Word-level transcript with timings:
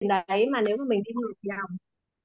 đấy 0.00 0.46
mà 0.52 0.60
nếu 0.60 0.76
mà 0.76 0.84
mình 0.88 1.02
đi 1.06 1.12
ngược 1.14 1.32
dòng 1.42 1.76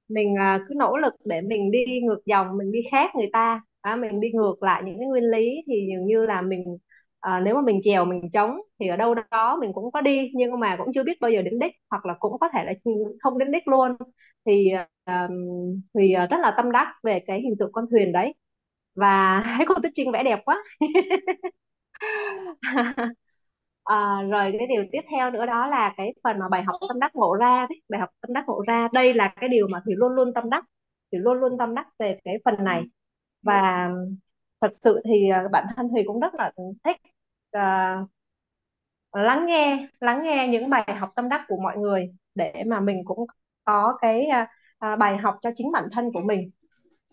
mình 0.10 0.36
à, 0.40 0.60
cứ 0.70 0.76
nỗ 0.78 0.98
lực 0.98 1.14
để 1.26 1.42
mình 1.42 1.72
đi 1.72 1.80
ngược 2.04 2.20
dòng 2.26 2.58
mình 2.58 2.72
đi 2.72 2.80
khác 2.92 3.12
người 3.16 3.30
ta 3.34 3.62
à, 3.82 3.96
mình 3.96 4.20
đi 4.22 4.32
ngược 4.34 4.64
lại 4.64 4.82
những 4.86 5.00
cái 5.00 5.08
nguyên 5.08 5.24
lý 5.24 5.50
thì 5.68 5.88
dường 5.92 6.06
như 6.08 6.26
là 6.26 6.42
mình 6.42 6.78
à, 7.20 7.40
nếu 7.40 7.56
mà 7.56 7.62
mình 7.62 7.80
chèo 7.84 8.06
mình 8.06 8.32
chống 8.32 8.58
thì 8.80 8.88
ở 8.88 8.96
đâu 8.98 9.16
đó 9.32 9.58
mình 9.62 9.74
cũng 9.74 9.92
có 9.92 10.02
đi 10.02 10.32
nhưng 10.36 10.60
mà 10.60 10.76
cũng 10.78 10.88
chưa 10.94 11.04
biết 11.04 11.22
bao 11.22 11.32
giờ 11.32 11.42
đến 11.42 11.60
đích 11.60 11.72
hoặc 11.90 12.06
là 12.06 12.14
cũng 12.20 12.40
có 12.40 12.50
thể 12.54 12.66
là 12.66 12.74
không 13.22 13.38
đến 13.38 13.52
đích 13.52 13.68
luôn. 13.68 13.92
Thì 14.46 14.72
à, 15.06 15.30
thì 16.00 16.14
à, 16.14 16.26
rất 16.28 16.38
là 16.42 16.54
tâm 16.58 16.72
đắc 16.72 16.88
về 17.04 17.20
cái 17.28 17.42
hình 17.42 17.56
tượng 17.60 17.72
con 17.74 17.86
thuyền 17.92 18.12
đấy. 18.12 18.34
Và 18.96 19.44
thấy 19.58 19.66
cô 19.70 19.76
Tuyết 19.84 19.92
Trinh 19.96 20.12
vẽ 20.12 20.24
đẹp 20.24 20.40
quá. 20.46 20.64
À, 23.84 24.22
rồi 24.30 24.56
cái 24.60 24.68
điều 24.68 24.84
tiếp 24.92 25.02
theo 25.12 25.32
nữa 25.32 25.46
đó 25.46 25.68
là 25.68 25.94
cái 25.98 26.14
phần 26.24 26.40
mà 26.40 26.50
bài 26.50 26.64
học 26.64 26.76
tâm 26.90 27.00
đắc 27.00 27.16
ngộ 27.16 27.36
ra 27.36 27.66
đấy. 27.70 27.82
Bài 27.90 28.00
học 28.00 28.10
tâm 28.22 28.34
đắc 28.34 28.44
ngộ 28.48 28.64
ra 28.68 28.88
đây 28.94 29.14
là 29.14 29.34
cái 29.36 29.50
điều 29.50 29.68
mà 29.68 29.80
thủy 29.86 29.94
luôn 29.98 30.12
luôn 30.14 30.34
tâm 30.34 30.50
đắc. 30.50 30.66
Thủy 31.12 31.20
luôn 31.24 31.38
luôn 31.38 31.52
tâm 31.60 31.76
đắc 31.76 31.88
về 32.00 32.20
cái 32.24 32.36
phần 32.46 32.64
này. 32.64 32.84
Và 33.44 33.90
thật 34.62 34.70
sự 34.74 35.02
thì 35.06 35.30
à, 35.30 35.44
bản 35.52 35.66
thân 35.76 35.90
thủy 35.90 36.04
cũng 36.08 36.20
rất 36.20 36.34
là 36.36 36.52
thích 36.84 36.98
uh, 37.58 38.10
lắng 39.12 39.46
nghe 39.46 39.88
lắng 40.00 40.24
nghe 40.24 40.48
những 40.48 40.70
bài 40.70 40.96
học 41.00 41.10
tâm 41.16 41.30
đắc 41.30 41.42
của 41.48 41.58
mọi 41.64 41.78
người 41.78 42.12
để 42.36 42.64
mà 42.68 42.80
mình 42.80 43.02
cũng 43.06 43.26
có 43.64 43.98
cái 44.02 44.28
uh, 44.94 45.00
bài 45.00 45.18
học 45.18 45.36
cho 45.42 45.50
chính 45.56 45.72
bản 45.72 45.84
thân 45.92 46.12
của 46.14 46.22
mình. 46.28 46.50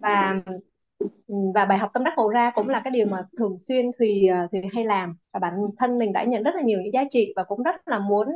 Và 0.01 0.41
Ừ, 0.47 0.53
Ừ, 0.99 1.07
và 1.55 1.65
bài 1.65 1.79
học 1.79 1.91
tâm 1.95 2.05
đắc 2.05 2.15
ngộ 2.17 2.29
ra 2.29 2.51
cũng 2.55 2.69
là 2.69 2.81
cái 2.85 2.91
điều 2.91 3.07
mà 3.07 3.23
thường 3.39 3.55
xuyên 3.59 3.87
Thùy 3.99 4.29
à, 4.29 4.47
Thùy 4.53 4.61
hay 4.75 4.85
làm. 4.85 5.17
Và 5.35 5.41
bản 5.41 5.53
thân 5.79 5.97
mình 5.97 6.13
đã 6.13 6.25
nhận 6.25 6.43
rất 6.43 6.55
là 6.55 6.63
nhiều 6.63 6.81
những 6.83 6.93
giá 6.93 7.05
trị 7.11 7.33
và 7.37 7.45
cũng 7.45 7.63
rất 7.63 7.89
là 7.89 7.99
muốn 7.99 8.27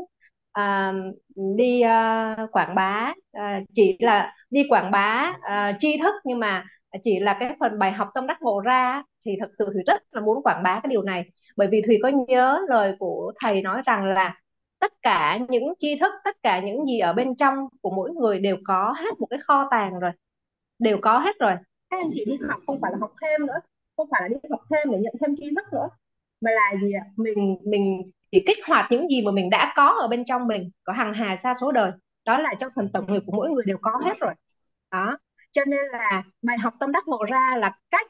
uh, 0.58 1.16
đi 1.56 1.82
uh, 1.84 2.50
quảng 2.52 2.74
bá 2.74 3.14
uh, 3.36 3.64
chỉ 3.72 3.96
là 4.00 4.34
đi 4.50 4.66
quảng 4.68 4.90
bá 4.90 5.32
uh, 5.36 5.76
tri 5.78 5.98
thức 6.02 6.14
nhưng 6.24 6.38
mà 6.38 6.64
chỉ 7.02 7.20
là 7.20 7.36
cái 7.40 7.56
phần 7.60 7.78
bài 7.78 7.92
học 7.92 8.08
tâm 8.14 8.26
đắc 8.26 8.42
ngộ 8.42 8.60
ra 8.60 9.02
thì 9.24 9.32
thật 9.40 9.48
sự 9.58 9.70
Thùy 9.72 9.82
rất 9.86 10.02
là 10.12 10.20
muốn 10.20 10.42
quảng 10.42 10.62
bá 10.62 10.80
cái 10.82 10.90
điều 10.90 11.02
này. 11.02 11.24
Bởi 11.56 11.68
vì 11.68 11.82
Thùy 11.86 11.98
có 12.02 12.10
nhớ 12.28 12.60
lời 12.68 12.96
của 12.98 13.32
thầy 13.42 13.62
nói 13.62 13.82
rằng 13.86 14.04
là 14.04 14.34
tất 14.80 14.92
cả 15.02 15.38
những 15.48 15.64
tri 15.78 15.98
thức 16.00 16.12
tất 16.24 16.36
cả 16.42 16.60
những 16.60 16.86
gì 16.86 16.98
ở 16.98 17.12
bên 17.12 17.36
trong 17.36 17.54
của 17.82 17.90
mỗi 17.90 18.10
người 18.10 18.38
đều 18.38 18.56
có 18.64 18.94
hết 18.98 19.20
một 19.20 19.26
cái 19.30 19.38
kho 19.46 19.68
tàng 19.70 19.98
rồi 19.98 20.10
đều 20.78 20.98
có 21.02 21.18
hết 21.18 21.36
rồi 21.40 21.52
các 21.92 21.98
anh 22.02 22.10
chị 22.14 22.24
đi 22.26 22.38
học 22.48 22.60
không 22.66 22.80
phải 22.82 22.92
là 22.92 22.98
học 23.00 23.12
thêm 23.22 23.46
nữa, 23.46 23.60
không 23.96 24.08
phải 24.12 24.22
là 24.22 24.28
đi 24.28 24.36
học 24.50 24.60
thêm 24.72 24.92
để 24.92 24.98
nhận 24.98 25.14
thêm 25.20 25.36
tri 25.36 25.50
thức 25.56 25.64
nữa. 25.72 25.88
Mà 26.40 26.50
là 26.50 26.72
gì 26.82 26.92
ạ? 26.92 27.04
Mình 27.16 27.58
mình 27.64 28.10
chỉ 28.32 28.44
kích 28.46 28.58
hoạt 28.68 28.92
những 28.92 29.08
gì 29.08 29.22
mà 29.22 29.32
mình 29.32 29.50
đã 29.50 29.72
có 29.76 29.96
ở 30.02 30.08
bên 30.08 30.24
trong 30.24 30.48
mình, 30.48 30.70
có 30.84 30.92
hằng 30.92 31.14
hà 31.14 31.36
sa 31.36 31.54
số 31.60 31.72
đời. 31.72 31.92
Đó 32.26 32.40
là 32.40 32.54
trong 32.60 32.72
phần 32.76 32.88
tổng 32.92 33.12
nghiệp 33.12 33.22
của 33.26 33.32
mỗi 33.36 33.50
người 33.50 33.64
đều 33.66 33.78
có 33.82 33.92
hết 34.04 34.14
rồi. 34.20 34.34
Đó. 34.92 35.18
Cho 35.52 35.64
nên 35.64 35.80
là 35.92 36.24
bài 36.42 36.58
học 36.58 36.74
tâm 36.80 36.92
đắc 36.92 37.08
ngộ 37.08 37.24
ra 37.24 37.56
là 37.58 37.78
cách 37.90 38.06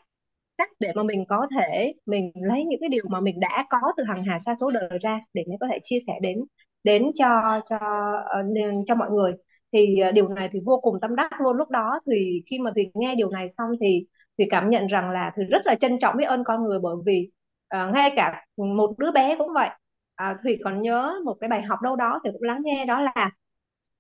cách 0.59 0.71
để 0.81 0.93
mà 0.97 1.03
mình 1.03 1.25
có 1.29 1.49
thể, 1.57 1.95
mình 2.07 2.33
lấy 2.35 2.65
những 2.65 2.81
cái 2.81 2.89
điều 2.91 3.05
mà 3.11 3.21
mình 3.21 3.41
đã 3.41 3.67
có 3.71 3.79
từ 3.97 4.05
hằng 4.05 4.25
hà 4.25 4.39
sa 4.39 4.55
số 4.61 4.71
đời 4.71 4.99
ra 5.03 5.21
để 5.35 5.45
mình 5.49 5.59
có 5.61 5.67
thể 5.73 5.79
chia 5.83 5.99
sẻ 6.07 6.15
đến 6.23 6.45
đến 6.85 7.11
cho 7.15 7.61
cho 7.71 7.79
ờ, 8.27 8.43
cho 8.87 8.95
mọi 8.95 9.11
người 9.11 9.33
thì 9.73 9.99
ờ, 10.01 10.11
điều 10.13 10.29
này 10.29 10.49
thì 10.53 10.61
vô 10.67 10.81
cùng 10.83 11.01
tâm 11.01 11.17
đắc 11.17 11.41
luôn. 11.41 11.57
Lúc 11.57 11.71
đó 11.71 12.01
thì 12.11 12.43
khi 12.51 12.59
mà 12.59 12.71
thùy 12.75 12.91
nghe 12.95 13.15
điều 13.15 13.31
này 13.31 13.49
xong 13.49 13.71
thì 13.81 14.07
thì 14.39 14.45
cảm 14.51 14.71
nhận 14.71 14.87
rằng 14.87 15.11
là 15.11 15.33
thùy 15.37 15.45
rất 15.51 15.63
là 15.67 15.75
trân 15.75 15.99
trọng 15.99 16.17
biết 16.17 16.25
ơn 16.25 16.45
con 16.45 16.65
người 16.65 16.79
bởi 16.83 16.97
vì 17.07 17.31
uh, 17.77 17.95
ngay 17.95 18.13
cả 18.17 18.45
một 18.57 18.95
đứa 18.99 19.11
bé 19.13 19.35
cũng 19.39 19.49
vậy. 19.55 19.69
À, 20.15 20.39
Thủy 20.43 20.59
còn 20.65 20.83
nhớ 20.83 21.15
một 21.25 21.35
cái 21.41 21.49
bài 21.51 21.63
học 21.63 21.79
đâu 21.83 21.97
đó 21.97 22.21
thì 22.25 22.31
cũng 22.33 22.43
lắng 22.43 22.61
nghe 22.65 22.85
đó 22.85 23.01
là 23.01 23.31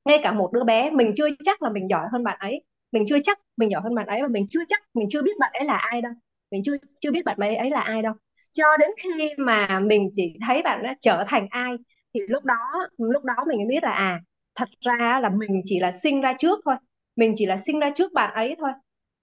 ngay 0.05 0.21
cả 0.23 0.33
một 0.33 0.53
đứa 0.53 0.65
bé 0.65 0.91
mình 0.91 1.13
chưa 1.17 1.29
chắc 1.45 1.63
là 1.63 1.71
mình 1.71 1.89
giỏi 1.91 2.07
hơn 2.13 2.25
bạn 2.25 2.37
ấy 2.41 2.65
mình 2.93 3.05
chưa 3.09 3.19
chắc 3.25 3.39
mình 3.57 3.71
giỏi 3.71 3.81
hơn 3.85 3.95
bạn 3.95 4.07
ấy 4.07 4.23
và 4.23 4.29
mình 4.29 4.47
chưa 4.51 4.61
chắc 4.69 4.83
mình 4.95 5.09
chưa 5.11 5.23
biết 5.23 5.33
bạn 5.41 5.53
ấy 5.53 5.65
là 5.65 5.77
ai 5.77 6.03
đâu 6.03 6.13
mình 6.51 6.63
chưa 6.65 6.77
chưa 7.01 7.11
biết 7.13 7.25
bạn 7.25 7.37
ấy 7.41 7.57
ấy 7.57 7.71
là 7.71 7.81
ai 7.81 8.03
đâu. 8.03 8.15
Cho 8.53 8.65
đến 8.79 8.91
khi 9.03 9.11
mà 9.39 9.81
mình 9.81 10.09
chỉ 10.13 10.37
thấy 10.47 10.63
bạn 10.63 10.83
đã 10.83 10.95
trở 11.01 11.25
thành 11.29 11.47
ai 11.51 11.73
thì 12.15 12.21
lúc 12.29 12.45
đó 12.45 12.55
lúc 12.99 13.25
đó 13.25 13.35
mình 13.49 13.59
mới 13.59 13.67
biết 13.69 13.83
là 13.85 13.91
à 13.93 14.21
thật 14.55 14.69
ra 14.81 15.21
là 15.23 15.29
mình 15.29 15.63
chỉ 15.65 15.81
là 15.81 15.91
sinh 15.93 16.21
ra 16.21 16.35
trước 16.39 16.59
thôi. 16.65 16.75
Mình 17.17 17.33
chỉ 17.37 17.47
là 17.47 17.59
sinh 17.59 17.79
ra 17.81 17.91
trước 17.95 18.13
bạn 18.13 18.35
ấy 18.35 18.57
thôi. 18.59 18.71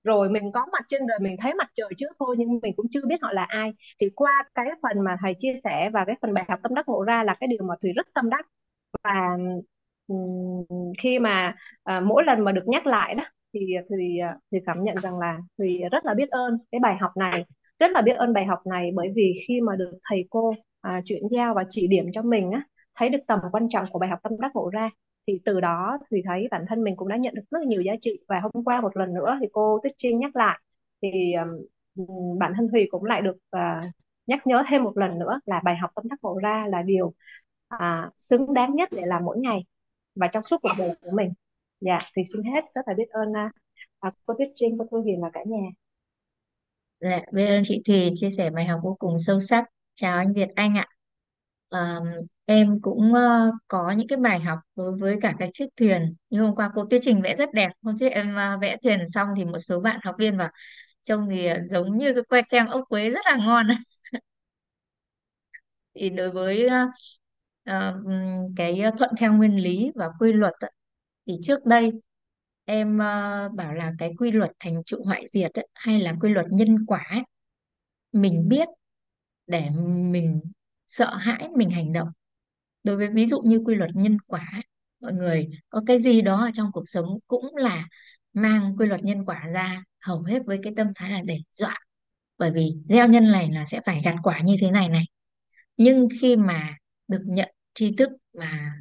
Rồi 0.04 0.30
mình 0.30 0.52
có 0.54 0.66
mặt 0.72 0.86
trên 0.88 1.08
đời 1.08 1.20
mình 1.22 1.36
thấy 1.40 1.54
mặt 1.54 1.68
trời 1.76 1.90
trước 1.98 2.08
thôi 2.20 2.36
nhưng 2.40 2.60
mình 2.62 2.74
cũng 2.78 2.86
chưa 2.92 3.02
biết 3.08 3.16
họ 3.22 3.32
là 3.34 3.44
ai. 3.50 3.74
Thì 4.02 4.08
qua 4.16 4.32
cái 4.56 4.68
phần 4.84 5.04
mà 5.06 5.16
thầy 5.22 5.34
chia 5.40 5.54
sẻ 5.64 5.90
và 5.94 6.06
cái 6.06 6.16
phần 6.22 6.34
bài 6.34 6.46
học 6.50 6.60
tâm 6.64 6.74
đắc 6.76 6.88
ngộ 6.90 7.04
ra 7.04 7.24
là 7.24 7.36
cái 7.40 7.48
điều 7.48 7.64
mà 7.68 7.76
thùy 7.82 7.92
rất 7.96 8.08
tâm 8.14 8.30
đắc. 8.30 8.46
Và 9.04 9.38
khi 11.04 11.20
mà 11.20 11.56
à, 11.84 12.00
mỗi 12.00 12.24
lần 12.24 12.42
mà 12.44 12.52
được 12.52 12.64
nhắc 12.68 12.86
lại 12.88 13.16
đó 13.16 13.24
thì 13.54 13.60
thì 14.00 14.18
à, 14.20 14.36
thì 14.52 14.58
cảm 14.66 14.84
nhận 14.84 14.98
rằng 14.98 15.20
là 15.20 15.38
thì 15.60 15.82
rất 15.92 16.06
là 16.06 16.14
biết 16.14 16.30
ơn 16.30 16.58
cái 16.72 16.80
bài 16.80 16.98
học 17.02 17.12
này 17.18 17.46
rất 17.80 17.92
là 17.92 18.02
biết 18.02 18.14
ơn 18.18 18.34
bài 18.34 18.46
học 18.46 18.60
này. 18.66 18.92
Bởi 18.96 19.08
vì 19.16 19.34
khi 19.48 19.62
mà 19.62 19.76
được 19.76 19.92
thầy 20.10 20.26
cô 20.30 20.54
à, 20.82 21.02
chuyển 21.06 21.24
giao 21.32 21.54
và 21.54 21.64
chỉ 21.70 21.88
điểm 21.88 22.06
cho 22.14 22.22
mình 22.22 22.52
á 22.52 22.64
thấy 22.96 23.10
được 23.10 23.20
tầm 23.28 23.40
quan 23.52 23.70
trọng 23.70 23.86
của 23.92 24.00
bài 24.00 24.10
học 24.10 24.20
tâm 24.24 24.34
đắc 24.40 24.52
ngộ 24.56 24.70
ra 24.70 24.90
thì 25.30 25.40
từ 25.46 25.60
đó 25.60 25.98
thì 26.12 26.22
thấy 26.26 26.48
bản 26.52 26.66
thân 26.70 26.84
mình 26.84 26.96
cũng 26.96 27.08
đã 27.08 27.18
nhận 27.18 27.34
được 27.36 27.44
rất 27.52 27.62
nhiều 27.68 27.82
giá 27.82 27.94
trị. 28.02 28.20
Và 28.28 28.40
hôm 28.54 28.64
qua 28.64 28.82
một 28.82 28.98
lần 28.98 29.14
nữa 29.14 29.38
thì 29.42 29.48
cô 29.52 29.80
Tuyết 29.84 29.94
Trinh 29.98 30.20
nhắc 30.20 30.36
lại. 30.36 30.60
Thì 31.02 31.34
um, 31.34 32.38
bản 32.40 32.54
thân 32.58 32.68
Thùy 32.72 32.88
cũng 32.92 33.04
lại 33.04 33.22
được 33.22 33.38
uh, 33.56 33.92
nhắc 34.28 34.48
nhớ 34.48 34.64
thêm 34.70 34.84
một 34.84 34.98
lần 34.98 35.20
nữa 35.20 35.40
là 35.46 35.62
bài 35.64 35.76
học 35.76 35.92
tâm 35.96 36.08
đắc 36.10 36.20
ngộ 36.22 36.40
ra 36.44 36.68
là 36.68 36.82
điều 36.82 37.14
uh, 37.76 38.14
xứng 38.18 38.54
đáng 38.54 38.76
nhất 38.76 38.90
để 38.96 39.02
làm 39.06 39.26
mỗi 39.26 39.38
ngày 39.40 39.66
và 40.16 40.28
trong 40.28 40.44
suốt 40.44 40.58
cuộc 40.62 40.72
đời 40.80 40.90
của 41.02 41.12
mình. 41.14 41.34
Dạ 41.82 42.00
thì 42.16 42.24
xin 42.34 42.44
hết 42.44 42.66
rất 42.76 42.82
là 42.88 42.94
biết 42.94 43.10
ơn 43.10 43.30
uh, 44.08 44.14
cô 44.26 44.34
Tuyết 44.38 44.50
Trinh 44.56 44.78
cô 44.78 44.86
Thu 44.92 45.02
Hiền 45.02 45.22
và 45.22 45.30
cả 45.34 45.44
nhà. 45.48 45.68
Dạ, 47.00 47.22
biết 47.32 47.48
ơn 47.48 47.62
chị 47.66 47.82
Thùy 47.88 48.12
chia 48.16 48.30
sẻ 48.30 48.50
bài 48.50 48.66
học 48.66 48.80
vô 48.84 48.96
cùng 49.00 49.20
sâu 49.20 49.40
sắc. 49.40 49.66
Chào 49.96 50.18
anh 50.18 50.34
Việt 50.34 50.50
Anh 50.56 50.78
ạ. 50.78 50.88
Ờ, 51.70 52.02
em 52.50 52.82
cũng 52.82 53.14
ờ, 53.14 53.52
có 53.68 53.92
những 53.92 54.08
cái 54.08 54.18
bài 54.20 54.40
học 54.40 54.60
đối 54.76 54.92
với 54.98 55.18
cả 55.22 55.34
cái 55.40 55.50
chiếc 55.54 55.66
thuyền. 55.78 56.16
Như 56.30 56.42
hôm 56.42 56.56
qua 56.56 56.72
cô 56.76 56.86
Tuyết 56.90 57.02
Trình 57.04 57.22
vẽ 57.22 57.36
rất 57.36 57.50
đẹp 57.54 57.70
hôm 57.84 57.96
trước 58.00 58.10
em 58.10 58.36
ờ, 58.36 58.58
vẽ 58.62 58.78
thuyền 58.84 59.00
xong 59.10 59.28
thì 59.38 59.46
một 59.46 59.58
số 59.60 59.80
bạn 59.80 60.00
học 60.04 60.16
viên 60.20 60.38
bảo 60.38 60.50
trông 61.04 61.28
thì 61.30 61.46
ờ, 61.46 61.58
giống 61.72 61.98
như 61.98 62.14
cái 62.14 62.24
que 62.30 62.42
kem 62.50 62.68
ốc 62.68 62.82
quế 62.90 63.10
rất 63.10 63.22
là 63.26 63.38
ngon. 63.46 63.68
Thì 65.96 66.10
đối 66.10 66.32
với 66.32 66.68
ờ, 66.68 66.88
ờ, 67.66 67.92
ừm, 68.06 68.56
cái 68.56 68.80
ờ, 68.82 68.92
thuận 68.98 69.10
theo 69.20 69.34
nguyên 69.34 69.56
lý 69.64 69.92
và 69.96 70.10
quy 70.20 70.34
luật 70.34 70.54
á, 70.60 70.70
thì 71.28 71.34
trước 71.44 71.66
đây 71.66 71.92
em 72.66 72.98
ờ, 73.00 73.50
bảo 73.56 73.74
là 73.74 73.94
cái 74.00 74.14
quy 74.18 74.32
luật 74.32 74.52
thành 74.60 74.84
trụ 74.86 74.98
hoại 75.06 75.28
diệt 75.32 75.52
ấy, 75.54 75.68
hay 75.76 76.00
là 76.02 76.16
quy 76.22 76.30
luật 76.30 76.46
nhân 76.52 76.78
quả 76.88 77.06
ấy, 77.12 77.22
mình 78.14 78.50
biết 78.50 78.68
để 79.48 79.70
mình 80.12 80.42
sợ 80.88 81.16
hãi 81.16 81.50
mình 81.58 81.70
hành 81.72 81.94
động 81.94 82.10
đối 82.90 82.98
với 82.98 83.08
ví 83.14 83.26
dụ 83.26 83.42
như 83.42 83.62
quy 83.66 83.76
luật 83.76 83.90
nhân 83.94 84.18
quả 84.28 84.62
mọi 85.02 85.14
người 85.14 85.50
có 85.70 85.82
cái 85.88 86.00
gì 86.00 86.22
đó 86.22 86.46
ở 86.46 86.52
trong 86.54 86.72
cuộc 86.74 86.84
sống 86.90 87.06
cũng 87.28 87.56
là 87.56 87.88
mang 88.34 88.76
quy 88.78 88.86
luật 88.88 89.04
nhân 89.04 89.26
quả 89.26 89.48
ra 89.54 89.84
hầu 90.02 90.24
hết 90.24 90.40
với 90.46 90.60
cái 90.64 90.74
tâm 90.78 90.88
thái 90.96 91.12
là 91.12 91.22
để 91.26 91.38
dọa. 91.52 91.76
Bởi 92.38 92.52
vì 92.52 92.74
gieo 92.90 93.08
nhân 93.08 93.32
này 93.32 93.50
là 93.52 93.66
sẽ 93.66 93.82
phải 93.86 94.02
gặt 94.06 94.16
quả 94.24 94.40
như 94.42 94.56
thế 94.62 94.72
này 94.72 94.90
này. 94.90 95.04
Nhưng 95.78 96.08
khi 96.22 96.36
mà 96.36 96.78
được 97.08 97.22
nhận 97.26 97.50
tri 97.74 97.96
thức 97.96 98.10
mà 98.40 98.74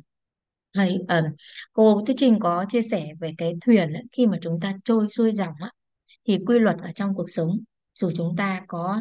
thầy 0.75 0.98
uh, 1.02 1.25
cô 1.72 2.02
thuyết 2.06 2.16
trình 2.19 2.38
có 2.40 2.66
chia 2.69 2.82
sẻ 2.82 3.08
về 3.20 3.34
cái 3.38 3.54
thuyền 3.60 3.92
ấy, 3.92 4.04
khi 4.12 4.26
mà 4.26 4.38
chúng 4.42 4.60
ta 4.60 4.75
trôi 4.84 5.08
xuôi 5.08 5.32
dòng 5.32 5.54
á, 5.60 5.70
thì 6.26 6.38
quy 6.46 6.58
luật 6.58 6.76
ở 6.82 6.92
trong 6.94 7.14
cuộc 7.14 7.30
sống 7.30 7.50
dù 7.94 8.10
chúng 8.16 8.36
ta 8.36 8.62
có 8.69 9.00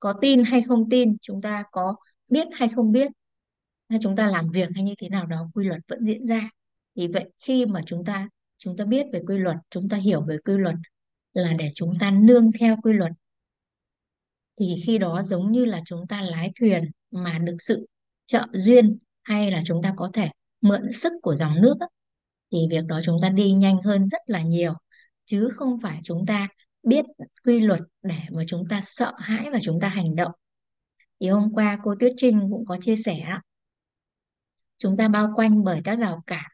có 0.00 0.14
tin 0.20 0.44
hay 0.44 0.62
không 0.62 0.90
tin 0.90 1.16
chúng 1.22 1.42
ta 1.42 1.64
có 1.72 1.96
biết 2.28 2.46
hay 2.52 2.68
không 2.68 2.92
biết 2.92 3.10
chúng 4.02 4.16
ta 4.16 4.26
làm 4.26 4.50
việc 4.50 4.68
hay 4.74 4.84
như 4.84 4.94
thế 4.98 5.08
nào 5.08 5.26
đó 5.26 5.50
quy 5.54 5.64
luật 5.64 5.80
vẫn 5.88 5.98
diễn 6.06 6.26
ra 6.26 6.50
thì 6.96 7.08
vậy 7.08 7.30
khi 7.38 7.66
mà 7.66 7.80
chúng 7.86 8.04
ta 8.04 8.28
chúng 8.58 8.76
ta 8.76 8.84
biết 8.84 9.06
về 9.12 9.20
quy 9.26 9.38
luật 9.38 9.56
chúng 9.70 9.88
ta 9.88 9.96
hiểu 9.96 10.24
về 10.28 10.38
quy 10.44 10.54
luật 10.56 10.74
là 11.32 11.52
để 11.58 11.68
chúng 11.74 11.92
ta 12.00 12.10
nương 12.10 12.50
theo 12.60 12.76
quy 12.82 12.92
luật 12.92 13.12
thì 14.60 14.82
khi 14.86 14.98
đó 14.98 15.22
giống 15.22 15.52
như 15.52 15.64
là 15.64 15.82
chúng 15.86 16.06
ta 16.06 16.22
lái 16.22 16.52
thuyền 16.60 16.84
mà 17.10 17.38
được 17.38 17.56
sự 17.58 17.86
trợ 18.26 18.46
duyên 18.52 18.98
hay 19.22 19.50
là 19.50 19.62
chúng 19.66 19.82
ta 19.82 19.92
có 19.96 20.10
thể 20.12 20.30
mượn 20.60 20.92
sức 20.92 21.12
của 21.22 21.34
dòng 21.34 21.52
nước 21.62 21.74
thì 22.52 22.58
việc 22.70 22.84
đó 22.86 23.00
chúng 23.04 23.16
ta 23.22 23.28
đi 23.28 23.52
nhanh 23.52 23.76
hơn 23.84 24.08
rất 24.08 24.20
là 24.26 24.42
nhiều 24.42 24.72
chứ 25.24 25.48
không 25.56 25.80
phải 25.80 26.00
chúng 26.04 26.26
ta 26.26 26.48
biết 26.82 27.04
quy 27.44 27.60
luật 27.60 27.80
để 28.02 28.18
mà 28.32 28.42
chúng 28.48 28.62
ta 28.70 28.80
sợ 28.84 29.12
hãi 29.18 29.50
và 29.52 29.58
chúng 29.62 29.78
ta 29.80 29.88
hành 29.88 30.16
động 30.16 30.32
thì 31.20 31.28
hôm 31.28 31.54
qua 31.54 31.78
cô 31.82 31.94
Tuyết 32.00 32.12
Trinh 32.16 32.40
cũng 32.50 32.66
có 32.66 32.76
chia 32.80 32.96
sẻ 32.96 33.14
á, 33.14 33.42
chúng 34.80 34.96
ta 34.96 35.08
bao 35.08 35.32
quanh 35.36 35.64
bởi 35.64 35.80
các 35.84 35.98
rào 35.98 36.22
cản 36.26 36.50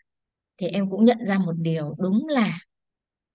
thì 0.57 0.67
em 0.67 0.91
cũng 0.91 1.05
nhận 1.05 1.19
ra 1.27 1.39
một 1.39 1.55
điều 1.57 1.95
đúng 1.99 2.29
là 2.29 2.59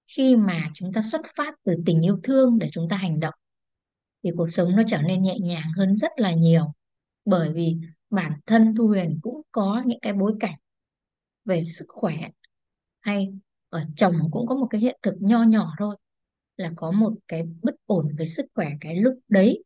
khi 0.07 0.35
mà 0.35 0.71
chúng 0.73 0.93
ta 0.93 1.01
xuất 1.01 1.21
phát 1.35 1.55
từ 1.63 1.75
tình 1.85 2.05
yêu 2.05 2.19
thương 2.23 2.59
để 2.59 2.67
chúng 2.71 2.89
ta 2.89 2.97
hành 2.97 3.19
động, 3.19 3.33
thì 4.23 4.29
cuộc 4.37 4.47
sống 4.47 4.75
nó 4.75 4.83
trở 4.87 5.01
nên 5.01 5.23
nhẹ 5.23 5.37
nhàng 5.41 5.71
hơn 5.77 5.95
rất 5.95 6.11
là 6.17 6.33
nhiều. 6.33 6.73
Bởi 7.25 7.53
vì 7.53 7.77
bản 8.09 8.31
thân 8.45 8.75
Thu 8.75 8.87
Huyền 8.87 9.19
cũng 9.21 9.41
có 9.51 9.81
những 9.85 9.99
cái 9.99 10.13
bối 10.13 10.33
cảnh 10.39 10.55
về 11.45 11.63
sức 11.65 11.85
khỏe, 11.87 12.15
hay 12.99 13.33
ở 13.69 13.83
chồng 13.95 14.15
cũng 14.31 14.47
có 14.47 14.55
một 14.55 14.67
cái 14.69 14.81
hiện 14.81 14.99
thực 15.01 15.15
nho 15.19 15.43
nhỏ 15.43 15.73
thôi, 15.79 15.95
là 16.57 16.71
có 16.75 16.91
một 16.91 17.13
cái 17.27 17.43
bất 17.63 17.75
ổn 17.85 18.05
về 18.17 18.25
sức 18.25 18.45
khỏe 18.55 18.69
cái 18.81 18.95
lúc 18.95 19.19
đấy 19.27 19.63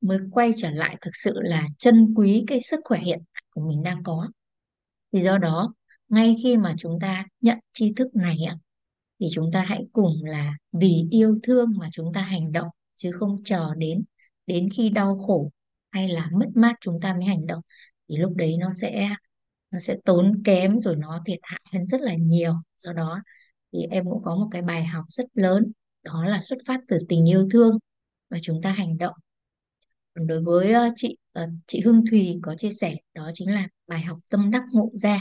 mới 0.00 0.18
quay 0.30 0.52
trở 0.56 0.70
lại 0.70 0.96
thực 1.00 1.10
sự 1.14 1.32
là 1.34 1.68
trân 1.78 2.14
quý 2.16 2.44
cái 2.46 2.60
sức 2.60 2.80
khỏe 2.84 3.00
hiện 3.00 3.20
tại 3.34 3.42
của 3.50 3.68
mình 3.68 3.82
đang 3.82 4.02
có 4.02 4.28
thì 5.12 5.20
do 5.20 5.38
đó, 5.38 5.74
ngay 6.08 6.36
khi 6.42 6.56
mà 6.56 6.74
chúng 6.78 6.98
ta 7.00 7.26
nhận 7.40 7.58
tri 7.72 7.92
thức 7.96 8.14
này 8.14 8.36
ạ, 8.48 8.56
thì 9.20 9.28
chúng 9.32 9.50
ta 9.52 9.62
hãy 9.62 9.84
cùng 9.92 10.12
là 10.24 10.54
vì 10.72 11.08
yêu 11.10 11.36
thương 11.42 11.70
mà 11.78 11.88
chúng 11.92 12.12
ta 12.14 12.20
hành 12.20 12.52
động, 12.52 12.68
chứ 12.96 13.10
không 13.12 13.36
chờ 13.44 13.74
đến 13.74 14.04
đến 14.46 14.68
khi 14.76 14.90
đau 14.90 15.18
khổ 15.26 15.50
hay 15.90 16.08
là 16.08 16.30
mất 16.32 16.46
mát 16.54 16.74
chúng 16.80 17.00
ta 17.00 17.14
mới 17.14 17.24
hành 17.24 17.46
động. 17.46 17.62
Thì 18.08 18.16
lúc 18.16 18.32
đấy 18.36 18.56
nó 18.60 18.72
sẽ 18.74 19.10
nó 19.70 19.80
sẽ 19.80 19.96
tốn 20.04 20.42
kém 20.44 20.80
rồi 20.80 20.96
nó 20.96 21.22
thiệt 21.26 21.38
hại 21.42 21.60
hơn 21.72 21.86
rất 21.86 22.00
là 22.00 22.14
nhiều. 22.14 22.54
Do 22.78 22.92
đó 22.92 23.22
thì 23.72 23.82
em 23.90 24.04
cũng 24.04 24.22
có 24.22 24.36
một 24.36 24.48
cái 24.50 24.62
bài 24.62 24.84
học 24.84 25.04
rất 25.10 25.26
lớn, 25.34 25.72
đó 26.02 26.24
là 26.24 26.40
xuất 26.40 26.58
phát 26.66 26.80
từ 26.88 26.98
tình 27.08 27.28
yêu 27.28 27.48
thương 27.52 27.78
và 28.30 28.38
chúng 28.42 28.62
ta 28.62 28.70
hành 28.72 28.98
động 28.98 29.14
còn 30.18 30.26
đối 30.26 30.42
với 30.42 30.72
ờ, 30.72 30.88
chị 30.96 31.16
ờ, 31.32 31.48
chị 31.66 31.80
Hương 31.84 32.04
Thùy 32.10 32.38
có 32.42 32.54
chia 32.54 32.70
sẻ 32.72 32.96
đó 33.14 33.30
chính 33.34 33.54
là 33.54 33.68
bài 33.86 34.00
học 34.02 34.18
tâm 34.30 34.50
đắc 34.50 34.62
ngộ 34.72 34.90
ra. 34.94 35.20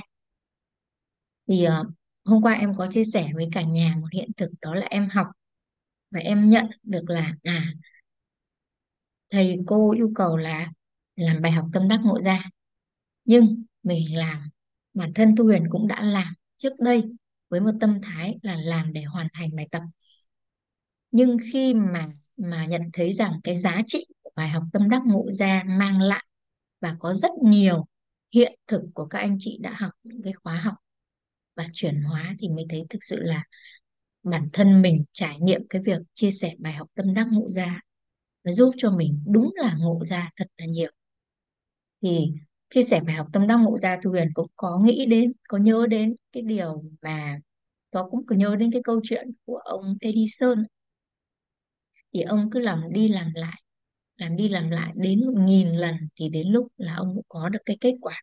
Thì 1.47 1.63
ờ, 1.63 1.83
hôm 2.25 2.41
qua 2.43 2.53
em 2.53 2.73
có 2.77 2.87
chia 2.91 3.03
sẻ 3.03 3.29
với 3.35 3.49
cả 3.51 3.61
nhà 3.61 3.95
một 4.01 4.07
hiện 4.13 4.29
thực, 4.37 4.49
đó 4.61 4.75
là 4.75 4.87
em 4.89 5.07
học 5.11 5.27
và 6.11 6.19
em 6.21 6.49
nhận 6.51 6.67
được 6.83 7.03
là 7.09 7.35
à 7.43 7.73
thầy 9.29 9.57
cô 9.67 9.91
yêu 9.91 10.11
cầu 10.15 10.37
là 10.37 10.71
làm 11.15 11.41
bài 11.41 11.51
học 11.51 11.65
tâm 11.73 11.87
đắc 11.87 11.99
ngộ 12.03 12.21
ra. 12.21 12.43
Nhưng 13.25 13.63
mình 13.83 14.17
làm, 14.17 14.49
bản 14.95 15.13
thân 15.15 15.37
Thu 15.37 15.43
Huyền 15.45 15.63
cũng 15.71 15.87
đã 15.87 16.01
làm 16.03 16.33
trước 16.57 16.73
đây 16.79 17.03
với 17.49 17.61
một 17.61 17.71
tâm 17.81 17.99
thái 18.03 18.35
là 18.43 18.57
làm 18.65 18.93
để 18.93 19.03
hoàn 19.03 19.27
thành 19.33 19.49
bài 19.57 19.67
tập. 19.71 19.83
Nhưng 21.11 21.37
khi 21.53 21.73
mà 21.73 22.07
mà 22.37 22.65
nhận 22.65 22.81
thấy 22.93 23.13
rằng 23.13 23.31
cái 23.43 23.57
giá 23.59 23.81
trị 23.87 24.05
bài 24.37 24.49
học 24.49 24.63
tâm 24.73 24.89
đắc 24.89 25.01
ngộ 25.05 25.25
ra 25.33 25.63
mang 25.67 26.01
lại 26.01 26.25
và 26.81 26.95
có 26.99 27.13
rất 27.13 27.31
nhiều 27.43 27.85
hiện 28.33 28.59
thực 28.67 28.81
của 28.93 29.05
các 29.05 29.19
anh 29.19 29.37
chị 29.39 29.57
đã 29.61 29.75
học 29.79 29.91
những 30.03 30.21
cái 30.23 30.33
khóa 30.33 30.55
học 30.55 30.75
và 31.55 31.65
chuyển 31.73 32.01
hóa 32.01 32.35
thì 32.39 32.49
mới 32.49 32.65
thấy 32.69 32.85
thực 32.89 32.99
sự 33.01 33.17
là 33.19 33.43
bản 34.23 34.49
thân 34.53 34.81
mình 34.81 35.05
trải 35.11 35.37
nghiệm 35.39 35.67
cái 35.69 35.81
việc 35.85 36.01
chia 36.13 36.31
sẻ 36.31 36.53
bài 36.59 36.73
học 36.73 36.87
tâm 36.95 37.13
đắc 37.13 37.27
ngộ 37.31 37.49
ra 37.51 37.81
nó 38.47 38.53
giúp 38.53 38.71
cho 38.77 38.91
mình 38.91 39.23
đúng 39.27 39.51
là 39.55 39.75
ngộ 39.79 39.99
ra 40.05 40.29
thật 40.35 40.47
là 40.57 40.65
nhiều. 40.65 40.91
Thì 42.01 42.33
chia 42.69 42.83
sẻ 42.83 43.01
bài 43.05 43.15
học 43.15 43.27
tâm 43.33 43.47
đắc 43.47 43.57
ngộ 43.57 43.79
ra 43.79 43.97
Thu 44.03 44.09
Huyền 44.11 44.27
cũng 44.33 44.47
có 44.55 44.79
nghĩ 44.83 45.05
đến, 45.05 45.33
có 45.47 45.57
nhớ 45.57 45.85
đến 45.89 46.15
cái 46.31 46.43
điều 46.43 46.83
mà 47.01 47.39
có 47.91 48.07
cũng 48.11 48.25
có 48.25 48.35
nhớ 48.35 48.55
đến 48.55 48.71
cái 48.71 48.81
câu 48.83 49.01
chuyện 49.03 49.27
của 49.45 49.57
ông 49.57 49.97
Edison. 50.01 50.63
Thì 52.13 52.21
ông 52.21 52.49
cứ 52.51 52.59
làm 52.59 52.81
đi 52.91 53.07
làm 53.07 53.27
lại 53.35 53.61
làm 54.17 54.35
đi 54.35 54.49
làm 54.49 54.69
lại 54.69 54.93
đến 54.95 55.25
một 55.25 55.33
nghìn 55.37 55.67
lần 55.67 55.95
thì 56.19 56.29
đến 56.29 56.47
lúc 56.47 56.67
là 56.77 56.95
ông 56.95 57.15
cũng 57.15 57.25
có 57.27 57.49
được 57.49 57.59
cái 57.65 57.77
kết 57.81 57.93
quả. 58.01 58.21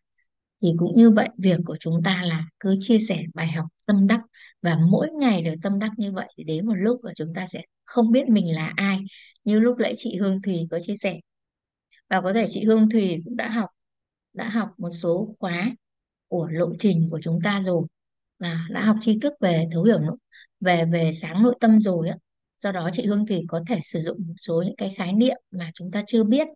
Thì 0.61 0.73
cũng 0.77 0.97
như 0.97 1.09
vậy, 1.09 1.29
việc 1.37 1.59
của 1.65 1.77
chúng 1.79 2.03
ta 2.03 2.23
là 2.25 2.45
cứ 2.59 2.77
chia 2.81 2.97
sẻ 2.99 3.23
bài 3.33 3.47
học 3.51 3.65
tâm 3.85 4.07
đắc 4.07 4.21
và 4.61 4.77
mỗi 4.91 5.07
ngày 5.19 5.41
đều 5.41 5.55
tâm 5.63 5.79
đắc 5.79 5.91
như 5.97 6.11
vậy 6.11 6.27
thì 6.37 6.43
đến 6.43 6.65
một 6.67 6.75
lúc 6.75 7.03
là 7.03 7.13
chúng 7.15 7.33
ta 7.35 7.47
sẽ 7.47 7.61
không 7.85 8.11
biết 8.11 8.29
mình 8.29 8.55
là 8.55 8.73
ai. 8.75 8.99
Như 9.43 9.59
lúc 9.59 9.77
nãy 9.79 9.93
chị 9.97 10.17
Hương 10.17 10.41
Thùy 10.41 10.67
có 10.71 10.79
chia 10.83 10.95
sẻ. 10.97 11.19
Và 12.09 12.21
có 12.21 12.33
thể 12.33 12.45
chị 12.49 12.63
Hương 12.65 12.89
Thùy 12.89 13.21
cũng 13.25 13.37
đã 13.37 13.49
học 13.49 13.69
đã 14.33 14.49
học 14.49 14.69
một 14.77 14.89
số 14.89 15.35
khóa 15.39 15.71
của 16.27 16.47
lộ 16.51 16.73
trình 16.79 17.07
của 17.11 17.19
chúng 17.23 17.39
ta 17.43 17.61
rồi 17.61 17.87
và 18.39 18.67
đã 18.71 18.85
học 18.85 18.95
tri 19.01 19.19
thức 19.19 19.33
về 19.41 19.65
thấu 19.71 19.83
hiểu 19.83 19.99
nội, 19.99 20.17
về 20.59 20.85
về 20.85 21.11
sáng 21.13 21.43
nội 21.43 21.55
tâm 21.59 21.81
rồi 21.81 22.09
á 22.09 22.15
do 22.65 22.71
đó 22.71 22.89
chị 22.93 23.05
Hương 23.05 23.25
thì 23.25 23.45
có 23.47 23.63
thể 23.67 23.79
sử 23.83 24.01
dụng 24.01 24.17
một 24.27 24.33
số 24.37 24.63
những 24.65 24.75
cái 24.75 24.93
khái 24.97 25.13
niệm 25.13 25.37
mà 25.51 25.71
chúng 25.73 25.91
ta 25.91 26.03
chưa 26.07 26.23
biết. 26.23 26.47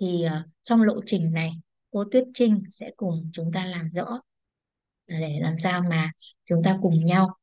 Thì 0.00 0.24
uh, 0.26 0.50
trong 0.62 0.82
lộ 0.82 1.00
trình 1.06 1.32
này 1.32 1.52
cô 1.90 2.04
Tuyết 2.12 2.24
Trinh 2.34 2.62
sẽ 2.70 2.90
cùng 2.96 3.22
chúng 3.32 3.52
ta 3.52 3.64
làm 3.64 3.90
rõ 3.92 4.20
để 5.06 5.38
làm 5.40 5.58
sao 5.58 5.82
mà 5.90 6.12
chúng 6.44 6.62
ta 6.62 6.78
cùng 6.82 7.04
nhau 7.04 7.36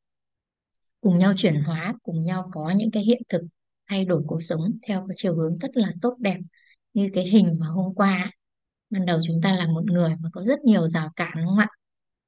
cùng 1.01 1.17
nhau 1.17 1.33
chuyển 1.37 1.55
hóa 1.55 1.93
cùng 2.03 2.23
nhau 2.23 2.49
có 2.53 2.73
những 2.75 2.91
cái 2.91 3.03
hiện 3.03 3.21
thực 3.29 3.41
thay 3.87 4.05
đổi 4.05 4.23
cuộc 4.27 4.43
sống 4.43 4.61
theo 4.87 5.05
cái 5.07 5.15
chiều 5.17 5.35
hướng 5.35 5.57
rất 5.57 5.77
là 5.77 5.91
tốt 6.01 6.15
đẹp 6.19 6.37
như 6.93 7.09
cái 7.13 7.23
hình 7.23 7.57
mà 7.59 7.67
hôm 7.67 7.95
qua. 7.95 8.31
Ban 8.89 9.05
đầu 9.05 9.19
chúng 9.27 9.41
ta 9.43 9.51
là 9.51 9.67
một 9.67 9.83
người 9.85 10.09
mà 10.09 10.29
có 10.33 10.41
rất 10.41 10.59
nhiều 10.59 10.87
rào 10.87 11.11
cản 11.15 11.33
đúng 11.37 11.47
không 11.47 11.57
ạ? 11.57 11.67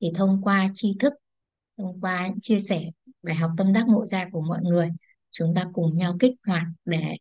Thì 0.02 0.08
thông 0.16 0.42
qua 0.44 0.70
tri 0.74 0.96
thức 1.00 1.14
thông 1.78 2.02
qua 2.02 2.28
những 2.28 2.42
chia 2.42 2.60
sẻ 2.60 2.84
bài 3.24 3.36
học 3.36 3.52
tâm 3.58 3.74
đắc 3.74 3.88
ngộ 3.88 4.06
ra 4.06 4.28
của 4.32 4.42
mọi 4.42 4.60
người 4.64 4.90
chúng 5.31 5.53
ta 5.56 5.65
cùng 5.74 5.97
nhau 5.97 6.18
kích 6.19 6.33
hoạt 6.47 6.63
để 6.85 7.18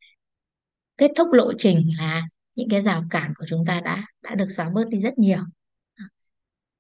kết 0.97 1.11
thúc 1.17 1.29
lộ 1.33 1.53
trình 1.59 1.81
là 1.99 2.23
những 2.55 2.69
cái 2.71 2.83
rào 2.83 3.05
cản 3.11 3.33
của 3.37 3.45
chúng 3.49 3.65
ta 3.67 3.81
đã 3.81 4.07
đã 4.23 4.35
được 4.35 4.47
xóa 4.51 4.71
bớt 4.71 4.89
đi 4.89 5.01
rất 5.01 5.19
nhiều. 5.19 5.39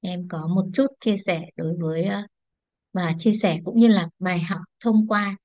Em 0.00 0.28
có 0.28 0.46
một 0.55 0.67
chút 0.75 0.87
chia 1.00 1.17
sẻ 1.26 1.43
đối 1.56 1.76
với 1.81 2.05
ờ, 2.05 2.23
và 2.93 3.14
chia 3.19 3.32
sẻ 3.32 3.58
cũng 3.64 3.81
như 3.81 3.88
là 3.88 4.08
bài 4.19 4.40
học 4.40 4.61
thông 4.81 5.08
qua 5.08 5.37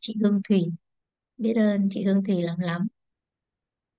chị 0.00 0.14
Hương 0.22 0.40
Thùy. 0.48 0.64
Biết 1.36 1.54
ơn 1.56 1.88
chị 1.92 2.04
Hương 2.04 2.24
Thùy 2.24 2.42
lắm 2.42 2.58
lắm. 2.60 2.86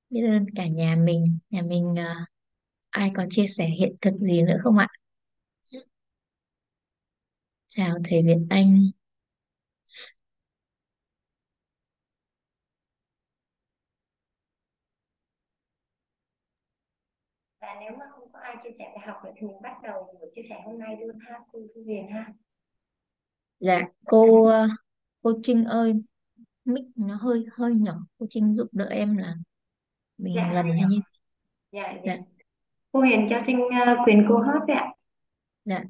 Biết 0.09 0.21
ơn 0.27 0.45
cả 0.55 0.67
nhà 0.67 0.95
mình. 1.05 1.39
Nhà 1.49 1.61
mình 1.69 1.95
ờ, 1.97 2.15
ai 2.89 3.11
có 3.15 3.25
chia 3.29 3.47
sẻ 3.47 3.65
hiện 3.65 3.95
thực 4.01 4.13
gì 4.19 4.41
nữa 4.41 4.57
không 4.63 4.77
ạ? 4.77 4.87
Chào 7.67 7.95
thầy 8.09 8.23
Việt 8.25 8.37
Anh 8.49 8.91
và 17.61 17.67
nếu 17.81 17.91
mà 17.99 18.05
không 18.11 18.31
có 18.33 18.39
ai 18.39 18.46
chia 18.63 18.69
sẻ 18.79 18.85
bài 18.95 19.07
học 19.07 19.17
nữa 19.25 19.31
thì 19.35 19.47
mình 19.47 19.61
bắt 19.61 19.77
đầu 19.83 20.15
buổi 20.19 20.31
chia 20.35 20.41
sẻ 20.49 20.61
hôm 20.65 20.79
nay 20.79 20.97
luôn 20.99 21.17
ha 21.19 21.39
cô 21.51 21.59
Thu 21.75 21.81
Huyền 21.85 22.07
ha. 22.07 22.33
Dạ 23.59 23.81
cô 24.05 24.51
cô 25.21 25.33
Trinh 25.43 25.63
ơi 25.65 25.93
mic 26.65 26.83
nó 26.95 27.15
hơi 27.15 27.45
hơi 27.51 27.73
nhỏ 27.73 27.97
cô 28.17 28.25
Trinh 28.29 28.55
giúp 28.55 28.67
đỡ 28.71 28.85
em 28.85 29.17
là 29.17 29.35
mình 30.17 30.33
dạ 30.35 30.51
gần 30.53 30.65
như 30.65 30.99
dạ 31.71 31.93
dạ. 31.93 32.01
Dạ. 32.05 32.17
Cô 32.91 32.99
Huyền 32.99 33.27
cho 33.29 33.39
Trinh 33.45 33.59
ờ, 33.85 33.95
quyền 34.05 34.25
cô 34.29 34.41
đấy 34.67 34.77
ạ. 34.77 34.93
Dạ 35.65 35.83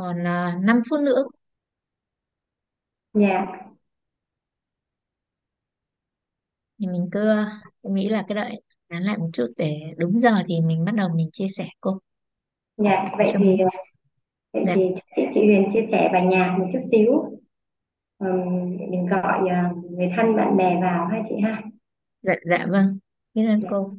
còn 0.00 0.16
uh, 0.20 0.64
5 0.64 0.80
phút 0.90 1.00
nữa. 1.00 1.24
Dạ. 3.12 3.46
Thì 6.78 6.86
mình 6.86 7.08
cứ 7.12 7.34
tôi 7.82 7.92
nghĩ 7.92 8.08
là 8.08 8.24
cái 8.28 8.34
đợi 8.34 8.62
nán 8.88 9.02
lại 9.02 9.18
một 9.18 9.30
chút 9.32 9.46
để 9.56 9.80
đúng 9.96 10.20
giờ 10.20 10.30
thì 10.46 10.54
mình 10.66 10.84
bắt 10.84 10.94
đầu 10.94 11.08
mình 11.16 11.30
chia 11.32 11.48
sẻ 11.48 11.68
cô. 11.80 11.98
Dạ 12.76 13.04
để 13.04 13.10
vậy 13.18 13.30
cho 13.32 13.38
thì 13.38 13.44
mình 13.44 13.56
vậy 14.52 14.64
dạ. 14.66 14.72
thì 14.74 14.94
chị 15.16 15.22
chị 15.34 15.40
Huyền 15.44 15.68
chia 15.72 15.82
sẻ 15.82 16.10
bài 16.12 16.26
nhạc 16.26 16.56
một 16.58 16.64
chút 16.72 16.80
xíu. 16.90 17.12
Ừm, 18.18 18.78
để 18.78 18.86
mình 18.90 19.06
gọi 19.06 19.48
ờ, 19.48 19.56
người 19.90 20.12
thân 20.16 20.36
bạn 20.36 20.56
bè 20.56 20.80
vào 20.80 21.06
ha 21.06 21.22
chị 21.28 21.34
ha. 21.42 21.62
Dạ 22.22 22.34
dạ 22.50 22.66
vâng. 22.70 22.98
Biết 23.34 23.46
ơn 23.46 23.60
dạ. 23.62 23.68
cô 23.70 23.94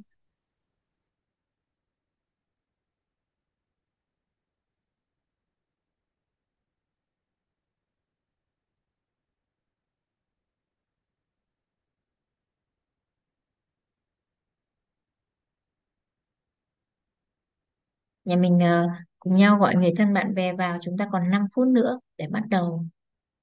nhà 18.31 18.37
mình 18.37 18.57
uh, 18.57 18.91
cùng 19.19 19.35
nhau 19.35 19.57
gọi 19.57 19.75
người 19.75 19.93
thân 19.97 20.13
bạn 20.13 20.33
bè 20.33 20.53
vào 20.53 20.77
chúng 20.81 20.97
ta 20.97 21.07
còn 21.11 21.29
5 21.29 21.45
phút 21.55 21.67
nữa 21.67 21.99
để 22.17 22.27
bắt 22.31 22.43
đầu 22.49 22.85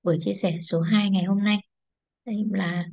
buổi 0.03 0.17
chia 0.21 0.33
sẻ 0.35 0.59
số 0.63 0.81
2 0.81 1.11
ngày 1.11 1.25
hôm 1.25 1.45
nay. 1.45 1.59
Đây 2.25 2.45
là 2.51 2.85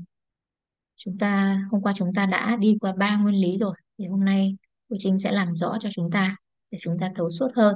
chúng 0.96 1.18
ta 1.18 1.62
hôm 1.72 1.82
qua 1.82 1.94
chúng 1.96 2.14
ta 2.14 2.26
đã 2.26 2.56
đi 2.56 2.78
qua 2.82 2.94
ba 2.94 3.18
nguyên 3.18 3.42
lý 3.42 3.58
rồi 3.58 3.76
thì 3.98 4.08
hôm 4.08 4.26
nay 4.26 4.58
cô 4.90 4.96
Trinh 5.00 5.20
sẽ 5.20 5.32
làm 5.32 5.58
rõ 5.58 5.78
cho 5.82 5.90
chúng 5.92 6.12
ta 6.12 6.36
để 6.72 6.78
chúng 6.82 7.00
ta 7.00 7.12
thấu 7.16 7.32
suốt 7.32 7.48
hơn. 7.56 7.76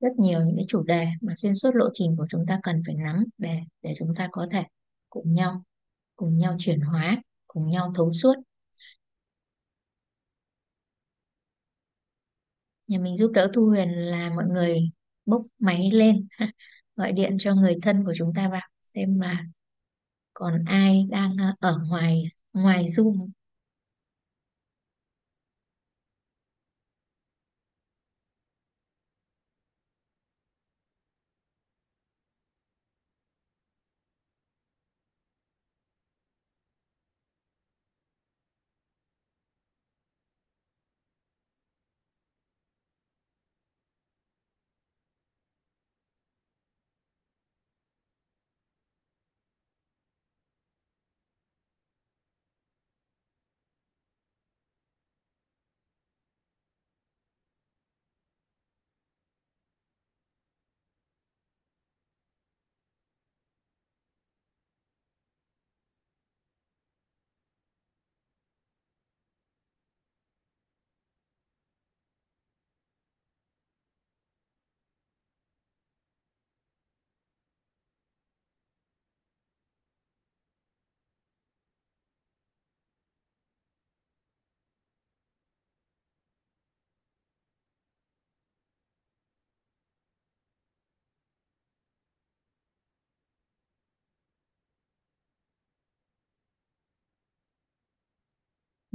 Rất 0.00 0.12
nhiều 0.18 0.40
những 0.44 0.56
cái 0.56 0.64
chủ 0.68 0.82
đề 0.82 1.06
mà 1.20 1.32
xuyên 1.36 1.54
suốt 1.54 1.70
lộ 1.74 1.88
trình 1.94 2.14
của 2.18 2.26
chúng 2.30 2.44
ta 2.48 2.60
cần 2.62 2.82
phải 2.86 2.94
nắm 3.04 3.24
để 3.38 3.60
để 3.82 3.94
chúng 3.98 4.14
ta 4.16 4.28
có 4.32 4.46
thể 4.50 4.64
cùng 5.10 5.34
nhau 5.34 5.62
cùng 6.16 6.38
nhau 6.38 6.56
chuyển 6.58 6.80
hóa 6.80 7.22
cùng 7.46 7.68
nhau 7.70 7.92
thấu 7.94 8.12
suốt. 8.12 8.34
Nhà 12.88 12.98
mình 12.98 13.16
giúp 13.16 13.30
đỡ 13.34 13.50
Thu 13.54 13.66
Huyền 13.66 13.88
là 13.92 14.30
mọi 14.36 14.44
người 14.48 14.78
bốc 15.26 15.42
máy 15.58 15.90
lên, 15.92 16.28
gọi 16.96 17.12
điện 17.12 17.36
cho 17.40 17.54
người 17.54 17.76
thân 17.82 18.04
của 18.04 18.12
chúng 18.18 18.32
ta 18.34 18.48
vào, 18.48 18.60
xem 18.94 19.20
là 19.20 19.44
còn 20.34 20.64
ai 20.66 21.06
đang 21.10 21.30
ờ, 21.38 21.54
ở 21.60 21.78
ngoài 21.90 22.24
ngoài 22.52 22.86
Zoom. 22.86 23.28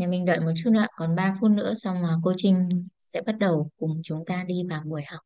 Nhà 0.02 0.08
mình 0.08 0.26
đợi 0.26 0.40
một 0.40 0.52
chút 0.64 0.70
nữa, 0.70 0.86
còn 0.96 1.16
3 1.16 1.36
phút 1.42 1.52
nữa 1.52 1.74
xong 1.74 2.02
mà 2.02 2.10
cô 2.24 2.34
Trinh 2.38 2.88
sẽ 3.00 3.22
bắt 3.22 3.38
đầu 3.40 3.70
cùng 3.78 4.02
chúng 4.04 4.26
ta 4.26 4.44
đi 4.48 4.64
vào 4.70 4.82
buổi 4.86 5.04
học. 5.04 5.20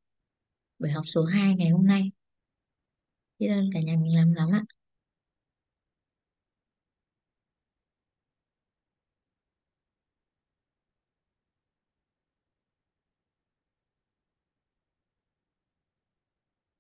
Buổi 0.79 0.91
học 0.91 1.03
số 1.07 1.23
2 1.25 1.55
ngày 1.55 1.69
hôm 1.69 1.85
nay. 1.87 2.11
Biết 3.39 3.47
ơn 3.47 3.69
cả 3.73 3.79
nhà 3.81 3.95
mình 4.03 4.15
lắm 4.15 4.33
lắm 4.33 4.49
ạ. 4.53 4.61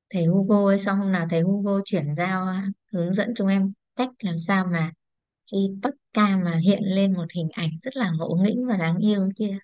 Thầy 0.09 0.25
Hugo 0.25 0.65
ấy 0.67 0.79
xong 0.79 0.97
hôm 0.97 1.11
nào 1.11 1.27
thầy 1.29 1.41
Hugo 1.41 1.79
chuyển 1.85 2.15
giao 2.15 2.47
hướng 2.93 3.13
dẫn 3.13 3.33
chúng 3.35 3.47
em 3.47 3.73
cách 3.95 4.09
làm 4.19 4.35
sao 4.41 4.65
mà 4.71 4.91
khi 5.51 5.57
tất 5.83 5.95
ca 6.13 6.37
mà 6.45 6.51
hiện 6.63 6.83
lên 6.83 7.13
một 7.13 7.25
hình 7.35 7.47
ảnh 7.53 7.69
rất 7.83 7.95
là 7.97 8.11
ngộ 8.17 8.37
nghĩnh 8.43 8.67
và 8.67 8.77
đáng 8.77 8.97
yêu 8.97 9.29
kia. 9.37 9.57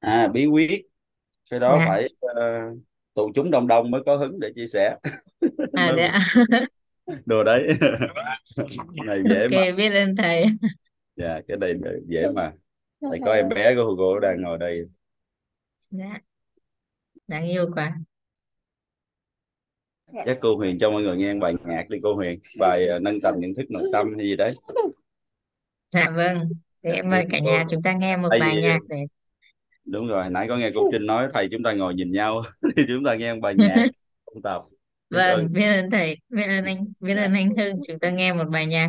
à 0.00 0.28
bí 0.28 0.46
quyết. 0.46 0.82
Cái 1.50 1.60
đó 1.60 1.78
Dạ, 1.78 1.86
phải 1.86 2.08
ờ, 2.20 2.60
tụ 3.14 3.32
chúng 3.34 3.50
đông 3.50 3.66
đông 3.68 3.90
mới 3.90 4.02
có 4.06 4.16
hứng 4.16 4.40
để 4.40 4.52
chia 4.56 4.66
sẻ. 4.66 4.96
À 5.74 5.92
dạ, 5.96 6.20
đồ 7.26 7.44
đấy. 7.44 7.68
Này 9.06 9.22
dễ 9.28 9.48
mà. 9.48 9.62
ok, 9.62 9.76
biết 9.76 9.90
ơn 9.94 10.16
thầy. 10.16 10.46
dạ 11.16 11.40
cái 11.48 11.56
này 11.56 11.74
dễ 12.08 12.28
mà. 12.34 12.52
Phải 13.10 13.20
có 13.24 13.32
em 13.32 13.48
bé 13.54 13.74
của 13.76 13.84
Hugo 13.84 14.20
đang 14.20 14.42
ngồi 14.42 14.58
đây. 14.58 14.86
Dạ, 15.90 16.20
đáng 17.28 17.44
yêu 17.48 17.70
quá. 17.74 17.96
Chắc 20.26 20.38
cô 20.40 20.56
Huyền 20.56 20.78
cho 20.78 20.90
mọi 20.90 21.02
người 21.02 21.16
nghe 21.16 21.34
bài 21.34 21.54
nhạc 21.66 21.84
đi 21.90 21.98
cô 22.02 22.14
Huyền. 22.14 22.40
Bài 22.58 22.86
ờ, 22.86 22.98
nâng 22.98 23.20
tầm 23.22 23.34
nhận 23.38 23.54
thức 23.54 23.70
nội 23.70 23.88
tâm 23.92 24.14
hay 24.18 24.26
gì 24.26 24.36
đấy. 24.36 24.54
Dạ 25.90 26.10
vâng, 26.16 26.48
Dạ, 26.82 26.92
em 26.92 27.10
mời 27.10 27.26
cả 27.30 27.38
nhà 27.38 27.64
chúng 27.70 27.82
ta 27.82 27.92
nghe 27.92 28.16
một 28.16 28.28
tại 28.30 28.40
bài 28.40 28.56
vì 28.56 28.62
nhạc 28.62 28.78
để 28.88 28.96
đúng 29.84 30.06
rồi 30.08 30.30
nãy 30.30 30.46
có 30.48 30.56
nghe 30.56 30.70
cô 30.74 30.88
Trinh 30.92 31.06
nói 31.06 31.28
thầy 31.34 31.48
chúng 31.50 31.62
ta 31.62 31.72
ngồi 31.72 31.94
nhìn 31.94 32.12
nhau 32.12 32.42
thì 32.76 32.82
chúng 32.88 33.04
ta 33.04 33.14
nghe 33.14 33.34
một 33.34 33.40
bài 33.42 33.54
nhạc. 33.54 33.86
Ôn 34.24 34.42
tập 34.42 34.62
Vâng, 35.10 35.52
biết 35.52 35.64
ơn 35.64 35.90
thầy, 35.90 36.16
biết 36.28 36.42
ơn 36.42 36.64
anh, 36.64 36.86
biết 37.00 37.14
ơn 37.14 37.32
anh 37.32 37.56
Hưng. 37.56 37.80
Chúng 37.88 37.98
ta 37.98 38.10
nghe 38.10 38.32
một 38.32 38.44
bài 38.50 38.66
nhạc. 38.66 38.88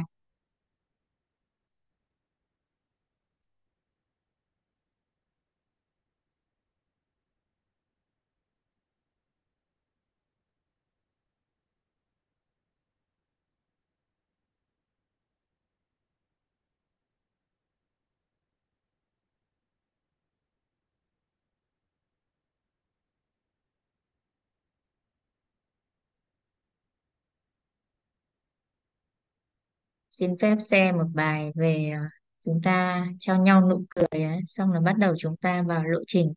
Xin 30.13 30.38
phép 30.39 30.58
share 30.62 30.91
một 30.91 31.08
bài 31.13 31.51
về 31.55 31.91
ờ, 31.96 32.01
chúng 32.46 32.62
ta 32.63 33.05
trao 33.20 33.38
nhau 33.38 33.70
nụ 33.70 33.86
cười, 33.96 34.24
ấy, 34.24 34.39
xong 34.48 34.72
là 34.74 34.79
bắt 34.82 34.98
đầu 34.98 35.15
chúng 35.20 35.36
ta 35.38 35.62
vào 35.62 35.84
lộ 35.84 36.00
trình. 36.08 36.27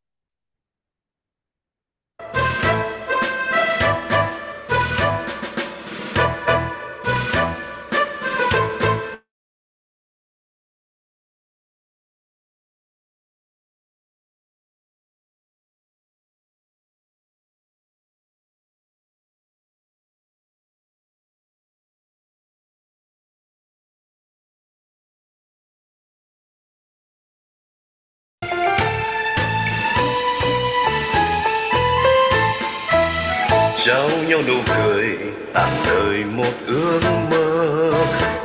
Trao 33.87 34.11
nhau 34.29 34.41
nụ 34.49 34.55
cười 34.77 35.09
tặng 35.53 35.73
đời 35.87 36.25
một 36.25 36.53
ước 36.67 37.01
mơ. 37.31 37.93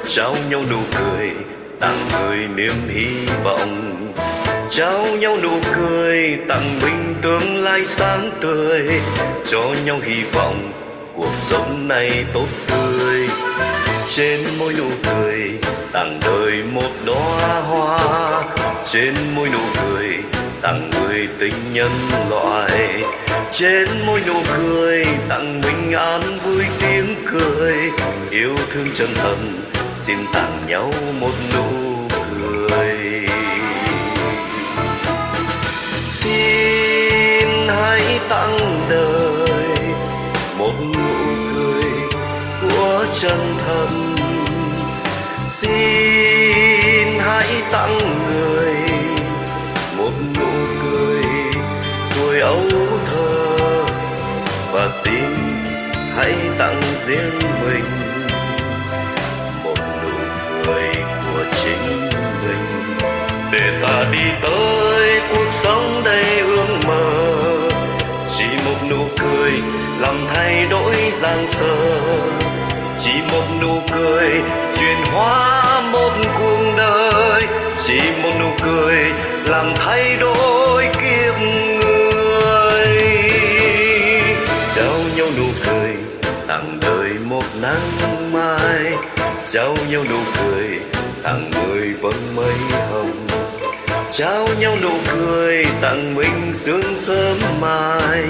Trao 0.07 0.36
nhau 0.50 0.62
nụ 0.69 0.77
cười 1.00 1.29
tặng 1.79 2.10
người 2.12 2.38
niềm 2.55 2.74
hy 2.89 3.27
vọng. 3.43 4.13
Trao 4.69 5.05
nhau 5.19 5.38
nụ 5.43 5.50
cười, 5.75 6.38
tặng 6.48 6.79
mình 6.81 7.15
tương 7.21 7.63
lai 7.63 7.86
sáng 7.86 8.31
tươi. 8.41 9.01
Cho 9.45 9.62
nhau 9.86 10.00
hy 10.03 10.24
vọng, 10.24 10.71
cuộc 11.15 11.33
sống 11.39 11.88
này 11.88 12.25
tốt 12.33 12.48
tươi. 12.67 13.27
Trên 14.10 14.39
môi 14.60 14.74
nụ 14.74 14.89
cười, 15.03 15.51
tặng 15.91 16.19
đời 16.25 16.63
một 16.74 16.91
đóa 17.05 17.62
hoa. 17.62 18.43
Trên 18.86 19.15
môi 19.36 19.50
nụ 19.50 19.62
cười 19.83 20.17
tặng 20.62 20.89
người 20.89 21.27
tình 21.39 21.74
nhân 21.74 21.91
loại. 22.30 23.03
Trên 23.51 23.88
môi 24.06 24.22
nụ 24.27 24.34
cười 24.58 25.06
tặng 25.30 25.62
bình 25.62 25.91
an 25.91 26.22
vui 26.39 26.65
tiếng 26.80 27.15
cười. 27.25 27.75
Yêu 28.30 28.56
thương 28.72 28.88
chân 28.94 29.10
thành 29.15 29.62
xin 29.94 30.18
tặng 30.34 30.63
nhau 30.68 30.94
một 31.20 31.34
nụ 31.53 31.98
cười. 32.32 33.27
Xin 36.06 37.48
hãy 37.68 38.20
tặng 38.30 38.88
đời 38.89 39.77
một 40.58 40.74
nụ 40.94 41.34
cười 41.53 41.91
của 42.62 43.06
chân 43.22 43.56
thành 43.68 44.15
xin 45.46 46.50
xin 54.91 55.36
hãy 56.15 56.36
tặng 56.57 56.81
riêng 56.95 57.39
mình 57.62 57.83
một 59.63 59.75
nụ 60.03 60.12
cười 60.65 60.83
của 61.24 61.43
chính 61.63 62.10
mình. 62.41 62.98
Để 63.51 63.79
ta 63.81 64.05
đi 64.12 64.24
tới 64.41 65.21
cuộc 65.29 65.51
sống 65.51 66.01
đầy 66.05 66.39
ước 66.39 66.67
mơ, 66.88 67.10
chỉ 68.27 68.45
một 68.65 68.77
nụ 68.89 69.07
cười 69.19 69.51
làm 70.00 70.15
thay 70.33 70.65
đổi 70.69 70.95
giang 71.12 71.48
sơ. 71.48 71.75
Chỉ 72.98 73.12
một 73.31 73.43
nụ 73.62 73.81
cười 73.93 74.29
chuyển 74.79 74.98
hóa 75.13 75.81
một 75.91 76.12
cuộc 76.39 76.74
đời, 76.77 77.43
chỉ 77.86 78.00
một 78.24 78.31
nụ 78.39 78.50
cười 78.63 78.95
làm 79.45 79.74
thay 79.79 80.17
đổi 80.19 80.83
kiếp 80.83 81.41
người. 81.41 81.90
Một 87.31 87.45
nắng 87.61 88.33
mai, 88.33 88.93
trao 89.45 89.75
nhau 89.89 90.03
nụ 90.09 90.19
cười, 90.38 90.79
tặng 91.23 91.51
người 91.51 91.93
vẫn 92.01 92.35
mây 92.35 92.53
hồng. 92.89 93.27
Trao 94.11 94.47
nhau 94.59 94.77
nụ 94.83 94.91
cười, 95.07 95.65
tặng 95.81 96.15
mình 96.15 96.53
sương 96.53 96.95
sớm 96.95 97.38
mai. 97.61 98.23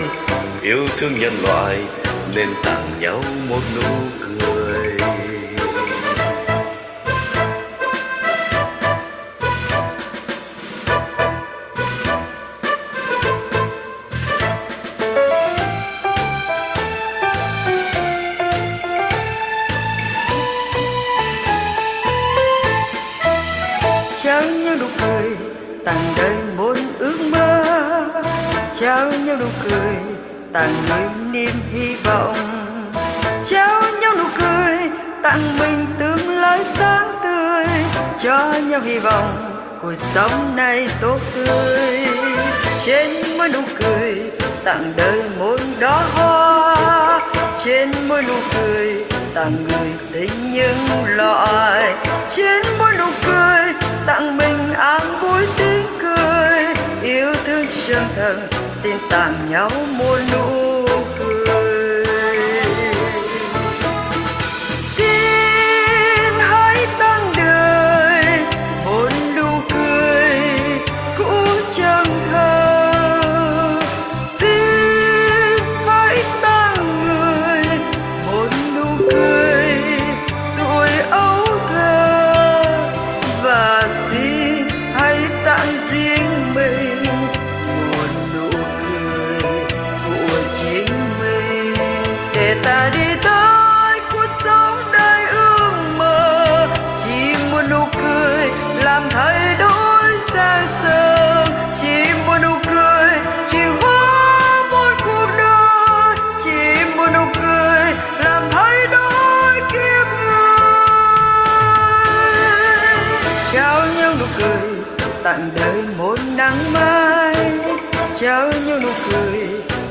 Yêu 0.62 0.88
thương 0.98 1.20
nhân 1.20 1.34
loại, 1.44 1.78
nên 2.34 2.50
tặng 2.64 2.92
nhau 3.00 3.24
một 3.50 3.62
nụ 3.76 3.90
cười. 4.20 4.61
Tặng 30.54 30.74
người 30.90 31.08
niềm 31.32 31.56
hy 31.72 31.96
vọng. 32.04 32.36
Trao 33.46 33.82
nhau 34.02 34.14
nụ 34.18 34.24
cười, 34.38 34.78
tặng 35.24 35.60
mình 35.60 35.86
tương 36.00 36.30
lai 36.30 36.64
sáng 36.64 37.12
tươi. 37.24 37.66
Cho 38.20 38.54
nhau 38.54 38.82
hy 38.82 39.00
vọng, 39.00 39.60
cuộc 39.82 39.94
sống 39.94 40.56
này 40.56 40.88
tốt 41.02 41.20
tươi. 41.36 42.08
Trên 42.86 43.10
mỗi 43.38 43.50
nụ 43.50 43.60
cười, 43.80 44.32
tặng 44.64 44.94
đời 44.96 45.22
mỗi 45.40 45.58
đóa 45.80 46.04
hoa. 46.14 47.20
Trên 47.64 47.92
mỗi 48.08 48.24
nụ 48.24 48.36
cười, 48.56 49.06
tặng 49.34 49.64
người 49.64 49.90
tình 50.14 50.52
những 50.52 51.06
loại 51.06 51.96
trên 52.30 52.62
mỗi 52.80 52.92
nụ 53.00 53.06
cười, 53.26 53.74
tặng 54.06 54.38
mình 54.38 54.74
an 54.74 55.02
vui 55.22 55.31
yêu 57.72 58.00
thương 58.16 58.40
chân 58.50 58.50
xin 58.74 58.98
tặng 59.10 59.48
nhau 59.50 59.70
muôn 59.98 60.20
nụ 60.32 60.86
cười. 61.20 61.61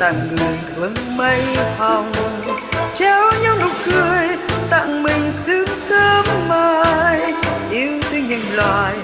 Tặng 0.01 0.29
người 0.37 0.59
vương 0.77 1.17
mây 1.17 1.43
hồng. 1.79 2.13
Trao 2.95 3.33
nhau 3.43 3.57
nụ 3.61 3.69
cười, 3.85 4.29
tặng 4.71 5.03
mình 5.03 5.31
sương 5.31 5.77
sớm 5.77 6.25
mai. 6.49 7.21
Yêu 7.71 8.01
thương 8.11 8.29
những 8.29 8.55
loài 8.55 8.95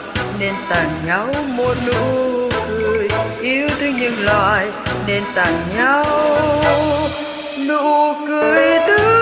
nên 0.41 0.55
tặng 0.71 0.91
nhau 1.07 1.29
một 1.49 1.75
nụ 1.87 2.51
cười. 2.69 3.09
Yêu 3.41 3.69
thương 3.81 3.97
những 3.97 4.25
loài 4.25 4.67
nên 5.07 5.23
tặng 5.35 5.61
nhau 5.77 6.05
nụ 7.69 8.15
cười 8.29 8.79
tươi. 8.87 9.16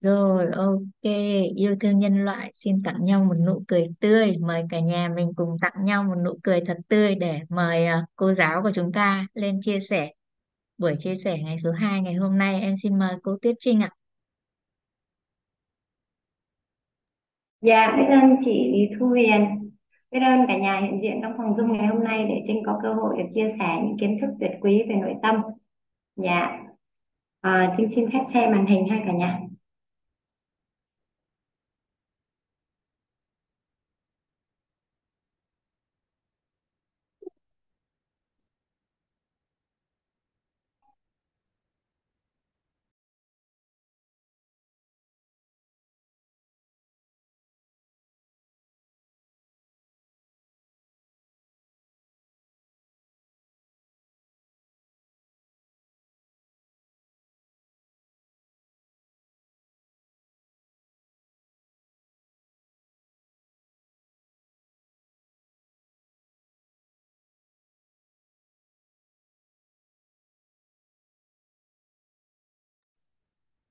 Rồi, 0.00 0.46
ok, 0.56 1.12
yêu 1.56 1.76
thương 1.80 1.98
nhân 1.98 2.24
loại 2.24 2.50
xin 2.54 2.82
tặng 2.82 3.04
nhau 3.04 3.24
một 3.24 3.34
nụ 3.46 3.64
cười 3.68 3.86
tươi. 4.00 4.32
Mời 4.40 4.62
cả 4.70 4.80
nhà 4.80 5.08
mình 5.16 5.32
cùng 5.36 5.56
tặng 5.60 5.84
nhau 5.84 6.02
một 6.02 6.14
nụ 6.24 6.38
cười 6.42 6.60
thật 6.66 6.76
tươi 6.88 7.14
để 7.14 7.40
mời 7.48 7.86
à, 7.86 8.02
cô 8.16 8.32
giáo 8.32 8.62
của 8.62 8.70
chúng 8.74 8.92
ta 8.92 9.26
lên 9.34 9.60
chia 9.62 9.80
sẻ. 9.80 10.12
Buổi 10.78 10.94
chia 10.98 11.16
sẻ 11.16 11.38
ngày 11.44 11.56
số 11.58 11.70
2 11.70 12.00
ngày 12.02 12.14
hôm 12.14 12.38
nay 12.38 12.60
em 12.60 12.74
xin 12.82 12.98
mời 12.98 13.14
cô 13.22 13.36
Tuyết 13.42 13.56
Trinh 13.58 13.80
ạ. 13.80 13.90
Dạ, 17.60 17.96
biết 17.96 18.06
ơn 18.20 18.36
chị 18.44 18.88
Thu 18.98 19.06
Huyền, 19.06 19.70
biết 20.10 20.20
ơn 20.20 20.40
cả 20.48 20.58
nhà 20.58 20.80
hiện 20.80 21.00
diện 21.02 21.18
trong 21.22 21.32
phòng 21.36 21.52
Zoom 21.52 21.72
ngày 21.72 21.86
hôm 21.86 22.04
nay 22.04 22.24
để 22.28 22.42
Trinh 22.46 22.62
có 22.66 22.78
cơ 22.82 22.94
hội 22.94 23.14
được 23.18 23.28
chia 23.34 23.48
sẻ 23.58 23.80
những 23.84 23.96
kiến 24.00 24.18
thức 24.20 24.30
tuyệt 24.40 24.50
quý 24.60 24.82
về 24.88 24.94
nội 24.94 25.14
tâm. 25.22 25.34
Dạ, 26.16 26.58
à, 27.40 27.74
Trinh 27.76 27.88
xin 27.94 28.10
phép 28.12 28.22
share 28.32 28.50
màn 28.50 28.66
hình 28.66 28.86
hai 28.90 29.02
cả 29.06 29.12
nhà. 29.12 29.40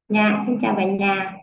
Dạ, 0.09 0.43
xin 0.47 0.57
chào 0.61 0.75
cả 0.77 0.85
nhà. 0.85 1.37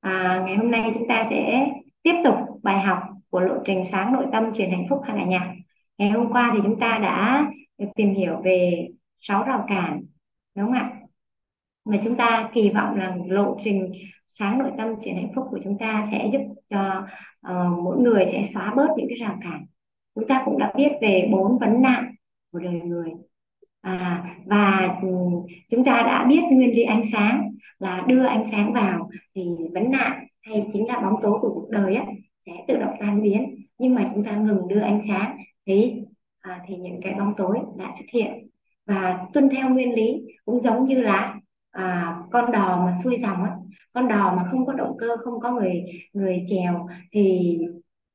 À, 0.00 0.42
ngày 0.46 0.56
hôm 0.56 0.70
nay 0.70 0.90
chúng 0.94 1.08
ta 1.08 1.24
sẽ 1.30 1.66
tiếp 2.02 2.14
tục 2.24 2.34
bài 2.62 2.80
học 2.80 2.98
của 3.30 3.40
lộ 3.40 3.54
trình 3.64 3.84
sáng 3.90 4.12
nội 4.12 4.26
tâm 4.32 4.52
truyền 4.52 4.70
hạnh 4.70 4.86
phúc 4.90 5.00
hàng 5.04 5.16
cả 5.18 5.24
nhà. 5.24 5.54
Ngày 5.98 6.10
hôm 6.10 6.32
qua 6.32 6.50
thì 6.54 6.60
chúng 6.62 6.80
ta 6.80 6.98
đã 6.98 7.46
được 7.78 7.86
tìm 7.94 8.14
hiểu 8.14 8.40
về 8.44 8.88
sáu 9.20 9.42
rào 9.42 9.64
cản, 9.68 10.02
đúng 10.54 10.66
không 10.66 10.74
ạ? 10.74 10.92
Và 11.84 11.96
chúng 12.04 12.16
ta 12.16 12.50
kỳ 12.54 12.70
vọng 12.70 12.94
rằng 12.94 13.30
lộ 13.30 13.56
trình 13.60 13.92
sáng 14.28 14.58
nội 14.58 14.70
tâm 14.78 15.00
truyền 15.00 15.14
hạnh 15.14 15.32
phúc 15.34 15.46
của 15.50 15.58
chúng 15.64 15.78
ta 15.78 16.06
sẽ 16.10 16.30
giúp 16.32 16.40
cho 16.70 17.06
uh, 17.50 17.78
mỗi 17.84 17.98
người 17.98 18.26
sẽ 18.26 18.42
xóa 18.42 18.74
bớt 18.76 18.88
những 18.96 19.06
cái 19.08 19.18
rào 19.18 19.38
cản. 19.42 19.66
Chúng 20.14 20.28
ta 20.28 20.42
cũng 20.44 20.58
đã 20.58 20.72
biết 20.76 20.92
về 21.02 21.28
bốn 21.32 21.58
vấn 21.58 21.82
nạn 21.82 22.14
của 22.52 22.58
đời 22.58 22.80
người. 22.84 23.10
À, 23.80 24.24
và 24.46 24.88
ừ, 25.02 25.08
chúng 25.70 25.84
ta 25.84 26.02
đã 26.06 26.24
biết 26.24 26.40
nguyên 26.50 26.74
lý 26.74 26.82
ánh 26.82 27.02
sáng 27.12 27.50
là 27.78 28.04
đưa 28.08 28.24
ánh 28.24 28.44
sáng 28.50 28.72
vào 28.72 29.10
thì 29.34 29.42
vấn 29.74 29.90
nạn 29.90 30.26
hay 30.42 30.66
chính 30.72 30.86
là 30.88 31.00
bóng 31.00 31.14
tối 31.22 31.38
của 31.40 31.50
cuộc 31.54 31.70
đời 31.70 31.94
á, 31.94 32.04
sẽ 32.46 32.52
tự 32.68 32.76
động 32.76 32.94
tan 33.00 33.22
biến. 33.22 33.64
Nhưng 33.78 33.94
mà 33.94 34.04
chúng 34.14 34.24
ta 34.24 34.36
ngừng 34.36 34.68
đưa 34.68 34.80
ánh 34.80 35.00
sáng 35.08 35.36
thì 35.66 35.94
à, 36.40 36.60
thì 36.66 36.76
những 36.76 37.00
cái 37.02 37.14
bóng 37.14 37.34
tối 37.36 37.58
đã 37.78 37.92
xuất 37.98 38.06
hiện. 38.12 38.48
Và 38.86 39.26
tuân 39.32 39.48
theo 39.48 39.68
nguyên 39.68 39.94
lý 39.94 40.22
cũng 40.44 40.60
giống 40.60 40.84
như 40.84 41.00
là 41.00 41.34
à, 41.70 42.16
con 42.30 42.52
đò 42.52 42.84
mà 42.84 42.92
xuôi 43.04 43.18
dòng 43.18 43.42
á 43.44 43.50
con 43.92 44.08
đò 44.08 44.34
mà 44.36 44.44
không 44.50 44.66
có 44.66 44.72
động 44.72 44.96
cơ 44.98 45.16
không 45.24 45.40
có 45.40 45.52
người 45.52 45.84
người 46.12 46.44
chèo 46.48 46.88
thì 47.12 47.58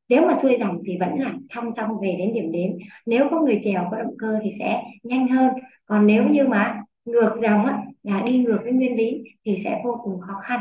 nếu 0.09 0.27
mà 0.27 0.33
xuôi 0.41 0.57
dòng 0.59 0.79
thì 0.85 0.97
vẫn 0.97 1.19
là 1.19 1.33
thong 1.49 1.73
dong 1.73 1.99
về 2.01 2.15
đến 2.19 2.33
điểm 2.33 2.51
đến. 2.51 2.77
Nếu 3.05 3.27
có 3.31 3.41
người 3.41 3.59
chèo 3.63 3.87
có 3.91 3.97
động 3.97 4.17
cơ 4.17 4.39
thì 4.43 4.49
sẽ 4.59 4.83
nhanh 5.03 5.27
hơn. 5.27 5.53
Còn 5.85 6.07
nếu 6.07 6.23
như 6.29 6.47
mà 6.47 6.81
ngược 7.05 7.35
dòng 7.41 7.65
á 7.65 7.83
là 8.03 8.21
đi 8.21 8.37
ngược 8.37 8.59
với 8.63 8.71
nguyên 8.71 8.95
lý 8.95 9.23
thì 9.45 9.57
sẽ 9.63 9.81
vô 9.83 10.01
cùng 10.03 10.19
khó 10.19 10.33
khăn. 10.43 10.59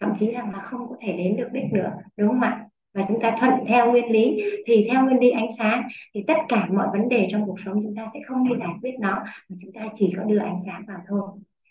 Thậm 0.00 0.10
chí 0.18 0.30
là 0.30 0.44
mà 0.44 0.60
không 0.60 0.88
có 0.88 0.96
thể 1.00 1.12
đến 1.12 1.36
được 1.36 1.48
đích 1.52 1.72
nữa 1.72 1.92
đúng 2.16 2.28
không 2.28 2.40
ạ? 2.40 2.64
Và 2.94 3.02
chúng 3.08 3.20
ta 3.20 3.36
thuận 3.40 3.52
theo 3.66 3.90
nguyên 3.90 4.12
lý. 4.12 4.44
Thì 4.66 4.86
theo 4.90 5.04
nguyên 5.04 5.20
lý 5.20 5.30
ánh 5.30 5.52
sáng 5.58 5.82
thì 6.14 6.24
tất 6.26 6.36
cả 6.48 6.68
mọi 6.72 6.86
vấn 6.92 7.08
đề 7.08 7.28
trong 7.30 7.46
cuộc 7.46 7.60
sống 7.64 7.82
chúng 7.82 7.94
ta 7.96 8.06
sẽ 8.14 8.20
không 8.26 8.48
đi 8.48 8.54
giải 8.60 8.74
quyết 8.82 8.94
nó 9.00 9.14
mà 9.48 9.56
chúng 9.62 9.72
ta 9.72 9.80
chỉ 9.94 10.14
có 10.16 10.22
đưa 10.22 10.38
ánh 10.38 10.56
sáng 10.66 10.82
vào 10.88 10.98
thôi. 11.08 11.22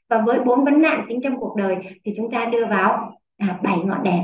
Và 0.10 0.24
với 0.26 0.40
bốn 0.40 0.66
vấn 0.66 0.82
nạn 0.82 1.04
chính 1.08 1.22
trong 1.22 1.40
cuộc 1.40 1.56
đời 1.56 1.76
thì 2.04 2.14
chúng 2.18 2.32
ta 2.32 2.46
đưa 2.46 2.66
vào 2.66 3.12
à, 3.38 3.60
bảy 3.64 3.78
ngọn 3.86 4.04
đèn. 4.04 4.24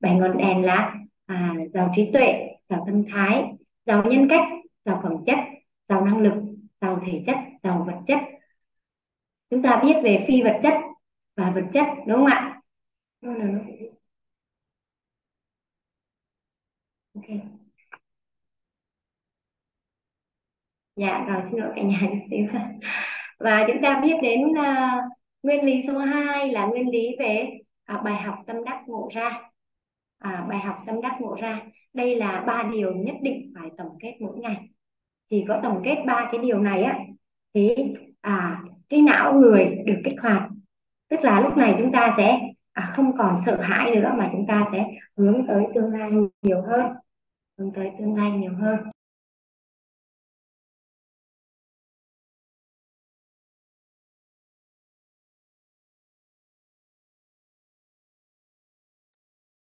Bảy 0.00 0.14
ngọn 0.14 0.36
đèn 0.36 0.62
là 0.62 0.94
à, 1.26 1.54
giàu 1.74 1.92
trí 1.94 2.10
tuệ 2.12 2.56
giàu 2.68 2.84
tâm 2.86 3.04
thái 3.12 3.44
giàu 3.86 4.04
nhân 4.10 4.26
cách 4.30 4.44
giàu 4.84 5.00
phẩm 5.02 5.12
chất 5.26 5.38
giàu 5.88 6.04
năng 6.04 6.18
lực 6.18 6.32
giàu 6.80 7.00
thể 7.06 7.22
chất 7.26 7.36
giàu 7.62 7.84
vật 7.86 8.00
chất. 8.06 8.18
Chúng 9.50 9.62
ta 9.62 9.80
biết 9.82 9.94
về 10.04 10.24
phi 10.28 10.42
vật 10.42 10.60
chất 10.62 10.74
và 11.36 11.50
vật 11.54 11.64
chất 11.72 11.86
đúng 12.06 12.16
không 12.16 12.26
ạ? 12.26 12.60
Ok. 17.14 17.24
Dạ 20.96 21.24
rồi 21.28 21.42
xin 21.42 21.60
lỗi 21.60 21.72
cả 21.76 21.82
nhà 21.82 21.98
chút 22.02 22.18
xíu. 22.30 22.46
Và 23.38 23.64
chúng 23.68 23.82
ta 23.82 24.00
biết 24.00 24.14
đến 24.22 24.40
uh, 24.50 25.12
nguyên 25.42 25.64
lý 25.64 25.82
số 25.86 25.98
2 25.98 26.48
là 26.50 26.66
nguyên 26.66 26.90
lý 26.90 27.16
về 27.18 27.50
uh, 27.94 28.02
bài 28.04 28.22
học 28.22 28.34
tâm 28.46 28.64
đắc 28.64 28.82
ngộ 28.86 29.08
ra 29.12 29.51
à, 30.22 30.46
bài 30.48 30.58
học 30.58 30.76
tâm 30.86 31.00
đắc 31.00 31.16
ngộ 31.20 31.36
ra. 31.40 31.60
Đây 31.92 32.14
là 32.14 32.44
ba 32.46 32.62
điều 32.72 32.94
nhất 32.94 33.16
định 33.22 33.52
phải 33.54 33.70
tổng 33.78 33.98
kết 34.00 34.16
mỗi 34.20 34.38
ngày. 34.38 34.56
Chỉ 35.30 35.44
có 35.48 35.60
tổng 35.62 35.82
kết 35.84 36.04
ba 36.06 36.28
cái 36.32 36.40
điều 36.42 36.58
này 36.58 36.82
á 36.82 36.98
thì 37.54 37.74
à 38.20 38.62
cái 38.88 39.02
não 39.02 39.32
người 39.32 39.78
được 39.86 40.00
kích 40.04 40.20
hoạt. 40.22 40.50
Tức 41.08 41.20
là 41.20 41.40
lúc 41.40 41.56
này 41.56 41.74
chúng 41.78 41.92
ta 41.92 42.14
sẽ 42.16 42.40
à, 42.72 42.92
không 42.96 43.16
còn 43.16 43.36
sợ 43.38 43.60
hãi 43.60 43.94
nữa 43.94 44.12
mà 44.18 44.28
chúng 44.32 44.46
ta 44.46 44.64
sẽ 44.72 44.86
hướng 45.16 45.46
tới 45.48 45.64
tương 45.74 45.90
lai 45.92 46.10
nhiều 46.42 46.62
hơn 46.62 46.92
hướng 47.58 47.72
tới 47.72 47.90
tương 47.98 48.14
lai 48.16 48.30
nhiều 48.30 48.52
hơn. 48.60 48.78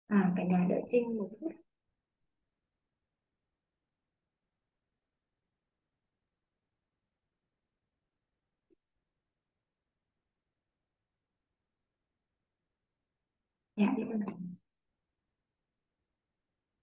À 0.09 0.33
cả 0.37 0.43
nhà 0.45 0.67
đợi 0.71 0.83
Trinh 0.91 1.17
một 1.19 1.29
phút 1.41 1.53
dạ 13.77 13.87
biết 13.97 14.05
ơn 14.13 14.21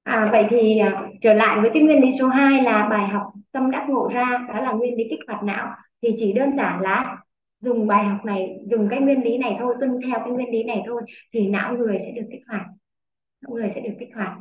À, 0.04 0.30
vậy 0.32 0.46
thì 0.50 0.78
à, 0.80 1.04
trở 1.22 1.34
lại 1.34 1.62
với 1.62 1.70
cái 1.74 1.84
nguyên 1.84 2.02
lý 2.02 2.10
số 2.20 2.28
2 2.28 2.62
là 2.64 2.88
bài 2.90 3.08
học 3.08 3.24
tâm 3.52 3.72
đắc 3.72 3.86
ngộ 3.90 4.10
ra 4.14 4.46
đó 4.54 4.62
là 4.62 4.72
nguyên 4.72 4.98
lý 4.98 5.04
kích 5.10 5.20
hoạt 5.28 5.44
não. 5.44 5.76
Thì 6.02 6.10
chỉ 6.20 6.34
đơn 6.34 6.58
giản 6.58 6.82
là 6.82 7.18
dùng 7.60 7.88
bài 7.88 8.04
học 8.06 8.26
này 8.26 8.58
dùng 8.66 8.88
cái 8.90 9.02
nguyên 9.02 9.24
lý 9.24 9.38
này 9.38 9.56
thôi 9.60 9.76
tuân 9.80 10.00
theo 10.06 10.20
cái 10.20 10.30
nguyên 10.32 10.50
lý 10.52 10.64
này 10.64 10.82
thôi 10.86 11.02
thì 11.34 11.48
não 11.48 11.74
người 11.78 11.98
sẽ 12.00 12.12
được 12.12 12.24
kích 12.32 12.42
hoạt 12.48 12.62
não 13.42 13.56
người 13.56 13.70
sẽ 13.70 13.82
được 13.82 13.94
kích 14.00 14.16
hoạt. 14.16 14.38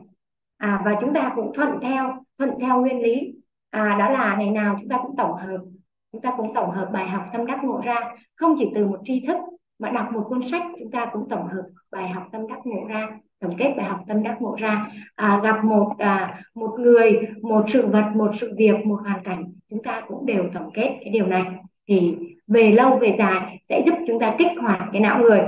À, 0.56 0.82
và 0.84 0.96
chúng 1.00 1.14
ta 1.14 1.32
cũng 1.36 1.52
thuận 1.54 1.70
theo 1.82 2.24
thuận 2.38 2.50
theo 2.60 2.80
nguyên 2.80 3.02
lý. 3.02 3.34
À, 3.70 3.96
đó 3.98 4.10
là 4.10 4.36
ngày 4.38 4.50
nào 4.50 4.76
chúng 4.80 4.88
ta 4.88 4.98
cũng 5.02 5.16
tổng 5.16 5.32
hợp. 5.32 5.58
Chúng 6.12 6.20
ta 6.20 6.34
cũng 6.36 6.54
tổng 6.54 6.70
hợp 6.70 6.90
bài 6.92 7.08
học 7.08 7.22
tâm 7.32 7.46
đắc 7.46 7.64
ngộ 7.64 7.80
ra. 7.84 8.00
Không 8.34 8.54
chỉ 8.58 8.70
từ 8.74 8.86
một 8.86 9.00
tri 9.04 9.26
thức 9.26 9.36
mà 9.78 9.90
đọc 9.90 10.06
một 10.12 10.26
cuốn 10.28 10.42
sách 10.42 10.62
chúng 10.78 10.90
ta 10.90 11.06
cũng 11.12 11.28
tổng 11.28 11.46
hợp 11.46 11.64
bài 11.90 12.08
học 12.08 12.22
tâm 12.32 12.46
đắc 12.48 12.58
ngộ 12.64 12.86
ra 12.88 13.08
tổng 13.44 13.56
kết 13.58 13.74
bài 13.76 13.86
học 13.86 14.00
tâm 14.08 14.22
đắc 14.22 14.36
ngộ 14.40 14.56
ra. 14.58 14.86
À, 15.14 15.40
gặp 15.44 15.64
một 15.64 15.92
à, 15.98 16.42
một 16.54 16.74
người 16.78 17.20
một 17.42 17.64
sự 17.68 17.86
vật 17.86 18.04
một 18.14 18.30
sự 18.34 18.54
việc 18.58 18.86
một 18.86 19.00
hoàn 19.02 19.24
cảnh 19.24 19.52
chúng 19.70 19.82
ta 19.82 20.02
cũng 20.08 20.26
đều 20.26 20.44
tổng 20.54 20.70
kết 20.74 20.98
cái 21.00 21.12
điều 21.12 21.26
này. 21.26 21.44
Thì 21.88 22.14
về 22.46 22.72
lâu 22.72 22.98
về 22.98 23.14
dài 23.18 23.60
sẽ 23.68 23.82
giúp 23.86 23.94
chúng 24.06 24.20
ta 24.20 24.34
kích 24.38 24.52
hoạt 24.60 24.80
cái 24.92 25.00
não 25.00 25.20
người. 25.20 25.40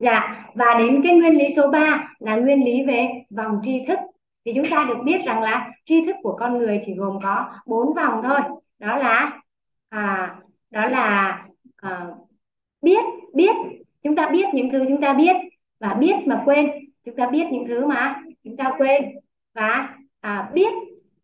Dạ, 0.00 0.46
và 0.54 0.74
đến 0.78 1.00
cái 1.02 1.16
nguyên 1.16 1.38
lý 1.38 1.44
số 1.56 1.70
3 1.70 2.08
là 2.18 2.36
nguyên 2.36 2.64
lý 2.64 2.84
về 2.84 3.08
vòng 3.30 3.60
tri 3.62 3.84
thức. 3.88 3.98
Thì 4.44 4.52
chúng 4.54 4.64
ta 4.70 4.84
được 4.88 4.98
biết 5.04 5.20
rằng 5.24 5.42
là 5.42 5.70
tri 5.84 6.04
thức 6.04 6.16
của 6.22 6.36
con 6.36 6.58
người 6.58 6.80
chỉ 6.86 6.94
gồm 6.94 7.18
có 7.22 7.54
bốn 7.66 7.94
vòng 7.94 8.20
thôi. 8.22 8.40
Đó 8.78 8.96
là 8.96 9.40
à, 9.88 10.36
đó 10.70 10.88
là 10.88 11.38
à, 11.76 12.06
biết, 12.82 13.04
biết. 13.34 13.56
Chúng 14.02 14.16
ta 14.16 14.28
biết 14.28 14.44
những 14.54 14.70
thứ 14.70 14.84
chúng 14.88 15.00
ta 15.00 15.12
biết 15.12 15.36
và 15.80 15.94
biết 15.94 16.14
mà 16.26 16.42
quên. 16.44 16.70
Chúng 17.04 17.16
ta 17.16 17.26
biết 17.30 17.46
những 17.52 17.66
thứ 17.66 17.86
mà 17.86 18.22
chúng 18.44 18.56
ta 18.56 18.72
quên 18.78 19.04
và 19.54 19.96
à, 20.20 20.50
biết 20.54 20.72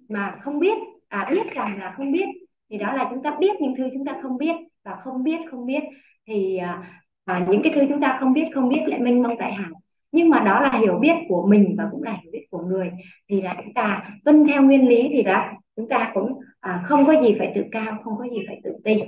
mà 0.09 0.37
không 0.41 0.59
biết. 0.59 0.79
À, 1.09 1.29
biết 1.31 1.55
rằng 1.55 1.79
là 1.81 1.95
không 1.97 2.13
biết 2.13 2.27
thì 2.71 2.79
đó 2.79 2.93
là 2.93 3.09
chúng 3.11 3.23
ta 3.23 3.37
biết 3.41 3.61
những 3.61 3.75
thứ 3.77 3.89
chúng 3.95 4.05
ta 4.05 4.17
không 4.23 4.39
biết 4.39 4.57
và 4.85 4.95
không 4.95 5.23
biết 5.23 5.37
không 5.51 5.67
biết 5.67 5.83
thì 6.27 6.57
à, 6.57 7.03
à, 7.27 7.47
những 7.51 7.63
cái 7.63 7.73
thứ 7.73 7.87
chúng 7.89 8.01
ta 8.01 8.17
không 8.21 8.33
biết 8.33 8.45
không 8.55 8.69
biết 8.69 8.81
lại 8.87 9.01
mênh 9.01 9.23
mông 9.23 9.39
đại 9.39 9.53
hải. 9.53 9.71
Nhưng 10.13 10.29
mà 10.29 10.41
đó 10.41 10.61
là 10.61 10.79
hiểu 10.79 10.99
biết 10.99 11.15
của 11.29 11.47
mình 11.47 11.75
và 11.79 11.85
cũng 11.91 12.03
là 12.03 12.17
hiểu 12.23 12.33
biết 12.33 12.47
của 12.51 12.59
người. 12.59 12.91
Thì 13.29 13.41
là 13.41 13.55
chúng 13.65 13.75
ta 13.75 14.11
tuân 14.25 14.47
theo 14.47 14.63
nguyên 14.63 14.89
lý 14.89 15.09
thì 15.11 15.23
là 15.23 15.53
chúng 15.77 15.89
ta 15.89 16.11
cũng 16.15 16.41
à, 16.61 16.81
không 16.85 17.07
có 17.07 17.23
gì 17.23 17.35
phải 17.39 17.53
tự 17.55 17.65
cao 17.73 17.97
không 18.05 18.15
có 18.19 18.25
gì 18.33 18.39
phải 18.47 18.61
tự 18.65 18.71
ti. 18.85 19.03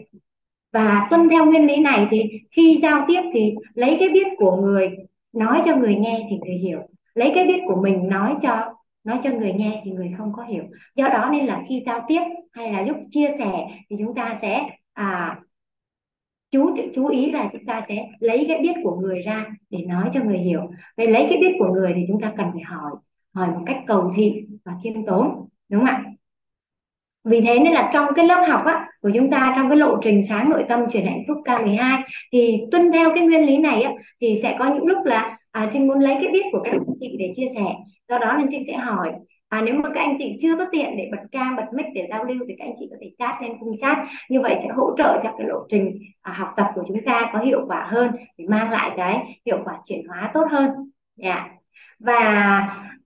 Và 0.73 1.07
tuân 1.11 1.29
theo 1.29 1.45
nguyên 1.47 1.67
lý 1.67 1.77
này 1.77 2.07
thì 2.11 2.23
khi 2.51 2.79
giao 2.83 3.05
tiếp 3.09 3.21
thì 3.33 3.55
lấy 3.75 3.97
cái 4.01 4.09
biết 4.09 4.27
của 4.39 4.57
người 4.57 4.91
nói 5.33 5.63
cho 5.65 5.77
người 5.77 5.95
nghe 5.95 6.27
thì 6.31 6.37
người 6.45 6.55
hiểu. 6.55 6.79
Lấy 7.15 7.33
cái 7.35 7.45
biết 7.45 7.61
của 7.67 7.83
mình 7.83 8.09
nói 8.09 8.35
cho 8.43 8.75
nói 9.05 9.19
cho 9.23 9.31
người 9.31 9.53
nghe 9.53 9.83
thì 9.85 9.91
người 9.91 10.11
không 10.17 10.33
có 10.33 10.45
hiểu. 10.45 10.65
Do 10.95 11.09
đó 11.09 11.29
nên 11.33 11.47
là 11.47 11.63
khi 11.69 11.83
giao 11.87 12.05
tiếp 12.09 12.21
hay 12.53 12.73
là 12.73 12.83
lúc 12.83 12.97
chia 13.11 13.31
sẻ 13.39 13.67
thì 13.91 13.97
chúng 13.99 14.15
ta 14.15 14.39
sẽ 14.43 14.67
à, 14.93 15.39
chú 16.51 16.77
chú 16.95 17.07
ý 17.07 17.31
là 17.31 17.49
chúng 17.53 17.67
ta 17.67 17.81
sẽ 17.89 18.09
lấy 18.21 18.45
cái 18.49 18.59
biết 18.63 18.73
của 18.83 18.97
người 18.97 19.23
ra 19.23 19.47
để 19.71 19.79
nói 19.87 20.09
cho 20.13 20.25
người 20.25 20.39
hiểu. 20.39 20.61
Vậy 20.97 21.09
lấy 21.09 21.27
cái 21.31 21.39
biết 21.39 21.53
của 21.59 21.69
người 21.75 21.93
thì 21.97 22.03
chúng 22.09 22.21
ta 22.21 22.33
cần 22.37 22.47
phải 22.53 22.63
hỏi 22.63 22.93
hỏi 23.35 23.49
một 23.49 23.63
cách 23.67 23.77
cầu 23.87 24.11
thị 24.17 24.47
và 24.65 24.73
khiêm 24.83 25.07
tốn 25.07 25.49
đúng 25.69 25.81
không 25.81 25.89
ạ? 25.89 26.05
Vì 27.25 27.41
thế 27.41 27.59
nên 27.59 27.73
là 27.73 27.91
trong 27.93 28.07
cái 28.15 28.27
lớp 28.27 28.45
học 28.49 28.63
á, 28.67 28.87
của 29.01 29.11
chúng 29.15 29.31
ta 29.31 29.53
trong 29.57 29.69
cái 29.69 29.79
lộ 29.79 29.97
trình 30.03 30.25
sáng 30.29 30.51
nội 30.51 30.65
tâm 30.69 30.81
chuyển 30.91 31.07
hạnh 31.07 31.23
phúc 31.29 31.37
K12 31.45 32.03
thì 32.33 32.61
tuân 32.71 32.93
theo 32.93 33.11
cái 33.15 33.25
nguyên 33.25 33.47
lý 33.47 33.57
này 33.57 33.83
á, 33.83 33.93
thì 34.21 34.39
sẽ 34.43 34.57
có 34.59 34.67
những 34.75 34.87
lúc 34.87 34.99
là 35.05 35.39
à, 35.51 35.71
Trinh 35.73 35.87
muốn 35.87 36.01
lấy 36.01 36.15
cái 36.21 36.29
biết 36.33 36.45
của 36.53 36.61
các 36.65 36.71
anh 36.71 36.85
chị 37.01 37.17
để 37.19 37.33
chia 37.37 37.47
sẻ. 37.55 37.65
Do 38.09 38.19
đó 38.19 38.37
nên 38.39 38.49
Trinh 38.51 38.63
sẽ 38.67 38.77
hỏi 38.77 39.13
À, 39.49 39.63
nếu 39.67 39.75
mà 39.75 39.89
các 39.95 40.01
anh 40.01 40.17
chị 40.19 40.39
chưa 40.41 40.57
có 40.57 40.65
tiện 40.73 40.97
để 40.97 41.09
bật 41.13 41.23
cam, 41.33 41.57
bật 41.57 41.67
mic 41.73 41.87
để 41.95 42.07
giao 42.11 42.25
lưu 42.25 42.39
thì 42.49 42.55
các 42.59 42.65
anh 42.65 42.75
chị 42.79 42.89
có 42.91 42.97
thể 43.01 43.11
chat 43.19 43.43
lên 43.43 43.53
khung 43.61 43.79
chat. 43.79 43.99
Như 44.29 44.41
vậy 44.41 44.55
sẽ 44.63 44.69
hỗ 44.69 44.97
trợ 44.97 45.19
cho 45.23 45.33
cái 45.39 45.47
lộ 45.47 45.67
trình 45.69 45.99
à, 46.23 46.33
học 46.33 46.49
tập 46.57 46.67
của 46.75 46.85
chúng 46.89 47.05
ta 47.07 47.31
có 47.33 47.39
hiệu 47.39 47.65
quả 47.69 47.87
hơn 47.91 48.13
để 48.39 48.45
mang 48.49 48.71
lại 48.71 48.91
cái 48.97 49.41
hiệu 49.47 49.59
quả 49.65 49.79
chuyển 49.85 50.07
hóa 50.09 50.31
tốt 50.35 50.45
hơn. 50.51 50.71
Yeah. 51.23 51.47
Và 51.99 52.19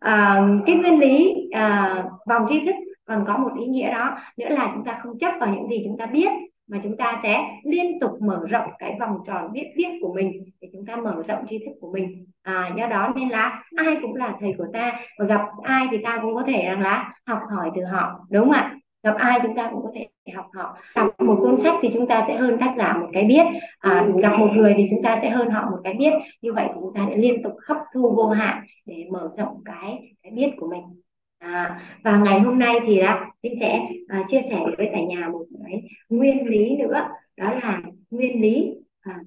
à, 0.00 0.40
cái 0.66 0.76
nguyên 0.76 0.98
lý 0.98 1.34
à, 1.50 2.04
vòng 2.26 2.46
tri 2.48 2.64
thức 2.64 2.74
còn 3.04 3.24
có 3.26 3.36
một 3.36 3.50
ý 3.60 3.66
nghĩa 3.66 3.90
đó 3.90 4.16
nữa 4.36 4.48
là 4.48 4.70
chúng 4.74 4.84
ta 4.84 4.92
không 5.02 5.18
chấp 5.18 5.32
vào 5.40 5.54
những 5.54 5.68
gì 5.68 5.82
chúng 5.84 5.96
ta 5.98 6.06
biết 6.06 6.28
mà 6.72 6.78
chúng 6.82 6.96
ta 6.96 7.20
sẽ 7.22 7.44
liên 7.64 8.00
tục 8.00 8.10
mở 8.20 8.40
rộng 8.48 8.70
cái 8.78 8.96
vòng 9.00 9.18
tròn 9.26 9.52
biết 9.52 9.72
biết 9.76 9.88
của 10.00 10.12
mình 10.14 10.32
để 10.60 10.68
chúng 10.72 10.86
ta 10.86 10.96
mở 10.96 11.22
rộng 11.26 11.46
tri 11.46 11.58
thức 11.58 11.72
của 11.80 11.92
mình. 11.92 12.26
À, 12.42 12.70
do 12.76 12.86
đó 12.86 13.12
nên 13.16 13.28
là 13.28 13.64
ai 13.76 13.96
cũng 14.02 14.14
là 14.14 14.36
thầy 14.40 14.52
của 14.58 14.66
ta 14.72 15.00
và 15.18 15.24
gặp 15.24 15.40
ai 15.62 15.86
thì 15.90 15.96
ta 16.04 16.18
cũng 16.22 16.34
có 16.34 16.42
thể 16.42 16.64
rằng 16.64 16.80
là 16.80 17.14
học 17.26 17.38
hỏi 17.50 17.70
từ 17.76 17.84
họ 17.84 18.26
đúng 18.30 18.44
không 18.44 18.52
ạ? 18.52 18.74
Gặp 19.02 19.14
ai 19.18 19.40
chúng 19.42 19.56
ta 19.56 19.70
cũng 19.72 19.82
có 19.82 19.90
thể 19.94 20.06
học 20.34 20.46
họ. 20.54 20.76
Đọc 20.96 21.20
một 21.20 21.36
cuốn 21.40 21.56
sách 21.56 21.74
thì 21.82 21.90
chúng 21.94 22.06
ta 22.06 22.24
sẽ 22.26 22.36
hơn 22.36 22.58
tác 22.58 22.74
giả 22.76 22.96
một 23.00 23.08
cái 23.12 23.24
biết. 23.24 23.46
À, 23.78 24.06
gặp 24.22 24.32
một 24.38 24.48
người 24.52 24.74
thì 24.76 24.86
chúng 24.90 25.02
ta 25.02 25.18
sẽ 25.22 25.30
hơn 25.30 25.50
họ 25.50 25.70
một 25.70 25.78
cái 25.84 25.94
biết. 25.94 26.12
Như 26.42 26.52
vậy 26.52 26.66
thì 26.68 26.80
chúng 26.80 26.94
ta 26.94 27.06
sẽ 27.08 27.16
liên 27.16 27.42
tục 27.42 27.52
hấp 27.68 27.76
thu 27.94 28.14
vô 28.16 28.28
hạn 28.28 28.64
để 28.86 29.06
mở 29.10 29.28
rộng 29.32 29.62
cái 29.64 30.14
cái 30.22 30.32
biết 30.32 30.50
của 30.56 30.68
mình. 30.68 31.01
À, 31.42 31.80
và 32.04 32.22
ngày 32.24 32.40
hôm 32.40 32.58
nay 32.58 32.74
thì 32.86 33.00
đã 33.00 33.26
mình 33.42 33.54
sẽ 33.60 33.80
à, 34.08 34.22
chia 34.28 34.40
sẻ 34.50 34.56
với 34.78 34.88
cả 34.92 35.00
nhà 35.08 35.28
một 35.28 35.46
cái 35.64 35.82
nguyên 36.08 36.46
lý 36.46 36.76
nữa. 36.76 37.08
Đó 37.36 37.54
là 37.54 37.82
nguyên 38.10 38.42
lý 38.42 38.74
à, 39.00 39.20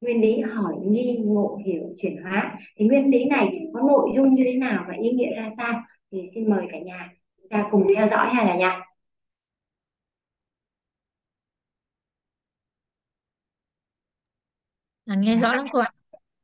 nguyên 0.00 0.20
lý 0.20 0.40
hỏi 0.40 0.74
nghi 0.86 1.18
ngộ 1.24 1.60
hiểu 1.66 1.82
chuyển 1.98 2.22
hóa. 2.22 2.58
Thì 2.76 2.86
nguyên 2.86 3.10
lý 3.10 3.24
này 3.24 3.60
có 3.74 3.80
nội 3.80 4.10
dung 4.14 4.32
như 4.32 4.42
thế 4.44 4.54
nào 4.56 4.84
và 4.88 4.94
ý 5.02 5.10
nghĩa 5.10 5.34
ra 5.36 5.48
sao? 5.56 5.82
Thì 6.12 6.22
xin 6.34 6.50
mời 6.50 6.66
cả 6.72 6.78
nhà 6.78 7.10
chúng 7.40 7.48
ta 7.50 7.68
cùng 7.70 7.86
theo 7.96 8.08
dõi 8.08 8.28
ha 8.34 8.44
cả 8.46 8.56
nhà. 8.56 8.80
À, 15.06 15.14
nghe 15.18 15.36
rõ 15.36 15.54
lắm 15.54 15.66
cô 15.72 15.78
ạ. 15.78 15.92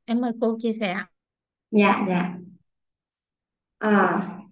Em 0.04 0.20
mời 0.20 0.32
cô 0.40 0.56
chia 0.60 0.72
sẻ 0.72 0.96
dạ 1.70 2.04
dạ. 2.08 2.34
À, 3.78 4.43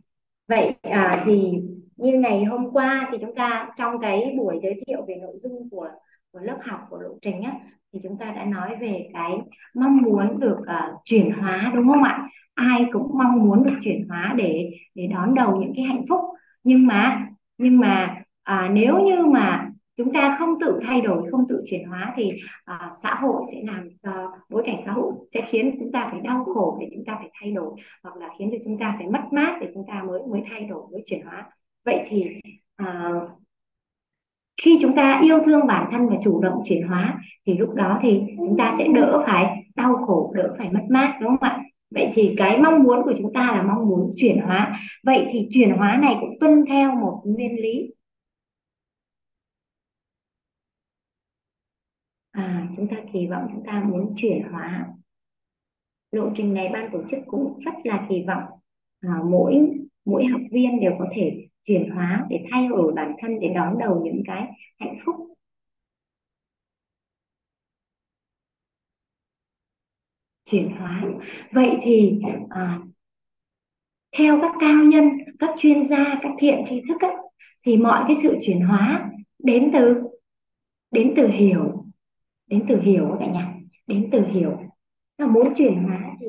vậy 0.49 0.75
à, 0.83 1.23
thì 1.27 1.53
như 1.97 2.19
ngày 2.19 2.45
hôm 2.45 2.71
qua 2.73 3.09
thì 3.13 3.19
chúng 3.21 3.35
ta 3.35 3.69
trong 3.79 4.01
cái 4.01 4.35
buổi 4.39 4.59
giới 4.63 4.81
thiệu 4.87 5.05
về 5.09 5.15
nội 5.23 5.39
dung 5.43 5.71
của 5.71 5.89
của 6.33 6.41
lớp 6.41 6.59
học 6.63 6.81
của 6.91 6.99
lộ 6.99 7.19
trình 7.23 7.43
á 7.43 7.53
thì 7.93 8.01
chúng 8.03 8.19
ta 8.19 8.33
đã 8.37 8.45
nói 8.45 8.77
về 8.81 9.09
cái 9.13 9.39
mong 9.75 9.97
muốn 10.03 10.41
được 10.41 10.59
uh, 10.61 11.01
chuyển 11.05 11.31
hóa 11.33 11.73
đúng 11.75 11.89
không 11.89 12.03
ạ? 12.03 12.29
Ai 12.55 12.87
cũng 12.93 13.19
mong 13.19 13.45
muốn 13.45 13.65
được 13.65 13.75
chuyển 13.83 14.09
hóa 14.09 14.35
để 14.37 14.71
để 14.95 15.07
đón 15.07 15.35
đầu 15.35 15.57
những 15.57 15.73
cái 15.77 15.85
hạnh 15.85 16.03
phúc. 16.09 16.21
Nhưng 16.65 16.87
mà 16.87 17.27
nhưng 17.59 17.79
mà 17.79 18.23
à, 18.43 18.71
nếu 18.73 18.99
như 19.01 19.27
mà 19.27 19.72
chúng 19.97 20.13
ta 20.13 20.37
không 20.39 20.61
tự 20.61 20.79
thay 20.83 21.01
đổi 21.01 21.31
không 21.31 21.49
tự 21.49 21.63
chuyển 21.67 21.85
hóa 21.89 22.13
thì 22.17 22.31
à, 22.65 22.91
xã 23.03 23.15
hội 23.15 23.43
sẽ 23.53 23.59
làm 23.65 23.89
cho 24.03 24.33
bối 24.51 24.63
cảnh 24.67 24.83
xã 24.87 24.93
hội 24.93 25.13
sẽ 25.35 25.41
khiến 25.49 25.77
chúng 25.79 25.93
ta 25.93 26.09
phải 26.11 26.21
đau 26.21 26.45
khổ 26.45 26.79
để 26.81 26.89
chúng 26.95 27.05
ta 27.05 27.17
phải 27.19 27.31
thay 27.41 27.51
đổi 27.51 27.81
hoặc 28.03 28.17
là 28.17 28.29
khiến 28.39 28.49
cho 28.53 28.59
chúng 28.65 28.79
ta 28.79 28.95
phải 28.99 29.07
mất 29.09 29.23
mát 29.33 29.59
để 29.61 29.69
chúng 29.75 29.85
ta 29.89 30.03
mới 30.03 30.21
mới 30.31 30.43
thay 30.51 30.65
đổi 30.65 30.83
mới 30.93 31.03
chuyển 31.07 31.23
hóa. 31.25 31.51
Vậy 31.85 32.05
thì 32.07 32.27
à, 32.77 33.11
khi 34.63 34.79
chúng 34.81 34.97
ta 34.97 35.21
yêu 35.23 35.39
thương 35.45 35.67
bản 35.67 35.89
thân 35.93 36.09
và 36.09 36.17
chủ 36.23 36.41
động 36.41 36.63
chuyển 36.65 36.89
hóa 36.89 37.19
thì 37.47 37.59
lúc 37.59 37.75
đó 37.75 37.99
thì 38.03 38.21
chúng 38.37 38.57
ta 38.59 38.75
sẽ 38.79 38.89
đỡ 38.95 39.23
phải 39.27 39.65
đau 39.75 39.97
khổ 39.97 40.33
đỡ 40.37 40.55
phải 40.59 40.71
mất 40.71 40.83
mát 40.91 41.19
đúng 41.21 41.29
không 41.29 41.51
ạ? 41.51 41.59
Vậy 41.91 42.11
thì 42.15 42.35
cái 42.37 42.59
mong 42.61 42.83
muốn 42.83 43.03
của 43.05 43.13
chúng 43.19 43.33
ta 43.33 43.53
là 43.53 43.63
mong 43.63 43.89
muốn 43.89 44.13
chuyển 44.17 44.39
hóa. 44.41 44.81
Vậy 45.05 45.27
thì 45.31 45.49
chuyển 45.51 45.71
hóa 45.71 45.99
này 46.03 46.17
cũng 46.21 46.31
tuân 46.41 46.65
theo 46.69 46.95
một 46.95 47.23
nguyên 47.25 47.55
lý 47.63 47.93
à, 52.33 52.62
chúng 52.77 52.89
ta 52.89 52.97
kỳ 53.13 53.27
vọng 53.27 53.47
chúng 53.53 53.65
ta 53.67 53.85
muốn 53.85 54.15
chuyển 54.17 54.43
hóa. 54.53 54.87
Lộ 56.13 56.31
trình 56.37 56.55
này 56.55 56.69
ban 56.73 56.91
tổ 56.93 57.03
chức 57.11 57.19
cũng 57.27 57.61
rất 57.65 57.75
là 57.85 58.07
kỳ 58.09 58.25
vọng. 58.27 58.45
À, 59.01 59.21
mỗi 59.25 59.61
mỗi 60.05 60.25
học 60.27 60.41
viên 60.51 60.81
đều 60.81 60.93
có 60.99 61.07
thể 61.15 61.47
chuyển 61.65 61.91
hóa 61.91 62.27
để 62.31 62.45
thay 62.51 62.69
đổi 62.69 62.93
bản 62.93 63.15
thân 63.19 63.41
để 63.41 63.49
đón 63.55 63.79
đầu 63.79 64.03
những 64.05 64.23
cái 64.27 64.47
hạnh 64.79 64.99
phúc. 65.05 65.17
Chuyển 70.45 70.71
hóa. 70.71 71.05
Vậy 71.53 71.77
thì 71.83 72.21
à, 72.51 72.81
theo 74.19 74.39
các 74.43 74.53
cao 74.61 74.85
nhân 74.89 75.05
các 75.39 75.51
chuyên 75.59 75.87
gia 75.87 76.19
các 76.23 76.33
thiện 76.39 76.65
tri 76.67 76.83
thức 76.89 77.01
ấy, 77.01 77.15
thì 77.65 77.77
mọi 77.77 78.05
cái 78.07 78.17
sự 78.23 78.37
chuyển 78.43 78.61
hóa 78.61 79.11
đến 79.39 79.71
từ 79.75 80.03
đến 80.91 81.13
từ 81.17 81.29
hiểu 81.29 81.72
đến 82.53 82.65
từ 82.69 82.81
hiểu 82.81 83.17
cả 83.21 83.27
nhà 83.27 83.55
đến 83.87 84.09
từ 84.13 84.27
hiểu. 84.27 84.59
Là 85.19 85.27
muốn 85.27 85.55
chuyển 85.57 85.85
hóa 85.85 86.17
thì 86.21 86.27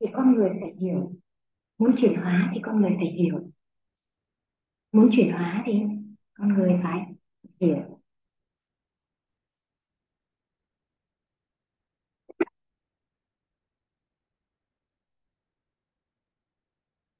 thì 0.00 0.06
con 0.12 0.34
người 0.34 0.50
phải 0.60 0.72
hiểu. 0.80 1.12
Muốn 1.78 1.94
chuyển 1.98 2.16
hóa 2.16 2.50
thì 2.54 2.60
con 2.64 2.82
người 2.82 2.92
phải 3.00 3.06
hiểu. 3.12 3.50
Muốn 4.92 5.08
chuyển 5.12 5.32
hóa 5.32 5.62
thì 5.66 5.82
con 6.34 6.48
người 6.54 6.80
phải 6.82 7.00
hiểu. 7.60 8.00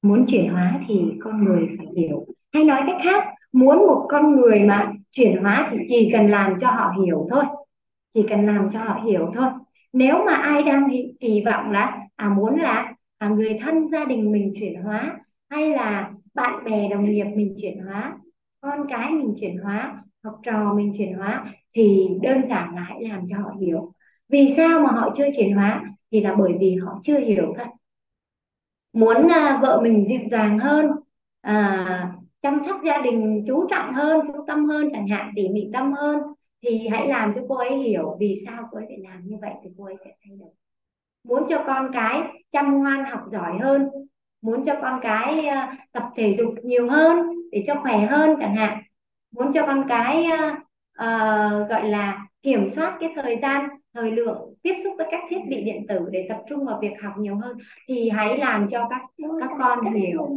Muốn 0.02 0.24
chuyển 0.28 0.48
hóa 0.52 0.81
thì 0.88 1.00
con 1.20 1.44
người 1.44 1.68
phải 1.78 1.87
hiểu. 1.96 2.26
Hay 2.52 2.64
nói 2.64 2.83
cách 2.87 3.00
khác, 3.05 3.24
muốn 3.52 3.78
một 3.78 4.07
con 4.11 4.37
người 4.37 4.61
mà 4.61 4.92
chuyển 5.11 5.42
hóa 5.42 5.68
thì 5.70 5.78
chỉ 5.88 6.11
cần 6.12 6.31
làm 6.31 6.59
cho 6.61 6.70
họ 6.70 6.92
hiểu 7.05 7.26
thôi 7.31 7.44
chỉ 8.14 8.25
cần 8.31 8.46
làm 8.46 8.68
cho 8.70 8.79
họ 8.79 9.01
hiểu 9.05 9.31
thôi. 9.35 9.46
Nếu 9.92 10.25
mà 10.27 10.33
ai 10.35 10.62
đang 10.62 10.88
kỳ 11.20 11.42
vọng 11.44 11.70
là 11.70 11.98
à 12.16 12.29
muốn 12.29 12.61
là 12.61 12.94
à, 13.18 13.29
người 13.29 13.59
thân 13.61 13.87
gia 13.87 14.05
đình 14.05 14.33
mình 14.33 14.53
chuyển 14.61 14.83
hóa 14.83 15.18
hay 15.51 15.70
là 15.70 16.12
bạn 16.35 16.64
bè 16.64 16.88
đồng 16.88 17.05
nghiệp 17.05 17.25
mình 17.25 17.57
chuyển 17.61 17.79
hóa 17.87 18.18
con 18.61 18.87
cái 18.88 19.11
mình 19.12 19.35
chuyển 19.40 19.57
hóa 19.59 20.03
học 20.25 20.40
trò 20.42 20.75
mình 20.75 20.92
chuyển 20.98 21.14
hóa 21.14 21.44
thì 21.75 22.09
đơn 22.22 22.46
giản 22.48 22.75
là 22.75 22.81
hãy 22.83 23.03
làm 23.03 23.25
cho 23.29 23.37
họ 23.38 23.51
hiểu. 23.61 23.92
Vì 24.29 24.55
sao 24.57 24.81
mà 24.81 24.90
họ 24.92 25.11
chưa 25.16 25.27
chuyển 25.37 25.55
hóa? 25.57 25.83
Thì 26.12 26.20
là 26.20 26.35
bởi 26.38 26.53
vì 26.61 26.77
họ 26.77 26.98
chưa 27.03 27.18
hiểu 27.18 27.55
thôi. 27.57 27.66
Muốn 28.92 29.29
à, 29.29 29.59
vợ 29.62 29.81
mình 29.83 30.07
dịu 30.09 30.20
dàng 30.31 30.59
hơn 30.59 30.87
à, 31.40 32.12
chăm 32.42 32.59
sóc 32.66 32.81
gia 32.85 32.98
đình 33.03 33.44
chú 33.46 33.66
trọng 33.70 33.94
hơn 33.94 34.20
chú 34.27 34.44
tâm 34.46 34.64
hơn 34.64 34.88
chẳng 34.92 35.09
hạn 35.09 35.33
tỉ 35.37 35.48
mỉ 35.48 35.61
tâm 35.72 35.92
hơn 35.92 36.18
thì 36.62 36.88
hãy 36.88 37.09
làm 37.09 37.33
cho 37.35 37.40
cô 37.48 37.57
ấy 37.57 37.79
hiểu 37.79 38.16
vì 38.20 38.42
sao 38.46 38.68
cô 38.70 38.79
ấy 38.79 38.87
phải 38.88 38.98
làm 38.98 39.25
như 39.25 39.37
vậy 39.40 39.53
thì 39.62 39.70
cô 39.79 39.85
ấy 39.85 39.96
sẽ 40.05 40.11
thay 40.25 40.37
đổi. 40.37 40.51
Muốn 41.25 41.46
cho 41.48 41.64
con 41.66 41.90
cái 41.92 42.22
chăm 42.51 42.79
ngoan 42.79 43.05
học 43.05 43.20
giỏi 43.31 43.59
hơn 43.59 43.88
muốn 44.42 44.64
cho 44.64 44.75
con 44.83 45.01
cái 45.03 45.46
uh, 45.48 45.79
tập 45.92 46.11
thể 46.16 46.33
dục 46.33 46.55
nhiều 46.62 46.90
hơn 46.90 47.16
để 47.53 47.64
cho 47.66 47.75
khỏe 47.83 48.07
hơn 48.07 48.37
chẳng 48.40 48.57
hạn. 48.57 48.83
Muốn 49.31 49.53
cho 49.53 49.66
con 49.66 49.85
cái 49.88 50.27
uh, 50.27 50.59
uh, 51.03 51.68
gọi 51.68 51.88
là 51.88 52.27
kiểm 52.42 52.70
soát 52.70 52.96
cái 53.01 53.11
thời 53.14 53.38
gian 53.42 53.68
thời 53.94 54.11
lượng 54.11 54.55
tiếp 54.62 54.75
xúc 54.85 54.94
với 54.98 55.07
các 55.11 55.20
thiết 55.29 55.38
bị 55.48 55.62
điện 55.62 55.87
tử 55.88 56.09
để 56.11 56.27
tập 56.29 56.42
trung 56.48 56.64
vào 56.64 56.79
việc 56.83 56.92
học 57.03 57.12
nhiều 57.18 57.37
hơn 57.37 57.59
thì 57.88 58.11
hãy 58.11 58.38
làm 58.38 58.68
cho 58.68 58.88
các 58.90 59.03
các 59.40 59.51
con 59.59 59.94
hiểu. 59.94 60.37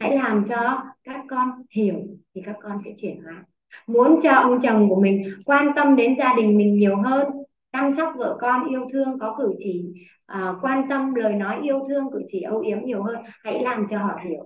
hãy 0.00 0.16
làm 0.16 0.44
cho 0.44 0.82
các 1.04 1.24
con 1.28 1.50
hiểu 1.70 1.96
thì 2.34 2.42
các 2.46 2.56
con 2.62 2.78
sẽ 2.84 2.90
chuyển 2.98 3.22
hóa 3.22 3.44
muốn 3.86 4.18
cho 4.22 4.32
ông 4.32 4.60
chồng 4.60 4.88
của 4.88 5.00
mình 5.00 5.22
quan 5.44 5.72
tâm 5.76 5.96
đến 5.96 6.14
gia 6.18 6.34
đình 6.34 6.56
mình 6.56 6.74
nhiều 6.74 6.96
hơn 6.96 7.28
chăm 7.72 7.90
sóc 7.92 8.12
vợ 8.16 8.36
con 8.40 8.68
yêu 8.68 8.86
thương 8.92 9.18
có 9.18 9.36
cử 9.38 9.54
chỉ 9.58 9.84
uh, 10.32 10.56
quan 10.62 10.88
tâm 10.88 11.14
lời 11.14 11.32
nói 11.32 11.60
yêu 11.62 11.84
thương 11.88 12.10
cử 12.12 12.22
chỉ 12.28 12.42
âu 12.42 12.60
yếm 12.60 12.78
nhiều 12.84 13.02
hơn 13.02 13.16
hãy 13.44 13.62
làm 13.62 13.86
cho 13.90 13.98
họ 13.98 14.18
hiểu. 14.24 14.44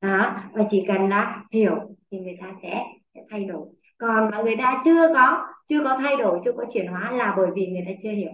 Đó 0.00 0.36
và 0.52 0.64
chỉ 0.70 0.84
cần 0.88 1.08
là 1.08 1.44
hiểu 1.52 1.74
thì 2.10 2.18
người 2.18 2.36
ta 2.40 2.52
sẽ, 2.62 2.84
sẽ 3.14 3.20
thay 3.30 3.44
đổi. 3.44 3.66
Còn 3.98 4.30
mà 4.30 4.42
người 4.42 4.56
ta 4.56 4.82
chưa 4.84 5.14
có 5.14 5.46
chưa 5.68 5.84
có 5.84 5.96
thay 5.96 6.16
đổi 6.16 6.40
chưa 6.44 6.52
có 6.52 6.64
chuyển 6.72 6.86
hóa 6.86 7.12
là 7.12 7.34
bởi 7.36 7.46
vì 7.54 7.66
người 7.66 7.82
ta 7.86 7.92
chưa 8.02 8.10
hiểu. 8.10 8.30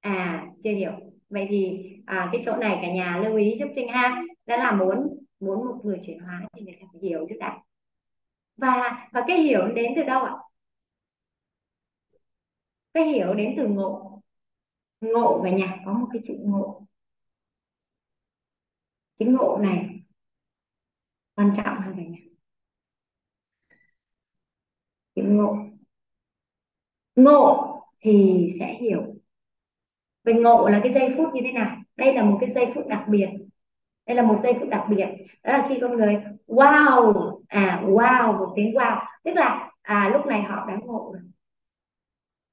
À 0.00 0.46
chưa 0.64 0.70
hiểu. 0.70 0.92
Vậy 1.30 1.46
thì 1.50 1.90
à, 2.06 2.28
cái 2.32 2.42
chỗ 2.44 2.56
này 2.56 2.78
cả 2.82 2.92
nhà 2.92 3.20
lưu 3.24 3.36
ý 3.36 3.56
giúp 3.58 3.68
Trinh 3.76 3.88
ha. 3.88 4.22
Đó 4.46 4.56
là 4.56 4.72
muốn 4.72 5.18
muốn 5.40 5.66
một 5.66 5.80
người 5.84 6.00
chuyển 6.06 6.18
hóa 6.18 6.40
thì 6.56 6.62
người 6.62 6.74
ta 6.80 6.86
phải 6.92 7.00
hiểu 7.10 7.26
trước 7.28 7.36
đã 7.40 7.58
và 8.56 9.06
và 9.12 9.24
cái 9.28 9.38
hiểu 9.42 9.68
đến 9.74 9.92
từ 9.96 10.02
đâu 10.02 10.22
ạ? 10.24 10.32
Cái 12.94 13.04
hiểu 13.04 13.34
đến 13.34 13.54
từ 13.56 13.66
ngộ. 13.68 14.20
Ngộ 15.00 15.40
cả 15.44 15.50
nhà, 15.50 15.76
có 15.86 15.92
một 15.92 16.06
cái 16.12 16.22
chữ 16.26 16.34
ngộ. 16.40 16.86
Cái 19.18 19.28
ngộ 19.28 19.58
này 19.62 20.00
quan 21.34 21.52
trọng 21.56 21.80
hơn 21.80 21.94
cả 21.96 22.02
nhà. 22.02 22.18
Cái 25.14 25.24
ngộ. 25.24 25.56
Ngộ 27.16 27.70
thì 28.00 28.46
sẽ 28.58 28.74
hiểu. 28.80 29.14
Về 30.24 30.32
ngộ 30.32 30.68
là 30.68 30.80
cái 30.82 30.92
giây 30.92 31.08
phút 31.16 31.28
như 31.34 31.40
thế 31.44 31.52
nào? 31.52 31.76
Đây 31.96 32.14
là 32.14 32.22
một 32.24 32.38
cái 32.40 32.50
giây 32.54 32.66
phút 32.74 32.86
đặc 32.88 33.04
biệt 33.08 33.28
đây 34.06 34.16
là 34.16 34.22
một 34.22 34.34
giây 34.42 34.54
phút 34.60 34.68
đặc 34.68 34.84
biệt. 34.88 35.06
Đó 35.44 35.52
là 35.52 35.66
khi 35.68 35.78
con 35.80 35.96
người 35.96 36.22
wow 36.46 37.40
à 37.48 37.82
wow 37.86 38.38
một 38.38 38.52
tiếng 38.56 38.74
wow. 38.74 38.98
Tức 39.24 39.32
là 39.34 39.70
à 39.82 40.10
lúc 40.12 40.26
này 40.26 40.42
họ 40.42 40.66
đã 40.68 40.76
ngộ 40.82 41.12
rồi. 41.12 41.22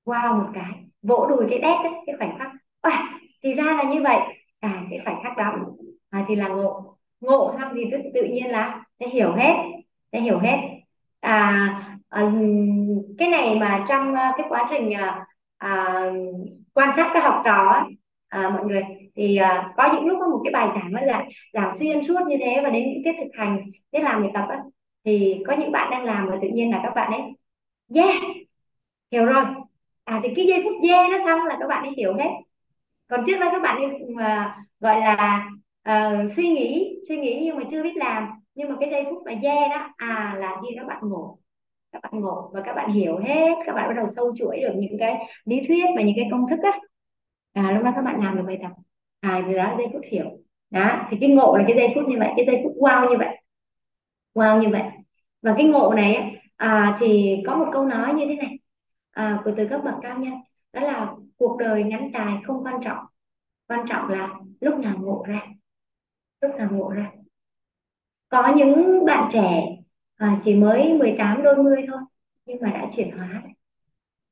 Wow 0.05 0.37
một 0.37 0.49
cái 0.53 0.71
vỗ 1.01 1.25
đùi 1.29 1.45
cái 1.49 1.59
đét 1.59 1.77
đấy 1.83 1.93
cái 2.05 2.15
khoảnh 2.17 2.39
khắc. 2.39 2.51
À, 2.81 3.09
thì 3.43 3.53
ra 3.53 3.63
là 3.63 3.83
như 3.83 4.01
vậy. 4.03 4.19
À 4.59 4.83
cái 4.89 4.99
khoảnh 5.05 5.23
khắc 5.23 5.37
đó 5.37 5.55
à, 6.09 6.25
thì 6.27 6.35
là 6.35 6.47
ngộ. 6.47 6.97
Ngộ 7.21 7.53
xong 7.59 7.71
thì 7.75 7.85
tự, 7.91 7.97
tự 8.13 8.23
nhiên 8.23 8.51
là 8.51 8.83
sẽ 8.99 9.07
hiểu 9.09 9.33
hết 9.33 9.53
sẽ 10.11 10.21
hiểu 10.21 10.39
hết. 10.39 10.57
À, 11.19 11.97
à 12.09 12.31
cái 13.17 13.29
này 13.29 13.55
mà 13.59 13.85
trong 13.87 14.15
à, 14.15 14.33
cái 14.37 14.45
quá 14.49 14.67
trình 14.69 14.93
à, 14.93 15.25
à, 15.57 16.03
quan 16.73 16.89
sát 16.95 17.11
các 17.13 17.23
học 17.23 17.41
trò 17.45 17.85
à, 18.31 18.49
mọi 18.49 18.65
người 18.65 18.83
thì 19.15 19.37
à, 19.37 19.73
có 19.77 19.93
những 19.93 20.07
lúc 20.07 20.17
có 20.21 20.27
một 20.27 20.41
cái 20.43 20.53
bài 20.53 20.67
giảng 20.75 20.91
nó 20.93 21.01
là 21.01 21.25
giảng 21.53 21.77
xuyên 21.79 22.03
suốt 22.03 22.19
như 22.27 22.37
thế 22.39 22.61
và 22.63 22.69
đến 22.69 22.83
những 22.89 23.01
tiết 23.05 23.11
thực 23.21 23.29
hành 23.33 23.71
tiết 23.91 23.99
làm 23.99 24.21
bài 24.21 24.31
tập 24.33 24.45
á, 24.49 24.59
thì 25.05 25.43
có 25.47 25.55
những 25.55 25.71
bạn 25.71 25.91
đang 25.91 26.03
làm 26.05 26.27
và 26.29 26.37
tự 26.41 26.47
nhiên 26.47 26.71
là 26.71 26.79
các 26.83 26.91
bạn 26.95 27.11
ấy 27.11 27.21
yeah 27.95 28.23
hiểu 29.11 29.25
rồi. 29.25 29.43
À 30.03 30.19
thì 30.23 30.29
cái 30.35 30.45
giây 30.47 30.61
phút 30.63 30.73
yeah 30.89 31.11
nó 31.11 31.17
xong 31.25 31.45
là 31.45 31.57
các 31.59 31.67
bạn 31.67 31.83
ấy 31.83 31.93
hiểu 31.97 32.13
hết. 32.13 32.29
Còn 33.07 33.23
trước 33.27 33.37
đó 33.39 33.49
các 33.51 33.61
bạn 33.61 33.77
ấy 33.77 33.87
mà 34.15 34.57
gọi 34.79 34.99
là 34.99 35.45
uh, 35.89 36.31
suy 36.35 36.49
nghĩ 36.49 36.99
suy 37.07 37.17
nghĩ 37.17 37.41
nhưng 37.45 37.57
mà 37.57 37.63
chưa 37.71 37.83
biết 37.83 37.97
làm. 37.97 38.29
Nhưng 38.55 38.69
mà 38.69 38.75
cái 38.79 38.89
giây 38.91 39.05
phút 39.09 39.23
mà 39.25 39.31
yeah 39.43 39.71
đó 39.71 39.89
à 39.97 40.35
là 40.39 40.55
khi 40.61 40.75
các 40.75 40.87
bạn 40.87 41.09
ngủ 41.09 41.37
các 41.91 42.01
bạn 42.03 42.21
ngộ 42.21 42.51
và 42.53 42.61
các 42.65 42.73
bạn 42.73 42.91
hiểu 42.91 43.17
hết 43.17 43.55
các 43.65 43.73
bạn 43.75 43.87
bắt 43.87 43.93
đầu 43.95 44.05
sâu 44.15 44.35
chuỗi 44.37 44.59
được 44.59 44.73
những 44.75 44.97
cái 44.99 45.27
lý 45.45 45.61
thuyết 45.67 45.85
và 45.95 46.01
những 46.01 46.15
cái 46.15 46.27
công 46.31 46.47
thức 46.49 46.59
á 46.63 46.79
à, 47.53 47.71
lúc 47.71 47.83
đó 47.83 47.91
các 47.95 48.01
bạn 48.01 48.23
làm 48.23 48.37
được 48.37 48.43
bài 48.47 48.59
tập. 48.61 48.71
À 49.19 49.43
thì 49.47 49.53
đó 49.53 49.63
là 49.63 49.75
giây 49.77 49.87
phút 49.93 50.01
hiểu. 50.11 50.25
Đó 50.69 51.07
thì 51.09 51.17
cái 51.21 51.29
ngộ 51.29 51.57
là 51.57 51.63
cái 51.67 51.75
giây 51.77 51.91
phút 51.95 52.03
như 52.07 52.15
vậy 52.19 52.29
cái 52.35 52.45
giây 52.45 52.61
phút 52.63 52.73
wow 52.77 53.09
như 53.09 53.17
vậy. 53.17 53.41
Wow 54.33 54.61
như 54.61 54.69
vậy. 54.69 54.83
Và 55.41 55.53
cái 55.57 55.65
ngộ 55.65 55.93
này 55.93 56.41
à, 56.55 56.97
thì 56.99 57.37
có 57.47 57.55
một 57.55 57.69
câu 57.73 57.85
nói 57.85 58.13
như 58.13 58.25
thế 58.27 58.35
này 58.35 58.59
à, 59.11 59.41
của 59.43 59.51
từ 59.57 59.67
các 59.69 59.83
bậc 59.83 59.95
cao 60.01 60.17
nhân. 60.19 60.33
Đó 60.73 60.81
là 60.81 61.13
cuộc 61.37 61.57
đời 61.57 61.83
ngắn 61.83 62.11
dài 62.13 62.37
không 62.43 62.63
quan 62.63 62.81
trọng. 62.83 63.05
Quan 63.67 63.85
trọng 63.87 64.09
là 64.09 64.29
lúc 64.61 64.79
nào 64.79 64.97
ngộ 64.99 65.23
ra. 65.27 65.41
Lúc 66.41 66.55
nào 66.55 66.69
ngộ 66.71 66.89
ra. 66.89 67.11
Có 68.29 68.53
những 68.55 69.05
bạn 69.05 69.29
trẻ 69.31 69.63
à, 70.15 70.39
chỉ 70.43 70.55
mới 70.55 70.93
18 70.93 71.43
đôi 71.43 71.63
mươi 71.63 71.85
thôi 71.87 71.99
nhưng 72.45 72.57
mà 72.61 72.69
đã 72.69 72.89
chuyển 72.95 73.17
hóa 73.17 73.43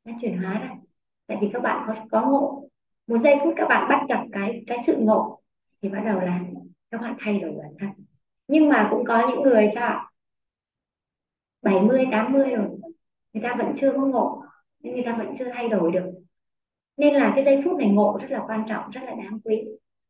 đã 0.05 0.13
chuyển 0.21 0.37
hóa 0.37 0.59
rồi. 0.59 0.77
Tại 1.27 1.37
vì 1.41 1.49
các 1.53 1.61
bạn 1.61 1.83
có 1.87 1.95
có 2.11 2.29
ngộ 2.29 2.68
một 3.09 3.17
giây 3.17 3.35
phút 3.43 3.53
các 3.57 3.67
bạn 3.69 3.89
bắt 3.89 4.05
gặp 4.09 4.23
cái 4.31 4.63
cái 4.67 4.77
sự 4.85 4.97
ngộ 4.99 5.41
thì 5.81 5.89
bắt 5.89 6.01
đầu 6.05 6.19
là 6.19 6.39
các 6.91 7.01
bạn 7.01 7.15
thay 7.19 7.39
đổi 7.39 7.51
bản 7.51 7.71
thân. 7.79 7.89
Nhưng 8.47 8.69
mà 8.69 8.87
cũng 8.91 9.05
có 9.05 9.27
những 9.29 9.41
người 9.41 9.69
sao 9.75 9.87
ạ? 9.87 10.05
70 11.61 12.05
80 12.11 12.49
rồi 12.49 12.67
người 13.33 13.43
ta 13.43 13.55
vẫn 13.57 13.73
chưa 13.77 13.91
có 13.91 14.05
ngộ 14.05 14.43
nên 14.83 14.93
người 14.93 15.03
ta 15.03 15.15
vẫn 15.17 15.33
chưa 15.37 15.51
thay 15.53 15.69
đổi 15.69 15.91
được. 15.91 16.11
Nên 16.97 17.13
là 17.13 17.31
cái 17.35 17.45
giây 17.45 17.61
phút 17.65 17.77
này 17.79 17.89
ngộ 17.89 18.17
rất 18.21 18.31
là 18.31 18.43
quan 18.47 18.63
trọng 18.69 18.89
rất 18.89 19.01
là 19.03 19.11
đáng 19.11 19.39
quý. 19.43 19.63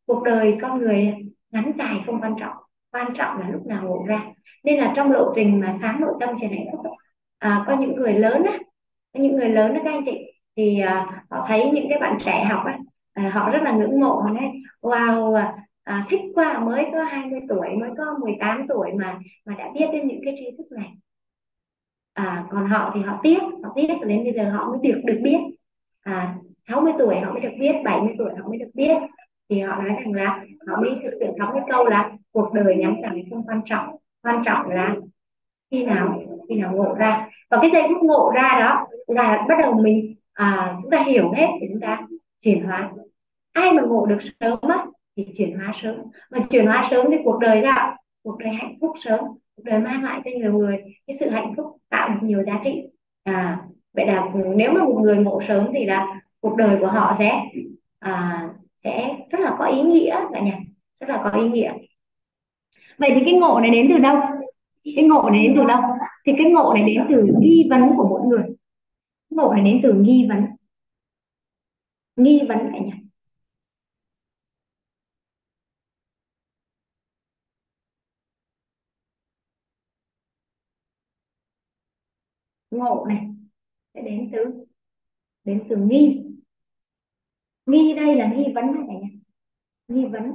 Cuộc 0.06 0.24
đời 0.24 0.58
con 0.62 0.80
người 0.80 1.14
ngắn 1.52 1.72
dài 1.78 2.04
không 2.06 2.22
quan 2.22 2.36
trọng 2.40 2.56
quan 2.92 3.14
trọng 3.14 3.38
là 3.40 3.50
lúc 3.50 3.66
nào 3.66 3.84
ngộ 3.84 4.06
ra. 4.08 4.26
Nên 4.64 4.80
là 4.80 4.94
trong 4.96 5.12
lộ 5.12 5.32
trình 5.36 5.60
mà 5.60 5.78
sáng 5.82 6.02
nội 6.02 6.14
tâm 6.20 6.36
trên 6.42 6.52
này 6.52 6.66
à, 7.38 7.64
có 7.68 7.78
những 7.80 7.96
người 7.96 8.14
lớn 8.14 8.44
á 8.44 8.60
có 9.14 9.20
những 9.20 9.36
người 9.36 9.50
lớn 9.50 9.74
đó 9.74 9.82
các 9.84 9.92
anh 9.92 10.06
chị 10.06 10.29
thì 10.60 10.80
à, 10.80 11.24
họ 11.30 11.46
thấy 11.48 11.72
những 11.74 11.86
cái 11.90 12.00
bạn 12.00 12.18
trẻ 12.20 12.46
học 12.50 12.64
á 12.66 12.78
à, 13.14 13.30
họ 13.34 13.50
rất 13.50 13.60
là 13.64 13.72
ngưỡng 13.72 14.00
mộ 14.00 14.24
đấy 14.36 14.50
wow 14.82 15.34
à, 15.34 15.56
à, 15.84 16.06
thích 16.10 16.22
quá 16.36 16.60
mới 16.60 16.86
có 16.94 17.04
20 17.04 17.40
tuổi 17.50 17.68
mới 17.80 17.90
có 17.98 18.18
18 18.22 18.66
tuổi 18.68 18.92
mà 19.00 19.20
mà 19.46 19.56
đã 19.58 19.72
biết 19.74 19.86
đến 19.92 20.08
những 20.08 20.22
cái 20.26 20.36
tri 20.38 20.46
thức 20.58 20.72
này. 20.72 20.92
À, 22.14 22.46
còn 22.50 22.68
họ 22.68 22.92
thì 22.96 23.02
họ 23.02 23.20
tiếc 23.24 23.40
họ 23.64 23.74
tiếc 23.76 23.88
đến 24.08 24.24
bây 24.24 24.34
giờ 24.34 24.52
họ 24.52 24.70
mới 24.70 24.80
được 24.84 25.02
được 25.06 25.20
biết. 25.24 25.38
À, 26.04 26.36
60 26.68 26.94
tuổi 27.00 27.16
họ 27.20 27.32
mới 27.32 27.42
được 27.42 27.56
biết 27.60 27.76
70 27.84 28.16
tuổi 28.18 28.32
họ 28.38 28.48
mới 28.48 28.58
được 28.58 28.72
biết. 28.74 28.98
Thì 29.50 29.60
họ 29.60 29.76
nói 29.76 29.90
rằng 29.90 30.14
là 30.14 30.46
họ 30.68 30.82
mới 30.82 30.90
thực 31.04 31.14
sự 31.20 31.26
có 31.40 31.52
cái 31.54 31.64
câu 31.70 31.86
là 31.86 32.12
cuộc 32.32 32.54
đời 32.54 32.76
ngắn 32.76 32.96
chẳng 33.02 33.22
không 33.30 33.48
quan 33.48 33.62
trọng 33.66 33.96
quan 34.24 34.42
trọng 34.46 34.70
là 34.70 34.96
khi 35.72 35.86
nào 35.86 36.22
khi 36.50 36.56
nào 36.56 36.72
ngộ 36.76 36.94
ra. 36.94 37.30
Và 37.50 37.58
cái 37.62 37.70
giây 37.74 37.84
phút 37.88 38.04
ngộ 38.04 38.32
ra 38.36 38.58
đó 38.60 38.88
là 39.08 39.46
bắt 39.50 39.56
đầu 39.60 39.74
mình 39.74 40.16
à, 40.40 40.78
chúng 40.82 40.92
ta 40.92 41.04
hiểu 41.04 41.32
hết 41.32 41.48
thì 41.62 41.68
chúng 41.72 41.82
ta 41.82 42.08
chuyển 42.42 42.64
hóa. 42.64 42.92
Ai 43.54 43.72
mà 43.72 43.82
ngộ 43.82 44.06
được 44.06 44.18
sớm 44.40 44.60
á 44.62 44.86
thì 45.16 45.28
chuyển 45.38 45.58
hóa 45.58 45.72
sớm. 45.82 45.96
Mà 46.32 46.40
chuyển 46.50 46.66
hóa 46.66 46.88
sớm 46.90 47.06
thì 47.12 47.18
cuộc 47.24 47.40
đời 47.40 47.62
ra 47.62 47.96
cuộc 48.24 48.38
đời 48.38 48.54
hạnh 48.54 48.74
phúc 48.82 48.92
sớm. 49.04 49.20
Cuộc 49.56 49.64
đời 49.64 49.80
mang 49.80 50.04
lại 50.04 50.22
cho 50.26 50.32
nhiều 50.32 50.54
người 50.54 50.78
cái 51.08 51.18
sự 51.20 51.30
hạnh 51.30 51.54
phúc 51.58 51.66
tạo 51.90 52.10
được 52.10 52.20
nhiều 52.22 52.44
giá 52.48 52.60
trị. 52.64 52.84
À 53.24 53.62
vậy 53.94 54.06
là 54.06 54.30
nếu 54.56 54.72
mà 54.72 54.84
một 54.84 55.00
người 55.02 55.18
ngộ 55.18 55.42
sớm 55.48 55.68
thì 55.74 55.86
là 55.86 56.22
cuộc 56.40 56.56
đời 56.56 56.78
của 56.80 56.88
họ 56.88 57.16
sẽ 57.20 57.42
à, 58.00 58.48
sẽ 58.84 59.16
rất 59.30 59.40
là 59.40 59.56
có 59.60 59.66
ý 59.66 59.82
nghĩa 59.82 60.20
cả 60.34 60.40
nhà 60.40 60.60
rất 61.00 61.10
là 61.10 61.22
có 61.24 61.40
ý 61.40 61.50
nghĩa. 61.50 61.74
Vậy 62.98 63.12
thì 63.16 63.22
cái 63.26 63.34
ngộ 63.34 63.60
này 63.60 63.70
đến 63.70 63.88
từ 63.90 63.98
đâu? 63.98 64.18
Cái 64.96 65.04
ngộ 65.04 65.30
này 65.30 65.44
đến 65.44 65.54
từ 65.58 65.66
đâu? 65.66 65.82
Thì 66.26 66.34
cái 66.38 66.52
ngộ 66.52 66.74
này 66.74 66.84
đến 66.84 67.06
từ 67.10 67.28
nghi 67.40 67.68
vấn 67.70 67.98
của 67.98 68.08
mỗi 68.10 68.19
Hội 69.40 69.56
ngộ 69.56 69.64
đến 69.64 69.80
từ 69.84 69.94
nghi 69.94 70.26
vấn. 70.30 70.46
Nghi 72.16 72.40
vấn 72.50 72.58
cả 72.74 72.80
nhà 72.80 73.00
ngộ 82.72 83.06
này, 83.10 83.28
sẽ 83.94 84.02
đến 84.02 84.30
từ 84.34 84.66
đến 85.44 85.64
từ 85.70 85.76
nghi. 85.78 86.24
Nghi 87.66 87.94
đây 87.96 88.16
là 88.16 88.34
nghi 88.36 88.46
vấn 88.56 88.66
này 88.66 88.84
cả 88.88 88.94
nhà 89.02 89.10
nghi 89.88 90.06
vấn. 90.06 90.32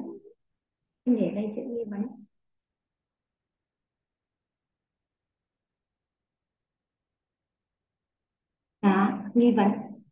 Để 1.04 1.32
đây 1.34 1.52
chữ 1.56 1.62
nghi 1.62 1.84
vấn 1.90 2.24
đó 8.84 9.24
nghi 9.35 9.53
vấn. 9.53 9.68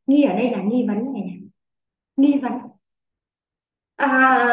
Nghi 0.07 0.23
ở 0.23 0.35
đây 0.35 0.51
là 0.51 0.63
nghi 0.63 0.85
vấn 0.89 1.13
này 1.13 1.23
nhỉ 1.23 1.41
nghi 2.17 2.39
vấn. 2.43 2.53
À, 3.97 4.49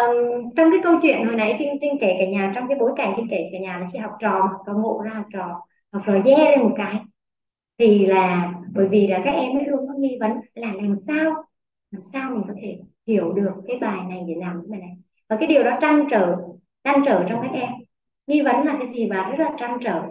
trong 0.56 0.72
cái 0.72 0.80
câu 0.84 0.96
chuyện 1.02 1.26
hồi 1.26 1.36
nãy 1.36 1.56
trinh 1.58 1.78
trinh 1.82 1.98
kể 2.02 2.16
cả 2.20 2.26
nhà 2.26 2.52
trong 2.56 2.68
cái 2.68 2.78
bối 2.80 2.92
cảnh 2.96 3.14
trinh 3.18 3.28
kể 3.30 3.50
cả 3.52 3.60
nhà 3.60 3.78
là 3.78 3.88
khi 3.94 4.00
học 4.00 4.12
trò 4.20 4.50
có 4.66 4.74
ngộ 4.74 5.02
ra 5.06 5.12
học 5.14 5.26
trò 5.34 5.62
học 5.92 6.04
trò 6.06 6.22
dê 6.26 6.36
lên 6.36 6.60
một 6.60 6.74
cái 6.78 6.96
thì 7.78 8.06
là 8.06 8.54
bởi 8.74 8.88
vì 8.88 9.08
là 9.08 9.22
các 9.26 9.32
em 9.32 9.58
ấy 9.58 9.66
luôn 9.68 9.88
có 9.88 9.94
nghi 9.98 10.18
vấn 10.20 10.32
là 10.56 10.74
làm 10.74 10.96
sao 11.08 11.44
làm 11.92 12.02
sao 12.02 12.30
mình 12.32 12.44
có 12.48 12.54
thể 12.62 12.80
hiểu 13.08 13.34
được 13.34 13.52
cái 13.68 13.78
bài 13.82 14.00
này 14.10 14.24
để 14.28 14.36
làm 14.38 14.54
cái 14.54 14.68
bài 14.70 14.80
này. 14.80 14.98
Và 15.30 15.36
cái 15.40 15.48
điều 15.48 15.64
đó 15.64 15.78
trăn 15.82 16.06
trở 16.10 16.38
trăn 16.84 17.02
trở 17.06 17.26
trong 17.30 17.42
các 17.44 17.52
em. 17.54 17.70
Nghi 18.28 18.42
vấn 18.42 18.66
là 18.66 18.78
cái 18.80 18.88
gì 18.96 19.08
và 19.10 19.30
rất 19.30 19.44
là 19.46 19.56
trăn 19.60 19.78
trở. 19.82 20.04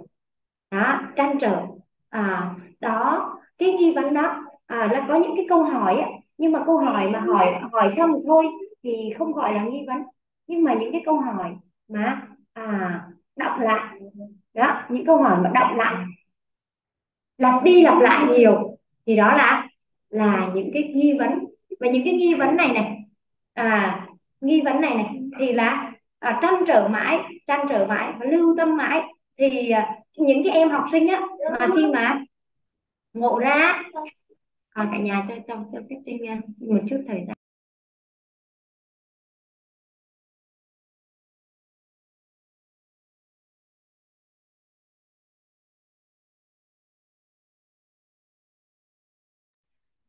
Đó 0.71 1.03
trăn 1.16 1.38
trở. 1.40 1.66
À, 2.09 2.55
đó 2.81 3.31
cái 3.59 3.73
nghi 3.73 3.92
vấn 3.94 4.14
đó 4.14 4.44
à, 4.68 4.88
là 4.92 5.07
có 5.09 5.14
những 5.14 5.37
cái 5.37 5.46
câu 5.48 5.62
hỏi 5.62 5.96
ấy, 5.96 6.11
nhưng 6.38 6.52
mà 6.52 6.62
câu 6.66 6.78
hỏi 6.78 7.11
mà 7.11 7.20
hỏi 7.20 7.54
hỏi 7.72 7.92
xong 7.96 8.11
thôi 8.26 8.46
thì 8.83 9.11
không 9.18 9.33
gọi 9.33 9.54
là 9.54 9.64
nghi 9.64 9.85
vấn. 9.87 10.02
Nhưng 10.46 10.64
mà 10.64 10.74
những 10.74 10.92
cái 10.92 11.02
câu 11.04 11.20
hỏi 11.20 11.57
mà 11.88 12.22
à, 12.52 13.00
đọc 13.37 13.52
lại 13.61 14.00
đó 14.54 14.83
những 14.88 15.07
câu 15.07 15.22
hỏi 15.22 15.40
mà 15.42 15.50
đọc 15.54 15.70
lại 15.76 16.04
lặp 17.38 17.62
đi 17.62 17.83
lặp 17.83 17.98
lại 18.00 18.26
nhiều 18.26 18.78
thì 19.07 19.16
đó 19.16 19.37
là 19.37 19.68
là 20.11 20.50
những 20.54 20.70
cái 20.74 20.83
nghi 20.83 21.16
vấn. 21.18 21.44
Và 21.81 21.88
những 21.88 22.04
cái 22.04 22.14
nghi 22.14 22.35
vấn 22.35 22.57
này 22.57 22.68
này 22.72 22.98
à 23.54 24.07
nghi 24.40 24.62
vấn 24.64 24.81
này 24.81 24.94
này 24.94 25.20
thì 25.38 25.52
là 25.52 25.92
à, 26.18 26.38
trăn 26.42 26.54
trở 26.66 26.88
mãi 26.88 27.18
trăn 27.46 27.66
trở 27.68 27.87
mãi 27.88 28.12
và 28.18 28.26
lưu 28.26 28.54
tâm 28.59 28.76
mãi. 28.76 29.02
Thì 29.38 29.70
à, 29.70 29.94
những 30.16 30.42
cái 30.44 30.52
em 30.52 30.70
học 30.70 30.85
sinh 30.92 31.09
á 31.09 31.20
mà 31.59 31.66
khi 31.76 31.87
mà 31.87 32.20
ngộ 33.12 33.38
ra 33.38 33.83
à, 34.74 34.88
cả 34.92 34.98
nhà 34.98 35.24
cho 35.28 35.35
cho 35.48 35.64
cho 35.72 35.78
phép 35.90 35.96
tinh 36.07 36.18
ờ, 36.28 36.35
một 36.59 36.81
chút 36.88 37.04
thời 37.09 37.24
gian. 37.26 37.37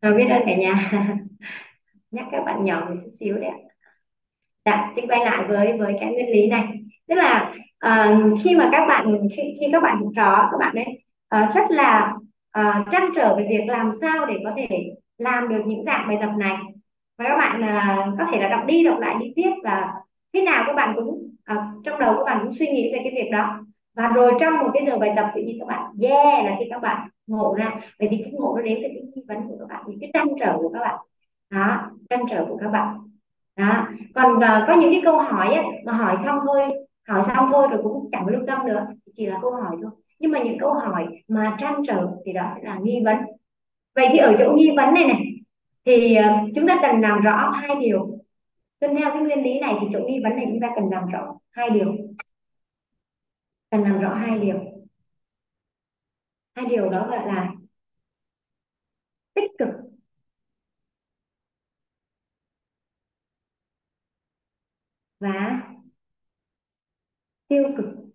Rồi 0.02 0.14
biết 0.14 0.26
ơn 0.30 0.42
cả 0.46 0.56
nhà. 0.56 0.92
Nhắc 2.12 2.26
các 2.32 2.44
bạn 2.46 2.64
nhỏ 2.64 2.88
một 2.90 2.96
chút 3.04 3.10
xíu 3.20 3.36
đấy 3.36 3.46
ạ. 3.50 3.58
Dạ, 4.66 4.94
chị 4.96 5.02
quay 5.10 5.26
lại 5.26 5.46
với 5.48 5.78
với 5.80 5.96
cái 6.00 6.14
nguyên 6.14 6.30
lý 6.32 6.48
này. 6.48 6.64
Tức 7.08 7.16
là 7.16 7.54
uh, 7.88 8.40
khi 8.44 8.56
mà 8.56 8.70
các 8.72 8.86
bạn 8.90 9.08
khi, 9.36 9.42
khi 9.60 9.66
các 9.72 9.84
bạn 9.84 9.98
học 10.00 10.08
trò 10.16 10.48
các 10.52 10.58
bạn 10.60 10.76
ấy 10.76 11.04
uh, 11.36 11.54
rất 11.56 11.62
là 11.70 12.14
uh, 12.60 12.92
trăn 12.92 13.10
trở 13.16 13.36
về 13.36 13.48
việc 13.50 13.64
làm 13.68 13.92
sao 14.02 14.26
để 14.26 14.40
có 14.44 14.52
thể 14.56 14.90
làm 15.18 15.50
được 15.50 15.62
những 15.66 15.86
dạng 15.86 16.08
bài 16.08 16.18
tập 16.22 16.30
này. 16.38 16.56
Và 17.18 17.26
các 17.28 17.38
bạn 17.38 17.62
uh, 17.62 18.20
có 18.20 18.26
thể 18.32 18.42
là 18.42 18.50
đọc 18.50 18.62
đi 18.66 18.84
đọc 18.84 19.00
lại 19.00 19.16
lý 19.20 19.34
thuyết 19.36 19.54
và 19.64 19.94
khi 20.34 20.42
nào 20.42 20.64
các 20.68 20.74
bạn 20.74 20.94
cũng 20.96 21.08
uh, 21.52 21.58
trong 21.84 22.00
đầu 22.00 22.14
các 22.18 22.24
bạn 22.24 22.40
cũng 22.44 22.54
suy 22.54 22.68
nghĩ 22.68 22.94
về 22.94 23.00
cái 23.04 23.12
việc 23.16 23.30
đó. 23.32 23.60
Và 23.96 24.08
rồi 24.08 24.34
trong 24.40 24.58
một 24.58 24.70
cái 24.74 24.84
giờ 24.88 24.98
bài 24.98 25.14
tập 25.16 25.32
tự 25.36 25.42
nhiên 25.42 25.58
các 25.60 25.68
bạn 25.68 25.92
yeah 26.02 26.46
là 26.46 26.56
khi 26.60 26.66
các 26.70 26.82
bạn 26.82 27.10
ngộ 27.28 27.56
ra. 27.58 27.72
Vậy 28.00 28.08
thì 28.12 28.18
cái 28.24 28.32
ngộ 28.34 28.56
nó 28.56 28.62
đến 28.62 28.78
từ 28.82 28.88
cái 28.94 29.02
nghi 29.16 29.24
vấn 29.28 29.48
của 29.48 29.56
các 29.60 29.68
bạn 29.70 29.84
những 29.88 30.00
cái 30.02 30.10
trăn 30.14 30.28
trở 30.40 30.58
của 30.58 30.70
các 30.70 30.80
bạn. 30.80 31.00
Đó 31.50 31.92
trăn 32.10 32.20
trở 32.30 32.46
của 32.50 32.58
các 32.58 32.68
bạn. 32.68 32.98
Đó. 33.56 33.88
Còn 34.16 34.36
uh, 34.36 34.68
có 34.68 34.76
những 34.76 34.92
cái 34.92 35.02
câu 35.04 35.20
hỏi 35.20 35.54
ấy, 35.54 35.66
mà 35.86 35.94
hỏi 35.94 36.16
xong 36.24 36.40
thôi 36.46 36.62
hỏi 37.08 37.24
xong 37.24 37.50
thôi 37.52 37.68
rồi 37.72 37.80
cũng 37.84 38.10
chẳng 38.12 38.28
lưu 38.28 38.42
tâm 38.48 38.68
nữa 38.68 38.88
chỉ 39.14 39.26
là 39.26 39.40
câu 39.42 39.52
hỏi 39.52 39.78
thôi 39.82 39.92
nhưng 40.20 40.32
mà 40.32 40.40
những 40.44 40.58
câu 40.60 40.74
hỏi 40.74 41.06
mà 41.28 41.58
trăn 41.60 41.82
trở 41.88 42.08
thì 42.26 42.34
đó 42.34 42.52
sẽ 42.56 42.62
là 42.64 42.80
nghi 42.84 43.02
vấn. 43.06 43.18
Vậy 43.96 44.08
thì 44.12 44.18
ở 44.20 44.36
chỗ 44.40 44.54
nghi 44.58 44.72
vấn 44.78 44.94
này 44.94 45.04
này, 45.04 45.24
thì 45.86 46.16
ờ, 46.16 46.30
chúng 46.56 46.68
ta 46.68 46.80
cần 46.82 47.02
làm 47.02 47.20
rõ 47.22 47.52
hai 47.52 47.76
điều. 47.82 48.20
Tuân 48.80 48.96
theo 48.98 49.10
cái 49.14 49.22
nguyên 49.22 49.44
lý 49.44 49.60
này 49.60 49.76
thì 49.82 49.88
chỗ 49.94 50.00
nghi 50.08 50.20
vấn 50.24 50.36
này 50.36 50.46
chúng 50.50 50.60
ta 50.62 50.70
cần 50.76 50.86
làm 50.92 51.06
rõ 51.08 51.36
hai 51.52 51.70
điều. 51.70 51.96
Cần 53.72 53.84
làm 53.84 54.02
rõ 54.02 54.14
hai 54.16 54.40
điều. 54.40 54.60
Hai 56.56 56.66
điều 56.66 56.90
đó 56.90 57.08
gọi 57.10 57.28
là 57.28 57.52
tích 59.34 59.52
cực. 59.60 59.70
Và 65.20 65.62
tiêu 67.48 67.64
cực. 67.78 68.09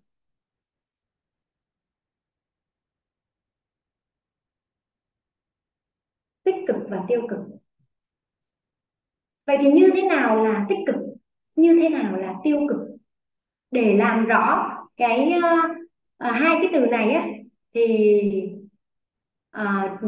Tích 6.45 6.55
cực 6.67 6.77
và 6.89 7.03
tiêu 7.07 7.27
cực. 7.29 7.39
Vậy 9.47 9.57
thì 9.61 9.71
như 9.71 9.91
thế 9.93 10.01
nào 10.01 10.45
là 10.45 10.65
tích 10.69 10.79
cực? 10.87 10.95
Như 11.55 11.77
thế 11.81 11.89
nào 11.89 12.17
là 12.17 12.33
tiêu 12.43 12.59
cực? 12.69 12.79
Để 13.71 13.97
làm 13.97 14.25
rõ 14.25 14.71
cái 14.97 15.33
uh, 15.37 16.33
hai 16.33 16.55
cái 16.61 16.69
từ 16.73 16.85
này 16.85 17.11
á 17.11 17.27
thì 17.73 17.83
uh, 19.57 19.99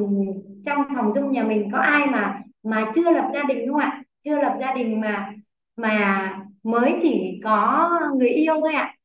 trong 0.65 0.83
phòng 0.95 1.13
dung 1.15 1.31
nhà 1.31 1.43
mình 1.43 1.69
có 1.71 1.77
ai 1.77 2.07
mà 2.07 2.41
mà 2.63 2.85
chưa 2.95 3.11
lập 3.11 3.29
gia 3.33 3.43
đình 3.43 3.69
không 3.71 3.79
ạ? 3.79 4.03
Chưa 4.19 4.41
lập 4.41 4.55
gia 4.59 4.73
đình 4.73 4.99
mà 5.01 5.33
mà 5.75 6.33
mới 6.63 6.95
chỉ 7.01 7.39
có 7.43 7.89
người 8.17 8.29
yêu 8.29 8.55
thôi 8.61 8.73
ạ. 8.73 8.95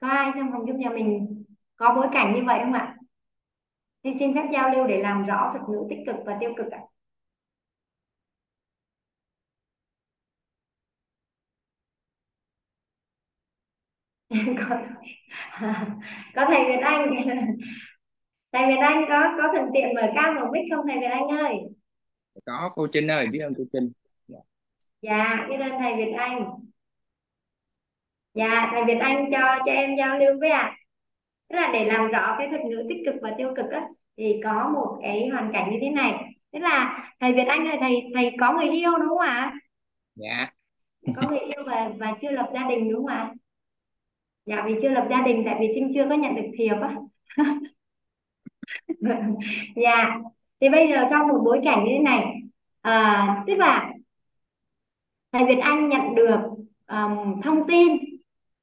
Có 0.00 0.08
ai 0.08 0.32
trong 0.34 0.52
phòng 0.52 0.66
dung 0.68 0.78
nhà 0.78 0.90
mình 0.90 1.44
có 1.76 1.94
bối 1.96 2.06
cảnh 2.12 2.34
như 2.34 2.42
vậy 2.46 2.60
không 2.64 2.72
ạ? 2.72 2.96
Thì 4.06 4.12
xin 4.18 4.34
phép 4.34 4.48
giao 4.52 4.70
lưu 4.70 4.86
để 4.86 4.98
làm 5.02 5.22
rõ 5.22 5.50
thuật 5.52 5.62
ngữ 5.68 5.86
tích 5.90 5.98
cực 6.06 6.16
và 6.26 6.36
tiêu 6.40 6.54
cực 6.56 6.66
ạ. 6.70 6.80
Có 14.58 14.80
có 16.34 16.46
thầy 16.48 16.64
Việt 16.68 16.80
Anh. 16.82 17.10
Thầy 18.52 18.66
Việt 18.66 18.80
Anh 18.80 19.04
có 19.08 19.34
có 19.38 19.48
thuận 19.54 19.70
tiện 19.74 19.94
mở 19.94 20.02
cam 20.14 20.34
mở 20.34 20.42
mic 20.52 20.62
không 20.70 20.86
thầy 20.88 20.98
Việt 21.00 21.06
Anh 21.10 21.28
ơi? 21.28 21.54
Có 22.46 22.70
cô 22.74 22.86
Trinh 22.92 23.10
ơi 23.10 23.26
biết 23.32 23.38
ơn 23.38 23.54
cô 23.58 23.64
Trinh. 23.72 23.92
Dạ 25.02 25.46
biết 25.48 25.56
ơn 25.60 25.72
thầy 25.78 25.96
Việt 25.96 26.12
Anh. 26.18 26.50
Dạ 28.34 28.70
thầy 28.72 28.84
Việt 28.84 28.98
Anh 29.00 29.30
cho 29.32 29.58
cho 29.66 29.72
em 29.72 29.96
giao 29.98 30.18
lưu 30.18 30.40
với 30.40 30.50
ạ. 30.50 30.60
à. 30.60 30.85
Tức 31.48 31.56
là 31.56 31.70
để 31.72 31.84
làm 31.84 32.08
rõ 32.08 32.34
cái 32.38 32.48
thuật 32.48 32.60
ngữ 32.64 32.86
tích 32.88 32.98
cực 33.06 33.14
và 33.22 33.34
tiêu 33.38 33.54
cực 33.56 33.66
á 33.70 33.88
thì 34.16 34.40
có 34.44 34.70
một 34.74 34.98
cái 35.02 35.28
hoàn 35.28 35.50
cảnh 35.52 35.70
như 35.72 35.78
thế 35.80 35.90
này. 35.90 36.34
Tức 36.52 36.58
là 36.58 37.04
thầy 37.20 37.32
Việt 37.32 37.46
Anh 37.48 37.68
ơi 37.68 37.76
thầy 37.80 38.02
thầy 38.14 38.32
có 38.40 38.52
người 38.52 38.68
yêu 38.68 38.98
đúng 38.98 39.08
không 39.08 39.18
ạ? 39.18 39.52
Dạ. 40.14 40.52
Có 41.16 41.28
người 41.28 41.38
yêu 41.38 41.64
và 41.66 41.90
và 41.98 42.14
chưa 42.20 42.30
lập 42.30 42.50
gia 42.54 42.68
đình 42.68 42.90
đúng 42.90 43.06
không 43.06 43.16
ạ? 43.16 43.34
Dạ 44.46 44.64
vì 44.66 44.74
chưa 44.82 44.88
lập 44.88 45.06
gia 45.10 45.22
đình 45.22 45.42
tại 45.46 45.56
vì 45.60 45.70
Trinh 45.74 45.90
chưa 45.94 46.06
có 46.08 46.14
nhận 46.14 46.34
được 46.34 46.46
thiệp 46.58 46.74
á. 46.82 46.96
Dạ. 49.76 50.18
Thì 50.60 50.68
bây 50.68 50.88
giờ 50.88 51.04
trong 51.10 51.28
một 51.28 51.42
bối 51.44 51.60
cảnh 51.64 51.84
như 51.84 51.90
thế 51.92 51.98
này 51.98 52.24
à, 52.86 53.44
tức 53.46 53.54
là 53.54 53.92
thầy 55.32 55.44
Việt 55.44 55.58
Anh 55.62 55.88
nhận 55.88 56.14
được 56.14 56.40
um, 56.86 57.40
thông 57.42 57.68
tin 57.68 57.92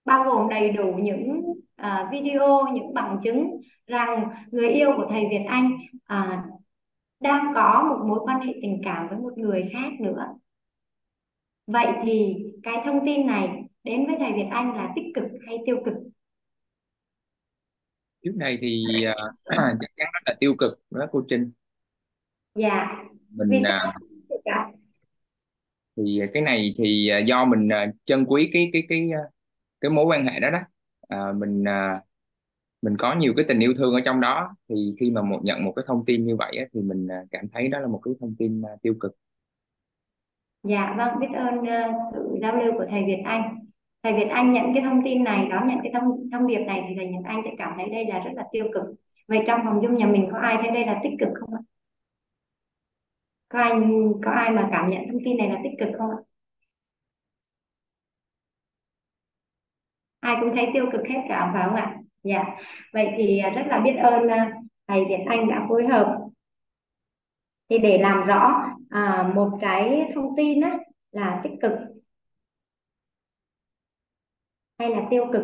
bao 0.05 0.23
gồm 0.23 0.49
đầy 0.49 0.69
đủ 0.69 0.93
những 1.01 1.42
uh, 1.85 2.11
video 2.11 2.67
những 2.73 2.93
bằng 2.93 3.19
chứng 3.23 3.61
rằng 3.87 4.29
người 4.51 4.69
yêu 4.69 4.89
của 4.97 5.07
thầy 5.09 5.23
Việt 5.29 5.45
Anh 5.47 5.77
uh, 6.13 6.61
đang 7.19 7.51
có 7.53 7.85
một 7.89 8.05
mối 8.07 8.19
quan 8.23 8.41
hệ 8.41 8.53
tình 8.61 8.81
cảm 8.83 9.07
với 9.09 9.17
một 9.17 9.37
người 9.37 9.69
khác 9.73 9.89
nữa. 9.99 10.25
Vậy 11.67 11.87
thì 12.03 12.35
cái 12.63 12.81
thông 12.85 13.05
tin 13.05 13.27
này 13.27 13.63
đến 13.83 14.05
với 14.05 14.15
thầy 14.19 14.33
Việt 14.33 14.47
Anh 14.51 14.75
là 14.75 14.91
tích 14.95 15.05
cực 15.15 15.25
hay 15.47 15.57
tiêu 15.65 15.81
cực? 15.85 15.93
Trước 18.23 18.33
này 18.35 18.57
thì 18.61 18.83
uh, 19.09 19.33
chắc 19.55 19.91
chắn 19.95 20.07
nó 20.13 20.19
là 20.25 20.35
tiêu 20.39 20.55
cực 20.57 20.79
đó 20.89 21.05
cô 21.11 21.23
Trinh 21.29 21.51
dạ. 22.55 23.03
Mình 23.29 23.49
vì 23.49 23.57
uh, 23.57 23.63
sao 23.65 23.93
thì 25.97 26.21
cái 26.33 26.41
này 26.41 26.73
thì 26.77 27.11
do 27.25 27.45
mình 27.45 27.67
uh, 27.67 27.95
trân 28.05 28.25
quý 28.25 28.49
cái 28.53 28.69
cái 28.73 28.83
cái 28.89 29.09
cái 29.81 29.91
mối 29.91 30.05
quan 30.05 30.27
hệ 30.27 30.39
đó 30.39 30.49
đó 30.51 30.59
à, 31.13 31.31
mình 31.31 31.63
à, 31.67 32.01
mình 32.81 32.97
có 32.97 33.15
nhiều 33.15 33.33
cái 33.37 33.45
tình 33.47 33.59
yêu 33.59 33.73
thương 33.77 33.93
ở 33.93 34.01
trong 34.05 34.21
đó. 34.21 34.55
Thì 34.69 34.95
khi 34.99 35.11
mà 35.11 35.21
một 35.21 35.39
nhận 35.43 35.65
một 35.65 35.73
cái 35.75 35.85
thông 35.87 36.05
tin 36.05 36.25
như 36.25 36.35
vậy 36.35 36.57
á, 36.59 36.65
thì 36.73 36.81
mình 36.81 37.07
à, 37.07 37.23
cảm 37.31 37.45
thấy 37.53 37.67
đó 37.67 37.79
là 37.79 37.87
một 37.87 38.01
cái 38.03 38.13
thông 38.19 38.35
tin 38.39 38.61
à, 38.61 38.71
tiêu 38.81 38.93
cực. 38.99 39.15
Dạ 40.63 40.95
vâng 40.97 41.19
biết 41.19 41.27
ơn 41.33 41.59
uh, 41.59 41.95
sự 42.13 42.37
giao 42.41 42.55
lưu 42.55 42.73
của 42.77 42.85
thầy 42.89 43.03
Việt 43.05 43.21
Anh. 43.25 43.59
Thầy 44.03 44.13
Việt 44.13 44.27
Anh 44.31 44.51
nhận 44.51 44.65
cái 44.73 44.83
thông 44.83 45.01
tin 45.05 45.23
này 45.23 45.47
đón 45.51 45.67
nhận 45.67 45.77
cái 45.83 45.91
thông 45.93 46.29
thông 46.31 46.47
điệp 46.47 46.63
này 46.67 46.85
thì 46.89 46.95
thầy 46.97 47.07
Việt 47.07 47.23
Anh 47.25 47.41
sẽ 47.45 47.51
cảm 47.57 47.73
thấy 47.77 47.89
đây 47.89 48.05
là 48.05 48.19
rất 48.19 48.31
là 48.35 48.43
tiêu 48.51 48.65
cực. 48.73 48.83
Vậy 49.27 49.39
trong 49.47 49.61
phòng 49.65 49.79
dung 49.83 49.95
nhà 49.95 50.05
mình 50.05 50.27
có 50.31 50.37
ai 50.37 50.57
thấy 50.61 50.71
đây 50.71 50.85
là 50.85 50.99
tích 51.03 51.13
cực 51.19 51.29
không 51.35 51.53
ạ? 51.53 51.61
Có 53.49 53.59
ai 53.59 53.71
có 54.23 54.31
ai 54.31 54.51
mà 54.51 54.69
cảm 54.71 54.89
nhận 54.89 55.01
thông 55.11 55.21
tin 55.25 55.37
này 55.37 55.49
là 55.49 55.59
tích 55.63 55.73
cực 55.79 55.89
không 55.97 56.09
ạ? 56.09 56.17
Ai 60.23 60.37
cũng 60.41 60.55
thấy 60.55 60.69
tiêu 60.73 60.85
cực 60.91 61.01
hết 61.07 61.21
cả 61.29 61.49
phải 61.53 61.63
không 61.65 61.75
ạ? 61.75 61.97
Dạ. 62.23 62.43
Vậy 62.93 63.07
thì 63.17 63.39
à, 63.39 63.49
rất 63.49 63.63
là 63.67 63.79
biết 63.79 63.93
ơn 64.03 64.27
à, 64.27 64.53
thầy 64.87 65.05
Việt 65.09 65.23
Anh 65.27 65.49
đã 65.49 65.65
phối 65.69 65.87
hợp. 65.87 66.17
Thì 67.69 67.77
để 67.77 67.97
làm 67.97 68.25
rõ 68.27 68.51
à, 68.89 69.31
một 69.35 69.57
cái 69.61 70.11
thông 70.15 70.35
tin 70.37 70.61
á, 70.61 70.77
là 71.11 71.41
tích 71.43 71.51
cực 71.61 71.71
hay 74.77 74.89
là 74.89 75.07
tiêu 75.09 75.25
cực. 75.33 75.43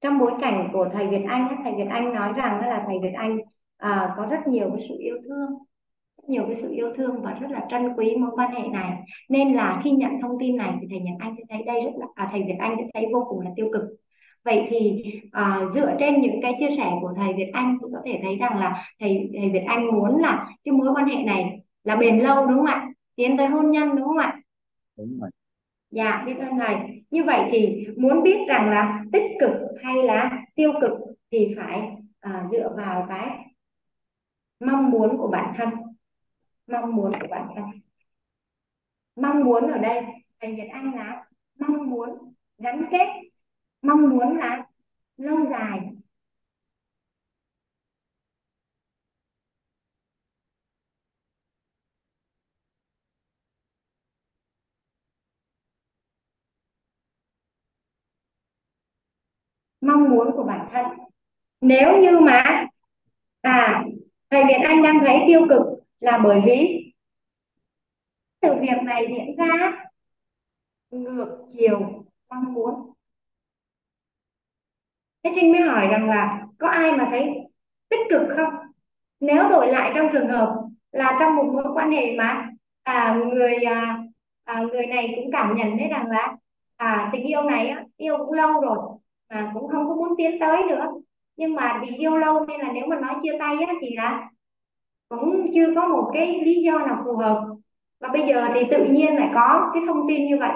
Trong 0.00 0.18
bối 0.18 0.32
cảnh 0.40 0.68
của 0.72 0.88
thầy 0.92 1.06
Việt 1.06 1.24
Anh 1.28 1.60
thầy 1.64 1.72
Việt 1.76 1.88
Anh 1.90 2.14
nói 2.14 2.32
rằng 2.36 2.60
là 2.60 2.84
thầy 2.86 2.96
Việt 3.02 3.12
Anh 3.16 3.38
à, 3.76 4.14
có 4.16 4.26
rất 4.30 4.38
nhiều 4.46 4.70
cái 4.76 4.86
sự 4.88 4.94
yêu 4.98 5.16
thương 5.24 5.69
nhiều 6.28 6.44
cái 6.46 6.54
sự 6.54 6.70
yêu 6.72 6.92
thương 6.94 7.22
và 7.22 7.34
rất 7.40 7.50
là 7.50 7.66
trân 7.70 7.92
quý 7.96 8.16
mối 8.16 8.30
quan 8.34 8.50
hệ 8.54 8.68
này. 8.68 8.92
Nên 9.28 9.52
là 9.52 9.80
khi 9.84 9.90
nhận 9.90 10.10
thông 10.22 10.36
tin 10.40 10.56
này 10.56 10.72
thì 10.80 10.86
thầy 10.90 11.00
Nhật 11.00 11.14
Anh 11.18 11.34
sẽ 11.38 11.44
thấy 11.48 11.62
đây 11.62 11.80
rất 11.84 11.90
là 11.96 12.06
à, 12.14 12.28
thầy 12.32 12.42
Việt 12.42 12.56
Anh 12.58 12.76
sẽ 12.78 12.84
thấy 12.94 13.06
vô 13.12 13.26
cùng 13.28 13.40
là 13.40 13.50
tiêu 13.56 13.68
cực. 13.72 13.82
Vậy 14.44 14.66
thì 14.68 15.04
à, 15.32 15.60
dựa 15.74 15.96
trên 15.98 16.20
những 16.20 16.40
cái 16.42 16.54
chia 16.58 16.68
sẻ 16.76 16.90
của 17.00 17.12
thầy 17.16 17.32
Việt 17.36 17.50
Anh 17.52 17.78
thì 17.80 17.86
có 17.92 18.00
thể 18.04 18.20
thấy 18.22 18.36
rằng 18.36 18.58
là 18.58 18.84
thầy 19.00 19.30
thầy 19.38 19.50
Việt 19.50 19.64
Anh 19.66 19.86
muốn 19.86 20.20
là 20.20 20.46
cái 20.64 20.72
mối 20.72 20.88
quan 20.94 21.06
hệ 21.06 21.22
này 21.22 21.60
là 21.84 21.96
bền 21.96 22.18
lâu 22.18 22.46
đúng 22.46 22.56
không 22.56 22.66
ạ? 22.66 22.88
Tiến 23.16 23.36
tới 23.36 23.46
hôn 23.46 23.70
nhân 23.70 23.96
đúng 23.96 24.06
không 24.06 24.18
ạ? 24.18 24.40
Đúng 24.98 25.18
rồi. 25.20 25.30
Dạ 25.90 26.22
biết 26.26 26.34
ơn 26.38 26.58
thầy. 26.58 26.76
Như 27.10 27.24
vậy 27.24 27.48
thì 27.50 27.86
muốn 27.96 28.22
biết 28.22 28.38
rằng 28.48 28.70
là 28.70 29.04
tích 29.12 29.32
cực 29.40 29.52
hay 29.84 30.02
là 30.02 30.30
tiêu 30.54 30.72
cực 30.80 30.90
thì 31.32 31.54
phải 31.56 31.90
à, 32.20 32.48
dựa 32.52 32.72
vào 32.76 33.06
cái 33.08 33.28
mong 34.60 34.90
muốn 34.90 35.18
của 35.18 35.28
bản 35.28 35.54
thân 35.56 35.68
mong 36.70 36.96
muốn 36.96 37.12
của 37.20 37.26
bản 37.30 37.48
thân 37.54 37.64
mong 39.16 39.44
muốn 39.44 39.72
ở 39.72 39.78
đây, 39.78 40.04
thầy 40.40 40.54
Việt 40.54 40.68
Anh 40.72 40.94
là 40.96 41.24
mong 41.58 41.90
muốn 41.90 42.34
gắn 42.58 42.86
kết, 42.90 43.06
mong 43.82 44.08
muốn 44.10 44.36
là 44.38 44.66
lâu 45.16 45.36
dài. 45.50 45.80
Mong 59.80 60.10
muốn 60.10 60.32
của 60.36 60.44
bản 60.44 60.68
thân. 60.72 60.86
Nếu 61.60 61.96
như 62.00 62.18
mà 62.20 62.66
à 63.42 63.84
thầy 64.30 64.44
Việt 64.44 64.58
Anh 64.64 64.82
đang 64.82 65.00
thấy 65.04 65.18
tiêu 65.28 65.46
cực 65.48 65.79
là 66.00 66.20
bởi 66.24 66.40
vì 66.46 66.92
sự 68.42 68.54
việc 68.60 68.82
này 68.84 69.06
diễn 69.08 69.36
ra 69.36 69.72
ngược 70.90 71.46
chiều 71.52 72.04
mong 72.30 72.54
muốn. 72.54 72.92
Thế 75.22 75.32
Trinh 75.34 75.52
mới 75.52 75.60
hỏi 75.60 75.86
rằng 75.86 76.08
là 76.08 76.46
có 76.58 76.68
ai 76.68 76.92
mà 76.92 77.08
thấy 77.10 77.30
tích 77.88 78.00
cực 78.10 78.22
không? 78.36 78.54
Nếu 79.20 79.48
đổi 79.48 79.66
lại 79.66 79.92
trong 79.94 80.08
trường 80.12 80.28
hợp 80.28 80.54
là 80.92 81.16
trong 81.20 81.36
một 81.36 81.44
mối 81.52 81.72
quan 81.74 81.90
hệ 81.92 82.16
mà 82.16 82.50
à, 82.82 83.20
người 83.32 83.54
à, 83.54 83.98
à, 84.44 84.62
người 84.72 84.86
này 84.86 85.12
cũng 85.16 85.32
cảm 85.32 85.56
nhận 85.56 85.78
thấy 85.78 85.88
rằng 85.88 86.10
là 86.10 86.36
à, 86.76 87.10
tình 87.12 87.22
yêu 87.22 87.42
này 87.42 87.68
á, 87.68 87.84
yêu 87.96 88.16
cũng 88.18 88.32
lâu 88.32 88.60
rồi 88.60 88.78
mà 89.30 89.50
cũng 89.54 89.68
không 89.68 89.88
có 89.88 89.94
muốn 89.94 90.14
tiến 90.18 90.40
tới 90.40 90.62
nữa. 90.68 90.86
Nhưng 91.36 91.54
mà 91.54 91.80
vì 91.82 91.96
yêu 91.96 92.16
lâu 92.16 92.46
nên 92.46 92.60
là 92.60 92.72
nếu 92.72 92.86
mà 92.86 93.00
nói 93.00 93.14
chia 93.22 93.32
tay 93.38 93.56
á, 93.66 93.72
thì 93.80 93.96
là 93.96 94.28
cũng 95.10 95.46
chưa 95.54 95.74
có 95.74 95.88
một 95.88 96.10
cái 96.14 96.40
lý 96.44 96.62
do 96.62 96.78
nào 96.78 97.02
phù 97.04 97.16
hợp. 97.16 97.56
Và 98.00 98.08
bây 98.08 98.22
giờ 98.28 98.48
thì 98.54 98.60
tự 98.70 98.84
nhiên 98.84 99.16
lại 99.16 99.30
có 99.34 99.70
cái 99.74 99.82
thông 99.86 100.08
tin 100.08 100.26
như 100.26 100.36
vậy, 100.38 100.52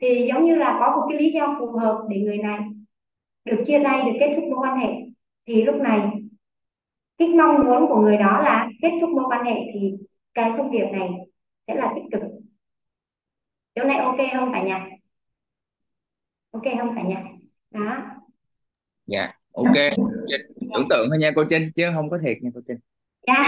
thì 0.00 0.26
giống 0.28 0.44
như 0.44 0.54
là 0.54 0.76
có 0.80 0.96
một 0.96 1.06
cái 1.10 1.18
lý 1.22 1.32
do 1.32 1.56
phù 1.58 1.78
hợp 1.78 2.06
để 2.10 2.20
người 2.20 2.38
này 2.38 2.60
được 3.44 3.62
chia 3.66 3.80
tay, 3.84 4.02
được 4.02 4.16
kết 4.20 4.32
thúc 4.36 4.44
mối 4.44 4.58
quan 4.62 4.78
hệ. 4.78 4.88
Thì 5.46 5.62
lúc 5.62 5.76
này, 5.76 6.00
cái 7.18 7.28
mong 7.28 7.64
muốn 7.64 7.88
của 7.88 8.00
người 8.00 8.16
đó 8.16 8.40
là 8.44 8.68
kết 8.82 8.90
thúc 9.00 9.10
mối 9.10 9.24
quan 9.28 9.44
hệ 9.44 9.54
thì 9.74 9.92
cái 10.34 10.52
thông 10.56 10.70
điệp 10.70 10.86
này 10.92 11.10
sẽ 11.66 11.74
là 11.74 11.92
tích 11.94 12.04
cực. 12.12 12.30
Chỗ 13.74 13.84
này 13.84 13.98
ok 13.98 14.18
không 14.32 14.52
cả 14.52 14.62
nhà? 14.62 14.86
Ok 16.50 16.64
không 16.78 16.94
cả 16.96 17.02
nhà? 17.02 17.24
Đó. 17.70 17.96
Dạ 19.06 19.32
ok. 19.52 19.74
Tưởng 20.74 20.86
tượng 20.90 21.06
thôi 21.08 21.18
nha, 21.20 21.30
cô 21.36 21.44
Trinh, 21.50 21.70
chứ 21.76 21.84
không 21.94 22.10
có 22.10 22.18
thiệt 22.22 22.36
nha, 22.42 22.50
cô 22.54 22.60
Trinh 22.68 22.76
dạ 23.26 23.46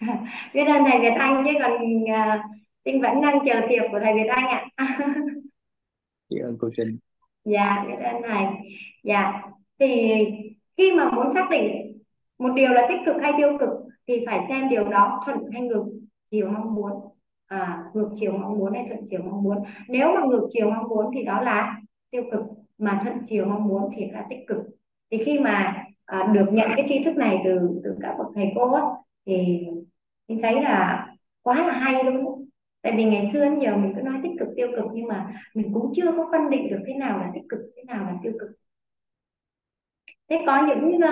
biết 0.54 0.64
ơn 0.64 0.84
thầy 0.90 1.00
Việt 1.00 1.14
Anh 1.18 1.44
chứ 1.44 1.50
còn 1.62 1.72
uh, 2.02 2.40
Trinh 2.84 3.00
vẫn 3.00 3.20
đang 3.20 3.38
chờ 3.44 3.60
thiệp 3.68 3.82
của 3.92 4.00
thầy 4.04 4.14
Việt 4.14 4.28
Anh 4.28 4.48
ạ. 4.48 4.66
Biết 6.30 6.40
ơn 6.42 6.56
cô 6.60 6.70
Trinh. 6.76 6.98
Dạ 7.44 7.84
biết 7.88 8.04
ơn 8.04 8.22
thầy. 8.28 8.46
Dạ 9.04 9.42
thì 9.78 10.14
khi 10.76 10.92
mà 10.96 11.10
muốn 11.10 11.26
xác 11.34 11.50
định 11.50 11.98
một 12.38 12.52
điều 12.56 12.68
là 12.68 12.86
tích 12.88 13.00
cực 13.06 13.22
hay 13.22 13.32
tiêu 13.36 13.58
cực 13.60 13.70
thì 14.06 14.24
phải 14.26 14.46
xem 14.48 14.68
điều 14.68 14.88
đó 14.88 15.22
thuận 15.26 15.38
hay 15.52 15.62
ngược 15.62 15.84
chiều 16.30 16.48
mong 16.50 16.74
muốn. 16.74 16.92
À, 17.46 17.84
ngược 17.94 18.10
chiều 18.16 18.32
mong 18.32 18.58
muốn 18.58 18.72
hay 18.72 18.84
thuận 18.88 19.00
chiều 19.10 19.20
mong 19.22 19.42
muốn. 19.42 19.58
Nếu 19.88 20.14
mà 20.14 20.20
ngược 20.26 20.48
chiều 20.52 20.70
mong 20.70 20.88
muốn 20.88 21.06
thì 21.14 21.22
đó 21.22 21.40
là 21.40 21.76
tiêu 22.10 22.22
cực 22.32 22.40
mà 22.78 23.00
thuận 23.04 23.16
chiều 23.26 23.44
mong 23.44 23.68
muốn 23.68 23.90
thì 23.96 24.10
là 24.10 24.26
tích 24.30 24.44
cực. 24.46 24.58
Thì 25.10 25.18
khi 25.24 25.38
mà 25.38 25.84
à, 26.08 26.30
được 26.32 26.46
nhận 26.52 26.68
cái 26.76 26.86
tri 26.88 27.04
thức 27.04 27.16
này 27.16 27.38
từ 27.44 27.80
từ 27.84 27.96
các 28.02 28.14
bậc 28.18 28.26
thầy 28.34 28.52
cô 28.54 28.72
ấy, 28.72 28.82
thì 29.26 29.66
mình 30.28 30.40
thấy 30.42 30.62
là 30.62 31.06
quá 31.42 31.66
là 31.66 31.72
hay 31.72 32.04
luôn 32.04 32.48
tại 32.82 32.92
vì 32.96 33.04
ngày 33.04 33.30
xưa 33.32 33.44
đến 33.44 33.58
giờ 33.60 33.76
mình 33.76 33.92
cứ 33.96 34.02
nói 34.02 34.14
tích 34.22 34.32
cực 34.38 34.48
tiêu 34.56 34.68
cực 34.76 34.84
nhưng 34.94 35.06
mà 35.06 35.32
mình 35.54 35.70
cũng 35.74 35.92
chưa 35.94 36.12
có 36.16 36.28
phân 36.32 36.50
định 36.50 36.70
được 36.70 36.80
thế 36.86 36.94
nào 36.94 37.18
là 37.18 37.30
tích 37.34 37.42
cực 37.48 37.60
thế 37.76 37.82
nào 37.86 38.04
là 38.04 38.14
tiêu 38.22 38.32
cực. 38.40 38.50
Thế 40.28 40.44
có 40.46 40.66
những 40.66 40.96
uh, 40.96 41.02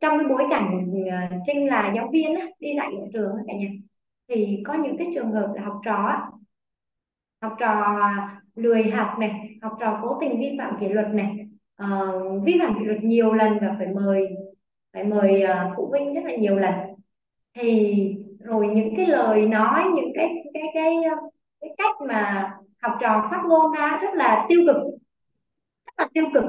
trong 0.00 0.18
cái 0.18 0.28
bối 0.28 0.42
cảnh 0.50 0.90
uh, 1.02 1.42
trinh 1.46 1.68
ờ, 1.68 1.70
là 1.70 1.92
giáo 1.96 2.08
viên 2.12 2.34
á, 2.34 2.46
đi 2.60 2.68
dạy 2.76 2.92
ở 3.00 3.06
trường 3.12 3.32
cả 3.46 3.54
nhà 3.54 3.68
thì 4.28 4.62
có 4.66 4.74
những 4.74 4.96
cái 4.98 5.06
trường 5.14 5.32
hợp 5.32 5.52
là 5.56 5.62
học 5.62 5.80
trò 5.84 6.28
học 7.42 7.56
trò 7.58 7.96
lười 8.54 8.90
học 8.90 9.18
này 9.18 9.58
học 9.62 9.76
trò 9.80 9.98
cố 10.02 10.18
tình 10.20 10.40
vi 10.40 10.56
phạm 10.58 10.76
kỷ 10.80 10.88
luật 10.88 11.06
này 11.14 11.47
uh, 11.82 12.42
vi 12.44 12.58
phạm 12.60 12.74
kỷ 12.78 12.84
luật 12.84 12.98
nhiều 13.02 13.32
lần 13.32 13.58
và 13.60 13.74
phải 13.78 13.86
mời 13.86 14.28
phải 14.92 15.04
mời 15.04 15.44
uh, 15.44 15.72
phụ 15.76 15.86
huynh 15.86 16.14
rất 16.14 16.20
là 16.24 16.36
nhiều 16.36 16.56
lần. 16.56 16.74
Thì 17.54 17.94
rồi 18.40 18.68
những 18.68 18.94
cái 18.96 19.06
lời 19.06 19.46
nói 19.46 19.84
những 19.94 20.12
cái 20.14 20.28
cái 20.54 20.62
cái 20.74 20.94
ờ, 21.10 21.16
cái 21.60 21.70
cách 21.78 21.94
mà 22.08 22.50
học 22.82 22.92
trò 23.00 23.28
phát 23.30 23.42
ngôn 23.48 23.72
ra 23.72 23.98
rất 24.02 24.14
là 24.14 24.46
tiêu 24.48 24.60
cực 24.66 24.76
rất 25.86 25.92
là 25.98 26.08
tiêu 26.14 26.24
cực. 26.34 26.44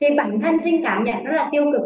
Thì 0.00 0.06
bản 0.16 0.40
thân 0.40 0.56
trinh 0.64 0.80
cảm 0.84 1.04
nhận 1.04 1.24
rất 1.24 1.32
là 1.36 1.48
tiêu 1.52 1.64
cực 1.72 1.82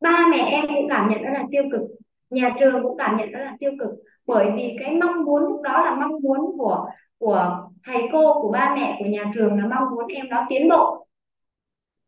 ba 0.00 0.26
mẹ 0.30 0.38
em 0.38 0.66
cũng 0.68 0.88
cảm 0.88 1.06
nhận 1.06 1.22
rất 1.22 1.30
là 1.32 1.44
tiêu 1.50 1.62
cực 1.72 1.82
nhà 2.30 2.54
trường 2.60 2.82
cũng 2.82 2.98
cảm 2.98 3.16
nhận 3.16 3.30
rất 3.30 3.44
là 3.44 3.56
tiêu 3.60 3.70
cực. 3.80 3.90
Bởi 4.26 4.46
vì 4.56 4.76
cái 4.80 4.94
mong 4.94 5.24
muốn 5.24 5.42
lúc 5.42 5.62
đó 5.62 5.84
là 5.84 5.94
mong 5.94 6.20
muốn 6.22 6.58
của 6.58 6.86
của 7.18 7.68
thầy 7.84 8.02
cô 8.12 8.42
của 8.42 8.50
ba 8.52 8.74
mẹ 8.74 8.96
của 8.98 9.04
nhà 9.04 9.30
trường 9.34 9.58
là 9.58 9.66
mong 9.66 9.90
muốn 9.90 10.06
em 10.08 10.28
đó 10.28 10.46
tiến 10.48 10.68
bộ 10.68 11.07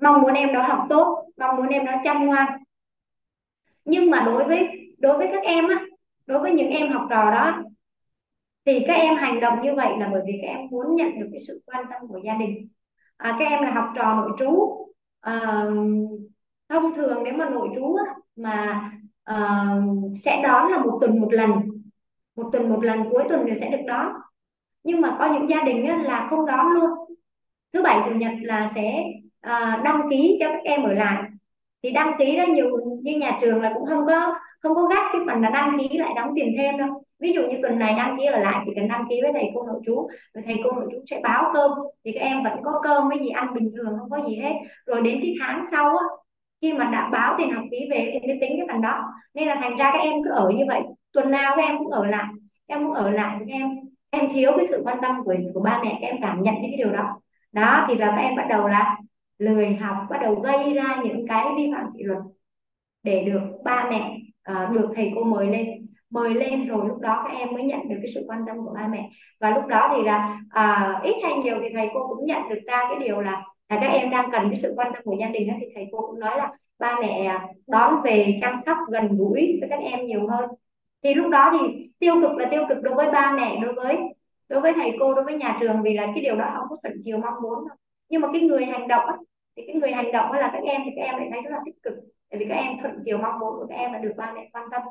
mong 0.01 0.21
muốn 0.23 0.35
em 0.35 0.53
đó 0.53 0.63
học 0.63 0.87
tốt 0.91 1.25
mong 1.37 1.57
muốn 1.57 1.69
em 1.69 1.87
đó 1.87 1.93
chăm 2.05 2.27
ngoan. 2.27 2.63
Nhưng 3.85 4.11
mà 4.11 4.23
đối 4.27 4.45
với 4.45 4.69
đối 4.99 5.19
với 5.19 5.29
các 5.33 5.43
em 5.43 5.69
á 5.69 5.85
đối 6.27 6.39
với 6.39 6.53
những 6.53 6.71
em 6.71 6.93
học 6.93 7.07
trò 7.11 7.31
đó 7.31 7.63
thì 8.65 8.85
các 8.87 8.95
em 8.95 9.17
hành 9.17 9.41
động 9.41 9.61
như 9.63 9.75
vậy 9.75 9.93
là 9.99 10.09
bởi 10.13 10.23
vì 10.27 10.33
các 10.43 10.49
em 10.49 10.61
muốn 10.71 10.97
nhận 10.97 11.21
được 11.21 11.29
cái 11.33 11.41
sự 11.47 11.63
quan 11.67 11.85
tâm 11.91 12.09
của 12.09 12.21
gia 12.25 12.35
đình. 12.35 12.69
À, 13.17 13.37
các 13.39 13.45
em 13.45 13.63
là 13.63 13.71
học 13.71 13.89
trò 13.97 14.15
nội 14.15 14.31
trú 14.39 14.77
à, 15.21 15.65
thông 16.69 16.95
thường 16.95 17.23
nếu 17.25 17.35
mà 17.35 17.51
nội 17.51 17.69
trú 17.75 17.95
á, 17.95 18.15
mà 18.37 18.91
à, 19.25 19.67
sẽ 20.25 20.41
đón 20.43 20.73
là 20.73 20.79
một 20.79 20.99
tuần 21.01 21.21
một 21.21 21.33
lần 21.33 21.51
một 22.37 22.51
tuần 22.53 22.69
một 22.69 22.85
lần 22.85 23.11
cuối 23.11 23.25
tuần 23.29 23.47
thì 23.47 23.53
sẽ 23.61 23.71
được 23.71 23.83
đón. 23.87 24.13
Nhưng 24.85 25.01
mà 25.01 25.17
có 25.19 25.33
những 25.33 25.51
gia 25.51 25.63
đình 25.63 25.87
á, 25.87 25.97
là 25.97 26.27
không 26.31 26.47
đón 26.47 26.67
luôn. 26.75 26.91
Thứ 27.73 27.83
bảy 27.83 28.01
chủ 28.05 28.15
nhật 28.15 28.33
là 28.43 28.71
sẽ 28.75 29.05
à, 29.41 29.81
đăng 29.85 30.11
ký 30.11 30.37
cho 30.41 30.49
các 30.49 30.61
em 30.65 30.83
ở 30.83 30.93
lại. 30.93 31.23
Thì 31.83 31.91
đăng 31.91 32.13
ký 32.19 32.37
ra 32.37 32.45
nhiều 32.45 32.71
như 33.03 33.17
nhà 33.17 33.39
trường 33.41 33.63
là 33.63 33.71
cũng 33.75 33.87
không 33.87 34.07
có 34.07 34.35
không 34.63 34.75
có 34.75 34.83
gắt 34.83 35.03
cái 35.13 35.23
phần 35.27 35.43
là 35.43 35.51
đăng 35.51 35.79
ký 35.79 35.99
lại 35.99 36.13
đóng 36.17 36.33
tiền 36.35 36.55
thêm 36.59 36.79
đâu. 36.79 37.03
Ví 37.19 37.33
dụ 37.33 37.43
như 37.43 37.59
tuần 37.63 37.79
này 37.79 37.95
đăng 37.97 38.17
ký 38.19 38.25
ở 38.25 38.39
lại 38.39 38.63
chỉ 38.67 38.73
cần 38.77 38.89
đăng 38.89 39.05
ký 39.11 39.21
với 39.23 39.33
thầy 39.33 39.51
cô 39.55 39.67
nội 39.67 39.81
chú, 39.87 40.09
rồi 40.35 40.45
thầy 40.47 40.57
cô 40.65 40.73
nội 40.73 40.89
chú 40.93 40.99
sẽ 41.11 41.21
báo 41.23 41.51
cơm 41.55 41.71
thì 42.05 42.13
các 42.13 42.21
em 42.21 42.43
vẫn 42.45 42.63
có 42.63 42.81
cơm 42.83 43.09
với 43.09 43.19
gì 43.19 43.29
ăn 43.29 43.55
bình 43.55 43.73
thường 43.77 43.97
không 43.99 44.11
có 44.11 44.29
gì 44.29 44.37
hết. 44.37 44.53
Rồi 44.87 45.03
đến 45.03 45.19
cái 45.23 45.35
tháng 45.41 45.65
sau 45.71 45.97
á 45.97 46.05
khi 46.61 46.73
mà 46.73 46.85
đã 46.85 47.09
báo 47.13 47.35
tiền 47.39 47.51
học 47.51 47.65
phí 47.71 47.79
về 47.91 48.11
thì 48.13 48.27
mới 48.27 48.39
tính 48.41 48.53
cái 48.57 48.67
phần 48.69 48.81
đó. 48.83 49.05
Nên 49.35 49.49
là 49.49 49.55
thành 49.55 49.77
ra 49.77 49.91
các 49.93 49.99
em 49.99 50.15
cứ 50.25 50.31
ở 50.31 50.51
như 50.51 50.65
vậy. 50.69 50.83
Tuần 51.13 51.31
nào 51.31 51.55
các 51.57 51.63
em 51.63 51.79
cũng 51.79 51.91
ở 51.91 52.07
lại 52.07 52.27
em 52.67 52.85
cũng 52.85 52.95
ở 52.95 53.11
lại 53.11 53.37
các 53.39 53.55
em 53.55 53.69
em 54.11 54.29
thiếu 54.35 54.53
cái 54.57 54.65
sự 54.65 54.83
quan 54.85 54.99
tâm 55.03 55.17
của 55.25 55.35
của 55.55 55.61
ba 55.61 55.81
mẹ 55.85 55.99
các 56.01 56.07
em 56.07 56.17
cảm 56.23 56.43
nhận 56.43 56.55
những 56.55 56.71
cái 56.71 56.79
điều 56.79 56.93
đó. 56.93 57.21
Đó 57.53 57.85
thì 57.89 57.95
là 57.95 58.07
các 58.07 58.23
em 58.23 58.37
bắt 58.37 58.47
đầu 58.49 58.69
là 58.69 58.97
lười 59.41 59.75
học 59.75 59.97
bắt 60.11 60.19
đầu 60.23 60.35
gây 60.35 60.75
ra 60.75 61.01
những 61.05 61.27
cái 61.29 61.47
vi 61.57 61.71
phạm 61.75 61.87
kỷ 61.97 62.03
luật 62.03 62.23
để 63.03 63.25
được 63.25 63.41
ba 63.65 63.87
mẹ 63.91 64.17
uh, 64.53 64.71
được 64.77 64.89
thầy 64.95 65.13
cô 65.15 65.25
mời 65.25 65.47
lên. 65.47 65.87
Mời 66.11 66.35
lên 66.35 66.67
rồi 66.67 66.89
lúc 66.89 66.99
đó 67.01 67.25
các 67.29 67.39
em 67.39 67.53
mới 67.53 67.63
nhận 67.63 67.89
được 67.89 67.97
cái 68.03 68.11
sự 68.15 68.25
quan 68.29 68.41
tâm 68.47 68.57
của 68.57 68.73
ba 68.75 68.89
mẹ. 68.89 69.11
Và 69.41 69.51
lúc 69.51 69.67
đó 69.67 69.93
thì 69.97 70.03
là 70.03 70.39
uh, 70.47 71.03
ít 71.03 71.15
hay 71.23 71.33
nhiều 71.35 71.59
thì 71.63 71.69
thầy 71.75 71.89
cô 71.95 72.09
cũng 72.09 72.27
nhận 72.27 72.49
được 72.49 72.61
ra 72.67 72.85
cái 72.89 73.09
điều 73.09 73.21
là, 73.21 73.43
là 73.69 73.79
các 73.81 73.89
em 73.89 74.11
đang 74.11 74.31
cần 74.31 74.43
cái 74.49 74.57
sự 74.57 74.73
quan 74.77 74.93
tâm 74.93 75.03
của 75.05 75.17
gia 75.21 75.29
đình 75.29 75.49
đó 75.49 75.55
thì 75.61 75.67
thầy 75.75 75.87
cô 75.93 76.07
cũng 76.07 76.21
nói 76.21 76.37
là 76.37 76.53
ba 76.79 76.97
mẹ 77.01 77.25
à, 77.25 77.49
đón 77.67 78.03
về 78.05 78.37
chăm 78.41 78.57
sóc 78.57 78.79
gần 78.89 79.09
gũi 79.17 79.59
với 79.61 79.69
các 79.71 79.81
em 79.81 80.07
nhiều 80.07 80.29
hơn. 80.29 80.51
Thì 81.03 81.15
lúc 81.15 81.31
đó 81.31 81.53
thì 81.53 81.91
tiêu 81.99 82.15
cực 82.21 82.37
là 82.37 82.49
tiêu 82.51 82.65
cực 82.69 82.83
đối 82.83 82.95
với 82.95 83.11
ba 83.11 83.33
mẹ 83.37 83.61
đối 83.63 83.73
với 83.73 83.99
đối 84.49 84.61
với 84.61 84.73
thầy 84.73 84.97
cô 85.01 85.15
đối 85.15 85.25
với 85.25 85.35
nhà 85.35 85.57
trường 85.61 85.83
vì 85.83 85.95
là 85.95 86.07
cái 86.15 86.25
điều 86.25 86.37
đó 86.37 86.53
không 86.57 86.67
có 86.71 86.77
thuận 86.83 86.95
chiều 87.05 87.19
mong 87.19 87.35
muốn 87.43 87.69
đâu 87.69 87.77
nhưng 88.11 88.21
mà 88.21 88.29
cái 88.33 88.43
người 88.43 88.65
hành 88.65 88.89
động 88.89 89.07
á, 89.07 89.17
thì 89.57 89.63
cái 89.67 89.77
người 89.77 89.93
hành 89.93 90.13
động 90.13 90.33
là 90.33 90.51
các 90.53 90.63
em 90.65 90.81
thì 90.85 90.91
các 90.97 91.03
em 91.03 91.17
lại 91.17 91.29
thấy 91.31 91.41
rất 91.43 91.51
là 91.51 91.59
tích 91.65 91.83
cực. 91.83 91.95
Tại 92.31 92.41
vì 92.41 92.47
các 92.49 92.55
em 92.55 92.79
thuận 92.83 92.95
chiều 93.05 93.19
mong 93.19 93.39
muốn 93.39 93.55
của 93.59 93.67
các 93.69 93.75
em 93.75 93.93
là 93.93 93.99
được 93.99 94.13
ba 94.17 94.33
mẹ 94.35 94.49
quan 94.53 94.65
tâm. 94.71 94.83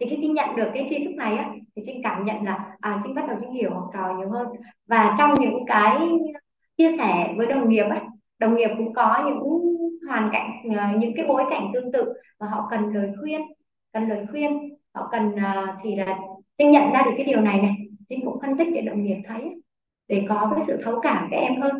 Thì 0.00 0.06
khi 0.06 0.18
Trinh 0.20 0.34
nhận 0.34 0.56
được 0.56 0.70
cái 0.74 0.86
tri 0.90 1.04
thức 1.04 1.14
này 1.14 1.36
á, 1.36 1.50
thì 1.76 1.82
Trinh 1.86 2.00
cảm 2.02 2.24
nhận 2.24 2.44
là 2.44 2.76
à, 2.80 3.00
Trinh 3.04 3.14
bắt 3.14 3.24
đầu 3.28 3.36
Trinh 3.40 3.50
hiểu 3.50 3.70
học 3.70 3.90
trò 3.92 4.14
nhiều 4.18 4.30
hơn. 4.30 4.48
Và 4.86 5.14
trong 5.18 5.34
những 5.40 5.64
cái 5.66 5.98
chia 6.76 6.96
sẻ 6.98 7.34
với 7.36 7.46
đồng 7.46 7.68
nghiệp 7.68 7.84
á, 7.90 8.04
đồng 8.38 8.56
nghiệp 8.56 8.70
cũng 8.78 8.94
có 8.94 9.24
những 9.26 9.38
hoàn 10.08 10.30
cảnh 10.32 10.50
à, 10.78 10.94
những 10.98 11.12
cái 11.16 11.26
bối 11.26 11.42
cảnh 11.50 11.70
tương 11.74 11.92
tự 11.92 12.12
mà 12.40 12.46
họ 12.46 12.68
cần 12.70 12.94
lời 12.94 13.10
khuyên 13.20 13.40
cần 13.92 14.08
lời 14.08 14.26
khuyên 14.30 14.76
họ 14.94 15.08
cần 15.12 15.36
à, 15.36 15.76
thì 15.82 15.96
là 15.96 16.18
Trinh 16.58 16.70
nhận 16.70 16.92
ra 16.92 17.02
được 17.06 17.12
cái 17.16 17.26
điều 17.26 17.40
này 17.40 17.60
này. 17.62 17.74
Trinh 18.08 18.20
cũng 18.24 18.40
phân 18.40 18.56
tích 18.56 18.68
để 18.74 18.80
đồng 18.80 19.04
nghiệp 19.04 19.16
thấy 19.28 19.40
để 20.08 20.26
có 20.28 20.52
cái 20.54 20.64
sự 20.66 20.80
thấu 20.82 21.00
cảm 21.02 21.28
các 21.30 21.36
em 21.36 21.60
hơn. 21.60 21.76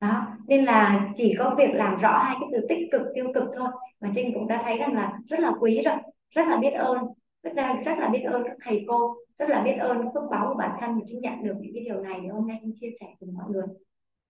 Đó 0.00 0.26
nên 0.46 0.64
là 0.64 1.10
chỉ 1.16 1.34
có 1.38 1.54
việc 1.58 1.70
làm 1.74 1.96
rõ 1.96 2.18
hai 2.18 2.36
cái 2.40 2.48
từ 2.52 2.66
tích 2.68 2.88
cực 2.92 3.02
tiêu 3.14 3.32
cực 3.34 3.44
thôi. 3.56 3.68
Mà 4.00 4.10
Trinh 4.14 4.34
cũng 4.34 4.48
đã 4.48 4.60
thấy 4.64 4.78
rằng 4.78 4.94
là 4.94 5.18
rất 5.26 5.40
là 5.40 5.52
quý 5.60 5.80
rồi 5.84 5.96
rất 6.30 6.48
là 6.48 6.56
biết 6.56 6.70
ơn 6.70 6.98
rất 7.42 7.54
là 7.54 7.82
rất 7.84 7.98
là 7.98 8.08
biết 8.08 8.22
ơn 8.22 8.42
các 8.44 8.56
thầy 8.64 8.84
cô 8.88 9.14
rất 9.38 9.50
là 9.50 9.62
biết 9.62 9.72
ơn 9.72 10.02
phước 10.14 10.22
báo 10.30 10.48
của 10.48 10.54
bản 10.54 10.76
thân 10.80 10.94
mà 10.94 11.00
Trinh 11.06 11.20
nhận 11.20 11.44
được 11.44 11.54
những 11.60 11.72
cái 11.74 11.84
điều 11.84 12.00
này 12.00 12.20
để 12.22 12.28
hôm 12.28 12.48
nay 12.48 12.58
Trinh 12.62 12.72
chia 12.80 12.90
sẻ 13.00 13.06
cùng 13.20 13.34
mọi 13.34 13.50
người. 13.50 13.66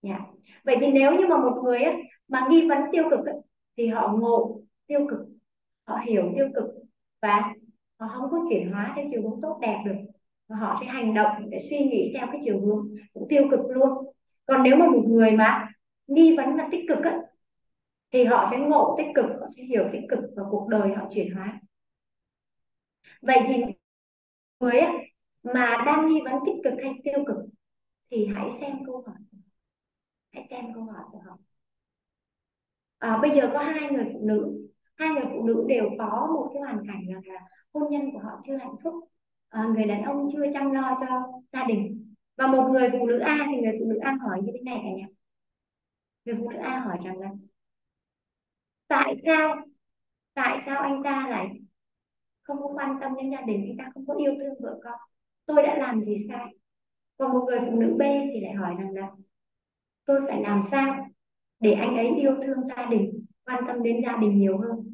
Yeah. 0.03 0.21
vậy 0.65 0.77
thì 0.81 0.93
nếu 0.93 1.13
như 1.13 1.27
mà 1.27 1.37
một 1.37 1.61
người 1.65 1.83
ấy, 1.83 1.95
mà 2.29 2.47
nghi 2.51 2.69
vấn 2.69 2.79
tiêu 2.93 3.05
cực 3.11 3.27
ấy, 3.27 3.35
thì 3.77 3.87
họ 3.87 4.13
ngộ 4.19 4.61
tiêu 4.87 5.07
cực 5.11 5.21
họ 5.87 5.99
hiểu 6.05 6.33
tiêu 6.37 6.49
cực 6.55 6.65
và 7.23 7.55
họ 7.99 8.09
không 8.09 8.31
có 8.31 8.39
chuyển 8.51 8.73
hóa 8.73 8.93
theo 8.97 9.05
chiều 9.11 9.23
hướng 9.23 9.41
tốt 9.41 9.59
đẹp 9.61 9.83
được 9.87 9.95
họ 10.61 10.77
sẽ 10.81 10.87
hành 10.87 11.15
động 11.15 11.51
để 11.51 11.59
suy 11.71 11.79
nghĩ 11.79 12.13
theo 12.17 12.27
cái 12.33 12.41
chiều 12.45 12.61
hướng 12.61 12.95
cũng 13.13 13.29
tiêu 13.29 13.49
cực 13.51 13.61
luôn. 13.71 14.13
Còn 14.47 14.63
nếu 14.63 14.77
mà 14.77 14.87
một 14.87 15.03
người 15.07 15.31
mà 15.31 15.69
nghi 16.07 16.37
vấn 16.37 16.55
là 16.55 16.69
tích 16.73 16.85
cực 16.89 17.05
ấy, 17.05 17.15
thì 18.13 18.25
họ 18.25 18.49
sẽ 18.51 18.59
ngộ 18.59 18.95
tích 18.99 19.07
cực 19.15 19.27
họ 19.41 19.47
sẽ 19.57 19.63
hiểu 19.63 19.85
tích 19.93 20.03
cực 20.09 20.21
và 20.37 20.43
cuộc 20.51 20.69
đời 20.69 20.95
họ 20.97 21.09
chuyển 21.15 21.35
hóa. 21.35 21.61
Vậy 23.23 23.41
thì 23.47 23.63
người 24.61 24.79
ấy, 24.79 24.93
mà 25.43 25.83
đang 25.87 26.07
nghi 26.07 26.21
vấn 26.25 26.35
tích 26.47 26.57
cực 26.65 26.75
hay 26.83 26.95
tiêu 27.05 27.25
cực 27.27 27.37
thì 28.11 28.27
hãy 28.35 28.51
xem 28.61 28.77
câu 28.87 29.05
hỏi 29.07 29.17
hãy 30.33 30.47
xem 30.51 30.75
câu 30.75 30.85
hỏi 30.85 31.03
của 31.13 31.19
họ. 31.27 31.39
À, 32.99 33.19
bây 33.23 33.31
giờ 33.31 33.51
có 33.53 33.59
hai 33.59 33.91
người 33.93 34.05
phụ 34.13 34.21
nữ. 34.23 34.69
Hai 34.95 35.09
người 35.09 35.25
phụ 35.33 35.45
nữ 35.47 35.65
đều 35.69 35.85
có 35.99 36.29
một 36.35 36.51
cái 36.55 36.63
hoàn 36.63 36.87
cảnh 36.87 37.03
là, 37.09 37.21
là 37.25 37.41
hôn 37.75 37.91
nhân 37.91 38.03
của 38.13 38.19
họ 38.19 38.43
chưa 38.47 38.57
hạnh 38.57 38.75
phúc 38.85 38.95
à, 39.53 39.69
người 39.75 39.85
đàn 39.85 40.03
ông 40.03 40.29
chưa 40.33 40.45
chăm 40.53 40.71
lo 40.73 40.99
cho 41.01 41.33
gia 41.53 41.65
đình. 41.65 42.15
Và 42.37 42.47
một 42.47 42.69
người 42.73 42.89
phụ 42.93 43.07
nữ 43.07 43.19
A 43.19 43.39
thì 43.51 43.61
người 43.63 43.77
phụ 43.81 43.87
nữ 43.87 43.99
A 44.03 44.17
hỏi 44.21 44.41
như 44.43 44.53
thế 44.55 44.61
này 44.65 44.81
cả 44.83 44.91
nhà. 44.97 45.07
Người 46.25 46.35
phụ 46.39 46.51
nữ 46.51 46.57
A 46.59 46.79
hỏi 46.79 46.99
rằng 47.05 47.19
là 47.19 47.29
tại 48.89 49.15
sao 49.27 49.57
tại 50.35 50.59
sao 50.67 50.83
anh 50.83 51.03
ta 51.05 51.29
lại 51.31 51.49
không 52.43 52.59
có 52.61 52.73
quan 52.75 52.99
tâm 53.01 53.13
đến 53.17 53.31
gia 53.31 53.41
đình? 53.41 53.67
Anh 53.69 53.77
ta 53.79 53.91
không 53.95 54.07
có 54.07 54.15
yêu 54.15 54.35
thương 54.39 54.55
vợ 54.61 54.81
con. 54.85 54.99
Tôi 55.47 55.63
đã 55.63 55.79
làm 55.79 56.05
gì 56.05 56.17
sai? 56.29 56.55
Còn 57.17 57.33
một 57.33 57.45
người 57.47 57.61
phụ 57.67 57.81
nữ 57.81 57.95
B 57.99 58.03
thì 58.33 58.41
lại 58.41 58.53
hỏi 58.53 58.75
rằng 58.79 58.95
là 58.95 59.11
tôi 60.05 60.21
phải 60.29 60.43
làm 60.43 60.61
sao 60.71 61.07
để 61.61 61.73
anh 61.73 61.97
ấy 61.97 62.09
yêu 62.21 62.37
thương 62.43 62.59
gia 62.69 62.87
đình 62.87 63.25
quan 63.45 63.65
tâm 63.67 63.83
đến 63.83 64.01
gia 64.07 64.17
đình 64.17 64.39
nhiều 64.39 64.59
hơn? 64.59 64.92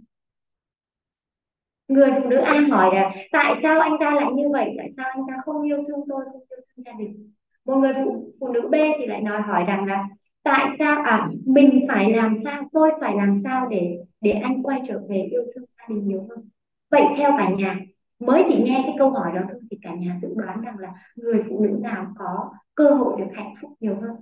Người 1.89 2.11
phụ 2.17 2.29
nữ 2.29 2.37
A 2.37 2.61
hỏi 2.71 2.95
là 2.95 3.11
tại 3.33 3.55
sao 3.63 3.81
anh 3.81 3.93
ta 4.01 4.11
lại 4.11 4.33
như 4.35 4.49
vậy? 4.53 4.75
Tại 4.79 4.91
sao 4.97 5.07
anh 5.11 5.23
ta 5.29 5.35
không 5.45 5.63
yêu 5.63 5.83
thương 5.89 6.01
tôi 6.09 6.25
không 6.33 6.43
yêu 6.51 6.61
thương 6.77 6.85
gia 6.85 6.93
đình? 6.93 7.33
Một 7.65 7.77
người 7.77 7.93
phụ, 8.05 8.33
phụ 8.41 8.49
nữ 8.49 8.69
B 8.71 8.75
thì 8.99 9.07
lại 9.07 9.21
nói 9.21 9.41
hỏi 9.41 9.65
rằng 9.65 9.85
là 9.85 10.05
tại 10.43 10.77
sao 10.79 11.03
à 11.03 11.29
mình 11.47 11.85
phải 11.89 12.13
làm 12.13 12.35
sao 12.45 12.63
tôi 12.73 12.91
phải 13.01 13.15
làm 13.17 13.35
sao 13.45 13.69
để 13.71 13.99
để 14.21 14.31
anh 14.31 14.63
quay 14.63 14.81
trở 14.89 15.01
về 15.09 15.23
yêu 15.31 15.43
thương 15.55 15.65
gia 15.79 15.95
đình 15.95 16.09
nhiều 16.09 16.27
hơn? 16.31 16.49
Vậy 16.91 17.03
theo 17.17 17.31
cả 17.39 17.51
nhà 17.51 17.81
mới 18.19 18.45
chỉ 18.49 18.63
nghe 18.63 18.83
cái 18.87 18.95
câu 18.99 19.11
hỏi 19.11 19.33
đó 19.35 19.41
thôi 19.53 19.61
thì 19.71 19.79
cả 19.83 19.95
nhà 19.95 20.19
dự 20.23 20.29
đoán 20.37 20.61
rằng 20.61 20.79
là 20.79 20.93
người 21.17 21.43
phụ 21.49 21.65
nữ 21.65 21.79
nào 21.83 22.07
có 22.19 22.51
cơ 22.75 22.91
hội 22.91 23.21
được 23.21 23.31
hạnh 23.35 23.55
phúc 23.63 23.71
nhiều 23.81 23.95
hơn. 24.01 24.17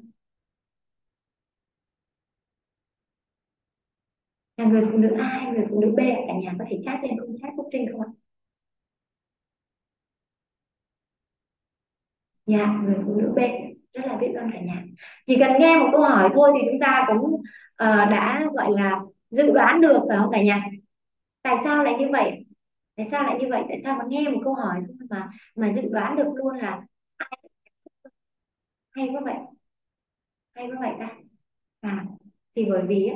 Là 4.56 4.64
người 4.64 4.82
phụ 4.92 4.98
nữ 4.98 5.08
A 5.18 5.24
hay 5.24 5.52
người 5.52 5.66
phụ 5.70 5.80
nữ 5.80 5.90
B 5.96 5.98
cả 6.28 6.34
nhà 6.42 6.54
có 6.58 6.64
thể 6.70 6.80
chat 6.84 6.98
lên 7.02 7.18
không? 7.20 7.36
Chat 7.42 7.52
Phúc 7.56 7.68
Trinh 7.72 7.86
không 7.92 8.00
ạ? 8.00 8.08
Dạ 12.46 12.80
người 12.84 12.96
phụ 13.04 13.14
nữ 13.14 13.32
B 13.36 13.38
rất 13.94 14.06
là 14.06 14.16
biết 14.16 14.32
ơn 14.34 14.50
cả 14.52 14.60
nhà. 14.60 14.84
Chỉ 15.26 15.36
cần 15.40 15.52
nghe 15.60 15.76
một 15.78 15.88
câu 15.92 16.00
hỏi 16.02 16.30
thôi 16.32 16.50
thì 16.54 16.68
chúng 16.70 16.80
ta 16.80 17.06
cũng 17.08 17.34
uh, 17.34 17.42
đã 18.10 18.46
gọi 18.54 18.72
là 18.72 19.00
dự 19.30 19.50
đoán 19.52 19.80
được 19.80 20.00
phải 20.08 20.18
không 20.18 20.30
cả 20.32 20.42
nhà? 20.42 20.64
Tại 21.42 21.56
sao 21.64 21.84
lại 21.84 21.94
như 21.98 22.08
vậy? 22.12 22.44
Tại 22.96 23.06
sao 23.10 23.22
lại 23.22 23.36
như 23.40 23.46
vậy? 23.50 23.62
Tại 23.68 23.80
sao 23.84 23.96
mà 23.98 24.04
nghe 24.08 24.28
một 24.30 24.40
câu 24.44 24.54
hỏi 24.54 24.80
thôi 24.86 25.06
mà 25.10 25.30
mà 25.56 25.72
dự 25.72 25.82
đoán 25.90 26.16
được 26.16 26.32
luôn 26.34 26.56
là 26.56 26.82
hay 28.90 29.08
quá 29.12 29.20
vậy? 29.24 29.34
Hay 30.54 30.66
quá 30.70 30.76
vậy 30.80 30.92
ta? 31.00 31.08
À 31.80 32.04
thì 32.54 32.64
bởi 32.70 32.82
vì 32.88 33.10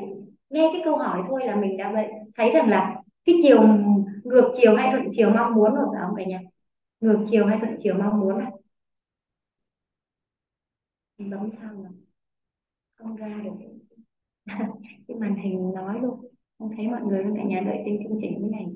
nghe 0.51 0.71
cái 0.73 0.83
câu 0.85 0.97
hỏi 0.97 1.23
thôi 1.29 1.41
là 1.45 1.57
mình 1.57 1.77
đã 1.77 1.93
vậy, 1.93 2.09
thấy 2.37 2.51
rằng 2.51 2.69
là 2.71 2.97
cái 3.25 3.35
chiều 3.43 3.63
ngược 4.25 4.53
chiều 4.57 4.77
hay 4.77 4.89
thuận 4.93 5.05
chiều 5.13 5.31
mong 5.31 5.55
muốn 5.55 5.75
rồi 5.75 5.87
phải 5.93 6.03
không 6.07 6.17
cả 6.17 6.25
nhà. 6.25 6.41
Ngược 7.01 7.27
chiều 7.31 7.47
hay 7.47 7.59
thuận 7.61 7.77
chiều 7.81 7.95
mong 7.99 8.21
muốn 8.21 8.39
này. 8.39 8.53
Mình 11.19 11.31
bấm 11.31 11.51
sao 11.51 11.75
mà 11.75 11.89
không 12.95 13.17
ra 13.17 13.29
được. 13.45 13.51
Cái 15.09 15.17
màn 15.21 15.37
hình 15.37 15.73
nói 15.75 16.01
luôn. 16.03 16.21
Không 16.59 16.71
thấy 16.77 16.89
mọi 16.89 17.03
người 17.03 17.25
luôn 17.25 17.37
cả 17.37 17.45
nhà 17.45 17.61
đợi 17.61 17.83
trên 17.87 17.99
chương 18.03 18.19
trình 18.21 18.43
như 18.43 18.49
này 18.51 18.67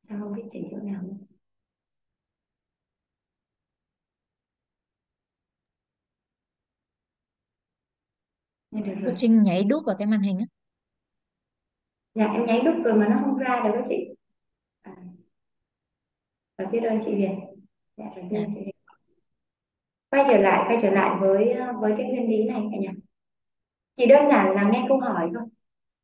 sao 0.00 0.18
không 0.20 0.32
biết 0.34 0.42
chỉnh 0.52 0.68
chỗ 0.70 0.76
nào 0.76 1.02
nữa? 1.02 1.23
Nghe 8.74 8.82
được 8.82 8.94
rồi. 9.02 9.14
Trinh 9.16 9.42
nháy 9.42 9.64
đúp 9.64 9.82
vào 9.86 9.96
cái 9.98 10.06
màn 10.06 10.20
hình 10.20 10.38
á. 10.38 10.46
Dạ 12.14 12.24
em 12.24 12.44
nháy 12.44 12.60
đúc 12.60 12.74
rồi 12.84 12.94
mà 12.94 13.08
nó 13.08 13.16
không 13.24 13.38
ra 13.38 13.62
được 13.64 13.70
đó 13.74 13.80
chị. 13.88 14.08
À. 14.82 14.96
Rồi 16.58 16.68
biết 16.72 16.80
ơn 16.80 16.98
chị 17.04 17.14
Huyền. 17.14 17.38
Dạ 17.96 18.04
rồi 18.16 18.24
biết 18.30 18.36
ơn 18.36 18.44
chị 18.54 18.60
Huyền. 18.60 18.74
Quay 20.10 20.24
trở 20.28 20.38
lại, 20.38 20.64
quay 20.68 20.78
trở 20.82 20.90
lại 20.90 21.16
với 21.20 21.54
với 21.80 21.94
cái 21.98 22.06
nguyên 22.06 22.30
lý 22.30 22.44
này 22.44 22.62
cả 22.72 22.78
nhà. 22.80 22.92
Chỉ 23.96 24.06
đơn 24.06 24.28
giản 24.30 24.54
là 24.54 24.70
nghe 24.72 24.84
câu 24.88 25.00
hỏi 25.00 25.30
thôi. 25.34 25.42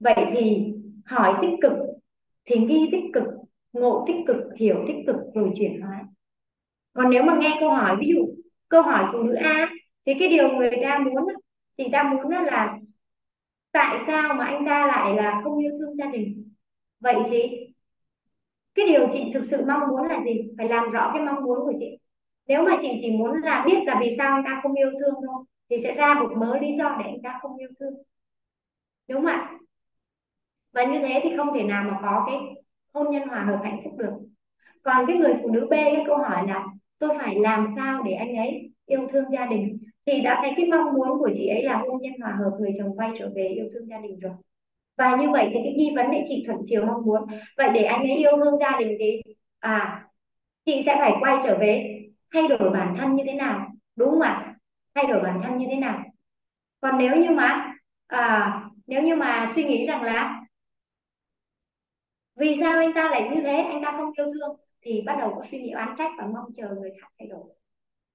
Vậy 0.01 0.27
thì 0.31 0.73
hỏi 1.05 1.35
tích 1.43 1.57
cực 1.63 1.73
thì 2.45 2.67
ghi 2.69 2.89
tích 2.93 3.05
cực, 3.13 3.25
ngộ 3.73 4.05
tích 4.07 4.25
cực, 4.27 4.37
hiểu 4.57 4.85
tích 4.87 4.97
cực 5.07 5.17
rồi 5.35 5.53
chuyển 5.57 5.81
hóa. 5.81 6.05
Còn 6.93 7.11
nếu 7.11 7.23
mà 7.23 7.39
nghe 7.41 7.57
câu 7.61 7.71
hỏi 7.71 7.97
ví 8.01 8.07
dụ 8.15 8.35
câu 8.69 8.83
hỏi 8.83 9.05
phụ 9.13 9.23
nữ 9.23 9.35
A 9.35 9.71
thì 10.07 10.13
cái 10.19 10.29
điều 10.29 10.49
người 10.49 10.71
ta 10.83 10.99
muốn 10.99 11.27
chị 11.77 11.89
ta 11.93 12.03
muốn 12.03 12.31
là 12.33 12.79
tại 13.73 13.99
sao 14.07 14.35
mà 14.35 14.45
anh 14.47 14.67
ta 14.67 14.87
lại 14.87 15.15
là 15.17 15.41
không 15.45 15.59
yêu 15.59 15.73
thương 15.79 15.97
gia 15.99 16.07
đình? 16.07 16.53
Vậy 17.01 17.17
thì 17.31 17.43
cái 18.75 18.87
điều 18.87 19.09
chị 19.13 19.31
thực 19.35 19.45
sự 19.51 19.65
mong 19.69 19.81
muốn 19.89 20.07
là 20.09 20.21
gì? 20.25 20.51
Phải 20.59 20.69
làm 20.69 20.91
rõ 20.91 21.11
cái 21.15 21.23
mong 21.23 21.45
muốn 21.45 21.59
của 21.61 21.73
chị. 21.79 21.99
Nếu 22.47 22.63
mà 22.65 22.77
chị 22.83 22.89
chỉ 23.01 23.11
muốn 23.11 23.43
là 23.43 23.65
biết 23.67 23.79
là 23.87 23.99
vì 24.01 24.09
sao 24.19 24.33
anh 24.33 24.45
ta 24.45 24.61
không 24.63 24.75
yêu 24.75 24.91
thương 25.01 25.15
thôi, 25.27 25.45
thì 25.71 25.77
sẽ 25.83 25.95
ra 25.95 26.15
một 26.15 26.29
mớ 26.37 26.59
lý 26.59 26.69
do 26.79 26.97
để 26.99 27.05
anh 27.05 27.23
ta 27.23 27.39
không 27.43 27.57
yêu 27.59 27.69
thương. 27.81 27.95
Đúng 29.09 29.23
không 29.23 29.27
ạ? 29.33 29.59
Và 30.73 30.85
như 30.85 30.99
thế 30.99 31.21
thì 31.23 31.37
không 31.37 31.49
thể 31.55 31.63
nào 31.65 31.85
mà 31.91 31.99
có 32.03 32.25
cái 32.27 32.37
hôn 32.95 33.11
nhân 33.11 33.29
hòa 33.29 33.45
hợp 33.45 33.61
hạnh 33.65 33.81
phúc 33.85 33.93
được. 33.99 34.13
Còn 34.83 35.07
cái 35.09 35.17
người 35.17 35.35
phụ 35.43 35.51
nữ 35.51 35.67
B, 35.71 35.73
cái 35.73 36.05
câu 36.07 36.19
hỏi 36.19 36.49
là 36.49 36.67
tôi 36.99 37.11
phải 37.19 37.37
làm 37.41 37.67
sao 37.77 38.03
để 38.03 38.13
anh 38.13 38.37
ấy 38.37 38.73
yêu 38.87 39.09
thương 39.13 39.25
gia 39.33 39.47
đình? 39.47 39.79
Thì 40.11 40.21
đã 40.21 40.39
thấy 40.43 40.53
cái 40.57 40.67
mong 40.67 40.95
muốn 40.95 41.19
của 41.19 41.31
chị 41.35 41.47
ấy 41.49 41.63
là 41.63 41.79
hôn 41.79 42.03
nhân 42.03 42.13
hòa 42.21 42.37
hợp 42.41 42.51
người 42.61 42.73
chồng 42.79 42.97
quay 42.97 43.11
trở 43.19 43.31
về 43.35 43.49
yêu 43.49 43.67
thương 43.73 43.89
gia 43.89 43.99
đình 43.99 44.19
rồi. 44.19 44.33
Và 44.99 45.17
như 45.17 45.31
vậy 45.31 45.51
thì 45.55 45.61
cái 45.65 45.75
nghi 45.77 45.93
vấn 45.97 46.11
để 46.13 46.23
chị 46.29 46.45
thuận 46.47 46.59
chiều 46.65 46.87
mong 46.87 47.03
muốn. 47.05 47.27
Vậy 47.57 47.71
để 47.75 47.85
anh 47.85 48.01
ấy 48.01 48.17
yêu 48.17 48.33
thương 48.37 48.59
gia 48.61 48.79
đình 48.79 48.97
thì 48.99 49.23
à 49.59 50.05
chị 50.65 50.83
sẽ 50.87 50.97
phải 51.01 51.13
quay 51.21 51.37
trở 51.45 51.59
về 51.59 52.01
thay 52.35 52.49
đổi 52.49 52.71
bản 52.71 52.95
thân 52.99 53.17
như 53.17 53.25
thế 53.27 53.35
nào? 53.35 53.67
Đúng 53.97 54.11
không 54.11 54.21
ạ? 54.21 54.55
Thay 54.95 55.05
đổi 55.07 55.23
bản 55.23 55.41
thân 55.45 55.59
như 55.59 55.67
thế 55.71 55.77
nào? 55.77 56.03
Còn 56.81 56.99
nếu 56.99 57.17
như 57.17 57.31
mà 57.31 57.75
à, 58.07 58.53
nếu 58.87 59.03
như 59.03 59.17
mà 59.17 59.53
suy 59.55 59.65
nghĩ 59.65 59.87
rằng 59.87 60.03
là 60.03 60.41
vì 62.37 62.57
sao 62.61 62.79
anh 62.79 62.93
ta 62.95 63.11
lại 63.11 63.31
như 63.35 63.41
thế 63.43 63.57
anh 63.57 63.83
ta 63.85 63.93
không 63.93 64.13
yêu 64.17 64.27
thương 64.35 64.57
thì 64.83 65.03
bắt 65.07 65.17
đầu 65.19 65.33
có 65.37 65.45
suy 65.51 65.63
nghĩ 65.63 65.71
oán 65.71 65.95
trách 65.99 66.11
và 66.19 66.27
mong 66.27 66.53
chờ 66.57 66.69
người 66.75 66.91
khác 67.01 67.09
thay 67.19 67.29
đổi 67.29 67.60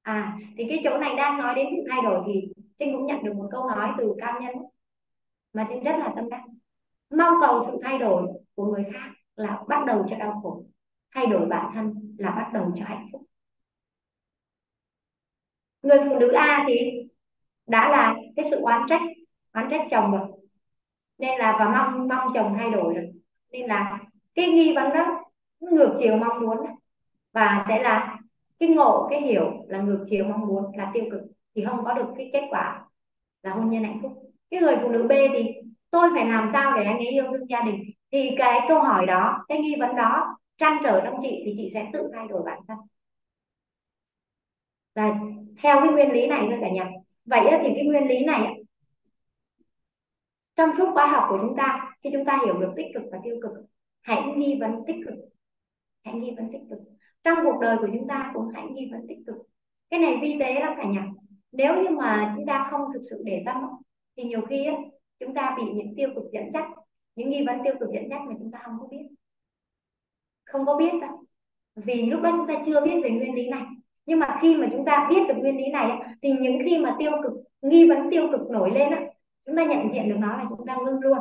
à 0.05 0.37
thì 0.57 0.65
cái 0.69 0.81
chỗ 0.83 0.97
này 0.97 1.15
đang 1.15 1.37
nói 1.37 1.55
đến 1.55 1.67
sự 1.71 1.83
thay 1.89 2.01
đổi 2.03 2.23
thì 2.27 2.53
trinh 2.77 2.93
cũng 2.93 3.05
nhận 3.05 3.23
được 3.23 3.35
một 3.35 3.49
câu 3.51 3.69
nói 3.69 3.91
từ 3.97 4.15
cao 4.21 4.41
nhân 4.41 4.55
mà 5.53 5.67
trinh 5.69 5.83
rất 5.83 5.95
là 5.99 6.13
tâm 6.15 6.29
đắc. 6.29 6.41
Mong 7.09 7.33
cầu 7.41 7.63
sự 7.65 7.77
thay 7.83 7.97
đổi 7.97 8.27
của 8.55 8.65
người 8.65 8.83
khác 8.93 9.09
là 9.35 9.63
bắt 9.67 9.85
đầu 9.85 10.05
cho 10.09 10.17
đau 10.17 10.39
khổ, 10.43 10.63
thay 11.15 11.25
đổi 11.25 11.45
bản 11.45 11.71
thân 11.73 12.15
là 12.17 12.31
bắt 12.31 12.49
đầu 12.53 12.71
cho 12.75 12.85
hạnh 12.85 13.07
phúc. 13.11 13.21
Người 15.81 15.97
phụ 16.09 16.19
nữ 16.19 16.31
A 16.31 16.65
thì 16.67 16.91
đã 17.67 17.89
là 17.89 18.15
cái 18.35 18.45
sự 18.49 18.61
oán 18.61 18.81
trách 18.89 19.01
oán 19.53 19.67
trách 19.71 19.87
chồng 19.91 20.11
rồi, 20.11 20.27
nên 21.17 21.39
là 21.39 21.55
và 21.59 21.69
mong 21.69 22.07
mong 22.07 22.27
chồng 22.33 22.55
thay 22.57 22.71
đổi 22.71 22.93
rồi. 22.93 23.11
Nên 23.51 23.65
là 23.65 23.99
cái 24.35 24.47
nghi 24.47 24.75
vấn 24.75 24.93
đó 24.93 25.23
ngược 25.59 25.95
chiều 25.99 26.17
mong 26.17 26.39
muốn 26.39 26.57
và 27.31 27.65
sẽ 27.67 27.83
là 27.83 28.14
cái 28.59 28.69
ngộ, 28.69 29.07
cái 29.09 29.21
hiểu 29.21 29.65
là 29.67 29.81
ngược 29.81 30.05
chiều 30.09 30.25
mong 30.25 30.47
muốn, 30.47 30.77
là 30.77 30.91
tiêu 30.93 31.03
cực, 31.11 31.21
thì 31.55 31.65
không 31.65 31.85
có 31.85 31.93
được 31.93 32.07
cái 32.17 32.29
kết 32.33 32.47
quả 32.49 32.85
là 33.43 33.53
hôn 33.53 33.69
nhân 33.69 33.83
hạnh 33.83 33.99
phúc. 34.01 34.31
Cái 34.49 34.61
người 34.61 34.75
phụ 34.81 34.89
nữ 34.89 35.03
B 35.09 35.11
thì, 35.33 35.53
tôi 35.91 36.09
phải 36.15 36.25
làm 36.25 36.49
sao 36.53 36.77
để 36.77 36.83
anh 36.83 36.97
ấy 36.97 37.07
yêu 37.07 37.23
thương 37.31 37.49
gia 37.49 37.61
đình? 37.61 37.83
Thì 38.11 38.35
cái 38.37 38.59
câu 38.67 38.81
hỏi 38.81 39.05
đó, 39.05 39.45
cái 39.47 39.57
nghi 39.57 39.75
vấn 39.79 39.95
đó 39.95 40.37
trăn 40.57 40.77
trở 40.83 41.01
trong 41.05 41.19
chị 41.21 41.41
thì 41.45 41.53
chị 41.57 41.69
sẽ 41.73 41.89
tự 41.93 42.09
thay 42.13 42.27
đổi 42.27 42.43
bản 42.45 42.59
thân. 42.67 42.77
Là 44.95 45.19
theo 45.63 45.79
cái 45.79 45.89
nguyên 45.89 46.11
lý 46.11 46.27
này 46.27 46.47
thôi 46.49 46.57
cả 46.61 46.69
nhà. 46.69 46.91
Vậy 47.25 47.41
thì 47.61 47.69
cái 47.75 47.85
nguyên 47.85 48.07
lý 48.07 48.25
này 48.25 48.63
trong 50.55 50.69
suốt 50.77 50.91
khóa 50.93 51.07
học 51.07 51.25
của 51.29 51.37
chúng 51.41 51.55
ta, 51.57 51.95
khi 52.03 52.09
chúng 52.13 52.25
ta 52.25 52.39
hiểu 52.45 52.57
được 52.59 52.73
tích 52.75 52.85
cực 52.93 53.03
và 53.11 53.19
tiêu 53.23 53.39
cực, 53.41 53.51
hãy 54.01 54.23
nghi 54.35 54.57
vấn 54.61 54.83
tích 54.87 54.97
cực. 55.05 55.15
Hãy 56.03 56.13
nghi 56.13 56.33
vấn 56.37 56.51
tích 56.51 56.61
cực 56.69 56.79
trong 57.25 57.37
cuộc 57.43 57.59
đời 57.61 57.77
của 57.77 57.87
chúng 57.93 58.07
ta 58.07 58.31
cũng 58.33 58.51
hãy 58.53 58.67
nghi 58.71 58.89
vấn 58.91 59.07
tích 59.07 59.17
cực. 59.27 59.35
Cái 59.89 59.99
này 59.99 60.17
vi 60.21 60.37
tế 60.39 60.53
lắm 60.53 60.73
cả 60.77 60.83
nhà. 60.83 61.07
Nếu 61.51 61.83
như 61.83 61.89
mà 61.89 62.33
chúng 62.35 62.45
ta 62.45 62.67
không 62.71 62.81
thực 62.93 63.01
sự 63.09 63.21
để 63.25 63.43
tâm 63.45 63.63
thì 64.17 64.23
nhiều 64.23 64.41
khi 64.49 64.65
ấy, 64.65 64.75
chúng 65.19 65.33
ta 65.33 65.55
bị 65.57 65.63
những 65.73 65.95
tiêu 65.95 66.09
cực 66.15 66.23
dẫn 66.31 66.51
dắt 66.53 66.65
những 67.15 67.29
nghi 67.29 67.45
vấn 67.47 67.59
tiêu 67.63 67.73
cực 67.79 67.89
dẫn 67.93 68.09
dắt 68.09 68.21
mà 68.27 68.33
chúng 68.39 68.51
ta 68.51 68.59
không 68.65 68.77
có 68.79 68.87
biết. 68.87 69.07
Không 70.45 70.65
có 70.65 70.77
biết 70.77 70.91
đâu 71.01 71.23
vì 71.75 72.05
lúc 72.05 72.21
đó 72.21 72.31
chúng 72.37 72.47
ta 72.47 72.61
chưa 72.65 72.81
biết 72.81 73.01
về 73.03 73.09
nguyên 73.09 73.35
lý 73.35 73.49
này. 73.49 73.63
Nhưng 74.05 74.19
mà 74.19 74.37
khi 74.41 74.55
mà 74.55 74.67
chúng 74.71 74.85
ta 74.85 75.07
biết 75.09 75.19
được 75.27 75.35
nguyên 75.37 75.57
lý 75.57 75.67
này 75.67 76.15
thì 76.21 76.31
những 76.39 76.59
khi 76.65 76.77
mà 76.77 76.95
tiêu 76.99 77.11
cực 77.23 77.33
nghi 77.61 77.89
vấn 77.89 78.09
tiêu 78.11 78.27
cực 78.31 78.51
nổi 78.51 78.71
lên 78.71 78.91
á 78.91 79.05
chúng 79.45 79.55
ta 79.55 79.65
nhận 79.65 79.91
diện 79.91 80.09
được 80.09 80.17
nó 80.19 80.37
là 80.37 80.45
chúng 80.49 80.67
ta 80.67 80.77
ngưng 80.85 80.99
luôn. 80.99 81.17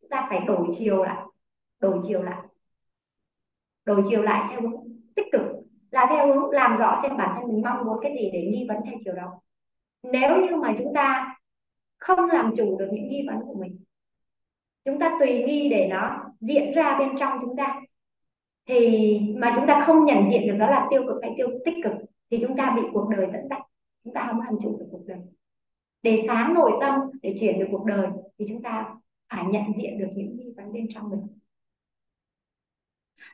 Chúng 0.00 0.10
ta 0.10 0.26
phải 0.30 0.40
đổi 0.46 0.66
chiều 0.78 1.04
lại. 1.04 1.22
Đổi 1.80 2.00
chiều 2.06 2.22
lại. 2.22 2.42
Đổi 3.84 4.02
chiều 4.08 4.22
lại 4.22 4.46
theo 4.50 4.60
đúng 4.60 4.87
tích 5.18 5.32
cực. 5.32 5.42
Là 5.90 6.06
theo 6.10 6.26
hướng 6.26 6.50
làm 6.50 6.76
rõ 6.76 6.98
xem 7.02 7.16
bản 7.16 7.30
thân 7.34 7.48
mình 7.48 7.62
mong 7.64 7.84
muốn 7.84 7.98
cái 8.02 8.12
gì 8.20 8.30
để 8.32 8.42
nghi 8.42 8.66
vấn 8.68 8.76
theo 8.84 8.94
chiều 9.04 9.14
đó. 9.14 9.40
Nếu 10.02 10.36
như 10.40 10.56
mà 10.56 10.74
chúng 10.78 10.94
ta 10.94 11.36
không 11.98 12.30
làm 12.30 12.52
chủ 12.56 12.78
được 12.78 12.88
những 12.92 13.08
nghi 13.08 13.24
vấn 13.26 13.40
của 13.46 13.54
mình, 13.54 13.78
chúng 14.84 14.98
ta 14.98 15.16
tùy 15.20 15.42
nghi 15.42 15.68
để 15.68 15.88
nó 15.90 16.24
diễn 16.40 16.72
ra 16.72 16.98
bên 16.98 17.08
trong 17.18 17.38
chúng 17.40 17.56
ta, 17.56 17.80
thì 18.66 19.20
mà 19.36 19.52
chúng 19.56 19.66
ta 19.66 19.80
không 19.80 20.04
nhận 20.04 20.28
diện 20.28 20.46
được 20.46 20.56
đó 20.58 20.70
là 20.70 20.86
tiêu 20.90 21.02
cực 21.08 21.16
hay 21.22 21.34
tiêu 21.36 21.48
tích 21.64 21.74
cực, 21.84 21.92
thì 22.30 22.38
chúng 22.42 22.56
ta 22.56 22.72
bị 22.76 22.82
cuộc 22.92 23.08
đời 23.08 23.26
dẫn 23.32 23.48
dắt. 23.50 23.62
Chúng 24.04 24.14
ta 24.14 24.26
không 24.30 24.40
làm 24.40 24.54
chủ 24.62 24.76
được 24.78 24.86
cuộc 24.90 25.06
đời. 25.06 25.18
Để 26.02 26.22
sáng 26.26 26.54
nội 26.54 26.72
tâm, 26.80 27.00
để 27.22 27.34
chuyển 27.40 27.58
được 27.58 27.66
cuộc 27.70 27.84
đời, 27.84 28.06
thì 28.38 28.44
chúng 28.48 28.62
ta 28.62 28.94
phải 29.32 29.44
nhận 29.44 29.62
diện 29.76 29.98
được 29.98 30.08
những 30.14 30.36
nghi 30.36 30.52
vấn 30.56 30.72
bên 30.72 30.86
trong 30.90 31.10
mình 31.10 31.37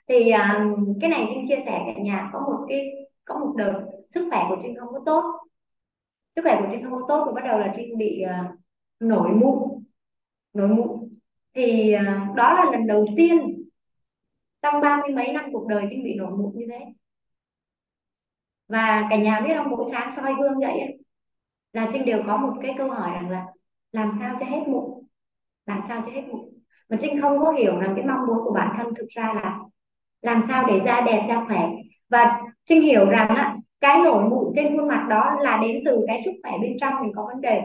thì 0.09 0.30
à, 0.30 0.66
cái 1.00 1.11
này 1.11 1.26
Trinh 1.30 1.44
chia 1.48 1.61
sẻ 1.64 1.82
cả 1.86 2.00
nhà 2.02 2.30
có 2.32 2.40
một 2.40 2.66
cái 2.68 2.90
có 3.24 3.38
một 3.38 3.55
đợt 3.57 3.84
sức 4.14 4.26
khỏe 4.30 4.46
của 4.48 4.57
Trinh 4.62 4.76
không 4.80 4.92
có 4.92 5.00
tốt. 5.07 5.22
Sức 6.36 6.42
khỏe 6.42 6.57
của 6.61 6.66
Trinh 6.72 6.84
không 6.84 7.00
có 7.00 7.07
tốt 7.09 7.24
rồi 7.24 7.34
bắt 7.34 7.44
đầu 7.44 7.59
là 7.59 7.72
Trinh 7.76 7.98
bị 7.98 8.24
uh, 8.24 8.59
nổi 9.00 9.30
mụn 9.30 9.84
nổi 10.52 10.68
mụn. 10.68 11.09
Thì 11.55 11.94
uh, 11.96 12.36
đó 12.36 12.55
là 12.55 12.70
lần 12.72 12.86
đầu 12.86 13.07
tiên 13.16 13.62
trong 14.62 14.80
ba 14.80 15.00
mươi 15.00 15.11
mấy 15.16 15.32
năm 15.32 15.44
cuộc 15.52 15.66
đời 15.66 15.86
Trinh 15.90 16.05
bị 16.05 16.14
nổi 16.14 16.30
mụn 16.30 16.52
như 16.55 16.66
thế. 16.70 16.84
Và 18.68 19.07
cả 19.11 19.16
nhà 19.16 19.40
biết 19.40 19.55
không 19.57 19.70
mỗi 19.70 19.84
sáng 19.90 20.12
soi 20.12 20.34
gương 20.38 20.61
dậy 20.61 20.80
ấy, 20.80 20.98
là 21.72 21.88
Trinh 21.92 22.05
đều 22.05 22.22
có 22.26 22.36
một 22.36 22.52
cái 22.62 22.74
câu 22.78 22.90
hỏi 22.90 23.11
rằng 23.14 23.30
là 23.30 23.46
làm 23.92 24.11
sao 24.18 24.36
cho 24.40 24.46
hết 24.46 24.62
mụn 24.66 25.05
làm 25.66 25.80
sao 25.88 26.02
cho 26.07 26.12
hết 26.12 26.22
mụn. 26.28 26.40
Mà 26.88 26.96
Trinh 27.00 27.20
không 27.20 27.38
có 27.38 27.52
hiểu 27.52 27.76
rằng 27.76 27.92
cái 27.96 28.05
mong 28.07 28.26
muốn 28.26 28.38
của 28.44 28.52
bản 28.52 28.74
thân 28.76 28.94
thực 28.94 29.07
ra 29.09 29.32
là 29.34 29.61
làm 30.25 30.43
sao 30.49 30.64
để 30.68 30.81
da 30.85 31.01
đẹp 31.01 31.27
da 31.29 31.45
khỏe. 31.47 31.68
Và 32.09 32.41
Trinh 32.64 32.83
hiểu 32.83 33.05
rằng 33.05 33.29
á, 33.29 33.57
cái 33.81 33.99
nổi 34.05 34.25
mụn 34.31 34.53
trên 34.57 34.77
khuôn 34.77 34.89
mặt 34.89 35.07
đó 35.11 35.37
là 35.41 35.59
đến 35.62 35.83
từ 35.85 36.05
cái 36.07 36.22
sức 36.25 36.33
khỏe 36.43 36.53
bên 36.62 36.77
trong 36.81 36.95
mình 37.03 37.12
có 37.16 37.25
vấn 37.27 37.41
đề. 37.41 37.62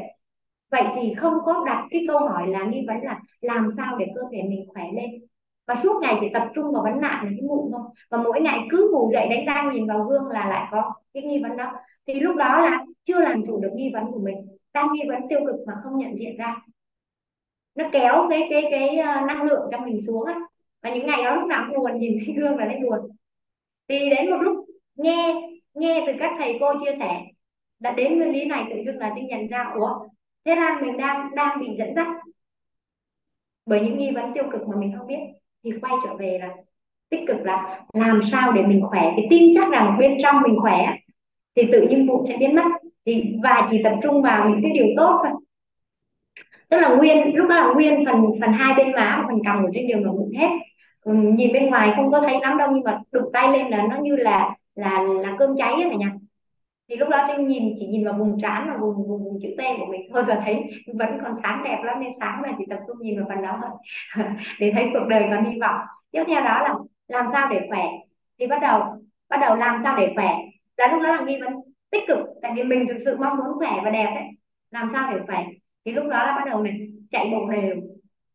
Vậy 0.72 0.84
thì 0.95 1.14
không 1.14 1.34
có 1.45 1.64
đặt 1.66 1.88
cái 1.89 2.03
câu 2.07 2.20
hỏi 2.20 2.47
là 2.47 2.64
nghi 2.64 2.86
vấn 2.88 2.97
là 3.03 3.20
làm 3.41 3.68
sao 3.78 3.97
để 3.97 4.07
cơ 4.16 4.22
thể 4.32 4.41
mình 4.49 4.66
khỏe 4.74 4.84
lên. 4.95 5.10
Và 5.68 5.76
suốt 5.76 6.01
ngày 6.01 6.18
chỉ 6.22 6.30
tập 6.34 6.47
trung 6.55 6.74
vào 6.74 6.84
vấn 6.84 7.01
nạn 7.01 7.26
là 7.26 7.30
cái 7.30 7.41
mụn 7.47 7.72
thôi. 7.72 7.82
Và 8.10 8.18
mỗi 8.18 8.41
ngày 8.41 8.68
cứ 8.70 8.89
ngủ 8.93 9.10
dậy 9.14 9.28
đánh 9.30 9.45
răng 9.45 9.72
nhìn 9.72 9.88
vào 9.88 10.03
gương 10.03 10.28
là 10.28 10.49
lại 10.49 10.68
có 10.72 10.93
cái 11.14 11.24
nghi 11.24 11.39
vấn 11.43 11.57
đó. 11.57 11.72
Thì 12.07 12.20
lúc 12.20 12.36
đó 12.36 12.62
là 12.62 12.86
chưa 13.05 13.20
làm 13.20 13.43
chủ 13.45 13.60
được 13.60 13.72
nghi 13.76 13.91
vấn 13.93 14.12
của 14.12 14.20
mình. 14.20 14.36
Đang 14.74 14.88
nghi 14.93 15.01
vấn 15.10 15.20
tiêu 15.30 15.39
cực 15.47 15.55
mà 15.68 15.74
không 15.84 15.97
nhận 15.97 16.18
diện 16.18 16.38
ra. 16.38 16.55
Nó 17.76 17.89
kéo 17.91 18.28
cái 18.30 18.47
cái 18.49 18.64
cái 18.72 18.97
ờ, 18.97 19.22
năng 19.22 19.43
lượng 19.43 19.70
trong 19.72 19.86
mình 19.86 20.01
xuống 20.07 20.26
á 20.26 20.39
và 20.82 20.89
những 20.89 21.05
ngày 21.05 21.23
đó 21.23 21.36
lúc 21.36 21.49
nào 21.49 21.65
cũng 21.67 21.80
buồn, 21.80 21.99
nhìn 21.99 22.17
thấy 22.25 22.36
gương 22.36 22.57
là 22.57 22.65
thấy 22.65 22.80
buồn. 22.84 22.99
Thì 23.88 24.09
đến 24.09 24.30
một 24.30 24.38
lúc 24.41 24.65
nghe 24.95 25.36
nghe 25.73 26.03
từ 26.07 26.13
các 26.19 26.32
thầy 26.38 26.57
cô 26.59 26.73
chia 26.80 26.95
sẻ, 26.99 27.21
đã 27.80 27.91
đến 27.91 28.17
nguyên 28.17 28.32
lý 28.32 28.45
này 28.45 28.63
tự 28.69 28.82
dưng 28.86 28.97
là 28.97 29.11
trinh 29.15 29.27
nhận 29.27 29.47
ra, 29.47 29.71
ủa, 29.75 30.07
thế 30.45 30.55
ra 30.55 30.80
mình 30.82 30.97
đang 30.97 31.36
đang 31.36 31.59
bị 31.59 31.67
dẫn 31.77 31.95
dắt. 31.95 32.07
Bởi 33.65 33.82
những 33.82 33.97
nghi 33.97 34.11
vấn 34.11 34.34
tiêu 34.34 34.43
cực 34.51 34.67
mà 34.67 34.75
mình 34.80 34.93
không 34.97 35.07
biết, 35.07 35.19
thì 35.63 35.71
quay 35.82 35.93
trở 36.03 36.15
về 36.15 36.38
là 36.41 36.55
tích 37.09 37.19
cực 37.27 37.38
là 37.43 37.82
làm 37.93 38.21
sao 38.32 38.51
để 38.51 38.61
mình 38.61 38.82
khỏe. 38.89 39.13
Thì 39.17 39.23
tin 39.30 39.49
chắc 39.55 39.71
rằng 39.71 39.97
bên 39.99 40.17
trong 40.21 40.36
mình 40.41 40.59
khỏe 40.61 40.95
thì 41.55 41.63
tự 41.71 41.88
nhiên 41.89 42.07
bụng 42.07 42.25
sẽ 42.27 42.38
biến 42.38 42.55
mất. 42.55 42.63
Thì, 43.05 43.36
và 43.43 43.67
chỉ 43.71 43.84
tập 43.84 43.93
trung 44.03 44.21
vào 44.21 44.49
những 44.49 44.59
cái 44.63 44.71
điều 44.71 44.86
tốt 44.97 45.19
thôi. 45.23 45.32
Tức 46.69 46.77
là 46.77 46.95
nguyên, 46.95 47.36
lúc 47.36 47.49
đó 47.49 47.55
là 47.55 47.73
nguyên 47.73 48.05
phần 48.05 48.15
phần 48.41 48.51
hai 48.51 48.73
bên 48.77 48.91
má 48.91 49.17
và 49.21 49.25
phần 49.27 49.39
cằm 49.43 49.63
của 49.63 49.69
trên 49.73 49.88
đều 49.88 49.99
là 49.99 50.11
mụn 50.11 50.32
hết 50.38 50.49
nhìn 51.05 51.53
bên 51.53 51.69
ngoài 51.69 51.91
không 51.95 52.11
có 52.11 52.19
thấy 52.19 52.39
lắm 52.41 52.57
đâu 52.57 52.71
nhưng 52.73 52.83
mà 52.83 52.99
đụng 53.11 53.31
tay 53.33 53.57
lên 53.57 53.67
là 53.67 53.87
nó 53.89 53.97
như 54.01 54.15
là 54.15 54.55
là 54.75 55.01
là 55.01 55.35
cơm 55.39 55.55
cháy 55.57 55.73
ấy 55.73 55.85
mà 55.85 55.95
nhỉ? 55.95 56.05
Thì 56.89 56.95
lúc 56.95 57.09
đó 57.09 57.25
tôi 57.27 57.37
nhìn 57.43 57.73
chỉ 57.79 57.87
nhìn 57.87 58.05
vào 58.05 58.13
vùng 58.13 58.39
trán 58.39 58.69
và 58.71 58.77
vùng 58.77 58.95
vùng, 58.95 59.23
vùng 59.23 59.39
chữ 59.41 59.49
T 59.57 59.61
của 59.79 59.85
mình 59.85 60.01
thôi 60.13 60.23
và 60.23 60.41
thấy 60.45 60.63
vẫn 60.93 61.19
còn 61.23 61.33
sáng 61.43 61.63
đẹp 61.63 61.81
lắm 61.83 61.99
nên 61.99 62.11
sáng 62.19 62.41
là 62.43 62.53
chỉ 62.57 62.65
tập 62.69 62.79
trung 62.87 62.97
nhìn 63.01 63.19
vào 63.19 63.29
phần 63.29 63.43
đó 63.43 63.59
thôi. 63.61 64.25
Để 64.59 64.71
thấy 64.75 64.89
cuộc 64.93 65.07
đời 65.09 65.27
còn 65.31 65.45
hy 65.45 65.59
vọng. 65.59 65.79
Tiếp 66.11 66.23
theo 66.27 66.41
đó 66.43 66.61
là 66.61 66.75
làm 67.07 67.25
sao 67.31 67.49
để 67.51 67.61
khỏe. 67.69 67.83
Thì 68.39 68.47
bắt 68.47 68.59
đầu 68.61 68.81
bắt 69.29 69.37
đầu 69.41 69.55
làm 69.55 69.79
sao 69.83 69.97
để 69.97 70.11
khỏe. 70.15 70.35
Là 70.77 70.87
lúc 70.87 71.01
đó 71.03 71.15
là 71.15 71.21
nghi 71.21 71.41
vấn 71.41 71.53
tích 71.91 72.03
cực 72.07 72.19
tại 72.41 72.53
vì 72.55 72.63
mình 72.63 72.87
thực 72.87 72.97
sự 73.05 73.17
mong 73.19 73.37
muốn 73.37 73.57
khỏe 73.57 73.81
và 73.83 73.89
đẹp 73.89 74.11
đấy. 74.15 74.23
Làm 74.71 74.87
sao 74.93 75.13
để 75.13 75.19
khỏe? 75.27 75.45
Thì 75.85 75.91
lúc 75.91 76.05
đó 76.05 76.23
là 76.25 76.35
bắt 76.35 76.43
đầu 76.45 76.63
này 76.63 76.73
chạy 77.11 77.29
bộ 77.31 77.49
đều. 77.49 77.75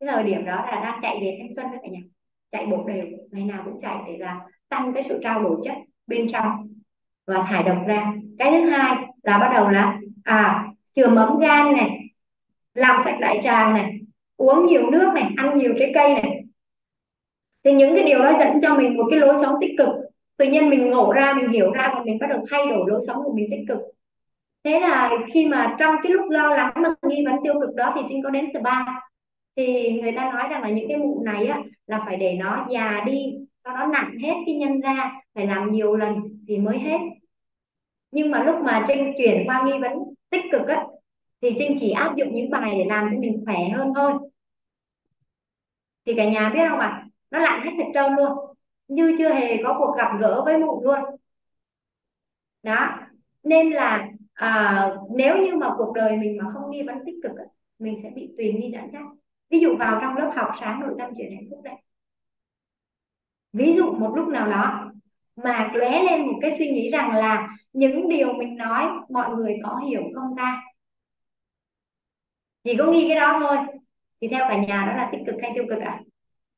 Cái 0.01 0.09
thời 0.13 0.25
điểm 0.25 0.45
đó 0.45 0.57
là 0.57 0.81
đang 0.85 0.99
chạy 1.03 1.19
về 1.21 1.39
thanh 1.41 1.55
xuân 1.55 1.71
với 1.71 1.79
cả 1.83 1.89
nhà 1.89 2.01
chạy 2.55 2.67
bộ 2.67 2.85
đều, 2.87 3.05
ngày 3.31 3.45
nào 3.45 3.63
cũng 3.65 3.81
chạy 3.81 3.97
để 4.07 4.17
là 4.19 4.41
tăng 4.69 4.93
cái 4.95 5.03
sự 5.03 5.19
trao 5.23 5.43
đổi 5.43 5.57
chất 5.65 5.75
bên 6.07 6.29
trong 6.29 6.69
và 7.27 7.43
thải 7.49 7.63
độc 7.63 7.77
ra. 7.87 8.13
Cái 8.39 8.51
thứ 8.51 8.71
hai 8.71 8.97
là 9.23 9.39
bắt 9.39 9.51
đầu 9.55 9.69
là 9.69 9.99
à 10.25 10.65
chừa 10.93 11.09
mấm 11.09 11.39
gan 11.39 11.73
này 11.73 12.01
làm 12.75 13.01
sạch 13.05 13.17
đại 13.21 13.41
tràng 13.43 13.75
này, 13.75 14.01
uống 14.37 14.67
nhiều 14.67 14.91
nước 14.91 15.11
này, 15.15 15.31
ăn 15.37 15.59
nhiều 15.59 15.75
trái 15.79 15.93
cây 15.95 16.15
này. 16.15 16.45
Thì 17.65 17.73
những 17.73 17.95
cái 17.97 18.05
điều 18.05 18.19
đó 18.19 18.33
dẫn 18.41 18.61
cho 18.63 18.75
mình 18.75 18.97
một 18.97 19.05
cái 19.11 19.19
lối 19.19 19.35
sống 19.43 19.55
tích 19.61 19.75
cực. 19.79 19.89
Tự 20.37 20.45
nhiên 20.45 20.71
mình 20.71 20.91
ngộ 20.91 21.13
ra, 21.13 21.35
mình 21.35 21.49
hiểu 21.49 21.73
ra 21.73 21.91
và 21.95 22.03
mình 22.05 22.19
bắt 22.21 22.27
đầu 22.31 22.43
thay 22.51 22.67
đổi 22.67 22.91
lối 22.91 23.01
sống 23.07 23.17
của 23.25 23.33
mình 23.33 23.49
tích 23.51 23.65
cực. 23.69 23.79
Thế 24.65 24.81
là 24.81 25.11
khi 25.33 25.47
mà 25.47 25.77
trong 25.79 25.97
cái 26.03 26.13
lúc 26.13 26.31
lo 26.31 26.55
lắng 26.55 26.73
mà 26.75 26.89
nghi 27.03 27.25
vấn 27.27 27.35
tiêu 27.45 27.55
cực 27.61 27.75
đó 27.75 27.93
thì 27.95 28.01
trinh 28.09 28.23
có 28.23 28.31
đến 28.31 28.47
spa 28.53 28.85
thì 29.57 30.01
người 30.03 30.13
ta 30.17 30.33
nói 30.33 30.49
rằng 30.51 30.63
là 30.63 30.71
những 30.71 30.89
cái 30.89 30.97
mụn 30.97 31.25
này 31.25 31.47
á 31.47 31.63
là 31.87 32.03
phải 32.07 32.17
để 32.17 32.35
nó 32.35 32.67
già 32.71 33.03
đi 33.07 33.35
cho 33.65 33.71
nó 33.73 33.87
nặng 33.87 34.19
hết 34.23 34.35
cái 34.47 34.55
nhân 34.55 34.81
ra 34.81 35.13
phải 35.35 35.47
làm 35.47 35.73
nhiều 35.73 35.97
lần 35.97 36.15
thì 36.49 36.59
mới 36.59 36.79
hết. 36.79 36.99
Nhưng 38.11 38.31
mà 38.31 38.43
lúc 38.45 38.57
mà 38.65 38.85
trinh 38.89 39.13
chuyển 39.19 39.47
qua 39.47 39.63
nghi 39.67 39.79
vấn 39.81 39.93
tích 40.31 40.45
cực 40.53 40.69
á 40.69 40.87
thì 41.43 41.51
trinh 41.59 41.77
chỉ 41.81 41.91
áp 41.91 42.17
dụng 42.17 42.35
những 42.35 42.51
bài 42.51 42.75
để 42.79 42.85
làm 42.85 43.09
cho 43.13 43.21
mình 43.21 43.43
khỏe 43.47 43.69
hơn 43.77 43.93
thôi. 43.95 44.13
Thì 46.07 46.15
cả 46.17 46.31
nhà 46.31 46.51
biết 46.55 46.61
không 46.71 46.79
ạ? 46.79 46.87
À? 46.87 47.05
nó 47.31 47.39
lặn 47.39 47.63
hết 47.63 47.71
thật 47.79 47.91
trơn 47.95 48.13
luôn. 48.17 48.33
Như 48.89 49.15
chưa 49.19 49.33
hề 49.35 49.63
có 49.65 49.77
cuộc 49.79 49.97
gặp 49.99 50.11
gỡ 50.21 50.43
với 50.45 50.59
mụn 50.59 50.85
luôn. 50.85 50.99
Đó. 52.63 52.99
Nên 53.43 53.71
là 53.71 54.09
à, 54.35 54.91
nếu 55.17 55.37
như 55.37 55.57
mà 55.57 55.75
cuộc 55.77 55.93
đời 55.95 56.17
mình 56.17 56.39
mà 56.43 56.51
không 56.53 56.71
nghi 56.71 56.83
vấn 56.83 56.99
tích 57.07 57.15
cực 57.23 57.33
mình 57.79 58.01
sẽ 58.03 58.11
bị 58.11 58.35
tùy 58.37 58.53
nghi 58.53 58.71
dẫn 58.73 58.93
dắt 58.93 59.03
ví 59.55 59.61
dụ 59.61 59.77
vào 59.77 59.99
trong 60.01 60.17
lớp 60.17 60.33
học 60.37 60.49
sáng 60.61 60.81
nội 60.81 60.95
tâm 60.99 61.11
chuyển 61.17 61.35
hạnh 61.35 61.45
phúc 61.51 61.61
đấy. 61.65 61.75
Ví 63.53 63.75
dụ 63.77 63.93
một 63.93 64.13
lúc 64.17 64.29
nào 64.29 64.51
đó 64.51 64.93
mà 65.37 65.71
lóe 65.75 66.03
lên 66.03 66.27
một 66.27 66.39
cái 66.43 66.55
suy 66.59 66.71
nghĩ 66.71 66.91
rằng 66.91 67.13
là 67.17 67.49
những 67.73 68.09
điều 68.09 68.33
mình 68.33 68.57
nói 68.57 68.89
mọi 69.11 69.37
người 69.37 69.57
có 69.63 69.77
hiểu 69.77 70.03
không 70.15 70.37
ta? 70.37 70.63
Chỉ 72.65 72.77
có 72.77 72.87
nghi 72.87 73.07
cái 73.09 73.17
đó 73.17 73.39
thôi. 73.41 73.57
Thì 74.21 74.29
theo 74.29 74.47
cả 74.49 74.57
nhà 74.57 74.87
đó 74.87 74.97
là 74.97 75.09
tích 75.13 75.21
cực 75.27 75.37
hay 75.43 75.51
tiêu 75.55 75.65
cực 75.71 75.79
ạ? 75.81 75.91
À? 75.91 76.03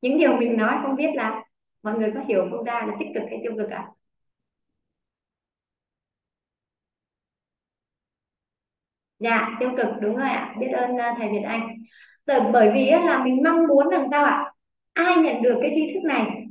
những 0.02 0.18
điều 0.18 0.36
mình 0.36 0.56
nói 0.56 0.76
không 0.82 0.96
biết 0.96 1.10
là 1.14 1.42
mọi 1.82 1.98
người 1.98 2.12
có 2.14 2.20
hiểu 2.28 2.48
không 2.50 2.66
ta 2.66 2.86
là 2.86 2.96
tích 3.00 3.08
cực 3.14 3.24
hay 3.30 3.40
tiêu 3.42 3.52
cực 3.58 3.70
ạ? 3.70 3.78
À? 3.78 3.92
dạ 9.18 9.56
tiêu 9.60 9.70
cực, 9.76 9.86
đúng 10.00 10.16
rồi 10.16 10.28
ạ. 10.28 10.54
Biết 10.60 10.68
ơn 10.72 10.96
à, 11.00 11.14
thầy 11.18 11.28
Việt 11.28 11.42
Anh 11.44 11.68
bởi, 12.26 12.40
bởi 12.52 12.70
vì 12.74 12.90
là 12.90 13.24
mình 13.24 13.42
mong 13.44 13.66
muốn 13.66 13.88
làm 13.88 14.06
sao 14.10 14.24
ạ? 14.24 14.52
Ai 14.92 15.16
nhận 15.16 15.42
được 15.42 15.58
cái 15.62 15.72
tri 15.74 15.94
thức 15.94 16.00
này 16.04 16.46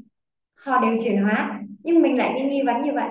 họ 0.55 0.81
đều 0.81 0.97
chuyển 1.03 1.23
hóa. 1.23 1.61
Nhưng 1.83 2.01
mình 2.01 2.17
lại 2.17 2.33
đi 2.33 2.49
nghi 2.49 2.61
vấn 2.65 2.83
như 2.83 2.93
vậy. 2.93 3.09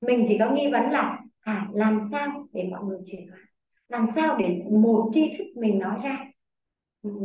Mình 0.00 0.24
chỉ 0.28 0.38
có 0.38 0.50
nghi 0.50 0.70
vấn 0.72 0.90
là 0.90 1.18
à 1.40 1.68
làm 1.72 2.00
sao 2.12 2.46
để 2.52 2.68
mọi 2.70 2.84
người 2.84 2.98
chuyển 3.06 3.28
hóa? 3.28 3.38
Làm 3.88 4.06
sao 4.06 4.36
để 4.38 4.62
một 4.70 5.10
tri 5.14 5.34
thức 5.38 5.44
mình 5.56 5.78
nói 5.78 5.98
ra? 6.04 6.18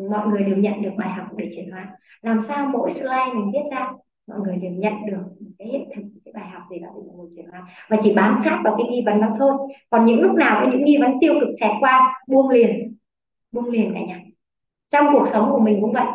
Mọi 0.09 0.27
người 0.27 0.43
đều 0.43 0.57
nhận 0.57 0.81
được 0.81 0.91
bài 0.97 1.09
học 1.09 1.27
để 1.37 1.49
chuyển 1.55 1.71
hóa. 1.71 1.87
Làm 2.21 2.41
sao 2.41 2.65
mỗi 2.65 2.91
slide 2.91 3.33
mình 3.33 3.51
viết 3.53 3.69
ra 3.71 3.91
mọi 4.27 4.39
người 4.39 4.55
đều 4.55 4.71
nhận 4.71 4.93
được 5.05 5.23
cái 5.59 5.67
hiện 5.67 5.89
thực 5.95 6.01
cái 6.25 6.33
bài 6.33 6.49
học 6.49 6.63
gì 6.71 6.79
đó 6.79 6.87
để 6.95 7.01
mọi 7.07 7.17
người 7.17 7.29
chuyển 7.35 7.49
hóa. 7.51 7.67
Và 7.89 7.97
chỉ 8.03 8.13
bám 8.13 8.33
sát 8.43 8.61
vào 8.63 8.75
cái 8.77 8.87
nghi 8.89 9.03
vấn 9.05 9.21
đó 9.21 9.35
thôi. 9.39 9.53
Còn 9.89 10.05
những 10.05 10.21
lúc 10.21 10.35
nào 10.35 10.61
có 10.63 10.71
những 10.71 10.85
nghi 10.85 10.97
vấn 10.97 11.11
tiêu 11.21 11.33
cực 11.39 11.49
xẹt 11.59 11.71
qua 11.79 12.23
buông 12.27 12.49
liền 12.49 12.95
buông 13.51 13.69
liền 13.69 13.93
cả 13.93 13.99
nhà. 14.07 14.19
Trong 14.89 15.07
cuộc 15.13 15.27
sống 15.27 15.51
của 15.51 15.59
mình 15.59 15.77
cũng 15.81 15.93
vậy. 15.93 16.07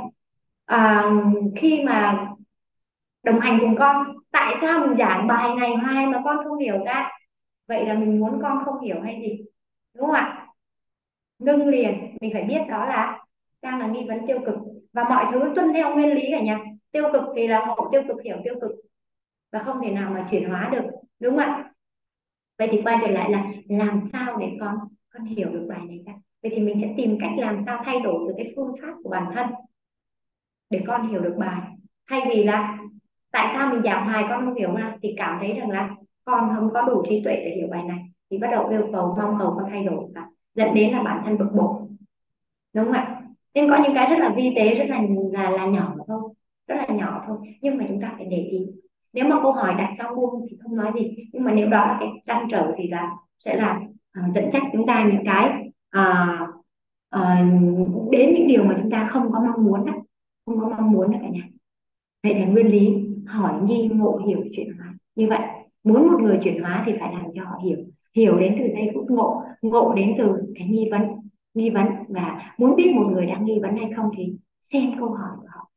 À, 0.64 1.10
khi 1.56 1.82
mà 1.84 2.26
đồng 3.22 3.40
hành 3.40 3.58
cùng 3.60 3.76
con 3.78 4.16
tại 4.30 4.54
sao 4.60 4.86
mình 4.86 4.96
giảng 4.98 5.26
bài 5.26 5.54
này 5.54 5.76
hoài 5.76 6.06
mà 6.06 6.20
con 6.24 6.36
không 6.44 6.58
hiểu 6.58 6.84
ra 6.84 7.10
vậy 7.66 7.86
là 7.86 7.94
mình 7.94 8.20
muốn 8.20 8.38
con 8.42 8.64
không 8.64 8.80
hiểu 8.80 9.00
hay 9.00 9.20
gì? 9.22 9.44
Đúng 9.94 10.06
không 10.06 10.14
ạ? 10.14 10.46
Ngưng 11.38 11.68
liền 11.68 12.16
mình 12.20 12.30
phải 12.32 12.42
biết 12.42 12.60
đó 12.68 12.86
là 12.86 13.24
đang 13.62 13.78
là 13.78 13.86
nghi 13.86 14.04
vấn 14.08 14.26
tiêu 14.26 14.38
cực. 14.46 14.54
Và 14.92 15.04
mọi 15.04 15.26
thứ 15.32 15.52
tuân 15.54 15.72
theo 15.72 15.94
nguyên 15.94 16.14
lý 16.14 16.28
cả 16.30 16.40
nhà. 16.40 16.64
Tiêu 16.90 17.08
cực 17.12 17.22
thì 17.36 17.46
là 17.46 17.66
ngộ 17.66 17.88
tiêu 17.92 18.02
cực 18.08 18.22
hiểu 18.22 18.36
tiêu 18.44 18.54
cực. 18.60 18.70
Và 19.52 19.58
không 19.58 19.80
thể 19.82 19.90
nào 19.90 20.10
mà 20.10 20.26
chuyển 20.30 20.48
hóa 20.48 20.68
được. 20.72 20.84
Đúng 21.20 21.36
không 21.36 21.44
ạ? 21.44 21.72
Vậy 22.58 22.68
thì 22.70 22.82
quay 22.84 22.98
trở 23.00 23.08
lại 23.08 23.30
là 23.30 23.46
làm 23.68 24.02
sao 24.12 24.36
để 24.36 24.56
con 24.60 24.78
con 25.10 25.24
hiểu 25.24 25.48
được 25.48 25.66
bài 25.68 25.80
này 25.88 26.02
ra 26.06 26.12
vậy 26.46 26.56
thì 26.56 26.62
mình 26.62 26.78
sẽ 26.80 26.94
tìm 26.96 27.18
cách 27.20 27.30
làm 27.36 27.60
sao 27.66 27.82
thay 27.84 28.00
đổi 28.00 28.24
từ 28.28 28.34
cái 28.36 28.52
phương 28.56 28.72
pháp 28.82 28.92
của 29.02 29.10
bản 29.10 29.32
thân 29.34 29.46
để 30.70 30.82
con 30.86 31.08
hiểu 31.08 31.20
được 31.20 31.34
bài. 31.38 31.60
Thay 32.10 32.20
vì 32.28 32.44
là 32.44 32.78
tại 33.32 33.50
sao 33.54 33.70
mình 33.70 33.82
giảng 33.82 34.06
hoài 34.06 34.24
con 34.28 34.44
không 34.44 34.54
hiểu 34.54 34.68
mà 34.68 34.96
thì 35.02 35.14
cảm 35.16 35.38
thấy 35.40 35.52
rằng 35.52 35.70
là 35.70 35.94
con 36.24 36.52
không 36.56 36.70
có 36.74 36.82
đủ 36.82 37.02
trí 37.08 37.22
tuệ 37.24 37.36
để 37.36 37.52
hiểu 37.56 37.68
bài 37.70 37.82
này. 37.84 37.98
Thì 38.30 38.38
bắt 38.38 38.48
đầu 38.50 38.68
yêu 38.68 38.88
cầu 38.92 39.14
mong 39.18 39.36
cầu 39.38 39.54
con 39.56 39.70
thay 39.70 39.84
đổi 39.84 40.04
và 40.14 40.26
dẫn 40.54 40.74
đến 40.74 40.92
là 40.92 41.02
bản 41.02 41.22
thân 41.24 41.38
bực 41.38 41.48
bội. 41.54 41.74
Đúng 42.74 42.84
không 42.84 42.94
ạ? 42.94 43.22
Nên 43.54 43.70
có 43.70 43.78
những 43.82 43.94
cái 43.94 44.06
rất 44.10 44.18
là 44.18 44.32
vi 44.36 44.52
tế 44.56 44.74
rất 44.74 44.84
là 44.88 45.02
là 45.32 45.50
là 45.50 45.66
nhỏ 45.66 45.94
thôi 46.06 46.34
rất 46.68 46.76
là 46.76 46.94
nhỏ 46.94 47.24
thôi. 47.26 47.38
Nhưng 47.60 47.78
mà 47.78 47.84
chúng 47.88 48.00
ta 48.00 48.14
phải 48.16 48.26
để 48.26 48.36
ý. 48.36 48.66
Nếu 49.12 49.28
mà 49.28 49.42
câu 49.42 49.52
hỏi 49.52 49.74
đặt 49.78 49.92
sau 49.98 50.14
buông 50.14 50.46
thì 50.50 50.56
không 50.62 50.76
nói 50.76 50.92
gì. 50.94 51.16
Nhưng 51.32 51.44
mà 51.44 51.52
nếu 51.52 51.68
đó 51.68 51.86
là 51.86 51.96
cái 52.00 52.08
trăn 52.26 52.46
trở 52.50 52.72
thì 52.76 52.88
là 52.88 53.10
sẽ 53.38 53.56
là 53.56 53.80
uh, 54.20 54.32
dẫn 54.32 54.50
dắt 54.52 54.62
chúng 54.72 54.86
ta 54.86 55.08
những 55.12 55.24
cái 55.24 55.65
à, 55.96 56.38
à, 57.10 57.50
đến 58.10 58.34
những 58.34 58.46
điều 58.46 58.64
mà 58.64 58.74
chúng 58.78 58.90
ta 58.90 59.08
không 59.10 59.32
có 59.32 59.40
mong 59.40 59.64
muốn 59.64 59.86
đó 59.86 59.92
không 60.46 60.60
có 60.60 60.68
mong 60.68 60.92
muốn 60.92 61.12
đó 61.12 61.18
cả 61.22 61.28
nhà. 61.28 61.48
Vậy 62.22 62.34
là 62.34 62.46
nguyên 62.46 62.66
lý 62.66 62.94
hỏi 63.26 63.62
nghi 63.62 63.88
ngộ 63.88 64.20
hiểu 64.26 64.44
chuyển 64.52 64.76
hóa. 64.78 64.94
Như 65.14 65.28
vậy 65.28 65.40
muốn 65.84 66.08
một 66.08 66.20
người 66.22 66.38
chuyển 66.42 66.62
hóa 66.62 66.82
thì 66.86 66.92
phải 67.00 67.12
làm 67.12 67.24
cho 67.34 67.44
họ 67.44 67.58
hiểu. 67.64 67.76
Hiểu 68.16 68.38
đến 68.38 68.56
từ 68.58 68.68
giây 68.68 68.90
phút 68.94 69.10
ngộ 69.10 69.42
ngộ 69.62 69.94
đến 69.94 70.14
từ 70.18 70.52
cái 70.54 70.68
nghi 70.68 70.88
vấn 70.90 71.02
nghi 71.54 71.70
vấn. 71.70 71.86
Và 72.08 72.54
muốn 72.58 72.76
biết 72.76 72.92
một 72.94 73.08
người 73.12 73.26
đang 73.26 73.44
nghi 73.44 73.58
vấn 73.62 73.76
hay 73.76 73.90
không 73.96 74.10
thì 74.16 74.32
xem 74.62 74.90
câu 74.98 75.08
hỏi 75.08 75.30
của 75.40 75.46
họ. 75.48 75.70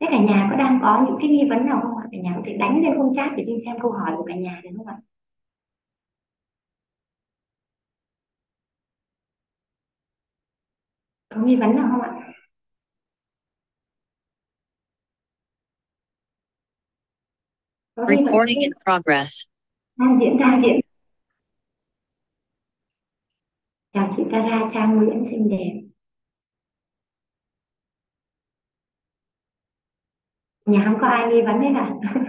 Thế 0.00 0.06
cả 0.10 0.18
nhà 0.18 0.48
có 0.50 0.56
đang 0.56 0.78
có 0.82 1.04
những 1.06 1.16
cái 1.20 1.30
nghi 1.30 1.46
vấn 1.50 1.66
nào 1.66 1.80
không 1.82 1.96
ạ? 1.96 2.04
Cả 2.12 2.18
nhà 2.22 2.32
có 2.36 2.42
thể 2.44 2.56
đánh 2.56 2.82
lên 2.82 2.98
khung 2.98 3.14
chat 3.14 3.30
để 3.36 3.44
xin 3.46 3.56
xem 3.64 3.76
câu 3.80 3.92
hỏi 3.92 4.12
của 4.16 4.22
cả 4.22 4.34
nhà 4.34 4.60
được 4.64 4.70
không 4.76 4.86
ạ? 4.86 4.98
Có 11.40 11.46
nghi 11.46 11.56
vấn 11.56 11.76
nào 11.76 11.88
không 11.90 12.00
ạ? 12.00 12.10
Recording 17.96 18.60
in 18.60 18.70
progress. 18.84 19.42
đang 19.96 20.18
diễn 20.20 20.36
ra 20.36 20.60
diễn. 20.62 20.80
Chào 23.92 24.08
chị 24.16 24.22
Tara 24.32 24.68
Trang 24.70 24.96
Nguyễn 24.96 25.24
xinh 25.30 25.48
đẹp 25.48 25.80
nhà 30.66 30.82
không 30.84 30.98
có 31.00 31.06
ai 31.06 31.26
nghi 31.28 31.42
vấn 31.42 31.60
hết 31.60 31.72
à? 31.74 31.94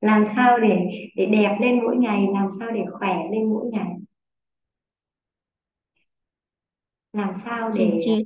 Làm 0.00 0.24
sao 0.36 0.58
để 0.58 0.78
để 1.16 1.26
đẹp 1.26 1.58
lên 1.60 1.80
mỗi 1.84 1.96
ngày 1.96 2.26
làm 2.34 2.48
sao 2.58 2.70
để 2.70 2.84
khỏe 2.92 3.16
lên 3.32 3.50
mỗi 3.50 3.70
ngày 3.72 3.96
làm 7.12 7.32
sao 7.44 7.68
xin 7.70 7.90
để 7.90 7.98
chia 8.02 8.18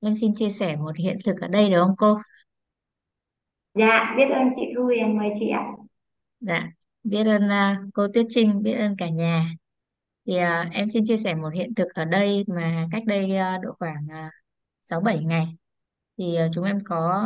em 0.00 0.14
xin 0.14 0.34
chia 0.34 0.50
sẻ 0.50 0.76
một 0.76 0.96
hiện 0.96 1.18
thực 1.24 1.40
ở 1.40 1.48
đây 1.48 1.70
được 1.70 1.84
không 1.86 1.96
cô? 1.96 2.16
Dạ 3.74 4.14
biết 4.16 4.24
ơn 4.34 4.48
chị 4.56 4.62
Thu 4.76 4.84
Huyền 4.84 5.18
mời 5.18 5.28
chị 5.38 5.48
ạ. 5.48 5.64
Dạ 6.40 6.68
biết 7.04 7.24
ơn 7.24 7.48
à, 7.48 7.80
cô 7.94 8.06
Tuyết 8.14 8.26
Trinh 8.28 8.62
biết 8.62 8.72
ơn 8.72 8.94
cả 8.98 9.08
nhà. 9.08 9.54
Thì 10.26 10.36
à, 10.36 10.68
em 10.72 10.88
xin 10.88 11.04
chia 11.06 11.16
sẻ 11.16 11.34
một 11.34 11.54
hiện 11.54 11.74
thực 11.74 11.88
ở 11.94 12.04
đây 12.04 12.44
mà 12.46 12.88
cách 12.92 13.02
đây 13.06 13.36
à, 13.36 13.58
độ 13.62 13.70
khoảng 13.78 14.06
à, 14.10 14.30
6-7 14.82 15.26
ngày. 15.26 15.46
Thì 16.18 16.36
à, 16.36 16.48
chúng 16.54 16.64
em 16.64 16.78
có 16.84 17.24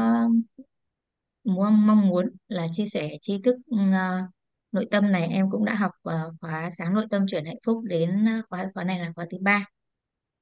muốn 1.45 1.87
mong 1.87 2.09
muốn 2.09 2.31
là 2.49 2.67
chia 2.73 2.87
sẻ 2.87 3.11
tri 3.21 3.43
thức 3.43 3.57
ừ, 3.67 3.77
à, 3.93 4.27
nội 4.73 4.87
tâm 4.91 5.13
này. 5.13 5.29
Em 5.29 5.51
cũng 5.51 5.65
đã 5.65 5.75
học 5.75 5.93
à, 6.03 6.23
khóa 6.41 6.71
sáng 6.71 6.95
nội 6.95 7.07
tâm 7.11 7.27
chuyển 7.29 7.45
hạnh 7.47 7.59
phúc 7.67 7.83
đến 7.85 8.29
à, 8.29 8.43
khóa 8.51 8.67
khóa 8.75 8.85
này 8.85 8.99
là 8.99 9.13
khóa 9.17 9.27
thứ 9.31 9.39
ba 9.41 9.67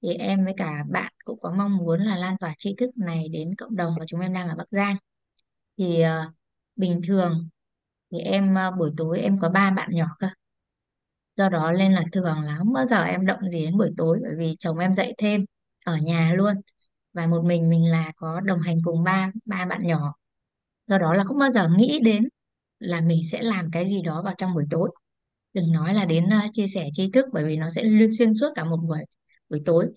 thì 0.03 0.15
em 0.15 0.45
với 0.45 0.55
cả 0.57 0.85
bạn 0.91 1.13
cũng 1.25 1.39
có 1.43 1.53
mong 1.53 1.77
muốn 1.77 2.01
là 2.01 2.17
lan 2.17 2.37
tỏa 2.41 2.55
tri 2.59 2.75
thức 2.79 2.91
này 2.97 3.29
đến 3.29 3.55
cộng 3.59 3.77
đồng 3.77 3.95
và 3.99 4.05
chúng 4.09 4.21
em 4.21 4.35
đang 4.35 4.49
ở 4.49 4.55
Bắc 4.57 4.69
Giang. 4.71 4.97
Thì 5.79 6.03
uh, 6.05 6.35
bình 6.77 7.01
thường 7.07 7.49
thì 8.13 8.19
em 8.19 8.55
uh, 8.69 8.79
buổi 8.79 8.91
tối 8.97 9.21
em 9.21 9.39
có 9.41 9.49
ba 9.49 9.71
bạn 9.71 9.89
nhỏ 9.93 10.07
cơ. 10.19 10.29
Do 11.37 11.49
đó 11.49 11.73
nên 11.73 11.93
là 11.93 12.03
thường 12.13 12.43
là 12.45 12.57
không 12.59 12.73
bao 12.73 12.87
giờ 12.87 13.03
em 13.03 13.27
động 13.27 13.41
gì 13.43 13.65
đến 13.65 13.79
buổi 13.79 13.91
tối 13.97 14.19
bởi 14.23 14.37
vì 14.39 14.57
chồng 14.59 14.79
em 14.79 14.95
dạy 14.95 15.15
thêm 15.19 15.45
ở 15.85 15.97
nhà 15.97 16.33
luôn. 16.37 16.55
Và 17.13 17.27
một 17.27 17.45
mình 17.45 17.71
mình 17.71 17.91
là 17.91 18.13
có 18.17 18.41
đồng 18.41 18.59
hành 18.61 18.77
cùng 18.85 19.05
ba 19.05 19.31
ba 19.45 19.67
bạn 19.67 19.87
nhỏ. 19.87 20.15
Do 20.87 20.99
đó 20.99 21.15
là 21.15 21.25
không 21.25 21.39
bao 21.39 21.51
giờ 21.51 21.69
nghĩ 21.69 22.01
đến 22.03 22.29
là 22.79 23.01
mình 23.01 23.21
sẽ 23.33 23.43
làm 23.43 23.71
cái 23.73 23.89
gì 23.89 24.03
đó 24.03 24.23
vào 24.23 24.35
trong 24.39 24.55
buổi 24.55 24.65
tối. 24.71 24.91
Đừng 25.53 25.73
nói 25.73 25.95
là 25.95 26.05
đến 26.05 26.25
uh, 26.25 26.53
chia 26.53 26.67
sẻ 26.69 26.89
tri 26.93 27.11
thức 27.11 27.27
bởi 27.33 27.45
vì 27.45 27.57
nó 27.57 27.71
sẽ 27.71 27.83
liên 27.83 28.11
xuyên 28.19 28.35
suốt 28.35 28.49
cả 28.55 28.65
một 28.65 28.79
buổi 28.89 29.05
buổi 29.53 29.63
tối. 29.67 29.89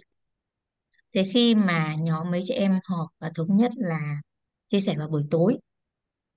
Thế 1.16 1.24
khi 1.34 1.56
mà 1.56 1.96
nhóm 2.00 2.32
mấy 2.32 2.42
chị 2.46 2.54
em 2.54 2.80
họp 2.84 3.08
và 3.20 3.32
thống 3.36 3.48
nhất 3.58 3.72
là 3.78 4.22
chia 4.68 4.80
sẻ 4.82 4.96
vào 4.98 5.08
buổi 5.08 5.24
tối, 5.32 5.58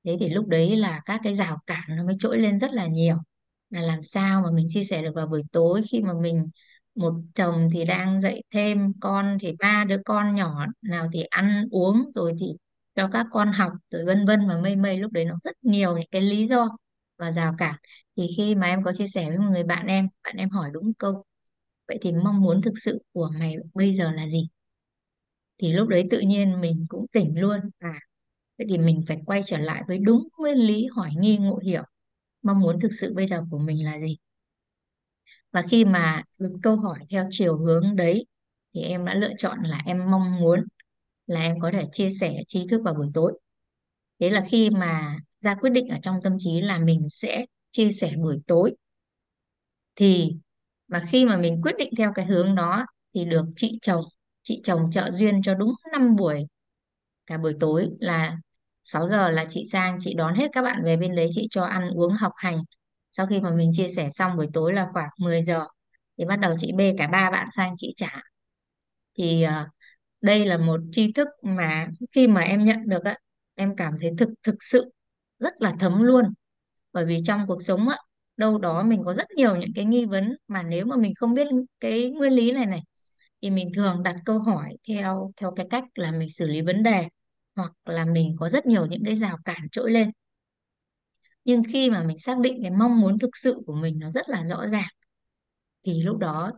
thế 0.05 0.17
thì 0.21 0.29
lúc 0.31 0.49
đấy 0.49 0.77
là 0.77 1.01
các 1.07 1.21
cái 1.25 1.35
rào 1.35 1.59
cản 1.67 1.85
nó 1.97 2.05
mới 2.05 2.15
trỗi 2.21 2.39
lên 2.39 2.61
rất 2.61 2.73
là 2.73 2.87
nhiều. 2.89 3.17
Là 3.71 3.81
làm 3.83 4.05
sao 4.05 4.43
mà 4.43 4.51
mình 4.55 4.67
chia 4.71 4.85
sẻ 4.85 5.03
được 5.03 5.13
vào 5.15 5.27
buổi 5.27 5.43
tối 5.53 5.83
khi 5.93 6.03
mà 6.03 6.13
mình, 6.23 6.45
một 6.95 7.15
chồng 7.35 7.71
thì 7.75 7.85
đang 7.85 8.21
dạy 8.21 8.43
thêm, 8.51 8.93
con 9.01 9.39
thì 9.41 9.55
ba 9.61 9.85
đứa 9.89 9.99
con 10.05 10.35
nhỏ 10.37 10.67
nào 10.83 11.09
thì 11.13 11.23
ăn 11.25 11.65
uống 11.71 12.13
rồi 12.15 12.35
thì 12.41 12.47
cho 12.97 13.09
các 13.13 13.27
con 13.33 13.53
học 13.53 13.73
rồi 13.91 14.05
vân 14.07 14.27
vân 14.27 14.49
và 14.49 14.59
mây 14.63 14.77
mây. 14.77 14.99
Lúc 14.99 15.13
đấy 15.13 15.25
nó 15.25 15.37
rất 15.45 15.57
nhiều 15.63 15.97
những 15.99 16.09
cái 16.13 16.23
lý 16.23 16.47
do 16.47 16.69
và 17.19 17.33
rào 17.33 17.55
cản. 17.59 17.75
Thì 18.17 18.29
khi 18.37 18.55
mà 18.55 18.67
em 18.67 18.85
có 18.85 18.93
chia 18.95 19.07
sẻ 19.07 19.29
với 19.29 19.39
một 19.39 19.51
người 19.53 19.65
bạn 19.65 19.87
em 19.87 20.09
bạn 20.25 20.37
em 20.37 20.51
hỏi 20.51 20.71
đúng 20.73 20.95
câu 20.95 21.25
vậy 21.89 21.99
thì 22.03 22.13
mong 22.25 22.41
muốn 22.41 22.63
thực 22.63 22.75
sự 22.83 22.99
của 23.13 23.31
mày 23.39 23.57
bây 23.75 23.95
giờ 23.95 24.13
là 24.13 24.29
gì? 24.29 24.49
Thì 25.59 25.73
lúc 25.73 25.89
đấy 25.89 26.09
tự 26.11 26.21
nhiên 26.21 26.61
mình 26.61 26.87
cũng 26.89 27.07
tỉnh 27.13 27.41
luôn. 27.41 27.61
À 27.79 28.01
vậy 28.59 28.67
thì 28.71 28.79
mình 28.79 29.05
phải 29.09 29.21
quay 29.27 29.43
trở 29.47 29.59
lại 29.59 29.83
với 29.89 29.99
đúng 29.99 30.29
nguyên 30.39 30.57
lý 30.59 30.87
hỏi 30.97 31.11
nghi 31.19 31.39
ngộ 31.39 31.59
hiểu. 31.65 31.83
Mong 32.43 32.61
muốn 32.61 32.81
thực 32.81 32.93
sự 33.01 33.15
bây 33.15 33.27
giờ 33.29 33.45
của 33.51 33.59
mình 33.59 33.85
là 33.85 33.99
gì? 34.01 34.17
Và 35.53 35.63
khi 35.71 35.85
mà 35.85 36.23
được 36.39 36.57
câu 36.63 36.77
hỏi 36.77 36.99
theo 37.11 37.27
chiều 37.31 37.57
hướng 37.59 37.97
đấy 37.97 38.27
thì 38.75 38.83
em 38.83 39.05
đã 39.05 39.15
lựa 39.15 39.33
chọn 39.39 39.59
là 39.63 39.83
em 39.87 40.11
mong 40.11 40.41
muốn 40.41 40.61
là 41.27 41.41
em 41.43 41.61
có 41.61 41.71
thể 41.73 41.85
chia 41.93 42.11
sẻ 42.21 42.35
tri 42.49 42.67
thức 42.71 42.83
vào 42.85 42.95
buổi 42.95 43.09
tối. 43.15 43.39
Thế 44.21 44.31
là 44.31 44.45
khi 44.51 44.71
mà 44.71 45.19
ra 45.41 45.55
quyết 45.55 45.71
định 45.71 45.89
ở 45.89 45.99
trong 46.03 46.17
tâm 46.25 46.33
trí 46.39 46.61
là 46.61 46.79
mình 46.79 47.07
sẽ 47.11 47.47
chia 47.73 47.93
sẻ 47.93 48.13
buổi 48.17 48.39
tối 48.47 48.77
thì 49.97 50.37
mà 50.89 51.05
khi 51.09 51.27
mà 51.27 51.37
mình 51.37 51.63
quyết 51.63 51.77
định 51.79 51.91
theo 51.99 52.13
cái 52.15 52.27
hướng 52.27 52.55
đó 52.55 52.87
thì 53.15 53.25
được 53.25 53.45
chị 53.57 53.79
chồng 53.83 54.05
chị 54.43 54.61
chồng 54.65 54.91
trợ 54.93 55.11
duyên 55.11 55.43
cho 55.43 55.55
đúng 55.55 55.73
5 55.93 56.17
buổi 56.17 56.47
cả 57.27 57.39
buổi 57.39 57.55
tối 57.61 57.91
là 58.01 58.37
6 58.85 59.09
giờ 59.09 59.31
là 59.31 59.47
chị 59.49 59.67
sang 59.73 59.99
chị 60.01 60.15
đón 60.15 60.35
hết 60.35 60.49
các 60.53 60.63
bạn 60.63 60.85
về 60.85 60.97
bên 60.97 61.17
đấy 61.17 61.31
chị 61.33 61.49
cho 61.51 61.63
ăn 61.65 61.91
uống 61.91 62.13
học 62.13 62.33
hành. 62.37 62.59
Sau 63.13 63.27
khi 63.27 63.41
mà 63.41 63.51
mình 63.51 63.71
chia 63.75 63.89
sẻ 63.89 64.09
xong 64.11 64.37
buổi 64.37 64.49
tối 64.53 64.73
là 64.73 64.89
khoảng 64.93 65.11
10 65.19 65.43
giờ 65.43 65.67
thì 66.19 66.25
bắt 66.25 66.37
đầu 66.37 66.55
chị 66.59 66.73
bê 66.77 66.95
cả 66.99 67.07
ba 67.07 67.31
bạn 67.31 67.49
sang 67.57 67.75
chị 67.79 67.95
trả. 67.97 68.21
Thì 69.19 69.47
uh, 69.47 69.69
đây 70.21 70.47
là 70.47 70.57
một 70.57 70.81
tri 70.93 71.13
thức 71.13 71.29
mà 71.43 71.89
khi 72.13 72.29
mà 72.29 72.41
em 72.41 72.65
nhận 72.65 72.81
được 72.87 73.05
á 73.05 73.17
em 73.55 73.77
cảm 73.77 73.93
thấy 74.01 74.11
thực 74.19 74.29
thực 74.43 74.57
sự 74.61 74.93
rất 75.39 75.55
là 75.59 75.75
thấm 75.81 76.03
luôn. 76.03 76.25
Bởi 76.93 77.07
vì 77.07 77.21
trong 77.27 77.47
cuộc 77.47 77.63
sống 77.63 77.89
á 77.89 77.97
đâu 78.39 78.59
đó 78.59 78.83
mình 78.83 79.03
có 79.05 79.15
rất 79.15 79.31
nhiều 79.37 79.57
những 79.57 79.71
cái 79.75 79.85
nghi 79.85 80.05
vấn 80.07 80.37
mà 80.49 80.63
nếu 80.63 80.87
mà 80.87 80.97
mình 80.97 81.15
không 81.15 81.35
biết 81.35 81.49
cái 81.81 82.11
nguyên 82.11 82.33
lý 82.33 82.53
này 82.53 82.67
này 82.67 82.83
thì 83.43 83.51
mình 83.51 83.71
thường 83.77 84.03
đặt 84.03 84.17
câu 84.25 84.39
hỏi 84.39 84.77
theo 84.89 85.33
theo 85.37 85.53
cái 85.57 85.67
cách 85.71 85.85
là 85.95 86.11
mình 86.13 86.31
xử 86.31 86.47
lý 86.49 86.63
vấn 86.63 86.83
đề 86.83 87.09
hoặc 87.57 87.73
là 87.85 88.05
mình 88.05 88.37
có 88.39 88.49
rất 88.49 88.67
nhiều 88.67 88.87
những 88.87 89.03
cái 89.07 89.17
rào 89.17 89.39
cản 89.45 89.69
trỗi 89.73 89.91
lên. 89.91 90.11
Nhưng 91.45 91.63
khi 91.73 91.91
mà 91.91 92.03
mình 92.03 92.19
xác 92.19 92.39
định 92.39 92.63
cái 92.63 92.71
mong 92.71 93.01
muốn 93.01 93.19
thực 93.19 93.31
sự 93.37 93.63
của 93.67 93.73
mình 93.75 93.99
nó 94.01 94.11
rất 94.11 94.29
là 94.29 94.45
rõ 94.45 94.67
ràng 94.67 94.89
thì 95.87 96.03
lúc 96.03 96.19
đó 96.19 96.53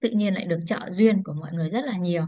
tự 0.00 0.10
nhiên 0.10 0.34
lại 0.34 0.44
được 0.44 0.60
trợ 0.66 0.90
duyên 0.90 1.22
của 1.24 1.32
mọi 1.34 1.52
người 1.52 1.70
rất 1.70 1.84
là 1.84 1.96
nhiều. 1.98 2.24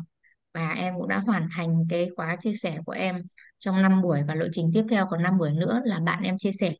Và 0.54 0.70
em 0.72 0.94
cũng 0.98 1.08
đã 1.08 1.18
hoàn 1.18 1.48
thành 1.56 1.68
cái 1.90 2.08
khóa 2.16 2.36
chia 2.40 2.52
sẻ 2.54 2.78
của 2.86 2.92
em 2.92 3.22
trong 3.58 3.82
5 3.82 4.02
buổi 4.02 4.22
và 4.28 4.34
lộ 4.34 4.46
trình 4.52 4.70
tiếp 4.74 4.84
theo 4.90 5.06
còn 5.10 5.22
5 5.22 5.38
buổi 5.38 5.50
nữa 5.60 5.82
là 5.84 6.00
bạn 6.00 6.22
em 6.22 6.38
chia 6.38 6.52
sẻ 6.60 6.72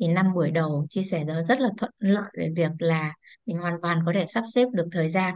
thì 0.00 0.08
năm 0.08 0.34
buổi 0.34 0.50
đầu 0.50 0.86
chia 0.90 1.02
sẻ 1.02 1.24
giờ 1.26 1.42
rất 1.48 1.60
là 1.60 1.68
thuận 1.78 1.92
lợi 1.98 2.30
về 2.38 2.52
việc 2.56 2.70
là 2.78 3.14
mình 3.46 3.58
hoàn 3.58 3.80
toàn 3.82 3.98
có 4.06 4.12
thể 4.14 4.26
sắp 4.26 4.44
xếp 4.54 4.68
được 4.72 4.86
thời 4.92 5.10
gian 5.10 5.34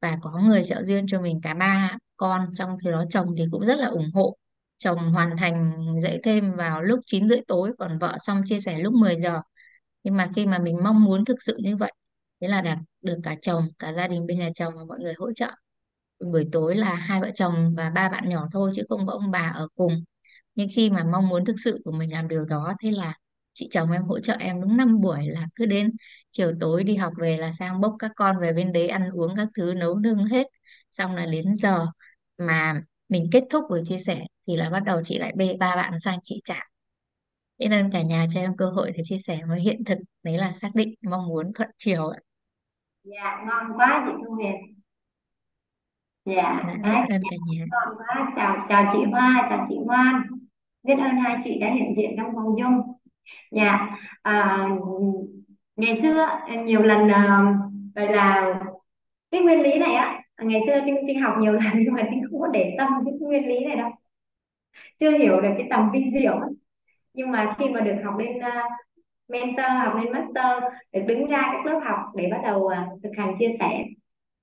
và 0.00 0.18
có 0.22 0.40
người 0.44 0.64
trợ 0.64 0.82
duyên 0.82 1.06
cho 1.08 1.20
mình 1.20 1.40
cả 1.42 1.54
ba 1.54 1.98
con. 2.16 2.46
Trong 2.56 2.76
khi 2.84 2.90
đó 2.90 3.04
chồng 3.10 3.26
thì 3.38 3.44
cũng 3.50 3.66
rất 3.66 3.78
là 3.78 3.86
ủng 3.86 4.10
hộ. 4.14 4.36
Chồng 4.78 4.98
hoàn 4.98 5.36
thành 5.36 5.72
dạy 6.02 6.20
thêm 6.24 6.52
vào 6.56 6.82
lúc 6.82 7.00
9 7.06 7.28
rưỡi 7.28 7.40
tối, 7.48 7.72
còn 7.78 7.98
vợ 7.98 8.16
xong 8.20 8.42
chia 8.44 8.60
sẻ 8.60 8.78
lúc 8.78 8.94
10 8.94 9.16
giờ. 9.16 9.40
Nhưng 10.02 10.16
mà 10.16 10.30
khi 10.36 10.46
mà 10.46 10.58
mình 10.58 10.76
mong 10.84 11.04
muốn 11.04 11.24
thực 11.24 11.42
sự 11.42 11.56
như 11.60 11.76
vậy, 11.76 11.92
thế 12.40 12.48
là 12.48 12.60
đạt 12.60 12.78
được 13.02 13.18
cả 13.22 13.36
chồng, 13.42 13.64
cả 13.78 13.92
gia 13.92 14.08
đình 14.08 14.26
bên 14.26 14.38
nhà 14.38 14.50
chồng 14.54 14.74
và 14.76 14.84
mọi 14.84 14.98
người 15.00 15.14
hỗ 15.18 15.32
trợ. 15.32 15.48
Buổi 16.32 16.48
tối 16.52 16.76
là 16.76 16.94
hai 16.94 17.20
vợ 17.20 17.30
chồng 17.34 17.74
và 17.76 17.90
ba 17.90 18.08
bạn 18.08 18.28
nhỏ 18.28 18.48
thôi, 18.52 18.72
chứ 18.74 18.82
không 18.88 19.06
có 19.06 19.12
ông 19.12 19.30
bà 19.30 19.52
ở 19.56 19.68
cùng. 19.74 19.92
Nhưng 20.54 20.68
khi 20.76 20.90
mà 20.90 21.04
mong 21.04 21.28
muốn 21.28 21.44
thực 21.44 21.56
sự 21.64 21.80
của 21.84 21.92
mình 21.92 22.12
làm 22.12 22.28
điều 22.28 22.44
đó, 22.44 22.74
thế 22.82 22.90
là 22.90 23.14
chị 23.56 23.68
chồng 23.70 23.90
em 23.92 24.02
hỗ 24.02 24.20
trợ 24.20 24.36
em 24.40 24.60
đúng 24.60 24.76
5 24.76 25.00
buổi 25.00 25.26
là 25.26 25.46
cứ 25.54 25.66
đến 25.66 25.90
chiều 26.30 26.52
tối 26.60 26.84
đi 26.84 26.96
học 26.96 27.12
về 27.18 27.36
là 27.36 27.52
sang 27.52 27.80
bốc 27.80 27.96
các 27.98 28.10
con 28.16 28.36
về 28.40 28.52
bên 28.52 28.72
đấy 28.72 28.88
ăn 28.88 29.10
uống 29.14 29.36
các 29.36 29.48
thứ 29.56 29.74
nấu 29.74 29.94
nướng 29.94 30.24
hết. 30.24 30.46
Xong 30.92 31.14
là 31.14 31.26
đến 31.26 31.56
giờ 31.56 31.86
mà 32.38 32.82
mình 33.08 33.28
kết 33.32 33.44
thúc 33.50 33.64
buổi 33.70 33.82
chia 33.84 33.98
sẻ 33.98 34.20
thì 34.46 34.56
là 34.56 34.70
bắt 34.70 34.80
đầu 34.84 35.02
chị 35.04 35.18
lại 35.18 35.32
bê 35.36 35.56
ba 35.60 35.76
bạn 35.76 36.00
sang 36.00 36.18
chị 36.22 36.40
trả. 36.44 36.60
Thế 37.60 37.68
nên 37.68 37.90
cả 37.92 38.02
nhà 38.02 38.26
cho 38.34 38.40
em 38.40 38.56
cơ 38.56 38.70
hội 38.70 38.92
để 38.96 39.02
chia 39.04 39.18
sẻ 39.18 39.40
với 39.48 39.60
hiện 39.60 39.84
thực 39.84 39.98
đấy 40.22 40.38
là 40.38 40.52
xác 40.52 40.74
định 40.74 40.94
mong 41.10 41.28
muốn 41.28 41.52
thuận 41.54 41.70
chiều 41.78 42.08
ạ. 42.08 42.18
dạ 43.04 43.44
ngon 43.46 43.78
quá 43.78 44.02
chị 44.06 44.12
Thu 44.24 44.34
Huyền. 44.34 44.54
Dạ 46.24 46.62
Dạ, 46.66 46.74
đấy 46.82 46.94
ơn 47.10 47.20
cả 47.30 47.36
nhà. 47.50 47.64
ngon 47.70 47.96
quá. 47.98 48.30
Chào 48.36 48.64
chào 48.68 48.84
chị 48.92 48.98
Hoa 49.10 49.46
chào 49.50 49.64
chị 49.68 49.74
Ngoan. 49.84 50.22
Biết 50.82 50.94
ơn 50.98 51.16
hai 51.16 51.36
chị 51.44 51.58
đã 51.60 51.70
hiện 51.74 51.94
diện 51.96 52.10
trong 52.16 52.30
phòng 52.34 52.58
Dung 52.58 52.95
dạ. 53.50 53.88
À, 54.22 54.68
ngày 55.76 56.00
xưa 56.02 56.28
nhiều 56.64 56.82
lần 56.82 57.08
à, 57.08 57.54
gọi 57.94 58.12
là 58.12 58.54
cái 59.30 59.42
nguyên 59.42 59.62
lý 59.62 59.78
này 59.78 59.94
á 59.94 60.22
ngày 60.42 60.60
xưa 60.66 60.80
Trinh 60.84 60.96
Trinh 61.06 61.20
học 61.20 61.34
nhiều 61.38 61.52
lần 61.52 61.64
nhưng 61.74 61.94
mà 61.94 62.02
Trinh 62.10 62.22
không 62.30 62.40
có 62.40 62.48
để 62.48 62.74
tâm 62.78 62.88
cái 63.04 63.14
nguyên 63.20 63.48
lý 63.48 63.64
này 63.64 63.76
đâu. 63.76 63.90
Chưa 65.00 65.10
hiểu 65.10 65.40
được 65.40 65.50
cái 65.58 65.66
tầm 65.70 65.90
vi 65.92 66.10
diệu 66.10 66.40
nhưng 67.14 67.30
mà 67.30 67.54
khi 67.58 67.68
mà 67.68 67.80
được 67.80 67.96
học 68.04 68.14
lên 68.18 68.36
uh, 68.38 68.72
mentor 69.28 69.66
học 69.84 69.94
lên 69.96 70.12
master 70.12 70.62
được 70.92 71.00
đứng 71.06 71.26
ra 71.26 71.50
các 71.52 71.66
lớp 71.66 71.80
học 71.84 72.00
để 72.16 72.28
bắt 72.30 72.40
đầu 72.44 72.60
uh, 72.60 73.02
thực 73.02 73.10
hành 73.16 73.34
chia 73.38 73.48
sẻ 73.58 73.84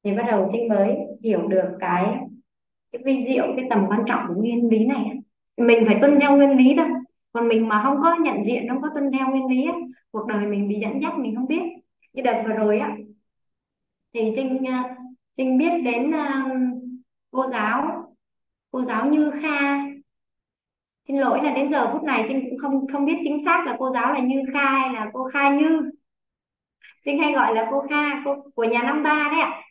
thì 0.03 0.11
bắt 0.11 0.23
đầu 0.27 0.49
Trinh 0.51 0.67
mới 0.67 0.95
hiểu 1.23 1.47
được 1.47 1.77
cái 1.79 2.05
cái 2.91 3.01
vi 3.05 3.25
diệu 3.27 3.53
cái 3.55 3.65
tầm 3.69 3.86
quan 3.89 4.03
trọng 4.07 4.25
của 4.27 4.34
nguyên 4.34 4.69
lý 4.69 4.86
này 4.86 5.05
mình 5.57 5.84
phải 5.88 5.97
tuân 6.01 6.19
theo 6.19 6.36
nguyên 6.36 6.57
lý 6.57 6.75
thôi 6.77 6.88
còn 7.34 7.47
mình 7.47 7.69
mà 7.69 7.81
không 7.84 7.97
có 8.03 8.15
nhận 8.15 8.43
diện 8.43 8.67
không 8.69 8.81
có 8.81 8.89
tuân 8.93 9.11
theo 9.11 9.27
nguyên 9.27 9.47
lý 9.47 9.65
á, 9.65 9.73
cuộc 10.11 10.27
đời 10.27 10.45
mình 10.45 10.67
bị 10.67 10.75
dẫn 10.75 11.01
dắt 11.01 11.13
mình 11.17 11.36
không 11.36 11.47
biết. 11.47 11.61
Như 12.13 12.23
đợt 12.23 12.43
vừa 12.47 12.53
rồi 12.53 12.79
á 12.79 12.97
thì 14.13 14.34
Trinh 14.36 14.55
uh, 14.55 14.97
Trinh 15.38 15.57
biết 15.57 15.71
đến 15.86 16.11
uh, 16.15 16.51
cô 17.31 17.47
giáo 17.51 18.05
cô 18.71 18.81
giáo 18.81 19.05
Như 19.05 19.31
Kha. 19.41 19.79
Xin 21.07 21.17
lỗi 21.17 21.39
là 21.43 21.53
đến 21.53 21.71
giờ 21.71 21.89
phút 21.93 22.03
này 22.03 22.25
Trinh 22.27 22.47
cũng 22.49 22.59
không 22.59 22.88
không 22.88 23.05
biết 23.05 23.17
chính 23.23 23.45
xác 23.45 23.63
là 23.65 23.75
cô 23.79 23.93
giáo 23.93 24.13
là 24.13 24.19
Như 24.19 24.43
Kha 24.53 24.69
hay 24.69 24.93
là 24.93 25.09
cô 25.13 25.29
Kha 25.34 25.49
Như. 25.49 25.91
Trinh 27.05 27.19
hay 27.19 27.34
gọi 27.34 27.55
là 27.55 27.67
cô 27.71 27.81
Kha 27.89 28.23
cô 28.25 28.36
của 28.55 28.63
nhà 28.63 28.84
năm 28.84 29.03
ba 29.03 29.29
đấy 29.31 29.41
ạ. 29.41 29.61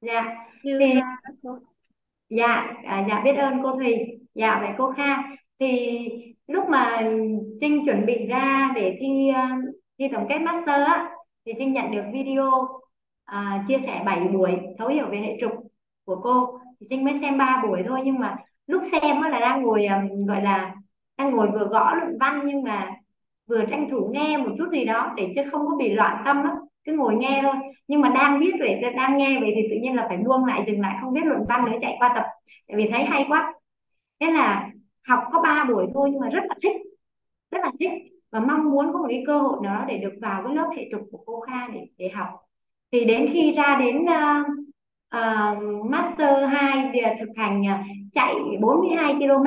Dạ 0.00 0.36
như 0.64 0.78
thì 0.80 1.00
dạ 2.28 2.74
à, 2.84 3.06
dạ 3.08 3.20
biết 3.24 3.32
ơn 3.32 3.62
cô 3.62 3.76
Thùy. 3.76 3.96
Dạ 4.34 4.58
vậy 4.60 4.70
cô 4.78 4.92
Kha 4.96 5.22
thì 5.62 6.08
lúc 6.46 6.64
mà 6.68 7.10
Trinh 7.60 7.84
chuẩn 7.84 8.06
bị 8.06 8.26
ra 8.26 8.72
để 8.74 8.96
thi 9.00 9.30
ờ, 9.34 9.42
thi 9.98 10.08
tổng 10.12 10.26
kết 10.28 10.38
master 10.38 10.86
á 10.86 11.10
thì 11.46 11.52
Trinh 11.58 11.72
nhận 11.72 11.90
được 11.92 12.02
video 12.12 12.50
à, 13.24 13.64
chia 13.68 13.78
sẻ 13.78 14.02
7 14.06 14.20
buổi 14.20 14.58
thấu 14.78 14.88
hiểu 14.88 15.06
về 15.10 15.18
hệ 15.18 15.36
trục 15.40 15.52
của 16.04 16.20
cô. 16.22 16.58
Thì 16.80 16.86
Trinh 16.90 17.04
mới 17.04 17.14
xem 17.20 17.38
3 17.38 17.62
buổi 17.66 17.82
thôi 17.82 18.00
nhưng 18.04 18.18
mà 18.18 18.36
lúc 18.66 18.82
xem 18.92 19.20
á 19.20 19.28
là 19.28 19.40
đang 19.40 19.62
ngồi 19.62 19.88
gọi 20.28 20.42
là 20.42 20.74
đang 21.18 21.30
ngồi 21.30 21.50
vừa 21.50 21.64
gõ 21.64 21.94
luận 21.94 22.18
văn 22.20 22.42
nhưng 22.46 22.62
mà 22.62 22.90
vừa 23.46 23.64
tranh 23.64 23.88
thủ 23.90 24.10
nghe 24.14 24.36
một 24.36 24.50
chút 24.58 24.68
gì 24.72 24.84
đó 24.84 25.12
để 25.16 25.32
chứ 25.34 25.42
không 25.50 25.66
có 25.66 25.76
bị 25.76 25.90
loạn 25.90 26.22
tâm 26.24 26.36
á 26.44 26.50
cứ 26.84 26.92
ngồi 26.92 27.14
nghe 27.14 27.40
thôi. 27.42 27.54
Nhưng 27.88 28.00
mà 28.00 28.08
đang 28.08 28.40
viết 28.40 28.52
về 28.60 28.80
đang 28.96 29.16
nghe 29.16 29.40
vậy 29.40 29.52
thì 29.56 29.62
tự 29.70 29.76
nhiên 29.82 29.96
là 29.96 30.06
phải 30.08 30.16
buông 30.16 30.44
lại 30.44 30.64
dừng 30.66 30.80
lại 30.80 30.96
không 31.00 31.12
biết 31.12 31.24
luận 31.24 31.40
văn 31.48 31.64
nữa 31.64 31.78
chạy 31.80 31.96
qua 31.98 32.12
tập. 32.14 32.24
Tại 32.68 32.76
vì 32.76 32.90
thấy 32.90 33.04
hay 33.04 33.24
quá. 33.28 33.54
Thế 34.20 34.30
là 34.30 34.70
học 35.08 35.24
có 35.32 35.40
3 35.42 35.64
buổi 35.64 35.86
thôi 35.94 36.08
nhưng 36.12 36.20
mà 36.20 36.28
rất 36.28 36.42
là 36.48 36.54
thích 36.62 36.76
rất 37.50 37.58
là 37.62 37.70
thích 37.80 37.90
và 38.30 38.40
mong 38.40 38.70
muốn 38.70 38.92
có 38.92 38.98
một 38.98 39.06
cái 39.08 39.22
cơ 39.26 39.38
hội 39.38 39.58
nào 39.62 39.74
đó 39.74 39.84
để 39.88 39.98
được 39.98 40.12
vào 40.20 40.42
cái 40.44 40.54
lớp 40.54 40.70
hệ 40.76 40.88
trục 40.92 41.00
của 41.10 41.18
cô 41.26 41.40
Kha 41.40 41.68
để 41.68 41.86
để 41.98 42.08
học. 42.08 42.28
Thì 42.92 43.04
đến 43.04 43.26
khi 43.32 43.52
ra 43.52 43.78
đến 43.80 43.96
uh, 44.02 44.46
uh, 45.16 45.86
master 45.90 46.50
2 46.50 46.90
thì 46.92 47.00
thực 47.20 47.28
hành 47.36 47.60
uh, 47.62 47.86
chạy 48.12 48.34
42 48.60 49.14
km 49.14 49.46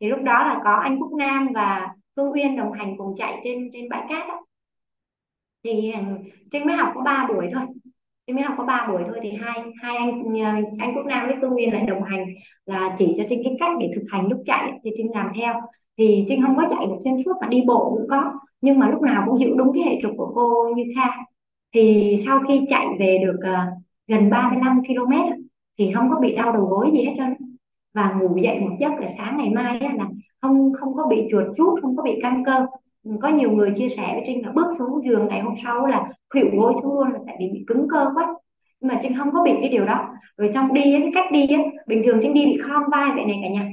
thì 0.00 0.08
lúc 0.08 0.22
đó 0.22 0.46
là 0.46 0.60
có 0.64 0.72
anh 0.72 0.98
Quốc 0.98 1.12
Nam 1.18 1.48
và 1.54 1.88
Phương 2.16 2.32
Uyên 2.32 2.56
đồng 2.56 2.72
hành 2.72 2.94
cùng 2.98 3.14
chạy 3.16 3.40
trên 3.44 3.70
trên 3.72 3.88
bãi 3.88 4.06
cát 4.08 4.28
đó. 4.28 4.44
thì 5.64 5.92
Trinh 6.50 6.66
mới 6.66 6.76
học 6.76 6.92
có 6.94 7.00
3 7.00 7.26
buổi 7.28 7.50
thôi. 7.52 7.62
Trinh 8.30 8.36
mới 8.36 8.44
học 8.44 8.54
có 8.58 8.64
3 8.64 8.86
buổi 8.88 9.02
thôi 9.06 9.18
thì 9.22 9.32
hai 9.32 9.62
hai 9.82 9.96
anh 9.96 10.22
ờ, 10.44 10.50
anh 10.78 10.94
Quốc 10.94 11.06
Nam 11.06 11.26
với 11.26 11.36
Phương 11.40 11.50
nguyên 11.50 11.72
lại 11.72 11.86
đồng 11.86 12.02
hành 12.02 12.26
là 12.66 12.94
chỉ 12.98 13.14
cho 13.16 13.24
Trinh 13.28 13.40
cái 13.44 13.56
cách 13.58 13.70
để 13.80 13.90
thực 13.94 14.02
hành 14.10 14.28
lúc 14.28 14.42
chạy 14.46 14.72
thì 14.84 14.90
Trinh 14.96 15.10
làm 15.14 15.30
theo. 15.36 15.54
Thì 15.98 16.24
Trinh 16.28 16.42
không 16.42 16.56
có 16.56 16.62
chạy 16.70 16.86
được 16.86 16.96
xuyên 17.04 17.14
suốt 17.24 17.32
mà 17.40 17.48
đi 17.48 17.62
bộ 17.66 17.90
cũng 17.90 18.06
có 18.10 18.32
nhưng 18.60 18.78
mà 18.78 18.90
lúc 18.90 19.02
nào 19.02 19.22
cũng 19.26 19.38
giữ 19.38 19.54
đúng 19.56 19.72
cái 19.74 19.82
hệ 19.82 19.98
trục 20.02 20.12
của 20.16 20.32
cô 20.34 20.74
như 20.76 20.84
Kha. 20.96 21.06
Thì 21.74 22.16
sau 22.26 22.40
khi 22.48 22.60
chạy 22.68 22.86
về 22.98 23.18
được 23.18 23.36
uh, 23.38 23.82
gần 24.06 24.30
35 24.30 24.82
km 24.84 25.12
thì 25.78 25.92
không 25.94 26.10
có 26.10 26.20
bị 26.20 26.36
đau 26.36 26.52
đầu 26.52 26.64
gối 26.64 26.90
gì 26.92 27.04
hết 27.04 27.14
trơn 27.16 27.34
và 27.94 28.12
ngủ 28.20 28.36
dậy 28.36 28.60
một 28.60 28.76
giấc 28.80 28.92
là 29.00 29.06
sáng 29.16 29.36
ngày 29.36 29.50
mai 29.50 29.80
là 29.80 30.08
không 30.40 30.72
không 30.72 30.94
có 30.94 31.06
bị 31.10 31.28
chuột 31.30 31.56
rút 31.56 31.78
không 31.82 31.96
có 31.96 32.02
bị 32.02 32.18
căng 32.22 32.44
cơ 32.44 32.66
có 33.20 33.28
nhiều 33.28 33.50
người 33.50 33.72
chia 33.76 33.88
sẻ 33.88 34.10
với 34.14 34.22
Trinh 34.26 34.46
là 34.46 34.52
bước 34.52 34.66
xuống 34.78 35.02
giường 35.02 35.28
ngày 35.28 35.40
hôm 35.40 35.54
sau 35.64 35.86
là 35.86 36.04
khuỵu 36.30 36.44
gối 36.52 36.72
xuống 36.82 36.94
luôn 36.94 37.12
là 37.12 37.18
tại 37.26 37.36
vì 37.40 37.48
bị 37.52 37.64
cứng 37.66 37.86
cơ 37.90 38.10
quá. 38.14 38.34
Nhưng 38.80 38.88
mà 38.88 38.98
Trinh 39.02 39.14
không 39.14 39.30
có 39.32 39.42
bị 39.44 39.52
cái 39.60 39.68
điều 39.68 39.84
đó. 39.84 40.08
Rồi 40.36 40.48
xong 40.48 40.74
đi 40.74 40.82
cái 41.00 41.10
cách 41.14 41.32
đi 41.32 41.46
ấy, 41.46 41.64
bình 41.86 42.02
thường 42.04 42.18
Trinh 42.22 42.34
đi 42.34 42.46
bị 42.46 42.58
khom 42.58 42.82
vai 42.92 43.10
vậy 43.14 43.24
này 43.24 43.38
cả 43.42 43.48
nhà. 43.48 43.70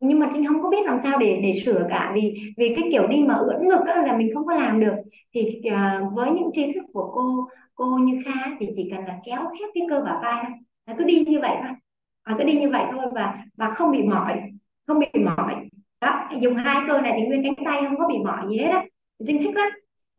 Nhưng 0.00 0.18
mà 0.18 0.28
Trinh 0.32 0.46
không 0.46 0.62
có 0.62 0.70
biết 0.70 0.86
làm 0.86 0.98
sao 1.02 1.18
để 1.18 1.40
để 1.42 1.52
sửa 1.64 1.86
cả 1.90 2.12
vì 2.14 2.52
vì 2.56 2.74
cái 2.74 2.84
kiểu 2.90 3.06
đi 3.06 3.24
mà 3.28 3.34
ưỡn 3.34 3.68
ngực 3.68 3.80
là 3.86 4.16
mình 4.16 4.30
không 4.34 4.46
có 4.46 4.54
làm 4.54 4.80
được. 4.80 4.94
Thì 5.34 5.60
uh, 5.68 6.14
với 6.14 6.30
những 6.30 6.50
tri 6.52 6.72
thức 6.72 6.84
của 6.92 7.10
cô 7.14 7.48
cô 7.74 7.98
như 7.98 8.18
Kha 8.24 8.56
thì 8.60 8.68
chỉ 8.76 8.90
cần 8.90 9.04
là 9.04 9.18
kéo 9.24 9.40
khép 9.40 9.68
cái 9.74 9.86
cơ 9.88 10.00
bả 10.00 10.20
vai 10.22 10.44
thôi. 10.44 10.52
Là 10.86 10.94
cứ 10.98 11.04
đi 11.04 11.24
như 11.28 11.40
vậy 11.40 11.56
thôi. 11.62 11.72
À, 12.22 12.34
cứ 12.38 12.44
đi 12.44 12.60
như 12.60 12.70
vậy 12.70 12.84
thôi 12.90 13.06
và 13.14 13.44
và 13.56 13.70
không 13.70 13.90
bị 13.90 14.02
mỏi 14.02 14.40
không 14.86 14.98
bị 14.98 15.06
mỏi 15.24 15.54
đó 16.00 16.28
dùng 16.40 16.54
hai 16.56 16.76
cơ 16.86 17.00
này 17.00 17.12
thì 17.16 17.26
nguyên 17.26 17.42
cánh 17.42 17.64
tay 17.64 17.82
không 17.82 17.98
có 17.98 18.08
bị 18.08 18.18
mỏi 18.24 18.46
gì 18.48 18.58
hết 18.58 18.68
á. 18.68 18.84
Trinh 19.26 19.38
thích 19.38 19.54
lắm. 19.54 19.68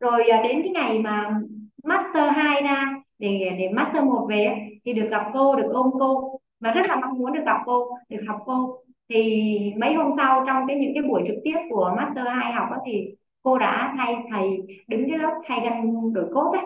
Rồi 0.00 0.28
à, 0.28 0.42
đến 0.42 0.62
cái 0.62 0.70
ngày 0.70 0.98
mà 0.98 1.40
master 1.84 2.32
2 2.36 2.62
ra 2.62 2.94
để 3.18 3.56
để 3.58 3.68
master 3.72 4.04
1 4.04 4.26
về 4.30 4.56
thì 4.84 4.92
được 4.92 5.08
gặp 5.10 5.22
cô 5.34 5.56
được 5.56 5.70
ôm 5.72 5.90
cô. 6.00 6.40
Và 6.60 6.70
rất 6.72 6.86
là 6.88 6.96
mong 6.96 7.18
muốn 7.18 7.32
được 7.32 7.42
gặp 7.46 7.56
cô 7.66 7.98
được 8.08 8.20
học 8.28 8.38
cô. 8.46 8.78
Thì 9.08 9.72
mấy 9.80 9.94
hôm 9.94 10.10
sau 10.16 10.44
trong 10.46 10.66
cái 10.68 10.76
những 10.76 10.94
cái 10.94 11.02
buổi 11.02 11.22
trực 11.26 11.36
tiếp 11.44 11.56
của 11.70 11.94
master 11.96 12.26
2 12.28 12.52
học 12.52 12.68
đó, 12.70 12.76
thì 12.86 13.14
cô 13.42 13.58
đã 13.58 13.94
thay 13.96 14.16
thầy 14.30 14.58
đứng 14.88 15.08
cái 15.08 15.18
lớp 15.18 15.40
thay 15.46 15.60
gân 15.64 16.12
đổi 16.12 16.26
cốt 16.34 16.50
đấy 16.52 16.64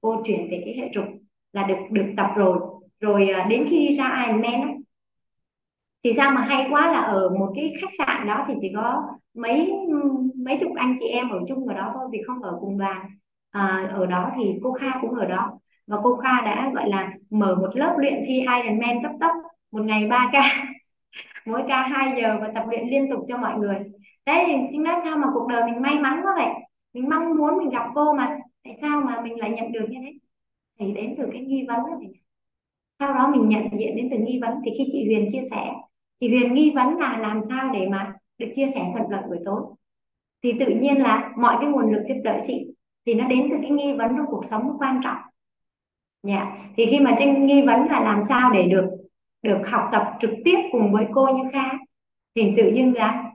cô 0.00 0.22
chuyển 0.24 0.50
về 0.50 0.62
cái 0.64 0.74
hệ 0.78 0.88
trục 0.92 1.04
là 1.52 1.62
được 1.62 1.78
được 1.90 2.06
tập 2.16 2.30
rồi. 2.36 2.58
Rồi 3.00 3.28
à, 3.28 3.46
đến 3.50 3.66
khi 3.68 3.96
ra 3.96 4.24
Ironman 4.26 4.82
thì 6.04 6.12
sao 6.16 6.30
mà 6.30 6.40
hay 6.40 6.66
quá 6.70 6.92
là 6.92 7.00
ở 7.00 7.28
một 7.38 7.52
cái 7.54 7.74
khách 7.80 7.90
sạn 7.98 8.26
đó 8.26 8.44
thì 8.48 8.54
chỉ 8.60 8.72
có 8.76 9.02
mấy 9.34 9.72
mấy 10.44 10.58
chục 10.60 10.72
anh 10.76 10.96
chị 11.00 11.06
em 11.06 11.30
ở 11.30 11.38
chung 11.48 11.68
ở 11.68 11.74
đó 11.74 11.90
thôi 11.94 12.04
vì 12.12 12.18
không 12.26 12.42
ở 12.42 12.58
cùng 12.60 12.78
đoàn. 12.78 13.06
À, 13.50 13.90
ở 13.94 14.06
đó 14.06 14.30
thì 14.36 14.54
cô 14.62 14.72
Kha 14.72 14.98
cũng 15.00 15.14
ở 15.14 15.24
đó. 15.26 15.58
Và 15.86 15.96
cô 16.02 16.16
Kha 16.16 16.40
đã 16.40 16.70
gọi 16.74 16.88
là 16.88 17.12
mở 17.30 17.56
một 17.60 17.70
lớp 17.76 17.94
luyện 17.98 18.14
thi 18.26 18.34
Ironman 18.40 19.02
cấp 19.02 19.12
tốc 19.20 19.32
một 19.72 19.82
ngày 19.84 20.06
3 20.08 20.30
ca. 20.32 20.42
Mỗi 21.46 21.62
ca 21.68 21.82
2 21.82 22.22
giờ 22.22 22.38
và 22.40 22.52
tập 22.54 22.64
luyện 22.70 22.88
liên 22.88 23.10
tục 23.10 23.20
cho 23.28 23.36
mọi 23.36 23.58
người. 23.58 23.76
Đấy 24.26 24.44
thì 24.46 24.54
chính 24.70 24.84
là 24.84 24.96
sao 25.04 25.16
mà 25.16 25.26
cuộc 25.34 25.48
đời 25.48 25.64
mình 25.64 25.82
may 25.82 25.98
mắn 25.98 26.20
quá 26.24 26.32
vậy? 26.36 26.54
Mình 26.94 27.08
mong 27.08 27.36
muốn 27.36 27.58
mình 27.58 27.68
gặp 27.70 27.84
cô 27.94 28.14
mà. 28.14 28.38
Tại 28.64 28.74
sao 28.80 29.00
mà 29.00 29.20
mình 29.20 29.40
lại 29.40 29.50
nhận 29.50 29.72
được 29.72 29.86
như 29.90 29.98
thế? 30.02 30.12
Thì 30.78 30.92
đến 30.92 31.14
từ 31.18 31.28
cái 31.32 31.40
nghi 31.40 31.64
vấn 31.68 31.78
đó 31.78 31.98
thì 32.00 32.08
sau 32.98 33.14
đó 33.14 33.28
mình 33.32 33.48
nhận 33.48 33.68
diện 33.78 33.96
đến 33.96 34.08
từ 34.10 34.16
nghi 34.18 34.38
vấn 34.42 34.54
thì 34.64 34.70
khi 34.78 34.88
chị 34.92 35.04
Huyền 35.06 35.28
chia 35.32 35.42
sẻ 35.50 35.74
chị 36.20 36.28
Huyền 36.28 36.54
nghi 36.54 36.72
vấn 36.74 36.96
là 36.96 37.18
làm 37.18 37.40
sao 37.48 37.70
để 37.74 37.88
mà 37.88 38.12
được 38.38 38.52
chia 38.56 38.66
sẻ 38.74 38.90
thuận 38.92 39.10
lợi 39.10 39.22
buổi 39.28 39.38
tối? 39.44 39.62
Thì 40.42 40.52
tự 40.52 40.66
nhiên 40.66 41.02
là 41.02 41.32
mọi 41.36 41.56
cái 41.60 41.70
nguồn 41.70 41.92
lực 41.92 42.02
giúp 42.08 42.20
đỡ 42.24 42.42
chị, 42.46 42.66
thì 43.06 43.14
nó 43.14 43.28
đến 43.28 43.48
từ 43.50 43.56
cái 43.62 43.70
nghi 43.70 43.92
vấn 43.92 44.16
trong 44.16 44.26
cuộc 44.26 44.44
sống 44.44 44.76
quan 44.78 45.00
trọng. 45.04 45.18
Dạ. 46.22 46.34
Yeah. 46.34 46.48
thì 46.76 46.86
khi 46.86 47.00
mà 47.00 47.16
trinh 47.18 47.46
nghi 47.46 47.62
vấn 47.62 47.86
là 47.86 48.00
làm 48.00 48.22
sao 48.28 48.50
để 48.52 48.62
được 48.68 48.90
được 49.42 49.68
học 49.68 49.88
tập 49.92 50.12
trực 50.20 50.30
tiếp 50.44 50.56
cùng 50.72 50.92
với 50.92 51.06
cô 51.12 51.28
như 51.28 51.50
Kha, 51.52 51.70
thì 52.34 52.52
tự 52.56 52.70
dưng 52.74 52.94
là 52.94 53.32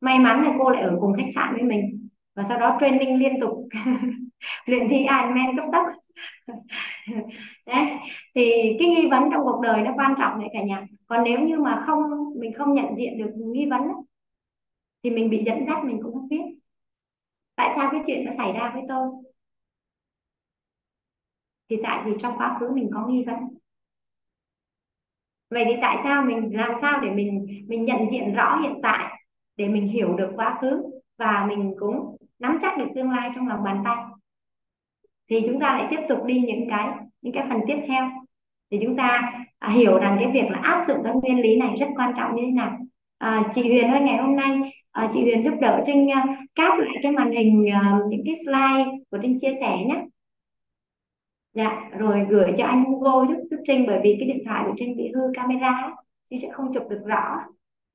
may 0.00 0.18
mắn 0.18 0.44
là 0.44 0.54
cô 0.58 0.70
lại 0.70 0.82
ở 0.82 0.98
cùng 1.00 1.14
khách 1.16 1.32
sạn 1.34 1.54
với 1.54 1.62
mình 1.62 2.01
và 2.34 2.42
sau 2.48 2.58
đó 2.58 2.76
training 2.80 3.18
liên 3.18 3.40
tục. 3.40 3.68
Luyện 4.66 4.88
thi 4.90 4.96
Ironman 4.96 5.56
cấp 5.56 5.64
tốc. 5.72 5.86
Đấy, 7.66 7.86
thì 8.34 8.76
cái 8.78 8.88
nghi 8.88 9.08
vấn 9.10 9.22
trong 9.32 9.42
cuộc 9.44 9.60
đời 9.62 9.82
nó 9.82 9.92
quan 9.96 10.14
trọng 10.18 10.38
đấy 10.40 10.48
cả 10.52 10.62
nhà. 10.62 10.86
Còn 11.06 11.24
nếu 11.24 11.40
như 11.40 11.58
mà 11.58 11.82
không, 11.86 12.00
mình 12.40 12.52
không 12.52 12.74
nhận 12.74 12.96
diện 12.96 13.18
được 13.18 13.30
nghi 13.36 13.66
vấn 13.70 13.82
thì 15.02 15.10
mình 15.10 15.30
bị 15.30 15.44
dẫn 15.46 15.66
dắt, 15.66 15.84
mình 15.84 16.00
cũng 16.02 16.12
không 16.14 16.28
biết. 16.28 16.42
Tại 17.56 17.72
sao 17.76 17.88
cái 17.92 18.00
chuyện 18.06 18.24
nó 18.24 18.32
xảy 18.36 18.52
ra 18.52 18.70
với 18.74 18.82
tôi? 18.88 19.08
Thì 21.70 21.76
tại 21.82 22.02
vì 22.06 22.12
trong 22.20 22.38
quá 22.38 22.56
khứ 22.60 22.68
mình 22.74 22.90
có 22.94 23.06
nghi 23.06 23.24
vấn. 23.26 23.36
Vậy 25.50 25.64
thì 25.66 25.72
tại 25.80 25.96
sao 26.02 26.22
mình, 26.24 26.56
làm 26.56 26.72
sao 26.80 27.00
để 27.00 27.10
mình 27.10 27.46
mình 27.68 27.84
nhận 27.84 28.10
diện 28.10 28.34
rõ 28.34 28.60
hiện 28.62 28.80
tại, 28.82 29.22
để 29.56 29.68
mình 29.68 29.88
hiểu 29.88 30.14
được 30.16 30.30
quá 30.36 30.58
khứ, 30.60 30.82
và 31.18 31.46
mình 31.48 31.74
cũng 31.78 32.16
nắm 32.42 32.58
chắc 32.62 32.78
được 32.78 32.88
tương 32.94 33.10
lai 33.10 33.30
trong 33.34 33.48
lòng 33.48 33.64
bàn 33.64 33.82
tay. 33.84 33.96
Thì 35.30 35.42
chúng 35.46 35.60
ta 35.60 35.78
lại 35.78 35.86
tiếp 35.90 36.00
tục 36.08 36.24
đi 36.24 36.40
những 36.40 36.68
cái 36.70 36.88
những 37.22 37.34
cái 37.34 37.46
phần 37.48 37.60
tiếp 37.66 37.76
theo. 37.88 38.10
Thì 38.70 38.78
chúng 38.82 38.96
ta 38.96 39.32
à, 39.58 39.68
hiểu 39.68 39.98
rằng 39.98 40.16
cái 40.20 40.30
việc 40.32 40.50
là 40.50 40.58
áp 40.62 40.84
dụng 40.86 40.98
các 41.04 41.14
nguyên 41.16 41.40
lý 41.40 41.56
này 41.56 41.76
rất 41.80 41.86
quan 41.96 42.12
trọng 42.16 42.34
như 42.34 42.42
thế 42.42 42.50
nào. 42.50 42.78
À, 43.18 43.42
chị 43.54 43.62
Huyền 43.62 43.90
ơi 43.90 44.00
ngày 44.00 44.16
hôm 44.16 44.36
nay 44.36 44.60
à, 44.90 45.08
chị 45.12 45.22
Huyền 45.22 45.42
giúp 45.42 45.54
đỡ 45.60 45.82
Trinh 45.86 46.06
uh, 46.06 46.14
à, 46.14 46.36
cáp 46.54 46.78
lại 46.78 46.96
cái 47.02 47.12
màn 47.12 47.32
hình 47.32 47.64
uh, 47.66 48.10
những 48.10 48.22
cái 48.26 48.34
slide 48.44 48.90
của 49.10 49.18
Trinh 49.22 49.38
chia 49.40 49.52
sẻ 49.60 49.76
nhé. 49.88 50.04
Dạ 51.54 51.90
rồi 51.98 52.26
gửi 52.28 52.52
cho 52.56 52.64
anh 52.64 52.84
Google 52.84 53.28
giúp 53.28 53.42
giúp 53.50 53.56
Trinh 53.66 53.86
bởi 53.86 54.00
vì 54.04 54.16
cái 54.18 54.28
điện 54.28 54.42
thoại 54.46 54.64
của 54.66 54.74
Trinh 54.76 54.96
bị 54.96 55.12
hư 55.14 55.20
camera 55.34 55.90
Trinh 56.30 56.40
sẽ 56.40 56.48
không 56.52 56.72
chụp 56.74 56.82
được 56.90 57.02
rõ. 57.06 57.38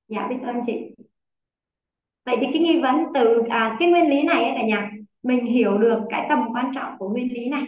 Dạ 0.07 0.27
biết 0.27 0.37
ơn 0.43 0.55
chị 0.65 0.95
vậy 2.27 2.37
thì 2.41 2.47
cái 2.53 2.61
nghi 2.61 2.81
vấn 2.81 2.95
từ 3.13 3.43
à, 3.49 3.77
cái 3.79 3.89
nguyên 3.89 4.09
lý 4.09 4.23
này 4.23 4.43
ấy, 4.43 4.53
cả 4.55 4.67
nhà 4.67 4.91
mình 5.23 5.45
hiểu 5.45 5.77
được 5.77 5.99
cái 6.09 6.25
tầm 6.29 6.39
quan 6.53 6.71
trọng 6.75 6.93
của 6.97 7.09
nguyên 7.09 7.33
lý 7.33 7.49
này. 7.49 7.63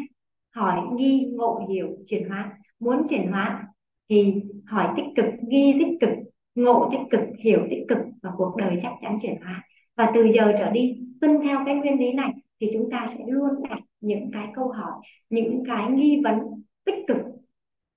Hỏi 0.56 0.82
nghi 0.96 1.32
ngộ 1.34 1.68
hiểu 1.70 1.88
chuyển 2.08 2.30
hóa. 2.30 2.52
Muốn 2.80 3.08
chuyển 3.10 3.32
hóa 3.32 3.64
thì 4.10 4.34
hỏi 4.66 4.88
tích 4.98 5.06
cực 5.16 5.26
nghi 5.48 5.76
tích 5.80 5.98
cực 6.00 6.10
ngộ 6.56 6.90
tích 6.92 7.02
cực 7.10 7.22
hiểu 7.40 7.68
tích 7.70 7.86
cực 7.88 7.98
và 8.22 8.32
cuộc 8.38 8.56
đời 8.58 8.80
chắc 8.82 8.92
chắn 9.02 9.18
chuyển 9.22 9.42
hóa. 9.42 9.64
Và 9.98 10.12
từ 10.14 10.24
giờ 10.34 10.54
trở 10.60 10.70
đi 10.70 11.00
tuân 11.22 11.38
theo 11.44 11.60
cái 11.66 11.76
nguyên 11.76 12.00
lý 12.00 12.14
này 12.14 12.32
thì 12.62 12.70
chúng 12.74 12.92
ta 12.92 13.08
sẽ 13.18 13.24
luôn 13.28 13.50
đặt 13.70 13.80
những 14.02 14.32
cái 14.34 14.48
câu 14.54 14.68
hỏi 14.68 14.92
những 15.30 15.64
cái 15.68 15.92
nghi 15.92 16.22
vấn 16.24 16.40
tích 16.86 17.04
cực 17.08 17.18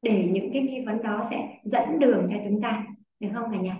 để 0.03 0.29
những 0.33 0.51
cái 0.53 0.63
nghi 0.63 0.81
vấn 0.87 1.03
đó 1.03 1.23
sẽ 1.31 1.49
dẫn 1.65 1.99
đường 1.99 2.27
cho 2.31 2.37
chúng 2.45 2.61
ta. 2.61 2.87
Được 3.21 3.29
không 3.35 3.53
cả 3.53 3.59
nhà? 3.59 3.77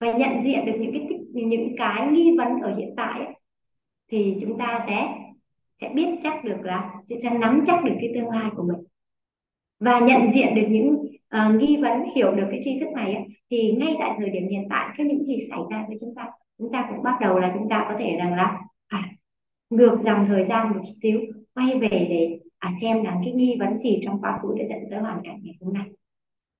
Và 0.00 0.12
nhận 0.12 0.42
diện 0.42 0.66
được 0.66 0.72
những 0.78 0.92
cái 0.92 1.18
những 1.32 1.76
cái 1.76 2.06
nghi 2.06 2.36
vấn 2.38 2.60
ở 2.60 2.76
hiện 2.76 2.94
tại 2.96 3.20
ấy, 3.24 3.34
thì 4.08 4.36
chúng 4.40 4.58
ta 4.58 4.84
sẽ 4.86 5.08
sẽ 5.80 5.88
biết 5.94 6.06
chắc 6.22 6.44
được 6.44 6.58
là 6.62 6.94
sẽ 7.22 7.30
nắm 7.30 7.64
chắc 7.66 7.84
được 7.84 7.94
cái 8.00 8.10
tương 8.14 8.28
lai 8.28 8.50
của 8.56 8.62
mình. 8.62 8.84
Và 9.80 10.00
nhận 10.00 10.32
diện 10.32 10.54
được 10.54 10.66
những 10.68 10.96
uh, 11.36 11.60
nghi 11.60 11.76
vấn 11.76 12.02
hiểu 12.14 12.32
được 12.34 12.46
cái 12.50 12.60
tri 12.64 12.78
thức 12.80 12.88
này 12.94 13.14
ấy, 13.14 13.24
thì 13.50 13.72
ngay 13.72 13.96
tại 13.98 14.16
thời 14.18 14.30
điểm 14.30 14.48
hiện 14.48 14.66
tại 14.70 14.94
cái 14.96 15.06
những 15.06 15.24
gì 15.24 15.38
xảy 15.50 15.60
ra 15.70 15.84
với 15.88 15.96
chúng 16.00 16.14
ta 16.14 16.26
chúng 16.58 16.72
ta 16.72 16.86
cũng 16.90 17.02
bắt 17.02 17.18
đầu 17.20 17.38
là 17.38 17.52
chúng 17.58 17.68
ta 17.68 17.86
có 17.88 17.94
thể 17.98 18.16
rằng 18.16 18.34
là 18.34 18.60
à, 18.86 19.10
ngược 19.70 19.98
dòng 20.04 20.26
thời 20.26 20.46
gian 20.48 20.72
một 20.72 20.82
xíu 21.02 21.20
quay 21.54 21.78
về 21.78 21.88
để 21.88 22.38
à, 22.58 22.72
xem 22.80 23.04
là 23.04 23.20
cái 23.24 23.32
nghi 23.32 23.56
vấn 23.60 23.78
gì 23.78 24.00
trong 24.04 24.20
quá 24.20 24.38
khứ 24.42 24.48
đã 24.58 24.64
dẫn 24.68 24.78
tới 24.90 25.00
hoàn 25.00 25.20
cảnh 25.24 25.40
ngày 25.42 25.54
hôm 25.60 25.74
nay. 25.74 25.84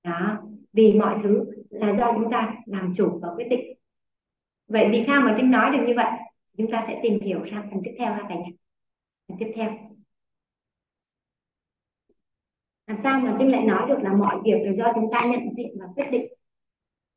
Đó 0.03 0.37
vì 0.77 0.93
mọi 0.93 1.19
thứ 1.23 1.45
là 1.69 1.95
do 1.95 2.13
chúng 2.13 2.31
ta 2.31 2.55
làm 2.65 2.93
chủ 2.95 3.19
và 3.21 3.29
quyết 3.35 3.47
định. 3.49 3.77
Vậy 4.67 4.87
vì 4.91 5.01
sao 5.01 5.21
mà 5.21 5.33
trinh 5.37 5.51
nói 5.51 5.77
được 5.77 5.83
như 5.87 5.93
vậy? 5.95 6.11
Chúng 6.57 6.71
ta 6.71 6.83
sẽ 6.87 6.99
tìm 7.03 7.19
hiểu 7.19 7.45
sang 7.51 7.67
phần 7.71 7.81
tiếp 7.83 7.95
theo 7.99 8.13
ha 8.13 8.25
cả 8.29 8.35
nhà 8.35 8.49
phần 9.27 9.37
tiếp 9.39 9.51
theo. 9.55 9.71
Làm 12.87 12.97
sao 12.97 13.19
mà 13.19 13.35
trinh 13.39 13.51
lại 13.51 13.65
nói 13.65 13.89
được 13.89 13.97
là 14.01 14.13
mọi 14.13 14.41
việc 14.45 14.61
đều 14.63 14.73
do 14.73 14.91
chúng 14.95 15.11
ta 15.11 15.25
nhận 15.25 15.53
diện 15.57 15.71
và 15.79 15.85
quyết 15.95 16.07
định? 16.11 16.33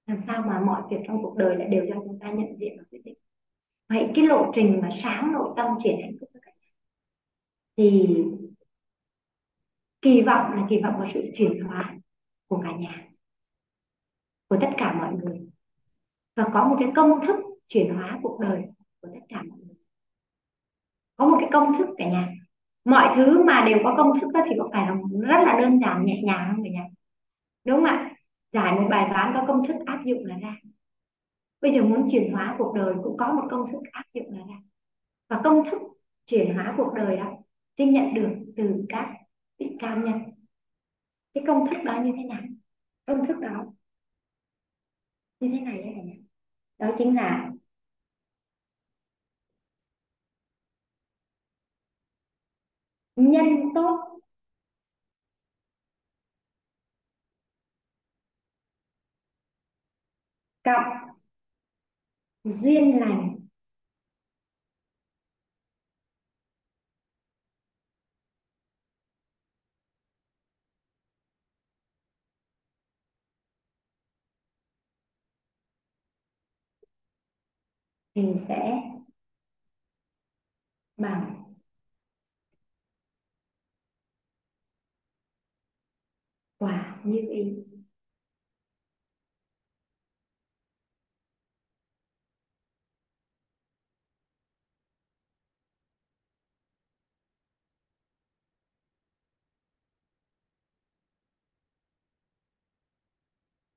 Làm 0.07 0.19
sao 0.19 0.43
mà 0.47 0.61
mọi 0.61 0.83
việc 0.91 0.99
trong 1.07 1.23
cuộc 1.23 1.37
đời 1.37 1.57
lại 1.57 1.69
đều 1.69 1.87
do 1.87 1.95
chúng 1.95 2.19
ta 2.21 2.31
nhận 2.31 2.59
diện 2.59 2.77
và 2.79 2.85
quyết 2.91 3.01
định? 3.05 3.19
Vậy 3.89 4.09
cái 4.15 4.27
lộ 4.27 4.53
trình 4.55 4.81
mà 4.83 4.89
sáng 4.93 5.33
nội 5.33 5.55
tâm 5.57 5.67
triển 5.83 5.97
hạnh 6.03 6.13
phúc 6.21 6.31
các 6.35 6.55
nhà 6.61 6.69
thì 7.77 8.17
kỳ 10.03 10.23
vọng 10.23 10.53
là 10.53 10.67
kỳ 10.71 10.81
vọng 10.83 10.95
vào 10.99 11.09
sự 11.15 11.25
chuyển 11.35 11.61
hóa 11.61 11.99
của 12.47 12.61
cả 12.65 12.73
nhà 12.77 13.10
của 14.51 14.57
tất 14.61 14.71
cả 14.77 14.93
mọi 14.93 15.15
người. 15.15 15.41
Và 16.37 16.45
có 16.53 16.69
một 16.69 16.77
cái 16.81 16.93
công 16.95 17.27
thức 17.27 17.37
chuyển 17.69 17.95
hóa 17.95 18.19
cuộc 18.23 18.41
đời 18.41 18.63
của 19.01 19.09
tất 19.15 19.21
cả 19.29 19.43
mọi 19.49 19.59
người. 19.59 19.75
Có 21.17 21.29
một 21.29 21.37
cái 21.41 21.49
công 21.53 21.79
thức 21.79 21.89
cả 21.99 22.09
nhà. 22.09 22.29
Mọi 22.85 23.13
thứ 23.17 23.45
mà 23.45 23.65
đều 23.67 23.79
có 23.85 23.95
công 23.97 24.21
thức 24.21 24.31
đó 24.35 24.41
thì 24.45 24.53
có 24.59 24.69
phải 24.73 24.87
là 24.87 24.95
rất 25.21 25.45
là 25.47 25.59
đơn 25.61 25.81
giản, 25.81 26.05
nhẹ 26.05 26.23
nhàng 26.23 26.53
không 26.55 26.65
cả 26.65 26.71
nhà? 26.71 26.87
Đúng 27.65 27.77
không 27.77 27.85
ạ? 27.85 28.15
Giải 28.53 28.73
một 28.73 28.89
bài 28.91 29.07
toán 29.11 29.33
có 29.35 29.45
công 29.47 29.67
thức 29.67 29.77
áp 29.87 30.03
dụng 30.05 30.25
là 30.25 30.39
ra. 30.39 30.57
Bây 31.61 31.71
giờ 31.71 31.83
muốn 31.83 32.09
chuyển 32.11 32.33
hóa 32.33 32.55
cuộc 32.59 32.75
đời 32.75 32.95
cũng 33.03 33.17
có 33.17 33.33
một 33.33 33.49
công 33.51 33.67
thức 33.73 33.81
áp 33.93 34.05
dụng 34.15 34.33
là 34.33 34.39
ra. 34.39 34.57
Và 35.29 35.41
công 35.45 35.65
thức 35.65 35.83
chuyển 36.27 36.55
hóa 36.55 36.75
cuộc 36.77 36.93
đời 36.95 37.17
đó 37.17 37.33
trinh 37.77 37.93
nhận 37.93 38.15
được 38.15 38.31
từ 38.57 38.85
các 38.89 39.15
vị 39.59 39.77
cao 39.79 39.97
nhân. 39.97 40.21
Cái 41.35 41.45
công 41.47 41.67
thức 41.67 41.79
đó 41.85 42.03
như 42.03 42.13
thế 42.17 42.25
nào? 42.25 42.43
Công 43.07 43.27
thức 43.27 43.39
đó 43.41 43.67
như 45.41 45.49
thế 45.53 45.61
này 45.61 45.83
đấy 45.83 45.93
cả 45.97 46.03
đó 46.89 46.95
chính 46.99 47.17
là 47.17 47.51
nhân 53.17 53.49
tốt. 53.75 54.21
Cộng 60.65 61.11
duyên 62.45 62.99
lành. 63.01 63.37
Thì 78.15 78.35
sẽ 78.49 78.83
bằng. 80.97 81.37
Quả 86.59 87.01
như 87.05 87.19
ý. 87.31 87.65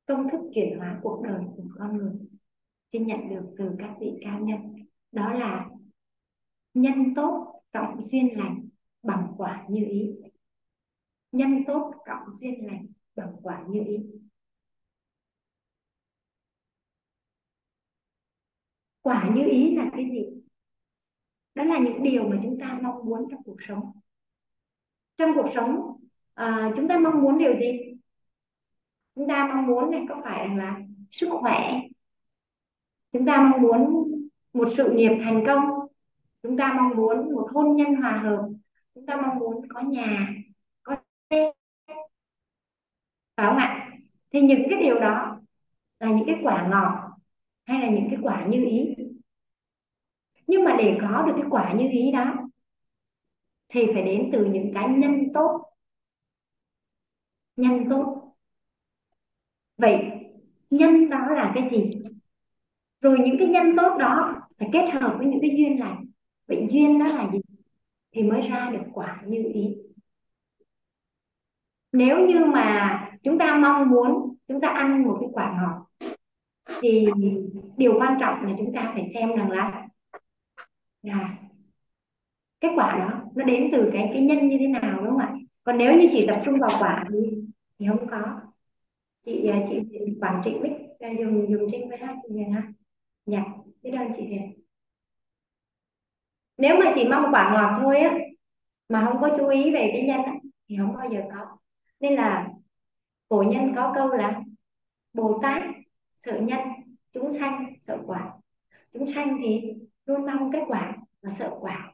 Công 0.06 0.30
thức 0.32 0.42
chuyển 0.56 0.78
hóa 0.80 1.00
cuộc 1.04 1.22
đời 1.24 1.44
của 1.58 1.64
con 1.80 1.98
người 1.98 2.33
xin 2.94 3.08
nhận 3.08 3.30
được 3.30 3.56
từ 3.58 3.76
các 3.80 3.96
vị 4.00 4.14
cao 4.22 4.40
nhân. 4.40 4.76
Đó 5.12 5.34
là 5.34 5.70
nhân 6.74 7.14
tốt 7.16 7.62
cộng 7.74 8.06
duyên 8.06 8.38
lành 8.38 8.68
bằng 9.04 9.34
quả 9.38 9.66
như 9.70 9.86
ý. 9.90 10.12
Nhân 11.32 11.64
tốt 11.68 11.94
cộng 12.06 12.34
duyên 12.34 12.68
lành 12.68 12.88
bằng 13.16 13.36
quả 13.44 13.66
như 13.70 13.84
ý. 13.88 13.98
Quả 19.02 19.32
như 19.36 19.46
ý 19.50 19.76
là 19.76 19.90
cái 19.94 20.06
gì? 20.12 20.42
Đó 21.56 21.64
là 21.64 21.80
những 21.80 22.04
điều 22.04 22.30
mà 22.30 22.40
chúng 22.44 22.58
ta 22.60 22.80
mong 22.84 23.06
muốn 23.06 23.28
trong 23.32 23.44
cuộc 23.44 23.58
sống. 23.60 23.92
Trong 25.18 25.30
cuộc 25.36 25.50
sống 25.56 25.98
à, 26.34 26.72
chúng 26.76 26.88
ta 26.88 27.00
mong 27.00 27.22
muốn 27.22 27.38
điều 27.38 27.56
gì? 27.58 27.80
Chúng 29.16 29.28
ta 29.28 29.48
mong 29.54 29.68
muốn 29.68 29.92
này 29.92 30.06
có 30.10 30.22
phải 30.24 30.58
là 30.58 30.80
sức 31.12 31.30
khỏe 31.42 31.82
chúng 33.14 33.26
ta 33.26 33.38
mong 33.38 33.62
muốn 33.62 34.04
một 34.54 34.68
sự 34.78 34.92
nghiệp 34.94 35.18
thành 35.24 35.44
công. 35.46 35.88
Chúng 36.44 36.58
ta 36.58 36.74
mong 36.74 36.96
muốn 36.96 37.34
một 37.34 37.48
hôn 37.54 37.76
nhân 37.76 37.96
hòa 37.96 38.12
hợp. 38.12 38.50
Chúng 38.96 39.06
ta 39.06 39.16
mong 39.16 39.40
muốn 39.40 39.68
có 39.70 39.82
nhà, 39.82 40.34
có 40.84 40.96
xe. 41.30 41.52
Phải 43.38 43.46
không 43.46 43.58
ạ? 43.58 43.90
Thì 44.32 44.42
những 44.42 44.64
cái 44.70 44.80
điều 44.84 45.00
đó 45.00 45.40
là 46.00 46.12
những 46.12 46.26
cái 46.26 46.36
quả 46.44 46.68
ngọt 46.72 47.12
hay 47.66 47.82
là 47.82 47.90
những 47.90 48.08
cái 48.10 48.20
quả 48.22 48.46
như 48.46 48.66
ý? 48.66 48.96
Nhưng 50.48 50.64
mà 50.64 50.76
để 50.80 50.98
có 51.02 51.24
được 51.28 51.34
cái 51.38 51.48
quả 51.50 51.74
như 51.74 51.90
ý 51.92 52.12
đó, 52.12 52.34
thì 53.70 53.86
phải 53.94 54.04
đến 54.04 54.30
từ 54.34 54.46
những 54.46 54.72
cái 54.74 54.90
nhân 54.90 55.34
tốt. 55.34 55.64
Nhân 57.56 57.90
tốt. 57.90 58.36
Vậy, 59.78 60.06
nhân 60.70 61.10
đó 61.10 61.28
là 61.30 61.52
cái 61.56 61.70
gì? 61.70 61.92
Rồi 63.04 63.20
những 63.20 63.38
cái 63.38 63.48
nhân 63.48 63.76
tốt 63.78 63.98
đó 64.00 64.36
phải 64.60 64.70
kết 64.74 64.90
hợp 64.90 65.16
với 65.18 65.28
những 65.28 65.42
cái 65.42 65.50
duyên 65.58 65.80
lành. 65.80 66.06
Vậy 66.48 66.68
duyên 66.70 67.00
đó 67.00 67.06
là 67.06 67.30
gì 67.34 67.40
thì 68.12 68.24
mới 68.24 68.42
ra 68.42 68.70
được 68.74 68.84
quả 68.94 69.22
như 69.28 69.52
ý. 69.54 69.76
Nếu 71.92 72.28
như 72.28 72.46
mà 72.46 73.00
chúng 73.24 73.40
ta 73.40 73.58
mong 73.58 73.90
muốn 73.90 74.36
chúng 74.48 74.62
ta 74.62 74.68
ăn 74.68 75.04
một 75.04 75.18
cái 75.22 75.30
quả 75.34 75.58
ngọt, 75.62 75.88
thì 76.82 77.08
điều 77.78 77.94
quan 78.00 78.18
trọng 78.20 78.46
là 78.46 78.56
chúng 78.58 78.74
ta 78.76 78.92
phải 78.94 79.04
xem 79.14 79.36
rằng 79.36 79.52
là 79.52 79.88
là 81.02 81.38
kết 82.60 82.70
quả 82.76 82.98
đó 82.98 83.22
nó 83.36 83.46
đến 83.46 83.70
từ 83.72 83.90
cái 83.94 84.10
cái 84.14 84.22
nhân 84.22 84.48
như 84.48 84.58
thế 84.60 84.68
nào, 84.68 84.98
đúng 84.98 85.10
không 85.10 85.18
ạ? 85.18 85.34
Còn 85.64 85.78
nếu 85.78 85.96
như 85.98 86.08
chỉ 86.12 86.28
tập 86.28 86.42
trung 86.46 86.60
vào 86.60 86.70
quả 86.80 87.06
thì 87.12 87.18
thì 87.80 87.86
không 87.88 88.08
có. 88.08 88.42
Chị 89.26 89.48
à, 89.48 89.64
chị 89.70 89.80
quản 90.22 90.42
trị 90.46 90.52
mic 90.62 90.72
dùng 91.20 91.52
dùng 91.52 91.68
trên 91.72 91.90
với 91.90 91.98
hai 91.98 92.16
chị 92.28 92.36
ha 92.54 92.64
dạ 93.26 93.44
biết 93.82 93.92
ơn 93.92 94.12
chị 94.16 94.22
Huyền 94.28 94.64
nếu 96.58 96.76
mà 96.80 96.92
chị 96.96 97.08
mong 97.10 97.26
quả 97.32 97.52
ngọt 97.54 97.82
thôi 97.82 98.00
á 98.00 98.18
mà 98.90 99.06
không 99.06 99.22
có 99.22 99.30
chú 99.38 99.48
ý 99.48 99.74
về 99.74 99.90
cái 99.94 100.04
nhân 100.08 100.22
á, 100.26 100.34
thì 100.70 100.78
không 100.78 100.94
bao 100.94 101.10
giờ 101.12 101.22
có. 101.34 101.58
Nên 102.00 102.14
là 102.16 102.50
cổ 103.30 103.44
nhân 103.48 103.74
có 103.76 103.94
câu 103.96 104.08
là 104.08 104.42
bồ 105.14 105.40
tát 105.44 105.64
sợ 106.26 106.40
nhân 106.42 106.60
chúng 107.14 107.34
sanh 107.34 107.74
sợ 107.82 107.98
quả. 108.08 108.34
Chúng 108.94 109.08
sanh 109.08 109.38
thì 109.44 109.74
luôn 110.06 110.26
mong 110.26 110.52
kết 110.52 110.64
quả 110.68 110.98
và 111.22 111.32
sợ 111.32 111.58
quả 111.62 111.94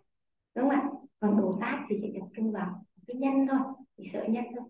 đúng 0.56 0.70
không 0.70 0.80
ạ? 0.80 0.90
Còn 1.20 1.42
bồ 1.42 1.58
tát 1.62 1.80
thì 1.90 1.98
chỉ 2.02 2.14
tập 2.20 2.28
trung 2.36 2.52
vào 2.52 2.86
cái 3.08 3.18
nhân 3.18 3.48
thôi 3.50 3.60
thì 3.98 4.06
sợ 4.14 4.26
nhân 4.30 4.46
thôi. 4.58 4.66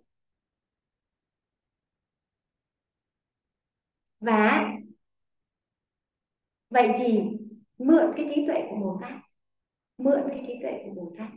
Và 4.20 4.66
vậy 6.70 6.92
thì 6.98 7.22
mượn 7.78 8.14
cái 8.18 8.28
trí 8.36 8.48
tuệ 8.48 8.64
của 8.70 8.76
bồ 8.76 8.98
tát 9.02 9.14
mượn 9.98 10.22
cái 10.30 10.44
trí 10.48 10.54
tuệ 10.62 10.84
của 10.86 11.02
bồ 11.02 11.12
tát 11.18 11.28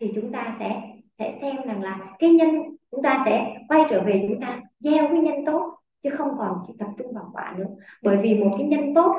thì 0.00 0.12
chúng 0.14 0.32
ta 0.32 0.56
sẽ 0.58 0.82
sẽ 1.18 1.38
xem 1.40 1.56
rằng 1.66 1.82
là 1.82 2.16
cái 2.18 2.30
nhân 2.30 2.50
chúng 2.90 3.02
ta 3.02 3.22
sẽ 3.24 3.56
quay 3.68 3.82
trở 3.90 4.02
về 4.06 4.26
chúng 4.28 4.40
ta 4.40 4.60
gieo 4.78 5.08
cái 5.08 5.18
nhân 5.18 5.44
tốt 5.46 5.74
chứ 6.02 6.10
không 6.10 6.28
còn 6.38 6.58
chỉ 6.66 6.72
tập 6.78 6.88
trung 6.98 7.12
vào 7.12 7.30
quả 7.32 7.54
nữa. 7.58 7.66
Bởi 8.02 8.16
vì 8.16 8.34
một 8.34 8.54
cái 8.58 8.68
nhân 8.68 8.94
tốt 8.94 9.12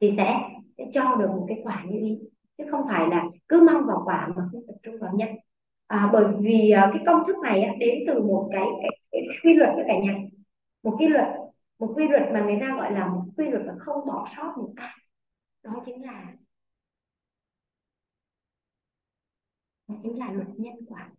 thì 0.00 0.12
sẽ 0.16 0.40
sẽ 0.78 0.84
cho 0.92 1.16
được 1.16 1.28
một 1.30 1.44
cái 1.48 1.60
quả 1.62 1.84
như 1.88 1.98
ý 1.98 2.18
chứ 2.58 2.64
không 2.70 2.82
phải 2.88 3.08
là 3.08 3.24
cứ 3.48 3.62
mong 3.66 3.86
vào 3.86 4.02
quả 4.04 4.28
mà 4.36 4.48
không 4.52 4.62
tập 4.66 4.74
trung 4.82 4.98
vào 5.00 5.12
nhân. 5.14 5.28
À, 5.86 6.10
bởi 6.12 6.24
vì 6.40 6.70
à, 6.70 6.90
cái 6.94 7.02
công 7.06 7.26
thức 7.26 7.36
này 7.42 7.76
đến 7.78 7.98
từ 8.06 8.22
một 8.22 8.48
cái, 8.52 8.64
cái, 8.82 8.90
cái 9.12 9.22
quy 9.44 9.54
luật 9.54 9.70
với 9.74 9.84
cả 9.88 9.94
nhà. 9.98 10.14
Một 10.82 10.96
quy 10.98 11.06
luật 11.06 11.26
một 11.80 11.92
quy 11.96 12.08
luật 12.08 12.22
mà 12.32 12.40
người 12.44 12.58
ta 12.60 12.76
gọi 12.76 12.92
là 12.92 13.08
một 13.08 13.24
quy 13.36 13.48
luật 13.50 13.62
mà 13.66 13.74
không 13.78 14.06
bỏ 14.06 14.26
sót 14.36 14.54
một 14.56 14.72
ai. 14.76 14.98
Đó 15.64 15.72
chính 15.86 16.02
là 16.04 16.34
đó 19.88 19.94
chính 20.02 20.18
là 20.18 20.32
luật 20.32 20.48
nhân 20.56 20.74
quả. 20.88 21.10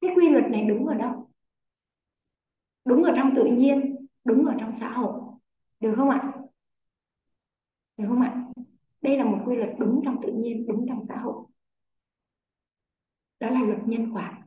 Cái 0.00 0.10
quy 0.16 0.28
luật 0.28 0.44
này 0.50 0.64
đúng 0.68 0.86
ở 0.86 0.94
đâu? 0.94 1.30
Đúng 2.84 3.04
ở 3.04 3.12
trong 3.16 3.32
tự 3.36 3.44
nhiên, 3.44 4.06
đúng 4.24 4.46
ở 4.46 4.54
trong 4.60 4.72
xã 4.80 4.88
hội. 4.90 5.20
Được 5.80 5.94
không 5.96 6.10
ạ? 6.10 6.32
Được 7.96 8.04
không 8.08 8.20
ạ? 8.22 8.45
Đây 9.06 9.16
là 9.16 9.24
một 9.24 9.38
quy 9.46 9.56
luật 9.56 9.70
đúng 9.78 10.00
trong 10.04 10.22
tự 10.22 10.32
nhiên, 10.32 10.66
đúng 10.66 10.86
trong 10.88 11.04
xã 11.08 11.16
hội. 11.16 11.44
Đó 13.40 13.50
là 13.50 13.60
luật 13.60 13.78
nhân 13.86 14.14
quả. 14.14 14.42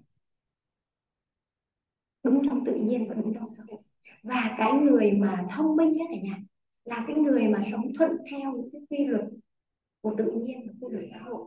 Đúng 2.24 2.50
trong 2.50 2.66
tự 2.66 2.76
nhiên 2.76 3.10
và 3.10 3.16
đúng 3.16 3.34
trong 3.34 3.46
xã 3.58 3.64
hội. 3.70 3.80
Và 4.24 4.56
cái 4.58 4.74
người 4.74 5.12
mà 5.12 5.48
thông 5.50 5.76
minh 5.76 5.92
nhất 5.92 6.06
cả 6.10 6.18
nhà, 6.24 6.38
là 6.84 7.04
cái 7.08 7.16
người 7.16 7.48
mà 7.48 7.62
sống 7.72 7.94
thuận 7.98 8.12
theo 8.32 8.52
những 8.52 8.70
cái 8.72 8.82
quy 8.90 9.06
luật 9.06 9.26
của 10.02 10.16
tự 10.18 10.32
nhiên 10.32 10.68
và 10.68 10.74
quy 10.82 10.94
luật 10.94 11.06
xã 11.12 11.18
hội. 11.18 11.46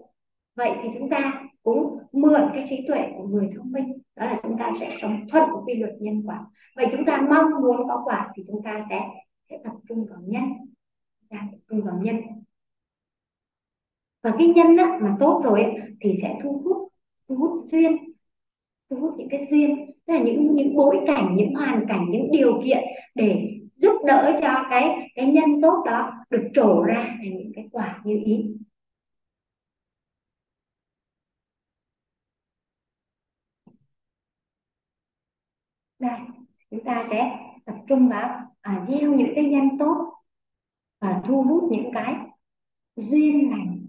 Vậy 0.54 0.70
thì 0.82 0.88
chúng 0.94 1.10
ta 1.10 1.44
cũng 1.62 1.98
mượn 2.12 2.50
cái 2.52 2.64
trí 2.68 2.86
tuệ 2.88 3.12
của 3.16 3.26
người 3.26 3.48
thông 3.56 3.72
minh, 3.72 3.98
đó 4.16 4.26
là 4.26 4.40
chúng 4.42 4.58
ta 4.58 4.72
sẽ 4.80 4.96
sống 5.00 5.26
thuận 5.28 5.50
với 5.50 5.62
quy 5.66 5.74
luật 5.74 5.94
nhân 6.00 6.22
quả. 6.26 6.46
Vậy 6.76 6.86
chúng 6.92 7.04
ta 7.04 7.26
mong 7.30 7.62
muốn 7.62 7.88
có 7.88 8.02
quả 8.04 8.32
thì 8.34 8.44
chúng 8.46 8.62
ta 8.64 8.86
sẽ 8.90 9.08
sẽ 9.50 9.58
tập 9.64 9.72
trung 9.88 10.06
vào 10.10 10.20
nhân 10.26 10.44
ta 11.32 11.48
tập 11.52 11.58
trung 11.68 11.82
vào 11.82 12.00
nhân 12.02 12.16
và 14.22 14.32
cái 14.38 14.46
nhân 14.48 14.76
á, 14.76 14.98
mà 15.02 15.16
tốt 15.20 15.40
rồi 15.44 15.62
ấy, 15.62 15.72
thì 16.00 16.16
sẽ 16.22 16.32
thu 16.42 16.62
hút 16.64 16.88
thu 17.28 17.36
hút 17.36 17.58
duyên 17.72 17.96
thu 18.90 18.96
hút 18.96 19.14
những 19.18 19.28
cái 19.30 19.46
duyên. 19.50 19.86
Tức 20.06 20.12
là 20.14 20.20
những 20.20 20.54
những 20.54 20.76
bối 20.76 21.00
cảnh 21.06 21.34
những 21.36 21.54
hoàn 21.54 21.84
cảnh 21.88 22.06
những 22.10 22.30
điều 22.32 22.60
kiện 22.64 22.78
để 23.14 23.50
giúp 23.76 23.92
đỡ 24.06 24.36
cho 24.42 24.64
cái 24.70 25.10
cái 25.14 25.26
nhân 25.26 25.60
tốt 25.62 25.82
đó 25.86 26.10
được 26.30 26.48
trổ 26.54 26.82
ra 26.82 27.04
thành 27.08 27.38
những 27.38 27.52
cái 27.54 27.68
quả 27.72 28.00
như 28.04 28.20
ý. 28.24 28.44
Đây 35.98 36.18
chúng 36.70 36.84
ta 36.84 37.04
sẽ 37.10 37.38
tập 37.64 37.74
trung 37.88 38.08
vào 38.08 38.40
à, 38.60 38.86
gieo 38.88 39.12
những 39.14 39.32
cái 39.34 39.44
nhân 39.44 39.78
tốt 39.78 40.12
và 41.00 41.22
thu 41.26 41.42
hút 41.42 41.72
những 41.72 41.90
cái 41.94 42.14
duyên 42.96 43.50
lành. 43.50 43.81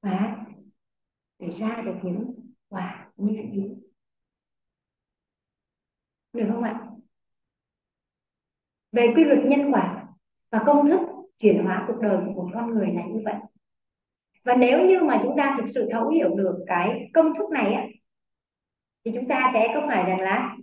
Và 0.00 0.36
để 1.38 1.50
ra 1.58 1.82
được 1.84 1.94
những 2.02 2.34
quả 2.68 3.08
như 3.16 3.42
ý 3.52 3.62
được 6.32 6.44
không 6.52 6.62
ạ? 6.62 6.86
Về 8.92 9.12
quy 9.16 9.24
luật 9.24 9.38
nhân 9.44 9.72
quả 9.72 10.06
và 10.50 10.62
công 10.66 10.86
thức 10.86 11.00
chuyển 11.38 11.64
hóa 11.64 11.84
cuộc 11.88 12.00
đời 12.02 12.16
của 12.26 12.32
một 12.32 12.50
con 12.54 12.70
người 12.70 12.86
là 12.92 13.02
như 13.06 13.20
vậy. 13.24 13.34
Và 14.44 14.54
nếu 14.54 14.86
như 14.86 15.00
mà 15.00 15.20
chúng 15.22 15.36
ta 15.36 15.56
thực 15.58 15.66
sự 15.74 15.88
thấu 15.92 16.08
hiểu 16.08 16.34
được 16.36 16.64
cái 16.66 17.10
công 17.14 17.34
thức 17.34 17.50
này 17.50 17.72
á, 17.72 17.86
thì 19.04 19.10
chúng 19.14 19.28
ta 19.28 19.50
sẽ 19.54 19.68
có 19.74 19.84
phải 19.88 20.04
rằng 20.04 20.20
là 20.20 20.56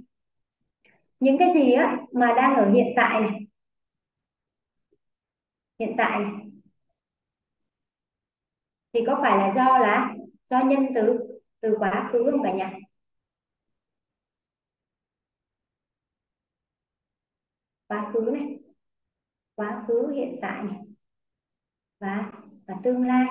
những 1.19 1.37
cái 1.37 1.53
gì 1.53 1.71
á 1.71 1.97
mà 2.11 2.33
đang 2.37 2.55
ở 2.55 2.71
hiện 2.71 2.87
tại 2.95 3.21
này, 3.21 3.39
hiện 5.79 5.95
tại 5.97 6.19
này 6.19 6.46
thì 8.97 9.03
có 9.07 9.19
phải 9.21 9.37
là 9.37 9.53
do 9.55 9.77
là 9.77 10.15
do 10.49 10.59
nhân 10.63 10.85
từ 10.95 11.19
từ 11.59 11.75
quá 11.79 12.09
khứ 12.11 12.31
không 12.31 12.43
cả 12.43 12.53
nhà 12.53 12.73
quá 17.87 18.11
khứ 18.13 18.19
này, 18.33 18.59
quá 19.55 19.83
khứ 19.87 20.11
hiện 20.15 20.39
tại 20.41 20.63
này, 20.63 20.79
và 21.99 22.31
và 22.67 22.75
tương 22.83 23.07
lai. 23.07 23.25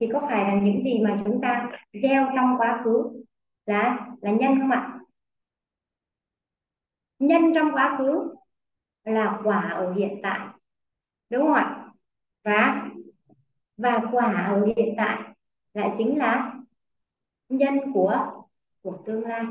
Thì 0.00 0.06
có 0.12 0.20
phải 0.20 0.44
là 0.44 0.60
những 0.62 0.80
gì 0.82 0.98
mà 1.04 1.22
chúng 1.24 1.40
ta 1.42 1.70
gieo 2.02 2.26
trong 2.36 2.54
quá 2.58 2.80
khứ 2.84 3.24
là 3.66 4.06
là 4.22 4.30
nhân 4.30 4.60
không 4.60 4.70
ạ? 4.70 4.98
Nhân 7.18 7.42
trong 7.54 7.72
quá 7.72 7.96
khứ 7.98 8.34
là 9.04 9.40
quả 9.44 9.68
ở 9.68 9.92
hiện 9.92 10.20
tại 10.22 10.48
đúng 11.30 11.42
không 11.42 11.54
ạ? 11.54 11.90
Và 12.44 12.90
và 13.76 14.00
quả 14.12 14.32
ở 14.32 14.66
hiện 14.76 14.94
tại 14.96 15.18
lại 15.74 15.90
chính 15.98 16.18
là 16.18 16.54
nhân 17.48 17.92
của 17.94 18.42
của 18.82 18.98
tương 19.06 19.24
lai. 19.24 19.44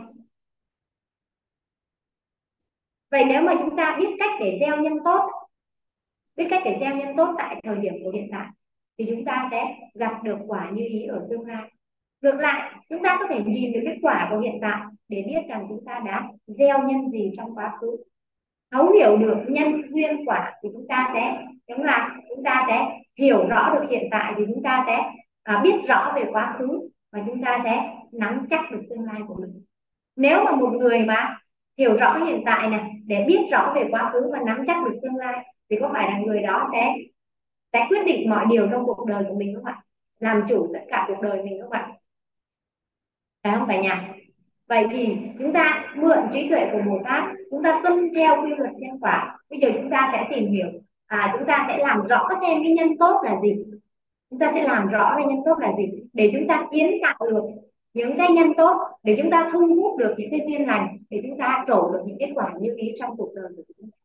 Vậy 3.12 3.24
nếu 3.28 3.42
mà 3.42 3.54
chúng 3.60 3.78
ta 3.78 3.98
biết 4.00 4.16
cách 4.20 4.32
để 4.40 4.58
gieo 4.60 4.82
nhân 4.82 4.98
tốt, 5.06 5.30
biết 6.36 6.48
cách 6.50 6.62
để 6.66 6.78
gieo 6.80 6.96
nhân 6.96 7.16
tốt 7.18 7.36
tại 7.38 7.62
thời 7.64 7.76
điểm 7.76 7.94
của 8.04 8.12
hiện 8.12 8.28
tại, 8.32 8.48
thì 8.98 9.06
chúng 9.10 9.26
ta 9.26 9.48
sẽ 9.52 9.76
gặp 9.94 10.24
được 10.24 10.38
quả 10.48 10.72
như 10.74 10.86
ý 10.90 11.04
ở 11.04 11.28
tương 11.30 11.46
lai. 11.46 11.72
Ngược 12.22 12.36
lại, 12.36 12.80
chúng 12.90 13.04
ta 13.04 13.18
có 13.20 13.26
thể 13.30 13.44
nhìn 13.44 13.74
được 13.74 13.80
kết 13.84 13.98
quả 14.02 14.28
của 14.32 14.40
hiện 14.40 14.60
tại 14.62 14.82
để 15.08 15.24
biết 15.28 15.42
rằng 15.50 15.66
chúng 15.70 15.86
ta 15.86 16.02
đã 16.06 16.30
gieo 16.48 16.88
nhân 16.88 17.10
gì 17.10 17.32
trong 17.38 17.56
quá 17.56 17.78
khứ, 17.82 17.98
thấu 18.72 18.92
hiểu 18.92 19.18
được 19.18 19.38
nhân 19.48 19.82
duyên 19.90 20.26
quả 20.26 20.54
thì 20.64 20.70
chúng 20.74 20.86
ta 20.90 21.12
sẽ 21.14 21.46
đúng 21.70 21.84
là 21.84 22.16
chúng 22.30 22.44
ta 22.44 22.64
sẽ 22.68 23.00
hiểu 23.18 23.48
rõ 23.48 23.74
được 23.74 23.90
hiện 23.90 24.08
tại 24.12 24.34
thì 24.38 24.44
chúng 24.54 24.64
ta 24.64 24.84
sẽ 24.88 25.02
à, 25.44 25.62
biết 25.64 25.76
rõ 25.88 26.14
về 26.16 26.26
quá 26.32 26.56
khứ 26.58 26.90
và 27.12 27.22
chúng 27.26 27.42
ta 27.42 27.60
sẽ 27.64 27.96
nắm 28.12 28.46
chắc 28.50 28.72
được 28.72 28.82
tương 28.90 29.06
lai 29.06 29.22
của 29.28 29.36
mình. 29.42 29.64
Nếu 30.16 30.44
mà 30.44 30.52
một 30.52 30.74
người 30.74 31.06
mà 31.06 31.40
hiểu 31.78 31.96
rõ 31.96 32.26
hiện 32.26 32.44
tại 32.46 32.70
này 32.70 32.92
để 33.06 33.26
biết 33.28 33.40
rõ 33.52 33.72
về 33.76 33.88
quá 33.92 34.10
khứ 34.14 34.30
và 34.32 34.40
nắm 34.46 34.64
chắc 34.68 34.86
được 34.86 35.00
tương 35.02 35.16
lai 35.16 35.46
thì 35.70 35.78
có 35.82 35.90
phải 35.94 36.08
là 36.12 36.18
người 36.18 36.42
đó 36.42 36.70
sẽ 36.74 36.94
sẽ 37.74 37.86
quyết 37.90 38.06
định 38.06 38.30
mọi 38.30 38.46
điều 38.50 38.68
trong 38.72 38.86
cuộc 38.86 39.06
đời 39.06 39.24
của 39.28 39.36
mình 39.36 39.56
không 39.56 39.66
ạ? 39.66 39.82
Làm 40.20 40.44
chủ 40.48 40.72
tất 40.74 40.80
cả 40.90 41.06
cuộc 41.08 41.22
đời 41.22 41.44
mình 41.44 41.62
không 41.62 41.72
ạ? 41.72 41.88
Phải 43.44 43.54
không 43.58 43.68
cả 43.68 43.82
nhà? 43.82 44.14
Vậy 44.68 44.86
thì 44.92 45.18
chúng 45.40 45.54
ta 45.54 45.94
mượn 45.96 46.18
trí 46.32 46.50
tuệ 46.50 46.70
của 46.72 46.82
Bồ 46.86 47.00
Tát 47.06 47.24
chúng 47.52 47.64
ta 47.64 47.82
tuân 47.84 48.14
theo 48.16 48.44
quy 48.44 48.50
luật 48.58 48.72
nhân 48.78 49.00
quả. 49.02 49.38
Bây 49.50 49.60
giờ 49.60 49.70
chúng 49.74 49.90
ta 49.90 50.10
sẽ 50.12 50.28
tìm 50.30 50.52
hiểu 50.52 50.68
à, 51.14 51.36
chúng 51.38 51.48
ta 51.48 51.66
sẽ 51.68 51.78
làm 51.78 52.04
rõ 52.06 52.28
xem 52.42 52.64
cái 52.64 52.72
nhân 52.72 52.98
tốt 53.00 53.22
là 53.24 53.40
gì. 53.44 53.56
Chúng 54.30 54.40
ta 54.40 54.52
sẽ 54.52 54.64
làm 54.64 54.88
rõ 54.88 55.14
cái 55.18 55.26
nhân 55.26 55.40
tốt 55.46 55.56
là 55.60 55.72
gì 55.78 55.86
để 56.14 56.32
chúng 56.34 56.48
ta 56.48 56.68
kiến 56.72 56.92
tạo 57.04 57.28
được 57.30 57.44
những 57.94 58.18
cái 58.18 58.32
nhân 58.32 58.48
tốt 58.58 58.78
để 59.04 59.16
chúng 59.22 59.32
ta 59.32 59.50
thu 59.54 59.60
hút 59.60 60.00
được 60.00 60.14
những 60.18 60.32
cái 60.32 60.40
duyên 60.48 60.68
lành 60.68 60.98
để 61.10 61.22
chúng 61.24 61.38
ta 61.40 61.64
trổ 61.68 61.92
được 61.92 62.00
những 62.06 62.18
kết 62.20 62.32
quả 62.36 62.54
như 62.60 62.74
ý 62.78 62.92
trong 63.00 63.18
cuộc 63.18 63.34
đời 63.36 63.46
của 63.58 63.64
chúng 63.68 63.92
ta. 63.92 63.98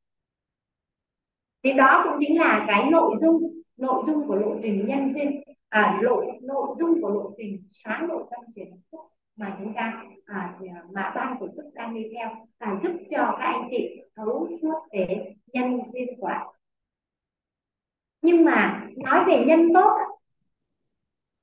Thì 1.62 1.72
đó 1.72 2.05
cũng 2.05 2.18
chính 2.20 2.39
là 2.39 2.64
cái 2.68 2.90
nội 2.90 3.14
dung 3.20 3.60
nội 3.76 4.02
dung 4.06 4.28
của 4.28 4.35
lộ 4.36 4.55
trình 4.62 4.86
nhân 4.86 5.12
duyên 5.14 5.43
à, 5.68 5.98
lộ 6.02 6.22
nội 6.43 6.74
dung 6.78 7.02
của 7.02 7.09
lộ 7.09 7.32
trình 7.39 7.62
sáng 7.70 8.09
nội 8.09 8.22
tâm 8.30 8.40
triển 8.55 8.70
phúc 8.90 9.01
mà 9.36 9.56
chúng 9.59 9.74
ta 9.74 10.02
à, 10.24 10.55
à, 10.74 10.85
mà 10.93 11.12
ban 11.16 11.36
tổ 11.40 11.47
chức 11.56 11.64
đang 11.74 11.94
đi 11.94 12.02
theo 12.14 12.28
và 12.60 12.80
giúp 12.82 12.93
cho 13.10 13.36
các 13.39 13.47
anh 13.47 13.66
chị 13.70 14.02
thấu 14.16 14.48
suốt 14.62 14.78
về 14.93 15.35
nhân 15.52 15.80
duyên 15.93 16.09
quả 16.20 16.44
nhưng 18.23 18.45
mà 18.45 18.86
nói 18.97 19.24
về 19.27 19.45
nhân 19.47 19.69
tốt 19.74 19.90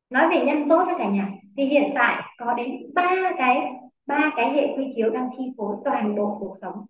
nói 0.10 0.30
về 0.30 0.45
nhân 0.45 0.69
tốt 0.69 0.85
đó 0.85 0.95
cả 0.97 1.10
nhà 1.10 1.31
thì 1.57 1.65
hiện 1.65 1.91
tại 1.95 2.34
có 2.38 2.53
đến 2.53 2.93
ba 2.93 3.31
cái 3.38 3.57
ba 4.06 4.31
cái 4.35 4.53
hệ 4.53 4.76
quy 4.77 4.91
chiếu 4.95 5.10
đang 5.10 5.30
chi 5.38 5.43
phối 5.57 5.76
toàn 5.85 6.15
bộ 6.15 6.38
cuộc 6.39 6.53
sống 6.61 6.85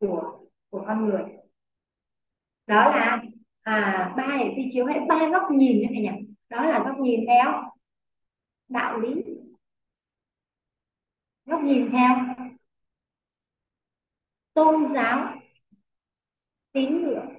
của 0.00 0.46
của 0.70 0.84
con 0.86 1.06
người. 1.08 1.22
Đó 2.66 2.90
là 2.90 3.22
à, 3.62 4.14
ba 4.16 4.36
hệ 4.38 4.44
quy 4.56 4.68
chiếu 4.72 4.86
hay 4.86 5.00
ba 5.08 5.28
góc 5.28 5.42
nhìn 5.50 5.82
đó 5.82 5.88
cả 5.94 6.00
nhà. 6.00 6.16
Đó 6.48 6.64
là 6.66 6.84
góc 6.86 6.98
nhìn 6.98 7.20
theo 7.26 7.72
đạo 8.68 8.98
lý. 8.98 9.22
Góc 11.44 11.60
nhìn 11.62 11.88
theo 11.92 12.16
tôn 14.54 14.94
giáo 14.94 15.34
tín 16.72 17.02
ngưỡng. 17.02 17.35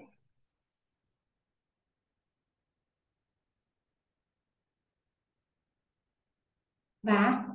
Và 7.08 7.46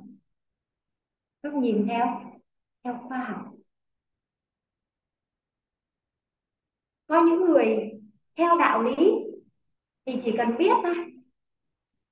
góc 1.43 1.53
nhìn 1.53 1.85
theo 1.89 2.21
theo 2.83 2.99
khoa 3.07 3.17
học. 3.17 3.53
Có 7.07 7.21
những 7.25 7.45
người 7.45 7.91
theo 8.35 8.57
đạo 8.57 8.83
lý 8.83 8.95
thì 10.05 10.19
chỉ 10.23 10.33
cần 10.37 10.57
biết 10.57 10.71
thôi. 10.83 10.95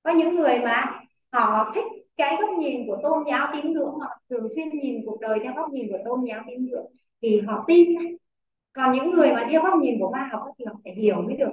Có 0.02 0.12
những 0.12 0.36
người 0.36 0.58
mà 0.58 1.00
họ 1.32 1.72
thích 1.74 1.84
cái 2.16 2.36
góc 2.40 2.50
nhìn 2.58 2.86
của 2.86 2.98
tôn 3.02 3.24
giáo 3.30 3.48
tín 3.52 3.72
ngưỡng, 3.72 3.94
họ 4.00 4.20
thường 4.30 4.46
xuyên 4.54 4.68
nhìn 4.68 5.02
cuộc 5.06 5.20
đời 5.20 5.38
theo 5.42 5.52
góc 5.56 5.70
nhìn 5.70 5.88
của 5.90 5.98
tôn 6.04 6.24
giáo 6.28 6.42
tín 6.48 6.66
ngưỡng 6.66 6.86
thì 7.22 7.40
họ 7.40 7.64
tin 7.66 7.88
còn 8.72 8.92
những 8.92 9.10
người 9.10 9.32
mà 9.32 9.46
theo 9.50 9.62
góc 9.62 9.74
nhìn 9.82 10.00
của 10.00 10.08
khoa 10.10 10.28
học 10.32 10.42
thì 10.58 10.64
họ 10.64 10.74
phải 10.84 10.94
hiểu 10.94 11.22
mới 11.22 11.36
được. 11.36 11.52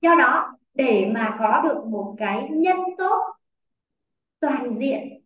Do 0.00 0.14
đó, 0.14 0.52
để 0.74 1.10
mà 1.14 1.36
có 1.38 1.62
được 1.64 1.84
một 1.86 2.14
cái 2.18 2.48
nhân 2.50 2.78
tốt 2.98 3.39
toàn 4.40 4.74
diện 4.74 5.22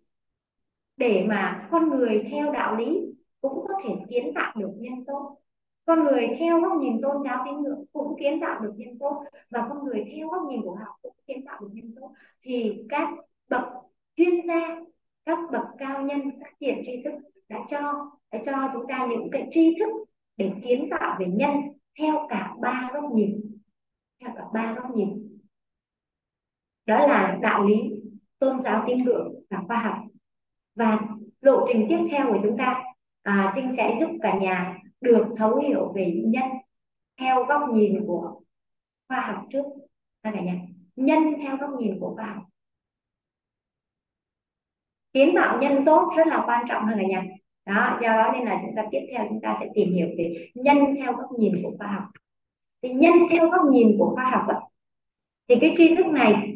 để 0.96 1.26
mà 1.28 1.68
con 1.70 1.88
người 1.88 2.22
theo 2.30 2.52
đạo 2.52 2.76
lý 2.76 3.00
cũng 3.40 3.64
có 3.68 3.74
thể 3.84 3.94
kiến 4.08 4.32
tạo 4.34 4.54
được 4.56 4.72
nhân 4.76 5.04
tốt. 5.06 5.36
Con 5.86 6.04
người 6.04 6.28
theo 6.38 6.60
góc 6.60 6.72
nhìn 6.80 7.00
tôn 7.02 7.16
giáo 7.24 7.44
tín 7.46 7.62
ngưỡng 7.62 7.84
cũng 7.92 8.16
kiến 8.20 8.40
tạo 8.40 8.60
được 8.60 8.72
nhân 8.76 8.98
tốt 8.98 9.24
và 9.50 9.66
con 9.68 9.84
người 9.84 10.04
theo 10.16 10.28
góc 10.28 10.42
nhìn 10.48 10.62
của 10.62 10.74
học 10.74 10.94
cũng 11.02 11.16
kiến 11.26 11.44
tạo 11.46 11.60
được 11.60 11.68
nhân 11.72 11.94
tốt. 12.00 12.12
Thì 12.42 12.84
các 12.88 13.08
bậc 13.48 13.64
chuyên 14.16 14.46
gia, 14.46 14.80
các 15.24 15.38
bậc 15.52 15.64
cao 15.78 16.02
nhân, 16.02 16.20
các 16.40 16.54
tiền 16.58 16.82
tri 16.84 17.02
thức 17.04 17.14
đã 17.48 17.58
cho 17.68 18.10
đã 18.32 18.38
cho 18.44 18.70
chúng 18.72 18.86
ta 18.88 19.06
những 19.10 19.28
cái 19.32 19.48
tri 19.50 19.74
thức 19.78 20.04
để 20.36 20.52
kiến 20.62 20.88
tạo 20.90 21.16
về 21.20 21.26
nhân 21.26 21.52
theo 21.98 22.26
cả 22.28 22.54
ba 22.60 22.90
góc 22.94 23.04
nhìn, 23.12 23.58
theo 24.20 24.30
cả 24.36 24.44
ba 24.54 24.74
góc 24.74 24.96
nhìn. 24.96 25.38
Đó 26.86 27.06
là 27.06 27.38
đạo 27.42 27.64
lý 27.64 28.03
tôn 28.44 28.60
giáo 28.60 28.84
tín 28.86 29.04
ngưỡng 29.04 29.34
và 29.50 29.62
khoa 29.66 29.76
học. 29.76 29.96
Và 30.74 30.98
lộ 31.40 31.66
trình 31.68 31.86
tiếp 31.88 31.98
theo 32.10 32.32
của 32.32 32.38
chúng 32.42 32.56
ta 32.56 32.82
à, 33.22 33.52
Trinh 33.54 33.70
sẽ 33.76 33.96
giúp 34.00 34.10
cả 34.22 34.38
nhà 34.38 34.78
được 35.00 35.26
thấu 35.36 35.56
hiểu 35.56 35.92
về 35.94 36.22
nhân 36.24 36.44
theo 37.20 37.44
góc 37.44 37.62
nhìn 37.72 38.04
của 38.06 38.40
khoa 39.08 39.20
học 39.20 39.44
trước. 39.50 39.64
Cả 40.22 40.30
nhà 40.30 40.54
nhân 40.96 41.22
theo 41.42 41.56
góc 41.56 41.70
nhìn 41.78 42.00
của 42.00 42.14
khoa 42.14 42.26
học. 42.26 42.42
Kiến 45.12 45.32
tạo 45.34 45.58
nhân 45.60 45.84
tốt 45.86 46.10
rất 46.16 46.26
là 46.26 46.42
quan 46.46 46.64
trọng 46.68 46.86
ha 46.86 46.96
cả 46.96 47.02
nhà. 47.08 47.24
Đó 47.66 47.98
do 48.02 48.08
đó 48.08 48.32
nên 48.32 48.44
là 48.44 48.62
chúng 48.66 48.76
ta 48.76 48.84
tiếp 48.90 49.06
theo 49.12 49.26
chúng 49.28 49.40
ta 49.40 49.56
sẽ 49.60 49.68
tìm 49.74 49.94
hiểu 49.94 50.08
về 50.18 50.50
nhân 50.54 50.76
theo 50.96 51.12
góc 51.12 51.30
nhìn 51.38 51.60
của 51.62 51.72
khoa 51.78 51.86
học. 51.86 52.04
Thì 52.82 52.88
nhân 52.88 53.12
theo 53.30 53.48
góc 53.48 53.62
nhìn 53.70 53.96
của 53.98 54.14
khoa 54.14 54.30
học 54.30 54.42
đó, 54.48 54.68
thì 55.48 55.56
cái 55.60 55.74
tri 55.76 55.94
thức 55.94 56.06
này 56.06 56.53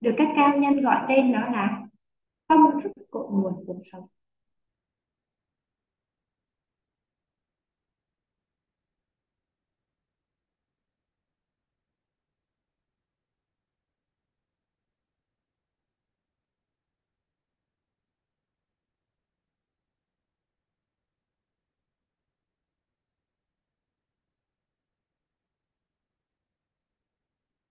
được 0.00 0.14
các 0.18 0.28
cao 0.36 0.56
nhân 0.58 0.82
gọi 0.82 1.06
tên 1.08 1.32
đó 1.32 1.40
là 1.40 1.82
công 2.48 2.80
thức 2.82 2.92
cội 3.10 3.26
nguồn 3.30 3.64
cuộc 3.66 3.80
sống. 3.92 4.06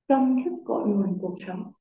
Công 0.08 0.44
thức 0.46 0.54
cội 0.66 0.88
nguồn 0.88 1.18
cuộc 1.22 1.36
sống. 1.48 1.72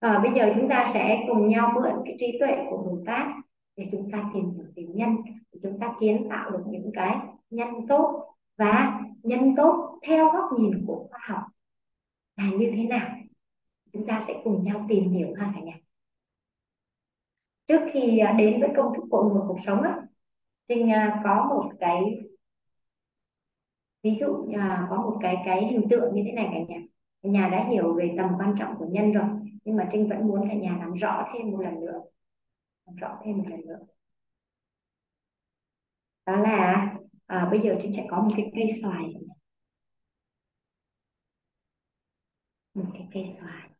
À, 0.00 0.18
bây 0.22 0.32
giờ 0.32 0.52
chúng 0.54 0.68
ta 0.68 0.90
sẽ 0.94 1.24
cùng 1.28 1.48
nhau 1.48 1.72
mượn 1.74 1.92
cái 2.04 2.16
trí 2.18 2.38
tuệ 2.40 2.56
của 2.70 2.76
Bồ 2.76 2.98
Tát 3.06 3.26
để 3.76 3.88
chúng 3.92 4.10
ta 4.12 4.30
tìm 4.34 4.50
hiểu 4.50 4.66
về 4.76 4.82
nhân 4.82 5.16
để 5.52 5.58
chúng 5.62 5.78
ta 5.80 5.94
kiến 6.00 6.26
tạo 6.30 6.50
được 6.50 6.62
những 6.66 6.90
cái 6.94 7.16
nhân 7.50 7.68
tốt 7.88 8.34
và 8.56 9.00
nhân 9.22 9.54
tốt 9.56 9.98
theo 10.02 10.30
góc 10.32 10.44
nhìn 10.58 10.84
của 10.86 11.06
khoa 11.10 11.20
học 11.22 11.42
là 12.36 12.50
như 12.58 12.72
thế 12.76 12.84
nào. 12.84 13.16
Chúng 13.92 14.06
ta 14.06 14.20
sẽ 14.26 14.40
cùng 14.44 14.64
nhau 14.64 14.86
tìm 14.88 15.10
hiểu 15.10 15.34
ha 15.38 15.52
cả 15.54 15.60
nhà. 15.60 15.74
Trước 17.66 17.80
khi 17.92 18.18
ờ, 18.18 18.32
đến 18.32 18.60
với 18.60 18.70
công 18.76 18.94
thức 18.94 19.04
cội 19.10 19.24
nguồn 19.24 19.48
cuộc 19.48 19.58
sống 19.66 19.82
á 19.82 20.00
Trinh 20.68 20.90
ờ, 20.90 21.00
có 21.24 21.46
một 21.48 21.70
cái 21.80 22.00
ví 24.02 24.14
dụ 24.20 24.46
có 24.90 24.96
một 24.96 25.18
cái 25.22 25.36
cái 25.44 25.66
hình 25.66 25.88
tượng 25.90 26.14
như 26.14 26.22
thế 26.26 26.32
này 26.32 26.48
cả 26.52 26.58
nhà 26.68 26.80
nhà 27.22 27.48
đã 27.52 27.68
hiểu 27.70 27.94
về 27.94 28.14
tầm 28.16 28.30
quan 28.38 28.54
trọng 28.58 28.74
của 28.78 28.86
nhân 28.90 29.12
rồi 29.12 29.28
nhưng 29.64 29.76
mà 29.76 29.88
Trinh 29.92 30.08
vẫn 30.08 30.26
muốn 30.28 30.48
cả 30.48 30.54
nhà 30.54 30.76
làm 30.78 30.92
rõ 30.92 31.24
thêm 31.34 31.50
một 31.50 31.60
lần 31.60 31.80
nữa. 31.80 32.00
Làm 32.86 32.96
rõ 32.96 33.18
thêm 33.24 33.38
một 33.38 33.44
lần 33.48 33.60
nữa. 33.66 33.78
Đó 36.26 36.36
là 36.36 36.86
à, 37.26 37.48
bây 37.50 37.60
giờ 37.60 37.76
Trinh 37.80 37.92
sẽ 37.96 38.06
có 38.10 38.22
một 38.22 38.30
cái 38.36 38.52
cây 38.54 38.68
xoài. 38.82 39.14
Một 42.74 42.90
cái 42.94 43.08
cây 43.12 43.24
xoài. 43.38 43.70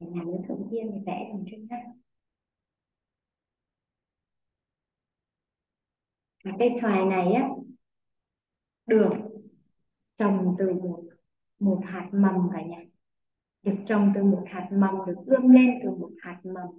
Nhà 0.00 0.22
nếu 0.26 0.44
thượng 0.48 0.68
thiên 0.70 0.90
thì 0.92 0.98
vẽ 1.06 1.28
thành 1.32 1.44
Trinh 1.50 1.66
ha 1.70 1.76
và 6.44 6.52
cây 6.58 6.70
xoài 6.80 7.04
này 7.04 7.32
á 7.32 7.48
đường 8.86 9.29
trồng 10.20 10.56
từ 10.58 10.72
một 10.72 11.04
một 11.58 11.80
hạt 11.84 12.08
mầm 12.12 12.34
cả 12.52 12.62
nhà. 12.62 12.78
Được 13.62 13.76
trồng 13.86 14.12
từ 14.14 14.22
một 14.24 14.44
hạt 14.50 14.68
mầm, 14.72 14.94
được 15.06 15.14
ươm 15.26 15.48
lên 15.48 15.80
từ 15.82 15.90
một 15.90 16.10
hạt 16.22 16.40
mầm. 16.44 16.78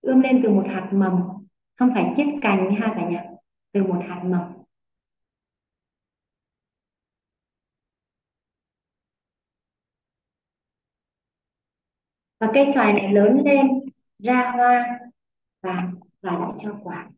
Ươm 0.00 0.20
lên 0.20 0.40
từ 0.42 0.50
một 0.50 0.64
hạt 0.68 0.90
mầm, 0.92 1.22
không 1.76 1.90
phải 1.94 2.12
chiết 2.16 2.26
cành 2.42 2.74
ha 2.80 2.92
cả 2.96 3.08
nhà, 3.10 3.24
từ 3.72 3.82
một 3.82 4.00
hạt 4.08 4.22
mầm. 4.24 4.52
Và 12.40 12.50
cây 12.54 12.66
xoài 12.74 12.92
này 12.92 13.12
lớn 13.12 13.42
lên, 13.44 13.66
ra 14.18 14.52
hoa 14.56 14.98
và 15.62 15.92
và 16.26 16.38
lại 16.38 16.52
cho 16.58 16.74
quả. 16.82 17.10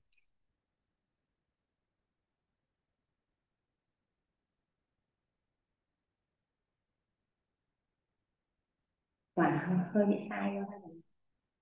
Quả 9.35 9.68
hơi 9.94 10.06
bị 10.06 10.16
sai 10.30 10.56
thôi. 10.56 11.01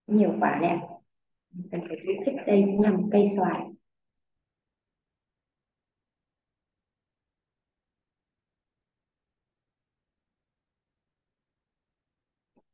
Nhiều 0.07 0.35
quả 0.41 0.59
đẹp. 0.63 0.79
Cần 1.73 1.81
phải 1.89 1.97
khuyến 2.05 2.25
khích 2.27 2.35
đây 2.47 2.65
chính 2.67 2.83
là 2.83 2.91
một 2.91 3.09
cây 3.13 3.29
xoài. 3.37 3.61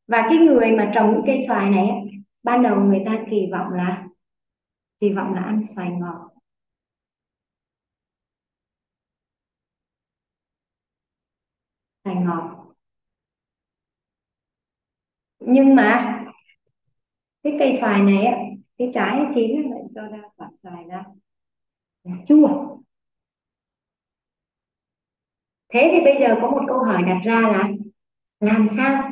Và 0.07 0.27
cái 0.29 0.39
người 0.39 0.73
mà 0.73 0.91
trồng 0.95 1.13
những 1.13 1.23
cây 1.27 1.45
xoài 1.47 1.71
này 1.71 1.89
ban 2.43 2.63
đầu 2.63 2.81
người 2.81 3.03
ta 3.07 3.25
kỳ 3.31 3.49
vọng 3.53 3.73
là 3.73 4.07
hy 5.03 5.13
vọng 5.13 5.35
là 5.35 5.43
ăn 5.43 5.61
xoài 5.75 5.91
ngọt. 5.91 6.31
Xoài 12.05 12.17
ngọt. 12.17 12.75
Nhưng 15.41 15.75
mà 15.75 16.19
cái 17.43 17.57
cây 17.59 17.77
xoài 17.81 18.01
này 18.03 18.25
á, 18.25 18.37
cái 18.79 18.91
trái 18.95 19.21
chín 19.35 19.71
lại 19.71 19.81
cho 19.95 20.03
ra 20.03 20.19
quả 20.37 20.49
xoài 20.63 20.85
ra 20.89 21.05
là 22.05 22.17
chua. 22.29 22.79
Thế 25.73 25.89
thì 25.93 26.01
bây 26.05 26.17
giờ 26.21 26.35
có 26.43 26.51
một 26.51 26.63
câu 26.69 26.79
hỏi 26.79 27.03
đặt 27.03 27.19
ra 27.25 27.41
là 27.41 27.69
làm 28.41 28.69
sao 28.77 29.11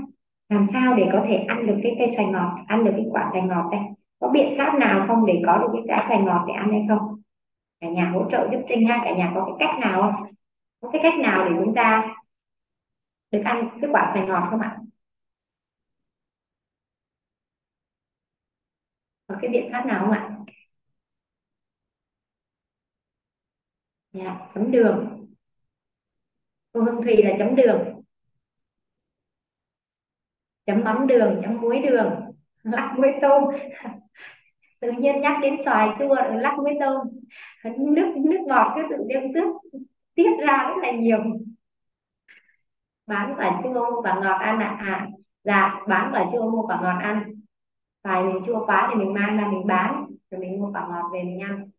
làm 0.49 0.67
sao 0.73 0.95
để 0.97 1.09
có 1.13 1.25
thể 1.29 1.37
ăn 1.37 1.67
được 1.67 1.77
cái 1.83 1.97
cây 1.99 2.09
xoài 2.17 2.27
ngọt, 2.29 2.57
ăn 2.69 2.85
được 2.85 2.93
cái 2.97 3.07
quả 3.13 3.25
xoài 3.33 3.43
ngọt 3.43 3.69
đây? 3.73 3.81
Có 4.21 4.29
biện 4.29 4.55
pháp 4.59 4.79
nào 4.81 5.05
không 5.09 5.27
để 5.27 5.43
có 5.47 5.59
được 5.59 5.69
cái 5.73 5.83
trái 5.89 6.05
xoài 6.09 6.23
ngọt 6.23 6.45
để 6.49 6.55
ăn 6.55 6.71
hay 6.73 6.83
không? 6.89 7.23
Cả 7.81 7.89
nhà 7.91 8.11
hỗ 8.15 8.31
trợ 8.31 8.49
giúp 8.53 8.61
trinh 8.69 8.89
ha, 8.89 9.03
cả 9.05 9.17
nhà 9.17 9.33
có 9.35 9.45
cái 9.47 9.69
cách 9.69 9.81
nào 9.81 10.03
không? 10.03 10.33
Có 10.81 10.91
cái 10.93 11.01
cách 11.05 11.21
nào 11.21 11.45
để 11.51 11.53
chúng 11.65 11.75
ta 11.75 12.15
được 13.31 13.43
ăn 13.45 13.69
cái 13.81 13.91
quả 13.93 14.11
xoài 14.15 14.27
ngọt 14.27 14.49
không 14.51 14.61
ạ? 14.61 14.79
Có 19.27 19.37
cái 19.43 19.51
biện 19.51 19.69
pháp 19.73 19.87
nào 19.87 20.01
không 20.01 20.13
ạ? 20.13 20.37
Dạ 24.13 24.49
chấm 24.55 24.71
đường. 24.71 25.27
Cô 26.73 26.81
Hương 26.83 27.03
Thùy 27.03 27.17
là 27.23 27.31
chấm 27.39 27.57
đường. 27.57 28.03
Chấm 30.67 30.85
mắm 30.85 31.07
đường, 31.07 31.41
chấm 31.43 31.61
muối 31.61 31.79
đường 31.79 32.30
lắc 32.63 32.95
muối 32.99 33.15
tôm. 33.23 33.45
Tự 34.81 34.91
nhiên 34.93 35.21
nhắc 35.21 35.39
đến 35.43 35.57
xoài 35.65 35.89
chua 35.99 36.15
lắc 36.15 36.57
muối 36.59 36.77
tôm. 36.81 36.97
Nước 37.79 38.15
nước 38.17 38.41
ngọt 38.47 38.73
cái 38.75 38.85
tự 38.91 38.97
nhiên 39.09 39.33
tiết 39.35 39.45
tiết 40.15 40.31
ra 40.47 40.69
rất 40.69 40.75
là 40.83 40.91
nhiều. 40.91 41.19
Bán 43.07 43.35
quả 43.39 43.61
chua 43.63 44.03
và 44.03 44.15
ngọt 44.15 44.39
ăn 44.41 44.59
ạ. 44.61 44.77
À? 44.81 44.87
à 44.87 45.07
dạ 45.45 45.81
bán 45.89 46.11
quả 46.13 46.27
chua, 46.33 46.51
mua 46.51 46.63
quả 46.67 46.81
ngọt 46.83 46.99
ăn. 47.03 47.35
Xoài 48.05 48.25
mình 48.25 48.43
chua 48.47 48.67
quá 48.67 48.89
thì 48.91 48.99
mình 48.99 49.15
mang 49.15 49.37
ra 49.37 49.49
mình 49.49 49.67
bán, 49.67 50.07
rồi 50.31 50.41
mình 50.41 50.61
mua 50.61 50.73
quả 50.73 50.87
ngọt 50.89 51.11
về 51.13 51.23
mình 51.25 51.41
ăn. 51.41 51.71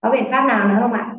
Có 0.00 0.10
biện 0.10 0.24
pháp 0.30 0.44
nào 0.48 0.68
nữa 0.68 0.78
không 0.80 0.92
ạ? 0.92 1.17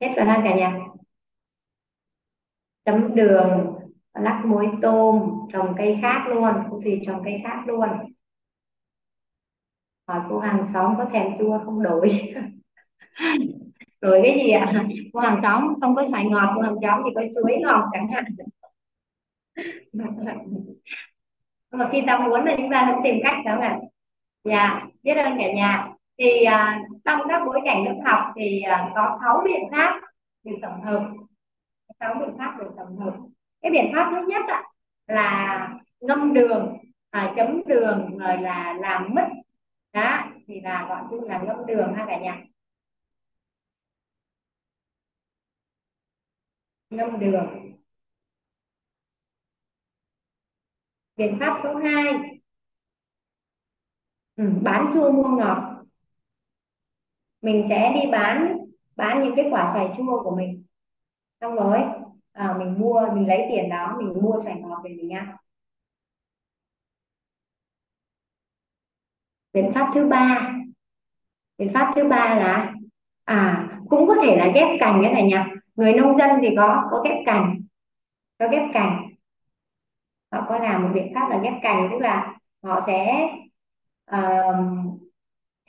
Hết 0.00 0.08
rồi 0.16 0.26
ha 0.26 0.40
cả 0.44 0.56
nhà. 0.56 0.78
Chấm 2.84 3.14
đường, 3.14 3.74
lắc 4.14 4.42
muối 4.46 4.66
tôm, 4.82 5.30
trồng 5.52 5.74
cây 5.78 5.98
khác 6.02 6.24
luôn 6.28 6.54
cô 6.70 6.80
thủy 6.84 7.00
trồng 7.06 7.22
cây 7.24 7.40
khác 7.44 7.62
luôn. 7.66 7.88
Hỏi 10.08 10.20
cô 10.30 10.38
hàng 10.38 10.64
xóm 10.72 10.94
có 10.98 11.04
thèm 11.04 11.38
chua 11.38 11.58
không? 11.64 11.82
Đổi. 11.82 12.08
Rồi 14.00 14.20
cái 14.24 14.34
gì 14.44 14.50
ạ? 14.50 14.84
Cô 15.12 15.20
hàng 15.20 15.38
xóm 15.42 15.74
không 15.80 15.94
có 15.94 16.04
xoài 16.10 16.24
ngọt, 16.24 16.52
cô 16.56 16.62
hàng 16.62 16.76
xóm 16.82 17.02
thì 17.04 17.10
có 17.14 17.22
chuối 17.34 17.56
ngọt 17.62 17.88
chẳng 17.92 18.08
hạn. 18.12 18.24
Mà 21.70 21.88
khi 21.92 22.02
ta 22.06 22.18
muốn 22.18 22.44
là 22.44 22.54
chúng 22.56 22.70
ta 22.70 22.92
cũng 22.92 23.04
tìm 23.04 23.16
cách 23.22 23.36
đó 23.44 23.58
ạ. 23.60 23.78
Dạ 24.44 24.86
biết 25.02 25.14
ơn 25.14 25.38
cả 25.38 25.52
nhà 25.52 25.88
thì 26.20 26.44
à, 26.44 26.82
trong 27.04 27.20
các 27.28 27.42
bối 27.46 27.60
cảnh 27.64 27.84
lớp 27.84 28.02
học 28.04 28.32
thì 28.36 28.60
à, 28.60 28.92
có 28.94 29.18
6 29.20 29.42
biện 29.44 29.60
pháp 29.72 30.00
được 30.44 30.56
tổng 30.62 30.82
hợp. 30.82 31.10
Sáu 32.00 32.14
biện 32.14 32.36
pháp 32.38 32.56
được 32.60 32.70
tổng 32.76 32.98
hợp. 32.98 33.16
Cái 33.62 33.72
biện 33.72 33.92
pháp 33.94 34.10
thứ 34.10 34.26
nhất 34.28 34.42
ạ, 34.48 34.64
là 35.06 35.68
ngâm 36.00 36.34
đường 36.34 36.78
à, 37.10 37.32
chấm 37.36 37.62
đường 37.66 38.18
rồi 38.18 38.38
là 38.38 38.74
làm 38.80 39.14
mứt 39.14 39.24
đó 39.92 40.24
thì 40.46 40.60
là 40.60 40.86
gọi 40.88 41.02
chung 41.10 41.24
là 41.24 41.42
ngâm 41.42 41.66
đường 41.66 41.94
ha 41.94 42.04
cả 42.08 42.18
nhà. 42.20 42.44
Ngâm 46.90 47.20
đường. 47.20 47.72
Biện 51.16 51.36
pháp 51.40 51.60
số 51.62 51.74
2 51.74 52.40
ừ, 54.36 54.44
bán 54.62 54.90
chua 54.92 55.12
mua 55.12 55.28
ngọt 55.28 55.79
mình 57.42 57.64
sẽ 57.68 57.92
đi 57.94 58.10
bán 58.10 58.58
bán 58.96 59.22
những 59.22 59.36
cái 59.36 59.46
quả 59.50 59.70
xoài 59.72 59.88
chua 59.96 60.22
của 60.24 60.36
mình. 60.36 60.64
Xong 61.40 61.54
rồi 61.54 61.78
à, 62.32 62.56
mình 62.58 62.78
mua 62.78 63.06
mình 63.14 63.28
lấy 63.28 63.46
tiền 63.50 63.68
đó 63.68 63.96
mình 63.98 64.22
mua 64.22 64.40
xoài 64.44 64.60
ngọt 64.60 64.80
về 64.84 64.90
mình 64.90 65.14
ăn. 65.14 65.36
Biện 69.52 69.72
pháp 69.74 69.90
thứ 69.94 70.06
ba. 70.06 70.52
Biện 71.58 71.70
pháp 71.74 71.92
thứ 71.94 72.08
ba 72.08 72.34
là 72.34 72.74
à 73.24 73.68
cũng 73.88 74.08
có 74.08 74.14
thể 74.24 74.36
là 74.36 74.50
ghép 74.54 74.80
cành 74.80 75.00
cái 75.02 75.12
này 75.12 75.22
nha 75.22 75.48
người 75.76 75.92
nông 75.92 76.18
dân 76.18 76.30
thì 76.42 76.48
có 76.56 76.88
có 76.90 77.02
ghép 77.04 77.16
cành 77.26 77.60
có 78.38 78.48
ghép 78.48 78.62
cành. 78.74 79.08
Họ 80.32 80.44
có 80.48 80.58
làm 80.58 80.82
một 80.82 80.90
biện 80.94 81.12
pháp 81.14 81.28
là 81.30 81.40
ghép 81.42 81.52
cành 81.62 81.88
tức 81.90 81.98
là 81.98 82.38
họ 82.62 82.80
sẽ 82.86 83.28
uh, 84.16 85.09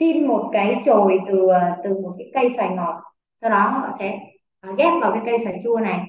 xin 0.02 0.28
một 0.28 0.50
cái 0.54 0.82
chồi 0.86 1.20
từ 1.28 1.48
từ 1.84 2.00
một 2.00 2.16
cái 2.18 2.32
cây 2.34 2.48
xoài 2.58 2.70
ngọt. 2.76 3.02
Sau 3.42 3.50
đó 3.50 3.70
họ 3.70 3.90
sẽ 4.00 4.20
à, 4.60 4.70
ghép 4.78 4.94
vào 5.02 5.12
cái 5.14 5.22
cây 5.26 5.38
xoài 5.44 5.62
chua 5.64 5.80
này 5.80 6.00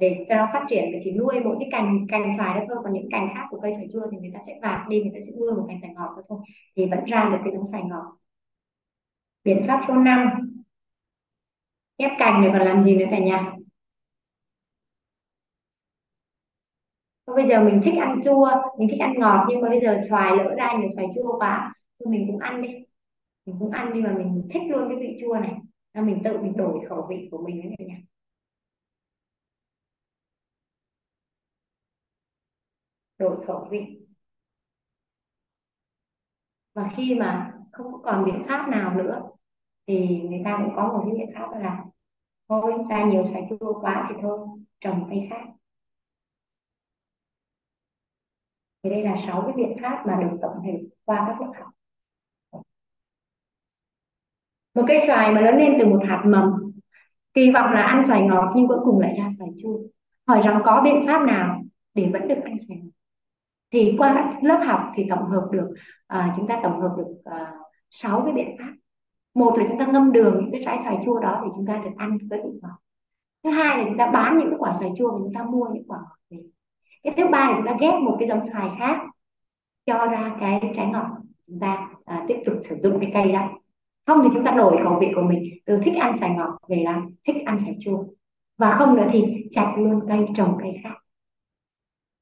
để 0.00 0.26
cho 0.28 0.36
nó 0.36 0.48
phát 0.52 0.64
triển. 0.68 0.84
Và 0.92 0.98
chỉ 1.04 1.12
nuôi 1.12 1.40
mỗi 1.44 1.56
cái 1.60 1.68
cành 1.72 2.06
cành 2.08 2.32
xoài 2.36 2.54
đó 2.58 2.64
thôi. 2.68 2.76
Còn 2.84 2.92
những 2.92 3.08
cành 3.10 3.28
khác 3.34 3.44
của 3.50 3.60
cây 3.62 3.72
xoài 3.72 3.88
chua 3.92 4.06
thì 4.12 4.18
người 4.18 4.30
ta 4.34 4.40
sẽ 4.46 4.58
vạt 4.62 4.88
đi, 4.88 5.02
người 5.02 5.10
ta 5.14 5.20
sẽ 5.26 5.32
nuôi 5.40 5.52
một 5.52 5.64
cành 5.68 5.78
xoài 5.80 5.94
ngọt 5.94 6.14
đó 6.16 6.22
thôi. 6.28 6.38
Thì 6.76 6.86
vẫn 6.90 7.04
ra 7.04 7.28
được 7.32 7.38
cái 7.44 7.52
giống 7.54 7.66
xoài 7.66 7.82
ngọt. 7.82 8.16
Biện 9.44 9.64
pháp 9.68 9.80
số 9.88 9.94
5 9.94 10.28
ghép 11.98 12.10
cành 12.18 12.40
này 12.40 12.50
còn 12.52 12.62
làm 12.62 12.82
gì 12.82 12.96
nữa 12.96 13.06
cả 13.10 13.18
nhà? 13.18 13.52
Bây 17.26 17.46
giờ 17.48 17.64
mình 17.64 17.80
thích 17.84 17.94
ăn 18.00 18.20
chua, 18.24 18.50
mình 18.78 18.88
thích 18.90 19.00
ăn 19.00 19.14
ngọt, 19.18 19.46
nhưng 19.48 19.60
mà 19.60 19.68
bây 19.68 19.80
giờ 19.80 19.96
xoài 20.08 20.36
lỡ 20.36 20.54
ra 20.58 20.72
nhiều 20.80 20.90
xoài 20.96 21.06
chua 21.14 21.38
quá, 21.38 21.74
thì 22.00 22.06
mình 22.06 22.26
cũng 22.26 22.38
ăn 22.38 22.62
đi 22.62 22.68
mình 23.46 23.56
cũng 23.58 23.70
ăn 23.70 23.92
đi 23.92 24.02
mà 24.02 24.14
mình 24.18 24.48
thích 24.50 24.62
luôn 24.70 24.88
cái 24.88 24.98
vị 25.00 25.18
chua 25.20 25.34
này. 25.34 25.60
Là 25.94 26.02
mình 26.02 26.20
tự 26.24 26.38
mình 26.38 26.56
đổi 26.56 26.86
khẩu 26.88 27.06
vị 27.10 27.28
của 27.30 27.46
mình 27.46 27.62
đấy 27.62 27.76
nhỉ. 27.78 27.94
Đổi 33.18 33.46
khẩu 33.46 33.68
vị. 33.70 34.00
Và 36.74 36.90
khi 36.96 37.14
mà 37.14 37.58
không 37.72 38.02
còn 38.02 38.24
biện 38.24 38.44
pháp 38.48 38.68
nào 38.68 38.94
nữa, 38.94 39.22
thì 39.86 40.20
người 40.30 40.42
ta 40.44 40.58
cũng 40.64 40.76
có 40.76 40.88
một 40.92 41.02
cái 41.06 41.14
biện 41.18 41.34
pháp 41.34 41.58
là, 41.60 41.84
thôi 42.48 42.72
ra 42.90 43.04
nhiều 43.04 43.24
xoài 43.32 43.46
chua 43.50 43.80
quá 43.80 44.06
thì 44.08 44.14
thôi, 44.22 44.48
trồng 44.80 45.06
cây 45.10 45.26
khác. 45.30 45.44
Thì 48.82 48.90
đây 48.90 49.02
là 49.02 49.16
sáu 49.26 49.42
cái 49.42 49.52
biện 49.56 49.76
pháp 49.82 50.04
mà 50.06 50.18
được 50.22 50.38
tổng 50.42 50.56
hợp 50.66 50.78
qua 51.04 51.24
các 51.28 51.40
lớp 51.40 51.52
học 51.60 51.73
một 54.74 54.84
cây 54.86 54.98
xoài 55.06 55.32
mà 55.32 55.40
lớn 55.40 55.56
lên 55.56 55.76
từ 55.78 55.86
một 55.86 56.00
hạt 56.08 56.22
mầm. 56.26 56.52
Kỳ 57.34 57.50
vọng 57.50 57.72
là 57.72 57.82
ăn 57.82 58.06
xoài 58.06 58.22
ngọt 58.22 58.52
nhưng 58.56 58.68
cuối 58.68 58.78
cùng 58.84 59.00
lại 59.00 59.14
ra 59.18 59.28
xoài 59.38 59.50
chua. 59.62 59.78
Hỏi 60.26 60.40
rằng 60.44 60.60
có 60.64 60.80
biện 60.84 61.02
pháp 61.06 61.26
nào 61.26 61.60
để 61.94 62.10
vẫn 62.12 62.28
được 62.28 62.44
ăn 62.44 62.54
xoài 62.68 62.78
ngọt? 62.78 62.90
Thì 63.72 63.94
qua 63.98 64.14
các 64.14 64.44
lớp 64.44 64.60
học 64.66 64.80
thì 64.94 65.06
tổng 65.08 65.26
hợp 65.26 65.48
được 65.52 65.74
à, 66.06 66.34
chúng 66.36 66.46
ta 66.46 66.60
tổng 66.62 66.80
hợp 66.80 66.94
được 66.96 67.06
à, 67.24 67.52
sáu 67.90 68.22
cái 68.24 68.32
biện 68.32 68.56
pháp. 68.58 68.72
Một 69.34 69.58
là 69.58 69.64
chúng 69.68 69.78
ta 69.78 69.86
ngâm 69.86 70.12
đường 70.12 70.40
những 70.40 70.52
cái 70.52 70.62
trái 70.64 70.78
xoài 70.84 70.98
chua 71.04 71.20
đó 71.20 71.40
thì 71.44 71.50
chúng 71.56 71.66
ta 71.66 71.76
được 71.84 71.90
ăn 71.96 72.18
với 72.30 72.40
vị 72.44 72.58
ngọt. 72.62 72.78
Thứ 73.44 73.50
hai 73.50 73.78
là 73.78 73.84
chúng 73.88 73.98
ta 73.98 74.10
bán 74.10 74.38
những 74.38 74.50
cái 74.50 74.58
quả 74.58 74.72
xoài 74.72 74.90
chua 74.98 75.12
và 75.12 75.18
chúng 75.18 75.32
ta 75.34 75.42
mua 75.42 75.68
những 75.72 75.84
quả 75.88 75.98
ngọt 75.98 76.18
về. 76.30 76.38
Cái 77.02 77.14
thứ 77.16 77.28
ba 77.28 77.50
là 77.50 77.56
chúng 77.56 77.66
ta 77.66 77.76
ghép 77.80 77.94
một 78.00 78.16
cái 78.18 78.28
giống 78.28 78.46
xoài 78.52 78.70
khác 78.78 79.00
cho 79.86 80.06
ra 80.06 80.36
cái 80.40 80.72
trái 80.74 80.86
ngọt. 80.86 81.06
Chúng 81.46 81.60
ta 81.60 81.88
à, 82.04 82.24
tiếp 82.28 82.36
tục 82.46 82.56
sử 82.64 82.76
dụng 82.82 83.00
cái 83.00 83.10
cây 83.14 83.32
đó 83.32 83.48
không 84.06 84.20
thì 84.22 84.28
chúng 84.34 84.44
ta 84.44 84.50
đổi 84.50 84.82
khẩu 84.82 84.98
vị 85.00 85.08
của 85.14 85.22
mình 85.22 85.44
từ 85.64 85.76
thích 85.84 85.94
ăn 86.00 86.16
sài 86.16 86.30
ngọt 86.30 86.58
về 86.68 86.82
là 86.84 87.02
thích 87.26 87.36
ăn 87.46 87.58
sài 87.58 87.76
chua. 87.80 88.04
Và 88.58 88.70
không 88.70 88.96
nữa 88.96 89.06
thì 89.10 89.24
chặt 89.50 89.74
luôn 89.78 90.00
cây, 90.08 90.26
trồng 90.34 90.58
cây 90.62 90.80
khác. 90.82 90.94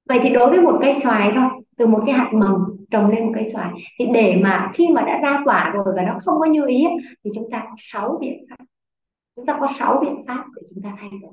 Vậy 0.09 0.19
thì 0.23 0.31
đối 0.31 0.51
với 0.51 0.61
một 0.61 0.79
cây 0.83 0.95
xoài 1.03 1.33
thôi, 1.35 1.49
từ 1.77 1.87
một 1.87 2.03
cái 2.07 2.15
hạt 2.15 2.31
mầm 2.35 2.65
trồng 2.91 3.11
lên 3.11 3.27
một 3.27 3.33
cây 3.35 3.45
xoài, 3.45 3.71
thì 3.99 4.07
để 4.15 4.41
mà 4.43 4.71
khi 4.75 4.89
mà 4.89 5.03
đã 5.03 5.21
ra 5.23 5.41
quả 5.45 5.71
rồi 5.75 5.95
và 5.97 6.03
nó 6.03 6.19
không 6.25 6.39
có 6.41 6.45
như 6.45 6.67
ý 6.67 6.87
thì 7.25 7.31
chúng 7.35 7.49
ta 7.51 7.67
có 7.71 7.75
6 7.79 8.19
biện 8.21 8.45
pháp. 8.51 8.65
Chúng 9.37 9.47
ta 9.47 9.57
có 9.61 9.67
6 9.79 9.99
biện 10.03 10.25
pháp 10.27 10.45
để 10.57 10.63
chúng 10.71 10.83
ta 10.83 10.97
thay 11.01 11.11
đổi. 11.23 11.33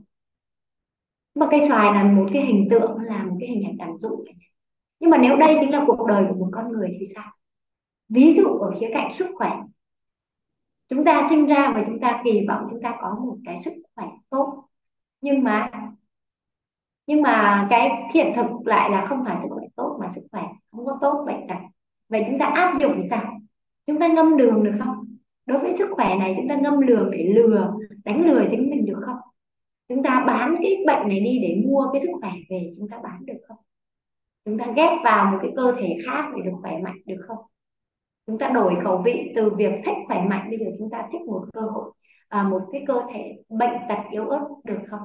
Mà 1.36 1.48
cây 1.52 1.60
xoài 1.68 1.94
là 1.94 2.04
một 2.04 2.26
cái 2.34 2.46
hình 2.46 2.68
tượng, 2.72 2.98
là 3.00 3.24
một 3.24 3.38
cái 3.40 3.50
hình 3.50 3.64
ảnh 3.64 3.78
đàn 3.78 3.98
dụ. 3.98 4.24
Nhưng 5.00 5.10
mà 5.10 5.18
nếu 5.18 5.38
đây 5.38 5.58
chính 5.60 5.72
là 5.72 5.84
cuộc 5.88 6.06
đời 6.08 6.26
của 6.30 6.36
một 6.36 6.50
con 6.52 6.72
người 6.72 6.98
thì 7.00 7.06
sao? 7.16 7.32
Ví 8.10 8.34
dụ 8.34 8.48
ở 8.48 8.72
khía 8.80 8.90
cạnh 8.94 9.12
sức 9.12 9.28
khỏe 9.36 9.52
chúng 10.90 11.06
ta 11.06 11.28
sinh 11.30 11.46
ra 11.46 11.72
và 11.76 11.84
chúng 11.88 12.00
ta 12.00 12.22
kỳ 12.24 12.46
vọng 12.48 12.68
chúng 12.70 12.82
ta 12.82 12.98
có 13.02 13.18
một 13.26 13.38
cái 13.46 13.58
sức 13.66 13.74
khỏe 13.96 14.08
tốt. 14.30 14.64
Nhưng 15.22 15.44
mà 15.44 15.72
nhưng 17.08 17.22
mà 17.22 17.68
cái 17.70 17.92
hiện 18.14 18.34
thực 18.36 18.46
lại 18.66 18.90
là 18.90 19.06
không 19.06 19.24
phải 19.26 19.38
sức 19.42 19.48
khỏe 19.52 19.66
tốt 19.76 19.98
mà 20.02 20.08
sức 20.16 20.22
khỏe 20.32 20.44
không 20.72 20.86
có 20.86 20.94
tốt 21.02 21.24
vậy 21.26 21.36
cả. 21.48 21.62
Vậy 22.10 22.24
chúng 22.28 22.40
ta 22.40 22.46
áp 22.46 22.80
dụng 22.80 23.02
sao? 23.10 23.40
Chúng 23.88 24.00
ta 24.00 24.08
ngâm 24.08 24.38
đường 24.38 24.64
được 24.64 24.76
không? 24.80 25.06
Đối 25.46 25.60
với 25.60 25.76
sức 25.78 25.90
khỏe 25.92 26.16
này 26.16 26.34
chúng 26.38 26.48
ta 26.48 26.56
ngâm 26.56 26.86
đường 26.86 27.12
để 27.12 27.34
lừa, 27.36 27.74
đánh 28.06 28.26
lừa 28.26 28.46
chính 28.52 28.70
mình 28.70 28.86
được 28.86 29.00
không? 29.06 29.18
Chúng 29.88 30.04
ta 30.04 30.24
bán 30.28 30.56
cái 30.62 30.78
bệnh 30.88 31.08
này 31.08 31.20
đi 31.20 31.40
để 31.42 31.62
mua 31.66 31.90
cái 31.94 32.02
sức 32.02 32.10
khỏe 32.22 32.32
về 32.50 32.72
chúng 32.78 32.90
ta 32.90 33.00
bán 33.04 33.26
được 33.26 33.40
không? 33.48 33.58
Chúng 34.46 34.58
ta 34.58 34.66
ghép 34.76 34.92
vào 35.04 35.32
một 35.32 35.38
cái 35.42 35.52
cơ 35.56 35.74
thể 35.78 35.98
khác 36.06 36.26
để 36.36 36.42
được 36.42 36.58
khỏe 36.62 36.80
mạnh 36.84 36.98
được 37.06 37.22
không? 37.28 37.38
Chúng 38.30 38.40
ta 38.40 38.50
đổi 38.50 38.76
khẩu 38.84 39.02
vị 39.06 39.32
từ 39.36 39.50
việc 39.50 39.72
thích 39.86 39.96
khỏe 40.08 40.26
mạnh 40.30 40.50
bây 40.50 40.58
giờ 40.58 40.66
chúng 40.80 40.90
ta 40.90 41.08
thích 41.12 41.22
một 41.22 41.46
cơ 41.54 41.62
hội 41.62 41.92
à, 42.28 42.44
một 42.44 42.62
cái 42.72 42.84
cơ 42.88 43.02
thể 43.14 43.36
bệnh 43.50 43.74
tật 43.90 43.98
yếu 44.12 44.30
ớt 44.30 44.48
được 44.64 44.80
không? 44.90 45.02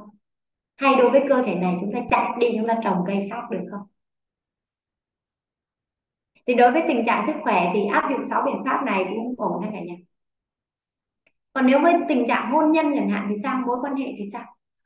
Hay 0.76 0.94
đối 0.98 1.10
với 1.10 1.24
cơ 1.28 1.42
thể 1.42 1.55
này 1.55 1.76
chúng 1.80 1.92
ta 1.92 2.01
chặt 2.10 2.34
đi 2.38 2.48
chúng 2.56 2.68
ta 2.68 2.78
trồng 2.84 3.05
cây 3.06 3.28
khác 3.30 3.42
được 3.51 3.64
không? 3.70 3.82
Thì 6.46 6.55
đối 6.55 6.72
với 6.72 6.82
tình 6.88 7.05
trạng 7.06 7.26
sức 7.26 7.32
khỏe 7.42 7.70
thì 7.74 7.86
áp 7.86 8.10
dụng 8.10 8.24
6 8.24 8.42
biện 8.46 8.62
pháp 8.64 8.82
này 8.86 9.05
cũng 9.09 9.34
ổn 9.38 9.62
đấy 9.62 9.70
cả 9.74 9.80
nhà. 9.80 9.94
Còn 11.52 11.66
nếu 11.66 11.80
với 11.82 11.94
tình 12.09 12.24
trạng 12.28 12.51
hôn 12.52 12.72
nhân 12.72 12.86
chẳng 12.94 13.09
hạn 13.09 13.26
thì 13.28 13.34
sao? 13.42 13.62
Mối 13.66 13.78
quan 13.82 13.96
hệ 13.96 14.06
thì 14.18 14.24
sao? 14.32 14.44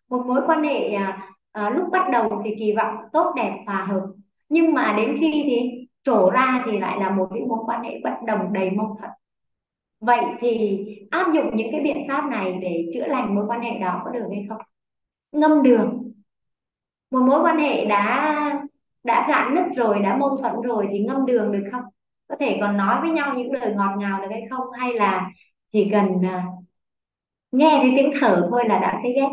Một 0.08 0.24
mối 0.26 0.40
quan 0.46 0.62
hệ 0.62 0.88
à, 0.92 1.34
à, 1.52 1.70
lúc 1.70 1.88
bắt 1.92 2.10
đầu 2.12 2.42
thì 2.44 2.54
kỳ 2.58 2.72
vọng 2.76 2.94
tốt 3.12 3.32
đẹp 3.36 3.62
hòa 3.66 3.86
hợp. 3.88 4.06
Nhưng 4.48 4.74
mà 4.74 4.94
đến 4.96 5.16
khi 5.20 5.42
thì 5.46 5.87
trổ 6.08 6.30
ra 6.30 6.62
thì 6.66 6.78
lại 6.78 7.00
là 7.00 7.10
một 7.10 7.28
cái 7.30 7.40
mối 7.48 7.58
quan 7.66 7.82
hệ 7.82 8.00
bất 8.04 8.14
đồng 8.26 8.52
đầy 8.52 8.70
mâu 8.70 8.96
thuẫn. 8.98 9.10
Vậy 10.00 10.24
thì 10.40 10.78
áp 11.10 11.32
dụng 11.34 11.56
những 11.56 11.68
cái 11.72 11.80
biện 11.80 12.06
pháp 12.08 12.24
này 12.30 12.58
để 12.62 12.90
chữa 12.94 13.06
lành 13.06 13.34
mối 13.34 13.44
quan 13.48 13.60
hệ 13.60 13.78
đó 13.78 14.02
có 14.04 14.10
được 14.10 14.26
hay 14.30 14.46
không? 14.48 14.58
Ngâm 15.32 15.62
đường. 15.62 16.12
Một 17.10 17.20
mối 17.20 17.40
quan 17.42 17.58
hệ 17.58 17.84
đã 17.84 18.34
đã 19.04 19.26
rạn 19.28 19.54
nứt 19.54 19.64
rồi 19.74 19.98
đã 19.98 20.16
mâu 20.16 20.36
thuẫn 20.36 20.52
rồi 20.62 20.86
thì 20.90 20.98
ngâm 20.98 21.26
đường 21.26 21.52
được 21.52 21.64
không? 21.72 21.82
Có 22.28 22.36
thể 22.40 22.58
còn 22.60 22.76
nói 22.76 23.00
với 23.00 23.10
nhau 23.10 23.34
những 23.34 23.52
lời 23.52 23.74
ngọt 23.76 23.96
ngào 23.98 24.20
được 24.20 24.28
hay 24.30 24.42
không? 24.50 24.70
Hay 24.78 24.94
là 24.94 25.30
chỉ 25.72 25.88
cần 25.92 26.06
uh, 26.06 26.64
nghe 27.52 27.78
thấy 27.82 27.92
tiếng 27.96 28.10
thở 28.20 28.46
thôi 28.50 28.64
là 28.68 28.78
đã 28.78 28.98
thấy 29.02 29.12
ghét? 29.12 29.28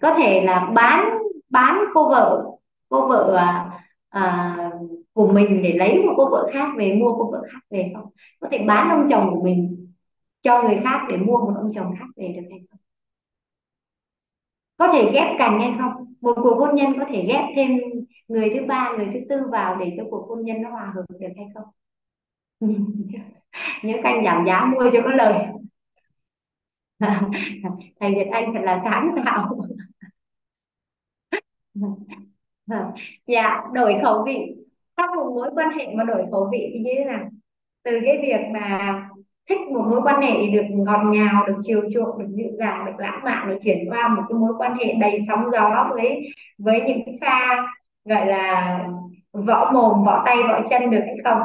Có 0.00 0.14
thể 0.14 0.44
là 0.44 0.70
bán 0.74 1.18
bán 1.50 1.78
cô 1.94 2.08
vợ 2.08 2.44
cô 2.88 3.08
vợ 3.08 3.34
à, 3.36 3.70
à 4.08 4.67
của 5.12 5.26
mình 5.32 5.62
để 5.62 5.72
lấy 5.72 6.02
một 6.06 6.14
cô 6.16 6.30
vợ 6.30 6.50
khác 6.52 6.72
về, 6.78 6.94
mua 6.94 7.14
cô 7.18 7.30
vợ 7.30 7.42
khác 7.52 7.58
về 7.70 7.90
không? 7.94 8.06
Có 8.40 8.48
thể 8.50 8.58
bán 8.66 8.90
ông 8.90 9.06
chồng 9.10 9.30
của 9.34 9.42
mình 9.44 9.86
cho 10.42 10.62
người 10.62 10.78
khác 10.84 11.00
để 11.10 11.16
mua 11.16 11.38
một 11.38 11.52
ông 11.56 11.72
chồng 11.74 11.94
khác 11.98 12.06
về 12.16 12.28
được 12.28 12.42
hay 12.50 12.60
không? 12.70 12.80
Có 14.76 14.88
thể 14.92 15.10
ghép 15.14 15.38
cành 15.38 15.60
hay 15.60 15.72
không? 15.78 16.14
Một 16.20 16.34
cuộc 16.42 16.54
hôn 16.58 16.74
nhân 16.74 16.92
có 16.98 17.04
thể 17.08 17.24
ghép 17.28 17.44
thêm 17.56 17.70
người 18.28 18.50
thứ 18.54 18.66
ba, 18.66 18.92
người 18.96 19.08
thứ 19.12 19.18
tư 19.28 19.36
vào 19.52 19.76
để 19.76 19.92
cho 19.96 20.04
cuộc 20.10 20.26
hôn 20.28 20.44
nhân 20.44 20.62
nó 20.62 20.70
hòa 20.70 20.92
hợp 20.94 21.02
được 21.20 21.28
hay 21.36 21.46
không? 21.54 21.64
Nhớ 23.84 23.94
canh 24.02 24.24
giảm 24.24 24.44
giá 24.46 24.64
mua 24.66 24.90
cho 24.92 25.00
có 25.04 25.10
lời. 25.10 25.34
Thầy 28.00 28.14
Việt 28.14 28.28
Anh 28.32 28.52
thật 28.54 28.60
là 28.62 28.80
sáng 28.84 29.14
tạo. 29.24 29.56
Dạ 33.26 33.62
đổi 33.74 33.94
khẩu 34.02 34.24
vị 34.26 34.34
khắc 34.98 35.10
phục 35.16 35.34
mối 35.34 35.50
quan 35.54 35.70
hệ 35.70 35.86
mà 35.94 36.04
đổi 36.04 36.26
khẩu 36.30 36.48
vị 36.52 36.70
thì 36.72 36.78
như 36.78 36.90
thế 36.98 37.04
nào? 37.04 37.24
Từ 37.84 38.00
cái 38.04 38.18
việc 38.22 38.40
mà 38.52 38.94
thích 39.48 39.58
một 39.60 39.86
mối 39.90 40.00
quan 40.04 40.22
hệ 40.22 40.46
được 40.46 40.64
ngọt 40.70 41.00
ngào, 41.04 41.46
được 41.46 41.56
chiều 41.64 41.82
chuộng, 41.94 42.18
được 42.18 42.28
dịu 42.30 42.48
dàng, 42.58 42.86
được 42.86 42.92
lãng 42.98 43.20
mạn 43.24 43.48
được 43.48 43.58
chuyển 43.62 43.90
qua 43.90 44.08
một 44.08 44.22
cái 44.28 44.38
mối 44.38 44.52
quan 44.58 44.74
hệ 44.74 44.94
đầy 45.00 45.18
sóng 45.28 45.44
gió 45.52 45.90
với 45.90 46.28
với 46.58 46.80
những 46.80 47.18
pha, 47.20 47.66
gọi 48.04 48.26
là, 48.26 48.78
võ 49.32 49.70
mồm, 49.72 50.04
võ 50.04 50.22
tay, 50.26 50.36
võ 50.48 50.60
chân 50.70 50.90
được 50.90 51.02
hay 51.06 51.16
không? 51.24 51.42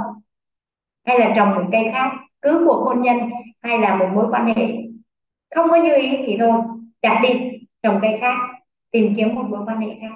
Hay 1.05 1.19
là 1.19 1.33
trồng 1.35 1.55
một 1.55 1.63
cây 1.71 1.89
khác, 1.91 2.11
cứ 2.41 2.63
cuộc 2.67 2.83
hôn 2.85 3.01
nhân 3.01 3.17
hay 3.61 3.79
là 3.79 3.95
một 3.95 4.07
mối 4.13 4.25
quan 4.31 4.45
hệ? 4.45 4.67
Không 5.55 5.69
có 5.69 5.75
như 5.75 5.95
ý 5.95 6.17
thì 6.25 6.37
thôi, 6.39 6.53
chặt 7.01 7.19
đi, 7.23 7.51
trồng 7.83 7.99
cây 8.01 8.17
khác, 8.21 8.37
tìm 8.91 9.13
kiếm 9.17 9.35
một 9.35 9.43
mối 9.49 9.59
quan 9.67 9.77
hệ 9.77 9.87
khác 10.01 10.15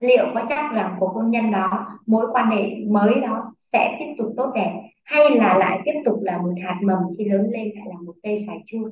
liệu 0.00 0.24
có 0.34 0.44
chắc 0.48 0.72
rằng 0.74 0.96
cuộc 1.00 1.08
hôn 1.08 1.30
nhân 1.30 1.50
đó 1.50 1.86
mối 2.06 2.26
quan 2.32 2.50
hệ 2.50 2.70
mới 2.88 3.20
đó 3.20 3.54
sẽ 3.56 3.96
tiếp 3.98 4.14
tục 4.18 4.34
tốt 4.36 4.52
đẹp 4.54 4.80
hay 5.04 5.30
là 5.36 5.58
lại 5.58 5.80
tiếp 5.84 6.02
tục 6.04 6.18
là 6.22 6.38
một 6.38 6.52
hạt 6.64 6.80
mầm 6.82 6.98
khi 7.18 7.24
lớn 7.24 7.42
lên 7.50 7.70
lại 7.74 7.86
là 7.88 7.96
một 8.06 8.14
cây 8.22 8.44
xoài 8.46 8.58
chua? 8.66 8.90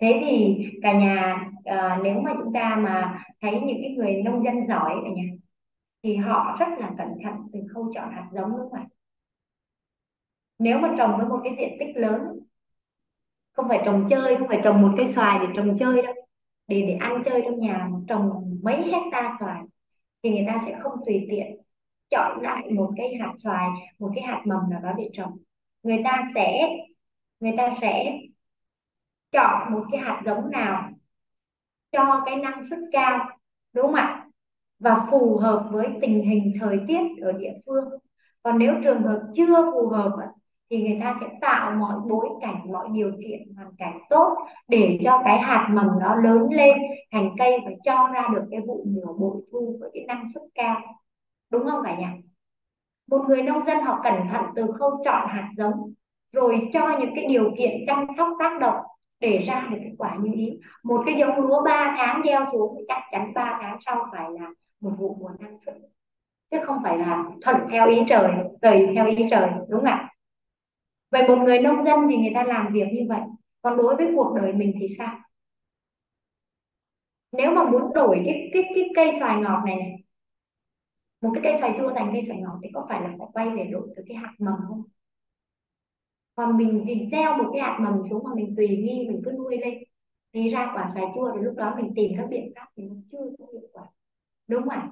Thế 0.00 0.18
thì 0.20 0.56
cả 0.82 0.92
nhà 0.92 1.44
à, 1.64 2.00
nếu 2.04 2.14
mà 2.20 2.32
chúng 2.38 2.52
ta 2.52 2.76
mà 2.76 3.24
thấy 3.40 3.52
những 3.52 3.78
cái 3.82 3.90
người 3.90 4.22
nông 4.22 4.44
dân 4.44 4.54
giỏi 4.68 4.94
cả 5.04 5.10
nhà 5.16 5.22
thì 6.02 6.16
họ 6.16 6.56
rất 6.60 6.66
là 6.78 6.90
cẩn 6.98 7.08
thận 7.24 7.34
từ 7.52 7.60
khâu 7.74 7.90
chọn 7.94 8.12
hạt 8.12 8.28
giống 8.32 8.50
đúng 8.50 8.60
không 8.60 8.72
ạ? 8.72 8.86
Nếu 10.58 10.78
mà 10.78 10.94
trồng 10.98 11.16
với 11.18 11.26
một 11.26 11.40
cái 11.44 11.54
diện 11.58 11.76
tích 11.80 11.96
lớn 11.96 12.20
không 13.52 13.68
phải 13.68 13.82
trồng 13.84 14.06
chơi 14.10 14.36
không 14.36 14.48
phải 14.48 14.60
trồng 14.64 14.82
một 14.82 14.94
cây 14.96 15.12
xoài 15.12 15.38
để 15.38 15.46
trồng 15.56 15.76
chơi 15.78 16.02
đâu 16.02 16.14
để 16.72 16.82
để 16.86 16.96
ăn 17.00 17.22
chơi 17.24 17.42
trong 17.44 17.60
nhà 17.60 17.88
trồng 18.08 18.58
mấy 18.62 18.76
hecta 18.76 19.36
xoài 19.40 19.62
thì 20.22 20.30
người 20.30 20.44
ta 20.46 20.58
sẽ 20.66 20.78
không 20.80 20.92
tùy 21.06 21.26
tiện 21.30 21.56
chọn 22.10 22.42
lại 22.42 22.70
một 22.70 22.92
cái 22.96 23.14
hạt 23.20 23.32
xoài, 23.38 23.68
một 23.98 24.12
cái 24.14 24.24
hạt 24.24 24.42
mầm 24.44 24.70
nào 24.70 24.80
đó 24.80 24.90
để 24.98 25.10
trồng. 25.12 25.38
Người 25.82 26.00
ta 26.04 26.22
sẽ, 26.34 26.68
người 27.40 27.52
ta 27.56 27.70
sẽ 27.80 28.18
chọn 29.32 29.72
một 29.72 29.84
cái 29.92 30.00
hạt 30.00 30.22
giống 30.26 30.50
nào 30.50 30.90
cho 31.92 32.22
cái 32.26 32.36
năng 32.36 32.62
suất 32.70 32.78
cao, 32.92 33.28
đúng 33.72 33.86
không 33.86 33.94
ạ? 33.94 34.26
Và 34.78 35.06
phù 35.10 35.36
hợp 35.36 35.68
với 35.72 35.86
tình 36.00 36.24
hình 36.24 36.52
thời 36.60 36.78
tiết 36.88 37.00
ở 37.22 37.32
địa 37.32 37.52
phương. 37.66 37.84
Còn 38.42 38.58
nếu 38.58 38.74
trường 38.84 39.02
hợp 39.02 39.22
chưa 39.34 39.70
phù 39.72 39.88
hợp 39.88 40.16
thì 40.72 40.82
người 40.82 40.98
ta 41.00 41.16
sẽ 41.20 41.26
tạo 41.40 41.70
mọi 41.70 41.94
bối 42.08 42.28
cảnh, 42.40 42.72
mọi 42.72 42.88
điều 42.92 43.12
kiện 43.24 43.54
hoàn 43.56 43.72
cảnh 43.78 43.98
tốt 44.10 44.36
để 44.68 44.98
cho 45.04 45.22
cái 45.24 45.38
hạt 45.38 45.68
mầm 45.72 45.86
nó 46.00 46.16
lớn 46.16 46.48
lên, 46.50 46.76
thành 47.12 47.30
cây 47.38 47.58
và 47.64 47.70
cho 47.84 48.08
ra 48.14 48.28
được 48.34 48.42
cái 48.50 48.60
vụ 48.66 48.84
mùa 48.86 49.12
bội 49.12 49.42
thu 49.52 49.76
với 49.80 49.90
cái 49.94 50.04
năng 50.06 50.24
suất 50.34 50.42
cao. 50.54 50.80
Đúng 51.50 51.64
không 51.70 51.82
cả 51.84 51.96
nhà? 51.96 52.14
Một 53.10 53.24
người 53.28 53.42
nông 53.42 53.64
dân 53.64 53.80
họ 53.80 54.00
cẩn 54.04 54.14
thận 54.30 54.44
từ 54.56 54.72
khâu 54.72 54.90
chọn 55.04 55.28
hạt 55.28 55.48
giống, 55.56 55.92
rồi 56.30 56.68
cho 56.72 56.98
những 57.00 57.14
cái 57.14 57.26
điều 57.26 57.52
kiện 57.58 57.70
chăm 57.86 58.06
sóc 58.16 58.28
tác 58.38 58.60
động 58.60 58.84
để 59.20 59.38
ra 59.38 59.68
được 59.70 59.78
kết 59.80 59.92
quả 59.98 60.16
như 60.20 60.32
ý. 60.34 60.58
Một 60.82 61.02
cái 61.06 61.14
giống 61.18 61.36
lúa 61.36 61.62
3 61.62 61.94
tháng 61.98 62.22
gieo 62.24 62.44
xuống 62.52 62.74
thì 62.78 62.84
chắc 62.88 63.02
chắn 63.10 63.32
3 63.34 63.58
tháng 63.62 63.76
sau 63.80 64.06
phải 64.12 64.30
là 64.30 64.50
một 64.80 64.90
vụ 64.98 65.16
mùa 65.20 65.30
năng 65.38 65.58
suất, 65.66 65.74
chứ 66.50 66.58
không 66.62 66.78
phải 66.82 66.98
là 66.98 67.24
thuận 67.42 67.56
theo 67.70 67.88
ý 67.88 68.02
trời, 68.08 68.32
tùy 68.62 68.88
theo 68.94 69.06
ý 69.06 69.26
trời, 69.30 69.50
đúng 69.68 69.80
không 69.80 69.90
ạ? 69.90 70.08
Vậy 71.12 71.28
một 71.28 71.36
người 71.44 71.58
nông 71.58 71.84
dân 71.84 72.00
thì 72.10 72.16
người 72.16 72.32
ta 72.34 72.42
làm 72.44 72.72
việc 72.72 72.86
như 72.92 73.06
vậy 73.08 73.20
còn 73.62 73.76
đối 73.76 73.96
với 73.96 74.06
cuộc 74.16 74.34
đời 74.42 74.52
mình 74.52 74.72
thì 74.80 74.86
sao? 74.98 75.18
Nếu 77.32 77.50
mà 77.54 77.70
muốn 77.70 77.92
đổi 77.94 78.22
cái 78.26 78.50
cái 78.52 78.62
cái 78.74 78.84
cây 78.96 79.10
xoài 79.20 79.40
ngọt 79.40 79.62
này, 79.66 79.76
này 79.76 79.96
một 81.22 81.30
cái 81.34 81.42
cây 81.44 81.60
xoài 81.60 81.74
chua 81.78 81.92
thành 81.94 82.10
cây 82.12 82.22
xoài 82.26 82.40
ngọt 82.40 82.58
thì 82.62 82.68
có 82.74 82.86
phải 82.88 83.00
là 83.00 83.08
phải 83.18 83.28
quay 83.32 83.50
về 83.50 83.64
đổi 83.72 83.88
từ 83.96 84.02
cái 84.08 84.16
hạt 84.16 84.32
mầm 84.38 84.54
không? 84.68 84.82
Còn 86.34 86.56
mình 86.56 86.84
thì 86.86 87.08
gieo 87.12 87.36
một 87.36 87.50
cái 87.52 87.62
hạt 87.62 87.78
mầm 87.80 88.02
xuống 88.10 88.24
mà 88.24 88.30
mình 88.34 88.54
tùy 88.56 88.68
nghi 88.68 89.06
mình 89.08 89.22
cứ 89.24 89.32
nuôi 89.32 89.56
lên 89.58 89.74
thì 90.32 90.48
ra 90.48 90.72
quả 90.74 90.86
xoài 90.94 91.06
chua 91.14 91.32
thì 91.34 91.42
lúc 91.42 91.54
đó 91.56 91.74
mình 91.76 91.92
tìm 91.96 92.12
các 92.16 92.26
biện 92.30 92.52
pháp 92.56 92.66
thì 92.76 92.82
nó 92.82 92.94
chưa 93.12 93.18
có 93.38 93.46
hiệu 93.52 93.68
quả. 93.72 93.84
Đúng 94.48 94.62
không 94.62 94.70
ạ? 94.70 94.90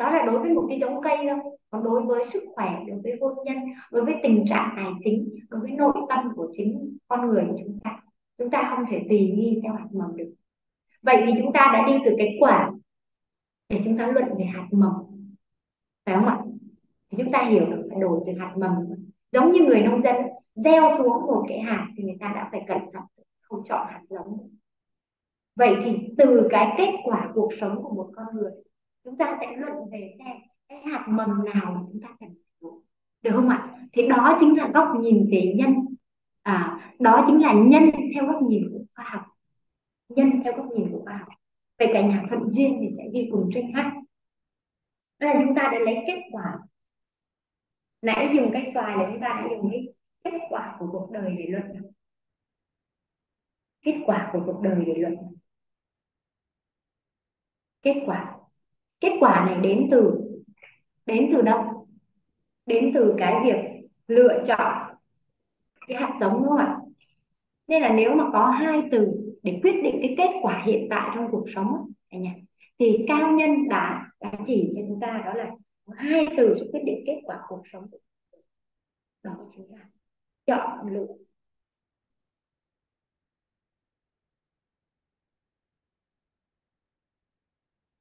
Đó 0.00 0.10
là 0.10 0.24
đối 0.26 0.38
với 0.38 0.50
một 0.50 0.66
cái 0.68 0.78
giống 0.78 1.02
cây 1.02 1.16
thôi. 1.28 1.56
Còn 1.70 1.84
đối 1.84 2.02
với 2.02 2.24
sức 2.24 2.42
khỏe, 2.54 2.84
đối 2.88 2.98
với 3.02 3.12
hôn 3.20 3.34
nhân, 3.44 3.56
đối 3.92 4.04
với 4.04 4.14
tình 4.22 4.44
trạng 4.48 4.74
tài 4.76 4.92
chính, 5.04 5.28
đối 5.48 5.60
với 5.60 5.70
nội 5.70 5.92
tâm 6.08 6.28
của 6.36 6.48
chính 6.52 6.96
con 7.08 7.26
người 7.26 7.44
của 7.48 7.56
chúng 7.58 7.78
ta 7.84 8.00
chúng 8.38 8.50
ta 8.50 8.72
không 8.76 8.84
thể 8.90 9.02
tùy 9.08 9.18
nghi 9.18 9.60
theo 9.62 9.72
hạt 9.72 9.86
mầm 9.92 10.16
được. 10.16 10.32
Vậy 11.02 11.22
thì 11.26 11.32
chúng 11.38 11.52
ta 11.52 11.70
đã 11.72 11.86
đi 11.86 11.92
từ 12.04 12.10
cái 12.18 12.36
quả 12.40 12.70
để 13.68 13.80
chúng 13.84 13.98
ta 13.98 14.06
luận 14.06 14.28
về 14.38 14.44
hạt 14.44 14.66
mầm. 14.70 14.92
Phải 16.06 16.14
không 16.14 16.26
ạ? 16.26 16.38
Thì 17.10 17.18
chúng 17.22 17.32
ta 17.32 17.44
hiểu 17.44 17.66
được, 17.70 17.86
phải 17.90 18.00
đổi 18.00 18.20
từ 18.26 18.32
hạt 18.38 18.54
mầm. 18.56 18.74
Giống 19.32 19.50
như 19.50 19.60
người 19.60 19.82
nông 19.82 20.02
dân, 20.02 20.16
gieo 20.54 20.88
xuống 20.98 21.26
một 21.26 21.44
cái 21.48 21.60
hạt 21.60 21.86
thì 21.96 22.04
người 22.04 22.16
ta 22.20 22.32
đã 22.34 22.48
phải 22.52 22.64
cẩn 22.66 22.78
thận, 22.92 23.02
không 23.40 23.64
chọn 23.64 23.86
hạt 23.90 24.00
giống. 24.08 24.48
Vậy 25.56 25.76
thì 25.84 25.96
từ 26.18 26.48
cái 26.50 26.74
kết 26.78 26.92
quả 27.04 27.30
cuộc 27.34 27.52
sống 27.60 27.82
của 27.82 27.94
một 27.94 28.10
con 28.16 28.26
người 28.34 28.50
chúng 29.04 29.18
ta 29.18 29.38
sẽ 29.40 29.56
luận 29.56 29.72
về 29.92 30.14
xem 30.18 30.36
cái 30.68 30.78
hạt 30.78 31.06
mầm 31.08 31.44
nào 31.44 31.72
mà 31.74 31.80
chúng 31.92 32.00
ta 32.02 32.08
cần 32.20 32.28
được 33.22 33.30
không 33.34 33.48
ạ? 33.48 33.86
Thì 33.92 34.08
đó 34.08 34.36
chính 34.40 34.58
là 34.58 34.70
góc 34.74 34.88
nhìn 35.00 35.28
về 35.32 35.54
nhân. 35.56 35.74
À, 36.42 36.80
đó 36.98 37.24
chính 37.26 37.42
là 37.42 37.52
nhân 37.52 37.90
theo 38.14 38.26
góc 38.26 38.42
nhìn 38.42 38.68
của 38.72 38.84
khoa 38.94 39.04
học. 39.04 39.22
Nhân 40.08 40.30
theo 40.44 40.52
góc 40.56 40.66
nhìn 40.76 40.92
của 40.92 41.02
khoa 41.04 41.16
học. 41.16 41.28
Vậy 41.78 41.88
cả 41.92 42.06
nhà 42.06 42.24
thuận 42.28 42.50
duyên 42.50 42.78
thì 42.80 42.88
sẽ 42.96 43.08
đi 43.12 43.28
cùng 43.32 43.50
tranh 43.54 43.72
hát 43.72 43.92
đây 45.20 45.34
là 45.34 45.40
chúng 45.44 45.54
ta 45.54 45.62
đã 45.72 45.78
lấy 45.78 45.96
kết 46.06 46.20
quả. 46.32 46.58
Nãy 48.02 48.32
dùng 48.36 48.50
cây 48.52 48.70
xoài 48.74 48.96
là 48.96 49.08
chúng 49.12 49.20
ta 49.20 49.28
đã 49.28 49.48
dùng 49.50 49.70
cái 49.70 49.94
kết 50.24 50.38
quả 50.50 50.76
của 50.78 50.88
cuộc 50.92 51.10
đời 51.10 51.34
để 51.38 51.46
luận. 51.48 51.92
Kết 53.82 53.94
quả 54.06 54.30
của 54.32 54.42
cuộc 54.46 54.60
đời 54.62 54.84
để 54.86 54.94
luận. 54.94 55.14
Kết 57.82 58.02
quả 58.06 58.39
kết 59.00 59.12
quả 59.20 59.46
này 59.46 59.60
đến 59.62 59.88
từ 59.90 60.12
đến 61.06 61.28
từ 61.32 61.42
đâu? 61.42 61.86
Đến 62.66 62.90
từ 62.94 63.14
cái 63.18 63.34
việc 63.44 63.56
lựa 64.06 64.44
chọn 64.46 64.96
cái 65.88 66.00
hạt 66.00 66.16
giống 66.20 66.32
đúng 66.32 66.48
không 66.48 66.58
ạ? 66.58 66.76
Nên 67.66 67.82
là 67.82 67.92
nếu 67.94 68.14
mà 68.14 68.24
có 68.32 68.46
hai 68.46 68.82
từ 68.92 69.08
để 69.42 69.60
quyết 69.62 69.80
định 69.84 69.98
cái 70.02 70.14
kết 70.18 70.30
quả 70.42 70.62
hiện 70.66 70.86
tại 70.90 71.10
trong 71.14 71.28
cuộc 71.30 71.44
sống 71.54 71.92
nhỉ 72.10 72.28
thì 72.78 73.04
cao 73.08 73.32
nhân 73.32 73.68
đã 73.68 74.06
đã 74.20 74.32
chỉ 74.46 74.72
cho 74.74 74.82
chúng 74.88 75.00
ta 75.00 75.22
đó 75.26 75.34
là 75.34 75.50
hai 75.96 76.26
từ 76.36 76.54
sẽ 76.60 76.66
quyết 76.72 76.80
định 76.84 77.04
kết 77.06 77.20
quả 77.24 77.38
cuộc 77.48 77.62
sống. 77.72 77.86
Đó 79.22 79.32
chính 79.56 79.70
là 79.70 79.84
chọn 80.46 80.88
lựa. 80.92 81.06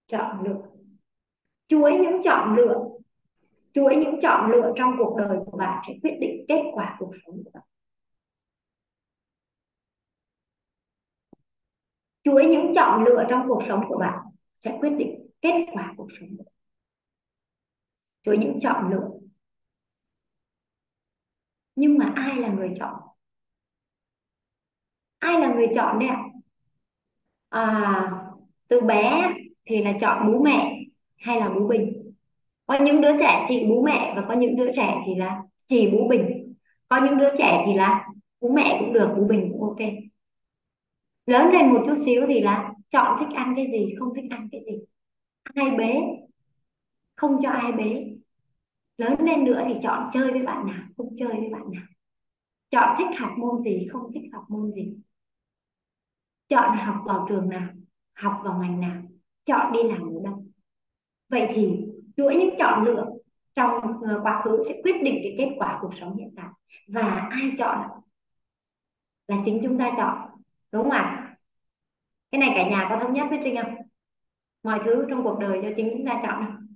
Chọn 0.07 0.43
lựa 0.43 0.78
chuỗi 1.69 1.91
những 1.91 2.21
chọn 2.23 2.55
lựa. 2.55 2.85
Chuỗi 3.73 3.95
những 3.95 4.19
chọn 4.21 4.51
lựa 4.51 4.73
trong 4.75 4.95
cuộc 4.97 5.15
đời 5.17 5.37
của 5.45 5.57
bạn 5.57 5.83
sẽ 5.87 5.93
quyết 6.03 6.17
định 6.21 6.45
kết 6.47 6.61
quả 6.73 6.95
cuộc 6.99 7.11
sống 7.25 7.43
của 7.43 7.51
bạn. 7.53 7.63
Chuỗi 12.23 12.45
những 12.45 12.73
chọn 12.75 13.03
lựa 13.03 13.25
trong 13.29 13.47
cuộc 13.47 13.63
sống 13.67 13.81
của 13.87 13.97
bạn 13.97 14.19
sẽ 14.59 14.77
quyết 14.81 14.89
định 14.97 15.27
kết 15.41 15.65
quả 15.73 15.93
cuộc 15.97 16.07
sống 16.19 16.29
của 16.37 16.43
bạn. 16.43 16.53
Chuỗi 18.23 18.37
những 18.37 18.59
chọn 18.59 18.89
lựa. 18.91 19.09
Nhưng 21.75 21.97
mà 21.97 22.13
ai 22.15 22.37
là 22.37 22.49
người 22.49 22.73
chọn? 22.79 22.95
Ai 25.19 25.39
là 25.39 25.53
người 25.53 25.67
chọn 25.75 25.99
đấy 25.99 26.09
ạ? 26.09 26.23
À, 27.49 28.25
từ 28.67 28.81
bé 28.81 29.29
thì 29.65 29.83
là 29.83 29.93
chọn 30.01 30.27
bố 30.27 30.39
mẹ 30.43 30.78
hay 31.19 31.39
là 31.39 31.49
bú 31.49 31.67
bình? 31.67 32.13
Có 32.65 32.79
những 32.79 33.01
đứa 33.01 33.17
trẻ 33.19 33.45
chỉ 33.49 33.65
bú 33.69 33.83
mẹ 33.85 34.13
và 34.15 34.25
có 34.27 34.33
những 34.33 34.55
đứa 34.55 34.71
trẻ 34.75 35.03
thì 35.05 35.15
là 35.15 35.41
chỉ 35.67 35.91
bú 35.91 36.07
bình. 36.09 36.53
Có 36.87 37.01
những 37.05 37.17
đứa 37.17 37.29
trẻ 37.37 37.63
thì 37.65 37.73
là 37.73 38.07
bú 38.41 38.49
mẹ 38.49 38.77
cũng 38.79 38.93
được, 38.93 39.09
bú 39.17 39.27
bình 39.27 39.49
cũng 39.51 39.61
ok. 39.63 39.79
Lớn 41.25 41.51
lên 41.51 41.73
một 41.73 41.81
chút 41.85 41.95
xíu 42.05 42.25
thì 42.27 42.41
là 42.41 42.73
chọn 42.89 43.17
thích 43.19 43.35
ăn 43.35 43.53
cái 43.55 43.67
gì, 43.71 43.95
không 43.99 44.13
thích 44.15 44.25
ăn 44.29 44.47
cái 44.51 44.61
gì. 44.65 44.79
Ai 45.43 45.71
bế? 45.71 46.01
Không 47.15 47.37
cho 47.41 47.49
ai 47.49 47.71
bế. 47.71 48.05
Lớn 48.97 49.15
lên 49.19 49.43
nữa 49.43 49.63
thì 49.67 49.73
chọn 49.81 50.09
chơi 50.11 50.31
với 50.31 50.43
bạn 50.43 50.67
nào, 50.67 50.83
không 50.97 51.15
chơi 51.17 51.27
với 51.27 51.49
bạn 51.51 51.63
nào. 51.71 51.83
Chọn 52.69 52.95
thích 52.97 53.19
học 53.19 53.31
môn 53.37 53.61
gì, 53.61 53.87
không 53.91 54.11
thích 54.13 54.23
học 54.33 54.43
môn 54.49 54.71
gì. 54.71 54.93
Chọn 56.47 56.77
học 56.77 56.95
vào 57.05 57.25
trường 57.29 57.49
nào, 57.49 57.69
học 58.13 58.41
vào 58.43 58.59
ngành 58.61 58.79
nào. 58.79 59.01
Chọn 59.45 59.73
đi 59.73 59.79
làm 59.83 60.08
vậy 61.29 61.47
thì 61.49 61.85
chuỗi 62.17 62.35
những 62.35 62.55
chọn 62.57 62.83
lựa 62.83 63.05
trong 63.55 64.01
ờ, 64.01 64.19
quá 64.23 64.41
khứ 64.43 64.63
sẽ 64.67 64.81
quyết 64.83 65.03
định 65.03 65.19
cái 65.23 65.35
kết 65.37 65.55
quả 65.57 65.79
cuộc 65.81 65.93
sống 65.93 66.17
hiện 66.17 66.33
tại. 66.35 66.47
Và 66.87 67.27
ai 67.31 67.51
chọn? 67.57 67.87
Là 69.27 69.37
chính 69.45 69.59
chúng 69.63 69.77
ta 69.77 69.91
chọn, 69.97 70.17
đúng 70.71 70.83
không 70.83 70.91
ạ? 70.91 71.35
Cái 72.31 72.39
này 72.39 72.51
cả 72.55 72.69
nhà 72.69 72.87
có 72.89 72.97
thống 72.97 73.13
nhất 73.13 73.27
với 73.29 73.39
Trinh 73.43 73.55
không? 73.61 73.75
Mọi 74.63 74.79
thứ 74.85 75.05
trong 75.09 75.23
cuộc 75.23 75.39
đời 75.39 75.59
do 75.63 75.69
chính 75.75 75.89
chúng 75.93 76.05
ta 76.05 76.19
chọn 76.23 76.45
không? 76.45 76.67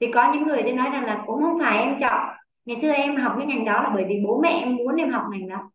Thì 0.00 0.06
có 0.12 0.32
những 0.32 0.42
người 0.42 0.62
sẽ 0.62 0.72
nói 0.72 0.90
rằng 0.90 1.04
là, 1.04 1.24
cũng 1.26 1.42
không 1.42 1.58
phải 1.60 1.78
em 1.78 1.98
chọn. 2.00 2.36
Ngày 2.64 2.76
xưa 2.76 2.90
em 2.90 3.16
học 3.16 3.34
cái 3.38 3.46
ngành 3.46 3.64
đó 3.64 3.82
là 3.82 3.90
bởi 3.94 4.04
vì 4.08 4.22
bố 4.24 4.40
mẹ 4.40 4.48
em 4.48 4.76
muốn 4.76 4.96
em 4.96 5.10
học 5.10 5.24
ngành 5.30 5.48
đó. 5.48 5.70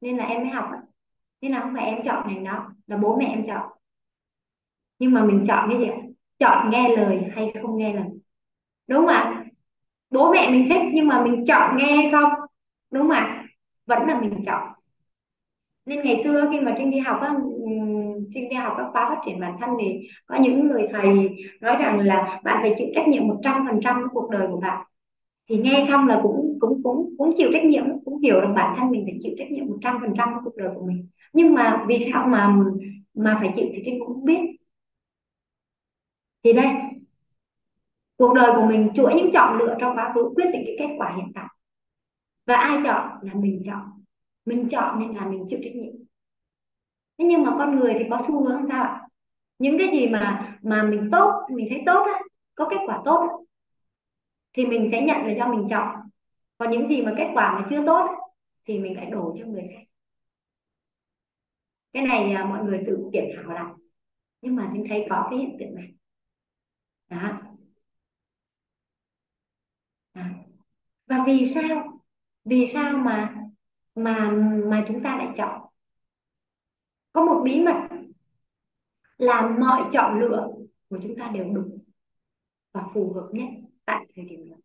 Nên 0.00 0.16
là 0.16 0.24
em 0.24 0.42
mới 0.42 0.50
học 0.50 0.70
nên 1.40 1.52
là 1.52 1.60
không 1.60 1.74
phải 1.76 1.86
em 1.86 2.02
chọn 2.02 2.28
ngành 2.28 2.44
đó, 2.44 2.72
là 2.86 2.96
bố 2.96 3.16
mẹ 3.16 3.26
em 3.26 3.44
chọn. 3.44 3.68
Nhưng 4.98 5.12
mà 5.12 5.24
mình 5.24 5.44
chọn 5.46 5.68
cái 5.70 5.78
gì 5.78 5.86
chọn 6.38 6.70
nghe 6.70 6.96
lời 6.96 7.18
hay 7.34 7.52
không 7.62 7.76
nghe 7.76 7.94
lời. 7.94 8.06
Đúng 8.88 8.98
không 8.98 9.08
ạ? 9.08 9.44
Bố 10.10 10.32
mẹ 10.32 10.50
mình 10.50 10.66
thích 10.68 10.82
nhưng 10.92 11.08
mà 11.08 11.24
mình 11.24 11.44
chọn 11.46 11.76
nghe 11.76 11.96
hay 11.96 12.10
không? 12.12 12.30
Đúng 12.90 13.02
không 13.02 13.10
ạ? 13.10 13.44
Vẫn 13.86 14.08
là 14.08 14.20
mình 14.20 14.42
chọn. 14.46 14.68
Nên 15.86 16.02
ngày 16.02 16.20
xưa 16.24 16.48
khi 16.52 16.60
mà 16.60 16.74
trinh 16.78 16.90
đi 16.90 16.98
học 16.98 17.20
á 17.20 17.34
trinh 18.34 18.48
đi 18.48 18.56
học 18.56 18.74
các 18.78 18.86
khóa 18.92 19.08
phát 19.08 19.20
triển 19.26 19.40
bản 19.40 19.56
thân 19.60 19.70
thì 19.80 20.08
có 20.26 20.36
những 20.40 20.68
người 20.68 20.86
thầy 20.92 21.30
nói 21.60 21.76
rằng 21.80 21.98
là 21.98 22.40
bạn 22.44 22.58
phải 22.62 22.74
chịu 22.76 22.88
trách 22.94 23.08
nhiệm 23.08 23.28
một 23.28 23.40
trăm 23.42 23.66
phần 23.68 23.80
trăm 23.80 24.02
cuộc 24.12 24.30
đời 24.30 24.46
của 24.50 24.60
bạn. 24.60 24.86
Thì 25.48 25.56
nghe 25.56 25.84
xong 25.88 26.06
là 26.06 26.20
cũng 26.22 26.58
cũng 26.60 26.80
cũng 26.82 27.14
cũng 27.18 27.30
chịu 27.36 27.48
trách 27.52 27.64
nhiệm, 27.64 27.84
cũng 28.04 28.20
hiểu 28.20 28.40
rằng 28.40 28.54
bản 28.54 28.74
thân 28.78 28.90
mình 28.90 29.02
phải 29.06 29.16
chịu 29.20 29.32
trách 29.38 29.50
nhiệm 29.50 29.66
một 29.66 29.76
trăm 29.82 29.98
phần 30.00 30.14
trăm 30.16 30.28
cuộc 30.44 30.56
đời 30.56 30.68
của 30.74 30.86
mình. 30.86 31.08
Nhưng 31.32 31.54
mà 31.54 31.84
vì 31.88 31.98
sao 31.98 32.26
mà 32.26 32.56
mà 33.14 33.36
phải 33.40 33.50
chịu 33.54 33.66
thì 33.72 33.82
trinh 33.84 33.98
cũng 33.98 34.14
không 34.14 34.24
biết 34.24 34.40
thì 36.44 36.52
đây 36.52 36.66
cuộc 38.16 38.34
đời 38.34 38.52
của 38.56 38.66
mình 38.66 38.90
chuỗi 38.94 39.14
những 39.14 39.30
chọn 39.32 39.58
lựa 39.58 39.76
trong 39.80 39.96
quá 39.96 40.12
khứ 40.14 40.32
quyết 40.36 40.44
định 40.52 40.62
cái 40.66 40.76
kết 40.78 40.94
quả 40.98 41.14
hiện 41.16 41.32
tại. 41.34 41.46
Và 42.46 42.54
ai 42.54 42.78
chọn 42.84 43.18
là 43.22 43.34
mình 43.34 43.62
chọn. 43.64 44.02
Mình 44.44 44.68
chọn 44.68 45.00
nên 45.00 45.16
là 45.16 45.26
mình 45.26 45.44
chịu 45.48 45.58
trách 45.62 45.74
nhiệm. 45.74 45.92
Thế 47.18 47.24
nhưng 47.24 47.42
mà 47.42 47.54
con 47.58 47.76
người 47.76 47.94
thì 47.98 48.04
có 48.10 48.18
xu 48.26 48.48
hướng 48.48 48.66
sao 48.66 48.84
ạ? 48.84 49.00
Những 49.58 49.78
cái 49.78 49.88
gì 49.92 50.08
mà 50.08 50.56
mà 50.62 50.82
mình 50.82 51.08
tốt 51.12 51.32
mình 51.50 51.66
thấy 51.70 51.82
tốt 51.86 52.06
á, 52.14 52.20
có 52.54 52.68
kết 52.70 52.76
quả 52.86 53.02
tốt 53.04 53.16
á, 53.16 53.28
thì 54.52 54.66
mình 54.66 54.88
sẽ 54.90 55.02
nhận 55.02 55.26
là 55.26 55.32
do 55.32 55.48
mình 55.48 55.66
chọn. 55.70 55.96
Còn 56.58 56.70
những 56.70 56.88
gì 56.88 57.02
mà 57.02 57.14
kết 57.16 57.30
quả 57.34 57.58
mà 57.58 57.66
chưa 57.70 57.86
tốt 57.86 58.06
á, 58.06 58.14
thì 58.64 58.78
mình 58.78 58.96
lại 58.96 59.06
đổ 59.06 59.34
cho 59.38 59.46
người 59.46 59.64
khác. 59.70 59.84
Cái 61.92 62.02
này 62.02 62.32
à, 62.32 62.44
mọi 62.44 62.64
người 62.64 62.82
tự 62.86 63.10
kiểm 63.12 63.24
thảo 63.36 63.52
lại. 63.52 63.72
Nhưng 64.42 64.56
mà 64.56 64.70
chúng 64.74 64.88
thấy 64.88 65.06
có 65.10 65.26
cái 65.30 65.38
hiện 65.38 65.56
tượng 65.60 65.74
này 65.74 65.94
đó. 67.08 67.40
Đó. 70.14 70.22
Và 71.06 71.24
vì 71.26 71.50
sao? 71.54 72.00
Vì 72.44 72.66
sao 72.66 72.92
mà 72.98 73.34
mà 73.94 74.30
mà 74.66 74.84
chúng 74.88 75.02
ta 75.02 75.16
lại 75.16 75.28
chọn? 75.36 75.60
Có 77.12 77.24
một 77.24 77.42
bí 77.44 77.62
mật 77.62 77.88
là 79.18 79.48
mọi 79.60 79.88
chọn 79.92 80.20
lựa 80.20 80.48
của 80.88 80.98
chúng 81.02 81.16
ta 81.18 81.30
đều 81.34 81.44
đúng 81.54 81.78
và 82.72 82.82
phù 82.94 83.12
hợp 83.12 83.28
nhất 83.32 83.48
tại 83.84 84.06
thời 84.16 84.24
điểm 84.24 84.50
đó. 84.50 84.56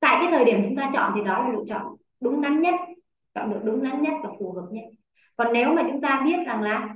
Tại 0.00 0.16
cái 0.20 0.30
thời 0.30 0.44
điểm 0.44 0.60
chúng 0.64 0.76
ta 0.76 0.90
chọn 0.94 1.12
thì 1.14 1.24
đó 1.24 1.44
là 1.44 1.52
lựa 1.52 1.64
chọn 1.68 1.96
đúng 2.20 2.40
đắn 2.42 2.60
nhất, 2.60 2.74
chọn 3.34 3.50
được 3.50 3.60
đúng 3.64 3.84
đắn 3.84 4.02
nhất 4.02 4.14
và 4.22 4.30
phù 4.38 4.52
hợp 4.52 4.68
nhất. 4.70 4.84
Còn 5.36 5.52
nếu 5.52 5.74
mà 5.74 5.82
chúng 5.90 6.00
ta 6.00 6.22
biết 6.24 6.36
rằng 6.46 6.62
là 6.62 6.94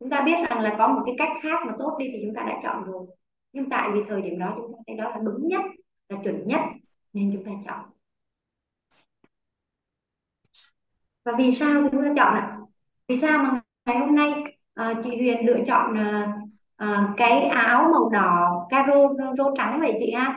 chúng 0.00 0.10
ta 0.10 0.22
biết 0.22 0.36
rằng 0.50 0.60
là 0.60 0.74
có 0.78 0.88
một 0.88 1.02
cái 1.06 1.14
cách 1.18 1.32
khác 1.42 1.58
mà 1.66 1.72
tốt 1.78 1.96
đi 1.98 2.08
thì 2.12 2.18
chúng 2.24 2.34
ta 2.34 2.42
đã 2.42 2.58
chọn 2.62 2.84
rồi. 2.84 3.06
Nhưng 3.52 3.70
tại 3.70 3.88
vì 3.94 4.00
thời 4.08 4.22
điểm 4.22 4.38
đó 4.38 4.52
chúng 4.56 4.72
ta 4.72 4.78
thấy 4.86 4.96
đó 4.96 5.10
là 5.10 5.18
đúng 5.24 5.48
nhất 5.48 5.60
là 6.08 6.18
chuẩn 6.24 6.46
nhất 6.46 6.60
nên 7.12 7.30
chúng 7.34 7.44
ta 7.44 7.50
chọn. 7.64 7.90
Và 11.24 11.32
vì 11.38 11.50
sao 11.50 11.88
chúng 11.92 12.02
ta 12.02 12.12
chọn 12.16 12.34
ạ? 12.34 12.48
Vì 13.08 13.16
sao 13.16 13.38
mà 13.38 13.60
ngày 13.86 13.98
hôm 13.98 14.14
nay 14.14 14.32
uh, 14.80 14.96
chị 15.02 15.10
Huyền 15.16 15.46
lựa 15.46 15.58
chọn 15.66 15.92
uh, 15.92 16.28
uh, 16.82 17.16
cái 17.16 17.40
áo 17.42 17.88
màu 17.92 18.08
đỏ 18.10 18.66
caro 18.70 18.94
rô 19.38 19.54
trắng 19.56 19.80
vậy 19.80 19.96
chị 19.98 20.12
ha? 20.12 20.35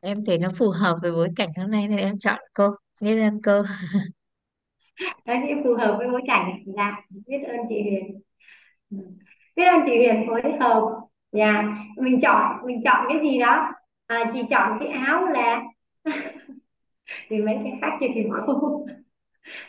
Em 0.00 0.24
thấy 0.26 0.38
nó 0.38 0.48
phù 0.58 0.70
hợp 0.70 0.96
với 1.02 1.12
bối 1.12 1.28
cảnh 1.36 1.48
hôm 1.56 1.70
nay 1.70 1.88
nên 1.88 1.98
em 1.98 2.18
chọn 2.18 2.38
cô. 2.54 2.70
Biết 3.02 3.20
ơn 3.22 3.42
cô. 3.42 3.62
Đấy 5.26 5.38
thì 5.48 5.54
phù 5.64 5.74
hợp 5.74 5.94
với 5.98 6.08
bối 6.12 6.20
cảnh? 6.26 6.50
Dạ 6.76 6.96
biết 7.26 7.38
ơn 7.48 7.56
chị 7.68 7.82
Huyền. 7.82 8.20
Ừ. 8.90 8.96
biết 9.56 9.64
ơn 9.64 9.80
chị 9.86 9.92
Huyền 9.96 10.26
phối 10.28 10.42
hợp. 10.60 10.82
Dạ 11.32 11.64
mình 11.98 12.20
chọn 12.22 12.66
mình 12.66 12.80
chọn 12.84 13.06
cái 13.08 13.18
gì 13.22 13.38
đó? 13.38 13.72
À, 14.06 14.30
chị 14.34 14.40
chọn 14.50 14.78
cái 14.80 14.88
áo 14.88 15.26
là 15.26 15.62
vì 17.30 17.38
mấy 17.42 17.54
cái 17.64 17.78
khác 17.80 17.96
chưa 18.00 18.06
kịp 18.14 18.28
khô. 18.32 18.86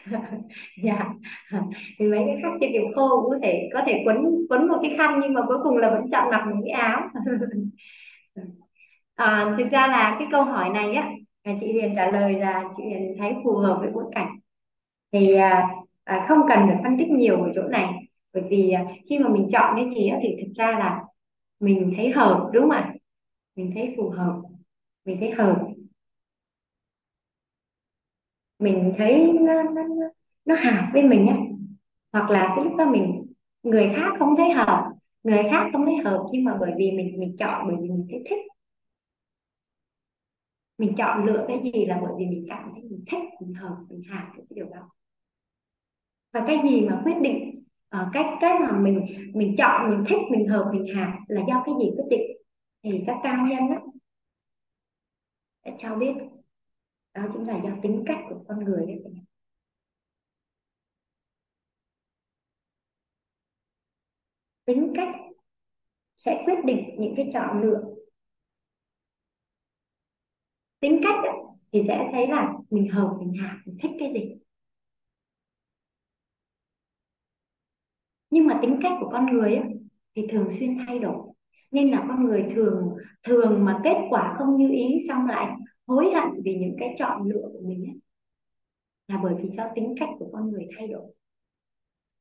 Dạ 0.84 1.10
thì 2.00 2.06
mấy 2.08 2.20
cái 2.28 2.38
khác 2.44 2.50
chưa 2.62 2.68
kịp 2.74 2.84
khô 2.96 3.22
cũng 3.24 3.32
có 3.32 3.38
thể 3.44 3.70
có 3.74 3.82
thể 3.88 4.04
quấn 4.06 4.18
quấn 4.50 4.68
một 4.68 4.80
cái 4.82 4.96
khăn 4.98 5.20
nhưng 5.24 5.34
mà 5.34 5.42
cuối 5.48 5.58
cùng 5.64 5.78
là 5.78 5.90
vẫn 5.92 6.10
chọn 6.12 6.32
mặc 6.32 6.44
một 6.48 6.62
cái 6.66 6.72
áo. 6.82 7.02
à, 9.24 9.56
thực 9.58 9.68
ra 9.72 9.88
là 9.88 10.16
cái 10.20 10.28
câu 10.32 10.44
hỏi 10.44 10.70
này 10.70 10.94
á 10.94 11.10
chị 11.60 11.72
Huyền 11.72 11.94
trả 11.96 12.12
lời 12.12 12.34
là 12.40 12.64
chị 12.78 12.84
Huyền 12.84 13.16
thấy 13.20 13.34
phù 13.44 13.56
hợp 13.58 13.78
với 13.82 13.90
bối 13.94 14.04
cảnh. 14.16 14.28
Thì 15.12 15.36
à, 15.36 15.70
à, 16.04 16.26
không 16.28 16.40
cần 16.50 16.60
phải 16.68 16.78
phân 16.84 16.98
tích 17.00 17.10
nhiều 17.10 17.44
ở 17.44 17.52
chỗ 17.56 17.64
này 17.64 17.94
bởi 18.34 18.44
vì 18.50 18.72
à, 18.72 18.86
khi 19.10 19.20
mà 19.20 19.30
mình 19.30 19.48
chọn 19.52 19.74
cái 19.76 19.86
gì 19.96 20.08
á, 20.08 20.18
thì 20.24 20.36
thực 20.42 20.54
ra 20.56 20.72
là 20.80 21.04
mình 21.60 21.94
thấy 21.98 22.12
hợp 22.12 22.50
đúng 22.54 22.64
không 22.64 22.72
ạ? 22.72 22.94
Mình 23.56 23.72
thấy 23.76 23.96
phù 23.98 24.10
hợp 24.10 24.42
mình 25.06 25.18
thấy 25.22 25.32
hợp. 25.32 25.56
Mình 28.60 28.94
thấy 28.98 29.32
nó 29.42 29.64
nó 29.64 29.82
nó 30.46 30.56
hợp 30.56 30.90
với 30.94 31.04
mình 31.04 31.28
á. 31.28 31.38
Hoặc 32.14 32.30
là 32.30 32.54
cái 32.56 32.66
lúc 32.66 32.76
đó 32.78 32.86
mình 32.92 33.26
người 33.64 33.90
khác 33.96 34.12
không 34.20 34.36
thấy 34.38 34.52
hợp 34.52 34.92
người 35.24 35.44
khác 35.52 35.70
không 35.74 35.86
thấy 35.86 35.96
hợp 35.98 36.26
nhưng 36.32 36.44
mà 36.44 36.58
bởi 36.60 36.72
vì 36.78 36.92
mình 36.92 37.20
mình 37.20 37.36
chọn 37.40 37.68
bởi 37.68 37.76
vì 37.82 37.90
mình 37.90 38.08
thấy 38.12 38.24
thích 38.30 38.40
mình 40.82 40.96
chọn 40.98 41.26
lựa 41.26 41.46
cái 41.48 41.60
gì 41.64 41.86
là 41.86 42.00
bởi 42.02 42.12
vì 42.18 42.26
mình 42.26 42.46
cảm 42.50 42.70
thấy 42.74 42.84
mình 42.84 43.04
thích 43.08 43.24
mình 43.42 43.54
hợp 43.54 43.78
mình 43.90 44.02
hài 44.10 44.26
với 44.36 44.46
cái 44.50 44.56
điều 44.56 44.70
đó. 44.70 44.90
Và 46.34 46.44
cái 46.48 46.58
gì 46.64 46.82
mà 46.82 47.02
quyết 47.04 47.18
định 47.22 47.64
uh, 47.98 48.08
cách 48.14 48.26
cái 48.42 48.60
mà 48.60 48.80
mình 48.80 49.06
mình 49.34 49.56
chọn 49.58 49.92
mình 49.92 50.04
thích 50.08 50.22
mình 50.32 50.48
hợp 50.48 50.72
mình 50.74 50.96
hài 50.96 51.12
là 51.28 51.42
do 51.48 51.64
cái 51.66 51.76
gì 51.80 51.92
quyết 51.96 52.08
định 52.10 52.22
thì 52.84 53.04
các 53.08 53.18
cao 53.24 53.48
nhân 53.48 53.70
đó. 53.70 53.82
Đã 55.66 55.72
cho 55.78 55.96
biết. 55.96 56.14
Đó 57.14 57.24
chính 57.34 57.48
là 57.48 57.62
do 57.64 57.70
tính 57.84 58.04
cách 58.06 58.20
của 58.30 58.44
con 58.48 58.64
người 58.64 58.86
đấy 58.86 59.04
tính 64.66 64.94
cách 64.96 65.16
sẽ 66.18 66.44
quyết 66.46 66.66
định 66.66 66.96
những 67.00 67.14
cái 67.18 67.30
chọn 67.34 67.62
lựa 67.62 68.01
tính 70.82 71.00
cách 71.04 71.16
thì 71.74 71.82
sẽ 71.88 72.10
thấy 72.12 72.28
là 72.28 72.54
mình 72.70 72.90
hợp 72.90 73.18
mình 73.20 73.34
hợp 73.42 73.58
mình 73.66 73.78
thích 73.82 73.92
cái 74.00 74.14
gì. 74.14 74.36
Nhưng 78.30 78.48
mà 78.48 78.60
tính 78.62 78.80
cách 78.82 78.94
của 79.00 79.10
con 79.12 79.26
người 79.26 79.56
ấy, 79.56 79.66
thì 80.16 80.28
thường 80.30 80.50
xuyên 80.60 80.78
thay 80.88 81.00
đổi. 81.00 81.34
Nên 81.72 81.92
là 81.92 82.06
con 82.08 82.26
người 82.26 82.46
thường 82.56 82.96
thường 83.24 83.66
mà 83.66 83.82
kết 83.84 83.96
quả 84.10 84.36
không 84.38 84.56
như 84.56 84.70
ý 84.72 84.98
xong 85.08 85.28
lại 85.28 85.56
hối 85.88 86.12
hận 86.14 86.42
vì 86.44 86.56
những 86.56 86.76
cái 86.80 86.96
chọn 87.00 87.24
lựa 87.30 87.50
của 87.54 87.62
mình 87.68 87.86
ấy, 87.86 88.00
là 89.08 89.20
bởi 89.24 89.34
vì 89.44 89.50
do 89.50 89.64
tính 89.76 89.96
cách 90.00 90.10
của 90.20 90.30
con 90.34 90.52
người 90.52 90.68
thay 90.78 90.88
đổi. 90.88 91.14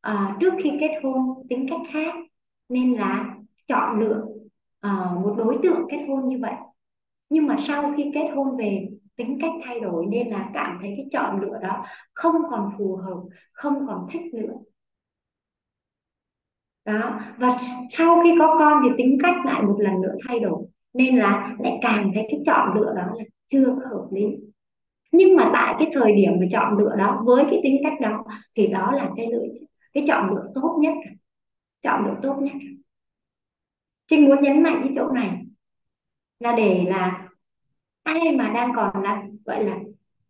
À, 0.00 0.36
trước 0.40 0.54
khi 0.62 0.70
kết 0.80 1.00
hôn 1.02 1.46
tính 1.48 1.66
cách 1.70 1.80
khác 1.92 2.14
nên 2.68 2.94
là 2.94 3.36
chọn 3.66 4.00
lựa 4.00 4.24
à, 4.80 5.10
một 5.24 5.34
đối 5.38 5.58
tượng 5.62 5.80
kết 5.90 6.04
hôn 6.08 6.28
như 6.28 6.38
vậy 6.40 6.54
nhưng 7.30 7.46
mà 7.46 7.56
sau 7.60 7.92
khi 7.96 8.10
kết 8.14 8.28
hôn 8.34 8.56
về, 8.56 8.88
tính 9.16 9.38
cách 9.40 9.52
thay 9.64 9.80
đổi 9.80 10.06
nên 10.06 10.28
là 10.30 10.50
cảm 10.54 10.78
thấy 10.80 10.94
cái 10.96 11.06
chọn 11.12 11.40
lựa 11.40 11.58
đó 11.62 11.84
không 12.14 12.34
còn 12.50 12.70
phù 12.78 12.96
hợp, 12.96 13.20
không 13.52 13.86
còn 13.86 14.06
thích 14.12 14.22
nữa. 14.34 14.54
Đó, 16.84 17.20
và 17.38 17.48
sau 17.90 18.20
khi 18.24 18.34
có 18.38 18.56
con 18.58 18.82
thì 18.84 18.90
tính 18.98 19.18
cách 19.22 19.34
lại 19.44 19.62
một 19.62 19.76
lần 19.78 20.00
nữa 20.00 20.14
thay 20.28 20.40
đổi, 20.40 20.66
nên 20.94 21.16
là 21.16 21.56
lại 21.58 21.78
càng 21.82 22.10
thấy 22.14 22.26
cái 22.30 22.40
chọn 22.46 22.74
lựa 22.74 22.94
đó 22.96 23.02
là 23.16 23.24
chưa 23.46 23.64
có 23.66 23.90
hợp 23.90 24.06
lý. 24.12 24.22
Nhưng 25.12 25.36
mà 25.36 25.50
tại 25.52 25.74
cái 25.78 25.88
thời 25.94 26.12
điểm 26.14 26.32
mà 26.40 26.46
chọn 26.50 26.78
lựa 26.78 26.96
đó, 26.98 27.22
với 27.26 27.44
cái 27.50 27.60
tính 27.62 27.80
cách 27.82 28.00
đó 28.00 28.24
thì 28.56 28.66
đó 28.66 28.92
là 28.92 29.10
cái 29.16 29.26
lựa 29.32 29.44
cái 29.92 30.04
chọn 30.08 30.30
lựa 30.30 30.44
tốt 30.54 30.78
nhất 30.80 30.94
chọn 31.82 32.06
lựa 32.06 32.16
tốt 32.22 32.36
nhất 32.40 32.52
Trinh 34.06 34.24
muốn 34.24 34.42
nhấn 34.42 34.62
mạnh 34.62 34.80
cái 34.84 34.92
chỗ 34.94 35.08
này 35.08 35.44
là 36.40 36.54
để 36.56 36.84
là 36.88 37.19
ai 38.02 38.36
mà 38.36 38.50
đang 38.54 38.72
còn 38.76 39.02
là 39.02 39.22
gọi 39.44 39.64
là 39.64 39.78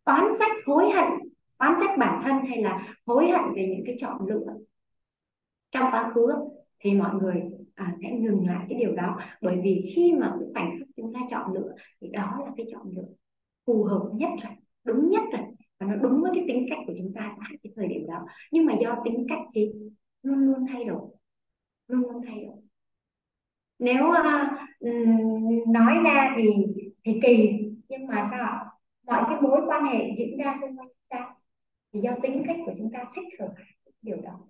oán 0.05 0.25
trách 0.39 0.53
hối 0.67 0.91
hận 0.91 1.09
oán 1.59 1.75
trách 1.81 1.99
bản 1.99 2.21
thân 2.25 2.45
hay 2.49 2.63
là 2.63 2.95
hối 3.07 3.31
hận 3.31 3.43
về 3.55 3.67
những 3.67 3.83
cái 3.87 3.97
chọn 3.99 4.27
lựa 4.27 4.57
trong 5.71 5.91
quá 5.93 6.11
khứ 6.15 6.27
thì 6.81 6.95
mọi 6.95 7.15
người 7.15 7.43
à, 7.75 7.97
hãy 8.03 8.13
ngừng 8.13 8.47
lại 8.47 8.67
cái 8.69 8.79
điều 8.79 8.95
đó. 8.95 9.19
Bởi 9.41 9.61
vì 9.65 9.91
khi 9.95 10.13
mà 10.13 10.35
cái 10.41 10.49
khoảnh 10.55 10.79
khắc 10.79 10.89
chúng 10.97 11.13
ta 11.15 11.21
chọn 11.31 11.53
lựa 11.53 11.73
thì 12.01 12.09
đó 12.09 12.39
là 12.45 12.51
cái 12.57 12.67
chọn 12.73 12.83
lựa 12.97 13.09
phù 13.67 13.85
hợp 13.85 14.11
nhất 14.15 14.31
rồi 14.43 14.53
đúng 14.85 15.09
nhất 15.09 15.23
rồi 15.33 15.43
và 15.79 15.87
nó 15.87 15.97
đúng 15.97 16.23
với 16.23 16.31
cái 16.35 16.45
tính 16.49 16.67
cách 16.71 16.79
của 16.87 16.93
chúng 16.99 17.13
ta 17.15 17.37
tại 17.39 17.59
cái 17.63 17.73
thời 17.77 17.89
điểm 17.89 18.07
đó. 18.07 18.27
Nhưng 18.51 18.67
mà 18.67 18.75
do 18.83 19.03
tính 19.05 19.27
cách 19.29 19.39
thì 19.55 19.73
luôn 20.23 20.39
luôn 20.39 20.67
thay 20.69 20.85
đổi 20.85 21.09
luôn 21.89 22.01
luôn 22.01 22.23
thay 22.27 22.45
đổi. 22.45 22.57
Nếu 23.79 24.05
uh, 24.09 25.69
nói 25.69 25.95
ra 26.05 26.35
thì 26.37 26.49
thì 27.05 27.21
kỳ. 27.23 27.61
Nhưng 27.89 28.07
mà 28.07 28.29
sao 28.31 28.43
ạ? 28.43 28.65
Mọi 29.07 29.23
cái 29.27 29.41
mối 29.41 29.61
quan 29.67 29.85
hệ 29.85 30.15
diễn 30.17 30.39
ra 30.39 30.55
xung 30.61 30.79
quanh 30.79 30.89
chúng 30.89 31.09
ta 31.09 31.35
thì 31.93 32.01
do 32.01 32.11
tính 32.23 32.43
cách 32.47 32.57
của 32.67 32.73
chúng 32.79 32.91
ta 32.93 33.05
thích 33.15 33.41
hợp 33.41 33.55
điều 34.03 34.17
đó. 34.17 34.41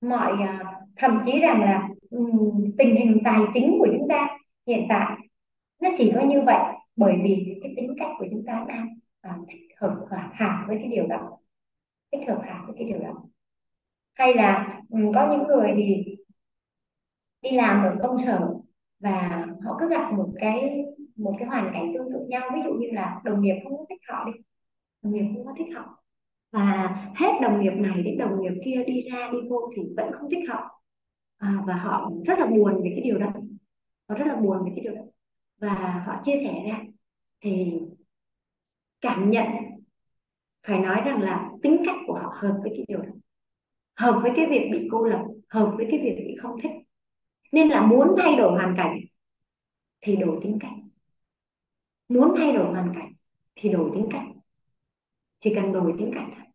Mọi 0.00 0.32
à, 0.46 0.80
thậm 0.96 1.18
chí 1.26 1.40
rằng 1.40 1.60
là 1.60 1.88
tình 2.78 2.96
hình 2.96 3.20
tài 3.24 3.40
chính 3.54 3.76
của 3.78 3.88
chúng 3.98 4.08
ta 4.08 4.38
hiện 4.66 4.86
tại 4.88 5.16
nó 5.80 5.90
chỉ 5.98 6.12
có 6.14 6.20
như 6.20 6.40
vậy 6.46 6.76
bởi 6.96 7.14
vì 7.22 7.58
cái 7.62 7.72
tính 7.76 7.94
cách 7.98 8.10
của 8.18 8.26
chúng 8.30 8.44
ta 8.46 8.64
đang 8.68 8.98
à, 9.20 9.38
thích 9.48 9.60
hợp 9.80 10.06
hẳn 10.32 10.64
với 10.68 10.76
cái 10.80 10.88
điều 10.88 11.06
đó. 11.06 11.38
Thích 12.12 12.28
hợp 12.28 12.42
hẳn 12.46 12.66
với 12.66 12.74
cái 12.78 12.88
điều 12.88 12.98
đó. 12.98 13.24
Hay 14.14 14.34
là 14.34 14.80
có 15.14 15.28
những 15.30 15.46
người 15.48 15.72
thì 15.76 16.16
đi 17.42 17.50
làm 17.50 17.82
ở 17.82 17.96
công 18.02 18.18
sở 18.18 18.54
và 19.00 19.46
họ 19.64 19.76
cứ 19.80 19.88
gặp 19.88 20.12
một 20.12 20.32
cái 20.40 20.84
một 21.16 21.34
cái 21.38 21.48
hoàn 21.48 21.70
cảnh 21.72 21.92
tương 21.94 22.12
tự 22.12 22.26
nhau. 22.28 22.50
Ví 22.54 22.60
dụ 22.64 22.72
như 22.72 22.86
là 22.92 23.20
đồng 23.24 23.42
nghiệp 23.42 23.54
không 23.64 23.78
có 23.78 23.84
thích 23.88 24.00
họ 24.08 24.24
đi 24.24 24.32
đồng 25.02 25.12
nghiệp 25.12 25.32
không 25.34 25.46
có 25.46 25.52
thích 25.56 25.76
họ. 25.76 26.02
Và 26.52 26.96
hết 27.16 27.32
đồng 27.42 27.60
nghiệp 27.60 27.72
này 27.76 28.02
đến 28.02 28.18
đồng 28.18 28.42
nghiệp 28.42 28.60
kia 28.64 28.84
đi 28.86 29.02
ra 29.02 29.30
đi 29.32 29.38
vô 29.50 29.70
thì 29.76 29.82
vẫn 29.96 30.12
không 30.12 30.30
thích 30.30 30.44
họ. 30.48 30.82
À, 31.38 31.62
và 31.66 31.76
họ 31.76 32.10
rất 32.26 32.38
là 32.38 32.46
buồn 32.46 32.74
về 32.84 32.90
cái 32.94 33.00
điều 33.04 33.18
đó. 33.18 33.26
Họ 34.08 34.14
rất 34.14 34.26
là 34.26 34.36
buồn 34.36 34.64
về 34.64 34.72
cái 34.76 34.84
điều 34.84 34.94
đó. 34.94 35.02
Và 35.58 36.02
họ 36.06 36.20
chia 36.22 36.36
sẻ 36.36 36.62
ra 36.68 36.80
thì 37.40 37.72
cảm 39.00 39.30
nhận 39.30 39.46
phải 40.66 40.78
nói 40.78 41.02
rằng 41.04 41.22
là 41.22 41.50
tính 41.62 41.82
cách 41.86 41.96
của 42.06 42.14
họ 42.14 42.34
hợp 42.36 42.58
với 42.62 42.72
cái 42.76 42.84
điều 42.88 42.98
đó. 42.98 43.10
Hợp 43.96 44.20
với 44.22 44.32
cái 44.36 44.46
việc 44.46 44.68
bị 44.72 44.88
cô 44.90 45.04
lập 45.04 45.24
hợp 45.48 45.72
với 45.76 45.86
cái 45.90 46.00
việc 46.00 46.14
bị 46.16 46.36
không 46.38 46.60
thích. 46.62 46.72
Nên 47.52 47.68
là 47.68 47.86
muốn 47.86 48.14
thay 48.18 48.36
đổi 48.36 48.52
hoàn 48.52 48.74
cảnh 48.76 48.98
thì 50.00 50.16
đổi 50.16 50.38
tính 50.42 50.58
cách 50.60 50.72
muốn 52.08 52.34
thay 52.36 52.52
đổi 52.52 52.66
hoàn 52.66 52.92
cảnh 52.94 53.12
thì 53.54 53.68
đổi 53.68 53.90
tính 53.94 54.06
cách. 54.10 54.22
Chỉ 55.38 55.54
cần 55.54 55.72
đổi 55.72 55.94
tính 55.98 56.10
cách 56.14 56.46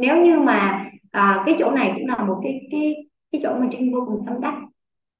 nếu 0.00 0.22
như 0.24 0.40
mà 0.40 0.90
à, 1.10 1.42
cái 1.46 1.54
chỗ 1.58 1.70
này 1.70 1.92
cũng 1.94 2.06
là 2.06 2.24
một 2.24 2.40
cái 2.42 2.60
cái 2.70 2.94
cái 3.32 3.40
chỗ 3.44 3.54
mà 3.54 3.68
trinh 3.72 3.92
vô 3.92 4.04
cùng 4.06 4.26
tâm 4.26 4.40
đắc 4.40 4.54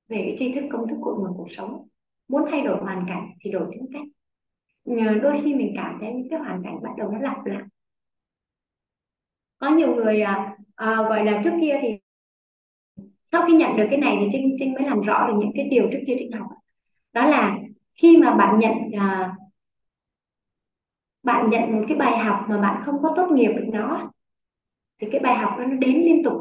về 0.08 0.16
cái 0.16 0.34
tri 0.38 0.52
thức 0.52 0.64
công 0.70 0.88
thức 0.88 0.96
cội 1.02 1.14
nguồn 1.14 1.36
cuộc 1.36 1.50
sống 1.50 1.88
muốn 2.28 2.42
thay 2.50 2.60
đổi 2.60 2.80
hoàn 2.80 3.04
cảnh 3.08 3.30
thì 3.40 3.50
đổi 3.50 3.66
tính 3.72 3.86
cách. 3.92 4.02
Đôi 5.22 5.40
khi 5.42 5.54
mình 5.54 5.72
cảm 5.76 5.98
thấy 6.00 6.12
những 6.12 6.28
cái 6.30 6.38
hoàn 6.38 6.62
cảnh 6.62 6.82
bắt 6.82 6.90
đầu 6.98 7.10
nó 7.10 7.18
lặp 7.18 7.44
lại. 7.44 7.62
Có 9.58 9.70
nhiều 9.70 9.94
người 9.94 10.20
à, 10.20 10.56
à, 10.74 10.96
gọi 10.96 11.24
là 11.24 11.40
trước 11.44 11.52
kia 11.60 11.78
thì 11.82 11.88
sau 13.32 13.46
khi 13.46 13.52
nhận 13.52 13.76
được 13.76 13.86
cái 13.90 13.98
này 13.98 14.16
thì 14.20 14.28
trinh 14.32 14.56
trinh 14.58 14.74
mới 14.74 14.82
làm 14.82 15.00
rõ 15.00 15.26
được 15.26 15.34
những 15.38 15.52
cái 15.54 15.68
điều 15.68 15.88
trước 15.92 16.00
kia 16.06 16.14
trinh 16.18 16.32
học. 16.32 16.46
Đó 17.12 17.26
là 17.26 17.58
khi 17.94 18.16
mà 18.16 18.34
bạn 18.34 18.58
nhận 18.58 18.74
à, 18.98 19.34
bạn 21.22 21.50
nhận 21.50 21.72
một 21.72 21.84
cái 21.88 21.96
bài 21.96 22.18
học 22.18 22.46
mà 22.48 22.58
bạn 22.58 22.82
không 22.84 23.02
có 23.02 23.12
tốt 23.16 23.30
nghiệp 23.32 23.48
được 23.48 23.66
nó 23.72 24.10
thì 25.00 25.06
cái 25.12 25.20
bài 25.20 25.34
học 25.34 25.54
đó 25.58 25.64
nó 25.64 25.76
đến 25.76 26.02
liên 26.04 26.24
tục 26.24 26.32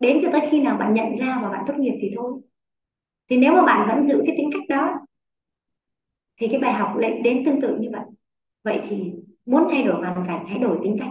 đến 0.00 0.18
cho 0.22 0.28
tới 0.32 0.40
khi 0.50 0.60
nào 0.60 0.76
bạn 0.76 0.94
nhận 0.94 1.16
ra 1.16 1.38
và 1.42 1.50
bạn 1.50 1.64
tốt 1.66 1.74
nghiệp 1.78 1.98
thì 2.00 2.10
thôi. 2.16 2.40
Thì 3.30 3.36
nếu 3.36 3.52
mà 3.52 3.62
bạn 3.64 3.88
vẫn 3.88 4.04
giữ 4.04 4.22
cái 4.26 4.36
tính 4.36 4.50
cách 4.52 4.62
đó 4.68 4.92
thì 6.36 6.48
cái 6.48 6.60
bài 6.60 6.72
học 6.72 6.96
lại 6.96 7.20
đến 7.24 7.42
tương 7.44 7.60
tự 7.60 7.76
như 7.80 7.88
vậy. 7.92 8.04
Vậy 8.64 8.80
thì 8.88 9.12
muốn 9.46 9.68
thay 9.70 9.82
đổi 9.82 9.96
hoàn 9.96 10.24
cảnh 10.26 10.44
hãy 10.48 10.58
đổi 10.58 10.78
tính 10.82 10.96
cách. 10.98 11.10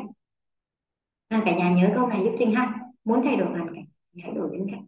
À, 1.27 1.41
cả 1.45 1.55
nhà 1.55 1.71
nhớ 1.71 1.91
câu 1.95 2.07
này 2.07 2.21
giúp 2.23 2.35
trinh 2.39 2.51
ha. 2.51 2.79
Muốn 3.03 3.21
thay 3.23 3.35
đổi 3.35 3.47
hoàn 3.47 3.75
cảnh 3.75 3.85
hãy 4.23 4.31
đổi 4.31 4.49
tính 4.51 4.67
cách. 4.71 4.79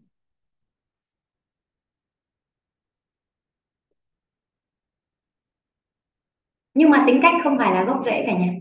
Nhưng 6.76 6.90
mà 6.90 7.04
tính 7.08 7.20
cách 7.22 7.34
không 7.44 7.58
phải 7.58 7.74
là 7.74 7.84
gốc 7.84 8.02
rễ 8.06 8.24
cả 8.28 8.38
nhà. 8.40 8.54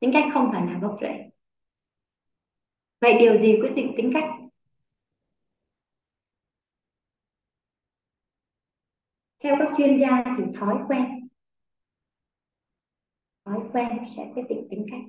Tính 0.00 0.10
cách 0.12 0.24
không 0.34 0.48
phải 0.52 0.66
là 0.66 0.78
gốc 0.82 0.98
rễ. 1.00 1.30
Vậy 3.00 3.14
điều 3.18 3.38
gì 3.38 3.58
quyết 3.60 3.72
định 3.76 3.94
tính 3.96 4.10
cách? 4.14 4.24
Theo 9.38 9.56
các 9.58 9.68
chuyên 9.76 9.98
gia 10.00 10.24
thì 10.38 10.44
thói 10.60 10.76
quen 10.88 11.28
thói 13.44 13.60
quen 13.72 13.88
sẽ 14.16 14.30
quyết 14.34 14.42
định 14.48 14.66
tính 14.70 14.86
cách. 14.90 15.00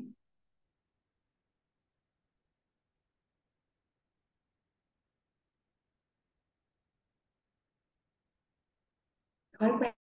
Thói 9.60 9.72
quen 9.80 9.97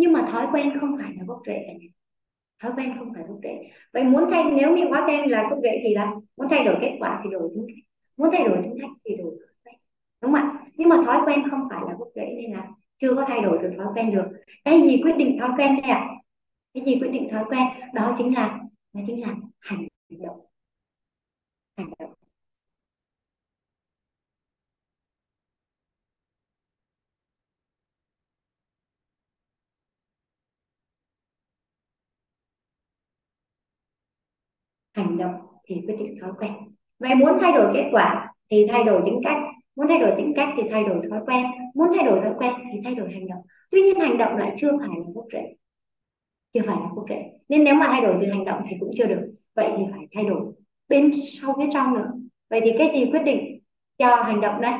nhưng 0.00 0.12
mà 0.12 0.26
thói 0.30 0.46
quen 0.52 0.78
không 0.80 0.96
phải 0.98 1.12
là 1.16 1.24
gốc 1.26 1.40
rễ. 1.46 1.64
Cả 1.66 1.72
nhà 1.72 1.88
thói 2.62 2.72
quen 2.76 2.98
không 2.98 3.14
phải 3.14 3.22
gốc 3.28 3.38
rễ. 3.42 3.70
Vậy 3.92 4.04
muốn 4.04 4.24
thay, 4.30 4.44
nếu 4.56 4.76
như 4.76 4.84
quá 4.88 5.04
quen 5.06 5.30
là 5.30 5.48
gốc 5.50 5.58
rễ 5.62 5.80
thì 5.84 5.94
là 5.94 6.12
muốn 6.36 6.48
thay 6.50 6.64
đổi 6.64 6.76
kết 6.80 6.96
quả 7.00 7.20
thì 7.24 7.30
đổi 7.30 7.50
tính 7.54 7.66
cách 7.68 7.84
muốn 8.16 8.30
thay 8.32 8.44
đổi 8.48 8.58
tính 8.62 8.76
cách 8.80 8.90
thì 9.04 9.16
đổi 9.16 9.30
thói 9.40 9.54
quen 9.64 9.76
đúng 10.20 10.32
không 10.32 10.42
ạ? 10.42 10.66
Nhưng 10.76 10.88
mà 10.88 10.96
thói 11.06 11.20
quen 11.26 11.50
không 11.50 11.60
phải 11.70 11.80
là 11.86 11.94
gốc 11.98 12.08
rễ 12.14 12.34
nên 12.36 12.52
là 12.52 12.68
chưa 13.00 13.14
có 13.14 13.24
thay 13.28 13.40
đổi 13.40 13.58
được 13.62 13.70
thói 13.76 13.86
quen 13.94 14.14
được. 14.14 14.24
Cái 14.64 14.82
gì 14.82 15.00
quyết 15.02 15.16
định 15.16 15.36
thói 15.40 15.50
quen 15.58 15.76
đây 15.82 15.90
ạ? 15.90 16.08
Cái 16.74 16.84
gì 16.84 16.98
quyết 17.00 17.10
định 17.12 17.28
thói 17.30 17.44
quen? 17.48 17.62
Đó 17.94 18.14
chính 18.18 18.34
là, 18.34 18.60
đó 18.92 19.00
chính 19.06 19.20
là 19.20 19.34
hành 19.60 19.86
động. 20.08 20.40
Hành 21.76 21.90
động. 21.98 22.19
Hành 35.00 35.18
động 35.18 35.34
thì 35.64 35.82
quyết 35.86 35.96
định 35.98 36.18
thói 36.20 36.30
quen. 36.38 36.52
Vậy 36.98 37.14
muốn 37.14 37.38
thay 37.40 37.52
đổi 37.52 37.72
kết 37.74 37.88
quả 37.92 38.32
thì 38.50 38.66
thay 38.68 38.84
đổi 38.84 39.02
tính 39.04 39.20
cách. 39.24 39.36
Muốn 39.76 39.88
thay 39.88 39.98
đổi 39.98 40.14
tính 40.16 40.32
cách 40.36 40.48
thì 40.56 40.62
thay 40.70 40.84
đổi 40.84 41.00
thói 41.10 41.20
quen. 41.26 41.46
Muốn 41.74 41.88
thay 41.96 42.06
đổi 42.06 42.20
thói 42.20 42.34
quen 42.38 42.52
thì 42.72 42.80
thay 42.84 42.94
đổi 42.94 43.12
hành 43.12 43.26
động. 43.28 43.42
Tuy 43.70 43.82
nhiên 43.82 44.00
hành 44.00 44.18
động 44.18 44.36
lại 44.36 44.54
chưa 44.58 44.78
phải 44.78 44.88
là 44.88 45.04
gốc 45.14 45.24
rễ. 45.32 45.54
Chưa 46.54 46.60
phải 46.66 46.76
là 46.76 46.88
gốc 46.94 47.04
rễ. 47.08 47.30
Nên 47.48 47.64
nếu 47.64 47.74
mà 47.74 47.86
thay 47.90 48.00
đổi 48.00 48.16
từ 48.20 48.26
hành 48.26 48.44
động 48.44 48.62
thì 48.68 48.76
cũng 48.80 48.90
chưa 48.96 49.06
được. 49.06 49.32
Vậy 49.54 49.70
thì 49.78 49.84
phải 49.90 50.06
thay 50.14 50.24
đổi 50.24 50.52
bên 50.88 51.10
sau 51.40 51.54
phía 51.58 51.68
trong 51.72 51.94
nữa. 51.94 52.12
Vậy 52.50 52.60
thì 52.64 52.72
cái 52.78 52.90
gì 52.92 53.10
quyết 53.10 53.22
định 53.24 53.58
cho 53.98 54.22
hành 54.22 54.40
động 54.40 54.60
đây? 54.60 54.72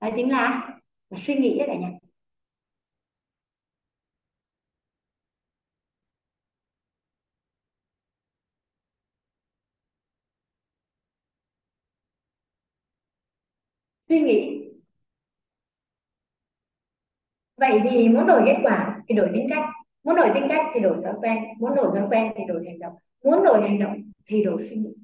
Đó 0.00 0.08
chính 0.16 0.30
là, 0.30 0.68
là 1.10 1.18
suy 1.20 1.34
nghĩ 1.34 1.58
đấy 1.58 1.68
cả 1.68 1.74
nhà. 1.74 1.90
Suy 14.14 14.20
nghĩ. 14.20 14.60
Vậy 17.56 17.80
thì 17.90 18.08
muốn 18.08 18.26
đổi 18.26 18.42
kết 18.46 18.56
quả 18.62 19.02
thì 19.08 19.14
đổi 19.14 19.30
tính 19.34 19.46
cách. 19.50 19.64
Muốn 20.04 20.16
đổi 20.16 20.30
tính 20.34 20.46
cách 20.48 20.66
thì 20.74 20.80
đổi 20.80 20.96
thói 21.04 21.14
quen. 21.20 21.38
Muốn 21.58 21.74
đổi 21.74 21.98
thói 21.98 22.08
quen 22.10 22.32
thì 22.36 22.42
đổi 22.48 22.64
hành 22.66 22.78
động. 22.78 22.94
Muốn 23.24 23.44
đổi 23.44 23.62
hành 23.62 23.78
động 23.78 23.96
thì 24.26 24.44
đổi 24.44 24.62
suy 24.68 24.76
nghĩ. 24.76 24.94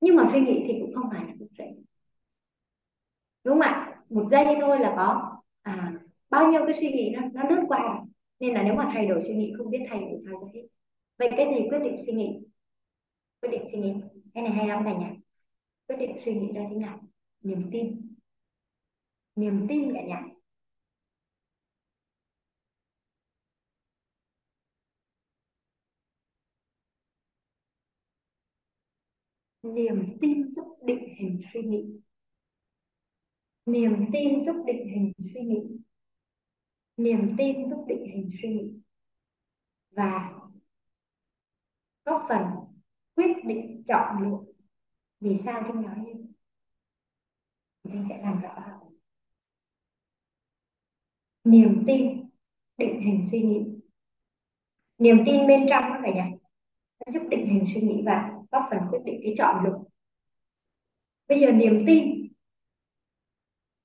Nhưng 0.00 0.16
mà 0.16 0.24
suy 0.32 0.40
nghĩ 0.40 0.64
thì 0.66 0.74
cũng 0.80 0.94
không 0.94 1.10
phải 1.12 1.24
là 1.24 1.32
một 1.38 1.46
giây. 1.58 1.68
Đúng 3.44 3.54
không 3.54 3.60
ạ? 3.60 4.02
Một 4.10 4.26
giây 4.30 4.44
thôi 4.60 4.78
là 4.80 4.92
có. 4.96 5.38
À, 5.62 5.92
bao 6.30 6.52
nhiêu 6.52 6.62
cái 6.66 6.74
suy 6.80 6.92
nghĩ 6.92 7.14
nó 7.16 7.20
nó 7.34 7.48
lướt 7.48 7.64
qua. 7.68 8.00
Nên 8.40 8.54
là 8.54 8.62
nếu 8.62 8.74
mà 8.74 8.90
thay 8.94 9.06
đổi 9.06 9.22
suy 9.26 9.34
nghĩ 9.34 9.52
không 9.58 9.70
biết 9.70 9.86
thay 9.88 10.00
đổi 10.00 10.20
sao 10.24 10.34
cho 10.40 10.48
hết. 10.54 10.62
Vậy 11.18 11.30
cái 11.36 11.54
gì 11.54 11.68
quyết 11.70 11.78
định 11.78 11.96
suy 12.06 12.12
nghĩ? 12.12 12.40
Quyết 13.42 13.50
định 13.50 13.62
suy 13.72 13.78
nghĩ. 13.78 13.94
Cái 14.34 14.42
này 14.42 14.52
hay 14.52 14.68
lắm 14.68 14.82
cả 14.84 14.92
nhà 14.92 15.14
quyết 15.88 15.96
định 15.98 16.16
suy 16.24 16.34
nghĩ 16.34 16.52
đó 16.54 16.62
chính 16.70 16.82
là 16.82 16.98
niềm 17.42 17.68
tin. 17.72 18.14
Niềm 19.36 19.66
tin 19.68 19.92
cả 19.94 20.02
nhà 20.02 20.22
niềm 29.62 30.16
tin 30.20 30.50
giúp 30.52 30.66
định 30.86 31.14
hình 31.18 31.40
suy 31.52 31.62
nghĩ. 31.62 32.00
Niềm 33.66 34.06
tin 34.12 34.44
giúp 34.44 34.56
định 34.66 34.88
hình 34.88 35.12
suy 35.34 35.40
nghĩ. 35.40 35.78
Niềm 36.96 37.34
tin 37.38 37.70
giúp 37.70 37.84
định 37.88 38.04
hình 38.06 38.30
suy 38.42 38.48
nghĩ. 38.48 38.72
Và 39.90 40.30
góp 42.04 42.26
phần 42.28 42.42
quyết 43.16 43.34
định 43.44 43.82
chọn 43.88 44.22
lựa 44.22 44.53
vì 45.24 45.38
sao 45.44 45.62
Trinh 45.66 45.82
nói 45.82 45.96
như 45.96 46.12
vậy? 46.14 46.24
Trinh 47.92 48.04
sẽ 48.08 48.18
làm 48.22 48.40
rõ 48.40 48.54
niềm 51.44 51.84
tin, 51.86 52.28
định 52.78 53.00
hình 53.00 53.28
suy 53.30 53.40
nghĩ. 53.40 53.64
Niềm 54.98 55.16
tin 55.26 55.46
bên 55.46 55.66
trong 55.68 55.84
các 55.88 56.00
bạn 56.02 56.14
nhỉ 56.14 56.36
nó 57.06 57.12
giúp 57.12 57.22
định 57.30 57.46
hình 57.46 57.64
suy 57.74 57.80
nghĩ 57.80 58.02
và 58.06 58.30
góp 58.50 58.62
phần 58.70 58.78
quyết 58.90 58.98
định 59.04 59.20
cái 59.24 59.34
chọn 59.38 59.64
lựa. 59.64 59.78
Bây 61.28 61.40
giờ 61.40 61.52
niềm 61.52 61.84
tin 61.86 62.28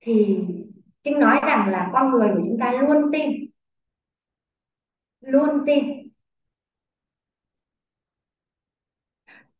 thì 0.01 0.39
Trinh 1.03 1.19
nói 1.19 1.39
rằng 1.43 1.69
là 1.69 1.89
con 1.93 2.11
người 2.11 2.27
của 2.27 2.41
chúng 2.47 2.57
ta 2.59 2.71
luôn 2.71 3.11
tin. 3.13 3.51
Luôn 5.21 5.49
tin. 5.65 6.09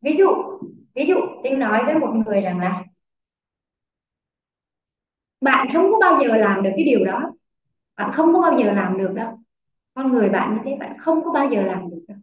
Ví 0.01 0.18
dụ 0.18 0.26
ví 1.00 1.06
dụ 1.06 1.16
Trinh 1.44 1.60
nói 1.60 1.86
với 1.86 1.96
một 1.96 2.14
người 2.26 2.42
rằng 2.42 2.60
là, 2.60 2.84
bạn 5.42 5.68
không 5.74 5.92
có 5.92 5.98
bao 6.02 6.22
giờ 6.24 6.38
làm 6.38 6.64
được 6.64 6.70
cái 6.76 6.86
điều 6.86 7.06
đó. 7.06 7.32
Bạn 7.96 8.12
không 8.14 8.34
có 8.34 8.42
bao 8.42 8.60
giờ 8.60 8.74
làm 8.74 8.98
được 8.98 9.14
đâu. 9.16 9.40
Con 9.94 10.12
người 10.12 10.30
bạn 10.30 10.56
như 10.56 10.62
thế, 10.66 10.78
bạn 10.80 10.98
không 11.00 11.24
có 11.24 11.32
bao 11.32 11.50
giờ 11.52 11.62
làm 11.62 11.90
được 11.90 12.06
đâu. 12.08 12.18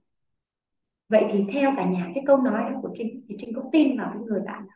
Vậy 1.08 1.26
thì 1.30 1.44
theo 1.52 1.72
cả 1.76 1.84
nhà, 1.84 2.10
cái 2.14 2.24
câu 2.26 2.36
nói 2.36 2.70
đó 2.72 2.78
của 2.82 2.90
Trinh, 2.98 3.24
thì 3.28 3.36
Trinh 3.38 3.52
có 3.56 3.62
tin 3.72 3.98
vào 3.98 4.10
cái 4.14 4.22
người 4.22 4.40
bạn 4.46 4.62
đó 4.66 4.74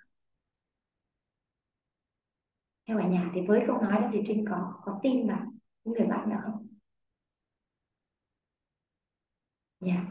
theo 2.88 2.98
cả 2.98 3.06
nhà, 3.08 3.30
thì 3.34 3.40
với 3.40 3.60
câu 3.66 3.82
nói 3.82 4.00
đó 4.00 4.08
thì 4.12 4.22
Trinh 4.26 4.44
có 4.50 4.74
có 4.84 5.00
tin 5.02 5.28
vào 5.28 5.38
cái 5.84 5.94
người 5.94 6.06
bạn 6.06 6.30
đó 6.30 6.36
không? 6.44 6.66
Dạ. 9.80 9.92
Yeah. 9.92 10.04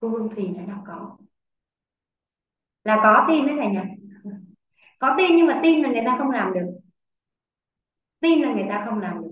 cô 0.00 0.08
Hương 0.08 0.28
Thùy 0.34 0.48
nói 0.48 0.66
là 0.66 0.82
có 0.86 1.16
là 2.84 3.00
có 3.02 3.24
tin 3.28 3.46
đấy 3.46 3.56
thầy 3.58 3.68
nhỉ? 3.70 4.10
Có 4.98 5.14
tin 5.18 5.36
nhưng 5.36 5.46
mà 5.46 5.60
tin 5.62 5.82
là 5.82 5.88
người 5.88 6.02
ta 6.06 6.14
không 6.18 6.30
làm 6.30 6.52
được. 6.54 6.66
Tin 8.20 8.42
là 8.42 8.54
người 8.54 8.66
ta 8.68 8.84
không 8.88 8.98
làm 9.00 9.22
được. 9.22 9.30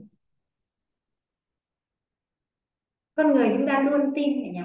Con 3.14 3.32
người 3.32 3.48
chúng 3.58 3.66
ta 3.66 3.80
luôn 3.80 4.00
tin 4.14 4.28
thầy 4.42 4.50
nhỉ? 4.52 4.60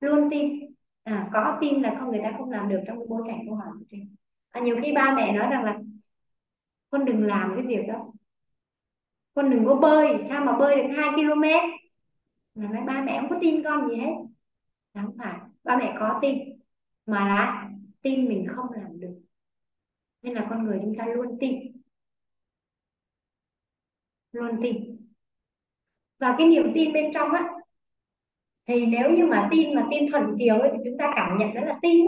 Luôn 0.00 0.28
tin. 0.30 0.60
À, 1.02 1.28
có 1.32 1.58
tin 1.60 1.82
là 1.82 1.96
không 2.00 2.10
người 2.10 2.20
ta 2.24 2.32
không 2.38 2.50
làm 2.50 2.68
được 2.68 2.80
trong 2.86 2.98
cái 2.98 3.06
bối 3.08 3.22
cảnh 3.26 3.40
câu 3.46 3.54
hỏi 3.54 3.68
của 3.78 3.84
trên. 3.90 4.16
à, 4.50 4.60
nhiều 4.60 4.76
khi 4.82 4.92
ba 4.92 5.14
mẹ 5.16 5.32
nói 5.32 5.48
rằng 5.50 5.64
là 5.64 5.78
con 6.90 7.04
đừng 7.04 7.26
làm 7.26 7.52
cái 7.56 7.66
việc 7.66 7.86
đó. 7.88 8.12
Con 9.34 9.50
đừng 9.50 9.64
có 9.66 9.74
bơi 9.74 10.08
sao 10.28 10.44
mà 10.44 10.58
bơi 10.58 10.76
được 10.76 10.88
2 10.96 11.10
km? 11.16 11.42
Là 12.54 12.68
nói 12.68 12.82
ba 12.86 13.02
mẹ 13.06 13.18
không 13.20 13.30
có 13.30 13.36
tin 13.40 13.62
con 13.64 13.88
gì 13.90 13.96
hết. 13.96 14.12
Không 14.94 15.16
phải 15.18 15.38
ba 15.64 15.76
mẹ 15.76 15.96
có 16.00 16.18
tin 16.22 16.38
mà 17.06 17.28
là 17.28 17.68
tin 18.02 18.28
mình 18.28 18.46
không 18.48 18.66
làm 18.76 19.00
được. 19.00 19.14
Nên 20.22 20.34
là 20.34 20.46
con 20.50 20.64
người 20.64 20.78
chúng 20.82 20.94
ta 20.98 21.06
luôn 21.06 21.36
tin. 21.40 21.52
Luôn 24.32 24.60
tin. 24.62 24.96
Và 26.20 26.34
cái 26.38 26.46
niềm 26.46 26.72
tin 26.74 26.92
bên 26.92 27.10
trong 27.14 27.30
á 27.32 27.44
thì 28.68 28.86
nếu 28.86 29.10
như 29.10 29.26
mà 29.26 29.48
tin 29.50 29.74
mà 29.74 29.86
tin 29.90 30.10
thuận 30.12 30.24
chiều 30.38 30.60
ấy, 30.60 30.70
thì 30.72 30.78
chúng 30.84 30.98
ta 30.98 31.12
cảm 31.16 31.38
nhận 31.38 31.54
đó 31.54 31.60
là 31.64 31.74
tin. 31.82 32.06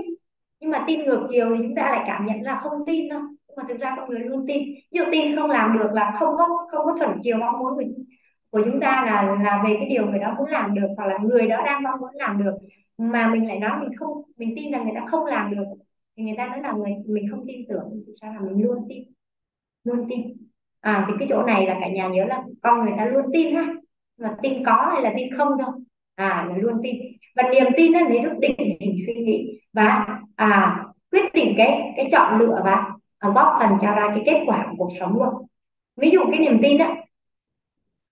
Nhưng 0.60 0.70
mà 0.70 0.84
tin 0.86 1.00
ngược 1.04 1.26
chiều 1.30 1.56
thì 1.56 1.62
chúng 1.62 1.74
ta 1.76 1.82
lại 1.82 2.04
cảm 2.06 2.24
nhận 2.26 2.42
là 2.42 2.58
không 2.62 2.86
tin 2.86 3.08
đâu. 3.08 3.20
Nhưng 3.48 3.56
mà 3.56 3.62
thực 3.68 3.78
ra 3.80 3.94
con 3.96 4.10
người 4.10 4.20
luôn 4.20 4.44
tin. 4.48 4.62
Ví 4.74 4.98
dụ 4.98 5.04
tin 5.12 5.36
không 5.36 5.50
làm 5.50 5.78
được 5.78 5.88
là 5.92 6.12
không 6.18 6.34
có 6.38 6.48
không 6.70 6.86
có 6.86 6.96
thuận 6.98 7.18
chiều 7.22 7.36
mong 7.36 7.58
muốn 7.58 7.76
mình 7.76 8.04
của 8.54 8.62
chúng 8.64 8.80
ta 8.80 9.02
là 9.06 9.36
là 9.42 9.62
về 9.66 9.76
cái 9.80 9.88
điều 9.88 10.06
người 10.06 10.18
đó 10.18 10.34
muốn 10.38 10.48
làm 10.48 10.74
được 10.74 10.86
hoặc 10.96 11.06
là 11.06 11.18
người 11.18 11.48
đó 11.48 11.62
đang 11.66 11.82
mong 11.82 12.00
muốn 12.00 12.10
làm 12.14 12.44
được. 12.44 12.54
Mà 12.98 13.28
mình 13.28 13.48
lại 13.48 13.58
nói 13.58 13.80
mình 13.80 13.96
không 13.98 14.22
mình 14.36 14.54
tin 14.56 14.72
là 14.72 14.82
người 14.82 14.92
ta 14.94 15.06
không 15.06 15.26
làm 15.26 15.56
được. 15.56 15.64
Thì 16.16 16.24
người 16.24 16.34
ta 16.36 16.46
nói 16.46 16.60
là 16.62 16.72
người 16.72 16.92
mình 17.06 17.26
không 17.30 17.44
tin 17.46 17.66
tưởng 17.68 18.02
thì 18.06 18.12
sao 18.20 18.34
là 18.34 18.40
mình 18.40 18.64
luôn 18.64 18.86
tin 18.88 19.02
luôn 19.84 20.06
tin. 20.10 20.20
À 20.80 21.04
thì 21.08 21.14
cái 21.18 21.28
chỗ 21.30 21.42
này 21.42 21.66
là 21.66 21.78
cả 21.80 21.88
nhà 21.88 22.08
nhớ 22.08 22.24
là 22.24 22.42
con 22.62 22.84
người 22.84 22.94
ta 22.98 23.04
luôn 23.04 23.24
tin 23.32 23.54
ha. 23.54 23.74
Mà 24.18 24.36
tin 24.42 24.64
có 24.64 24.90
hay 24.92 25.02
là 25.02 25.14
tin 25.16 25.36
không 25.36 25.58
đâu 25.58 25.70
à 26.14 26.46
là 26.48 26.56
luôn 26.56 26.80
tin. 26.82 26.96
Và 27.36 27.42
niềm 27.52 27.66
tin 27.76 27.92
nó 27.92 28.00
lấy 28.00 28.20
giúp 28.22 28.32
định 28.40 28.56
hình 28.80 28.96
suy 29.06 29.14
nghĩ. 29.14 29.60
Và 29.72 30.06
à 30.36 30.84
quyết 31.12 31.34
định 31.34 31.54
cái 31.56 31.92
cái 31.96 32.08
chọn 32.12 32.38
lựa 32.38 32.62
và 32.64 32.84
à, 33.18 33.30
góp 33.34 33.48
phần 33.60 33.78
cho 33.80 33.90
ra 33.90 34.12
cái 34.14 34.22
kết 34.26 34.44
quả 34.46 34.66
của 34.70 34.76
cuộc 34.78 34.92
sống 35.00 35.14
luôn. 35.18 35.46
Ví 35.96 36.10
dụ 36.10 36.20
cái 36.30 36.38
niềm 36.40 36.58
tin 36.62 36.78
đó 36.78 36.94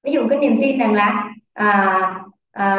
ví 0.02 0.12
dụ 0.12 0.28
cái 0.30 0.38
niềm 0.38 0.58
tin 0.62 0.78
rằng 0.78 0.92
là 0.92 1.30
à, 1.52 2.24
à, 2.52 2.78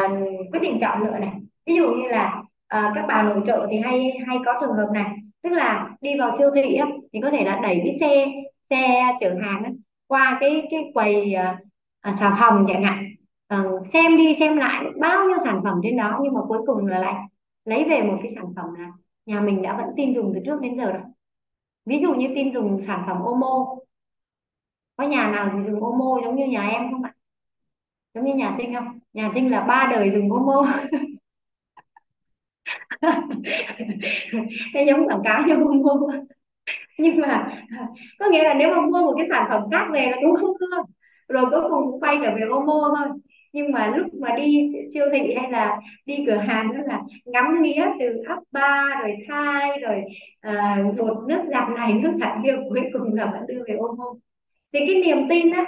quyết 0.52 0.60
định 0.62 0.78
chọn 0.80 1.02
lựa 1.02 1.18
này. 1.18 1.32
Ví 1.66 1.74
dụ 1.76 1.90
như 1.90 2.08
là 2.08 2.42
à, 2.68 2.92
các 2.94 3.04
bà 3.08 3.22
nội 3.22 3.40
trợ 3.46 3.66
thì 3.70 3.78
hay 3.80 4.10
hay 4.26 4.38
có 4.44 4.54
trường 4.60 4.72
hợp 4.76 4.88
này. 4.94 5.06
Tức 5.42 5.50
là 5.50 5.90
đi 6.00 6.18
vào 6.18 6.36
siêu 6.38 6.50
thị 6.54 6.74
á, 6.74 6.86
thì 7.12 7.20
có 7.22 7.30
thể 7.30 7.44
là 7.44 7.60
đẩy 7.62 7.80
cái 7.84 7.96
xe 8.00 8.26
xe 8.70 9.12
chở 9.20 9.34
hàng 9.42 9.62
á, 9.64 9.70
qua 10.06 10.36
cái 10.40 10.68
cái 10.70 10.90
quầy 10.94 11.34
à, 11.34 11.58
à 12.00 12.12
xà 12.12 12.36
phòng 12.40 12.64
chẳng 12.68 12.82
hạn. 12.84 13.04
À, 13.48 13.64
xem 13.92 14.16
đi 14.16 14.34
xem 14.40 14.56
lại 14.56 14.84
bao 15.00 15.24
nhiêu 15.28 15.38
sản 15.44 15.60
phẩm 15.64 15.80
trên 15.82 15.96
đó 15.96 16.20
nhưng 16.22 16.34
mà 16.34 16.40
cuối 16.48 16.58
cùng 16.66 16.86
là 16.86 16.98
lại 16.98 17.14
lấy 17.64 17.84
về 17.84 18.02
một 18.02 18.16
cái 18.22 18.32
sản 18.34 18.44
phẩm 18.56 18.74
là 18.78 18.90
nhà 19.26 19.40
mình 19.40 19.62
đã 19.62 19.76
vẫn 19.76 19.86
tin 19.96 20.14
dùng 20.14 20.32
từ 20.34 20.40
trước 20.46 20.60
đến 20.60 20.76
giờ 20.76 20.92
rồi. 20.92 21.02
Ví 21.86 21.98
dụ 22.00 22.14
như 22.14 22.28
tin 22.34 22.52
dùng 22.54 22.80
sản 22.80 23.04
phẩm 23.06 23.22
Omo. 23.24 23.76
Có 24.96 25.04
nhà 25.04 25.30
nào 25.30 25.50
thì 25.52 25.62
dùng 25.62 25.84
Omo 25.84 26.20
giống 26.22 26.36
như 26.36 26.46
nhà 26.46 26.68
em 26.68 26.92
không 26.92 27.02
ạ? 27.02 27.13
Giống 28.14 28.24
như 28.24 28.34
nhà 28.34 28.54
Trinh 28.58 28.74
không? 28.74 28.98
Nhà 29.12 29.30
Trinh 29.34 29.50
là 29.50 29.60
ba 29.60 29.88
đời 29.90 30.10
dùng 30.14 30.32
Omo 30.32 30.66
cái 34.72 34.86
giống 34.86 35.08
quảng 35.08 35.22
cáo 35.24 35.42
cho 35.48 35.54
Omo 35.54 36.06
nhưng 36.98 37.20
mà 37.20 37.62
có 38.18 38.26
nghĩa 38.30 38.42
là 38.42 38.54
nếu 38.54 38.70
mà 38.70 38.80
mua 38.80 39.02
một 39.02 39.14
cái 39.16 39.26
sản 39.28 39.46
phẩm 39.48 39.62
khác 39.72 39.86
về 39.92 40.06
là 40.10 40.16
cũng 40.20 40.36
không? 40.36 40.86
Được 41.28 41.34
rồi 41.34 41.46
cuối 41.50 41.60
cùng 41.70 41.90
cũng 41.90 42.00
quay 42.00 42.18
trở 42.22 42.30
về 42.36 42.42
Omo 42.50 42.94
thôi. 42.96 43.08
Nhưng 43.52 43.72
mà 43.72 43.94
lúc 43.96 44.14
mà 44.14 44.28
đi 44.36 44.72
siêu 44.94 45.06
thị 45.12 45.34
hay 45.34 45.50
là 45.50 45.80
đi 46.06 46.24
cửa 46.26 46.36
hàng 46.36 46.72
đó 46.72 46.78
là 46.86 47.02
ngắm 47.24 47.62
nghía 47.62 47.86
từ 48.00 48.22
ấp 48.28 48.38
ba 48.52 48.84
rồi 49.02 49.16
thai 49.28 49.80
rồi 49.80 50.02
uh, 50.48 50.98
bột 50.98 51.28
nước 51.28 51.42
giặt 51.50 51.68
này 51.76 51.92
nước 51.92 52.12
giặt 52.20 52.32
kia 52.44 52.56
cuối 52.68 52.82
cùng 52.92 53.14
là 53.14 53.26
vẫn 53.26 53.46
đưa 53.46 53.62
về 53.68 53.76
Omo 53.88 54.04
thì 54.72 54.80
cái 54.86 55.02
niềm 55.02 55.28
tin 55.30 55.50
á 55.50 55.66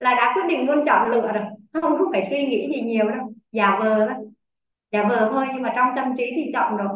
là 0.00 0.14
đã 0.14 0.32
quyết 0.34 0.42
định 0.48 0.66
luôn 0.66 0.84
chọn 0.86 1.10
lựa 1.10 1.32
rồi. 1.32 1.44
Không 1.72 1.98
có 1.98 2.04
phải 2.12 2.26
suy 2.30 2.46
nghĩ 2.46 2.70
gì 2.74 2.80
nhiều 2.80 3.10
đâu. 3.10 3.32
Giả 3.52 3.76
vờ 3.80 4.06
đó 4.06 4.14
giả 4.92 5.02
vờ 5.08 5.30
thôi, 5.32 5.46
nhưng 5.52 5.62
mà 5.62 5.72
trong 5.76 5.88
tâm 5.96 6.12
trí 6.16 6.32
thì 6.36 6.50
chọn 6.52 6.76
rồi. 6.76 6.88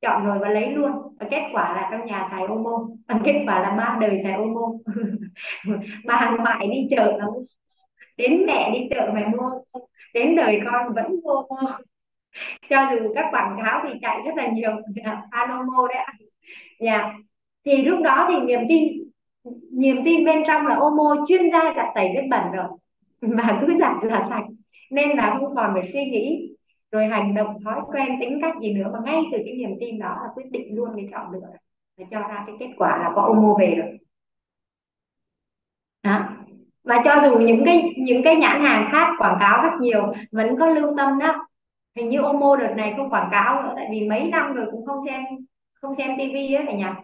Chọn 0.00 0.26
rồi 0.26 0.38
và 0.38 0.48
lấy 0.48 0.70
luôn. 0.70 0.92
Và 1.20 1.26
kết 1.30 1.42
quả 1.52 1.74
là 1.76 1.88
trong 1.92 2.06
nhà 2.06 2.28
xài 2.30 2.42
Omo 2.46 2.86
và 3.08 3.20
kết 3.24 3.44
quả 3.46 3.60
là 3.60 3.70
ba 3.70 3.98
đời 4.00 4.20
xài 4.22 4.32
Omo 4.32 4.72
bà 6.04 6.36
ngoại 6.38 6.68
đi 6.72 6.88
chợ 6.90 7.16
là 7.18 7.26
đến 8.16 8.46
mẹ 8.46 8.70
đi 8.74 8.88
chợ 8.90 9.10
mẹ 9.14 9.26
mua. 9.26 9.50
Đến 10.14 10.36
đời 10.36 10.60
con 10.64 10.94
vẫn 10.94 11.06
mua. 11.22 11.42
Cho 12.70 12.90
dù 12.90 13.12
các 13.14 13.26
quảng 13.30 13.58
cáo 13.64 13.84
thì 13.84 13.98
chạy 14.02 14.18
rất 14.26 14.32
là 14.36 14.48
nhiều. 14.48 14.70
Dạ, 15.04 15.22
Anomo 15.30 15.88
đấy 15.88 16.04
nhà 16.78 16.98
dạ. 16.98 17.14
thì 17.64 17.82
lúc 17.82 17.98
đó 18.04 18.26
thì 18.28 18.34
niềm 18.46 18.60
tin 18.68 19.07
niềm 19.72 19.96
tin 20.04 20.24
bên 20.24 20.42
trong 20.46 20.66
là 20.66 20.74
Omo 20.74 21.24
chuyên 21.28 21.50
gia 21.52 21.72
đã 21.72 21.92
tẩy 21.94 22.08
vết 22.14 22.26
bẩn 22.30 22.52
rồi. 22.52 22.66
Và 23.20 23.58
cứ 23.60 23.74
giặt 23.78 23.92
là 24.02 24.26
sạch. 24.28 24.44
Nên 24.90 25.16
là 25.16 25.36
không 25.40 25.54
còn 25.54 25.70
phải 25.74 25.90
suy 25.92 26.04
nghĩ, 26.04 26.54
rồi 26.92 27.06
hành 27.06 27.34
động, 27.34 27.56
thói 27.64 27.80
quen, 27.92 28.08
tính 28.20 28.38
cách 28.42 28.54
gì 28.62 28.72
nữa. 28.72 28.90
Mà 28.92 28.98
ngay 29.04 29.22
từ 29.32 29.38
cái 29.44 29.54
niềm 29.54 29.70
tin 29.80 29.98
đó 29.98 30.08
là 30.22 30.28
quyết 30.34 30.50
định 30.50 30.76
luôn 30.76 30.88
cái 30.96 31.06
chọn 31.12 31.32
lựa 31.32 31.48
và 31.98 32.04
cho 32.10 32.20
ra 32.20 32.44
cái 32.46 32.56
kết 32.60 32.68
quả 32.78 32.98
là 32.98 33.12
có 33.16 33.22
Omo 33.22 33.56
về 33.60 33.74
rồi 33.78 33.98
đó. 36.02 36.28
Và 36.84 37.02
cho 37.04 37.22
dù 37.24 37.38
những 37.38 37.62
cái 37.64 37.82
những 37.96 38.22
cái 38.22 38.36
nhãn 38.36 38.62
hàng 38.62 38.88
khác 38.92 39.08
quảng 39.18 39.36
cáo 39.40 39.62
rất 39.62 39.80
nhiều, 39.80 40.12
vẫn 40.32 40.56
có 40.58 40.66
lưu 40.68 40.96
tâm 40.96 41.18
đó. 41.18 41.46
Hình 41.96 42.08
như 42.08 42.22
Omo 42.22 42.56
đợt 42.56 42.74
này 42.76 42.94
không 42.96 43.10
quảng 43.10 43.28
cáo 43.32 43.62
nữa, 43.62 43.72
tại 43.76 43.88
vì 43.90 44.08
mấy 44.08 44.28
năm 44.28 44.52
rồi 44.54 44.66
cũng 44.72 44.86
không 44.86 44.98
xem 45.06 45.24
không 45.74 45.94
xem 45.94 46.10
tivi 46.18 46.54
á 46.54 46.64
cả 46.66 46.72
nhà 46.72 46.96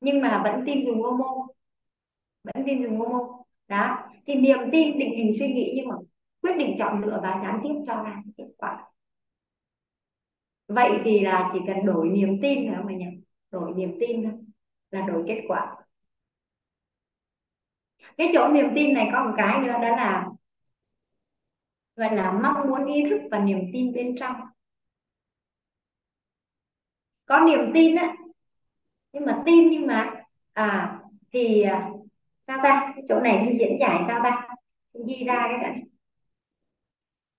nhưng 0.00 0.20
mà 0.22 0.40
vẫn 0.44 0.62
tin 0.66 0.84
dùng 0.86 1.02
Omo 1.04 1.46
vẫn 2.44 2.64
tin 2.66 2.82
dùng 2.82 3.02
Omo 3.02 3.18
đó. 3.68 3.98
Thì 4.26 4.34
niềm 4.34 4.58
tin, 4.72 4.98
định 4.98 5.14
hình 5.16 5.32
suy 5.38 5.48
nghĩ 5.52 5.72
nhưng 5.76 5.88
mà 5.88 5.94
quyết 6.42 6.52
định 6.58 6.74
chọn 6.78 7.00
lựa 7.04 7.20
và 7.22 7.40
gián 7.42 7.60
tiếp 7.62 7.74
cho 7.86 8.02
ra 8.02 8.22
kết 8.36 8.46
quả. 8.58 8.84
Vậy 10.68 10.90
thì 11.04 11.20
là 11.20 11.48
chỉ 11.52 11.58
cần 11.66 11.84
đổi 11.86 12.08
niềm 12.08 12.38
tin 12.42 12.58
thôi 12.74 12.84
mà 12.86 12.92
nhỉ 12.92 13.04
đổi 13.50 13.72
niềm 13.76 13.96
tin 14.00 14.22
thôi 14.24 14.32
là 14.90 15.00
đổi 15.06 15.24
kết 15.28 15.40
quả. 15.48 15.76
Cái 18.18 18.30
chỗ 18.34 18.48
niềm 18.48 18.66
tin 18.74 18.94
này 18.94 19.08
có 19.12 19.24
một 19.24 19.32
cái 19.36 19.58
nữa, 19.60 19.72
đó 19.72 19.88
là 19.96 20.26
gọi 21.96 22.16
là 22.16 22.32
mong 22.32 22.68
muốn, 22.68 22.86
ý 22.86 23.04
thức 23.10 23.20
và 23.30 23.38
niềm 23.38 23.58
tin 23.72 23.92
bên 23.92 24.14
trong. 24.20 24.36
Có 27.26 27.40
niềm 27.40 27.70
tin 27.74 27.96
á, 27.96 28.14
nhưng 29.12 29.26
mà 29.26 29.42
tin 29.46 29.70
nhưng 29.70 29.86
mà 29.86 30.10
à 30.52 30.98
thì 31.32 31.62
à, 31.62 31.90
sao 32.50 32.58
ta? 32.62 32.92
Cái 32.96 33.04
chỗ 33.08 33.20
này 33.20 33.46
thư 33.46 33.58
diễn 33.58 33.78
giải 33.80 34.04
sao 34.08 34.20
ta? 34.24 34.48
Thư 34.94 35.00
ghi 35.08 35.24
ra 35.24 35.46
cái 35.50 35.58
đã 35.62 35.74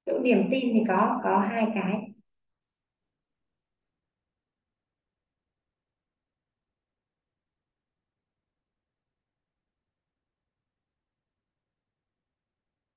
chỗ 0.06 0.20
niềm 0.20 0.48
tin 0.52 0.70
thì 0.74 0.84
có 0.88 1.20
có 1.24 1.40
hai 1.40 1.66
cái. 1.76 2.12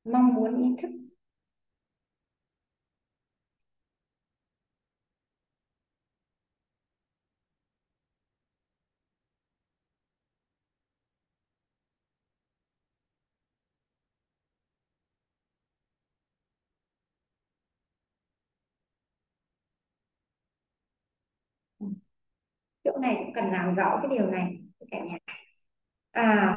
Mong 0.04 0.34
muốn 0.34 0.56
ý 0.62 0.68
thức. 0.82 1.03
Chỗ 22.84 22.96
này 22.98 23.14
cũng 23.18 23.32
cần 23.34 23.44
làm 23.52 23.74
rõ 23.74 23.98
cái 24.02 24.18
điều 24.18 24.26
này 24.26 24.56
cả 24.90 24.98
nhà. 24.98 25.18
À 26.12 26.56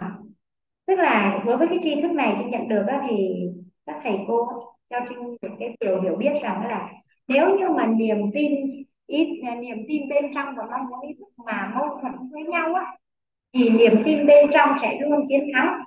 tức 0.87 0.95
là 0.99 1.43
đối 1.45 1.57
với 1.57 1.67
cái 1.69 1.79
tri 1.83 2.01
thức 2.01 2.11
này 2.11 2.35
trinh 2.39 2.49
nhận 2.49 2.67
được 2.67 2.83
đó 2.87 3.01
thì 3.09 3.15
các 3.85 3.95
thầy 4.03 4.13
cô 4.27 4.47
cho 4.89 4.97
trinh 5.09 5.37
được 5.41 5.49
cái 5.59 5.75
điều 5.79 6.01
hiểu 6.01 6.15
biết 6.15 6.31
rằng 6.41 6.61
đó 6.63 6.69
là 6.69 6.89
nếu 7.27 7.57
như 7.59 7.69
mà 7.69 7.85
niềm 7.85 8.17
tin 8.33 8.51
ít 9.07 9.41
niềm 9.61 9.77
tin 9.87 10.09
bên 10.09 10.25
trong 10.35 10.55
và 10.57 10.63
mong 10.71 10.89
muốn 10.89 11.01
ý 11.01 11.13
thức 11.19 11.27
mà 11.45 11.71
mâu 11.75 11.99
thuẫn 12.01 12.13
với 12.31 12.43
nhau 12.43 12.73
á 12.73 12.83
thì 13.53 13.69
niềm 13.69 14.01
tin 14.05 14.27
bên 14.27 14.49
trong 14.53 14.69
sẽ 14.81 14.99
luôn 15.01 15.25
chiến 15.29 15.41
thắng. 15.53 15.79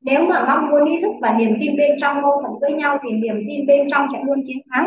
Nếu 0.00 0.26
mà 0.26 0.44
mong 0.46 0.70
muốn 0.70 0.84
ý 0.90 1.00
thức 1.02 1.12
và 1.20 1.32
niềm 1.38 1.56
tin 1.60 1.76
bên 1.76 1.90
trong 2.00 2.22
mâu 2.22 2.42
thuẫn 2.42 2.52
với 2.60 2.72
nhau 2.72 2.98
thì 3.02 3.10
niềm 3.10 3.36
tin 3.48 3.66
bên 3.66 3.88
trong 3.90 4.06
sẽ 4.12 4.22
luôn 4.24 4.42
chiến 4.46 4.58
thắng. 4.70 4.86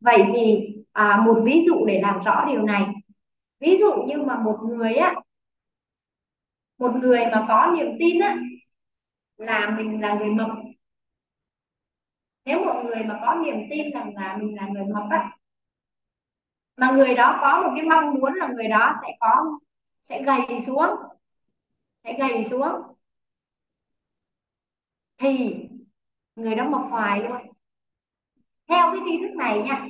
Vậy 0.00 0.22
thì 0.34 0.68
à, 0.92 1.22
một 1.26 1.34
ví 1.44 1.64
dụ 1.66 1.86
để 1.86 2.00
làm 2.00 2.20
rõ 2.24 2.44
điều 2.48 2.62
này 2.62 2.82
ví 3.64 3.76
dụ 3.80 3.92
như 4.08 4.22
mà 4.22 4.36
một 4.38 4.58
người 4.62 4.94
á, 4.94 5.14
một 6.78 6.92
người 7.02 7.20
mà 7.32 7.44
có 7.48 7.72
niềm 7.76 7.86
tin 7.98 8.20
á, 8.20 8.36
là 9.38 9.70
mình 9.78 10.00
là 10.00 10.14
người 10.14 10.30
mập 10.30 10.48
nếu 12.44 12.64
một 12.64 12.82
người 12.84 13.04
mà 13.04 13.18
có 13.22 13.34
niềm 13.34 13.56
tin 13.70 13.90
rằng 13.94 14.12
là 14.14 14.36
mình 14.36 14.54
là 14.56 14.66
người 14.68 14.84
mập 14.84 15.04
á, 15.10 15.30
mà 16.76 16.90
người 16.90 17.14
đó 17.14 17.38
có 17.40 17.62
một 17.62 17.72
cái 17.76 17.86
mong 17.86 18.14
muốn 18.14 18.34
là 18.34 18.48
người 18.48 18.68
đó 18.68 18.92
sẽ 19.02 19.08
có, 19.20 19.44
sẽ 20.02 20.22
gầy 20.22 20.60
xuống, 20.66 20.90
sẽ 22.04 22.12
gầy 22.18 22.44
xuống, 22.44 22.72
thì 25.18 25.54
người 26.36 26.54
đó 26.54 26.68
mập 26.70 26.82
hoài 26.90 27.22
luôn. 27.22 27.32
Theo 28.68 28.92
cái 28.92 29.00
tri 29.06 29.18
thức 29.22 29.34
này 29.36 29.62
nha 29.62 29.86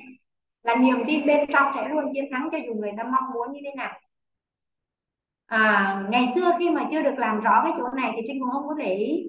là 0.65 0.77
niềm 0.77 0.97
tin 1.07 1.27
bên 1.27 1.47
trong 1.53 1.73
sẽ 1.75 1.89
luôn 1.89 2.05
chiến 2.15 2.25
thắng 2.33 2.49
cho 2.53 2.59
dù 2.67 2.75
người 2.75 2.93
ta 2.99 3.05
mong 3.05 3.33
muốn 3.35 3.53
như 3.53 3.61
thế 3.65 3.71
nào. 3.77 4.01
À, 5.47 6.05
ngày 6.11 6.27
xưa 6.35 6.53
khi 6.59 6.71
mà 6.71 6.89
chưa 6.91 7.03
được 7.03 7.15
làm 7.19 7.41
rõ 7.41 7.61
cái 7.65 7.73
chỗ 7.79 7.85
này 7.97 8.13
thì 8.17 8.23
trinh 8.27 8.41
cũng 8.41 8.51
không 8.51 8.69
có 8.69 8.75
để 8.75 8.95
ý. 8.95 9.29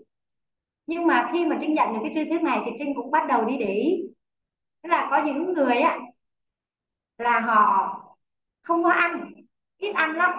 Nhưng 0.87 1.07
mà 1.07 1.29
khi 1.33 1.45
mà 1.45 1.57
trinh 1.61 1.73
nhận 1.73 1.93
được 1.93 1.99
cái 2.03 2.11
tri 2.13 2.29
thức 2.29 2.41
này 2.41 2.59
thì 2.65 2.71
trinh 2.79 2.95
cũng 2.95 3.11
bắt 3.11 3.27
đầu 3.29 3.45
đi 3.45 3.57
để 3.57 3.73
ý. 3.73 4.03
Tức 4.83 4.89
là 4.89 5.07
có 5.11 5.23
những 5.25 5.53
người 5.53 5.75
á 5.75 5.99
là 7.17 7.39
họ 7.39 7.91
không 8.61 8.83
có 8.83 8.89
ăn 8.89 9.31
ít 9.77 9.91
ăn 9.91 10.15
lắm. 10.15 10.33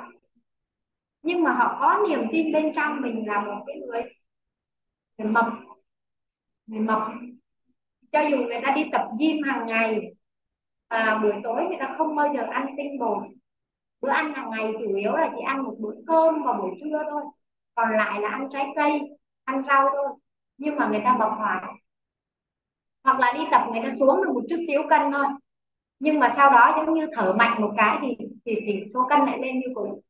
Nhưng 1.23 1.43
mà 1.43 1.53
họ 1.53 1.79
có 1.81 2.07
niềm 2.09 2.21
tin 2.33 2.53
bên 2.53 2.73
trong 2.77 3.01
mình 3.01 3.27
là 3.27 3.41
một 3.41 3.65
cái 3.67 3.77
người 3.87 4.03
người 5.19 5.29
mập 5.29 5.47
người 6.67 6.81
mập. 6.81 7.03
Cho 8.13 8.21
dù 8.21 8.37
người 8.37 8.61
ta 8.65 8.73
đi 8.77 8.85
tập 8.93 9.03
gym 9.21 9.43
hàng 9.43 9.67
ngày 9.67 10.16
à, 10.89 11.19
buổi 11.23 11.33
tối 11.45 11.63
người 11.69 11.77
ta 11.81 11.95
không 11.99 12.17
bao 12.17 12.35
giờ 12.35 12.43
ăn 12.51 12.75
tinh 12.77 12.99
bột. 12.99 13.23
Bữa 14.01 14.11
ăn 14.11 14.35
hàng 14.35 14.51
ngày 14.51 14.73
chủ 14.81 14.95
yếu 14.95 15.13
là 15.13 15.31
chỉ 15.35 15.41
ăn 15.47 15.63
một 15.63 15.77
bữa 15.81 15.95
cơm 16.07 16.43
vào 16.45 16.55
buổi 16.55 16.71
trưa 16.81 16.99
thôi. 17.11 17.23
Còn 17.75 17.91
lại 17.91 18.21
là 18.21 18.29
ăn 18.29 18.49
trái 18.53 18.67
cây 18.77 19.01
ăn 19.45 19.63
rau 19.69 19.89
thôi. 19.95 20.09
Nhưng 20.59 20.77
mà 20.77 20.89
người 20.89 21.01
ta 21.05 21.17
bọc 21.21 21.33
hoài 21.39 21.63
hoặc 23.05 23.21
là 23.21 23.33
đi 23.33 23.41
tập 23.51 23.69
người 23.73 23.83
ta 23.85 23.91
xuống 23.99 24.25
được 24.25 24.33
một 24.35 24.43
chút 24.51 24.57
xíu 24.69 24.83
cân 24.91 25.13
thôi. 25.13 25.27
Nhưng 25.99 26.21
mà 26.21 26.33
sau 26.37 26.51
đó 26.51 26.75
giống 26.77 26.95
như 26.95 27.07
thở 27.13 27.33
mạnh 27.39 27.63
một 27.63 27.75
cái 27.77 27.99
thì 28.03 28.27
thì, 28.45 28.57
thì 28.67 28.85
số 28.95 29.07
cân 29.11 29.21
lại 29.21 29.39
lên 29.43 29.59
như 29.59 29.67
cũ. 29.75 30.03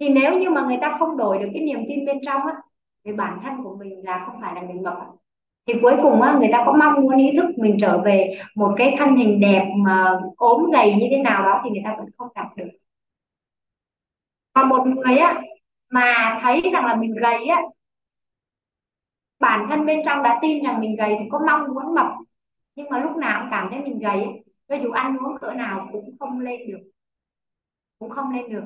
Thì 0.00 0.08
nếu 0.08 0.38
như 0.38 0.50
mà 0.50 0.62
người 0.66 0.78
ta 0.80 0.96
không 0.98 1.16
đổi 1.16 1.38
được 1.38 1.48
cái 1.54 1.62
niềm 1.62 1.78
tin 1.88 2.06
bên 2.06 2.18
trong 2.26 2.42
á 2.46 2.54
thì 3.04 3.12
bản 3.12 3.40
thân 3.42 3.64
của 3.64 3.76
mình 3.76 4.04
là 4.04 4.24
không 4.26 4.40
phải 4.40 4.54
là 4.54 4.60
người 4.62 4.82
mập 4.82 4.94
thì 5.66 5.74
cuối 5.82 5.96
cùng 6.02 6.22
á 6.22 6.36
người 6.40 6.48
ta 6.52 6.62
có 6.66 6.72
mong 6.72 6.94
muốn 7.02 7.18
ý 7.18 7.32
thức 7.36 7.46
mình 7.58 7.76
trở 7.80 7.98
về 7.98 8.38
một 8.54 8.74
cái 8.76 8.94
thân 8.98 9.16
hình 9.16 9.40
đẹp 9.40 9.68
mà 9.76 10.18
ốm 10.36 10.70
gầy 10.72 10.94
như 10.94 11.06
thế 11.10 11.18
nào 11.18 11.42
đó 11.42 11.60
thì 11.64 11.70
người 11.70 11.82
ta 11.84 11.94
vẫn 11.98 12.06
không 12.18 12.28
đạt 12.34 12.46
được. 12.56 12.68
Còn 14.52 14.68
một 14.68 14.86
người 14.86 15.16
á 15.18 15.42
mà 15.90 16.38
thấy 16.42 16.62
rằng 16.72 16.86
là 16.86 16.96
mình 16.96 17.14
gầy 17.20 17.46
á 17.46 17.62
bản 19.40 19.66
thân 19.70 19.86
bên 19.86 20.00
trong 20.04 20.22
đã 20.22 20.38
tin 20.42 20.64
rằng 20.64 20.80
mình 20.80 20.96
gầy 20.96 21.16
thì 21.18 21.24
có 21.30 21.40
mong 21.46 21.74
muốn 21.74 21.94
mập 21.94 22.06
nhưng 22.76 22.88
mà 22.90 22.98
lúc 22.98 23.16
nào 23.16 23.40
cũng 23.40 23.50
cảm 23.50 23.68
thấy 23.70 23.80
mình 23.80 23.98
gầy 23.98 24.26
cho 24.68 24.74
dù 24.74 24.90
ăn 24.90 25.16
uống 25.16 25.38
cỡ 25.38 25.52
nào 25.52 25.88
cũng 25.92 26.16
không 26.20 26.40
lên 26.40 26.60
được 26.68 26.92
cũng 27.98 28.10
không 28.10 28.30
lên 28.30 28.48
được. 28.52 28.64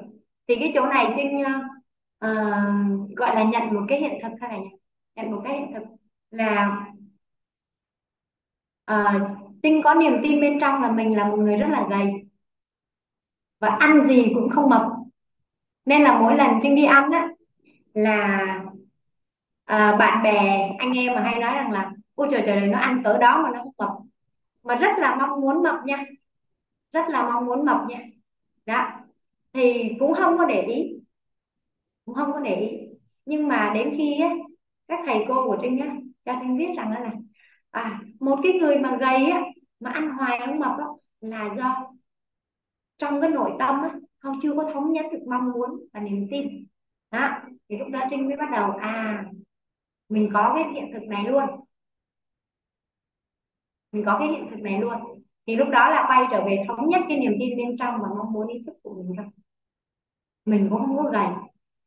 Thì 0.48 0.56
cái 0.56 0.72
chỗ 0.74 0.86
này 0.86 1.12
trên 1.16 1.40
uh, 1.40 3.16
gọi 3.16 3.34
là 3.34 3.44
nhận 3.44 3.74
một 3.74 3.82
cái 3.88 4.00
hiện 4.00 4.18
thực 4.22 4.28
thôi 4.40 4.48
này 4.50 4.60
nhận 5.16 5.30
một 5.30 5.40
cái 5.44 5.58
hiện 5.58 5.72
thực 5.74 5.95
là 6.30 6.86
ờ, 8.84 9.04
à, 9.04 9.20
trinh 9.62 9.80
có 9.84 9.94
niềm 9.94 10.12
tin 10.22 10.40
bên 10.40 10.58
trong 10.60 10.82
là 10.82 10.90
mình 10.92 11.16
là 11.16 11.28
một 11.28 11.36
người 11.36 11.56
rất 11.56 11.66
là 11.70 11.86
gầy. 11.90 12.06
Và 13.60 13.68
ăn 13.68 14.04
gì 14.08 14.30
cũng 14.34 14.48
không 14.48 14.70
mập. 14.70 14.82
Nên 15.84 16.02
là 16.02 16.20
mỗi 16.20 16.36
lần 16.36 16.50
trinh 16.62 16.74
đi 16.76 16.84
ăn 16.84 17.10
á 17.10 17.28
là 17.94 18.38
à, 19.64 19.96
bạn 19.96 20.22
bè 20.22 20.32
anh 20.78 20.92
em 20.92 21.14
mà 21.14 21.20
hay 21.22 21.40
nói 21.40 21.54
rằng 21.54 21.72
là 21.72 21.90
ôi 22.14 22.28
trời 22.30 22.42
trời 22.46 22.66
nó 22.66 22.78
ăn 22.78 23.02
cỡ 23.04 23.18
đó 23.18 23.40
mà 23.42 23.50
nó 23.54 23.58
không 23.62 23.72
mập. 23.78 23.90
Mà 24.64 24.74
rất 24.74 24.98
là 24.98 25.16
mong 25.16 25.40
muốn 25.40 25.62
mập 25.62 25.76
nha. 25.86 26.04
Rất 26.92 27.08
là 27.10 27.22
mong 27.30 27.46
muốn 27.46 27.66
mập 27.66 27.78
nha. 27.88 28.00
Đó. 28.66 28.90
Thì 29.54 29.92
cũng 30.00 30.14
không 30.14 30.38
có 30.38 30.44
để 30.46 30.62
ý. 30.62 31.00
Cũng 32.04 32.14
không 32.14 32.32
có 32.32 32.40
để 32.40 32.54
ý. 32.60 32.68
Nhưng 33.26 33.48
mà 33.48 33.72
đến 33.74 33.94
khi 33.96 34.20
á 34.20 34.34
các 34.88 35.00
thầy 35.06 35.24
cô 35.28 35.34
của 35.48 35.56
trinh 35.62 35.78
á 35.80 35.96
cho 36.26 36.32
trinh 36.40 36.58
biết 36.58 36.68
rằng 36.76 36.92
là 36.92 37.12
à 37.70 38.00
một 38.20 38.38
cái 38.42 38.52
người 38.52 38.78
mà 38.78 38.96
gầy 39.00 39.26
á, 39.30 39.42
mà 39.80 39.90
ăn 39.90 40.10
hoài 40.10 40.40
không 40.46 40.58
mập 40.58 40.78
á, 40.78 40.86
là 41.20 41.54
do 41.58 41.92
trong 42.98 43.20
cái 43.20 43.30
nội 43.30 43.52
tâm 43.58 43.82
á 43.82 43.90
không 44.18 44.38
chưa 44.42 44.54
có 44.56 44.64
thống 44.72 44.92
nhất 44.92 45.06
được 45.12 45.18
mong 45.28 45.52
muốn 45.52 45.80
và 45.92 46.00
niềm 46.00 46.26
tin. 46.30 46.66
Đó, 47.10 47.30
thì 47.68 47.78
lúc 47.78 47.88
đó 47.88 48.00
trinh 48.10 48.26
mới 48.26 48.36
bắt 48.36 48.48
đầu 48.52 48.70
à 48.70 49.24
mình 50.08 50.28
có 50.32 50.52
cái 50.54 50.64
hiện 50.74 50.90
thực 50.92 51.02
này 51.08 51.24
luôn. 51.24 51.44
Mình 53.92 54.04
có 54.04 54.16
cái 54.18 54.28
hiện 54.28 54.48
thực 54.50 54.60
này 54.60 54.80
luôn. 54.80 54.92
Thì 55.46 55.56
lúc 55.56 55.68
đó 55.68 55.90
là 55.90 56.04
quay 56.08 56.24
trở 56.30 56.44
về 56.44 56.62
thống 56.68 56.88
nhất 56.88 57.00
cái 57.08 57.18
niềm 57.18 57.32
tin 57.40 57.56
bên 57.56 57.76
trong 57.78 57.94
và 58.02 58.08
mong 58.18 58.32
muốn 58.32 58.46
ý 58.48 58.62
thức 58.66 58.74
của 58.82 58.94
mình 58.94 59.12
thôi. 59.16 59.26
Mình 60.44 60.68
cũng 60.70 60.78
không 60.86 60.96
có 60.96 61.10
gầy. 61.10 61.26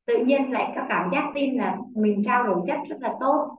Tự 0.05 0.17
nhiên 0.25 0.51
lại 0.51 0.71
có 0.75 0.85
cảm 0.89 1.09
giác 1.13 1.31
tin 1.35 1.55
là 1.57 1.77
mình 1.95 2.21
trao 2.25 2.43
đổi 2.43 2.61
chất 2.67 2.79
rất 2.89 2.97
là 2.99 3.13
tốt 3.19 3.57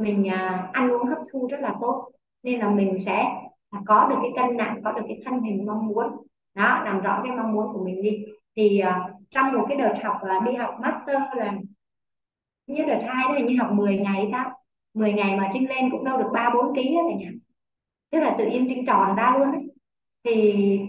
mình 0.00 0.24
uh, 0.26 0.72
ăn 0.72 0.90
uống 0.90 1.06
hấp 1.06 1.18
thu 1.32 1.48
rất 1.50 1.60
là 1.60 1.74
tốt. 1.80 2.10
Nên 2.42 2.60
là 2.60 2.70
mình 2.70 2.98
sẽ 3.04 3.26
có 3.86 4.08
được 4.10 4.16
cái 4.22 4.30
cân 4.36 4.56
nặng 4.56 4.80
có 4.84 4.92
được 4.92 5.02
cái 5.08 5.20
thân 5.24 5.40
hình 5.40 5.66
mong 5.66 5.86
muốn. 5.86 6.06
Đó 6.54 6.82
làm 6.84 7.00
rõ 7.00 7.20
cái 7.24 7.36
mong 7.36 7.52
muốn 7.52 7.72
của 7.72 7.84
mình 7.84 8.02
đi. 8.02 8.24
Thì 8.56 8.82
uh, 8.88 9.20
trong 9.30 9.52
một 9.52 9.66
cái 9.68 9.76
đợt 9.76 9.94
học 10.02 10.16
uh, 10.38 10.44
đi 10.44 10.54
học 10.54 10.74
master 10.80 11.22
là 11.36 11.54
như 12.66 12.84
đợt 12.84 13.00
hai 13.06 13.24
đó 13.28 13.46
như 13.46 13.56
học 13.58 13.72
10 13.72 13.98
ngày 13.98 14.26
sao? 14.30 14.50
10 14.94 15.12
ngày 15.12 15.36
mà 15.36 15.50
trinh 15.52 15.68
lên 15.68 15.90
cũng 15.90 16.04
đâu 16.04 16.18
được 16.18 16.28
ba 16.32 16.50
bốn 16.54 16.76
ký 16.76 16.94
đó 16.94 17.00
cả 17.08 17.16
nhà. 17.16 17.30
Tức 18.10 18.20
là 18.20 18.34
tự 18.38 18.46
nhiên 18.46 18.66
trinh 18.68 18.86
tròn 18.86 19.16
ra 19.16 19.36
luôn 19.38 19.52
ấy 19.52 19.62
thì 20.24 20.80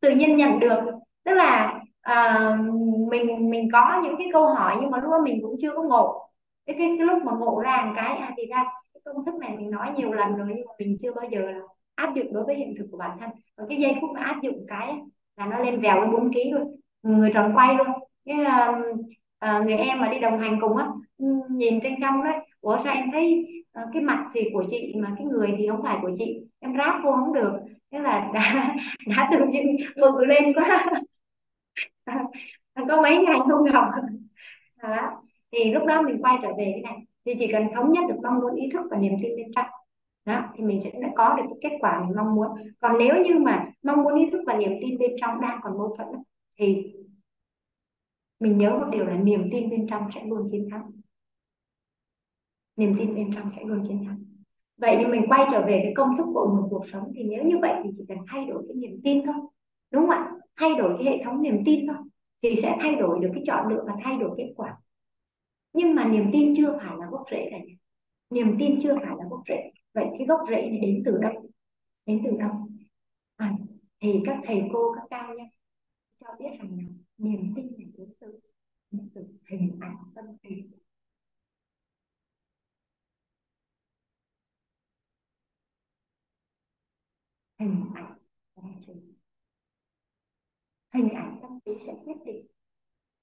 tự 0.00 0.10
nhiên 0.10 0.36
nhận 0.36 0.60
được. 0.60 0.80
Tức 1.24 1.32
là 1.34 1.80
uh, 2.10 2.60
mình 3.10 3.50
mình 3.50 3.68
có 3.72 4.00
những 4.04 4.14
cái 4.18 4.26
câu 4.32 4.54
hỏi 4.54 4.76
nhưng 4.80 4.90
mà 4.90 4.98
lúc 4.98 5.10
đó 5.10 5.18
mình 5.24 5.38
cũng 5.42 5.54
chưa 5.60 5.72
có 5.76 5.82
ngộ 5.82 6.28
cái 6.66 6.76
cái, 6.78 6.94
cái 6.98 7.06
lúc 7.06 7.22
mà 7.24 7.32
ngộ 7.32 7.60
ra 7.60 7.84
một 7.86 7.92
cái 7.96 8.16
à, 8.16 8.32
thì 8.36 8.46
ra 8.46 8.64
cái 8.94 9.00
công 9.04 9.24
thức 9.24 9.34
này 9.34 9.56
mình 9.56 9.70
nói 9.70 9.92
nhiều 9.96 10.12
lần 10.12 10.36
rồi 10.36 10.46
nhưng 10.56 10.66
mà 10.66 10.72
mình 10.78 10.96
chưa 11.02 11.12
bao 11.12 11.24
giờ 11.30 11.40
là 11.40 11.60
áp 11.94 12.14
dụng 12.14 12.32
đối 12.32 12.44
với 12.44 12.54
hiện 12.54 12.74
thực 12.78 12.86
của 12.90 12.98
bản 12.98 13.16
thân. 13.20 13.30
Và 13.56 13.64
cái 13.68 13.78
giây 13.78 13.94
phút 14.00 14.10
mà 14.14 14.20
áp 14.20 14.42
dụng 14.42 14.66
cái 14.68 14.94
là 15.36 15.46
nó 15.46 15.58
lên 15.58 15.80
vèo 15.80 16.00
với 16.00 16.08
bốn 16.10 16.32
ký 16.32 16.50
luôn. 16.52 16.80
Người 17.02 17.30
tròn 17.34 17.52
quay 17.54 17.74
luôn. 17.74 17.86
Cái 18.24 18.36
uh, 18.40 18.96
uh, 19.44 19.64
người 19.64 19.76
em 19.76 20.00
mà 20.00 20.08
đi 20.08 20.18
đồng 20.20 20.38
hành 20.40 20.58
cùng 20.60 20.76
á 20.76 20.86
nhìn 21.50 21.80
trên 21.80 21.94
trong 22.00 22.24
đấy 22.24 22.34
ủa 22.60 22.78
sao 22.84 22.94
em 22.94 23.10
thấy 23.12 23.46
uh, 23.82 23.88
cái 23.92 24.02
mặt 24.02 24.24
thì 24.34 24.40
của 24.52 24.64
chị 24.70 24.94
mà 24.96 25.14
cái 25.16 25.26
người 25.26 25.54
thì 25.58 25.68
không 25.68 25.82
phải 25.82 25.98
của 26.02 26.10
chị? 26.18 26.40
Em 26.60 26.76
ráp 26.78 26.94
vô 27.04 27.12
không 27.12 27.32
được. 27.32 27.52
Thế 27.92 27.98
là 27.98 28.30
đã 28.34 28.74
đã 29.16 29.28
tự 29.32 29.46
nhiên 29.46 29.76
phừ 30.00 30.24
lên 30.24 30.52
quá. 30.54 30.86
Có 32.88 33.02
mấy 33.02 33.16
ngày 33.16 33.38
không 33.48 33.64
gặp. 33.64 33.90
Đó 34.82 35.22
thì 35.52 35.72
lúc 35.72 35.86
đó 35.86 36.02
mình 36.02 36.22
quay 36.22 36.38
trở 36.42 36.48
về 36.48 36.72
cái 36.74 36.80
này. 36.82 36.98
Thì 37.24 37.32
chỉ 37.38 37.46
cần 37.52 37.66
thống 37.74 37.92
nhất 37.92 38.04
được 38.08 38.16
mong 38.22 38.40
muốn 38.40 38.54
ý 38.54 38.68
thức 38.72 38.82
và 38.90 38.96
niềm 38.96 39.12
tin 39.22 39.36
bên 39.36 39.46
trong. 39.56 39.66
Đó, 40.24 40.42
thì 40.56 40.64
mình 40.64 40.80
sẽ 40.80 40.90
đã 41.02 41.08
có 41.16 41.34
được 41.36 41.42
cái 41.48 41.70
kết 41.70 41.76
quả 41.80 42.04
mình 42.04 42.16
mong 42.16 42.34
muốn. 42.34 42.46
Còn 42.80 42.98
nếu 42.98 43.24
như 43.24 43.38
mà 43.38 43.70
mong 43.82 44.02
muốn 44.02 44.14
ý 44.14 44.30
thức 44.30 44.42
và 44.46 44.56
niềm 44.56 44.72
tin 44.82 44.98
bên 44.98 45.10
trong 45.20 45.40
đang 45.40 45.60
còn 45.62 45.78
mâu 45.78 45.96
thuẫn 45.96 46.08
thì 46.58 46.92
mình 48.40 48.58
nhớ 48.58 48.70
một 48.70 48.86
điều 48.92 49.04
là 49.04 49.16
niềm 49.16 49.48
tin 49.52 49.70
bên 49.70 49.86
trong 49.86 50.08
sẽ 50.14 50.24
luôn 50.24 50.48
chiến 50.50 50.68
thắng. 50.70 50.90
Niềm 52.76 52.94
tin 52.98 53.14
bên 53.14 53.30
trong 53.34 53.50
sẽ 53.56 53.64
luôn 53.64 53.84
chiến 53.88 54.04
thắng. 54.04 54.18
Vậy 54.76 54.96
thì 54.98 55.06
mình 55.06 55.22
quay 55.28 55.46
trở 55.52 55.60
về 55.66 55.80
cái 55.82 55.92
công 55.96 56.16
thức 56.16 56.26
của 56.34 56.46
một 56.46 56.68
cuộc 56.70 56.84
sống. 56.92 57.12
Thì 57.16 57.22
nếu 57.24 57.44
như 57.44 57.58
vậy 57.58 57.72
thì 57.84 57.90
chỉ 57.96 58.04
cần 58.08 58.18
thay 58.28 58.44
đổi 58.44 58.62
cái 58.68 58.74
niềm 58.76 59.00
tin 59.04 59.24
thôi. 59.26 59.34
Đúng 59.90 60.02
không 60.02 60.10
ạ? 60.10 60.30
Thay 60.56 60.74
đổi 60.74 60.94
cái 60.98 61.06
hệ 61.06 61.20
thống 61.24 61.42
niềm 61.42 61.62
tin 61.64 61.86
thôi. 61.86 61.96
Thì 62.42 62.56
sẽ 62.56 62.76
thay 62.80 62.94
đổi 62.94 63.18
được 63.20 63.30
cái 63.34 63.42
chọn 63.46 63.68
lựa 63.68 63.84
và 63.86 63.92
thay 64.04 64.16
đổi 64.18 64.30
kết 64.36 64.52
quả 64.56 64.76
nhưng 65.72 65.94
mà 65.94 66.04
niềm 66.08 66.30
tin 66.32 66.52
chưa 66.56 66.78
phải 66.78 66.96
là 66.98 67.06
gốc 67.10 67.24
rễ 67.30 67.48
cả 67.50 67.58
nhà. 67.58 67.74
Niềm 68.30 68.56
tin 68.58 68.78
chưa 68.82 68.94
phải 68.94 69.16
là 69.18 69.24
gốc 69.30 69.40
rễ. 69.48 69.70
Vậy 69.94 70.06
cái 70.18 70.26
gốc 70.26 70.40
rễ 70.48 70.54
này 70.70 70.78
đến 70.80 71.02
từ 71.06 71.18
đâu? 71.18 71.50
Đến 72.06 72.22
từ 72.24 72.36
đâu? 72.38 72.52
À, 73.36 73.52
thì 74.00 74.20
các 74.26 74.40
thầy 74.44 74.62
cô 74.72 74.94
các 74.94 75.04
cao 75.10 75.34
nhân 75.34 75.46
cho 76.20 76.28
biết 76.38 76.48
rằng 76.58 76.70
là 76.78 76.84
niềm 77.18 77.52
tin 77.56 77.66
này 77.78 77.86
đến 77.98 78.12
từ 78.20 78.40
đến 78.90 79.08
từ 79.14 79.26
hình 79.50 79.78
ảnh 79.80 79.96
tâm 80.14 80.24
trí. 80.42 80.62
Hình 87.58 87.84
ảnh 87.94 88.18
tâm 88.54 88.64
trí. 88.86 88.92
Hình 90.94 91.08
ảnh 91.08 91.38
tâm 91.42 91.58
trí 91.64 91.72
sẽ 91.86 91.94
quyết 92.04 92.16
định 92.26 92.46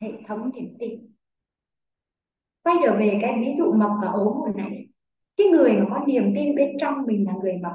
hệ 0.01 0.11
thống 0.27 0.51
niềm 0.53 0.75
tin 0.79 1.12
quay 2.63 2.75
trở 2.83 2.95
về 2.99 3.19
cái 3.21 3.35
ví 3.41 3.53
dụ 3.57 3.73
mập 3.73 3.89
và 4.01 4.07
ốm 4.07 4.27
hồi 4.37 4.51
nãy. 4.55 4.87
Cái 5.37 5.47
người 5.47 5.73
mà 5.73 5.85
có 5.89 6.05
niềm 6.07 6.33
tin 6.35 6.55
bên 6.55 6.69
trong 6.79 6.93
mình 7.07 7.25
là 7.27 7.33
người 7.43 7.53
mập 7.63 7.73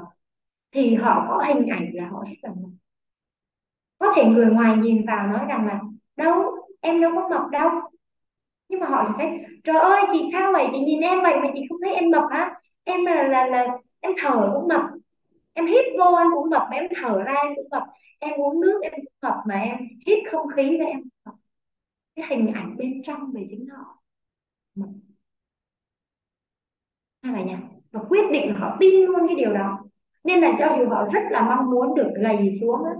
thì 0.71 0.95
họ 0.95 1.25
có 1.29 1.43
hình 1.47 1.67
ảnh 1.67 1.89
là 1.93 2.09
họ 2.09 2.25
rất 2.27 2.37
là 2.43 2.49
mập 2.49 2.71
có 3.99 4.13
thể 4.15 4.25
người 4.25 4.45
ngoài 4.45 4.77
nhìn 4.77 5.05
vào 5.07 5.27
nói 5.27 5.45
rằng 5.49 5.67
là, 5.67 5.79
đâu, 6.15 6.43
em 6.81 7.01
đâu 7.01 7.11
có 7.15 7.29
mập 7.29 7.49
đâu. 7.51 7.69
Nhưng 8.69 8.79
mà 8.79 8.87
họ 8.87 9.05
thì 9.07 9.13
thấy, 9.17 9.37
trời 9.63 9.79
ơi, 9.79 10.01
chị 10.13 10.19
sao 10.31 10.51
vậy? 10.53 10.67
Chị 10.71 10.79
nhìn 10.79 11.01
em 11.01 11.19
vậy 11.23 11.33
mà 11.43 11.47
chị 11.53 11.61
không 11.69 11.77
thấy 11.85 11.95
em 11.95 12.09
mập 12.11 12.23
hả? 12.31 12.61
Em 12.83 13.05
là 13.05 13.23
là 13.27 13.47
là, 13.47 13.67
em 13.99 14.11
thở 14.17 14.51
cũng 14.53 14.67
mập 14.67 14.81
em 15.53 15.67
hít 15.67 15.85
vô 15.99 16.15
em 16.17 16.27
cũng 16.35 16.49
mập 16.49 16.61
mà 16.71 16.77
em 16.77 16.87
thở 16.95 17.23
ra 17.23 17.33
em 17.33 17.53
cũng 17.55 17.67
mập 17.71 17.83
em 18.19 18.33
uống 18.41 18.61
nước 18.61 18.81
em 18.83 18.93
cũng 18.95 19.05
mập 19.23 19.35
mà 19.47 19.55
em 19.55 19.77
hít 20.07 20.19
không 20.31 20.47
khí 20.55 20.77
ra 20.77 20.85
em 20.85 20.97
cũng 21.01 21.09
mập 21.25 21.35
cái 22.15 22.25
hình 22.29 22.53
ảnh 22.53 22.77
bên 22.77 23.03
trong 23.03 23.33
về 23.33 23.47
chính 23.51 23.67
họ 23.69 23.98
hay 27.21 27.33
là 27.33 27.43
nha 27.43 27.61
và 27.91 28.01
quyết 28.09 28.31
định 28.31 28.53
họ 28.55 28.77
tin 28.79 29.05
luôn 29.05 29.27
cái 29.27 29.35
điều 29.35 29.53
đó. 29.53 29.79
Nên 30.23 30.39
là 30.39 30.55
cho 30.59 30.75
dù 30.79 30.89
họ 30.89 31.09
rất 31.13 31.21
là 31.29 31.41
mong 31.41 31.71
muốn 31.71 31.95
được 31.95 32.11
gầy 32.15 32.57
xuống 32.61 32.83
á, 32.83 32.91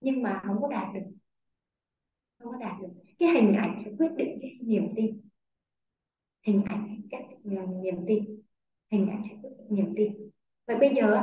nhưng 0.00 0.22
mà 0.22 0.40
không 0.46 0.62
có 0.62 0.68
đạt 0.68 0.94
được. 0.94 1.00
Không 2.38 2.52
có 2.52 2.58
đạt 2.58 2.80
được. 2.80 2.88
Cái 3.18 3.28
hình 3.28 3.54
ảnh 3.54 3.78
sẽ 3.84 3.90
quyết 3.98 4.10
định 4.16 4.38
cái 4.42 4.58
niềm 4.60 4.88
tin. 4.96 5.20
Hình 6.46 6.62
ảnh 6.64 7.00
các 7.10 7.22
niềm 7.82 7.94
tin. 8.06 8.24
Hình 8.90 9.08
ảnh 9.08 9.22
sẽ 9.28 9.34
quyết 9.42 9.50
định 9.58 9.66
niềm 9.70 9.94
tin. 9.96 10.12
Vậy 10.66 10.76
bây 10.76 10.94
giờ 10.94 11.22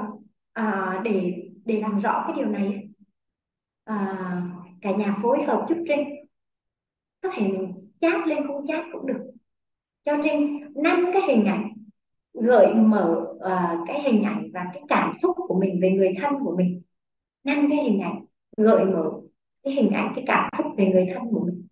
à, 0.53 1.01
để 1.03 1.33
để 1.65 1.79
làm 1.79 1.99
rõ 1.99 2.23
cái 2.27 2.35
điều 2.37 2.47
này 2.47 2.87
à, 3.83 4.41
cả 4.81 4.91
nhà 4.95 5.17
phối 5.21 5.43
hợp 5.43 5.65
giúp 5.69 5.77
Trinh. 5.87 6.07
Có 7.21 7.29
thể 7.33 7.47
mình 7.47 7.89
chat 8.01 8.27
lên 8.27 8.47
không 8.47 8.65
chat 8.67 8.85
cũng 8.93 9.07
được 9.07 9.30
cho 10.05 10.17
nên 10.17 10.59
năm 10.75 11.09
cái 11.13 11.21
hình 11.27 11.45
ảnh 11.45 11.73
gợi 12.33 12.73
mở 12.73 13.25
uh, 13.35 13.87
cái 13.87 14.01
hình 14.01 14.23
ảnh 14.23 14.49
và 14.53 14.65
cái 14.73 14.83
cảm 14.87 15.13
xúc 15.21 15.35
của 15.47 15.59
mình 15.59 15.79
về 15.81 15.89
người 15.91 16.13
thân 16.21 16.33
của 16.43 16.55
mình. 16.57 16.81
Năm 17.43 17.67
cái 17.69 17.83
hình 17.83 17.99
ảnh 18.01 18.25
gợi 18.57 18.85
mở 18.85 19.11
cái 19.63 19.73
hình 19.73 19.91
ảnh 19.91 20.11
cái 20.15 20.23
cảm 20.27 20.49
xúc 20.57 20.65
về 20.77 20.85
người 20.85 21.05
thân 21.13 21.23
của 21.31 21.45
mình. 21.45 21.67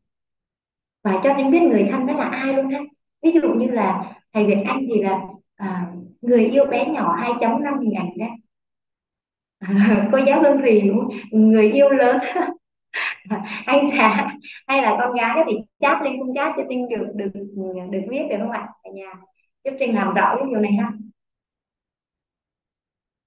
Và 1.03 1.19
cho 1.23 1.33
nên 1.33 1.51
biết 1.51 1.61
người 1.61 1.87
thân 1.91 2.07
đó 2.07 2.13
là 2.13 2.25
ai 2.25 2.53
luôn 2.53 2.69
ha 2.69 2.79
ví 3.21 3.31
dụ 3.31 3.53
như 3.53 3.67
là 3.67 4.15
thầy 4.33 4.45
Việt 4.45 4.63
Anh 4.65 4.85
thì 4.87 5.01
là 5.01 5.21
à, 5.55 5.91
người 6.21 6.45
yêu 6.45 6.65
bé 6.65 6.85
nhỏ 6.85 7.15
2.5 7.17 7.79
hình 7.79 7.93
ảnh 7.93 8.17
đó. 8.17 8.27
À, 9.59 10.09
cô 10.11 10.17
giáo 10.27 10.43
Hương 10.43 10.57
Thùy 10.57 10.81
người 11.31 11.71
yêu 11.71 11.89
lớn. 11.89 12.17
anh 13.65 13.89
xã 13.97 14.27
hay 14.67 14.81
là 14.81 14.97
con 14.99 15.15
gái 15.15 15.43
thì 15.47 15.57
chat 15.79 16.01
lên 16.01 16.19
không 16.19 16.33
chat 16.35 16.53
cho 16.57 16.63
Trinh 16.69 16.89
được 16.89 17.07
được 17.15 17.29
được 17.91 18.01
biết 18.09 18.23
được 18.29 18.37
không 18.39 18.51
ạ? 18.51 18.67
Cả 18.83 18.89
nhà. 18.93 19.13
Giúp 19.63 19.71
Trinh 19.79 19.95
làm 19.95 20.13
rõ 20.13 20.35
cái 20.39 20.45
điều 20.49 20.59
này 20.59 20.71
ha. 20.71 20.91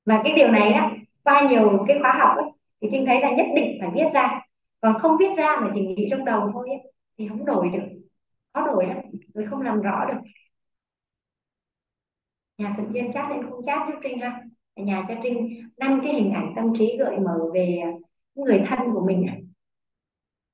Và 0.07 0.21
cái 0.25 0.33
điều 0.33 0.49
này 0.49 0.73
á 0.73 0.91
qua 1.25 1.49
nhiều 1.51 1.85
cái 1.89 1.99
khóa 2.01 2.13
học 2.13 2.37
ấy, 2.37 2.51
thì 2.81 2.89
Trinh 2.91 3.07
thấy 3.07 3.21
là 3.21 3.31
nhất 3.31 3.47
định 3.57 3.79
phải 3.81 3.91
viết 3.95 4.07
ra. 4.15 4.41
Còn 4.81 4.99
không 4.99 5.17
viết 5.19 5.35
ra 5.37 5.57
mà 5.61 5.71
chỉ 5.75 5.81
nghĩ 5.81 6.07
trong 6.11 6.25
đầu 6.25 6.51
thôi 6.53 6.69
ấy, 6.69 6.93
thì 7.19 7.29
không 7.29 7.45
đổi 7.45 7.69
được. 7.69 7.87
Khó 8.55 8.67
đổi 8.67 8.87
lắm 8.87 8.97
người 9.35 9.47
không 9.47 9.63
làm 9.63 9.83
rõ 9.83 10.05
được. 10.05 10.19
Nhà 12.59 12.75
thực 12.77 12.85
viên 12.89 13.13
chat 13.13 13.31
lên 13.31 13.51
không 13.51 13.63
chat 13.63 13.89
giúp 13.89 13.95
Trinh 14.03 14.19
ha. 14.21 14.43
Nhà 14.77 15.05
cho 15.09 15.15
Trinh 15.23 15.63
năm 15.77 16.01
cái 16.05 16.15
hình 16.15 16.33
ảnh 16.33 16.53
tâm 16.57 16.73
trí 16.79 16.97
gợi 16.99 17.19
mở 17.19 17.39
về 17.55 17.83
người 18.35 18.63
thân 18.67 18.79
của 18.93 19.07
mình 19.07 19.27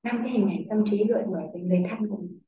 năm 0.03 0.21
cái 0.23 0.33
hình 0.33 0.49
ảnh 0.49 0.63
tâm 0.69 0.83
trí 0.85 1.03
gợi 1.09 1.25
mở 1.25 1.39
về 1.53 1.61
người 1.61 1.83
thân 1.89 2.09
của 2.09 2.17
mình. 2.17 2.39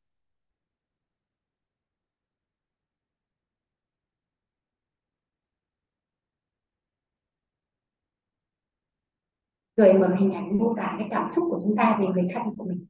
Gợi 9.76 9.94
mở 9.94 10.16
hình 10.20 10.32
ảnh 10.32 10.58
mô 10.58 10.74
tả 10.78 10.96
cái 11.00 11.08
cảm 11.12 11.32
xúc 11.36 11.44
của 11.50 11.62
chúng 11.64 11.76
ta 11.78 11.98
về 12.02 12.08
người 12.08 12.28
thân 12.34 12.44
của 12.58 12.66
mình. 12.66 12.86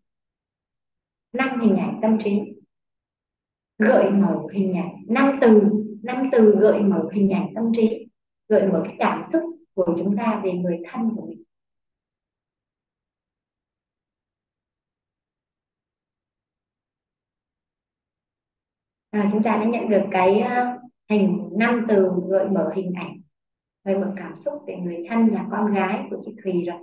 Năm 1.34 1.62
hình 1.62 1.76
ảnh 1.76 2.00
tâm 2.02 2.18
trí. 2.24 2.40
Gợi 3.78 4.10
mở 4.10 4.48
hình 4.54 4.74
ảnh. 4.74 4.96
Năm 5.08 5.38
từ 5.42 5.62
năm 6.04 6.30
từ 6.32 6.56
gợi 6.60 6.80
mở 6.80 7.10
hình 7.14 7.30
ảnh 7.30 7.52
tâm 7.56 7.72
trí. 7.76 8.08
Gợi 8.48 8.68
mở 8.68 8.82
cái 8.86 8.96
cảm 9.00 9.22
xúc 9.32 9.44
của 9.74 9.96
chúng 9.98 10.18
ta 10.18 10.42
về 10.44 10.52
người 10.52 10.80
thân 10.92 11.16
của 11.16 11.26
mình. 11.26 11.44
À, 19.12 19.30
chúng 19.32 19.44
ta 19.44 19.58
đã 19.58 19.66
nhận 19.66 19.90
được 19.90 20.02
cái 20.12 20.40
ờ, 20.40 20.78
hình 21.10 21.50
năm 21.58 21.86
từ 21.88 22.10
gợi 22.30 22.50
mở 22.50 22.72
hình 22.76 22.94
ảnh 22.96 23.22
gợi 23.86 23.98
mở 24.00 24.14
cảm 24.18 24.36
xúc 24.38 24.54
về 24.68 24.76
người 24.78 25.06
thân 25.10 25.28
là 25.28 25.48
con 25.52 25.74
gái 25.74 26.08
của 26.12 26.18
chị 26.26 26.36
Thùy 26.44 26.54
rồi. 26.68 26.78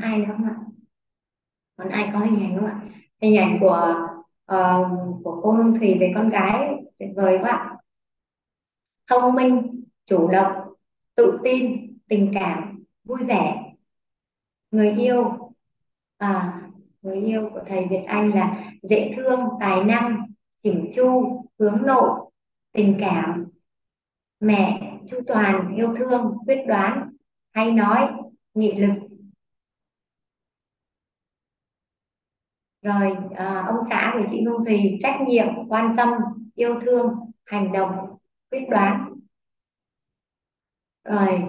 Ai 0.00 0.18
nữa 0.18 0.24
không 0.28 0.44
ạ? 0.44 0.54
Còn 1.76 1.88
ai 1.88 2.10
có 2.12 2.18
hình 2.18 2.40
ảnh 2.40 2.56
không 2.56 2.66
ạ? 2.66 2.80
Hình 3.22 3.36
ảnh 3.36 3.58
của 3.60 3.94
uh, 4.52 5.24
của 5.24 5.40
cô 5.42 5.52
Hương 5.52 5.78
Thùy 5.78 5.96
về 6.00 6.12
con 6.14 6.30
gái 6.30 6.74
tuyệt 6.98 7.08
vời 7.16 7.38
quá 7.42 7.50
ạ 7.50 7.75
thông 9.06 9.34
minh 9.34 9.84
chủ 10.06 10.28
động 10.28 10.52
tự 11.14 11.38
tin 11.44 11.92
tình 12.08 12.30
cảm 12.34 12.84
vui 13.04 13.24
vẻ. 13.24 13.72
Người 14.70 14.90
yêu 14.90 15.52
à, 16.16 16.62
người 17.02 17.20
yêu 17.20 17.50
của 17.52 17.60
thầy 17.66 17.86
Việt 17.90 18.02
Anh 18.06 18.34
là 18.34 18.72
dễ 18.82 19.12
thương 19.16 19.40
tài 19.60 19.84
năng 19.84 20.26
chỉnh 20.58 20.90
chu 20.94 21.42
hướng 21.58 21.82
nội 21.86 22.30
tình 22.72 22.96
cảm. 23.00 23.44
Mẹ 24.40 24.92
chu 25.08 25.20
toàn 25.26 25.74
yêu 25.76 25.94
thương 25.96 26.36
quyết 26.46 26.64
đoán 26.68 27.12
hay 27.52 27.72
nói 27.72 28.08
nghị 28.54 28.72
lực. 28.72 28.94
Rồi 32.82 33.16
à, 33.34 33.64
ông 33.66 33.84
xã 33.90 34.14
của 34.14 34.28
chị 34.30 34.42
Hương 34.44 34.64
Thùy 34.64 34.98
trách 35.02 35.20
nhiệm 35.26 35.46
quan 35.68 35.94
tâm 35.96 36.08
yêu 36.54 36.80
thương 36.80 37.14
hành 37.44 37.72
động 37.72 38.15
quyết 38.50 38.66
đoán. 38.70 39.12
Rồi 41.04 41.42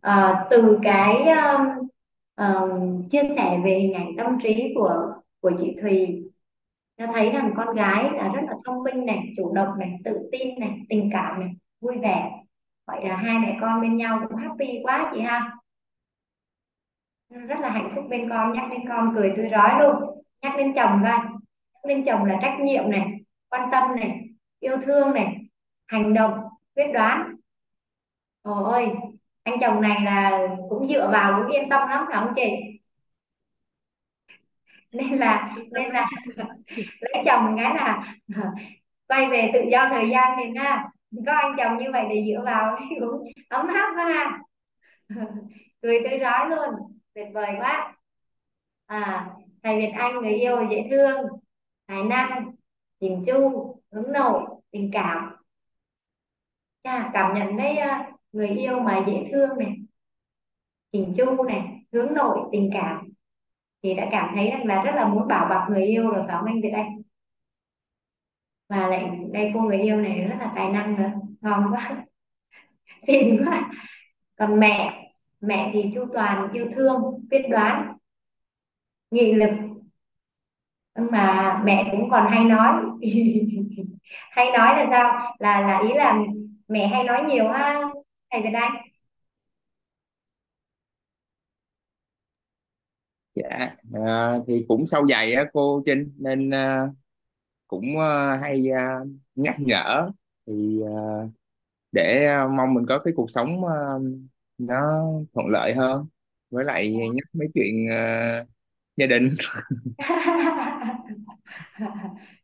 à, 0.00 0.46
từ 0.50 0.78
cái 0.82 1.22
um, 1.22 1.88
um, 2.36 3.08
chia 3.08 3.22
sẻ 3.36 3.60
về 3.64 3.78
hình 3.78 3.92
ảnh 3.92 4.08
tâm 4.16 4.38
trí 4.42 4.72
của 4.74 5.14
của 5.40 5.52
chị 5.60 5.76
Thùy 5.80 6.30
cho 6.98 7.06
thấy 7.14 7.30
rằng 7.30 7.52
con 7.56 7.76
gái 7.76 8.04
là 8.12 8.28
rất 8.28 8.40
là 8.46 8.54
thông 8.64 8.82
minh 8.82 9.06
này 9.06 9.32
chủ 9.36 9.54
động 9.54 9.78
này 9.78 9.98
tự 10.04 10.28
tin 10.32 10.60
này 10.60 10.80
tình 10.88 11.10
cảm 11.12 11.40
này 11.40 11.50
vui 11.80 11.98
vẻ. 11.98 12.30
Vậy 12.86 13.04
là 13.08 13.16
hai 13.16 13.38
mẹ 13.38 13.58
con 13.60 13.80
bên 13.80 13.96
nhau 13.96 14.20
cũng 14.28 14.36
happy 14.38 14.80
quá 14.82 15.10
chị 15.14 15.20
ha. 15.20 15.56
Rất 17.30 17.60
là 17.60 17.70
hạnh 17.70 17.92
phúc 17.94 18.04
bên 18.10 18.28
con 18.28 18.52
nhắc 18.52 18.64
đến 18.70 18.80
con 18.88 19.12
cười 19.14 19.32
tươi 19.36 19.48
rói 19.48 19.70
luôn. 19.80 20.22
Nhắc 20.42 20.54
đến 20.58 20.72
chồng 20.74 21.00
coi. 21.02 21.18
Nhắc 21.72 21.84
đến 21.84 22.04
chồng 22.04 22.24
là 22.24 22.38
trách 22.42 22.56
nhiệm 22.60 22.90
này 22.90 23.20
quan 23.48 23.68
tâm 23.72 23.96
này 23.96 24.20
yêu 24.60 24.76
thương 24.82 25.14
này 25.14 25.43
hành 25.86 26.14
động, 26.14 26.40
quyết 26.76 26.86
đoán. 26.94 27.34
Ôi 28.42 28.86
anh 29.42 29.54
chồng 29.60 29.80
này 29.80 30.00
là 30.04 30.38
cũng 30.68 30.86
dựa 30.86 31.08
vào 31.12 31.42
cũng 31.42 31.52
yên 31.52 31.68
tâm 31.70 31.88
lắm, 31.88 32.04
phải 32.08 32.16
không 32.24 32.32
chị? 32.36 32.42
Nên 34.92 35.18
là 35.18 35.56
nên 35.72 35.90
là 35.90 36.06
lấy 37.00 37.22
chồng 37.26 37.56
cái 37.58 37.74
là 37.76 38.14
quay 39.08 39.30
về 39.30 39.50
tự 39.54 39.60
do 39.72 39.88
thời 39.90 40.10
gian 40.10 40.38
thì 40.38 40.58
ha 40.58 40.84
có 41.26 41.32
anh 41.32 41.56
chồng 41.58 41.78
như 41.78 41.86
vậy 41.92 42.04
để 42.10 42.24
dựa 42.28 42.42
vào 42.44 42.76
thì 42.90 42.96
cũng 43.00 43.24
ấm 43.48 43.68
áp 43.68 43.92
quá 43.96 44.04
ha. 44.14 44.38
Cười 45.82 46.00
tươi 46.04 46.18
rói 46.18 46.48
luôn, 46.50 46.74
tuyệt 47.14 47.26
vời 47.34 47.50
quá. 47.58 47.94
À 48.86 49.30
thầy 49.62 49.78
Việt 49.78 49.92
Anh, 49.98 50.22
người 50.22 50.34
yêu 50.34 50.66
dễ 50.70 50.86
thương, 50.90 51.16
tài 51.86 52.04
năng 52.04 52.50
chỉnh 53.00 53.22
chu 53.26 53.76
hướng 53.92 54.12
nội, 54.12 54.42
tình 54.70 54.90
cảm 54.92 55.33
à, 56.84 57.10
cảm 57.14 57.34
nhận 57.34 57.58
thấy 57.58 57.76
à, 57.76 58.10
người 58.32 58.48
yêu 58.48 58.80
mà 58.80 59.04
dễ 59.06 59.28
thương 59.32 59.58
này 59.58 59.76
chỉnh 60.92 61.12
chu 61.16 61.42
này 61.42 61.62
hướng 61.92 62.14
nội 62.14 62.38
tình 62.52 62.70
cảm 62.74 63.12
thì 63.82 63.94
đã 63.94 64.08
cảm 64.12 64.32
thấy 64.36 64.50
rằng 64.50 64.66
là 64.66 64.82
rất 64.82 64.92
là 64.94 65.08
muốn 65.08 65.28
bảo 65.28 65.46
bọc 65.50 65.70
người 65.70 65.84
yêu 65.86 66.10
rồi 66.10 66.24
phải 66.26 66.36
không 66.36 66.46
anh 66.46 66.60
Việt 66.62 66.70
Anh? 66.74 67.02
Và 68.68 68.88
lại 68.88 69.10
đây 69.32 69.50
cô 69.54 69.60
người 69.60 69.78
yêu 69.78 69.96
này 69.96 70.18
rất 70.18 70.36
là 70.40 70.52
tài 70.56 70.68
năng 70.68 70.96
nữa 70.96 71.10
ngon 71.40 71.72
quá 71.72 72.04
xinh 73.06 73.44
quá. 73.46 73.70
Còn 74.36 74.60
mẹ 74.60 75.04
mẹ 75.40 75.70
thì 75.74 75.90
chu 75.94 76.06
toàn 76.14 76.52
yêu 76.52 76.68
thương 76.76 77.26
quyết 77.30 77.42
đoán 77.50 77.96
nghị 79.10 79.32
lực. 79.34 79.50
Nhưng 80.96 81.10
mà 81.10 81.62
mẹ 81.64 81.88
cũng 81.90 82.10
còn 82.10 82.26
hay 82.30 82.44
nói 82.44 82.82
hay 84.30 84.46
nói 84.52 84.76
là 84.76 84.86
sao? 84.90 85.34
Là 85.38 85.60
là 85.60 85.78
ý 85.78 85.94
là 85.94 86.24
mẹ 86.68 86.86
hay 86.88 87.04
nói 87.04 87.22
nhiều 87.28 87.48
ha. 87.48 87.80
Thầy 88.30 88.42
Việt 88.42 88.50
Anh. 88.54 88.72
Dạ 93.34 93.76
à, 94.06 94.38
thì 94.46 94.64
cũng 94.68 94.86
sâu 94.86 95.06
dày 95.06 95.32
á 95.34 95.44
cô 95.52 95.82
Trinh 95.86 96.12
nên 96.18 96.50
à, 96.54 96.86
cũng 97.68 97.98
à, 98.00 98.38
hay 98.42 98.70
à, 98.70 99.00
nhắc 99.36 99.56
nhở. 99.60 100.10
Thì 100.46 100.82
à, 100.86 100.92
để 101.92 102.26
à, 102.26 102.46
mong 102.56 102.74
mình 102.74 102.86
có 102.88 102.98
cái 103.04 103.14
cuộc 103.16 103.30
sống 103.30 103.64
à, 103.66 103.74
nó 104.58 105.02
thuận 105.34 105.46
lợi 105.48 105.74
hơn. 105.74 106.06
Với 106.50 106.64
lại 106.64 106.92
nhắc 107.14 107.24
mấy 107.34 107.48
chuyện 107.54 107.88
à, 107.90 108.44
gia 108.96 109.06
đình. 109.06 109.30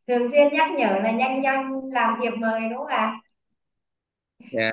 Thường 0.08 0.30
xuyên 0.30 0.48
nhắc 0.52 0.68
nhở 0.78 0.86
là 1.02 1.10
nhanh 1.10 1.42
nhanh 1.42 1.80
làm 1.92 2.18
thiệp 2.22 2.30
mời 2.38 2.60
đúng 2.70 2.78
không 2.78 2.86
ạ 2.86 3.20
dạ. 4.52 4.72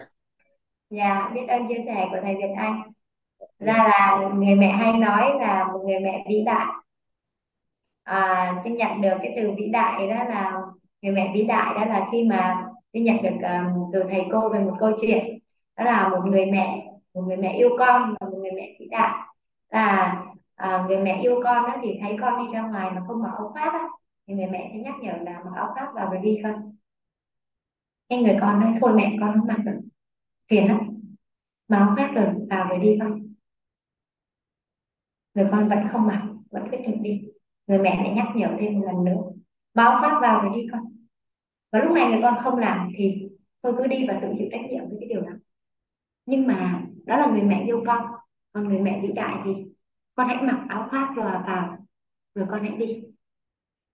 Dạ 0.89 1.31
biết 1.33 1.45
ơn 1.47 1.67
chia 1.67 1.81
sẻ 1.85 2.07
của 2.11 2.17
thầy 2.23 2.35
Việt 2.35 2.53
Anh. 2.57 2.81
Ra 3.59 3.73
là 3.73 4.29
người 4.35 4.55
mẹ 4.55 4.71
hay 4.71 4.93
nói 4.93 5.39
là 5.39 5.67
một 5.73 5.79
người 5.85 5.99
mẹ 5.99 6.25
vĩ 6.29 6.43
đại. 6.45 6.65
À, 8.03 8.61
tôi 8.63 8.73
nhận 8.73 9.01
được 9.01 9.17
cái 9.21 9.33
từ 9.35 9.51
vĩ 9.57 9.69
đại 9.69 10.07
đó 10.07 10.23
là 10.23 10.61
người 11.01 11.11
mẹ 11.11 11.31
vĩ 11.33 11.43
đại 11.43 11.73
đó 11.75 11.85
là 11.85 12.07
khi 12.11 12.23
mà 12.23 12.67
tôi 12.93 13.03
nhận 13.03 13.23
được 13.23 13.37
um, 13.41 13.91
từ 13.93 14.03
thầy 14.09 14.25
cô 14.31 14.49
về 14.49 14.59
một 14.59 14.75
câu 14.79 14.91
chuyện. 15.01 15.39
Đó 15.77 15.83
là 15.83 16.09
một 16.09 16.21
người 16.25 16.45
mẹ 16.45 16.87
một 17.13 17.21
người 17.21 17.37
mẹ 17.37 17.53
yêu 17.57 17.69
con 17.79 18.15
và 18.19 18.29
một 18.29 18.37
người 18.41 18.51
mẹ 18.51 18.75
vĩ 18.79 18.87
đại. 18.91 19.11
Là 19.69 20.15
à, 20.55 20.85
người 20.87 20.97
mẹ 20.97 21.21
yêu 21.21 21.41
con 21.43 21.63
đó 21.63 21.77
thì 21.81 21.99
thấy 22.01 22.17
con 22.21 22.47
đi 22.47 22.53
ra 22.53 22.61
ngoài 22.61 22.91
mà 22.91 23.01
không 23.07 23.23
mặc 23.23 23.31
áo 23.37 23.49
khoác 23.53 23.73
á 23.73 23.87
thì 24.27 24.33
người 24.33 24.47
mẹ 24.47 24.69
sẽ 24.73 24.79
nhắc 24.79 24.95
nhở 25.01 25.11
là 25.21 25.41
mặc 25.45 25.51
áo 25.55 25.71
khoác 25.73 25.91
vào 25.95 26.09
rồi 26.09 26.17
đi 26.23 26.39
không? 26.43 26.75
Cái 28.09 28.23
người 28.23 28.37
con 28.41 28.59
nói 28.59 28.73
thôi 28.81 28.93
mẹ 28.95 29.17
con 29.19 29.39
không 29.39 29.47
mặc 29.47 29.57
được 29.65 29.79
phiền 30.49 30.67
lắm. 30.67 30.79
Máu 31.67 31.79
áo 31.79 31.95
khoác 31.95 32.11
rồi, 32.15 32.27
vào 32.49 32.69
rồi 32.69 32.79
đi 32.79 32.97
con. 32.99 33.33
Người 35.33 35.47
con 35.51 35.69
vẫn 35.69 35.79
không 35.91 36.07
mặc, 36.07 36.27
vẫn 36.49 36.69
quyết 36.69 36.79
định 36.87 37.03
đi. 37.03 37.21
Người 37.67 37.79
mẹ 37.79 38.03
lại 38.03 38.13
nhắc 38.15 38.27
nhở 38.35 38.57
thêm 38.59 38.79
một 38.79 38.85
lần 38.85 39.03
nữa. 39.03 39.21
Báo 39.73 39.99
khoác 40.01 40.19
vào 40.21 40.41
rồi 40.41 40.61
đi 40.61 40.67
con. 40.71 40.81
Và 41.71 41.79
lúc 41.79 41.91
này 41.91 42.09
người 42.09 42.19
con 42.21 42.37
không 42.43 42.59
làm 42.59 42.89
thì 42.95 43.29
tôi 43.61 43.73
cứ 43.77 43.87
đi 43.87 44.07
và 44.07 44.19
tự 44.21 44.27
chịu 44.37 44.47
trách 44.51 44.61
nhiệm 44.69 44.89
với 44.89 44.97
cái 44.99 45.09
điều 45.09 45.21
đó. 45.21 45.31
Nhưng 46.25 46.47
mà 46.47 46.83
đó 47.05 47.17
là 47.17 47.27
người 47.31 47.41
mẹ 47.41 47.63
yêu 47.65 47.83
con. 47.85 48.11
Còn 48.51 48.67
người 48.67 48.79
mẹ 48.79 48.99
vĩ 49.01 49.13
đại 49.13 49.41
thì 49.45 49.51
con 50.15 50.27
hãy 50.27 50.43
mặc 50.43 50.65
áo 50.69 50.87
khoác 50.89 51.13
rồi 51.15 51.31
vào, 51.47 51.77
rồi 52.35 52.47
con 52.49 52.63
hãy 52.63 52.77
đi. 52.77 53.03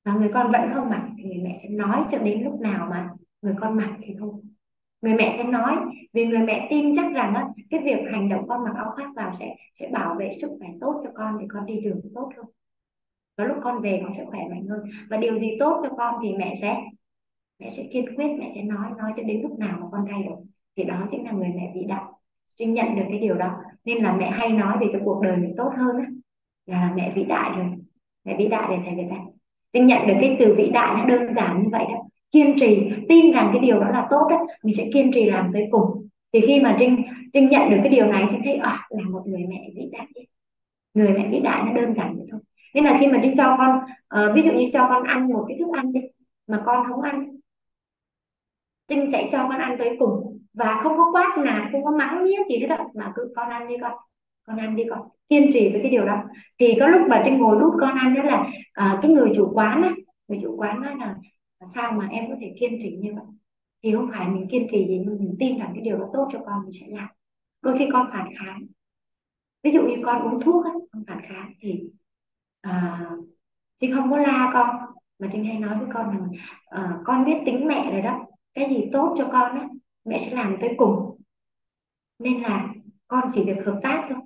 Và 0.06 0.14
người 0.14 0.32
con 0.34 0.52
vẫn 0.52 0.70
không 0.74 0.90
mặc 0.90 1.06
thì 1.18 1.24
người 1.24 1.44
mẹ 1.44 1.56
sẽ 1.64 1.70
nói 1.70 2.06
cho 2.12 2.18
đến 2.18 2.44
lúc 2.44 2.60
nào 2.60 2.88
mà 2.90 3.10
người 3.44 3.54
con 3.60 3.78
mặc 3.78 3.90
thì 4.02 4.14
thôi 4.20 4.32
người 5.02 5.14
mẹ 5.14 5.34
sẽ 5.38 5.44
nói 5.44 5.76
vì 6.14 6.26
người 6.26 6.40
mẹ 6.40 6.68
tin 6.70 6.96
chắc 6.96 7.14
rằng 7.14 7.34
á, 7.34 7.48
cái 7.70 7.80
việc 7.84 8.00
hành 8.12 8.30
động 8.30 8.48
con 8.48 8.64
mặc 8.64 8.74
áo 8.76 8.92
khoác 8.96 9.10
vào 9.16 9.32
sẽ 9.40 9.56
sẽ 9.80 9.90
bảo 9.94 10.16
vệ 10.20 10.32
sức 10.42 10.52
khỏe 10.60 10.68
tốt 10.82 11.02
cho 11.04 11.10
con 11.16 11.38
để 11.40 11.46
con 11.50 11.66
đi 11.66 11.80
đường 11.82 12.02
tốt 12.16 12.30
hơn. 12.38 12.46
Và 13.38 13.46
lúc 13.46 13.58
con 13.64 13.82
về 13.82 14.02
con 14.04 14.14
sẽ 14.18 14.26
khỏe 14.26 14.40
mạnh 14.50 14.68
hơn. 14.68 14.80
Và 15.10 15.18
điều 15.18 15.40
gì 15.40 15.58
tốt 15.60 15.80
cho 15.84 15.90
con 15.98 16.16
thì 16.24 16.34
mẹ 16.38 16.54
sẽ 16.62 16.84
mẹ 17.60 17.70
sẽ 17.70 17.84
kiên 17.92 18.16
quyết 18.16 18.28
mẹ 18.40 18.50
sẽ 18.56 18.62
nói 18.62 18.90
nói 18.98 19.12
cho 19.16 19.24
đến 19.24 19.42
lúc 19.42 19.60
nào 19.60 19.78
mà 19.82 19.88
con 19.92 20.06
thay 20.10 20.24
đổi. 20.24 20.38
Thì 20.76 20.84
đó 20.84 21.06
chính 21.10 21.26
là 21.26 21.32
người 21.32 21.50
mẹ 21.56 21.72
vĩ 21.76 21.86
đại. 21.88 22.04
Trinh 22.56 22.74
nhận 22.74 22.96
được 22.96 23.06
cái 23.10 23.20
điều 23.20 23.36
đó. 23.36 23.52
Nên 23.86 24.04
là 24.04 24.14
mẹ 24.14 24.32
hay 24.32 24.50
nói 24.50 24.78
về 24.82 24.88
cho 24.94 25.00
cuộc 25.06 25.22
đời 25.22 25.38
mình 25.38 25.54
tốt 25.58 25.72
hơn 25.78 25.98
á. 25.98 26.06
Là 26.66 26.94
mẹ 26.96 27.14
vĩ 27.16 27.24
đại 27.24 27.52
rồi. 27.58 27.68
Mẹ 28.24 28.36
vĩ 28.38 28.48
đại 28.48 28.68
để 28.70 28.78
thầy 28.86 28.96
Việt 28.96 29.08
Anh 29.12 29.28
Trinh 29.74 29.86
nhận 29.86 30.08
được 30.08 30.16
cái 30.22 30.36
từ 30.40 30.56
vĩ 30.58 30.70
đại 30.70 30.96
nó 30.98 31.06
đơn 31.06 31.34
giản 31.34 31.64
như 31.64 31.70
vậy 31.72 31.86
đó 31.90 32.04
kiên 32.34 32.56
trì 32.60 32.90
tin 33.10 33.32
rằng 33.32 33.50
cái 33.54 33.62
điều 33.62 33.80
đó 33.80 33.90
là 33.90 34.08
tốt 34.10 34.28
đó 34.30 34.48
mình 34.64 34.76
sẽ 34.76 34.90
kiên 34.94 35.12
trì 35.12 35.26
làm 35.26 35.50
tới 35.54 35.68
cùng. 35.72 36.08
Thì 36.34 36.40
khi 36.42 36.62
mà 36.62 36.76
Trinh 36.80 37.04
Trinh 37.34 37.50
nhận 37.50 37.70
được 37.70 37.78
cái 37.84 37.90
điều 37.90 38.06
này 38.06 38.26
Trinh 38.30 38.42
thấy 38.46 38.54
à, 38.54 38.80
là 38.90 39.04
một 39.10 39.24
người 39.26 39.46
mẹ 39.50 39.70
vĩ 39.76 39.90
đại 39.92 40.08
người 40.94 41.14
mẹ 41.14 41.30
vĩ 41.32 41.40
đại 41.40 41.64
nó 41.66 41.74
đơn 41.74 41.94
giản 41.94 42.16
vậy 42.16 42.26
thôi. 42.32 42.42
Nên 42.74 42.84
là 42.84 42.98
khi 43.00 43.08
mà 43.08 43.20
Trinh 43.24 43.34
cho 43.36 43.56
con 43.58 43.80
uh, 44.26 44.36
ví 44.36 44.42
dụ 44.42 44.52
như 44.52 44.68
cho 44.74 44.88
con 44.90 45.04
ăn 45.04 45.28
một 45.28 45.46
cái 45.48 45.58
thức 45.60 45.68
ăn 45.74 45.94
đi 45.94 46.02
mà 46.48 46.62
con 46.66 46.88
không 46.90 47.02
ăn 47.02 47.38
Trinh 48.88 49.12
sẽ 49.12 49.30
cho 49.32 49.48
con 49.50 49.60
ăn 49.60 49.76
tới 49.80 49.96
cùng. 50.00 50.40
Và 50.54 50.80
không 50.84 50.98
có 50.98 51.12
quát 51.12 51.38
nạt 51.46 51.64
không 51.72 51.84
có 51.84 51.92
mắng 51.92 52.24
nhiếc 52.26 52.48
gì 52.50 52.58
hết 52.58 52.68
đó 52.68 52.78
mà 52.96 53.12
cứ 53.16 53.34
con 53.36 53.50
ăn 53.50 53.68
đi 53.68 53.76
con 53.82 53.92
con 54.48 54.58
ăn 54.58 54.76
đi 54.76 54.84
con. 54.90 55.00
Kiên 55.30 55.50
trì 55.54 55.70
với 55.70 55.82
cái 55.82 55.92
điều 55.92 56.06
đó. 56.06 56.24
Thì 56.60 56.78
có 56.80 56.88
lúc 56.88 57.02
mà 57.10 57.22
Trinh 57.26 57.38
ngồi 57.38 57.58
đút 57.60 57.74
con 57.82 57.98
ăn 57.98 58.16
đó 58.16 58.24
là 58.24 58.42
uh, 58.42 59.02
cái 59.02 59.12
người 59.12 59.32
chủ 59.36 59.52
quán 59.54 59.82
á 59.82 59.92
người 60.28 60.40
chủ 60.42 60.56
quán 60.58 60.82
nói 60.82 60.96
là 61.00 61.16
sao 61.68 61.92
mà 61.92 62.08
em 62.08 62.30
có 62.30 62.36
thể 62.40 62.56
kiên 62.60 62.78
trì 62.82 62.96
như 62.96 63.14
vậy? 63.16 63.26
Thì 63.84 63.94
không 63.94 64.10
phải 64.12 64.30
mình 64.30 64.48
kiên 64.52 64.68
trì 64.72 64.88
gì 64.88 65.00
nhưng 65.06 65.20
mình 65.20 65.36
tin 65.40 65.58
rằng 65.58 65.72
cái 65.76 65.84
điều 65.84 65.98
đó 65.98 66.10
tốt 66.14 66.28
cho 66.32 66.40
con 66.46 66.64
mình 66.64 66.74
sẽ 66.74 66.88
làm. 66.90 67.08
Đôi 67.62 67.78
khi 67.78 67.88
con 67.94 68.08
phản 68.12 68.28
kháng. 68.40 68.68
Ví 69.64 69.72
dụ 69.72 69.82
như 69.82 69.96
con 70.06 70.22
uống 70.22 70.42
thuốc 70.42 70.66
ấy, 70.66 70.74
con 70.92 71.04
phản 71.08 71.22
kháng 71.22 71.54
thì 71.60 71.84
à, 72.62 73.06
chị 73.76 73.92
không 73.92 74.12
có 74.12 74.18
la 74.18 74.50
con 74.54 74.76
mà 75.20 75.28
trinh 75.32 75.46
hay 75.46 75.60
nói 75.60 75.78
với 75.80 75.88
con 75.94 76.10
rằng 76.10 76.32
à, 76.66 77.00
con 77.06 77.26
biết 77.26 77.38
tính 77.46 77.68
mẹ 77.68 77.92
rồi 77.92 78.02
đó 78.02 78.26
cái 78.54 78.70
gì 78.70 78.90
tốt 78.94 79.16
cho 79.18 79.30
con 79.32 79.60
á 79.60 79.68
mẹ 80.06 80.18
sẽ 80.18 80.36
làm 80.36 80.58
tới 80.62 80.74
cùng. 80.78 81.18
Nên 82.20 82.42
là 82.42 82.74
con 83.08 83.30
chỉ 83.34 83.44
việc 83.44 83.66
hợp 83.66 83.80
tác 83.84 84.06
thôi. 84.10 84.18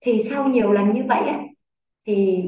Thì 0.00 0.20
sau 0.22 0.48
nhiều 0.48 0.72
lần 0.72 0.94
như 0.94 1.02
vậy 1.08 1.28
á 1.28 1.40
thì 2.06 2.42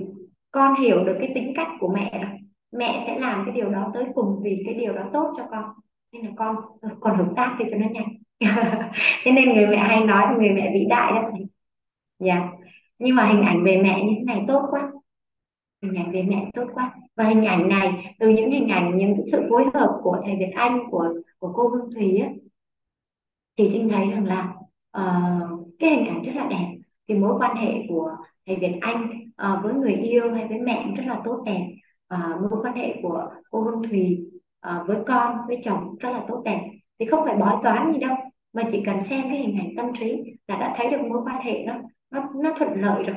con 0.51 0.75
hiểu 0.81 1.05
được 1.05 1.17
cái 1.19 1.33
tính 1.35 1.53
cách 1.57 1.69
của 1.81 1.89
mẹ 1.95 2.21
rồi 2.23 2.39
mẹ 2.73 3.03
sẽ 3.07 3.19
làm 3.19 3.43
cái 3.47 3.55
điều 3.55 3.71
đó 3.71 3.91
tới 3.95 4.05
cùng 4.15 4.41
vì 4.43 4.63
cái 4.67 4.75
điều 4.75 4.93
đó 4.93 5.03
tốt 5.13 5.33
cho 5.37 5.47
con. 5.51 5.65
Nên 6.13 6.27
là 6.27 6.31
con 6.37 6.57
còn 7.01 7.17
hợp 7.17 7.33
tác 7.37 7.57
thì 7.59 7.65
cho 7.71 7.77
nó 7.77 7.87
nhanh. 7.91 8.09
Thế 9.25 9.33
nên 9.33 9.55
người 9.55 9.67
mẹ 9.67 9.77
hay 9.77 10.01
nói 10.01 10.27
là 10.27 10.37
người 10.39 10.51
mẹ 10.51 10.71
vĩ 10.75 10.87
đại 10.89 11.13
đó 11.13 11.29
thầy. 11.33 11.47
Yeah. 12.29 12.43
nhưng 12.99 13.17
mà 13.17 13.27
hình 13.27 13.43
ảnh 13.43 13.65
về 13.65 13.83
mẹ 13.83 14.05
như 14.05 14.13
thế 14.17 14.25
này 14.25 14.45
tốt 14.49 14.67
quá. 14.71 14.93
Hình 15.83 15.95
ảnh 15.95 16.13
về 16.13 16.23
mẹ 16.23 16.51
tốt 16.55 16.65
quá. 16.75 16.95
Và 17.17 17.25
hình 17.25 17.45
ảnh 17.45 17.69
này 17.69 18.15
từ 18.19 18.29
những 18.29 18.51
hình 18.51 18.69
ảnh 18.69 18.97
những 18.97 19.15
cái 19.15 19.23
sự 19.33 19.43
phối 19.51 19.65
hợp 19.75 20.01
của 20.03 20.21
thầy 20.25 20.37
Việt 20.37 20.53
Anh 20.55 20.81
của 20.91 21.15
của 21.39 21.53
cô 21.53 21.69
Hương 21.69 21.91
Thùy 21.95 22.19
á 22.19 22.29
thì 23.57 23.69
Trinh 23.73 23.89
thấy 23.89 24.11
rằng 24.11 24.27
là 24.27 24.55
uh, 24.99 25.69
cái 25.79 25.91
hình 25.91 26.07
ảnh 26.07 26.23
rất 26.23 26.33
là 26.37 26.47
đẹp. 26.51 26.77
Thì 27.09 27.15
mối 27.15 27.35
quan 27.39 27.57
hệ 27.57 27.87
của 27.89 28.17
thầy 28.47 28.57
Việt 28.57 28.79
Anh 28.81 29.11
uh, 29.43 29.65
với 29.65 29.75
người 29.75 29.95
yêu 29.95 30.35
hay 30.35 30.47
với 30.49 30.59
mẹ 30.59 30.87
rất 30.97 31.05
là 31.07 31.21
tốt 31.25 31.43
đẹp 31.47 31.67
à, 32.13 32.39
mối 32.41 32.61
quan 32.63 32.75
hệ 32.75 32.95
của 33.03 33.31
cô 33.51 33.61
Hương 33.63 33.83
Thùy 33.83 34.31
à, 34.61 34.85
với 34.87 34.97
con 35.07 35.39
với 35.47 35.61
chồng 35.65 35.97
rất 36.01 36.11
là 36.11 36.25
tốt 36.29 36.43
đẹp. 36.45 36.61
Thì 36.99 37.07
không 37.07 37.25
phải 37.27 37.37
bói 37.37 37.57
toán 37.63 37.93
gì 37.93 37.99
đâu 37.99 38.17
mà 38.53 38.63
chỉ 38.73 38.83
cần 38.87 39.05
xem 39.05 39.23
cái 39.23 39.39
hình 39.39 39.59
ảnh 39.59 39.69
tâm 39.77 39.87
trí 39.99 40.23
là 40.49 40.57
đã 40.57 40.75
thấy 40.77 40.91
được 40.91 41.01
mối 41.09 41.23
quan 41.25 41.45
hệ 41.45 41.65
nó 41.67 41.75
nó 42.11 42.31
nó 42.35 42.55
thuận 42.59 42.81
lợi 42.81 43.03
rồi. 43.03 43.17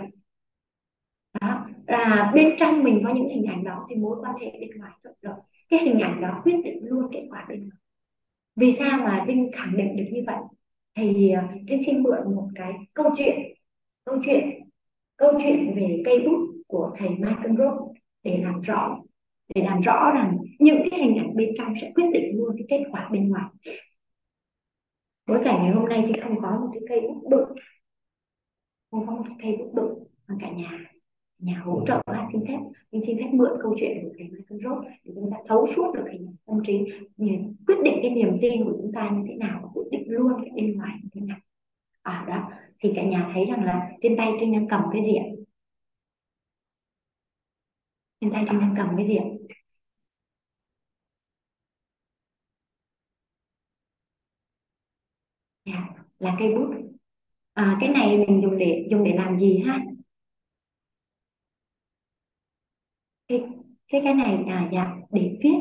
Đó. 1.41 1.65
Là 1.87 2.31
bên 2.35 2.55
trong 2.57 2.83
mình 2.83 3.01
có 3.03 3.13
những 3.13 3.29
hình 3.29 3.45
ảnh 3.45 3.63
đó 3.63 3.85
thì 3.89 3.95
mối 3.95 4.17
quan 4.21 4.35
hệ 4.41 4.51
bên 4.59 4.69
ngoài 4.77 4.91
thuận 5.03 5.15
lợi. 5.21 5.35
Cái 5.69 5.79
hình 5.79 5.99
ảnh 5.99 6.21
đó 6.21 6.41
quyết 6.43 6.61
định 6.63 6.79
luôn 6.81 7.07
kết 7.11 7.27
quả 7.31 7.45
bên 7.49 7.59
ngoài. 7.59 7.77
Vì 8.55 8.71
sao 8.71 8.97
mà 8.97 9.23
trinh 9.27 9.51
khẳng 9.53 9.77
định 9.77 9.95
được 9.95 10.05
như 10.11 10.23
vậy? 10.27 10.37
Thì 10.95 11.31
à, 11.31 11.49
trinh 11.67 11.83
xin 11.85 12.03
mượn 12.03 12.35
một 12.35 12.47
cái 12.55 12.73
câu 12.93 13.11
chuyện 13.17 13.39
câu 14.05 14.17
chuyện 14.25 14.49
câu 15.17 15.33
chuyện 15.43 15.73
về 15.75 16.01
cây 16.05 16.19
bút 16.19 16.39
của 16.67 16.91
thầy 16.99 17.09
Michael 17.09 17.57
Roth 17.57 17.94
để 18.25 18.39
làm 18.43 18.61
rõ 18.61 18.97
để 19.55 19.61
làm 19.65 19.81
rõ 19.81 20.11
rằng 20.15 20.37
những 20.59 20.83
cái 20.91 20.99
hình 20.99 21.17
ảnh 21.17 21.35
bên 21.35 21.49
trong 21.57 21.73
sẽ 21.81 21.91
quyết 21.95 22.05
định 22.13 22.37
luôn 22.37 22.55
cái 22.57 22.65
kết 22.69 22.83
quả 22.91 23.09
bên 23.11 23.29
ngoài. 23.29 23.45
Bối 25.27 25.41
cảnh 25.45 25.63
ngày 25.63 25.73
hôm 25.73 25.89
nay 25.89 26.03
chị 26.07 26.13
không 26.21 26.41
có 26.41 26.51
một 26.51 26.69
cái 26.73 26.81
cây 26.89 27.01
bút 27.01 27.29
bự. 27.29 27.45
Không 28.91 29.07
có 29.07 29.13
một 29.13 29.23
cái 29.27 29.37
cây 29.41 29.57
bút 29.57 29.71
bự 29.73 30.05
mà 30.27 30.35
cả 30.39 30.51
nhà 30.51 30.85
nhà 31.39 31.61
hỗ 31.65 31.85
trợ 31.87 32.01
ha 32.07 32.25
xin 32.31 32.41
phép 32.47 32.57
mình 32.91 33.01
xin 33.07 33.17
phép 33.17 33.29
mượn 33.33 33.51
câu 33.61 33.75
chuyện 33.79 33.97
của 34.03 34.09
thầy 34.17 34.27
Michael 34.27 34.61
Roth 34.63 34.87
để 35.03 35.11
chúng 35.15 35.31
ta 35.31 35.37
thấu 35.47 35.67
suốt 35.75 35.93
được 35.95 36.05
hình 36.11 36.35
tâm 36.45 36.59
trí 36.63 36.79
quyết 37.67 37.75
định 37.83 37.99
cái 38.01 38.11
niềm 38.11 38.37
tin 38.41 38.63
của 38.63 38.73
chúng 38.81 38.91
ta 38.93 39.09
như 39.09 39.23
thế 39.27 39.35
nào 39.35 39.59
và 39.63 39.69
quyết 39.73 39.83
định 39.91 40.03
luôn 40.07 40.33
cái 40.41 40.51
bên 40.55 40.77
ngoài 40.77 40.91
như 41.03 41.09
thế 41.13 41.21
nào. 41.21 41.37
À 42.01 42.25
đó. 42.27 42.49
Thì 42.79 42.93
cả 42.95 43.03
nhà 43.03 43.29
thấy 43.33 43.45
rằng 43.45 43.63
là 43.63 43.89
trên 44.01 44.17
tay 44.17 44.31
Trinh 44.39 44.53
đang 44.53 44.67
cầm 44.67 44.81
cái 44.93 45.03
gì 45.03 45.15
ạ 45.15 45.25
trên 48.21 48.31
tay 48.33 48.45
Trinh 48.49 48.59
đang 48.59 48.73
cầm 48.77 48.87
cái 48.97 49.07
gì 49.07 49.15
ạ? 49.15 49.25
Dạ, 55.65 55.87
là 56.19 56.35
cây 56.39 56.55
bút. 56.55 56.75
À, 57.53 57.77
cái 57.79 57.89
này 57.89 58.17
mình 58.17 58.41
dùng 58.41 58.57
để 58.57 58.87
dùng 58.91 59.03
để 59.03 59.13
làm 59.15 59.37
gì 59.37 59.63
ha? 59.67 59.79
Cái 63.27 63.43
cái 63.87 64.01
cái 64.03 64.13
này 64.13 64.43
là 64.47 64.69
dạ 64.73 64.95
để 65.11 65.37
viết. 65.43 65.55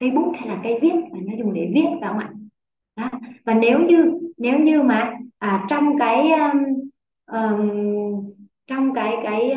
Cây 0.00 0.10
bút 0.10 0.32
hay 0.38 0.48
là 0.48 0.60
cây 0.64 0.78
viết 0.82 0.94
mà 1.12 1.18
nó 1.22 1.32
dùng 1.38 1.54
để 1.54 1.70
viết 1.74 1.86
phải 2.00 2.08
không 2.08 2.18
ạ? 2.18 2.32
Đó. 2.96 3.10
và 3.44 3.54
nếu 3.54 3.78
như 3.78 4.18
nếu 4.36 4.58
như 4.58 4.82
mà 4.82 5.18
à, 5.38 5.66
trong 5.68 5.98
cái 5.98 6.30
um, 6.32 6.58
um, 7.26 8.32
trong 8.66 8.94
cái 8.94 9.16
cái 9.22 9.54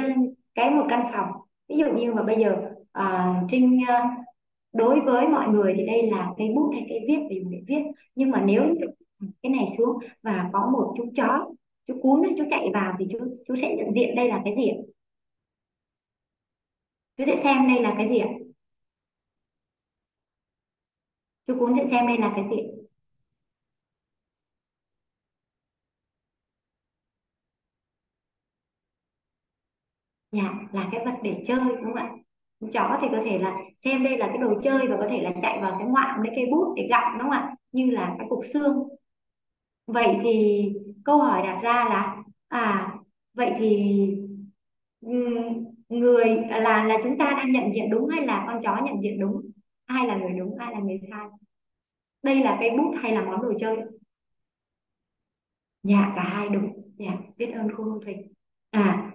cái 0.55 0.69
một 0.71 0.85
căn 0.89 1.03
phòng 1.13 1.44
ví 1.69 1.75
dụ 1.77 1.85
như 1.85 2.13
mà 2.13 2.23
bây 2.23 2.35
giờ 2.39 2.55
à, 2.91 3.35
Trinh 3.49 3.79
uh, 3.83 4.25
đối 4.73 4.99
với 5.01 5.27
mọi 5.27 5.47
người 5.47 5.73
thì 5.77 5.85
đây 5.85 6.11
là 6.11 6.33
cây 6.37 6.47
bút 6.55 6.71
hay 6.73 6.85
cây 6.89 6.99
viết 7.07 7.19
để 7.29 7.39
dùng 7.43 7.51
để 7.51 7.61
viết. 7.67 7.83
Nhưng 8.15 8.31
mà 8.31 8.43
nếu 8.45 8.63
cái 9.43 9.51
này 9.51 9.65
xuống 9.77 9.97
và 10.21 10.49
có 10.53 10.69
một 10.73 10.93
chú 10.97 11.11
chó 11.15 11.51
chú 11.87 11.99
cún 12.01 12.23
chú 12.37 12.43
chạy 12.49 12.69
vào 12.73 12.95
thì 12.99 13.05
chú 13.11 13.19
chú 13.47 13.55
sẽ 13.55 13.75
nhận 13.75 13.93
diện 13.93 14.15
đây 14.15 14.27
là 14.27 14.41
cái 14.45 14.55
gì 14.55 14.67
ạ? 14.69 14.77
Chú 17.17 17.23
sẽ 17.27 17.37
xem 17.43 17.67
đây 17.67 17.81
là 17.81 17.95
cái 17.97 18.09
gì 18.09 18.19
ạ? 18.19 18.29
Chú 21.47 21.55
cún 21.59 21.73
sẽ 21.77 21.87
xem 21.91 22.07
đây 22.07 22.17
là 22.17 22.33
cái 22.35 22.45
gì 22.49 22.84
dạ 30.35 30.53
là 30.71 30.89
cái 30.91 31.05
vật 31.05 31.13
để 31.23 31.43
chơi, 31.45 31.59
đúng 31.59 31.83
không 31.83 31.93
ạ? 31.95 32.11
Chó 32.73 32.97
thì 33.01 33.07
có 33.11 33.21
thể 33.25 33.37
là 33.37 33.57
xem 33.79 34.03
đây 34.03 34.17
là 34.17 34.27
cái 34.27 34.37
đồ 34.37 34.61
chơi 34.61 34.87
và 34.87 34.97
có 34.99 35.07
thể 35.09 35.21
là 35.21 35.31
chạy 35.41 35.61
vào 35.61 35.71
sẽ 35.79 35.85
ngoạm 35.85 36.21
lấy 36.21 36.33
cây 36.35 36.45
bút 36.51 36.73
để 36.77 36.87
gặm 36.89 37.13
đúng 37.13 37.21
không 37.21 37.31
ạ? 37.31 37.55
Như 37.71 37.91
là 37.91 38.15
cái 38.17 38.27
cục 38.29 38.39
xương. 38.53 38.87
Vậy 39.87 40.17
thì 40.21 40.63
câu 41.05 41.17
hỏi 41.17 41.41
đặt 41.43 41.59
ra 41.63 41.73
là 41.73 42.23
à 42.47 42.93
vậy 43.33 43.53
thì 43.57 43.95
người 45.89 46.37
à, 46.49 46.59
là 46.59 46.83
là 46.83 46.97
chúng 47.03 47.17
ta 47.17 47.33
đang 47.37 47.51
nhận 47.51 47.73
diện 47.73 47.89
đúng 47.89 48.09
hay 48.09 48.25
là 48.25 48.43
con 48.47 48.61
chó 48.63 48.81
nhận 48.85 49.01
diện 49.03 49.19
đúng? 49.19 49.41
Ai 49.85 50.07
là 50.07 50.15
người 50.17 50.39
đúng, 50.39 50.57
ai 50.57 50.73
là 50.73 50.79
người 50.79 50.99
sai? 51.09 51.27
Đây 52.23 52.43
là 52.43 52.57
cây 52.59 52.71
bút 52.77 52.93
hay 53.01 53.11
là 53.11 53.21
món 53.25 53.41
đồ 53.41 53.53
chơi? 53.59 53.77
Dạ 55.83 56.13
cả 56.15 56.23
hai 56.23 56.49
đúng. 56.49 56.73
Dạ 56.97 57.11
biết 57.37 57.51
ơn 57.55 57.67
cô 57.77 57.83
Hương 57.83 57.99
Thủy. 58.05 58.15
À 58.69 59.11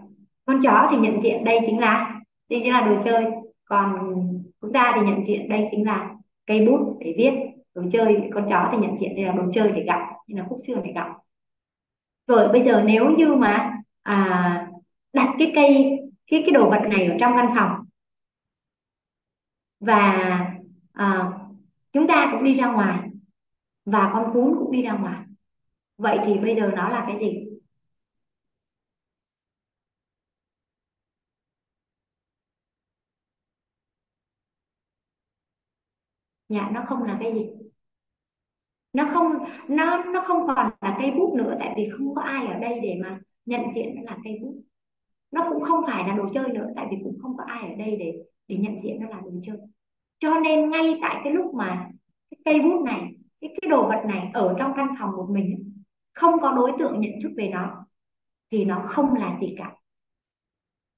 con 0.53 0.61
chó 0.63 0.89
thì 0.91 0.97
nhận 0.97 1.21
diện 1.21 1.45
đây 1.45 1.59
chính 1.67 1.79
là 1.79 2.21
đây 2.49 2.61
chính 2.63 2.73
là 2.73 2.81
đồ 2.81 3.03
chơi. 3.05 3.25
Còn 3.65 3.95
chúng 4.61 4.73
ta 4.73 4.93
thì 4.95 5.07
nhận 5.07 5.25
diện 5.25 5.49
đây 5.49 5.69
chính 5.71 5.87
là 5.87 6.11
cây 6.47 6.67
bút 6.67 6.97
để 7.01 7.15
viết. 7.17 7.33
Đồ 7.75 7.83
chơi 7.93 8.31
con 8.35 8.47
chó 8.49 8.69
thì 8.73 8.79
nhận 8.79 8.99
diện 8.99 9.17
đây 9.17 9.25
là 9.25 9.33
đồ 9.33 9.43
chơi 9.53 9.73
để 9.73 9.85
gặm 9.87 10.01
như 10.27 10.37
là 10.37 10.47
khúc 10.49 10.59
xương 10.67 10.81
để 10.85 10.93
gặm 10.95 11.11
rồi 12.31 12.49
bây 12.49 12.63
giờ 12.65 12.83
nếu 12.87 13.11
như 13.11 13.35
mà 13.35 13.79
à, 14.03 14.71
đặt 15.13 15.35
cái 15.39 15.53
cây 15.55 15.99
cái 16.27 16.43
cái 16.47 16.51
đồ 16.51 16.71
vật 16.71 16.81
này 16.89 17.07
ở 17.07 17.17
trong 17.21 17.33
văn 17.37 17.51
phòng 17.55 17.85
và 19.81 20.01
à, 20.93 21.33
chúng 21.93 22.07
ta 22.07 22.29
cũng 22.33 22.45
đi 22.45 22.55
ra 22.55 22.73
ngoài 22.73 22.99
và 23.85 24.11
con 24.13 24.31
cún 24.33 24.55
cũng 24.59 24.73
đi 24.73 24.83
ra 24.83 24.93
ngoài 24.93 25.25
vậy 25.99 26.19
thì 26.25 26.39
bây 26.39 26.55
giờ 26.55 26.71
nó 26.77 26.89
là 26.89 27.05
cái 27.09 27.19
gì? 27.19 27.50
Dạ 36.51 36.71
nó 36.73 36.83
không 36.87 37.03
là 37.03 37.19
cái 37.21 37.33
gì. 37.35 37.47
Nó 38.93 39.09
không, 39.11 39.33
nó 39.69 40.05
nó 40.05 40.21
không 40.21 40.47
còn 40.47 40.71
là 40.81 40.97
cây 41.01 41.11
bút 41.11 41.35
nữa, 41.35 41.57
tại 41.61 41.75
vì 41.77 41.89
không 41.93 42.15
có 42.15 42.23
ai 42.23 42.47
ở 42.47 42.59
đây 42.59 42.81
để 42.83 42.99
mà 43.03 43.21
nhận 43.47 43.61
diện 43.75 43.95
nó 43.95 44.03
là 44.03 44.19
cây 44.25 44.39
bút 44.43 44.55
nó 45.31 45.47
cũng 45.49 45.63
không 45.63 45.85
phải 45.87 46.09
là 46.09 46.15
đồ 46.15 46.29
chơi 46.35 46.49
nữa, 46.49 46.67
tại 46.77 46.87
vì 46.91 46.97
cũng 47.05 47.19
không 47.23 47.37
có 47.37 47.45
ai 47.47 47.71
ở 47.71 47.75
đây 47.79 47.97
để 47.97 48.15
để 48.49 48.57
nhận 48.57 48.83
diện 48.83 49.01
nó 49.01 49.09
là 49.09 49.21
đồ 49.25 49.31
chơi. 49.43 49.57
Cho 50.19 50.41
nên 50.41 50.71
ngay 50.71 50.99
tại 51.03 51.21
cái 51.25 51.33
lúc 51.33 51.55
mà 51.55 51.89
cái 52.31 52.39
cây 52.45 52.61
bút 52.61 52.85
này, 52.85 53.01
cái 53.41 53.57
cái 53.61 53.71
đồ 53.71 53.89
vật 53.89 54.03
này 54.07 54.31
ở 54.35 54.55
trong 54.59 54.73
căn 54.77 54.95
phòng 55.01 55.11
một 55.17 55.27
mình 55.31 55.73
không 56.13 56.41
có 56.41 56.53
đối 56.53 56.73
tượng 56.79 57.01
nhận 57.01 57.13
thức 57.23 57.31
về 57.37 57.49
nó, 57.49 57.87
thì 58.51 58.65
nó 58.65 58.83
không 58.85 59.15
là 59.15 59.37
gì 59.41 59.55
cả. 59.59 59.73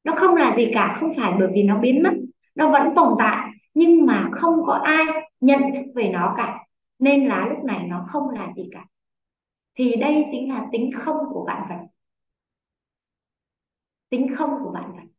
Nó 0.04 0.14
không 0.16 0.36
là 0.36 0.56
gì 0.56 0.70
cả, 0.74 0.96
không 1.00 1.12
phải 1.16 1.32
bởi 1.38 1.48
vì 1.54 1.62
nó 1.62 1.78
biến 1.78 2.02
mất, 2.02 2.12
nó 2.54 2.70
vẫn 2.70 2.94
tồn 2.96 3.14
tại, 3.18 3.50
nhưng 3.74 4.06
mà 4.06 4.28
không 4.32 4.54
có 4.66 4.72
ai 4.72 5.04
nhận 5.42 5.62
thức 5.74 5.92
về 5.94 6.08
nó 6.08 6.34
cả 6.36 6.66
nên 6.98 7.28
là 7.28 7.46
lúc 7.48 7.64
này 7.64 7.86
nó 7.86 8.06
không 8.08 8.30
là 8.30 8.52
gì 8.56 8.68
cả. 8.72 8.86
Thì 9.74 9.96
đây 9.96 10.24
chính 10.30 10.52
là 10.52 10.68
tính 10.72 10.90
không 10.94 11.16
của 11.30 11.44
vạn 11.46 11.66
vật. 11.68 11.86
Tính 14.08 14.28
không 14.36 14.50
của 14.64 14.70
vạn 14.74 14.92
vật. 14.92 15.12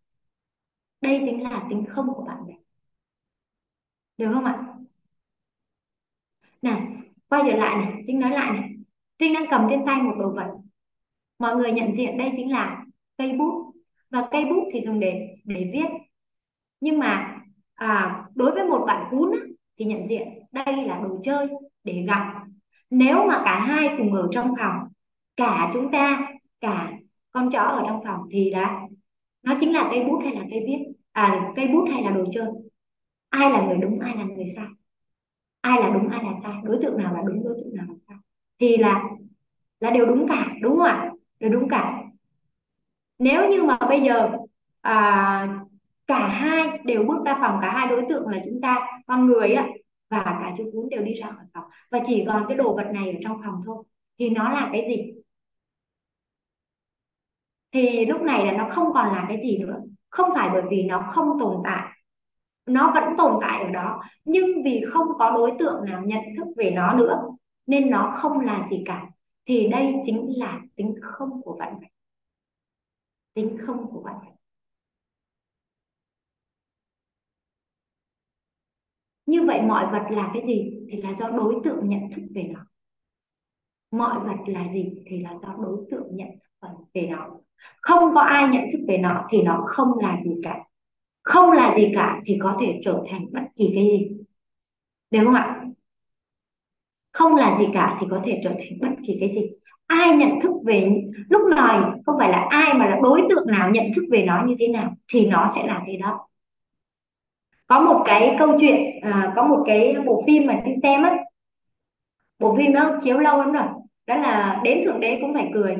Đây 1.02 1.22
chính 1.26 1.44
là 1.44 1.68
tính 1.70 1.86
không 1.90 2.08
của 2.16 2.24
vạn 2.28 2.38
vật. 2.46 2.54
Được 4.18 4.32
không 4.34 4.46
ạ? 4.46 4.74
Này 6.62 6.82
quay 7.28 7.44
trở 7.46 7.56
lại 7.56 7.78
này 7.78 8.04
trinh 8.08 8.20
nói 8.20 8.32
lại 8.32 8.52
này. 8.52 8.70
Trinh 9.18 9.34
đang 9.34 9.46
cầm 9.50 9.68
trên 9.70 9.86
tay 9.86 10.02
một 10.02 10.16
đồ 10.20 10.34
vật. 10.36 10.58
Mọi 11.40 11.56
người 11.56 11.72
nhận 11.72 11.96
diện 11.96 12.18
đây 12.18 12.32
chính 12.36 12.52
là 12.52 12.86
cây 13.18 13.34
bút. 13.34 13.74
Và 14.10 14.28
cây 14.32 14.46
bút 14.46 14.70
thì 14.74 14.82
dùng 14.86 15.00
để 15.00 15.36
để 15.44 15.70
viết. 15.74 15.88
Nhưng 16.80 17.00
mà 17.00 17.40
à, 17.74 18.26
đối 18.36 18.52
với 18.52 18.64
một 18.64 18.84
bạn 18.88 19.08
cún 19.12 19.32
thì 19.78 19.86
nhận 19.86 20.10
diện 20.10 20.28
đây 20.52 20.86
là 20.86 21.00
đồ 21.04 21.20
chơi 21.24 21.48
để 21.84 22.06
gặp. 22.08 22.34
Nếu 22.90 23.28
mà 23.28 23.42
cả 23.46 23.60
hai 23.60 23.90
cùng 23.98 24.14
ở 24.14 24.28
trong 24.32 24.54
phòng 24.60 24.78
cả 25.36 25.70
chúng 25.74 25.92
ta 25.92 26.28
cả 26.60 26.92
con 27.32 27.50
chó 27.52 27.60
ở 27.60 27.84
trong 27.88 28.02
phòng 28.04 28.20
thì 28.32 28.52
đã 28.52 28.82
nó 29.44 29.56
chính 29.60 29.74
là 29.74 29.90
cây 29.92 30.06
bút 30.06 30.20
hay 30.24 30.36
là 30.36 30.42
cây 30.52 30.64
viết 30.68 30.78
à 31.12 31.52
cây 31.56 31.68
bút 31.68 31.86
hay 31.94 32.04
là 32.04 32.12
đồ 32.12 32.26
chơi? 32.34 32.46
Ai 33.30 33.52
là 33.52 33.62
người 33.62 33.78
đúng 33.78 34.00
ai 34.00 34.18
là 34.18 34.24
người 34.24 34.46
sai? 34.56 34.66
Ai 35.62 35.80
là 35.82 35.90
đúng 35.90 36.10
ai 36.10 36.24
là 36.24 36.32
sai? 36.44 36.54
Đối 36.64 36.78
tượng 36.82 36.98
nào 36.98 37.14
là 37.14 37.22
đúng 37.28 37.44
đối 37.44 37.54
tượng 37.58 37.76
nào 37.76 37.86
là 37.90 37.96
sai? 38.08 38.18
Thì 38.60 38.78
là 38.78 39.04
là 39.80 39.92
đều 39.92 40.06
đúng 40.06 40.28
cả 40.28 40.48
đúng 40.62 40.78
không 40.78 40.86
ạ? 40.86 41.12
Đều 41.40 41.52
đúng 41.52 41.70
cả. 41.70 42.04
Nếu 43.20 43.50
như 43.50 43.64
mà 43.64 43.78
bây 43.90 44.02
giờ 44.02 44.32
à, 44.82 45.60
cả 46.08 46.28
hai 46.28 46.80
đều 46.84 47.04
bước 47.04 47.26
ra 47.26 47.38
phòng, 47.42 47.60
cả 47.62 47.72
hai 47.72 47.88
đối 47.88 48.06
tượng 48.10 48.28
là 48.28 48.40
chúng 48.46 48.62
ta, 48.62 48.88
con 49.08 49.26
người 49.26 49.54
á, 49.54 49.68
và 50.10 50.24
cả 50.24 50.54
chú 50.58 50.70
cún 50.74 50.90
đều 50.90 51.02
đi 51.02 51.14
ra 51.14 51.32
khỏi 51.32 51.46
phòng. 51.54 51.64
Và 51.92 52.00
chỉ 52.06 52.24
còn 52.28 52.46
cái 52.48 52.58
đồ 52.58 52.76
vật 52.76 52.88
này 52.94 53.12
ở 53.12 53.18
trong 53.24 53.42
phòng 53.46 53.62
thôi. 53.66 53.84
Thì 54.20 54.30
nó 54.30 54.52
là 54.52 54.70
cái 54.74 54.86
gì? 54.88 55.14
Thì 57.72 58.06
lúc 58.06 58.22
này 58.22 58.46
là 58.46 58.52
nó 58.52 58.68
không 58.70 58.94
còn 58.94 59.08
là 59.08 59.26
cái 59.28 59.40
gì 59.42 59.58
nữa. 59.58 59.82
Không 60.10 60.30
phải 60.36 60.50
bởi 60.54 60.62
vì 60.70 60.84
nó 60.84 61.02
không 61.02 61.40
tồn 61.40 61.62
tại. 61.64 62.00
Nó 62.66 62.92
vẫn 62.96 63.04
tồn 63.18 63.40
tại 63.42 63.64
ở 63.64 63.70
đó. 63.70 64.02
Nhưng 64.26 64.64
vì 64.64 64.84
không 64.92 65.08
có 65.20 65.32
đối 65.32 65.52
tượng 65.60 65.86
nào 65.86 66.02
nhận 66.06 66.22
thức 66.38 66.48
về 66.58 66.72
nó 66.72 66.94
nữa, 66.94 67.24
nên 67.66 67.90
nó 67.90 68.10
không 68.18 68.40
là 68.40 68.68
gì 68.70 68.84
cả. 68.86 69.06
Thì 69.46 69.68
đây 69.68 69.94
chính 70.06 70.40
là 70.40 70.62
tính 70.76 70.96
không 71.02 71.42
của 71.42 71.58
vạn 71.60 71.74
vật 71.74 71.88
tính 73.34 73.58
không 73.58 73.92
của 73.92 74.02
vạn 74.02 74.16
vật 74.26 74.32
như 79.26 79.44
vậy 79.44 79.62
mọi 79.62 79.86
vật 79.92 80.04
là 80.10 80.32
cái 80.34 80.44
gì 80.46 80.80
thì 80.90 81.02
là 81.02 81.14
do 81.14 81.30
đối 81.30 81.56
tượng 81.64 81.88
nhận 81.88 82.02
thức 82.16 82.22
về 82.36 82.44
nó. 82.44 82.60
Mọi 83.92 84.20
vật 84.20 84.44
là 84.46 84.72
gì 84.74 84.96
thì 85.06 85.20
là 85.20 85.38
do 85.42 85.56
đối 85.62 85.78
tượng 85.92 86.16
nhận 86.16 86.30
thức 86.62 86.84
về 86.94 87.08
nó. 87.12 87.30
Không 87.82 88.16
có 88.16 88.22
ai 88.22 88.48
nhận 88.48 88.64
thức 88.72 88.80
về 88.88 88.98
nó 88.98 89.28
thì 89.30 89.42
nó 89.42 89.64
không 89.68 90.00
là 90.00 90.22
gì 90.26 90.32
cả. 90.44 90.64
Không 91.24 91.52
là 91.52 91.76
gì 91.76 91.92
cả 91.96 92.22
thì 92.26 92.38
có 92.42 92.58
thể 92.60 92.80
trở 92.84 93.04
thành 93.10 93.26
bất 93.32 93.42
kỳ 93.56 93.72
cái 93.76 93.84
gì. 93.84 94.12
Được 95.12 95.20
không 95.26 95.34
ạ? 95.34 95.66
Không 97.12 97.36
là 97.36 97.58
gì 97.60 97.66
cả 97.74 97.98
thì 98.02 98.08
có 98.10 98.22
thể 98.26 98.42
trở 98.44 98.50
thành 98.50 98.80
bất 98.82 98.96
kỳ 99.08 99.18
cái 99.20 99.30
gì. 99.30 99.42
Ai 99.88 100.18
nhận 100.18 100.40
thức 100.42 100.52
về 100.66 101.04
lúc 101.30 101.42
này 101.56 101.82
không 102.06 102.16
phải 102.20 102.30
là 102.30 102.48
ai 102.50 102.74
mà 102.74 102.86
là 102.86 103.00
đối 103.04 103.22
tượng 103.30 103.48
nào 103.48 103.70
nhận 103.72 103.86
thức 103.96 104.04
về 104.12 104.24
nó 104.26 104.46
như 104.48 104.56
thế 104.60 104.68
nào 104.68 104.96
thì 105.08 105.26
nó 105.26 105.48
sẽ 105.56 105.68
là 105.68 105.84
cái 105.86 105.98
đó 105.98 106.28
có 107.74 107.80
một 107.80 108.02
cái 108.06 108.36
câu 108.40 108.58
chuyện 108.60 109.00
à, 109.02 109.34
có 109.36 109.48
một 109.48 109.64
cái 109.68 109.96
bộ 110.06 110.24
phim 110.28 110.48
mà 110.48 110.62
Trinh 110.66 110.76
xem 110.84 111.04
á. 111.04 111.18
Bộ 112.40 112.56
phim 112.58 112.74
nó 112.74 112.98
chiếu 113.02 113.20
lâu 113.20 113.38
lắm 113.38 113.52
rồi 113.52 113.64
đó 114.08 114.16
là 114.16 114.62
đến 114.64 114.82
thượng 114.86 115.00
đế 115.00 115.18
cũng 115.22 115.34
phải 115.34 115.52
cười. 115.54 115.76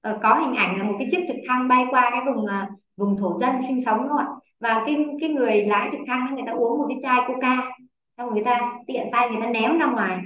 À, 0.00 0.18
có 0.22 0.34
hình 0.34 0.54
ảnh 0.54 0.78
là 0.78 0.84
một 0.84 0.94
cái 0.98 1.08
chiếc 1.10 1.24
trực 1.28 1.36
thăng 1.48 1.68
bay 1.68 1.84
qua 1.90 2.10
cái 2.12 2.20
vùng 2.26 2.46
à, 2.46 2.68
vùng 2.96 3.16
thổ 3.16 3.38
dân 3.40 3.50
sinh 3.66 3.80
sống 3.80 3.98
đúng 3.98 4.08
không 4.08 4.18
ạ? 4.18 4.26
Và 4.60 4.82
cái 4.86 5.06
cái 5.20 5.30
người 5.30 5.62
lái 5.62 5.88
trực 5.92 6.00
thăng 6.06 6.34
người 6.34 6.44
ta 6.46 6.52
uống 6.52 6.78
một 6.78 6.86
cái 6.88 6.98
chai 7.02 7.20
coca 7.28 7.70
xong 8.16 8.32
người 8.32 8.44
ta 8.44 8.72
tiện 8.86 9.08
tay 9.12 9.28
người 9.30 9.40
ta 9.42 9.50
ném 9.50 9.78
ra 9.78 9.86
ngoài. 9.86 10.18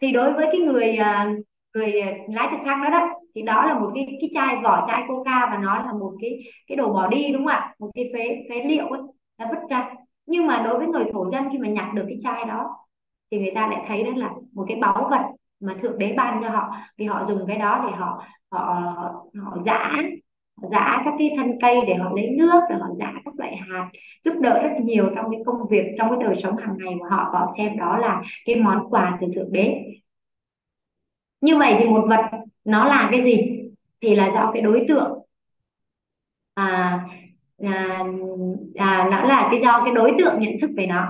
Thì 0.00 0.12
đối 0.12 0.32
với 0.32 0.46
cái 0.52 0.60
người 0.60 0.96
à, 0.96 1.34
người 1.74 1.92
lái 2.28 2.48
trực 2.50 2.60
thăng 2.64 2.82
đó 2.82 2.90
đó 2.90 3.08
thì 3.34 3.42
đó 3.42 3.66
là 3.66 3.78
một 3.78 3.90
cái 3.94 4.06
cái 4.20 4.30
chai 4.34 4.56
vỏ 4.64 4.86
chai 4.88 5.02
coca 5.08 5.46
và 5.50 5.58
nó 5.62 5.82
là 5.86 5.92
một 5.92 6.12
cái 6.20 6.30
cái 6.66 6.76
đồ 6.76 6.92
bỏ 6.92 7.08
đi 7.08 7.32
đúng 7.32 7.46
không 7.46 7.52
ạ? 7.54 7.74
Một 7.78 7.90
cái 7.94 8.10
phế 8.14 8.36
phế 8.50 8.64
liệu 8.68 8.86
ấy 8.86 9.00
ta 9.36 9.46
vứt 9.50 9.58
ra. 9.70 9.90
Nhưng 10.26 10.46
mà 10.46 10.62
đối 10.64 10.78
với 10.78 10.86
người 10.86 11.04
thổ 11.12 11.30
dân 11.30 11.44
khi 11.52 11.58
mà 11.58 11.68
nhặt 11.68 11.94
được 11.94 12.04
cái 12.08 12.18
chai 12.22 12.44
đó 12.44 12.76
thì 13.30 13.38
người 13.38 13.52
ta 13.54 13.66
lại 13.66 13.84
thấy 13.88 14.04
đó 14.04 14.10
là 14.16 14.30
một 14.52 14.64
cái 14.68 14.78
báu 14.80 15.08
vật 15.10 15.22
mà 15.60 15.74
thượng 15.80 15.98
đế 15.98 16.14
ban 16.16 16.42
cho 16.42 16.50
họ. 16.50 16.76
Vì 16.98 17.06
họ 17.06 17.24
dùng 17.28 17.44
cái 17.48 17.58
đó 17.58 17.84
để 17.86 17.96
họ 17.96 18.22
họ 18.50 18.82
họ 19.44 19.56
giã 19.66 19.92
giã 20.70 21.02
các 21.04 21.14
cái 21.18 21.30
thân 21.36 21.58
cây 21.60 21.80
để 21.86 21.94
họ 21.94 22.12
lấy 22.16 22.30
nước 22.38 22.60
để 22.70 22.76
họ 22.80 22.86
giã 22.98 23.12
các 23.24 23.34
loại 23.38 23.56
hạt 23.56 23.90
giúp 24.24 24.34
đỡ 24.40 24.62
rất 24.62 24.70
nhiều 24.84 25.10
trong 25.16 25.30
cái 25.30 25.40
công 25.46 25.68
việc 25.70 25.84
trong 25.98 26.10
cái 26.10 26.18
đời 26.26 26.34
sống 26.34 26.56
hàng 26.56 26.76
ngày 26.78 26.94
của 26.98 27.06
họ. 27.10 27.30
Và 27.32 27.38
họ 27.38 27.46
xem 27.56 27.78
đó 27.78 27.96
là 27.98 28.22
cái 28.44 28.56
món 28.56 28.90
quà 28.90 29.18
từ 29.20 29.26
thượng 29.34 29.52
đế. 29.52 29.84
Như 31.40 31.58
vậy 31.58 31.74
thì 31.78 31.88
một 31.88 32.06
vật 32.08 32.30
nó 32.64 32.84
là 32.84 33.08
cái 33.12 33.24
gì? 33.24 33.62
Thì 34.00 34.14
là 34.14 34.30
do 34.34 34.50
cái 34.52 34.62
đối 34.62 34.84
tượng 34.88 35.18
à, 36.54 37.06
à, 37.62 38.04
à, 38.74 39.08
nó 39.10 39.22
là 39.22 39.48
cái 39.50 39.60
do 39.62 39.82
cái 39.84 39.94
đối 39.94 40.14
tượng 40.18 40.38
nhận 40.38 40.52
thức 40.60 40.70
về 40.76 40.86
nó. 40.86 41.06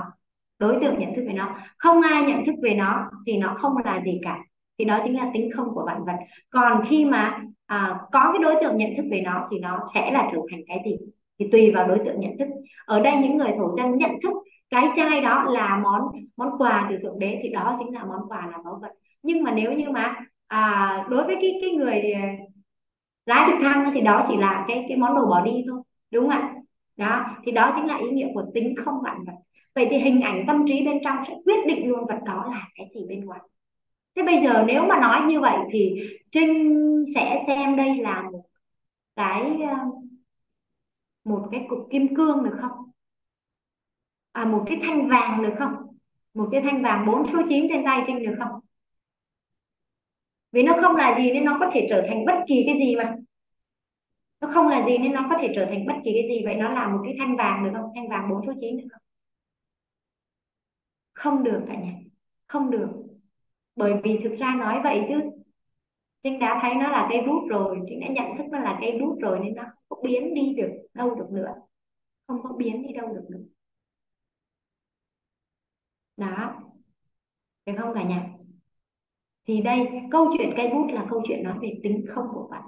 Đối 0.59 0.79
tượng 0.81 0.99
nhận 0.99 1.15
thức 1.15 1.25
về 1.27 1.33
nó. 1.33 1.55
Không 1.79 2.01
ai 2.01 2.23
nhận 2.23 2.45
thức 2.45 2.55
về 2.63 2.75
nó 2.75 3.11
thì 3.27 3.37
nó 3.37 3.55
không 3.55 3.73
là 3.85 4.01
gì 4.05 4.21
cả. 4.23 4.39
Thì 4.79 4.85
đó 4.85 4.99
chính 5.05 5.17
là 5.17 5.31
tính 5.35 5.51
không 5.57 5.69
của 5.75 5.85
vạn 5.87 6.05
vật. 6.05 6.17
Còn 6.51 6.83
khi 6.87 7.05
mà 7.05 7.41
à, 7.67 8.01
có 8.13 8.31
cái 8.33 8.43
đối 8.43 8.63
tượng 8.63 8.77
nhận 8.77 8.91
thức 8.97 9.05
về 9.11 9.21
nó 9.21 9.49
thì 9.51 9.59
nó 9.59 9.79
sẽ 9.95 10.11
là 10.11 10.29
trở 10.33 10.39
thành 10.51 10.61
cái 10.69 10.81
gì? 10.85 10.97
Thì 11.39 11.49
tùy 11.53 11.73
vào 11.75 11.89
đối 11.89 11.99
tượng 11.99 12.21
nhận 12.21 12.39
thức. 12.39 12.49
Ở 12.87 13.01
đây 13.01 13.17
những 13.17 13.37
người 13.37 13.51
thổ 13.59 13.77
dân 13.77 13.97
nhận 13.97 14.11
thức 14.23 14.33
cái 14.71 14.89
chai 14.97 15.21
đó 15.21 15.45
là 15.49 15.81
món 15.83 16.03
món 16.37 16.59
quà 16.59 16.87
từ 16.91 16.99
thượng 17.03 17.19
đế 17.19 17.41
thì 17.43 17.49
đó 17.49 17.77
chính 17.79 17.95
là 17.95 18.05
món 18.05 18.29
quà 18.29 18.47
là 18.53 18.59
báu 18.65 18.79
vật. 18.83 18.91
Nhưng 19.23 19.43
mà 19.43 19.53
nếu 19.53 19.73
như 19.73 19.91
mà 19.91 20.17
à, 20.47 21.07
đối 21.11 21.25
với 21.25 21.37
cái 21.41 21.59
cái 21.61 21.71
người 21.71 22.13
à, 22.13 22.35
lái 23.27 23.45
trực 23.47 23.57
thăng 23.63 23.91
thì 23.95 24.01
đó 24.01 24.25
chỉ 24.29 24.37
là 24.37 24.65
cái 24.69 24.85
cái 24.89 24.97
món 24.99 25.15
đồ 25.15 25.27
bỏ 25.27 25.41
đi 25.45 25.65
thôi 25.69 25.83
đúng 26.17 26.31
không 26.31 26.41
ạ. 26.41 26.55
Đó, 26.97 27.27
thì 27.45 27.53
đó 27.53 27.73
chính 27.77 27.87
là 27.87 27.99
ý 27.99 28.11
nghĩa 28.11 28.29
của 28.35 28.45
tính 28.55 28.75
không 28.77 28.95
vạn 29.05 29.25
vật. 29.27 29.33
Vậy 29.75 29.87
thì 29.91 29.99
hình 29.99 30.21
ảnh 30.21 30.45
tâm 30.47 30.65
trí 30.69 30.85
bên 30.87 30.99
trong 31.05 31.17
sẽ 31.29 31.35
quyết 31.45 31.67
định 31.67 31.89
luôn 31.89 32.07
vật 32.07 32.19
đó 32.27 32.45
là 32.51 32.69
cái 32.75 32.87
gì 32.95 33.01
bên 33.09 33.25
ngoài. 33.25 33.41
Thế 34.17 34.23
bây 34.23 34.43
giờ 34.45 34.65
nếu 34.67 34.87
mà 34.87 35.01
nói 35.01 35.21
như 35.29 35.41
vậy 35.41 35.57
thì 35.71 35.95
trinh 36.33 37.05
sẽ 37.15 37.45
xem 37.47 37.77
đây 37.77 37.97
là 37.97 38.23
một 38.33 38.45
cái 39.17 39.43
ờ, 39.71 39.77
một 41.25 41.49
cái 41.51 41.67
cục 41.69 41.89
kim 41.91 42.15
cương 42.15 42.45
được 42.45 42.57
không? 42.61 42.91
À 44.33 44.45
một 44.45 44.65
cái 44.67 44.79
thanh 44.83 45.09
vàng 45.09 45.43
được 45.43 45.55
không? 45.59 45.73
Một 46.35 46.49
cái 46.53 46.61
thanh 46.61 46.83
vàng 46.83 47.07
bốn 47.07 47.25
số 47.25 47.39
9 47.49 47.67
trên 47.69 47.85
tay 47.85 48.03
trinh 48.07 48.19
được 48.19 48.35
không? 48.39 48.61
Vì 50.53 50.63
nó 50.63 50.77
không 50.81 50.97
là 50.97 51.19
gì 51.19 51.33
nên 51.33 51.45
nó 51.45 51.57
có 51.61 51.71
thể 51.73 51.87
trở 51.91 52.05
thành 52.09 52.25
bất 52.27 52.35
kỳ 52.49 52.63
cái 52.67 52.79
gì 52.79 52.97
mà 52.97 53.17
nó 54.41 54.49
không 54.55 54.69
là 54.69 54.87
gì 54.87 54.99
nên 54.99 55.13
nó 55.13 55.27
có 55.31 55.37
thể 55.41 55.53
trở 55.55 55.67
thành 55.67 55.87
bất 55.87 55.95
kỳ 56.05 56.13
cái 56.13 56.29
gì. 56.29 56.45
Vậy 56.45 56.57
nó 56.57 56.73
là 56.73 56.89
một 56.89 57.01
cái 57.05 57.15
thanh 57.19 57.37
vàng 57.37 57.65
được 57.65 57.71
không? 57.75 57.91
Thanh 57.95 58.09
vàng 58.09 58.31
bốn 58.31 58.43
số 58.47 58.53
9 58.61 58.77
được 58.77 58.87
không? 58.91 59.03
Không 61.15 61.45
được 61.45 61.65
cả 61.67 61.75
nhà. 61.75 61.95
Không 62.47 62.71
được. 62.71 62.89
Bởi 63.77 63.95
vì 64.05 64.19
thực 64.23 64.37
ra 64.39 64.55
nói 64.55 64.81
vậy 64.85 65.05
chứ. 65.09 65.21
Trinh 66.23 66.39
đã 66.39 66.59
thấy 66.63 66.75
nó 66.75 66.89
là 66.89 67.09
cây 67.11 67.21
bút 67.27 67.47
rồi. 67.49 67.79
Trinh 67.89 68.01
đã 68.01 68.07
nhận 68.09 68.39
thức 68.39 68.45
nó 68.51 68.59
là 68.59 68.79
cây 68.81 68.99
bút 69.01 69.19
rồi 69.21 69.39
nên 69.45 69.55
nó 69.55 69.65
không 69.89 69.99
biến 70.03 70.35
đi 70.35 70.55
được, 70.57 70.71
đâu 70.95 71.15
được 71.15 71.27
nữa. 71.31 71.55
Không 72.27 72.43
có 72.43 72.53
biến 72.57 72.83
đi 72.87 72.93
đâu 72.93 73.09
được 73.15 73.27
nữa. 73.31 73.45
Đó. 76.17 76.63
Được 77.67 77.73
không 77.79 77.95
cả 77.95 78.03
nhà? 78.03 78.29
Thì 79.47 79.63
đây, 79.63 79.89
câu 80.11 80.31
chuyện 80.39 80.51
cây 80.57 80.69
bút 80.69 80.87
là 80.93 81.07
câu 81.11 81.23
chuyện 81.29 81.43
nói 81.43 81.59
về 81.63 81.81
tính 81.83 82.05
không 82.09 82.27
của 82.35 82.49
bạn. 82.51 82.63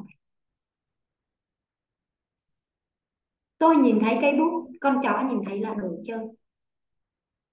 Tôi 3.58 3.76
nhìn 3.76 3.98
thấy 4.00 4.18
cây 4.20 4.32
bút, 4.32 4.70
con 4.80 5.00
chó 5.02 5.22
nhìn 5.30 5.40
thấy 5.46 5.60
là 5.60 5.74
đồ 5.74 5.88
chơi. 6.04 6.26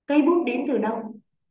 Cây 0.06 0.22
bút 0.22 0.44
đến 0.45 0.65
từ 0.68 0.77
đâu? 0.77 1.02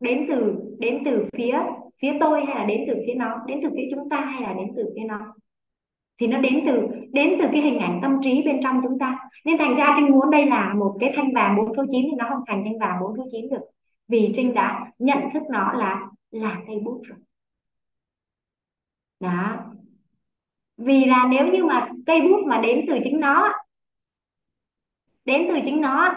Đến 0.01 0.27
từ 0.29 0.55
đến 0.79 1.03
từ 1.05 1.27
phía 1.37 1.59
phía 2.03 2.13
tôi 2.21 2.45
hay 2.47 2.57
là 2.57 2.65
đến 2.65 2.81
từ 2.89 2.95
phía 3.07 3.15
nó? 3.15 3.39
Đến 3.47 3.61
từ 3.63 3.69
phía 3.77 3.89
chúng 3.91 4.09
ta 4.09 4.21
hay 4.21 4.43
là 4.43 4.53
đến 4.53 4.73
từ 4.77 4.93
phía 4.95 5.05
nó? 5.09 5.35
Thì 6.21 6.27
nó 6.27 6.39
đến 6.41 6.65
từ 6.67 6.89
đến 7.13 7.39
từ 7.43 7.49
cái 7.53 7.61
hình 7.63 7.79
ảnh 7.79 7.99
tâm 8.03 8.19
trí 8.23 8.43
bên 8.43 8.61
trong 8.63 8.81
chúng 8.83 8.99
ta. 8.99 9.19
Nên 9.45 9.59
thành 9.59 9.77
ra 9.77 9.97
trinh 9.99 10.11
muốn 10.11 10.31
đây 10.31 10.47
là 10.47 10.75
một 10.75 10.97
cái 11.01 11.13
thanh 11.17 11.35
vàng 11.35 11.57
bốn 11.57 11.77
số 11.77 11.85
chín 11.91 12.07
thì 12.11 12.17
nó 12.19 12.27
không 12.29 12.43
thành 12.47 12.63
thanh 12.65 12.79
vàng 12.79 12.97
bốn 13.01 13.17
số 13.17 13.23
chín 13.33 13.49
được. 13.49 13.63
Vì 14.09 14.33
trinh 14.37 14.55
đã 14.55 14.93
nhận 14.99 15.19
thức 15.35 15.43
nó 15.51 15.73
là 15.73 16.07
là 16.31 16.63
cây 16.67 16.81
bút 16.85 17.01
rồi. 17.05 17.19
Đó. 19.21 19.57
Vì 20.77 21.05
là 21.05 21.29
nếu 21.31 21.47
như 21.53 21.65
mà 21.65 21.89
cây 22.07 22.21
bút 22.21 22.41
mà 22.47 22.61
đến 22.61 22.85
từ 22.89 22.99
chính 23.05 23.21
nó 23.21 23.53
đến 25.25 25.47
từ 25.49 25.55
chính 25.65 25.81
nó. 25.81 26.15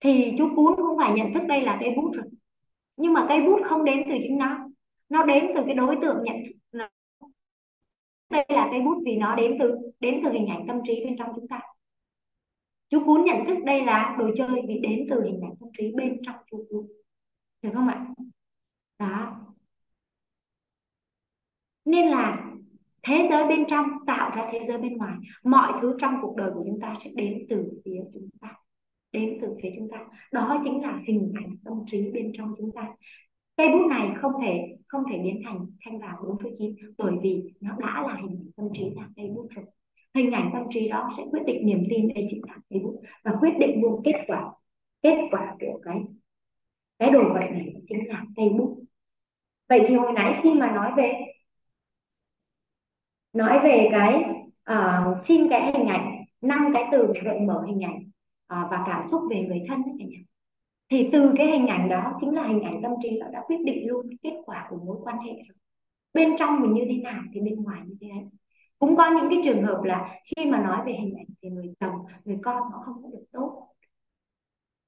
Thì 0.00 0.34
chú 0.38 0.48
cún 0.56 0.76
cũng 0.76 0.98
phải 0.98 1.12
nhận 1.12 1.34
thức 1.34 1.42
đây 1.48 1.62
là 1.62 1.78
cây 1.80 1.90
bút 1.96 2.10
rồi. 2.14 2.26
Nhưng 2.96 3.12
mà 3.12 3.26
cây 3.28 3.42
bút 3.42 3.60
không 3.64 3.84
đến 3.84 4.02
từ 4.10 4.16
chính 4.22 4.38
nó. 4.38 4.58
Nó 5.08 5.24
đến 5.24 5.46
từ 5.54 5.62
cái 5.66 5.74
đối 5.74 5.96
tượng 6.02 6.22
nhận 6.24 6.36
thức 6.44 6.52
đây 8.30 8.44
là 8.48 8.68
cây 8.70 8.80
bút 8.80 9.02
vì 9.04 9.16
nó 9.16 9.34
đến 9.34 9.56
từ 9.60 9.74
đến 10.00 10.20
từ 10.24 10.32
hình 10.32 10.46
ảnh 10.46 10.64
tâm 10.68 10.80
trí 10.86 11.04
bên 11.04 11.16
trong 11.18 11.32
chúng 11.34 11.48
ta. 11.48 11.60
Chú 12.88 13.02
cún 13.06 13.24
nhận 13.24 13.46
thức 13.46 13.56
đây 13.64 13.84
là 13.84 14.16
đồ 14.18 14.30
chơi 14.36 14.62
vì 14.68 14.78
đến 14.78 15.06
từ 15.10 15.22
hình 15.22 15.40
ảnh 15.42 15.54
tâm 15.60 15.68
trí 15.78 15.92
bên 15.96 16.18
trong 16.22 16.36
chú 16.50 16.66
cún. 16.70 16.86
Được 17.62 17.70
không 17.74 17.88
ạ? 17.88 18.06
Đó. 18.98 19.36
Nên 21.84 22.08
là 22.08 22.52
thế 23.08 23.28
giới 23.30 23.48
bên 23.48 23.64
trong 23.68 23.86
tạo 24.06 24.30
ra 24.36 24.48
thế 24.52 24.60
giới 24.68 24.78
bên 24.78 24.96
ngoài. 24.96 25.14
Mọi 25.44 25.72
thứ 25.80 25.96
trong 26.00 26.14
cuộc 26.22 26.36
đời 26.36 26.50
của 26.54 26.62
chúng 26.66 26.80
ta 26.80 26.96
sẽ 27.04 27.10
đến 27.14 27.46
từ 27.48 27.80
phía 27.84 28.00
chúng 28.12 28.28
ta. 28.40 28.54
Đến 29.12 29.38
từ 29.42 29.56
phía 29.62 29.70
chúng 29.76 29.88
ta. 29.90 29.98
Đó 30.32 30.60
chính 30.64 30.82
là 30.82 31.00
hình 31.06 31.32
ảnh 31.36 31.56
tâm 31.64 31.74
trí 31.86 32.10
bên 32.10 32.32
trong 32.34 32.54
chúng 32.58 32.70
ta. 32.72 32.88
Cây 33.56 33.68
bút 33.68 33.86
này 33.90 34.10
không 34.16 34.32
thể 34.42 34.76
không 34.86 35.02
thể 35.10 35.18
biến 35.18 35.42
thành 35.44 35.66
thanh 35.84 35.98
vào 35.98 36.16
bốn 36.22 36.36
số 36.42 36.48
chín 36.58 36.74
bởi 36.98 37.12
vì 37.22 37.42
nó 37.60 37.76
đã 37.78 38.02
là 38.06 38.14
hình 38.14 38.28
ảnh 38.28 38.50
tâm 38.56 38.66
trí 38.74 38.84
là 38.96 39.08
cây 39.16 39.28
bút 39.34 39.46
rồi. 39.50 39.64
Hình 40.14 40.30
ảnh 40.30 40.50
tâm 40.52 40.62
trí 40.70 40.88
đó 40.88 41.08
sẽ 41.16 41.24
quyết 41.30 41.42
định 41.46 41.66
niềm 41.66 41.82
tin 41.90 42.08
đây 42.14 42.26
chính 42.28 42.42
là 42.48 42.56
cây 42.70 42.78
bút 42.78 43.00
và 43.24 43.32
quyết 43.40 43.52
định 43.60 43.82
luôn 43.82 44.02
kết 44.04 44.24
quả 44.26 44.52
kết 45.02 45.28
quả 45.30 45.56
của 45.60 45.80
cái 45.82 46.02
cái 46.98 47.10
đồ 47.10 47.20
vật 47.34 47.46
này 47.50 47.74
chính 47.88 48.08
là 48.08 48.24
cây 48.36 48.48
bút. 48.48 48.78
Vậy 49.68 49.84
thì 49.88 49.94
hồi 49.94 50.12
nãy 50.12 50.40
khi 50.42 50.54
mà 50.54 50.72
nói 50.72 50.92
về 50.96 51.12
nói 53.32 53.60
về 53.64 53.88
cái 53.92 54.24
uh, 54.72 55.24
xin 55.24 55.48
cái 55.50 55.72
hình 55.72 55.86
ảnh 55.86 56.24
năm 56.40 56.70
cái 56.74 56.84
từ 56.92 57.12
gợi 57.24 57.40
mở 57.40 57.64
hình 57.66 57.84
ảnh 57.84 57.98
uh, 57.98 58.70
và 58.70 58.84
cảm 58.86 59.08
xúc 59.08 59.22
về 59.30 59.42
người 59.42 59.62
thân 59.68 59.82
ấy, 59.82 60.24
thì 60.90 61.08
từ 61.12 61.32
cái 61.36 61.46
hình 61.46 61.66
ảnh 61.66 61.88
đó 61.88 62.12
chính 62.20 62.34
là 62.34 62.42
hình 62.42 62.60
ảnh 62.60 62.82
tâm 62.82 62.92
trí 63.02 63.18
nó 63.18 63.28
đã 63.28 63.42
quyết 63.46 63.58
định 63.64 63.88
luôn 63.88 64.06
kết 64.22 64.34
quả 64.46 64.66
của 64.70 64.76
mối 64.76 64.96
quan 65.02 65.18
hệ 65.18 65.32
rồi. 65.32 65.56
Bên 66.14 66.36
trong 66.38 66.60
mình 66.60 66.72
như 66.72 66.84
thế 66.88 66.96
nào 66.96 67.22
thì 67.32 67.40
bên 67.40 67.62
ngoài 67.62 67.80
như 67.86 67.94
thế 68.00 68.08
ấy. 68.08 68.24
Cũng 68.78 68.96
có 68.96 69.10
những 69.10 69.30
cái 69.30 69.38
trường 69.44 69.62
hợp 69.62 69.82
là 69.82 70.20
khi 70.24 70.46
mà 70.46 70.62
nói 70.62 70.86
về 70.86 70.92
hình 70.92 71.14
ảnh 71.16 71.26
thì 71.42 71.48
người 71.48 71.74
chồng 71.80 71.94
người 72.24 72.38
con 72.42 72.62
họ 72.72 72.82
không 72.84 73.02
có 73.02 73.08
được 73.12 73.24
tốt. 73.32 73.68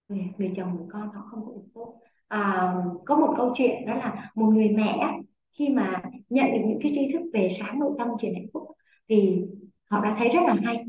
Người, 0.09 0.25
người 0.39 0.53
chồng 0.57 0.75
người 0.75 0.87
con 0.93 1.09
họ 1.13 1.23
không 1.31 1.47
có 1.47 1.53
được 1.53 1.67
tốt. 1.75 1.95
À, 2.29 2.75
có 3.07 3.17
một 3.17 3.35
câu 3.37 3.53
chuyện 3.55 3.87
đó 3.87 3.95
là 3.95 4.31
một 4.35 4.47
người 4.47 4.69
mẹ 4.69 5.21
khi 5.59 5.69
mà 5.69 6.03
nhận 6.29 6.53
được 6.53 6.61
những 6.67 6.79
cái 6.83 6.93
tri 6.95 7.13
thức 7.13 7.23
về 7.33 7.49
sáng 7.59 7.79
nội 7.81 7.93
tâm 7.99 8.09
truyền 8.21 8.35
hạnh 8.35 8.47
phúc 8.53 8.63
thì 9.09 9.41
họ 9.91 10.01
đã 10.05 10.17
thấy 10.19 10.29
rất 10.29 10.41
là 10.47 10.57
hay. 10.65 10.85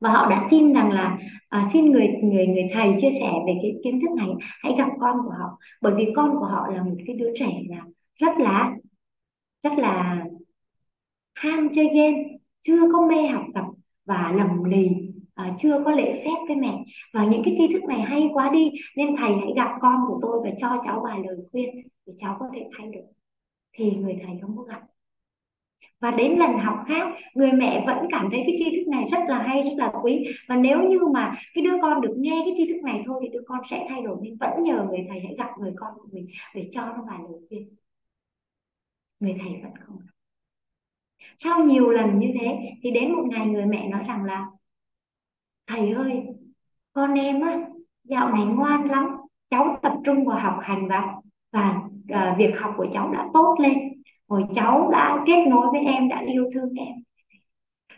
Và 0.00 0.10
họ 0.10 0.30
đã 0.30 0.46
xin 0.50 0.72
rằng 0.72 0.92
là 0.92 1.18
à, 1.48 1.68
xin 1.72 1.90
người 1.90 2.08
người 2.22 2.46
người 2.46 2.66
thầy 2.72 2.94
chia 2.98 3.10
sẻ 3.10 3.32
về 3.46 3.58
cái 3.62 3.72
kiến 3.84 4.00
thức 4.00 4.10
này 4.16 4.28
hãy 4.38 4.74
gặp 4.78 4.88
con 5.00 5.16
của 5.24 5.30
họ. 5.38 5.58
Bởi 5.80 5.94
vì 5.96 6.12
con 6.16 6.30
của 6.38 6.46
họ 6.46 6.66
là 6.70 6.82
một 6.82 6.96
cái 7.06 7.16
đứa 7.16 7.30
trẻ 7.38 7.62
là 7.68 7.84
rất 8.16 8.38
là 8.38 8.74
rất 9.62 9.72
là 9.78 10.24
ham 11.34 11.68
chơi 11.74 11.88
game 11.94 12.22
chưa 12.62 12.92
có 12.92 13.06
mê 13.06 13.26
học 13.26 13.44
tập 13.54 13.64
và 14.04 14.32
lầm 14.36 14.64
lì 14.64 14.88
à, 15.34 15.56
chưa 15.58 15.82
có 15.84 15.90
lễ 15.90 16.22
phép 16.24 16.36
với 16.48 16.56
mẹ. 16.56 16.84
Và 17.12 17.24
những 17.24 17.42
cái 17.44 17.54
tri 17.58 17.68
thức 17.72 17.84
này 17.84 18.00
hay 18.00 18.28
quá 18.32 18.50
đi 18.52 18.70
nên 18.96 19.16
thầy 19.16 19.32
hãy 19.32 19.52
gặp 19.56 19.70
con 19.80 20.00
của 20.08 20.18
tôi 20.22 20.40
và 20.44 20.50
cho 20.60 20.82
cháu 20.84 21.00
vài 21.04 21.18
lời 21.26 21.36
khuyên 21.52 21.68
để 22.06 22.12
cháu 22.18 22.36
có 22.40 22.46
thể 22.54 22.68
thay 22.78 22.88
đổi 22.92 23.04
thì 23.74 23.90
người 23.90 24.18
thầy 24.26 24.38
không 24.42 24.56
có 24.56 24.62
gặp. 24.62 24.80
Và 26.00 26.10
đến 26.10 26.38
lần 26.38 26.58
học 26.58 26.78
khác, 26.86 27.08
người 27.34 27.52
mẹ 27.52 27.84
vẫn 27.86 28.06
cảm 28.10 28.28
thấy 28.30 28.42
cái 28.46 28.54
tri 28.58 28.64
thức 28.64 28.90
này 28.90 29.04
rất 29.12 29.18
là 29.28 29.42
hay, 29.42 29.62
rất 29.62 29.74
là 29.76 29.92
quý. 30.02 30.26
Và 30.48 30.56
nếu 30.56 30.82
như 30.82 30.98
mà 31.12 31.32
cái 31.54 31.64
đứa 31.64 31.78
con 31.82 32.00
được 32.00 32.14
nghe 32.16 32.42
cái 32.44 32.54
tri 32.56 32.68
thức 32.68 32.80
này 32.84 33.02
thôi 33.04 33.20
thì 33.22 33.28
đứa 33.28 33.42
con 33.46 33.60
sẽ 33.70 33.86
thay 33.88 34.02
đổi 34.02 34.16
nên 34.22 34.36
vẫn 34.36 34.62
nhờ 34.62 34.86
người 34.88 35.06
thầy 35.08 35.20
hãy 35.20 35.34
gặp 35.38 35.50
người 35.58 35.72
con 35.76 35.94
của 35.96 36.08
mình 36.12 36.26
để 36.54 36.68
cho 36.72 36.86
nó 36.86 37.04
vài 37.06 37.18
lời 37.18 37.40
khuyên. 37.48 37.68
Người 39.20 39.36
thầy 39.40 39.52
vẫn 39.62 39.72
không 39.80 39.96
gặp. 39.96 40.12
Sau 41.38 41.64
nhiều 41.64 41.90
lần 41.90 42.18
như 42.18 42.30
thế 42.40 42.58
thì 42.82 42.90
đến 42.90 43.12
một 43.12 43.24
ngày 43.30 43.46
người 43.46 43.66
mẹ 43.66 43.88
nói 43.88 44.02
rằng 44.08 44.24
là, 44.24 44.46
thầy 45.66 45.90
ơi, 45.92 46.22
con 46.92 47.14
em 47.14 47.40
á, 47.40 47.60
dạo 48.04 48.32
này 48.34 48.44
ngoan 48.44 48.88
lắm, 48.88 49.06
cháu 49.50 49.78
tập 49.82 49.92
trung 50.04 50.24
vào 50.24 50.40
học 50.40 50.58
hành 50.62 50.88
và 50.88 51.14
và 51.54 51.82
à, 52.08 52.36
việc 52.38 52.58
học 52.58 52.74
của 52.76 52.86
cháu 52.92 53.12
đã 53.12 53.26
tốt 53.32 53.56
lên. 53.60 53.78
Rồi 54.28 54.44
cháu 54.54 54.90
đã 54.92 55.24
kết 55.26 55.46
nối 55.48 55.66
với 55.72 55.80
em 55.80 56.08
đã 56.08 56.22
yêu 56.26 56.50
thương 56.54 56.74
em. 56.74 56.94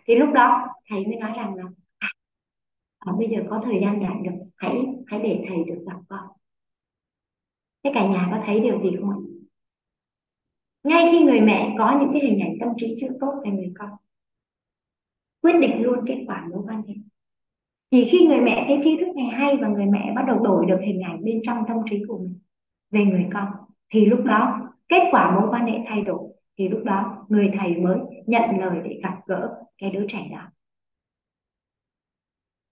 Thì 0.06 0.14
lúc 0.14 0.28
đó 0.32 0.68
thầy 0.88 1.06
mới 1.06 1.16
nói 1.16 1.32
rằng 1.36 1.54
là 1.54 1.64
à, 1.98 2.08
à 2.98 3.12
bây 3.18 3.28
giờ 3.28 3.38
có 3.50 3.60
thời 3.64 3.80
gian 3.80 4.00
đạt 4.00 4.16
được 4.22 4.44
hãy 4.56 4.86
hãy 5.06 5.20
để 5.20 5.44
thầy 5.48 5.56
được 5.64 5.84
gặp 5.86 5.96
con. 6.08 6.26
Thế 7.84 7.90
cả 7.94 8.08
nhà 8.08 8.28
có 8.30 8.42
thấy 8.46 8.60
điều 8.60 8.78
gì 8.78 8.90
không 9.00 9.10
ạ? 9.10 9.16
Ngay 10.84 11.08
khi 11.12 11.20
người 11.20 11.40
mẹ 11.40 11.74
có 11.78 11.98
những 12.00 12.10
cái 12.12 12.22
hình 12.22 12.40
ảnh 12.40 12.54
tâm 12.60 12.68
trí 12.76 12.94
chưa 13.00 13.08
tốt 13.20 13.32
về 13.44 13.50
người 13.50 13.72
con 13.78 13.90
quyết 15.42 15.58
định 15.60 15.82
luôn 15.82 15.98
kết 16.06 16.24
quả 16.26 16.48
mối 16.50 16.62
quan 16.66 16.82
hệ. 16.88 16.94
Chỉ 17.90 18.04
khi 18.04 18.26
người 18.26 18.40
mẹ 18.40 18.64
thấy 18.68 18.80
tri 18.84 18.96
thức 18.96 19.16
này 19.16 19.26
hay 19.26 19.56
và 19.56 19.68
người 19.68 19.86
mẹ 19.86 20.12
bắt 20.16 20.22
đầu 20.26 20.38
đổi 20.38 20.66
được 20.66 20.78
hình 20.86 21.00
ảnh 21.00 21.24
bên 21.24 21.40
trong 21.42 21.64
tâm 21.68 21.76
trí 21.90 22.02
của 22.08 22.18
mình 22.18 22.38
về 22.90 23.04
người 23.04 23.26
con. 23.32 23.48
Thì 23.90 24.06
lúc 24.06 24.24
đó, 24.24 24.60
kết 24.88 25.08
quả 25.10 25.40
mối 25.40 25.48
quan 25.50 25.66
hệ 25.66 25.78
thay 25.88 26.02
đổi. 26.02 26.32
Thì 26.58 26.68
lúc 26.68 26.84
đó, 26.84 27.26
người 27.28 27.50
thầy 27.58 27.76
mới 27.76 27.98
nhận 28.26 28.60
lời 28.60 28.78
để 28.84 29.00
gặp 29.02 29.16
gỡ 29.26 29.62
cái 29.78 29.90
đứa 29.90 30.06
trẻ 30.08 30.28
đó. 30.32 30.42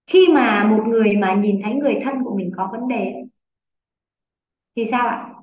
Khi 0.07 0.27
mà 0.33 0.63
một 0.63 0.83
người 0.87 1.17
mà 1.17 1.33
nhìn 1.33 1.61
thấy 1.63 1.73
người 1.73 1.99
thân 2.03 2.23
của 2.23 2.37
mình 2.37 2.51
có 2.57 2.69
vấn 2.71 2.87
đề, 2.87 3.13
thì 4.75 4.85
sao 4.91 5.07
ạ? 5.07 5.33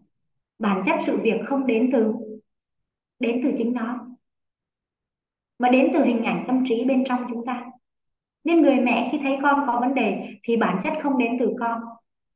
Bản 0.59 0.83
chất 0.87 0.99
sự 1.07 1.19
việc 1.23 1.41
không 1.47 1.67
đến 1.67 1.91
từ 1.93 2.15
đến 3.19 3.41
từ 3.43 3.51
chính 3.59 3.73
nó, 3.75 4.07
mà 5.59 5.69
đến 5.69 5.91
từ 5.93 6.05
hình 6.05 6.25
ảnh 6.25 6.45
tâm 6.47 6.65
trí 6.69 6.85
bên 6.85 7.05
trong 7.05 7.25
chúng 7.29 7.47
ta. 7.47 7.65
Nên 8.45 8.63
người 8.63 8.81
mẹ 8.81 9.09
khi 9.13 9.19
thấy 9.23 9.39
con 9.43 9.65
có 9.67 9.81
vấn 9.81 9.95
đề, 9.95 10.29
thì 10.43 10.57
bản 10.57 10.79
chất 10.83 10.93
không 11.03 11.19
đến 11.19 11.37
từ 11.39 11.53
con, 11.61 11.81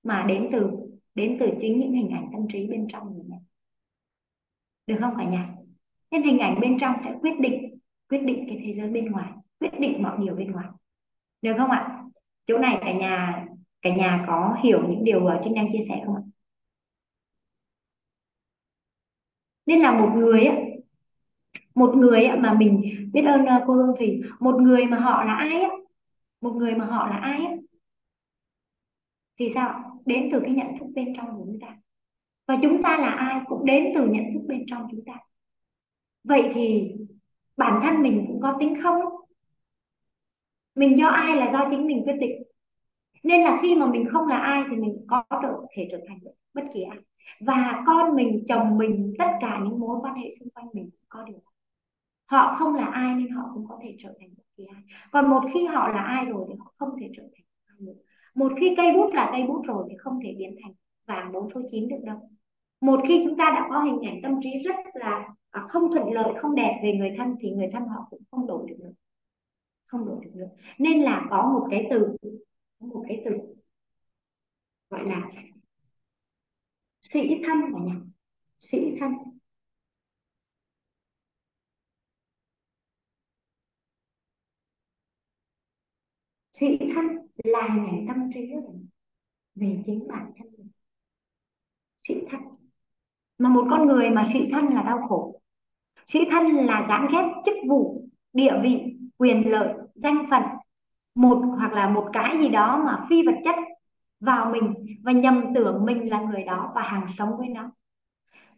mà 0.03 0.25
đến 0.29 0.49
từ 0.53 0.71
đến 1.17 1.37
từ 1.41 1.51
chính 1.61 1.81
những 1.81 1.93
hình 1.93 2.11
ảnh 2.11 2.29
tâm 2.33 2.49
trí 2.49 2.67
bên 2.67 2.89
trong 2.89 3.03
của 3.03 3.23
mình, 3.29 3.41
được 4.87 4.97
không 5.01 5.15
cả 5.19 5.25
nhà? 5.25 5.55
Nên 6.11 6.23
hình 6.23 6.39
ảnh 6.39 6.61
bên 6.61 6.79
trong 6.79 6.95
sẽ 7.05 7.15
quyết 7.21 7.41
định 7.41 7.79
quyết 8.09 8.19
định 8.19 8.45
cái 8.49 8.59
thế 8.65 8.75
giới 8.75 8.89
bên 8.89 9.13
ngoài 9.13 9.33
quyết 9.61 9.81
định 9.81 10.03
mọi 10.03 10.19
điều 10.25 10.35
bên 10.35 10.53
ngoài. 10.53 10.67
Được 11.43 11.55
không 11.59 11.71
ạ? 11.71 12.05
Chỗ 12.47 12.59
này 12.59 12.79
cả 12.81 12.93
nhà 12.93 13.47
cả 13.83 13.91
nhà 13.97 14.25
có 14.27 14.57
hiểu 14.63 14.89
những 14.89 15.05
điều 15.05 15.31
trinh 15.45 15.55
đang 15.55 15.69
chia 15.73 15.85
sẻ 15.89 16.03
không 16.07 16.15
ạ? 16.15 16.23
Nên 19.67 19.81
là 19.81 20.01
một 20.01 20.11
người 20.17 20.45
á 20.45 20.57
một 21.75 21.95
người 21.97 22.29
mà 22.39 22.55
mình 22.55 22.83
biết 23.13 23.23
ơn 23.23 23.47
ờ, 23.47 23.65
cô 23.67 23.75
Hương 23.75 23.97
Thủy 23.99 24.21
một 24.41 24.57
người 24.61 24.87
mà 24.87 24.99
họ 24.99 25.25
là 25.25 25.35
ai 25.35 25.61
á 25.63 25.69
một 26.41 26.53
người 26.53 26.75
mà 26.75 26.85
họ 26.87 27.09
là 27.09 27.17
ai 27.17 27.45
á 27.47 27.53
thì 29.39 29.51
sao? 29.55 30.01
Đến 30.07 30.29
từ 30.33 30.41
cái 30.41 30.51
nhận 30.51 30.67
thức 30.79 30.87
bên 30.95 31.13
trong 31.17 31.27
của 31.27 31.45
chúng 31.47 31.59
ta. 31.61 31.77
Và 32.47 32.57
chúng 32.63 32.83
ta 32.83 32.99
là 32.99 33.09
ai 33.09 33.41
cũng 33.47 33.65
đến 33.65 33.93
từ 33.95 34.09
nhận 34.09 34.25
thức 34.33 34.41
bên 34.47 34.65
trong 34.67 34.89
chúng 34.91 35.05
ta. 35.07 35.15
Vậy 36.25 36.51
thì 36.53 36.95
bản 37.57 37.81
thân 37.83 38.03
mình 38.03 38.25
cũng 38.27 38.41
có 38.41 38.57
tính 38.61 38.75
không? 38.83 39.03
Mình 40.75 40.97
do 40.97 41.07
ai 41.07 41.37
là 41.37 41.53
do 41.53 41.69
chính 41.71 41.87
mình 41.87 42.03
quyết 42.05 42.17
định? 42.21 42.43
Nên 43.23 43.43
là 43.43 43.59
khi 43.63 43.75
mà 43.75 43.87
mình 43.87 44.05
không 44.09 44.29
là 44.29 44.39
ai 44.39 44.65
thì 44.71 44.77
mình 44.77 45.07
có 45.09 45.25
thể 45.77 45.89
trở 45.91 46.01
thành 46.09 46.19
bất 46.55 46.63
kỳ 46.75 46.83
ai. 46.83 46.99
Và 47.41 47.83
con 47.87 48.17
mình, 48.17 48.45
chồng 48.49 48.79
mình, 48.79 49.15
tất 49.19 49.31
cả 49.41 49.61
những 49.65 49.81
mối 49.81 49.99
quan 50.03 50.15
hệ 50.15 50.31
xung 50.41 50.51
quanh 50.51 50.67
mình 50.73 50.91
có 51.09 51.23
điều 51.23 51.41
họ 52.27 52.55
không 52.59 52.75
là 52.75 52.87
ai 52.87 53.15
nên 53.15 53.29
họ 53.31 53.51
cũng 53.55 53.67
có 53.69 53.79
thể 53.83 53.97
trở 53.99 54.15
thành 54.21 54.29
bất 54.37 54.43
kỳ 54.57 54.65
ai. 54.65 54.83
Còn 55.11 55.31
một 55.31 55.41
khi 55.55 55.65
họ 55.65 55.89
là 55.89 56.01
ai 56.01 56.25
rồi 56.25 56.47
thì 56.49 56.55
họ 56.59 56.73
không 56.77 56.89
thể 57.01 57.11
trở 57.17 57.23
thành 57.23 57.45
ai 57.67 57.77
nữa 57.81 57.93
một 58.37 58.53
khi 58.61 58.75
cây 58.77 58.93
bút 58.93 59.11
là 59.15 59.29
cây 59.33 59.43
bút 59.49 59.63
rồi 59.67 59.87
thì 59.91 59.97
không 59.99 60.21
thể 60.25 60.35
biến 60.39 60.57
thành 60.63 60.73
vàng 61.07 61.33
bốn 61.33 61.51
số 61.55 61.61
chín 61.71 61.89
được 61.89 62.01
đâu. 62.05 62.31
Một 62.81 63.01
khi 63.09 63.23
chúng 63.25 63.37
ta 63.37 63.51
đã 63.51 63.67
có 63.71 63.83
hình 63.83 64.01
ảnh 64.07 64.21
tâm 64.23 64.33
trí 64.43 64.51
rất 64.65 64.77
là 64.95 65.29
à, 65.51 65.65
không 65.69 65.93
thuận 65.93 66.13
lợi, 66.13 66.35
không 66.39 66.55
đẹp 66.55 66.81
về 66.83 66.93
người 66.93 67.15
thân 67.19 67.35
thì 67.41 67.51
người 67.51 67.69
thân 67.73 67.83
họ 67.83 68.07
cũng 68.11 68.23
không 68.31 68.47
đổi 68.47 68.67
được 68.69 68.77
nữa. 68.79 68.93
Không 69.87 70.07
đổi 70.07 70.25
được 70.25 70.31
nữa. 70.35 70.49
Nên 70.79 71.03
là 71.03 71.27
có 71.31 71.51
một 71.53 71.67
cái 71.71 71.87
từ 71.91 72.17
một 72.81 73.05
cái 73.09 73.23
từ 73.25 73.31
gọi 74.91 75.05
là 75.07 75.31
sĩ 77.01 77.21
thân 77.47 77.57
cả 77.73 77.79
nhà 77.85 78.01
sĩ 78.61 78.79
thân. 79.01 79.13
Sĩ 86.55 86.67
thân 86.95 87.26
là 87.45 87.69
hình 87.75 88.07
tâm 88.09 88.31
trí 88.35 88.53
về 89.55 89.83
chính 89.87 90.09
bản 90.09 90.33
thân 90.39 90.49
mình. 90.59 90.69
Sĩ 92.09 92.15
thân. 92.31 92.41
Mà 93.39 93.49
một 93.49 93.67
con 93.71 93.87
người 93.87 94.11
mà 94.11 94.27
sĩ 94.33 94.51
thân 94.53 94.67
là 94.67 94.83
đau 94.83 95.07
khổ. 95.09 95.41
Sĩ 96.07 96.21
thân 96.31 96.47
là 96.47 96.87
gắn 96.89 97.07
ghép 97.13 97.25
chức 97.45 97.55
vụ, 97.69 98.09
địa 98.33 98.53
vị, 98.63 98.97
quyền 99.19 99.51
lợi, 99.51 99.75
danh 99.95 100.27
phận, 100.31 100.43
một 101.15 101.43
hoặc 101.59 101.73
là 101.73 101.91
một 101.91 102.11
cái 102.13 102.39
gì 102.41 102.49
đó 102.49 102.83
mà 102.87 103.01
phi 103.09 103.27
vật 103.27 103.35
chất 103.45 103.55
vào 104.21 104.51
mình 104.51 104.75
và 105.03 105.13
nhầm 105.13 105.45
tưởng 105.55 105.85
mình 105.87 106.11
là 106.11 106.21
người 106.21 106.43
đó 106.43 106.73
và 106.75 106.83
hàng 106.83 107.07
sống 107.19 107.37
với 107.39 107.49
nó. 107.49 107.71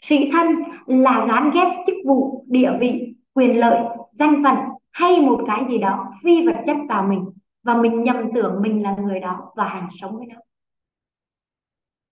Sĩ 0.00 0.30
thân 0.32 0.46
là 0.86 1.26
gán 1.28 1.50
ghép 1.54 1.68
chức 1.86 1.96
vụ, 2.06 2.44
địa 2.48 2.72
vị, 2.80 3.14
quyền 3.34 3.60
lợi, 3.60 3.84
danh 4.12 4.42
phận 4.44 4.56
hay 4.90 5.20
một 5.20 5.44
cái 5.46 5.64
gì 5.68 5.78
đó 5.78 6.12
phi 6.22 6.46
vật 6.46 6.56
chất 6.66 6.76
vào 6.88 7.02
mình 7.02 7.24
và 7.62 7.74
mình 7.74 8.02
nhầm 8.02 8.16
tưởng 8.34 8.62
mình 8.62 8.82
là 8.82 8.96
người 8.96 9.20
đó 9.20 9.52
và 9.56 9.64
hàng 9.64 9.88
sống 10.00 10.16
với 10.16 10.26
nó. 10.26 10.36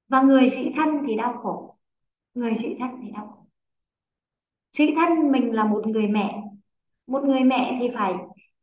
Và 0.09 0.23
người 0.23 0.51
sĩ 0.51 0.73
thân 0.77 0.89
thì 1.07 1.17
đau 1.17 1.39
khổ. 1.43 1.77
Người 2.35 2.55
sĩ 2.55 2.77
thân 2.79 2.91
thì 3.03 3.11
đau 3.11 3.27
khổ. 3.27 3.47
Sĩ 4.73 4.95
thân 4.95 5.33
mình 5.33 5.53
là 5.55 5.65
một 5.65 5.87
người 5.87 6.07
mẹ. 6.07 6.43
Một 7.07 7.25
người 7.25 7.45
mẹ 7.45 7.77
thì 7.81 7.91
phải 7.95 8.15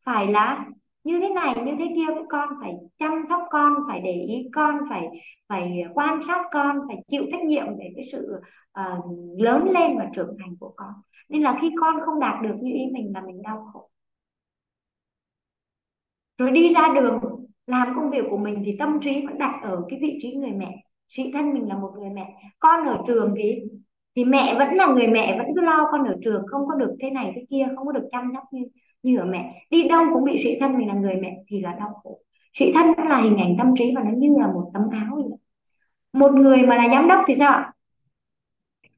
phải 0.05 0.27
là 0.27 0.65
như 1.03 1.19
thế 1.19 1.29
này 1.29 1.55
như 1.65 1.71
thế 1.79 1.93
kia 1.95 2.05
với 2.15 2.23
con 2.29 2.49
phải 2.61 2.73
chăm 2.99 3.11
sóc 3.29 3.41
con 3.49 3.73
phải 3.87 4.01
để 4.01 4.11
ý 4.11 4.49
con 4.53 4.77
phải 4.89 5.07
phải 5.49 5.83
quan 5.93 6.19
sát 6.27 6.45
con 6.51 6.79
phải 6.87 7.03
chịu 7.07 7.23
trách 7.31 7.43
nhiệm 7.45 7.65
về 7.77 7.93
cái 7.95 8.05
sự 8.11 8.41
uh, 8.79 9.05
lớn 9.39 9.69
lên 9.71 9.97
và 9.97 10.07
trưởng 10.15 10.37
thành 10.39 10.55
của 10.59 10.73
con. 10.75 10.93
Nên 11.29 11.41
là 11.41 11.57
khi 11.61 11.71
con 11.81 11.95
không 12.05 12.19
đạt 12.19 12.41
được 12.41 12.55
như 12.61 12.71
ý 12.73 12.85
mình 12.93 13.11
là 13.13 13.21
mình 13.21 13.41
đau 13.41 13.69
khổ 13.73 13.89
rồi 16.37 16.51
đi 16.51 16.73
ra 16.73 16.93
đường, 16.95 17.19
làm 17.67 17.93
công 17.95 18.09
việc 18.11 18.25
của 18.29 18.37
mình 18.37 18.61
thì 18.65 18.75
tâm 18.79 18.99
trí 18.99 19.25
vẫn 19.25 19.37
đặt 19.37 19.59
ở 19.63 19.81
cái 19.89 19.99
vị 20.01 20.17
trí 20.21 20.33
người 20.33 20.51
mẹ. 20.51 20.83
Sĩ 21.07 21.31
thân 21.33 21.53
mình 21.53 21.67
là 21.69 21.77
một 21.77 21.91
người 21.99 22.09
mẹ. 22.09 22.33
Con 22.59 22.85
ở 22.85 23.01
trường 23.07 23.33
thì 23.37 23.61
thì 24.15 24.25
mẹ 24.25 24.55
vẫn 24.57 24.75
là 24.75 24.87
người 24.87 25.07
mẹ, 25.07 25.37
vẫn 25.37 25.47
cứ 25.55 25.61
lo 25.61 25.87
con 25.91 26.03
ở 26.03 26.15
trường, 26.23 26.43
không 26.47 26.67
có 26.67 26.75
được 26.75 26.95
thế 27.01 27.09
này 27.09 27.31
thế 27.35 27.45
kia, 27.49 27.67
không 27.75 27.85
có 27.87 27.91
được 27.91 28.07
chăm 28.11 28.31
sóc 28.33 28.43
như 28.51 28.63
như 29.03 29.17
ở 29.17 29.25
mẹ. 29.25 29.65
Đi 29.69 29.87
đâu 29.87 30.03
cũng 30.13 30.23
bị 30.23 30.43
sĩ 30.43 30.57
thân 30.59 30.77
mình 30.77 30.87
là 30.87 30.93
người 30.93 31.15
mẹ 31.15 31.37
thì 31.47 31.61
là 31.61 31.73
đau 31.79 31.89
khổ. 32.03 32.19
Sĩ 32.53 32.71
thân 32.73 32.87
là 33.09 33.21
hình 33.21 33.37
ảnh 33.37 33.55
tâm 33.57 33.73
trí 33.77 33.93
và 33.95 34.03
nó 34.03 34.11
như 34.17 34.35
là 34.39 34.47
một 34.47 34.71
tấm 34.73 34.83
áo 34.91 35.15
vậy. 35.15 35.37
Một 36.13 36.33
người 36.33 36.65
mà 36.65 36.75
là 36.75 36.89
giám 36.91 37.07
đốc 37.07 37.19
thì 37.27 37.35
sao 37.35 37.51
ạ? 37.51 37.73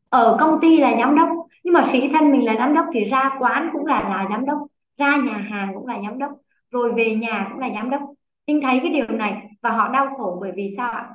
Ở 0.10 0.38
công 0.40 0.60
ty 0.62 0.78
là 0.78 0.96
giám 1.00 1.16
đốc, 1.16 1.30
nhưng 1.64 1.74
mà 1.74 1.84
sĩ 1.84 2.10
thân 2.14 2.32
mình 2.32 2.46
là 2.46 2.56
giám 2.58 2.74
đốc 2.74 2.86
thì 2.94 3.06
ra 3.06 3.36
quán 3.40 3.70
cũng 3.74 3.86
là 3.86 4.02
là 4.10 4.28
giám 4.30 4.46
đốc, 4.46 4.58
ra 4.98 5.18
nhà 5.18 5.38
hàng 5.38 5.72
cũng 5.76 5.88
là 5.88 6.00
giám 6.04 6.20
đốc 6.20 6.32
rồi 6.76 6.92
về 6.94 7.16
nhà 7.16 7.48
cũng 7.52 7.60
là 7.60 7.70
giám 7.76 7.90
đốc. 7.90 8.02
Trinh 8.48 8.62
thấy 8.62 8.80
cái 8.80 8.92
điều 8.92 9.08
này 9.08 9.48
và 9.62 9.70
họ 9.70 9.88
đau 9.88 10.08
khổ 10.18 10.38
bởi 10.42 10.52
vì 10.56 10.68
sao 10.78 10.92
ạ? 10.92 11.10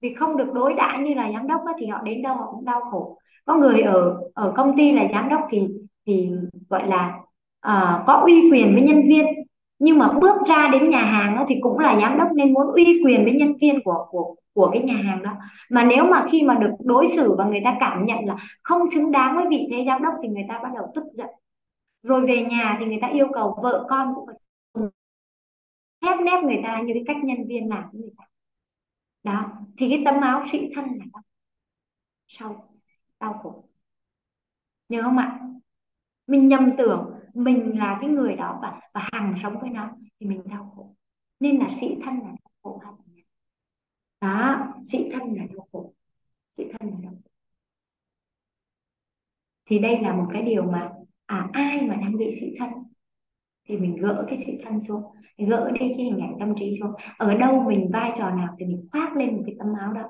Vì 0.00 0.14
không 0.14 0.36
được 0.36 0.52
đối 0.52 0.74
đãi 0.74 0.98
như 0.98 1.14
là 1.14 1.32
giám 1.32 1.46
đốc 1.46 1.60
đó, 1.66 1.72
thì 1.78 1.86
họ 1.86 2.02
đến 2.02 2.22
đâu 2.22 2.34
họ 2.34 2.48
cũng 2.50 2.64
đau 2.64 2.80
khổ. 2.90 3.18
Có 3.44 3.54
người 3.54 3.80
ở 3.80 4.20
ở 4.34 4.52
công 4.56 4.76
ty 4.76 4.92
là 4.92 5.04
giám 5.12 5.28
đốc 5.28 5.40
thì 5.50 5.68
thì 6.06 6.30
gọi 6.68 6.88
là 6.88 7.18
uh, 7.66 8.06
có 8.06 8.22
uy 8.24 8.50
quyền 8.50 8.72
với 8.72 8.82
nhân 8.82 9.02
viên. 9.08 9.26
Nhưng 9.78 9.98
mà 9.98 10.12
bước 10.12 10.36
ra 10.48 10.68
đến 10.72 10.90
nhà 10.90 11.02
hàng 11.02 11.36
đó 11.36 11.44
thì 11.48 11.56
cũng 11.60 11.78
là 11.78 12.00
giám 12.00 12.18
đốc 12.18 12.28
nên 12.32 12.52
muốn 12.52 12.66
uy 12.72 13.02
quyền 13.04 13.24
với 13.24 13.32
nhân 13.32 13.52
viên 13.60 13.82
của 13.84 14.06
của 14.10 14.34
của 14.54 14.70
cái 14.72 14.82
nhà 14.82 14.94
hàng 14.94 15.22
đó. 15.22 15.30
Mà 15.70 15.84
nếu 15.84 16.04
mà 16.04 16.24
khi 16.30 16.42
mà 16.42 16.54
được 16.54 16.72
đối 16.84 17.06
xử 17.06 17.34
và 17.38 17.44
người 17.44 17.60
ta 17.64 17.76
cảm 17.80 18.04
nhận 18.04 18.18
là 18.24 18.36
không 18.62 18.90
xứng 18.94 19.10
đáng 19.10 19.36
với 19.36 19.46
vị 19.48 19.68
thế 19.70 19.84
giám 19.86 20.02
đốc 20.02 20.14
thì 20.22 20.28
người 20.28 20.46
ta 20.48 20.60
bắt 20.62 20.68
đầu 20.74 20.86
tức 20.94 21.04
giận. 21.12 21.28
Rồi 22.02 22.26
về 22.26 22.42
nhà 22.42 22.76
thì 22.80 22.86
người 22.86 22.98
ta 23.02 23.08
yêu 23.08 23.28
cầu 23.34 23.58
vợ 23.62 23.86
con 23.88 24.14
cũng 24.14 24.26
phải 24.26 24.36
ép 26.02 26.20
nép 26.24 26.44
người 26.44 26.60
ta 26.64 26.82
như 26.84 26.92
cái 26.94 27.02
cách 27.06 27.24
nhân 27.24 27.46
viên 27.48 27.68
làm 27.68 27.84
với 27.92 28.00
người 28.00 28.12
ta 28.18 28.24
đó, 29.22 29.52
thì 29.78 29.88
cái 29.90 30.02
tấm 30.04 30.20
áo 30.20 30.42
sĩ 30.52 30.70
thân 30.74 30.84
là 30.84 31.04
đau 31.12 31.22
sau, 32.26 32.74
đau 33.20 33.32
khổ. 33.42 33.68
Nhớ 34.88 35.02
không 35.02 35.18
ạ? 35.18 35.40
Mình 36.26 36.48
nhầm 36.48 36.70
tưởng 36.78 37.12
mình 37.34 37.78
là 37.78 37.98
cái 38.00 38.10
người 38.10 38.36
đó 38.36 38.58
và 38.62 38.80
và 38.94 39.08
hàng 39.12 39.34
sống 39.42 39.54
với 39.60 39.70
nó 39.70 39.90
thì 40.20 40.26
mình 40.26 40.42
đau 40.44 40.72
khổ. 40.76 40.94
Nên 41.40 41.58
là 41.58 41.68
sĩ 41.80 41.86
thân 42.04 42.14
là 42.14 42.28
đau 42.28 42.52
khổ 42.62 42.80
hay 42.84 43.24
đó 44.20 44.66
sĩ 44.88 45.10
thân 45.12 45.34
là 45.34 45.44
đau 45.50 45.68
khổ. 45.72 45.94
Sĩ 46.56 46.64
thân 46.64 46.90
là 46.90 46.96
đau 47.02 47.12
khổ. 47.12 47.30
Thì 49.66 49.78
đây 49.78 49.98
là 50.02 50.16
một 50.16 50.26
cái 50.32 50.42
điều 50.42 50.62
mà 50.62 50.90
à 51.26 51.48
ai 51.52 51.82
mà 51.82 51.94
đang 51.94 52.16
bị 52.16 52.30
sĩ 52.40 52.46
thân 52.58 52.70
thì 53.68 53.76
mình 53.76 53.96
gỡ 53.96 54.24
cái 54.28 54.38
sự 54.46 54.52
thân 54.64 54.80
xuống. 54.80 55.02
Mình 55.38 55.48
gỡ 55.48 55.70
đi 55.70 55.80
cái 55.80 56.06
hình 56.06 56.18
ảnh 56.20 56.36
tâm 56.40 56.54
trí 56.56 56.70
xuống. 56.80 56.90
Ở 57.18 57.34
đâu 57.34 57.62
mình 57.66 57.90
vai 57.92 58.12
trò 58.18 58.30
nào 58.30 58.48
thì 58.58 58.66
mình 58.66 58.88
khoác 58.92 59.16
lên 59.16 59.36
một 59.36 59.42
cái 59.46 59.54
tấm 59.58 59.68
áo 59.80 59.92
đó. 59.92 60.02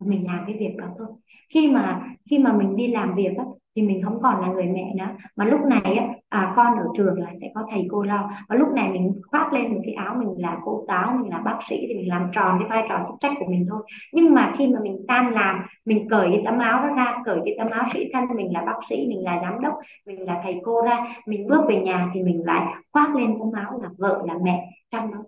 Mình 0.00 0.26
làm 0.26 0.44
cái 0.46 0.56
việc 0.60 0.76
đó 0.78 0.86
thôi. 0.98 1.08
Khi 1.54 1.68
mà 1.68 2.00
khi 2.30 2.38
mà 2.38 2.52
mình 2.52 2.76
đi 2.76 2.88
làm 2.88 3.14
việc 3.14 3.30
á, 3.38 3.44
thì 3.76 3.82
mình 3.82 4.02
không 4.04 4.22
còn 4.22 4.40
là 4.40 4.48
người 4.48 4.66
mẹ 4.66 4.92
nữa. 4.96 5.08
Mà 5.36 5.44
lúc 5.44 5.60
này 5.60 5.94
á, 5.94 6.06
à, 6.28 6.52
con 6.56 6.78
ở 6.78 6.84
trường 6.96 7.20
là 7.20 7.32
sẽ 7.40 7.50
có 7.54 7.66
thầy 7.70 7.82
cô 7.90 8.02
lo. 8.02 8.30
Và 8.48 8.56
lúc 8.56 8.68
này 8.74 8.88
mình 8.88 9.20
khoác 9.26 9.52
lên 9.52 9.74
một 9.74 9.80
cái 9.84 9.94
áo 9.94 10.14
mình 10.18 10.34
là 10.38 10.58
cô 10.64 10.82
giáo 10.88 11.16
mình 11.20 11.30
là 11.30 11.38
bác 11.38 11.58
sĩ 11.68 11.76
thì 11.88 11.94
mình 11.94 12.08
làm 12.08 12.30
tròn 12.32 12.58
cái 12.60 12.68
vai 12.68 12.86
trò 12.88 13.04
chức 13.08 13.16
trách 13.20 13.32
của 13.38 13.46
mình 13.50 13.64
thôi. 13.68 13.82
Nhưng 14.12 14.34
mà 14.34 14.52
khi 14.56 14.66
mà 14.66 14.80
mình 14.82 15.04
tan 15.08 15.32
làm 15.32 15.62
mình 15.84 16.08
cởi 16.08 16.28
cái 16.32 16.42
tấm 16.44 16.58
áo 16.58 16.86
đó 16.86 16.94
ra 16.94 17.16
cởi 17.24 17.38
cái 17.44 17.54
tấm 17.58 17.70
áo 17.70 17.84
sĩ 17.92 18.00
thân 18.12 18.24
mình 18.36 18.52
là 18.52 18.62
bác 18.66 18.78
sĩ 18.88 18.96
mình 19.08 19.24
là 19.24 19.40
giám 19.42 19.60
đốc 19.60 19.74
mình 20.06 20.24
là 20.24 20.40
thầy 20.42 20.60
cô 20.64 20.82
ra 20.82 21.04
mình 21.26 21.46
bước 21.48 21.60
về 21.68 21.76
nhà 21.76 22.10
thì 22.14 22.22
mình 22.22 22.42
lại 22.46 22.74
khoác 22.92 23.16
lên 23.16 23.38
tấm 23.38 23.52
áo 23.52 23.80
là 23.82 23.88
vợ 23.98 24.22
là 24.26 24.34
mẹ 24.42 24.70
trong 24.90 25.10
đó 25.12 25.18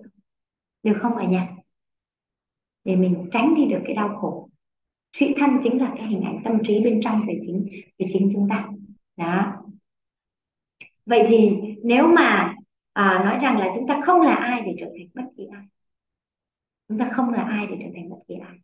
được 0.82 0.94
không 1.01 1.16
cả 1.16 1.24
nhà? 1.24 1.48
Để 2.85 2.97
mình 2.97 3.28
tránh 3.32 3.55
đi 3.55 3.66
được 3.66 3.81
cái 3.85 3.94
đau 3.94 4.16
khổ 4.20 4.48
sĩ 5.12 5.34
thân 5.36 5.51
chính 5.62 5.78
là 5.78 5.93
cái 5.97 6.06
hình 6.06 6.22
ảnh 6.22 6.40
tâm 6.44 6.59
trí 6.64 6.80
bên 6.80 7.01
trong 7.01 7.20
về 7.28 7.40
chính 7.47 7.66
về 7.98 8.06
chính 8.12 8.30
chúng 8.32 8.48
ta. 8.48 8.68
Đó. 9.16 9.52
Vậy 11.06 11.24
thì 11.28 11.51
nếu 11.84 12.06
mà 12.06 12.55
à, 12.93 13.22
nói 13.24 13.39
rằng 13.43 13.59
là 13.59 13.72
chúng 13.74 13.86
ta 13.86 14.01
không 14.01 14.20
là 14.20 14.34
ai 14.34 14.62
để 14.66 14.72
trở 14.78 14.86
thành 14.86 15.09
bất 15.14 15.30
kỳ 15.36 15.44
ai 15.52 15.62
chúng 16.89 16.98
ta 16.98 17.09
không 17.12 17.30
là 17.30 17.43
ai 17.43 17.66
để 17.66 17.76
trở 17.80 17.89
thành 17.94 18.09
bất 18.10 18.16
kỳ 18.28 18.34
ai 18.34 18.56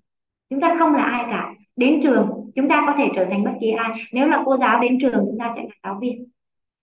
chúng 0.51 0.61
ta 0.61 0.75
không 0.79 0.95
là 0.95 1.03
ai 1.03 1.25
cả 1.31 1.55
đến 1.77 2.01
trường 2.03 2.51
chúng 2.55 2.69
ta 2.69 2.85
có 2.87 2.93
thể 2.93 3.09
trở 3.15 3.25
thành 3.25 3.45
bất 3.45 3.53
kỳ 3.61 3.71
ai. 3.71 3.91
Nếu 4.13 4.29
là 4.29 4.43
cô 4.45 4.57
giáo 4.57 4.81
đến 4.81 4.99
trường 5.01 5.25
chúng 5.27 5.39
ta 5.39 5.53
sẽ 5.57 5.63
là 5.63 5.75
giáo 5.83 5.99
viên. 6.01 6.29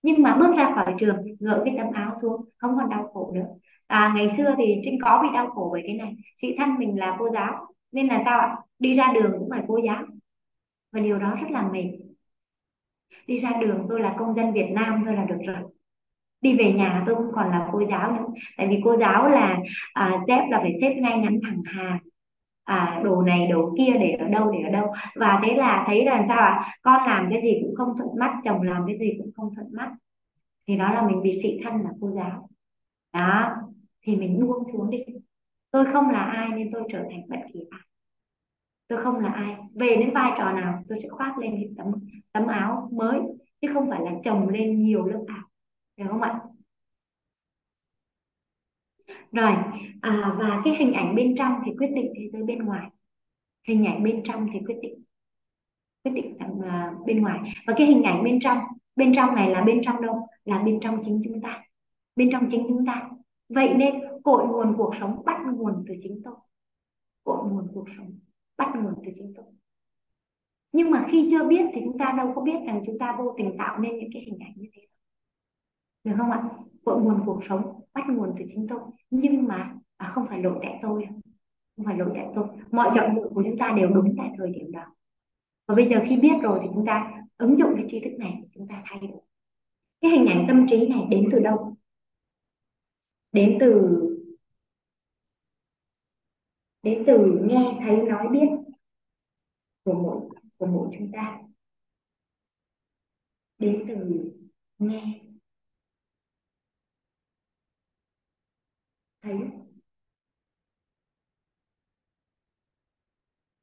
Nhưng 0.01 0.21
mà 0.21 0.35
bước 0.35 0.55
ra 0.57 0.71
khỏi 0.75 0.93
trường 0.99 1.15
gỡ 1.39 1.61
cái 1.65 1.75
tấm 1.77 1.87
áo 1.93 2.11
xuống 2.21 2.45
không 2.57 2.75
còn 2.77 2.89
đau 2.89 3.09
khổ 3.13 3.31
nữa. 3.35 3.45
À, 3.87 4.13
ngày 4.15 4.29
xưa 4.37 4.55
thì 4.57 4.75
trinh 4.83 4.97
có 5.01 5.19
bị 5.23 5.29
đau 5.33 5.49
khổ 5.49 5.69
với 5.71 5.81
cái 5.85 5.95
này. 5.95 6.15
Chị 6.37 6.55
thân 6.57 6.69
mình 6.79 6.99
là 6.99 7.15
cô 7.19 7.29
giáo 7.29 7.67
nên 7.95 8.07
là 8.07 8.19
sao 8.25 8.39
ạ? 8.39 8.55
Đi 8.79 8.93
ra 8.93 9.13
đường 9.13 9.31
cũng 9.39 9.49
phải 9.49 9.61
cô 9.67 9.77
giáo 9.85 10.03
và 10.91 10.99
điều 10.99 11.19
đó 11.19 11.35
rất 11.41 11.51
là 11.51 11.69
mệt. 11.71 11.91
Đi 13.27 13.37
ra 13.37 13.51
đường 13.61 13.85
tôi 13.89 13.99
là 13.99 14.15
công 14.19 14.33
dân 14.33 14.53
Việt 14.53 14.69
Nam 14.71 15.03
thôi 15.05 15.15
là 15.15 15.23
được 15.25 15.37
rồi. 15.45 15.57
Đi 16.41 16.55
về 16.55 16.73
nhà 16.73 17.03
tôi 17.05 17.15
cũng 17.15 17.31
còn 17.35 17.49
là 17.49 17.69
cô 17.71 17.81
giáo 17.89 18.11
nữa. 18.11 18.25
Tại 18.57 18.67
vì 18.67 18.81
cô 18.83 18.97
giáo 18.97 19.29
là 19.29 19.57
à, 19.93 20.23
dép 20.27 20.41
là 20.49 20.59
phải 20.61 20.71
xếp 20.81 20.95
ngay 20.97 21.17
ngắn 21.19 21.39
thẳng 21.43 21.61
hàng. 21.65 21.99
À, 22.63 23.01
đồ 23.03 23.21
này 23.21 23.47
đồ 23.47 23.73
kia 23.77 23.93
để 23.99 24.11
ở 24.11 24.27
đâu 24.27 24.51
để 24.51 24.59
ở 24.63 24.69
đâu. 24.69 24.93
Và 25.15 25.41
thế 25.43 25.55
là 25.55 25.83
thấy 25.87 26.05
là 26.05 26.23
sao 26.27 26.37
ạ? 26.37 26.65
Con 26.81 27.07
làm 27.07 27.27
cái 27.31 27.41
gì 27.41 27.59
cũng 27.61 27.75
không 27.75 27.97
thuận 27.97 28.09
mắt 28.19 28.35
chồng 28.43 28.61
làm 28.61 28.83
cái 28.87 28.97
gì 28.99 29.13
cũng 29.17 29.31
không 29.35 29.55
thuận 29.55 29.67
mắt. 29.73 29.91
Thì 30.67 30.77
đó 30.77 30.93
là 30.93 31.07
mình 31.07 31.21
bị 31.21 31.39
sĩ 31.41 31.59
thân 31.63 31.73
là 31.73 31.89
cô 32.01 32.11
giáo. 32.15 32.49
Đó. 33.13 33.55
Thì 34.01 34.15
mình 34.15 34.39
buông 34.39 34.63
xuống 34.73 34.89
đi 34.89 34.97
tôi 35.75 35.85
không 35.85 36.09
là 36.09 36.19
ai 36.19 36.49
nên 36.49 36.71
tôi 36.71 36.83
trở 36.89 37.05
thành 37.09 37.21
bất 37.29 37.37
kỳ 37.53 37.59
ai. 37.69 37.81
Tôi 38.87 39.03
không 39.03 39.19
là 39.19 39.29
ai. 39.29 39.55
Về 39.73 39.95
đến 39.99 40.13
vai 40.13 40.31
trò 40.37 40.51
nào 40.51 40.83
tôi 40.87 40.99
sẽ 41.03 41.09
khoác 41.09 41.37
lên 41.37 41.51
cái 41.51 41.69
tấm 41.77 41.87
tấm 42.31 42.47
áo 42.47 42.89
mới 42.91 43.19
chứ 43.61 43.67
không 43.73 43.89
phải 43.89 44.01
là 44.03 44.11
chồng 44.23 44.49
lên 44.49 44.83
nhiều 44.83 45.05
lớp 45.05 45.23
áo. 45.27 45.47
Được 45.97 46.05
không 46.09 46.21
ạ? 46.21 46.39
Rồi 49.31 49.51
à, 50.01 50.35
và 50.37 50.61
cái 50.65 50.75
hình 50.75 50.93
ảnh 50.93 51.15
bên 51.15 51.35
trong 51.35 51.61
thì 51.65 51.71
quyết 51.77 51.91
định 51.95 52.13
thế 52.17 52.27
giới 52.27 52.43
bên 52.43 52.65
ngoài. 52.65 52.89
Hình 53.67 53.85
ảnh 53.85 54.03
bên 54.03 54.23
trong 54.23 54.47
thì 54.53 54.59
quyết 54.67 54.77
định 54.81 55.03
quyết 56.03 56.11
định 56.11 56.37
uh, 56.55 57.05
bên 57.05 57.21
ngoài. 57.21 57.39
Và 57.67 57.73
cái 57.77 57.87
hình 57.87 58.03
ảnh 58.03 58.23
bên 58.23 58.39
trong 58.39 58.57
bên 58.95 59.13
trong 59.15 59.35
này 59.35 59.49
là 59.49 59.61
bên 59.61 59.81
trong 59.81 60.01
đâu? 60.01 60.27
Là 60.45 60.63
bên 60.63 60.79
trong 60.79 60.99
chính 61.03 61.21
chúng 61.23 61.41
ta. 61.41 61.63
Bên 62.15 62.29
trong 62.31 62.49
chính 62.49 62.65
chúng 62.67 62.85
ta. 62.85 63.09
Vậy 63.49 63.73
nên 63.73 63.95
cội 64.25 64.47
nguồn 64.47 64.77
cuộc 64.77 64.95
sống 64.99 65.21
bắt 65.25 65.37
nguồn 65.53 65.85
từ 65.87 65.93
chính 66.01 66.21
tôi. 66.23 66.35
Cội 67.23 67.37
nguồn 67.49 67.67
cuộc 67.73 67.89
sống 67.97 68.19
bắt 68.57 68.73
nguồn 68.75 68.93
từ 69.05 69.11
chính 69.15 69.33
tôi. 69.35 69.45
Nhưng 70.71 70.91
mà 70.91 71.05
khi 71.09 71.27
chưa 71.31 71.47
biết 71.47 71.65
thì 71.73 71.81
chúng 71.85 71.97
ta 71.97 72.13
đâu 72.17 72.31
có 72.35 72.41
biết 72.41 72.59
rằng 72.67 72.83
chúng 72.85 72.99
ta 72.99 73.15
vô 73.19 73.35
tình 73.37 73.55
tạo 73.57 73.79
nên 73.79 73.97
những 73.97 74.09
cái 74.13 74.21
hình 74.25 74.39
ảnh 74.39 74.53
như 74.55 74.69
thế 74.73 74.81
được 76.03 76.13
không 76.17 76.31
ạ? 76.31 76.49
Cội 76.85 77.01
nguồn 77.01 77.21
cuộc 77.25 77.43
sống 77.43 77.81
bắt 77.93 78.03
nguồn 78.09 78.35
từ 78.39 78.45
chính 78.47 78.67
tôi. 78.69 78.79
Nhưng 79.09 79.47
mà 79.47 79.75
à, 79.97 80.07
không 80.07 80.27
phải 80.29 80.43
lỗi 80.43 80.59
tại 80.61 80.79
tôi 80.81 81.05
không 81.77 81.85
phải 81.85 81.97
lỗi 81.97 82.11
tại 82.15 82.27
tôi. 82.35 82.47
Mọi 82.71 82.91
chọn 82.95 83.15
lựa 83.15 83.29
của 83.33 83.43
chúng 83.45 83.57
ta 83.57 83.73
đều 83.77 83.89
đúng 83.89 84.15
tại 84.17 84.31
thời 84.37 84.49
điểm 84.49 84.71
đó. 84.71 84.85
Và 85.67 85.75
bây 85.75 85.87
giờ 85.87 85.99
khi 86.07 86.17
biết 86.17 86.41
rồi 86.41 86.59
thì 86.61 86.67
chúng 86.73 86.85
ta 86.85 87.11
ứng 87.37 87.57
dụng 87.57 87.73
cái 87.75 87.85
tri 87.87 87.99
thức 87.99 88.15
này 88.19 88.43
chúng 88.51 88.67
ta 88.67 88.83
thay 88.85 88.99
đổi. 88.99 89.21
Cái 90.01 90.11
hình 90.11 90.25
ảnh 90.25 90.45
tâm 90.47 90.65
trí 90.67 90.87
này 90.87 91.07
đến 91.09 91.29
từ 91.31 91.39
đâu? 91.39 91.75
Đến 93.31 93.57
từ 93.59 94.01
đến 96.85 97.03
từ 97.07 97.39
nghe 97.43 97.79
thấy 97.79 97.97
nói 97.97 98.27
biết 98.31 98.47
của 99.83 99.93
mỗi 99.93 100.21
của 100.57 100.65
mỗi 100.65 100.89
chúng 100.97 101.11
ta. 101.13 101.39
Đến 103.57 103.85
từ 103.87 103.95
nghe 104.79 105.19
thấy 109.21 109.33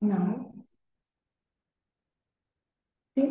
nói 0.00 0.36
biết. 3.16 3.28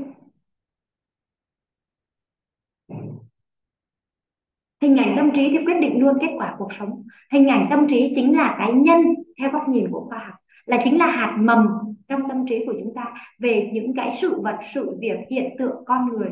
Hình 4.82 4.98
ảnh 4.98 5.14
tâm 5.18 5.30
trí 5.36 5.50
thì 5.50 5.58
quyết 5.66 5.80
định 5.82 6.00
luôn 6.00 6.18
kết 6.22 6.28
quả 6.38 6.56
cuộc 6.60 6.74
sống. 6.80 7.03
Hình 7.32 7.48
ảnh 7.48 7.68
tâm 7.70 7.88
trí 7.90 8.11
chính 8.16 8.38
là 8.38 8.56
cái 8.60 8.74
nhân 8.74 9.02
theo 9.42 9.52
góc 9.52 9.70
nhìn 9.70 9.92
của 9.92 10.06
khoa 10.10 10.20
học, 10.20 10.36
là 10.66 10.78
chính 10.84 10.98
là 10.98 11.08
hạt 11.08 11.38
mầm 11.40 11.68
trong 12.08 12.22
tâm 12.30 12.45
trí 12.50 12.66
của 12.66 12.74
chúng 12.80 12.94
ta 12.95 13.14
về 13.40 13.70
những 13.74 13.94
cái 13.95 14.10
sự 14.22 14.42
vật, 14.42 14.58
sự 14.74 14.98
việc, 15.00 15.18
hiện 15.30 15.56
tượng 15.60 15.76
con 15.86 16.10
người. 16.10 16.30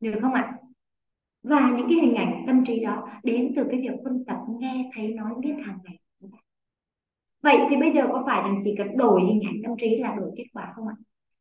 Được 0.00 0.18
không 0.22 0.32
ạ? 0.32 0.52
Và 1.42 1.72
những 1.76 1.86
cái 1.88 1.96
hình 1.96 2.14
ảnh 2.14 2.44
tâm 2.46 2.64
trí 2.64 2.80
đó 2.84 3.08
đến 3.22 3.52
từ 3.56 3.64
cái 3.70 3.80
việc 3.80 4.00
phân 4.04 4.24
tập, 4.24 4.36
nghe, 4.58 4.90
thấy, 4.94 5.08
nói, 5.08 5.32
biết 5.40 5.54
hàng 5.64 5.78
ngày 5.84 5.96
vậy 7.42 7.58
thì 7.70 7.76
bây 7.76 7.92
giờ 7.92 8.06
có 8.12 8.22
phải 8.26 8.42
rằng 8.42 8.60
chỉ 8.64 8.74
cần 8.78 8.96
đổi 8.96 9.20
hình 9.20 9.40
ảnh 9.46 9.56
tâm 9.62 9.76
trí 9.80 9.98
là 9.98 10.14
đổi 10.14 10.30
kết 10.36 10.44
quả 10.52 10.72
không 10.76 10.88
ạ? 10.88 10.94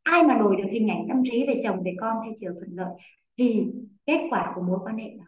Ai 0.03 0.23
mà 0.23 0.37
đổi 0.37 0.55
được 0.55 0.67
hình 0.71 0.87
ảnh 0.87 1.05
tâm 1.09 1.21
trí 1.23 1.47
về 1.47 1.61
chồng, 1.63 1.83
về 1.85 1.95
con 1.99 2.17
theo 2.23 2.33
chiều 2.39 2.53
thuận 2.53 2.69
lợi 2.71 2.93
thì 3.37 3.65
kết 4.05 4.27
quả 4.29 4.51
của 4.55 4.61
mối 4.61 4.79
quan 4.83 4.97
hệ 4.97 5.09
đó 5.17 5.25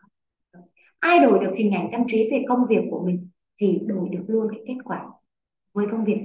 ai 1.02 1.20
đổi 1.20 1.40
được 1.40 1.52
hình 1.58 1.72
ảnh 1.72 1.90
tâm 1.92 2.02
trí 2.08 2.30
về 2.32 2.44
công 2.48 2.66
việc 2.70 2.82
của 2.90 3.04
mình 3.06 3.28
thì 3.58 3.80
đổi 3.86 4.10
được 4.10 4.24
luôn 4.28 4.48
cái 4.52 4.60
kết 4.68 4.78
quả 4.86 5.06
với 5.74 5.86
công 5.92 6.06
việc. 6.06 6.20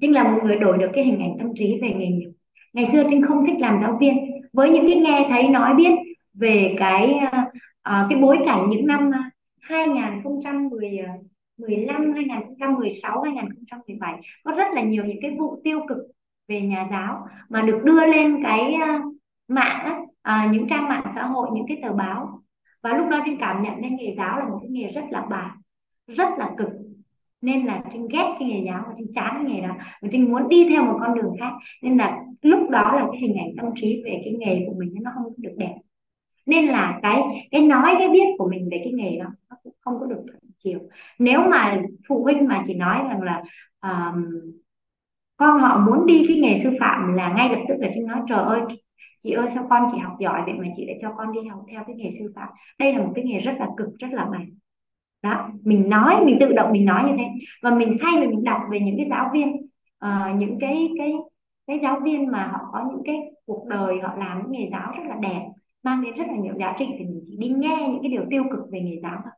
Trinh 0.00 0.14
là 0.14 0.24
một 0.24 0.40
người 0.44 0.56
đổi 0.56 0.78
được 0.78 0.90
cái 0.92 1.04
hình 1.04 1.20
ảnh 1.20 1.36
tâm 1.38 1.48
trí 1.54 1.78
về 1.82 1.88
nghề 1.88 2.06
nghiệp. 2.06 2.30
Ngày 2.72 2.86
xưa 2.92 3.04
Trinh 3.10 3.22
không 3.22 3.46
thích 3.46 3.56
làm 3.58 3.78
giáo 3.80 3.98
viên. 4.00 4.16
Với 4.52 4.70
những 4.70 4.86
cái 4.86 4.96
nghe 4.96 5.26
thấy 5.30 5.48
nói 5.48 5.74
biết 5.74 5.90
về 6.34 6.74
cái 6.78 7.20
uh, 7.24 7.30
cái 8.10 8.18
bối 8.20 8.38
cảnh 8.46 8.70
những 8.70 8.86
năm 8.86 9.10
2015 9.60 12.12
2016 12.14 13.22
2017 13.22 14.20
có 14.44 14.52
rất 14.52 14.66
là 14.74 14.82
nhiều 14.82 15.04
những 15.04 15.18
cái 15.22 15.36
vụ 15.38 15.60
tiêu 15.64 15.80
cực 15.88 15.98
về 16.48 16.60
nhà 16.60 16.88
giáo 16.90 17.26
mà 17.48 17.62
được 17.62 17.80
đưa 17.84 18.06
lên 18.06 18.42
cái 18.42 18.74
uh, 18.74 19.14
mạng 19.48 20.06
á, 20.24 20.44
uh, 20.46 20.52
những 20.52 20.68
trang 20.68 20.88
mạng 20.88 21.12
xã 21.14 21.26
hội 21.26 21.48
những 21.52 21.64
cái 21.68 21.78
tờ 21.82 21.92
báo. 21.92 22.42
Và 22.82 22.92
lúc 22.92 23.08
đó 23.08 23.22
Trinh 23.24 23.36
cảm 23.40 23.60
nhận 23.60 23.80
nên 23.80 23.96
nghề 23.96 24.14
giáo 24.16 24.38
là 24.38 24.44
một 24.44 24.58
cái 24.62 24.70
nghề 24.70 24.88
rất 24.88 25.04
là 25.10 25.20
bài 25.20 25.50
rất 26.06 26.28
là 26.38 26.50
cực 26.58 26.68
nên 27.42 27.66
là 27.66 27.82
Trinh 27.92 28.08
ghét 28.08 28.34
cái 28.38 28.48
nghề 28.48 28.62
giáo 28.66 28.84
và 28.86 28.94
Trinh 28.98 29.12
chán 29.14 29.30
cái 29.34 29.44
nghề 29.44 29.60
đó. 29.60 29.74
Và 30.02 30.08
Trinh 30.12 30.30
muốn 30.30 30.48
đi 30.48 30.68
theo 30.68 30.84
một 30.84 30.96
con 31.00 31.14
đường 31.14 31.34
khác. 31.40 31.52
Nên 31.82 31.96
là 31.96 32.18
lúc 32.42 32.70
đó 32.70 32.92
là 32.94 33.06
cái 33.12 33.20
hình 33.20 33.36
ảnh 33.38 33.48
tâm 33.56 33.66
trí 33.74 34.02
về 34.04 34.20
cái 34.24 34.34
nghề 34.38 34.64
của 34.66 34.74
mình 34.78 34.94
nó 35.02 35.10
không 35.14 35.32
được 35.36 35.54
đẹp. 35.56 35.74
Nên 36.46 36.66
là 36.66 36.98
cái 37.02 37.22
cái 37.50 37.62
nói 37.62 37.94
cái 37.98 38.08
biết 38.08 38.26
của 38.38 38.48
mình 38.50 38.68
về 38.70 38.80
cái 38.84 38.92
nghề 38.92 39.18
đó 39.18 39.26
nó 39.50 39.56
cũng 39.62 39.72
không 39.80 40.00
có 40.00 40.06
được 40.06 40.22
thuận 40.26 40.38
chiều. 40.58 40.78
Nếu 41.18 41.40
mà 41.50 41.82
phụ 42.08 42.22
huynh 42.22 42.48
mà 42.48 42.62
chỉ 42.66 42.74
nói 42.74 42.98
rằng 43.08 43.22
là 43.22 43.42
um, 43.82 44.24
con 45.36 45.58
họ 45.58 45.86
muốn 45.86 46.06
đi 46.06 46.24
cái 46.28 46.36
nghề 46.36 46.54
sư 46.58 46.70
phạm 46.80 47.14
là 47.14 47.32
ngay 47.36 47.48
lập 47.48 47.60
tức 47.68 47.74
là 47.78 47.90
Trinh 47.94 48.06
nói 48.06 48.20
trời 48.28 48.44
ơi 48.44 48.60
chị 49.20 49.30
ơi 49.30 49.48
sao 49.54 49.66
con 49.70 49.86
chị 49.92 49.98
học 49.98 50.12
giỏi 50.20 50.42
vậy 50.46 50.54
mà 50.54 50.64
chị 50.76 50.86
lại 50.86 50.98
cho 51.02 51.12
con 51.16 51.32
đi 51.32 51.48
học 51.48 51.60
theo 51.72 51.84
cái 51.86 51.96
nghề 51.96 52.10
sư 52.10 52.32
phạm? 52.34 52.48
Đây 52.78 52.92
là 52.92 52.98
một 52.98 53.12
cái 53.14 53.24
nghề 53.24 53.38
rất 53.38 53.52
là 53.58 53.66
cực 53.76 53.88
rất 53.98 54.08
là 54.12 54.24
mệt 54.24 54.46
đó 55.22 55.48
mình 55.64 55.88
nói 55.88 56.24
mình 56.24 56.36
tự 56.40 56.52
động 56.52 56.72
mình 56.72 56.84
nói 56.84 57.04
như 57.04 57.14
thế. 57.18 57.24
Và 57.62 57.70
mình 57.70 57.92
thay 58.00 58.12
vì 58.20 58.26
mình 58.26 58.44
đọc 58.44 58.60
về 58.70 58.80
những 58.80 58.96
cái 58.96 59.06
giáo 59.10 59.30
viên 59.32 59.48
uh, 60.04 60.36
những 60.36 60.58
cái 60.60 60.88
cái 60.98 61.12
cái 61.66 61.78
giáo 61.82 62.00
viên 62.04 62.26
mà 62.26 62.46
họ 62.52 62.58
có 62.72 62.88
những 62.90 63.02
cái 63.04 63.16
cuộc 63.46 63.66
đời 63.68 64.00
họ 64.02 64.14
làm 64.16 64.38
những 64.38 64.52
nghề 64.52 64.68
giáo 64.72 64.92
rất 64.96 65.02
là 65.08 65.16
đẹp 65.22 65.42
mang 65.82 66.02
đến 66.02 66.14
rất 66.14 66.24
là 66.28 66.36
nhiều 66.36 66.54
giá 66.58 66.74
trị 66.78 66.86
thì 66.98 67.04
mình 67.04 67.20
chỉ 67.24 67.36
đi 67.36 67.48
nghe 67.48 67.88
những 67.88 68.02
cái 68.02 68.10
điều 68.10 68.24
tiêu 68.30 68.44
cực 68.50 68.70
về 68.72 68.80
nghề 68.80 68.98
giáo 69.02 69.20
thôi. 69.24 69.32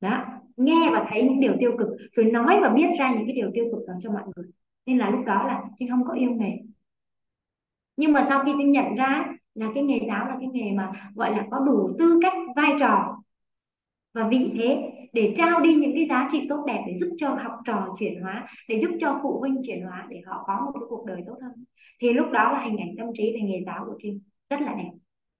Đó 0.00 0.24
nghe 0.56 0.90
và 0.92 1.06
thấy 1.08 1.22
những 1.22 1.40
điều 1.40 1.54
tiêu 1.58 1.72
cực 1.78 1.88
rồi 2.12 2.26
nói 2.26 2.58
và 2.62 2.68
biết 2.68 2.86
ra 2.98 3.14
những 3.14 3.26
cái 3.26 3.34
điều 3.34 3.50
tiêu 3.54 3.64
cực 3.72 3.88
đó 3.88 3.94
cho 4.02 4.10
mọi 4.12 4.22
người. 4.36 4.46
Nên 4.86 4.98
là 4.98 5.10
lúc 5.10 5.20
đó 5.26 5.44
là 5.46 5.62
trinh 5.78 5.90
không 5.90 6.04
có 6.04 6.14
yêu 6.14 6.30
nghề. 6.30 6.58
Nhưng 7.96 8.12
mà 8.12 8.24
sau 8.28 8.44
khi 8.44 8.52
trinh 8.58 8.70
nhận 8.70 8.94
ra 8.94 9.26
là 9.54 9.68
cái 9.74 9.82
nghề 9.82 10.00
giáo 10.06 10.26
là 10.26 10.36
cái 10.40 10.48
nghề 10.52 10.72
mà 10.72 10.92
gọi 11.14 11.30
là 11.30 11.46
có 11.50 11.58
đủ 11.58 11.96
tư 11.98 12.18
cách 12.22 12.34
vai 12.56 12.72
trò 12.80 13.22
và 14.14 14.28
vị 14.28 14.50
thế 14.56 14.91
để 15.12 15.34
trao 15.36 15.60
đi 15.60 15.74
những 15.74 15.92
cái 15.94 16.06
giá 16.08 16.28
trị 16.32 16.46
tốt 16.48 16.64
đẹp 16.66 16.84
để 16.86 16.94
giúp 16.96 17.10
cho 17.16 17.28
học 17.28 17.52
trò 17.64 17.94
chuyển 17.98 18.22
hóa 18.22 18.46
để 18.68 18.78
giúp 18.80 18.90
cho 19.00 19.20
phụ 19.22 19.38
huynh 19.40 19.60
chuyển 19.66 19.84
hóa 19.84 20.06
để 20.08 20.20
họ 20.26 20.44
có 20.46 20.60
một 20.64 20.70
cái 20.74 20.82
cuộc 20.88 21.04
đời 21.06 21.22
tốt 21.26 21.36
hơn. 21.42 21.64
Thì 22.00 22.12
lúc 22.12 22.30
đó 22.30 22.52
là 22.52 22.60
hình 22.60 22.76
ảnh 22.76 22.94
tâm 22.98 23.06
trí 23.14 23.32
về 23.34 23.40
nghề 23.40 23.62
giáo 23.66 23.84
của 23.86 23.98
Trinh 24.02 24.20
rất 24.50 24.60
là 24.60 24.74
đẹp. 24.74 24.90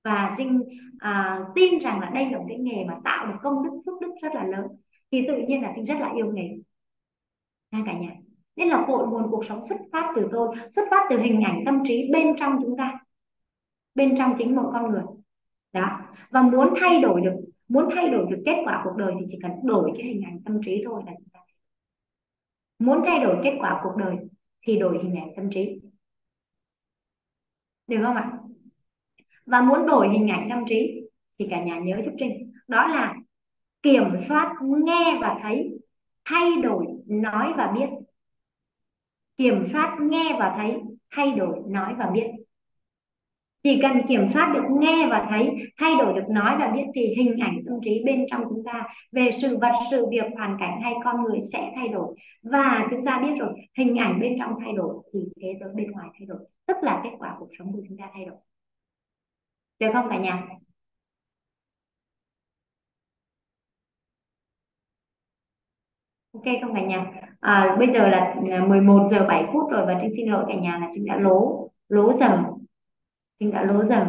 Và 0.04 0.34
Trinh 0.38 0.62
à, 0.98 1.40
tin 1.54 1.78
rằng 1.78 2.00
là 2.00 2.10
đây 2.14 2.30
là 2.30 2.38
một 2.38 2.44
cái 2.48 2.58
nghề 2.58 2.84
mà 2.84 2.94
tạo 3.04 3.26
được 3.26 3.38
công 3.42 3.64
đức 3.64 3.70
phước 3.86 4.00
đức 4.00 4.12
rất 4.22 4.34
là 4.34 4.44
lớn. 4.44 4.66
Thì 5.12 5.26
tự 5.26 5.38
nhiên 5.48 5.62
là 5.62 5.72
Trinh 5.74 5.84
rất 5.84 5.98
là 6.00 6.12
yêu 6.16 6.32
nghề. 6.32 6.48
Nha 7.70 7.82
cả 7.86 7.92
nhà. 7.92 8.10
Nên 8.56 8.68
là 8.68 8.84
cội 8.86 9.06
nguồn 9.06 9.30
cuộc 9.30 9.44
sống 9.44 9.66
xuất 9.68 9.78
phát 9.92 10.12
từ 10.16 10.28
tôi 10.32 10.56
xuất 10.70 10.82
phát 10.90 11.06
từ 11.10 11.18
hình 11.18 11.40
ảnh 11.40 11.62
tâm 11.66 11.82
trí 11.84 12.10
bên 12.12 12.36
trong 12.36 12.58
chúng 12.62 12.76
ta 12.76 12.98
bên 13.94 14.16
trong 14.16 14.34
chính 14.38 14.56
mỗi 14.56 14.66
con 14.72 14.90
người. 14.90 15.02
Đó. 15.72 16.00
Và 16.30 16.42
muốn 16.42 16.74
thay 16.80 17.00
đổi 17.00 17.20
được 17.20 17.34
muốn 17.72 17.88
thay 17.94 18.08
đổi 18.08 18.26
được 18.30 18.42
kết 18.46 18.62
quả 18.64 18.80
cuộc 18.84 18.96
đời 18.96 19.14
thì 19.20 19.26
chỉ 19.28 19.38
cần 19.42 19.52
đổi 19.64 19.92
cái 19.96 20.06
hình 20.06 20.22
ảnh 20.24 20.40
tâm 20.44 20.60
trí 20.64 20.82
thôi 20.84 21.02
là 21.06 21.12
chúng 21.18 21.28
ta 21.32 21.40
muốn 22.78 23.02
thay 23.06 23.20
đổi 23.20 23.40
kết 23.42 23.56
quả 23.60 23.80
cuộc 23.82 23.96
đời 23.98 24.16
thì 24.62 24.78
đổi 24.78 24.98
hình 25.02 25.14
ảnh 25.16 25.28
tâm 25.36 25.50
trí. 25.50 25.80
Được 27.86 27.98
không 28.02 28.16
ạ? 28.16 28.32
Và 29.46 29.60
muốn 29.60 29.86
đổi 29.86 30.08
hình 30.08 30.28
ảnh 30.28 30.46
tâm 30.50 30.64
trí 30.68 31.02
thì 31.38 31.46
cả 31.50 31.64
nhà 31.64 31.78
nhớ 31.78 32.02
giúp 32.04 32.12
Trinh. 32.18 32.52
Đó 32.68 32.86
là 32.86 33.14
kiểm 33.82 34.04
soát, 34.28 34.54
nghe 34.84 35.18
và 35.20 35.38
thấy, 35.42 35.70
thay 36.24 36.50
đổi, 36.62 36.86
nói 37.06 37.52
và 37.56 37.72
biết. 37.74 37.88
Kiểm 39.36 39.66
soát, 39.66 39.96
nghe 40.00 40.36
và 40.38 40.54
thấy, 40.56 40.80
thay 41.10 41.32
đổi, 41.32 41.58
nói 41.66 41.94
và 41.98 42.10
biết 42.10 42.26
chỉ 43.62 43.78
cần 43.82 44.06
kiểm 44.08 44.28
soát 44.28 44.52
được 44.54 44.62
nghe 44.80 45.06
và 45.10 45.26
thấy 45.30 45.50
thay 45.80 45.94
đổi 45.98 46.14
được 46.14 46.28
nói 46.30 46.56
và 46.58 46.70
biết 46.74 46.84
thì 46.94 47.14
hình 47.16 47.36
ảnh 47.40 47.56
tâm 47.66 47.74
trí 47.82 48.02
bên 48.04 48.24
trong 48.30 48.42
chúng 48.48 48.64
ta 48.64 48.88
về 49.12 49.30
sự 49.30 49.58
vật 49.58 49.72
sự 49.90 50.06
việc 50.10 50.24
hoàn 50.34 50.56
cảnh 50.60 50.80
hay 50.82 50.92
con 51.04 51.22
người 51.22 51.38
sẽ 51.52 51.72
thay 51.76 51.88
đổi. 51.88 52.14
Và 52.42 52.86
chúng 52.90 53.04
ta 53.04 53.20
biết 53.22 53.34
rồi 53.38 53.50
hình 53.78 53.96
ảnh 53.98 54.20
bên 54.20 54.36
trong 54.38 54.54
thay 54.60 54.72
đổi 54.72 54.94
thì 55.12 55.20
thế 55.42 55.54
giới 55.60 55.68
bên 55.74 55.90
ngoài 55.90 56.08
thay 56.18 56.26
đổi. 56.26 56.38
Tức 56.66 56.76
là 56.82 57.00
kết 57.04 57.10
quả 57.18 57.36
cuộc 57.38 57.48
sống 57.58 57.72
của 57.72 57.80
chúng 57.88 57.98
ta 57.98 58.10
thay 58.14 58.24
đổi. 58.24 58.36
Được 59.78 59.88
không 59.92 60.06
cả 60.10 60.18
nhà? 60.18 60.42
Ok 66.32 66.44
không 66.62 66.74
cả 66.74 66.80
nhà? 66.82 67.06
À, 67.40 67.76
bây 67.78 67.88
giờ 67.92 68.08
là 68.08 68.34
à, 68.50 68.64
11 68.68 69.08
giờ 69.10 69.26
7 69.28 69.44
phút 69.52 69.70
rồi 69.70 69.86
và 69.86 69.98
Trinh 70.00 70.10
xin 70.16 70.28
lỗi 70.28 70.44
cả 70.48 70.54
nhà 70.54 70.78
là 70.78 70.88
Trinh 70.94 71.04
đã 71.06 71.16
lố 71.16 71.68
lố 71.88 72.12
giờ 72.12 72.42
nhưng 73.42 73.52
đã 73.52 73.64
lố 73.64 73.84
dần. 73.84 74.08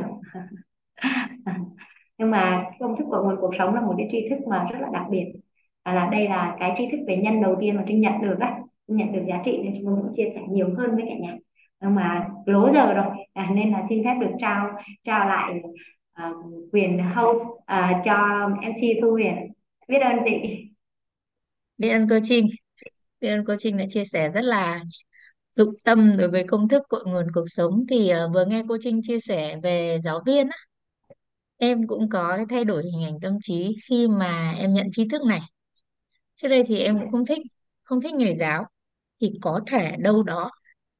Nhưng 2.18 2.32
mà 2.32 2.66
công 2.80 2.95
thức 2.95 3.03
của 3.10 3.24
nguồn 3.24 3.36
cuộc 3.42 3.56
sống 3.58 3.76
là 3.76 3.82
một 3.82 3.94
cái 3.98 4.08
tri 4.12 4.30
thức 4.30 4.36
mà 4.48 4.64
rất 4.72 4.80
là 4.82 4.88
đặc 4.94 5.03
biệt. 5.10 5.26
Và 5.86 5.94
là 5.94 6.10
đây 6.12 6.28
là 6.30 6.56
cái 6.60 6.74
tri 6.78 6.88
thức 6.92 6.98
về 7.08 7.18
nhân 7.18 7.42
đầu 7.42 7.56
tiên 7.62 7.76
mà 7.76 7.84
Trinh 7.88 8.02
nhận 8.02 8.22
được 8.22 8.36
á. 8.40 8.60
Nhận 8.88 9.12
được 9.12 9.24
giá 9.28 9.42
trị 9.45 9.60
nên 9.64 9.74
Trinh 9.76 9.86
muốn 9.86 10.12
chia 10.14 10.30
sẻ 10.36 10.42
nhiều 10.50 10.70
hơn 10.78 10.95
với 10.95 11.06
cả 11.10 11.16
nhà. 11.20 11.38
Nhưng 11.82 11.95
mà 11.95 12.28
lố 12.45 12.70
giờ 12.74 12.94
rồi 12.94 13.06
à, 13.34 13.50
nên 13.53 13.72
là 13.72 13.84
xin 13.90 14.03
phép 14.03 14.16
được 14.22 14.32
trao 14.40 14.70
trao 15.03 15.28
lại 15.28 15.53
uh, 16.30 16.74
quyền 16.74 17.00
host 17.00 17.48
uh, 17.48 18.06
cho 18.06 18.50
MC 18.62 19.02
Thu 19.02 19.12
Huyền. 19.12 19.36
Biết 19.88 20.00
ơn 20.00 20.20
chị. 20.26 20.68
Biết 21.78 21.90
ơn 21.90 22.08
cô 22.10 22.16
Trinh. 22.24 22.45
Biết 23.22 23.30
ơn 23.30 23.45
cô 23.48 23.56
Trinh 23.60 23.78
đã 23.78 23.86
chia 23.90 24.06
sẻ 24.06 24.30
rất 24.30 24.44
là 24.44 24.82
dụng 25.53 25.73
tâm 25.85 26.17
đối 26.17 26.30
với 26.30 26.43
công 26.48 26.67
thức 26.67 26.83
cội 26.90 27.03
nguồn 27.06 27.25
cuộc 27.33 27.45
sống 27.48 27.73
thì 27.90 28.09
ờ, 28.09 28.30
vừa 28.33 28.45
nghe 28.45 28.64
cô 28.69 28.77
Trinh 28.82 29.01
chia 29.03 29.19
sẻ 29.19 29.57
về 29.64 29.99
giáo 30.03 30.22
viên 30.25 30.49
á, 30.49 30.57
em 31.57 31.88
cũng 31.88 32.09
có 32.09 32.33
cái 32.38 32.45
thay 32.49 32.65
đổi 32.65 32.83
hình 32.83 33.03
ảnh 33.03 33.19
tâm 33.22 33.33
trí 33.43 33.75
khi 33.90 34.07
mà 34.07 34.53
em 34.59 34.73
nhận 34.73 34.88
tri 34.91 35.07
thức 35.09 35.22
này. 35.27 35.40
Trước 36.35 36.48
đây 36.48 36.64
thì 36.67 36.80
em 36.80 36.99
cũng 36.99 37.11
không 37.11 37.25
thích 37.25 37.40
không 37.83 38.01
thích 38.01 38.14
nghề 38.15 38.35
giáo 38.35 38.65
thì 39.22 39.32
có 39.41 39.61
thể 39.67 39.95
đâu 39.99 40.23
đó 40.23 40.51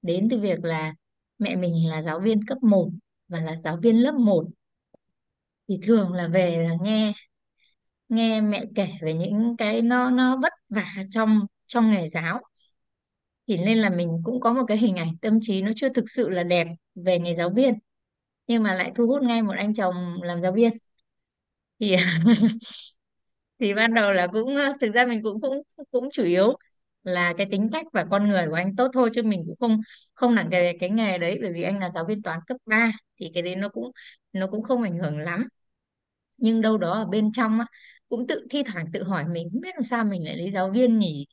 đến 0.02 0.28
từ 0.32 0.40
việc 0.40 0.64
là 0.66 0.94
mẹ 1.40 1.56
mình 1.56 1.90
là 1.90 2.02
giáo 2.04 2.20
viên 2.20 2.46
cấp 2.48 2.58
1 2.64 2.90
và 3.28 3.42
là 3.42 3.56
giáo 3.58 3.78
viên 3.84 4.04
lớp 4.04 4.14
1 4.16 4.46
thì 5.70 5.80
thường 5.84 6.14
là 6.14 6.28
về 6.28 6.58
là 6.70 6.76
nghe 6.82 7.14
nghe 8.10 8.42
mẹ 8.42 8.64
kể 8.76 8.88
về 9.02 9.14
những 9.14 9.56
cái 9.58 9.82
nó 9.82 10.10
nó 10.10 10.38
vất 10.42 10.54
vả 10.70 10.86
trong 11.12 11.40
trong 11.68 11.92
nghề 11.92 12.10
giáo 12.10 12.42
thì 13.48 13.58
nên 13.58 13.78
là 13.78 13.90
mình 13.90 14.22
cũng 14.24 14.40
có 14.40 14.54
một 14.54 14.64
cái 14.68 14.78
hình 14.78 14.96
ảnh 14.96 15.18
tâm 15.22 15.40
trí 15.42 15.62
nó 15.62 15.72
chưa 15.76 15.90
thực 15.90 16.06
sự 16.10 16.30
là 16.30 16.44
đẹp 16.44 16.68
về 16.96 17.20
nghề 17.20 17.36
giáo 17.36 17.50
viên 17.50 17.74
nhưng 18.48 18.64
mà 18.64 18.76
lại 18.76 18.92
thu 18.96 19.08
hút 19.08 19.24
ngay 19.24 19.42
một 19.42 19.54
anh 19.58 19.74
chồng 19.76 19.96
làm 20.24 20.42
giáo 20.42 20.52
viên. 20.54 20.74
Thì 21.80 21.96
thì 23.60 23.74
ban 23.74 23.94
đầu 23.94 24.12
là 24.14 24.28
cũng 24.28 24.56
ờ, 24.56 24.74
thực 24.82 24.92
ra 24.94 25.06
mình 25.06 25.24
cũng 25.24 25.42
cũng 25.42 25.62
cũng 25.92 26.10
chủ 26.12 26.24
yếu 26.24 26.54
là 27.04 27.34
cái 27.38 27.48
tính 27.52 27.70
cách 27.74 27.86
và 27.94 28.06
con 28.12 28.28
người 28.28 28.48
của 28.50 28.54
anh 28.56 28.76
tốt 28.76 28.88
thôi 28.94 29.10
chứ 29.14 29.24
mình 29.24 29.44
cũng 29.48 29.56
không 29.60 29.82
không 30.14 30.36
nặng 30.36 30.48
cái 30.52 30.78
cái 30.80 30.90
nghề 30.90 31.18
đấy 31.18 31.38
bởi 31.42 31.54
vì 31.54 31.64
anh 31.64 31.80
là 31.80 31.90
giáo 31.90 32.06
viên 32.08 32.22
toán 32.22 32.40
cấp 32.48 32.58
3 32.66 32.92
thì 33.20 33.32
cái 33.34 33.44
đấy 33.44 33.56
nó 33.56 33.70
cũng 33.70 33.92
nó 34.34 34.48
cũng 34.48 34.64
không 34.64 34.82
ảnh 34.82 34.98
hưởng 35.00 35.18
lắm. 35.20 35.48
Nhưng 36.38 36.62
đâu 36.62 36.78
đó 36.78 36.94
ở 36.94 37.06
bên 37.06 37.32
trong 37.34 37.60
á, 37.60 37.66
cũng 38.10 38.28
tự 38.28 38.48
thi 38.52 38.64
thoảng 38.74 38.86
tự 38.94 39.04
hỏi 39.04 39.26
mình 39.30 39.48
không 39.54 39.62
biết 39.62 39.76
làm 39.76 39.84
sao 39.84 40.04
mình 40.06 40.26
lại 40.26 40.38
lấy 40.38 40.52
giáo 40.52 40.70
viên 40.72 41.00
nhỉ 41.00 41.28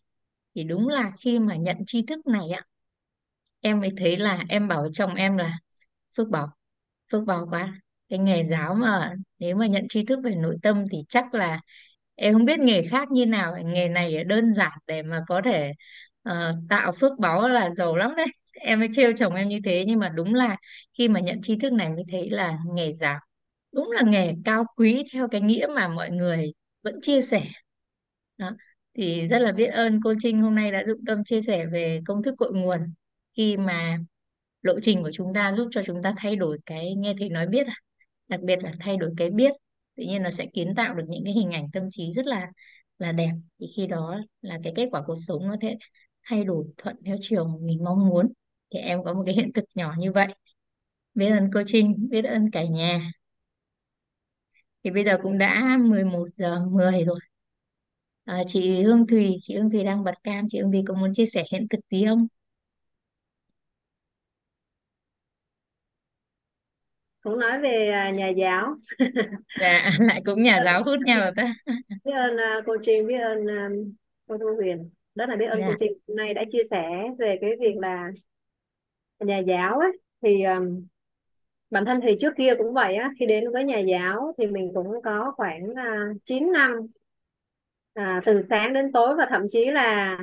thì 0.54 0.64
đúng 0.64 0.88
là 0.88 1.12
khi 1.20 1.38
mà 1.38 1.56
nhận 1.56 1.76
tri 1.86 2.02
thức 2.06 2.26
này 2.26 2.50
á 2.50 2.62
em 3.60 3.80
mới 3.80 3.90
thấy 3.96 4.16
là 4.16 4.44
em 4.48 4.68
bảo 4.68 4.86
chồng 4.92 5.14
em 5.14 5.36
là 5.36 5.52
Phước 6.16 6.28
bảo 6.30 6.48
Phước 7.12 7.24
bảo 7.26 7.46
quá. 7.50 7.74
Cái 8.08 8.18
nghề 8.18 8.44
giáo 8.50 8.74
mà 8.74 9.14
nếu 9.38 9.56
mà 9.56 9.66
nhận 9.66 9.88
tri 9.88 10.04
thức 10.06 10.20
về 10.24 10.34
nội 10.42 10.56
tâm 10.62 10.84
thì 10.92 10.98
chắc 11.08 11.34
là 11.34 11.60
em 12.14 12.34
không 12.34 12.44
biết 12.44 12.60
nghề 12.60 12.82
khác 12.88 13.10
như 13.10 13.26
nào. 13.26 13.56
Nghề 13.64 13.88
này 13.88 14.24
đơn 14.24 14.54
giản 14.54 14.72
để 14.86 15.02
mà 15.02 15.20
có 15.28 15.42
thể 15.44 15.72
uh, 16.30 16.34
tạo 16.68 16.92
phước 16.92 17.18
báu 17.18 17.48
là 17.48 17.70
giàu 17.78 17.96
lắm 17.96 18.14
đấy. 18.16 18.26
Em 18.52 18.78
mới 18.80 18.88
trêu 18.92 19.12
chồng 19.16 19.34
em 19.34 19.48
như 19.48 19.58
thế 19.64 19.84
nhưng 19.86 20.00
mà 20.00 20.08
đúng 20.08 20.34
là 20.34 20.56
khi 20.98 21.08
mà 21.08 21.20
nhận 21.20 21.42
tri 21.42 21.58
thức 21.58 21.72
này 21.72 21.88
mới 21.90 22.04
thấy 22.12 22.30
là 22.30 22.58
nghề 22.74 22.92
giáo 22.92 23.20
đúng 23.72 23.90
là 23.90 24.02
nghề 24.06 24.34
cao 24.44 24.64
quý 24.76 25.04
theo 25.12 25.28
cái 25.28 25.40
nghĩa 25.40 25.66
mà 25.74 25.88
mọi 25.88 26.10
người 26.10 26.52
vẫn 26.82 27.00
chia 27.02 27.22
sẻ. 27.22 27.42
Đó 28.38 28.50
thì 29.00 29.28
rất 29.28 29.38
là 29.38 29.52
biết 29.52 29.66
ơn 29.66 30.00
cô 30.04 30.14
Trinh 30.22 30.40
hôm 30.40 30.54
nay 30.54 30.72
đã 30.72 30.84
dụng 30.86 31.00
tâm 31.06 31.24
chia 31.24 31.42
sẻ 31.42 31.66
về 31.66 32.00
công 32.06 32.22
thức 32.22 32.34
cội 32.38 32.52
nguồn 32.54 32.80
khi 33.36 33.56
mà 33.56 33.98
lộ 34.62 34.80
trình 34.80 35.02
của 35.02 35.10
chúng 35.12 35.34
ta 35.34 35.54
giúp 35.54 35.68
cho 35.72 35.82
chúng 35.86 36.02
ta 36.02 36.12
thay 36.16 36.36
đổi 36.36 36.58
cái 36.66 36.94
nghe 36.94 37.14
thấy 37.20 37.28
nói 37.28 37.46
biết 37.46 37.66
đặc 38.30 38.40
biệt 38.42 38.58
là 38.62 38.72
thay 38.80 38.96
đổi 38.96 39.10
cái 39.16 39.30
biết, 39.30 39.52
tự 39.96 40.04
nhiên 40.04 40.22
nó 40.22 40.30
sẽ 40.30 40.46
kiến 40.54 40.74
tạo 40.76 40.94
được 40.94 41.04
những 41.08 41.24
cái 41.24 41.32
hình 41.32 41.50
ảnh 41.52 41.70
tâm 41.72 41.82
trí 41.90 42.12
rất 42.12 42.26
là 42.26 42.50
là 42.98 43.12
đẹp. 43.12 43.30
Thì 43.60 43.66
khi 43.76 43.86
đó 43.86 44.20
là 44.42 44.58
cái 44.64 44.72
kết 44.76 44.88
quả 44.92 45.02
cuộc 45.06 45.16
sống 45.26 45.48
nó 45.48 45.56
sẽ 45.62 45.76
thay 46.22 46.44
đổi 46.44 46.66
thuận 46.78 46.96
theo 47.06 47.16
chiều 47.20 47.44
mà 47.44 47.54
mình 47.60 47.84
mong 47.84 48.08
muốn. 48.08 48.32
Thì 48.74 48.80
em 48.80 49.04
có 49.04 49.14
một 49.14 49.22
cái 49.26 49.34
hiện 49.34 49.52
thực 49.54 49.64
nhỏ 49.74 49.94
như 49.98 50.12
vậy. 50.12 50.28
Biết 51.14 51.30
ơn 51.30 51.50
cô 51.54 51.62
Trinh, 51.66 52.08
biết 52.10 52.24
ơn 52.24 52.50
cả 52.50 52.64
nhà. 52.64 53.12
Thì 54.84 54.90
bây 54.90 55.04
giờ 55.04 55.18
cũng 55.22 55.38
đã 55.38 55.78
11 55.80 56.28
giờ 56.32 56.60
10 56.72 57.04
rồi 57.04 57.20
à, 58.24 58.42
chị 58.46 58.82
Hương 58.82 59.06
Thùy 59.06 59.36
chị 59.40 59.54
Hương 59.56 59.70
Thùy 59.70 59.84
đang 59.84 60.04
bật 60.04 60.14
cam. 60.22 60.44
Chị 60.50 60.60
Hương 60.60 60.72
Thùy 60.72 60.82
có 60.86 60.94
muốn 60.94 61.14
chia 61.14 61.26
sẻ 61.26 61.44
hiện 61.52 61.68
thực 61.68 61.80
gì 61.90 62.04
không? 62.06 62.26
Cũng 67.22 67.38
nói 67.38 67.60
về 67.60 67.90
à, 67.90 68.10
nhà 68.10 68.28
giáo. 68.28 68.76
Dạ 69.60 69.90
lại 70.00 70.22
cũng 70.24 70.42
nhà 70.42 70.62
giáo 70.64 70.82
hút 70.84 70.98
nhau 71.04 71.20
rồi 71.20 71.30
ta. 71.36 71.54
Biết 72.04 72.12
ơn 72.12 72.36
à, 72.36 72.60
cô 72.66 72.76
Trinh 72.82 73.06
biết 73.06 73.18
ơn 73.18 73.46
à, 73.46 73.68
cô 74.28 74.38
Thu 74.38 74.54
Huyền. 74.56 74.90
Rất 75.14 75.28
là 75.28 75.36
biết 75.36 75.46
ơn 75.46 75.60
cô 75.60 75.68
dạ. 75.70 75.76
Trinh 75.80 75.92
hôm 76.08 76.16
nay 76.16 76.34
đã 76.34 76.44
chia 76.52 76.62
sẻ 76.70 76.88
về 77.18 77.38
cái 77.40 77.50
việc 77.60 77.76
là 77.76 78.10
nhà 79.20 79.38
giáo 79.38 79.78
ấy. 79.78 79.98
Thì 80.22 80.44
um, 80.44 80.86
bản 81.70 81.84
thân 81.84 82.00
thì 82.02 82.16
trước 82.20 82.32
kia 82.36 82.54
cũng 82.58 82.74
vậy 82.74 82.94
á. 82.94 83.10
Khi 83.20 83.26
đến 83.26 83.52
với 83.52 83.64
nhà 83.64 83.78
giáo 83.78 84.34
thì 84.38 84.46
mình 84.46 84.70
cũng 84.74 85.02
có 85.04 85.32
khoảng 85.36 85.70
uh, 85.70 86.16
9 86.24 86.52
năm 86.52 86.86
à, 87.94 88.20
từ 88.26 88.40
sáng 88.50 88.72
đến 88.72 88.92
tối 88.92 89.14
và 89.18 89.26
thậm 89.30 89.42
chí 89.50 89.64
là 89.70 90.18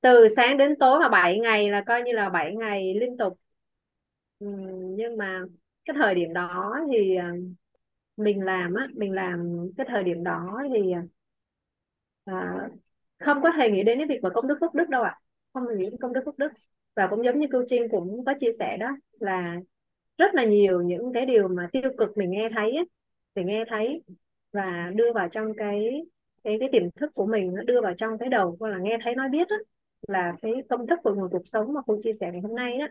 từ 0.00 0.28
sáng 0.36 0.56
đến 0.58 0.74
tối 0.80 1.00
mà 1.00 1.08
7 1.08 1.38
ngày 1.40 1.70
là 1.70 1.82
coi 1.86 2.02
như 2.02 2.12
là 2.12 2.28
7 2.28 2.54
ngày 2.56 2.94
liên 2.94 3.16
tục. 3.16 3.38
Nhưng 4.96 5.16
mà 5.18 5.42
cái 5.84 5.96
thời 5.98 6.14
điểm 6.14 6.32
đó 6.32 6.76
thì 6.92 7.16
ờ, 7.16 7.24
mình 8.16 8.44
làm 8.44 8.74
á 8.74 8.88
mình 8.96 9.12
làm 9.12 9.68
cái 9.76 9.86
thời 9.90 10.04
điểm 10.04 10.24
đó 10.24 10.62
thì 10.74 10.92
à, 12.24 12.68
không 13.18 13.42
có 13.42 13.50
hề 13.50 13.70
nghĩ 13.70 13.82
đến 13.82 13.98
cái 13.98 14.06
việc 14.08 14.20
mà 14.22 14.30
công 14.34 14.48
đức 14.48 14.58
phước 14.60 14.74
đức 14.74 14.88
đâu 14.88 15.02
ạ. 15.02 15.20
Không 15.52 15.64
nghĩ 15.78 15.84
đến 15.84 15.96
công 16.00 16.12
đức 16.12 16.20
phước 16.26 16.38
đức. 16.38 16.48
Và 16.96 17.06
cũng 17.10 17.24
giống 17.24 17.38
như 17.40 17.46
cô 17.52 17.64
Trinh 17.68 17.88
cũng 17.90 18.24
có 18.26 18.34
chia 18.40 18.52
sẻ 18.58 18.76
đó 18.80 18.86
là 19.20 19.56
rất 20.18 20.34
là 20.34 20.44
nhiều 20.44 20.82
những 20.82 21.12
cái 21.14 21.26
điều 21.26 21.48
mà 21.48 21.68
tiêu 21.72 21.82
cực 21.98 22.18
mình 22.18 22.30
nghe 22.30 22.48
thấy 22.54 22.72
á, 22.76 22.82
mình 23.34 23.46
nghe 23.46 23.64
thấy 23.68 24.02
và 24.52 24.92
đưa 24.96 25.12
vào 25.14 25.28
trong 25.28 25.54
cái 25.56 26.02
cái 26.48 26.56
cái 26.60 26.68
tiềm 26.72 26.90
thức 26.90 27.10
của 27.14 27.26
mình 27.26 27.54
nó 27.54 27.62
đưa 27.62 27.80
vào 27.82 27.94
trong 27.98 28.18
cái 28.18 28.28
đầu. 28.28 28.56
Hoặc 28.60 28.68
là 28.68 28.78
nghe 28.78 28.98
thấy 29.04 29.14
nói 29.14 29.28
biết 29.28 29.48
á, 29.48 29.56
là 30.08 30.34
cái 30.42 30.52
công 30.68 30.86
thức 30.86 30.98
của 31.02 31.14
nguồn 31.14 31.30
cuộc 31.30 31.48
sống 31.48 31.72
mà 31.72 31.80
cô 31.86 31.98
chia 32.02 32.12
sẻ 32.12 32.30
ngày 32.32 32.40
hôm 32.40 32.56
nay 32.56 32.74
á 32.78 32.88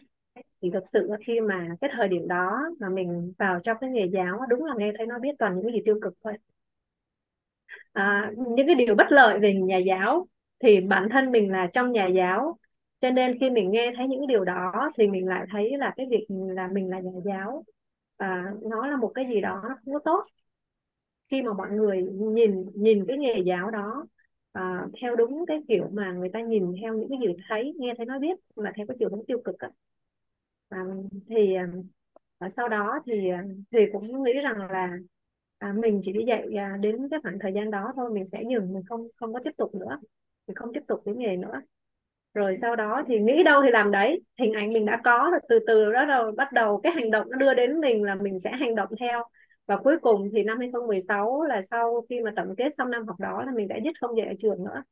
thì 0.61 0.69
thực 0.73 0.83
sự 0.93 1.09
khi 1.27 1.39
mà 1.41 1.67
cái 1.81 1.89
thời 1.93 2.07
điểm 2.07 2.27
đó 2.27 2.59
mà 2.79 2.89
mình 2.89 3.33
vào 3.39 3.59
trong 3.63 3.77
cái 3.81 3.89
nghề 3.89 4.05
giáo 4.13 4.39
đúng 4.49 4.65
là 4.65 4.73
nghe 4.77 4.91
thấy 4.97 5.07
nói 5.07 5.19
biết 5.19 5.31
toàn 5.39 5.55
những 5.55 5.63
cái 5.63 5.73
gì 5.73 5.81
tiêu 5.85 5.99
cực 6.01 6.13
thôi. 6.23 6.33
À, 7.93 8.31
những 8.55 8.67
cái 8.67 8.75
điều 8.75 8.95
bất 8.95 9.05
lợi 9.09 9.39
về 9.39 9.53
nhà 9.53 9.77
giáo 9.77 10.27
thì 10.63 10.81
bản 10.81 11.09
thân 11.11 11.31
mình 11.31 11.51
là 11.51 11.67
trong 11.73 11.91
nhà 11.91 12.07
giáo. 12.07 12.57
Cho 13.01 13.09
nên 13.11 13.39
khi 13.39 13.49
mình 13.49 13.71
nghe 13.71 13.91
thấy 13.97 14.07
những 14.07 14.19
cái 14.19 14.27
điều 14.27 14.45
đó 14.45 14.91
thì 14.97 15.07
mình 15.07 15.27
lại 15.27 15.45
thấy 15.51 15.77
là 15.77 15.93
cái 15.97 16.05
việc 16.11 16.25
là 16.29 16.67
mình 16.73 16.89
là 16.89 16.99
nhà 16.99 17.11
giáo 17.25 17.63
à, 18.17 18.43
nó 18.61 18.87
là 18.87 18.97
một 18.97 19.11
cái 19.15 19.25
gì 19.29 19.41
đó 19.41 19.61
nó 19.69 19.75
không 19.85 19.93
có 19.93 19.99
tốt 20.05 20.25
khi 21.31 21.41
mà 21.41 21.53
mọi 21.53 21.71
người 21.71 22.03
nhìn 22.35 22.65
nhìn 22.75 23.05
cái 23.07 23.17
nghề 23.17 23.39
giáo 23.45 23.71
đó 23.71 24.05
à, 24.51 24.85
theo 25.01 25.15
đúng 25.15 25.45
cái 25.47 25.59
kiểu 25.67 25.89
mà 25.93 26.11
người 26.11 26.29
ta 26.33 26.41
nhìn 26.41 26.73
theo 26.81 26.93
những 26.93 27.09
cái 27.09 27.19
gì 27.27 27.35
thấy 27.49 27.73
nghe 27.79 27.93
thấy 27.97 28.05
nói 28.05 28.19
biết 28.19 28.39
mà 28.55 28.71
theo 28.77 28.85
cái 28.87 28.97
chiều 28.99 29.09
hướng 29.09 29.25
tiêu 29.25 29.41
cực 29.45 29.59
á. 29.59 29.69
À, 30.69 30.83
thì 31.29 31.53
à, 32.39 32.49
sau 32.49 32.69
đó 32.69 32.99
thì 33.05 33.29
ờ, 33.29 33.37
thì 33.71 33.79
cũng 33.93 34.23
nghĩ 34.23 34.33
rằng 34.33 34.57
là 34.71 34.97
à, 35.57 35.73
mình 35.73 36.01
chỉ 36.03 36.13
đi 36.13 36.25
dạy 36.27 36.47
à, 36.57 36.77
đến 36.81 37.07
cái 37.11 37.19
khoảng 37.23 37.39
thời 37.41 37.53
gian 37.53 37.71
đó 37.71 37.93
thôi 37.95 38.09
mình 38.13 38.25
sẽ 38.25 38.43
dừng 38.51 38.73
mình 38.73 38.83
không 38.89 39.07
không 39.15 39.33
có 39.33 39.39
tiếp 39.43 39.51
tục 39.57 39.75
nữa 39.75 39.99
mình 40.47 40.55
không 40.55 40.73
tiếp 40.73 40.81
tục 40.87 41.01
cái 41.05 41.15
nghề 41.15 41.37
nữa 41.37 41.61
rồi 42.33 42.55
sau 42.57 42.75
đó 42.75 43.03
thì 43.07 43.19
nghĩ 43.19 43.43
đâu 43.43 43.61
thì 43.65 43.71
làm 43.71 43.91
đấy 43.91 44.21
hình 44.39 44.53
ảnh 44.53 44.73
mình 44.73 44.85
đã 44.85 45.01
có 45.03 45.29
rồi 45.31 45.39
từ 45.49 45.59
từ 45.67 45.91
đó 45.93 46.05
rồi 46.05 46.31
bắt 46.31 46.53
đầu 46.53 46.81
cái 46.83 46.93
hành 46.93 47.11
động 47.11 47.27
nó 47.31 47.37
đưa 47.37 47.53
đến 47.53 47.81
mình 47.81 48.03
là 48.03 48.15
mình 48.15 48.39
sẽ 48.39 48.51
hành 48.51 48.75
động 48.75 48.89
theo 48.99 49.23
và 49.67 49.77
cuối 49.77 49.97
cùng 50.01 50.29
thì 50.33 50.43
năm 50.43 50.57
2016 50.59 51.43
là 51.43 51.61
sau 51.61 52.05
khi 52.09 52.21
mà 52.21 52.31
tổng 52.35 52.55
kết 52.57 52.69
xong 52.77 52.91
năm 52.91 53.07
học 53.07 53.19
đó 53.19 53.43
là 53.45 53.51
mình 53.55 53.67
đã 53.67 53.75
dứt 53.85 53.91
không 54.01 54.17
dạy 54.17 54.27
ở 54.27 54.33
trường 54.39 54.63
nữa. 54.63 54.83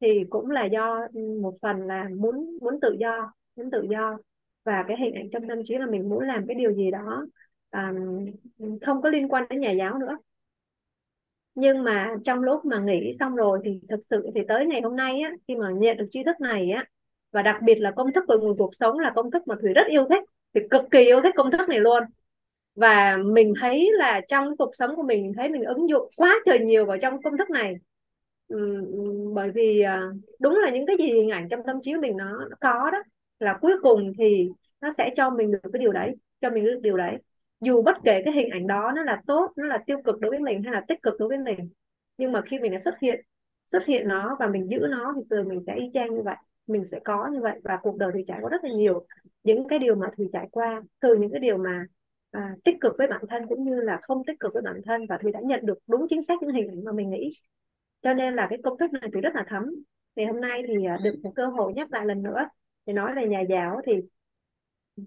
Thì 0.00 0.08
cũng 0.30 0.50
là 0.50 0.64
do 0.64 1.06
ừ, 1.14 1.20
một 1.42 1.54
phần 1.62 1.86
là 1.86 2.08
muốn 2.16 2.58
muốn 2.62 2.80
tự 2.82 2.96
do 3.00 3.32
muốn 3.56 3.70
tự 3.70 3.86
do. 3.90 4.18
Và 4.64 4.84
cái 4.88 4.96
hình 5.00 5.14
ảnh 5.14 5.30
trong 5.32 5.48
tâm 5.48 5.58
trí 5.64 5.78
là 5.78 5.86
mình 5.86 6.08
muốn 6.08 6.24
làm 6.24 6.46
cái 6.46 6.54
điều 6.54 6.72
gì 6.72 6.90
đó 6.90 7.26
um, 7.70 8.26
không 8.86 9.02
có 9.02 9.08
liên 9.08 9.28
quan 9.28 9.44
đến 9.50 9.60
nhà 9.60 9.72
giáo 9.72 9.98
nữa. 9.98 10.18
Nhưng 11.54 11.84
mà 11.84 12.14
trong 12.24 12.38
lúc 12.42 12.64
mà 12.64 12.80
nghỉ 12.80 13.12
xong 13.20 13.34
rồi 13.36 13.60
thì 13.64 13.80
thực 13.88 14.00
sự 14.04 14.30
thì 14.34 14.40
tới 14.48 14.66
ngày 14.66 14.80
hôm 14.82 14.96
nay 14.96 15.20
á 15.20 15.30
khi 15.48 15.54
mà 15.56 15.70
nhận 15.70 15.96
được 15.96 16.06
tri 16.10 16.24
thức 16.24 16.40
này 16.40 16.70
á 16.70 16.84
và 17.32 17.42
đặc 17.42 17.56
biệt 17.62 17.74
là 17.74 17.90
công 17.96 18.12
thức 18.12 18.24
của 18.28 18.38
nguồn 18.38 18.56
cuộc 18.58 18.74
sống 18.74 18.98
là 18.98 19.12
công 19.16 19.30
thức 19.30 19.42
mà 19.48 19.54
thủy 19.60 19.72
rất 19.74 19.82
yêu 19.88 20.06
thích 20.10 20.22
thì 20.54 20.60
cực 20.70 20.82
kỳ 20.90 20.98
yêu 20.98 21.20
thích 21.22 21.34
công 21.36 21.50
thức 21.50 21.68
này 21.68 21.78
luôn 21.80 22.02
và 22.80 23.16
mình 23.24 23.54
thấy 23.60 23.90
là 23.98 24.20
trong 24.28 24.56
cuộc 24.56 24.70
sống 24.74 24.96
của 24.96 25.02
mình 25.02 25.32
thấy 25.36 25.48
mình 25.48 25.64
ứng 25.64 25.88
dụng 25.88 26.08
quá 26.16 26.34
trời 26.46 26.58
nhiều 26.60 26.84
vào 26.86 26.96
trong 27.02 27.22
công 27.22 27.36
thức 27.38 27.50
này. 27.50 27.74
Ừ, 28.48 28.56
bởi 29.34 29.50
vì 29.54 29.80
à, 29.80 30.02
đúng 30.40 30.56
là 30.64 30.70
những 30.70 30.86
cái 30.86 30.96
gì 30.98 31.04
hình 31.12 31.28
ảnh 31.30 31.48
trong 31.50 31.60
tâm 31.66 31.76
trí 31.82 31.94
của 31.94 32.00
mình 32.00 32.16
nó, 32.16 32.32
nó 32.50 32.56
có 32.60 32.90
đó 32.92 32.98
là 33.38 33.58
cuối 33.60 33.72
cùng 33.82 34.12
thì 34.18 34.48
nó 34.80 34.90
sẽ 34.98 35.10
cho 35.16 35.30
mình 35.30 35.50
được 35.50 35.58
cái 35.72 35.80
điều 35.80 35.92
đấy 35.92 36.14
cho 36.40 36.50
mình 36.50 36.64
được 36.64 36.80
điều 36.82 36.96
đấy. 36.96 37.16
Dù 37.60 37.82
bất 37.82 37.96
kể 38.04 38.22
cái 38.24 38.34
hình 38.34 38.50
ảnh 38.50 38.66
đó 38.66 38.92
nó 38.96 39.02
là 39.04 39.20
tốt 39.26 39.52
nó 39.56 39.66
là 39.66 39.78
tiêu 39.86 39.98
cực 40.04 40.20
đối 40.20 40.30
với 40.30 40.38
mình 40.40 40.62
hay 40.62 40.72
là 40.72 40.84
tích 40.88 41.02
cực 41.02 41.14
đối 41.18 41.28
với 41.28 41.38
mình 41.38 41.68
nhưng 42.18 42.32
mà 42.32 42.40
khi 42.42 42.58
mình 42.58 42.72
đã 42.72 42.78
xuất 42.78 42.94
hiện 43.00 43.20
xuất 43.64 43.84
hiện 43.86 44.08
nó 44.08 44.36
và 44.40 44.46
mình 44.46 44.66
giữ 44.70 44.78
nó 44.90 45.12
thì 45.16 45.22
từ 45.30 45.42
mình 45.42 45.60
sẽ 45.66 45.74
y 45.74 45.90
chang 45.94 46.14
như 46.14 46.22
vậy 46.24 46.36
mình 46.66 46.84
sẽ 46.84 47.00
có 47.04 47.28
như 47.32 47.40
vậy 47.40 47.60
và 47.64 47.78
cuộc 47.82 47.96
đời 47.96 48.10
thì 48.14 48.24
trải 48.28 48.38
qua 48.42 48.50
rất 48.50 48.64
là 48.64 48.70
nhiều. 48.74 49.06
Những 49.44 49.68
cái 49.68 49.78
điều 49.78 49.94
mà 49.94 50.06
thùy 50.16 50.26
trải 50.32 50.48
qua 50.52 50.82
từ 51.00 51.14
những 51.16 51.30
cái 51.32 51.40
điều 51.40 51.56
mà 51.58 51.84
à, 52.30 52.56
tích 52.64 52.76
cực 52.80 52.94
với 52.98 53.06
bản 53.06 53.22
thân 53.28 53.42
cũng 53.48 53.64
như 53.64 53.80
là 53.80 53.98
không 54.02 54.24
tích 54.24 54.40
cực 54.40 54.52
với 54.54 54.62
bản 54.62 54.80
thân 54.84 55.06
và 55.08 55.18
thùy 55.18 55.32
đã 55.32 55.40
nhận 55.40 55.66
được 55.66 55.78
đúng 55.86 56.06
chính 56.08 56.22
xác 56.22 56.34
những 56.42 56.50
hình 56.50 56.68
ảnh 56.68 56.84
mà 56.84 56.92
mình 56.92 57.10
nghĩ. 57.10 57.32
Cho 58.02 58.14
nên 58.14 58.36
là 58.36 58.46
cái 58.50 58.58
công 58.64 58.78
thức 58.78 58.92
này 58.92 59.10
thùy 59.12 59.20
rất 59.20 59.34
là 59.34 59.44
thấm. 59.48 59.74
Thì 60.16 60.24
hôm 60.24 60.40
nay 60.40 60.62
thì 60.68 60.86
à, 60.86 60.98
được 61.04 61.14
một 61.22 61.32
cơ 61.34 61.46
hội 61.46 61.72
nhắc 61.74 61.92
lại 61.92 62.06
lần 62.06 62.22
nữa 62.22 62.48
thì 62.86 62.92
nói 62.92 63.14
về 63.14 63.28
nhà 63.28 63.40
giáo. 63.40 63.80
Thì 63.86 63.92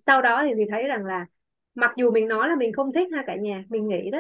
sau 0.08 0.22
đó 0.22 0.44
thì 0.48 0.54
thì 0.58 0.64
thấy 0.70 0.84
rằng 0.84 1.06
là 1.06 1.26
mặc 1.76 1.92
dù 1.98 2.12
mình 2.12 2.28
nói 2.28 2.50
là 2.50 2.56
mình 2.56 2.74
không 2.74 2.94
thích 2.94 3.08
ha 3.14 3.24
cả 3.28 3.36
nhà 3.36 3.64
mình 3.70 3.88
nghĩ 3.88 4.12
đó 4.12 4.20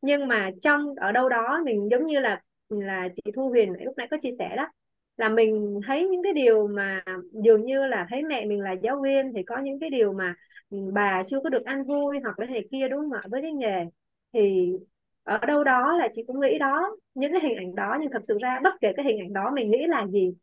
nhưng 0.00 0.28
mà 0.28 0.50
trong 0.62 0.94
ở 0.96 1.12
đâu 1.12 1.28
đó 1.28 1.62
mình 1.64 1.88
giống 1.90 2.06
như 2.06 2.18
là 2.18 2.42
là 2.68 3.08
chị 3.16 3.32
Thu 3.36 3.48
Huyền 3.48 3.72
lúc 3.80 3.94
nãy 3.96 4.08
có 4.10 4.16
chia 4.22 4.30
sẻ 4.38 4.56
đó 4.56 4.68
là 5.16 5.28
mình 5.28 5.80
thấy 5.86 6.08
những 6.08 6.22
cái 6.22 6.32
điều 6.32 6.68
mà 6.68 7.02
dường 7.32 7.64
như 7.66 7.86
là 7.86 8.06
thấy 8.10 8.22
mẹ 8.22 8.44
mình 8.46 8.60
là 8.60 8.72
giáo 8.72 9.00
viên 9.02 9.32
thì 9.36 9.42
có 9.42 9.58
những 9.62 9.80
cái 9.80 9.90
điều 9.90 10.12
mà 10.12 10.34
ừ, 10.70 10.78
bà 10.92 11.22
chưa 11.26 11.40
có 11.44 11.50
được 11.50 11.64
ăn 11.64 11.84
vui 11.84 12.18
hoặc 12.22 12.38
là 12.38 12.46
này 12.46 12.64
kia, 12.72 12.88
đúng 12.88 13.00
không 13.00 13.12
ạ? 13.12 13.22
Với 13.30 13.42
cái 13.42 13.52
nghề 13.52 13.84
thì 14.32 14.72
ở 15.22 15.38
đâu 15.38 15.64
đó 15.64 15.96
là 15.98 16.08
chị 16.12 16.22
cũng 16.26 16.40
nghĩ 16.40 16.58
đó, 16.58 16.96
những 17.14 17.32
cái 17.32 17.40
hình 17.42 17.56
ảnh 17.56 17.74
đó, 17.74 17.96
nhưng 18.00 18.10
thật 18.12 18.22
sự 18.28 18.38
ra 18.42 18.60
bất 18.64 18.74
kể 18.80 18.92
cái 18.96 19.04
hình 19.06 19.18
ảnh 19.20 19.32
đó 19.32 19.50
mình 19.54 19.70
nghĩ 19.70 19.86
là 19.86 20.06
gì. 20.06 20.34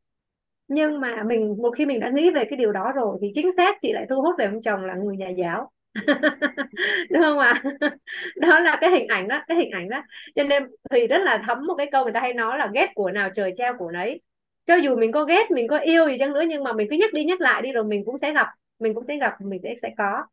Nhưng 0.67 0.99
mà 1.01 1.23
mình, 1.23 1.55
một 1.61 1.71
khi 1.77 1.85
mình 1.85 1.99
đã 1.99 2.09
nghĩ 2.09 2.31
về 2.31 2.43
cái 2.49 2.57
điều 2.57 2.71
đó 2.71 2.91
rồi 2.95 3.17
thì 3.21 3.31
chính 3.35 3.51
xác 3.57 3.75
chị 3.81 3.93
lại 3.93 4.05
thu 4.09 4.21
hút 4.21 4.35
về 4.39 4.45
ông 4.45 4.61
chồng 4.61 4.85
là 4.85 4.95
người 4.95 5.17
nhà 5.17 5.29
giáo. 5.29 5.71
Đúng 7.09 7.21
không 7.23 7.39
ạ? 7.39 7.63
Đó 8.35 8.59
là 8.59 8.77
cái 8.81 8.89
hình 8.91 9.07
ảnh 9.07 9.27
đó, 9.27 9.41
cái 9.47 9.57
hình 9.57 9.71
ảnh 9.71 9.89
đó. 9.89 10.03
Cho 10.35 10.43
nên 10.43 10.63
thì 10.91 11.07
rất 11.07 11.17
là 11.25 11.43
thấm 11.47 11.67
một 11.67 11.75
cái 11.77 11.87
câu 11.91 12.03
người 12.03 12.13
ta 12.13 12.19
hay 12.19 12.33
nói 12.33 12.57
là 12.57 12.69
ghét 12.73 12.87
của 12.95 13.11
nào 13.11 13.29
trời 13.35 13.53
treo 13.57 13.73
của 13.77 13.91
nấy 13.91 14.21
cho 14.65 14.75
dù 14.75 14.95
mình 14.95 15.11
có 15.11 15.25
ghét 15.25 15.51
mình 15.51 15.67
có 15.67 15.77
yêu 15.77 16.07
gì 16.09 16.17
chăng 16.19 16.33
nữa 16.33 16.43
nhưng 16.49 16.63
mà 16.63 16.73
mình 16.73 16.87
cứ 16.89 16.95
nhắc 16.97 17.13
đi 17.13 17.23
nhắc 17.25 17.41
lại 17.41 17.61
đi 17.61 17.71
rồi 17.71 17.83
mình 17.83 18.05
cũng 18.05 18.17
sẽ 18.17 18.33
gặp 18.33 18.47
mình 18.79 18.93
cũng 18.93 19.03
sẽ 19.03 19.17
gặp 19.17 19.41
mình 19.41 19.59
sẽ 19.63 19.75
sẽ 19.81 19.89
có. 19.97 20.25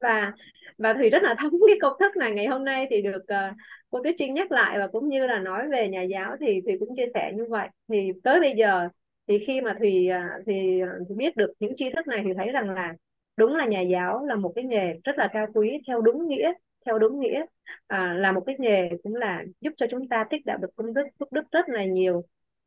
Và 0.00 0.32
và 0.78 0.94
thủy 0.94 1.10
rất 1.10 1.22
là 1.22 1.34
thấm 1.38 1.52
cái 1.68 1.76
công 1.82 1.96
thức 2.00 2.16
này. 2.16 2.32
Ngày 2.32 2.46
hôm 2.46 2.64
nay 2.64 2.86
thì 2.90 3.02
được 3.02 3.22
uh, 3.22 3.56
cô 3.90 4.02
Tuyết 4.04 4.14
Trinh 4.18 4.34
nhắc 4.34 4.52
lại 4.52 4.78
và 4.78 4.86
cũng 4.86 5.08
như 5.08 5.26
là 5.26 5.38
nói 5.38 5.68
về 5.68 5.88
nhà 5.88 6.02
giáo 6.02 6.36
thì 6.40 6.60
thì 6.66 6.72
cũng 6.80 6.96
chia 6.96 7.06
sẻ 7.14 7.32
như 7.36 7.44
vậy. 7.48 7.68
Thì 7.88 8.12
tới 8.24 8.40
bây 8.40 8.52
giờ 8.56 8.88
thì 9.28 9.38
khi 9.46 9.60
mà 9.60 9.76
thùy 9.78 10.08
ờ, 10.08 10.20
thì, 10.46 10.80
ờ, 10.80 10.88
thì 11.08 11.14
biết 11.14 11.36
được 11.36 11.52
những 11.60 11.72
tri 11.76 11.90
thức 11.96 12.06
này 12.06 12.22
thì 12.24 12.30
thấy 12.36 12.52
rằng 12.52 12.70
là 12.70 12.94
đúng 13.36 13.56
là 13.56 13.66
nhà 13.66 13.80
giáo 13.80 14.24
là 14.26 14.34
một 14.34 14.52
cái 14.54 14.64
nghề 14.64 14.92
rất 15.04 15.18
là 15.18 15.28
cao 15.32 15.46
quý 15.54 15.78
theo 15.86 16.00
đúng 16.00 16.28
nghĩa 16.28 16.52
theo 16.86 16.98
đúng 16.98 17.20
nghĩa. 17.20 17.44
À, 17.86 18.14
là 18.14 18.32
một 18.32 18.42
cái 18.46 18.56
nghề 18.58 18.90
cũng 19.02 19.14
là 19.14 19.44
giúp 19.60 19.72
cho 19.76 19.86
chúng 19.90 20.08
ta 20.08 20.24
tích 20.30 20.46
đạo 20.46 20.58
được 20.58 20.68
công 20.76 20.94
đức 20.94 21.04
phước 21.20 21.32
đức 21.32 21.42
rất 21.52 21.68
là 21.68 21.84
nhiều 21.84 22.22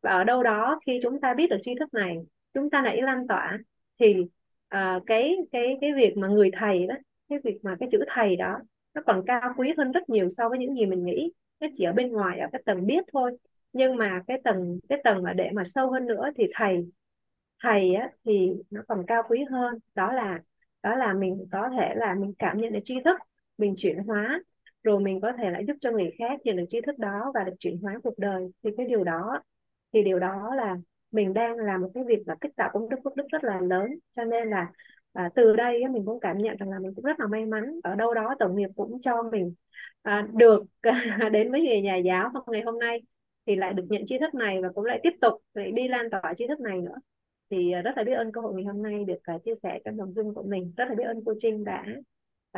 và 0.05 0.11
ở 0.11 0.23
đâu 0.23 0.43
đó 0.43 0.79
khi 0.85 0.99
chúng 1.03 1.21
ta 1.21 1.33
biết 1.33 1.49
được 1.49 1.57
tri 1.63 1.75
thức 1.79 1.93
này 1.93 2.17
chúng 2.53 2.69
ta 2.69 2.81
lại 2.81 3.01
lan 3.01 3.27
tỏa 3.27 3.57
thì 3.99 4.15
uh, 4.75 5.03
cái 5.05 5.35
cái 5.51 5.77
cái 5.81 5.93
việc 5.95 6.17
mà 6.17 6.27
người 6.27 6.51
thầy 6.59 6.87
đó 6.87 6.95
cái 7.29 7.39
việc 7.43 7.57
mà 7.63 7.75
cái 7.79 7.89
chữ 7.91 7.99
thầy 8.15 8.35
đó 8.35 8.59
nó 8.93 9.01
còn 9.05 9.23
cao 9.25 9.53
quý 9.57 9.73
hơn 9.77 9.91
rất 9.91 10.09
nhiều 10.09 10.29
so 10.29 10.49
với 10.49 10.59
những 10.59 10.75
gì 10.75 10.85
mình 10.85 11.05
nghĩ. 11.05 11.31
Nó 11.59 11.67
chỉ 11.73 11.83
ở 11.83 11.93
bên 11.93 12.11
ngoài 12.11 12.39
ở 12.39 12.47
cái 12.51 12.61
tầng 12.65 12.85
biết 12.85 13.03
thôi. 13.13 13.37
Nhưng 13.73 13.95
mà 13.95 14.21
cái 14.27 14.41
tầng 14.43 14.79
cái 14.89 14.99
tầng 15.03 15.23
mà 15.23 15.33
để 15.33 15.49
mà 15.53 15.63
sâu 15.65 15.91
hơn 15.91 16.05
nữa 16.07 16.29
thì 16.37 16.43
thầy 16.53 16.85
thầy 17.63 17.93
á, 17.95 18.09
thì 18.25 18.51
nó 18.71 18.81
còn 18.87 19.05
cao 19.07 19.23
quý 19.29 19.43
hơn. 19.51 19.79
Đó 19.95 20.13
là 20.13 20.39
đó 20.83 20.95
là 20.95 21.13
mình 21.13 21.47
có 21.51 21.69
thể 21.77 21.95
là 21.95 22.15
mình 22.15 22.33
cảm 22.39 22.57
nhận 22.57 22.73
được 22.73 22.79
tri 22.85 22.95
thức 23.05 23.19
mình 23.57 23.73
chuyển 23.77 23.97
hóa 23.97 24.39
rồi 24.83 24.99
mình 24.99 25.21
có 25.21 25.31
thể 25.37 25.49
lại 25.49 25.65
giúp 25.67 25.77
cho 25.81 25.91
người 25.91 26.11
khác 26.19 26.39
nhận 26.43 26.57
được 26.57 26.65
tri 26.69 26.81
thức 26.81 26.99
đó 26.99 27.31
và 27.33 27.43
được 27.43 27.55
chuyển 27.59 27.77
hóa 27.81 27.99
cuộc 28.03 28.19
đời. 28.19 28.47
Thì 28.63 28.69
cái 28.77 28.85
điều 28.85 29.03
đó 29.03 29.41
thì 29.95 30.03
điều 30.03 30.19
đó 30.19 30.55
là 30.55 30.77
mình 31.11 31.33
đang 31.33 31.57
làm 31.57 31.81
một 31.81 31.89
cái 31.93 32.03
việc 32.07 32.19
là 32.25 32.35
kích 32.41 32.55
tạo 32.55 32.69
công 32.73 32.89
đức 32.89 32.97
phước 33.03 33.15
đức 33.15 33.23
rất 33.31 33.43
là 33.43 33.61
lớn. 33.61 33.89
Cho 34.15 34.23
nên 34.23 34.49
là 34.49 34.71
à, 35.13 35.29
từ 35.35 35.55
đây 35.55 35.81
á, 35.81 35.89
mình 35.89 36.05
cũng 36.05 36.19
cảm 36.19 36.37
nhận 36.37 36.57
rằng 36.57 36.69
là 36.69 36.79
mình 36.79 36.93
cũng 36.95 37.05
rất 37.05 37.19
là 37.19 37.27
may 37.27 37.45
mắn. 37.45 37.79
Ở 37.83 37.95
đâu 37.95 38.13
đó 38.13 38.35
tổng 38.39 38.55
nghiệp 38.55 38.69
cũng 38.75 39.01
cho 39.01 39.23
mình 39.31 39.53
à, 40.01 40.27
được 40.33 40.63
đến 41.31 41.51
với 41.51 41.61
nghề 41.61 41.81
nhà 41.81 41.95
giáo. 41.95 42.29
Hôm 42.33 42.43
ngày 42.47 42.61
hôm 42.61 42.79
nay 42.79 43.01
thì 43.45 43.55
lại 43.55 43.73
được 43.73 43.83
nhận 43.89 44.01
tri 44.07 44.19
thức 44.19 44.33
này 44.33 44.61
và 44.61 44.69
cũng 44.69 44.85
lại 44.85 44.99
tiếp 45.03 45.13
tục 45.21 45.33
lại 45.53 45.71
đi 45.71 45.87
lan 45.87 46.09
tỏa 46.09 46.33
tri 46.37 46.47
thức 46.47 46.59
này 46.59 46.81
nữa. 46.81 46.95
Thì 47.49 47.71
à, 47.71 47.81
rất 47.81 47.97
là 47.97 48.03
biết 48.03 48.13
ơn 48.13 48.31
cơ 48.31 48.41
hội 48.41 48.53
ngày 48.53 48.63
hôm 48.63 48.83
nay 48.83 49.03
được 49.03 49.35
uh, 49.35 49.43
chia 49.43 49.55
sẻ 49.63 49.79
trong 49.85 49.97
nội 49.97 50.07
dung 50.15 50.33
của 50.33 50.43
mình. 50.43 50.73
Rất 50.77 50.85
là 50.89 50.95
biết 50.95 51.03
ơn 51.03 51.23
cô 51.25 51.33
Trinh 51.41 51.63
đã 51.63 51.85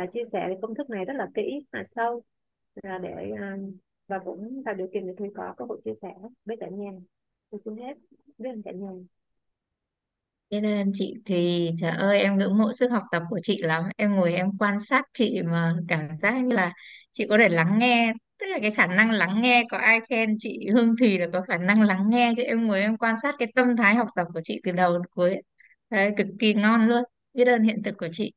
uh, 0.04 0.14
chia 0.14 0.24
sẻ 0.32 0.46
về 0.50 0.56
công 0.62 0.76
thức 0.76 0.90
này 0.90 1.06
rất 1.06 1.14
là 1.16 1.28
kỹ 1.34 1.66
và 1.72 1.84
sâu 1.96 2.16
uh, 2.16 3.02
để 3.02 3.32
uh, 3.34 3.74
và 4.08 4.20
cũng 4.20 4.62
tạo 4.66 4.74
điều 4.74 4.88
kiện 4.94 5.08
để 5.08 5.14
tôi 5.18 5.30
có 5.36 5.54
cơ 5.58 5.66
hội 5.66 5.82
chia 5.86 5.94
sẻ 6.02 6.14
với 6.46 6.58
cả 6.60 6.68
nhà 6.68 6.92
tôi 7.52 7.62
xin 7.66 7.78
hết. 7.78 7.94
Biết 8.38 8.50
cả 8.66 8.72
nhà. 8.72 8.90
Biết 10.50 10.60
nên 10.62 10.92
chị. 10.94 11.14
Thì 11.26 11.70
trời 11.80 11.92
ơi 11.92 12.20
em 12.20 12.38
ngưỡng 12.38 12.58
mộ 12.58 12.74
sức 12.74 12.92
học 12.92 13.04
tập 13.12 13.24
của 13.30 13.40
chị 13.44 13.62
lắm. 13.62 13.84
Em 13.98 14.16
ngồi 14.16 14.34
em 14.34 14.52
quan 14.60 14.82
sát 14.82 15.06
chị 15.14 15.42
mà 15.46 15.76
cảm 15.88 16.08
giác 16.22 16.32
như 16.44 16.56
là 16.56 16.74
chị 17.12 17.26
có 17.30 17.38
thể 17.38 17.50
lắng 17.50 17.80
nghe. 17.80 18.14
Tức 18.40 18.46
là 18.48 18.58
cái 18.62 18.72
khả 18.72 18.88
năng 18.88 19.12
lắng 19.12 19.42
nghe 19.42 19.64
có 19.72 19.78
ai 19.78 20.00
khen 20.10 20.36
chị 20.40 20.68
Hương 20.74 20.96
thì 21.02 21.18
là 21.18 21.28
có 21.34 21.42
khả 21.42 21.58
năng 21.58 21.82
lắng 21.82 22.10
nghe 22.10 22.34
chứ. 22.38 22.44
Em 22.44 22.68
ngồi 22.68 22.82
em 22.82 22.98
quan 22.98 23.16
sát 23.24 23.36
cái 23.40 23.48
tâm 23.56 23.76
thái 23.78 23.96
học 23.96 24.08
tập 24.16 24.28
của 24.34 24.42
chị 24.44 24.60
từ 24.64 24.72
đầu 24.72 24.94
đến 24.94 25.02
cuối. 25.12 25.36
Đấy, 25.90 26.12
cực 26.18 26.28
kỳ 26.40 26.54
ngon 26.54 26.88
luôn. 26.88 27.04
Biết 27.34 27.48
ơn 27.48 27.64
hiện 27.64 27.84
thực 27.84 27.96
của 27.98 28.08
chị. 28.12 28.32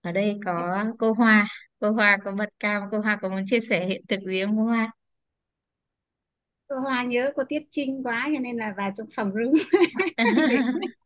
Ở 0.00 0.12
đây 0.12 0.38
có 0.44 0.84
cô 0.98 1.12
Hoa. 1.12 1.48
Cô 1.80 1.90
Hoa 1.90 2.18
có 2.24 2.32
bật 2.32 2.48
cam 2.60 2.82
cô 2.90 2.98
Hoa 3.00 3.18
có 3.22 3.28
muốn 3.28 3.42
chia 3.46 3.60
sẻ 3.60 3.86
hiện 3.86 4.02
thực 4.08 4.20
gì 4.26 4.42
không 4.44 4.56
cô 4.56 4.64
Hoa? 4.64 4.92
Hoa 6.80 7.04
nhớ 7.04 7.32
cô 7.36 7.42
Tiết 7.48 7.62
Trinh 7.70 8.02
quá 8.02 8.28
cho 8.34 8.40
nên 8.40 8.56
là 8.56 8.74
vào 8.76 8.92
trong 8.96 9.06
phòng 9.16 9.32
room. 9.32 9.52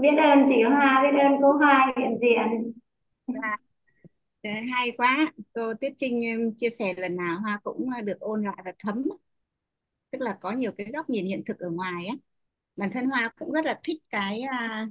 Biết 0.00 0.16
ơn 0.22 0.46
chị 0.48 0.62
Hoa 0.62 1.02
biết 1.02 1.18
ơn 1.18 1.32
cô 1.42 1.52
Hoa 1.52 1.94
hiện 1.96 2.18
diện. 2.20 2.72
Đấy, 4.42 4.62
hay 4.72 4.92
quá. 4.98 5.32
Cô 5.52 5.74
Tiết 5.74 5.94
Trinh 5.98 6.52
chia 6.58 6.70
sẻ 6.70 6.94
lần 6.96 7.16
nào 7.16 7.40
Hoa 7.40 7.60
cũng 7.64 7.90
được 8.04 8.20
ôn 8.20 8.44
lại 8.44 8.56
và 8.64 8.72
thấm. 8.78 9.04
Tức 10.10 10.20
là 10.20 10.38
có 10.40 10.52
nhiều 10.52 10.72
cái 10.78 10.86
góc 10.92 11.10
nhìn 11.10 11.26
hiện 11.26 11.42
thực 11.46 11.58
ở 11.58 11.70
ngoài 11.70 12.06
á. 12.06 12.14
Bản 12.76 12.90
thân 12.94 13.06
Hoa 13.06 13.32
cũng 13.38 13.52
rất 13.52 13.64
là 13.64 13.80
thích 13.84 14.02
cái 14.10 14.40
à, 14.40 14.86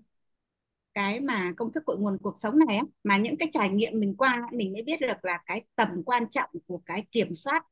cái 0.94 1.20
mà 1.20 1.54
công 1.58 1.72
thức 1.72 1.84
cội 1.86 1.98
nguồn 2.00 2.18
cuộc 2.22 2.40
sống 2.40 2.60
này 2.68 2.78
á. 2.78 2.84
Mà 3.04 3.18
những 3.18 3.38
cái 3.38 3.50
trải 3.52 3.70
nghiệm 3.70 4.00
mình 4.00 4.16
qua 4.18 4.48
mình 4.52 4.74
mới 4.74 4.82
biết 4.82 5.02
được 5.02 5.26
là 5.26 5.40
cái 5.46 5.66
tầm 5.76 6.04
quan 6.06 6.30
trọng 6.30 6.50
của 6.68 6.82
cái 6.86 7.06
kiểm 7.12 7.34
soát 7.34 7.66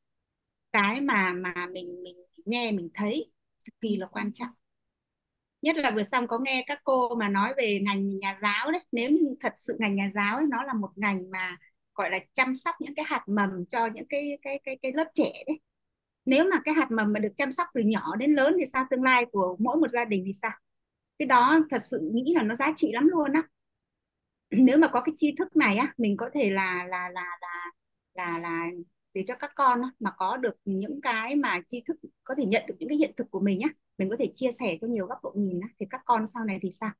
cái 0.72 1.00
mà 1.00 1.32
mà 1.32 1.66
mình 1.72 2.02
mình 2.02 2.16
nghe 2.44 2.72
mình 2.72 2.90
thấy 2.94 3.32
cực 3.64 3.80
kỳ 3.80 3.96
là 3.96 4.06
quan 4.06 4.32
trọng. 4.32 4.50
Nhất 5.62 5.76
là 5.76 5.90
vừa 5.90 6.02
xong 6.02 6.26
có 6.26 6.38
nghe 6.38 6.64
các 6.66 6.80
cô 6.84 7.14
mà 7.14 7.28
nói 7.28 7.54
về 7.56 7.80
ngành 7.82 8.16
nhà 8.16 8.36
giáo 8.42 8.72
đấy. 8.72 8.80
Nếu 8.92 9.10
như 9.10 9.34
thật 9.40 9.52
sự 9.56 9.76
ngành 9.80 9.94
nhà 9.94 10.08
giáo 10.14 10.36
ấy, 10.36 10.46
nó 10.50 10.62
là 10.64 10.72
một 10.72 10.90
ngành 10.96 11.30
mà 11.30 11.56
gọi 11.94 12.10
là 12.10 12.18
chăm 12.32 12.54
sóc 12.56 12.74
những 12.80 12.94
cái 12.94 13.04
hạt 13.08 13.24
mầm 13.28 13.50
cho 13.70 13.86
những 13.86 14.06
cái 14.08 14.38
cái 14.42 14.60
cái 14.64 14.78
cái 14.82 14.92
lớp 14.94 15.04
trẻ 15.14 15.32
đấy. 15.46 15.60
Nếu 16.26 16.44
mà 16.50 16.60
cái 16.64 16.74
hạt 16.74 16.88
mầm 16.90 17.12
mà 17.12 17.20
được 17.20 17.32
chăm 17.36 17.52
sóc 17.52 17.66
từ 17.74 17.82
nhỏ 17.82 18.16
đến 18.16 18.32
lớn 18.34 18.56
thì 18.60 18.66
sao? 18.66 18.86
Tương 18.90 19.02
lai 19.02 19.26
của 19.32 19.56
mỗi 19.60 19.76
một 19.76 19.88
gia 19.88 20.04
đình 20.04 20.22
thì 20.26 20.32
sao? 20.42 20.52
Cái 21.18 21.26
đó 21.26 21.60
thật 21.70 21.82
sự 21.84 22.10
nghĩ 22.14 22.34
là 22.36 22.42
nó 22.42 22.54
giá 22.54 22.72
trị 22.76 22.90
lắm 22.92 23.08
luôn 23.08 23.32
á. 23.32 23.42
Nếu 24.50 24.78
mà 24.78 24.88
có 24.88 25.00
cái 25.00 25.14
tri 25.16 25.34
thức 25.38 25.56
này 25.56 25.76
á 25.76 25.94
mình 25.98 26.16
có 26.16 26.30
thể 26.34 26.50
là 26.50 26.84
là 26.88 27.08
là 27.08 27.38
là 27.40 27.70
là 28.14 28.38
là 28.38 28.66
để 29.14 29.24
cho 29.26 29.34
các 29.34 29.52
con 29.54 29.82
mà 30.00 30.10
có 30.16 30.36
được 30.36 30.56
những 30.64 31.00
cái 31.00 31.36
mà 31.36 31.60
tri 31.68 31.82
thức 31.86 31.96
có 32.24 32.34
thể 32.34 32.44
nhận 32.44 32.62
được 32.66 32.74
những 32.78 32.88
cái 32.88 32.98
hiện 32.98 33.12
thực 33.16 33.30
của 33.30 33.40
mình 33.40 33.58
nhá 33.58 33.68
mình 33.98 34.10
có 34.10 34.16
thể 34.18 34.30
chia 34.34 34.52
sẻ 34.52 34.78
cho 34.80 34.86
nhiều 34.86 35.06
góc 35.06 35.18
độ 35.24 35.32
nhìn 35.36 35.60
á 35.60 35.68
thì 35.80 35.86
các 35.90 36.02
con 36.04 36.26
sau 36.26 36.44
này 36.44 36.58
thì 36.62 36.70
sao? 36.70 36.90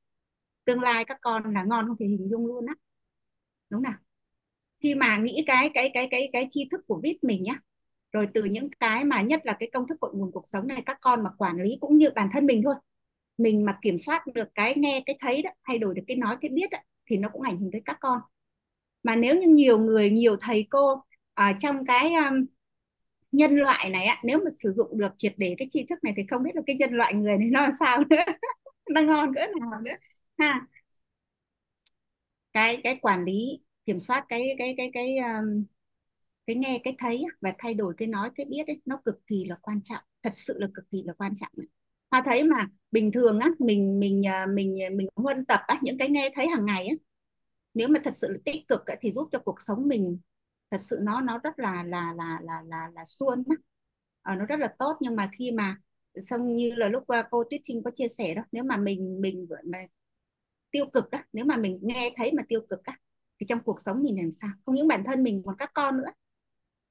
Tương 0.65 0.81
lai 0.81 1.05
các 1.05 1.19
con 1.21 1.55
là 1.55 1.65
ngon 1.65 1.87
không 1.87 1.97
thể 1.97 2.07
hình 2.07 2.29
dung 2.31 2.47
luôn 2.47 2.67
á. 2.67 2.75
Đúng 3.71 3.83
nào? 3.83 3.95
Khi 4.81 4.95
mà 4.95 5.17
nghĩ 5.19 5.45
cái 5.47 5.71
cái 5.75 5.91
cái 5.95 6.09
cái 6.11 6.31
cái 6.33 6.49
tri 6.51 6.69
thức 6.71 6.81
của 6.87 7.01
vip 7.03 7.17
mình 7.23 7.43
nhá 7.43 7.55
rồi 8.13 8.29
từ 8.35 8.45
những 8.45 8.69
cái 8.81 9.05
mà 9.05 9.23
nhất 9.23 9.41
là 9.45 9.57
cái 9.61 9.71
công 9.73 9.87
thức 9.89 10.01
cội 10.01 10.15
nguồn 10.15 10.33
cuộc 10.33 10.49
sống 10.49 10.67
này 10.67 10.83
các 10.87 10.99
con 11.01 11.23
mà 11.25 11.31
quản 11.39 11.57
lý 11.63 11.79
cũng 11.81 11.99
như 11.99 12.11
bản 12.15 12.29
thân 12.33 12.47
mình 12.47 12.63
thôi 12.65 12.75
mình 13.39 13.65
mà 13.65 13.79
kiểm 13.83 13.99
soát 13.99 14.27
được 14.35 14.49
cái 14.55 14.75
nghe 14.77 15.03
cái 15.07 15.17
thấy 15.21 15.43
đó 15.43 15.51
thay 15.65 15.79
đổi 15.79 15.95
được 15.95 16.03
cái 16.09 16.17
nói 16.17 16.37
cái 16.41 16.51
biết 16.51 16.71
đó, 16.71 16.79
thì 17.07 17.17
nó 17.17 17.29
cũng 17.29 17.43
ảnh 17.43 17.59
hưởng 17.59 17.71
tới 17.73 17.83
các 17.85 17.97
con. 18.01 18.21
Mà 19.03 19.17
nếu 19.17 19.37
như 19.41 19.49
nhiều 19.49 19.79
người 19.79 20.11
nhiều 20.11 20.37
thầy 20.41 20.67
cô 20.71 21.05
ở 21.35 21.53
trong 21.61 21.87
cái 21.87 22.15
um, 22.15 22.47
nhân 23.33 23.57
loại 23.57 23.91
này 23.91 24.07
á 24.07 24.21
nếu 24.25 24.39
mà 24.39 24.51
sử 24.63 24.73
dụng 24.73 24.99
được 24.99 25.13
triệt 25.19 25.35
để 25.39 25.55
cái 25.59 25.69
tri 25.73 25.87
thức 25.91 26.05
này 26.05 26.15
thì 26.17 26.23
không 26.31 26.43
biết 26.43 26.51
là 26.57 26.63
cái 26.67 26.77
nhân 26.77 26.93
loại 26.95 27.15
người 27.15 27.39
này 27.39 27.49
nó 27.53 27.63
làm 27.63 27.73
sao 27.81 27.99
nữa. 28.11 28.17
Nó 28.91 29.03
ngon 29.03 29.35
cỡ 29.35 29.41
nào 29.61 29.81
nữa. 29.81 29.93
Ha. 30.39 30.67
Cái 32.53 32.81
cái 32.85 32.99
quản 33.03 33.25
lý 33.25 33.61
kiểm 33.87 34.01
soát 34.01 34.25
cái 34.29 34.55
cái 34.59 34.75
cái 34.77 34.91
cái 34.95 35.17
um, 35.19 35.65
cái 36.47 36.57
nghe 36.57 36.81
cái 36.85 36.95
thấy 36.99 37.25
và 37.41 37.53
thay 37.59 37.75
đổi 37.75 37.95
cái 37.99 38.09
nói 38.09 38.31
cái 38.37 38.47
biết 38.51 38.67
ấy, 38.67 38.83
nó 38.87 38.97
cực 39.05 39.29
kỳ 39.29 39.45
là 39.45 39.57
quan 39.63 39.83
trọng. 39.85 40.05
Thật 40.23 40.31
sự 40.35 40.55
là 40.61 40.69
cực 40.75 40.91
kỳ 40.91 41.03
là 41.07 41.13
quan 41.19 41.35
trọng 41.37 41.53
ấy. 41.57 41.69
Hoa 42.11 42.23
thấy 42.27 42.45
mà 42.45 42.69
bình 42.93 43.13
thường 43.13 43.41
á 43.41 43.51
mình 43.59 44.01
mình 44.01 44.23
ờ, 44.25 44.47
mình 44.47 44.79
ờ, 44.91 44.91
mình 44.97 45.09
huân 45.17 45.45
tập 45.47 45.61
á 45.69 45.79
những 45.83 45.99
cái 45.99 46.09
nghe 46.11 46.31
thấy 46.35 46.49
hàng 46.49 46.67
ngày 46.67 46.87
á 46.87 46.95
nếu 47.75 47.89
mà 47.89 48.01
thật 48.05 48.17
sự 48.17 48.29
là 48.29 48.39
tích 48.45 48.69
cực 48.69 48.87
á, 48.87 48.97
thì 49.01 49.13
giúp 49.13 49.29
cho 49.33 49.39
cuộc 49.39 49.61
sống 49.63 49.89
mình 49.89 50.19
thật 50.75 50.81
sự 50.83 50.99
nó 51.03 51.21
nó 51.21 51.39
rất 51.39 51.59
là 51.59 51.83
là 51.83 52.15
là 52.17 52.41
là 52.43 52.63
là 52.69 52.89
là 52.95 53.05
suôn 53.05 53.43
á. 53.51 53.57
Ờ, 54.23 54.37
nó 54.37 54.45
rất 54.47 54.61
là 54.61 54.69
tốt, 54.79 54.97
nhưng 55.01 55.17
mà 55.17 55.31
khi 55.39 55.51
mà, 55.53 55.77
xong 56.23 56.57
như 56.57 56.73
là 56.77 56.89
lúc 56.89 57.05
qua 57.07 57.23
cô 57.31 57.45
Tuyết 57.51 57.61
Trinh 57.65 57.83
có 57.85 57.91
chia 57.95 58.09
sẻ 58.09 58.35
đó, 58.35 58.43
nếu 58.53 58.65
mà 58.65 58.77
mình 58.77 59.21
mình 59.21 59.49
mà 59.65 59.79
tiêu 60.71 60.87
cực 60.93 61.11
á, 61.11 61.25
nếu 61.33 61.45
mà 61.45 61.57
mình 61.57 61.79
nghe 61.83 62.13
thấy 62.17 62.33
mà 62.33 62.43
tiêu 62.49 62.61
cực 62.71 62.85
á, 62.85 62.99
thì 63.41 63.47
trong 63.49 63.61
cuộc 63.65 63.81
sống 63.83 64.03
mình 64.03 64.17
làm 64.23 64.33
sao? 64.33 64.51
Không 64.67 64.75
những 64.75 64.89
bản 64.89 65.05
thân 65.07 65.23
mình, 65.23 65.43
còn 65.47 65.57
các 65.59 65.71
con 65.75 65.97
nữa. 65.99 66.11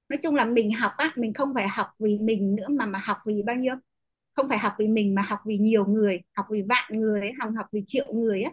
Nói 0.09 0.17
chung 0.23 0.35
là 0.35 0.45
mình 0.45 0.71
học 0.73 0.91
á, 0.97 1.13
mình 1.15 1.33
không 1.33 1.53
phải 1.53 1.67
học 1.67 1.87
vì 1.99 2.19
mình 2.19 2.55
nữa 2.55 2.67
mà 2.69 2.85
mà 2.85 2.99
học 3.03 3.17
vì 3.25 3.43
bao 3.43 3.55
nhiêu? 3.55 3.75
Không 4.35 4.49
phải 4.49 4.57
học 4.57 4.73
vì 4.79 4.87
mình 4.87 5.15
mà 5.15 5.21
học 5.21 5.39
vì 5.45 5.57
nhiều 5.57 5.85
người, 5.85 6.21
học 6.35 6.45
vì 6.51 6.61
vạn 6.69 7.01
người 7.01 7.31
học 7.39 7.51
học 7.57 7.65
vì 7.71 7.83
triệu 7.87 8.13
người 8.13 8.41
á. 8.43 8.51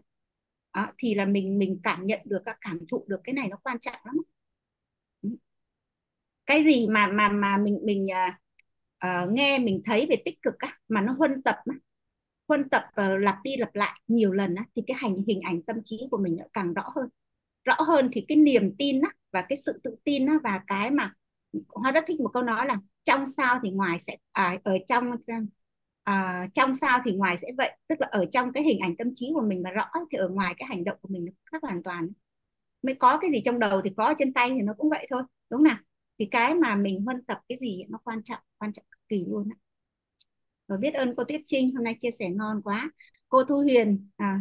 Ờ, 0.70 0.86
thì 0.99 1.15
là 1.15 1.26
mình 1.26 1.59
mình 1.59 1.81
cảm 1.83 2.07
nhận 2.07 2.20
được 2.25 2.42
các 2.47 2.59
cảm 2.60 2.81
thụ 2.89 3.05
được 3.09 3.20
cái 3.25 3.33
này 3.34 3.49
nó 3.49 3.57
quan 3.65 3.81
trọng 3.81 3.97
lắm 4.05 4.17
cái 6.51 6.65
gì 6.65 6.87
mà 6.89 7.07
mà 7.07 7.29
mà 7.29 7.57
mình 7.57 7.81
mình 7.85 8.07
uh, 8.07 8.35
uh, 9.07 9.33
nghe 9.33 9.59
mình 9.59 9.83
thấy 9.85 10.07
về 10.11 10.17
tích 10.25 10.43
cực 10.43 10.59
á 10.59 10.79
mà 10.89 11.01
nó 11.01 11.12
huân 11.19 11.43
tập 11.43 11.57
á 11.65 11.77
huân 12.49 12.69
tập 12.69 12.85
uh, 12.89 13.20
lặp 13.20 13.37
đi 13.45 13.57
lặp 13.57 13.75
lại 13.75 14.01
nhiều 14.09 14.33
lần 14.33 14.55
á 14.55 14.65
thì 14.77 14.83
cái 14.87 14.97
hành 15.01 15.17
hình 15.27 15.41
ảnh 15.41 15.62
tâm 15.62 15.77
trí 15.85 16.01
của 16.11 16.19
mình 16.19 16.37
nó 16.37 16.45
càng 16.53 16.75
rõ 16.75 16.83
hơn. 16.97 17.09
Rõ 17.65 17.75
hơn 17.87 18.09
thì 18.12 18.25
cái 18.29 18.37
niềm 18.37 18.77
tin 18.79 19.01
á 19.01 19.11
và 19.33 19.43
cái 19.43 19.57
sự 19.57 19.81
tự 19.85 19.97
tin 20.05 20.27
á 20.27 20.35
và 20.45 20.61
cái 20.67 20.91
mà 20.91 21.12
hoa 21.69 21.93
rất 21.93 22.05
thích 22.07 22.20
một 22.20 22.31
câu 22.33 22.43
nói 22.43 22.67
là 22.67 22.77
trong 23.05 23.27
sao 23.27 23.61
thì 23.62 23.70
ngoài 23.70 24.01
sẽ 24.01 24.17
à, 24.33 24.59
ở 24.65 24.79
trong 24.89 25.11
à, 26.05 26.47
trong 26.55 26.75
sao 26.75 27.01
thì 27.05 27.12
ngoài 27.12 27.39
sẽ 27.39 27.49
vậy? 27.57 27.77
Tức 27.89 28.01
là 28.01 28.09
ở 28.11 28.27
trong 28.33 28.53
cái 28.53 28.62
hình 28.62 28.79
ảnh 28.81 28.97
tâm 28.97 29.09
trí 29.15 29.31
của 29.35 29.43
mình 29.43 29.62
mà 29.62 29.70
rõ 29.70 29.91
thì 30.12 30.19
ở 30.19 30.29
ngoài 30.29 30.55
cái 30.59 30.67
hành 30.69 30.85
động 30.85 30.99
của 31.03 31.09
mình 31.12 31.25
nó 31.25 31.33
khác 31.45 31.62
hoàn 31.62 31.83
toàn. 31.83 32.09
Mới 32.83 32.95
có 32.95 33.19
cái 33.19 33.31
gì 33.33 33.43
trong 33.45 33.59
đầu 33.59 33.81
thì 33.85 33.91
có 33.97 34.15
trên 34.19 34.33
tay 34.33 34.51
thì 34.55 34.62
nó 34.62 34.75
cũng 34.79 34.91
vậy 34.91 35.07
thôi 35.11 35.23
đúng 35.51 35.59
không 35.59 35.65
nào? 35.65 35.77
Thì 36.20 36.28
cái 36.31 36.55
mà 36.55 36.76
mình 36.76 37.05
huân 37.05 37.24
tập 37.24 37.40
cái 37.49 37.58
gì 37.60 37.84
nó 37.89 37.99
quan 38.05 38.23
trọng 38.23 38.40
quan 38.58 38.73
trọng 38.73 38.84
cực 38.90 39.08
kỳ 39.08 39.24
luôn 39.28 39.49
á. 39.50 39.57
Và 40.68 40.76
biết 40.76 40.94
ơn 40.94 41.15
cô 41.16 41.24
Tiếp 41.24 41.40
Trinh 41.47 41.74
hôm 41.74 41.84
nay 41.84 41.97
chia 42.00 42.10
sẻ 42.10 42.28
ngon 42.28 42.62
quá. 42.62 42.90
Cô 43.28 43.44
Thu 43.44 43.57
Huyền 43.57 44.08
à, 44.16 44.40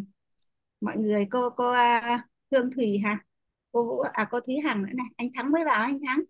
mọi 0.81 0.97
người 0.97 1.27
cô 1.31 1.49
cô 1.49 1.71
uh, 1.71 2.21
Hương 2.51 2.71
Thùy 2.71 2.97
hả? 2.99 3.25
Cô 3.71 3.85
Vũ 3.85 3.99
à 3.99 4.27
cô 4.31 4.39
Thúy 4.39 4.55
Hằng 4.65 4.81
nữa 4.83 4.93
này. 4.93 5.07
Anh 5.17 5.29
Thắng 5.35 5.51
mới 5.51 5.65
vào 5.65 5.81
anh 5.81 5.99
Thắng. 6.07 6.23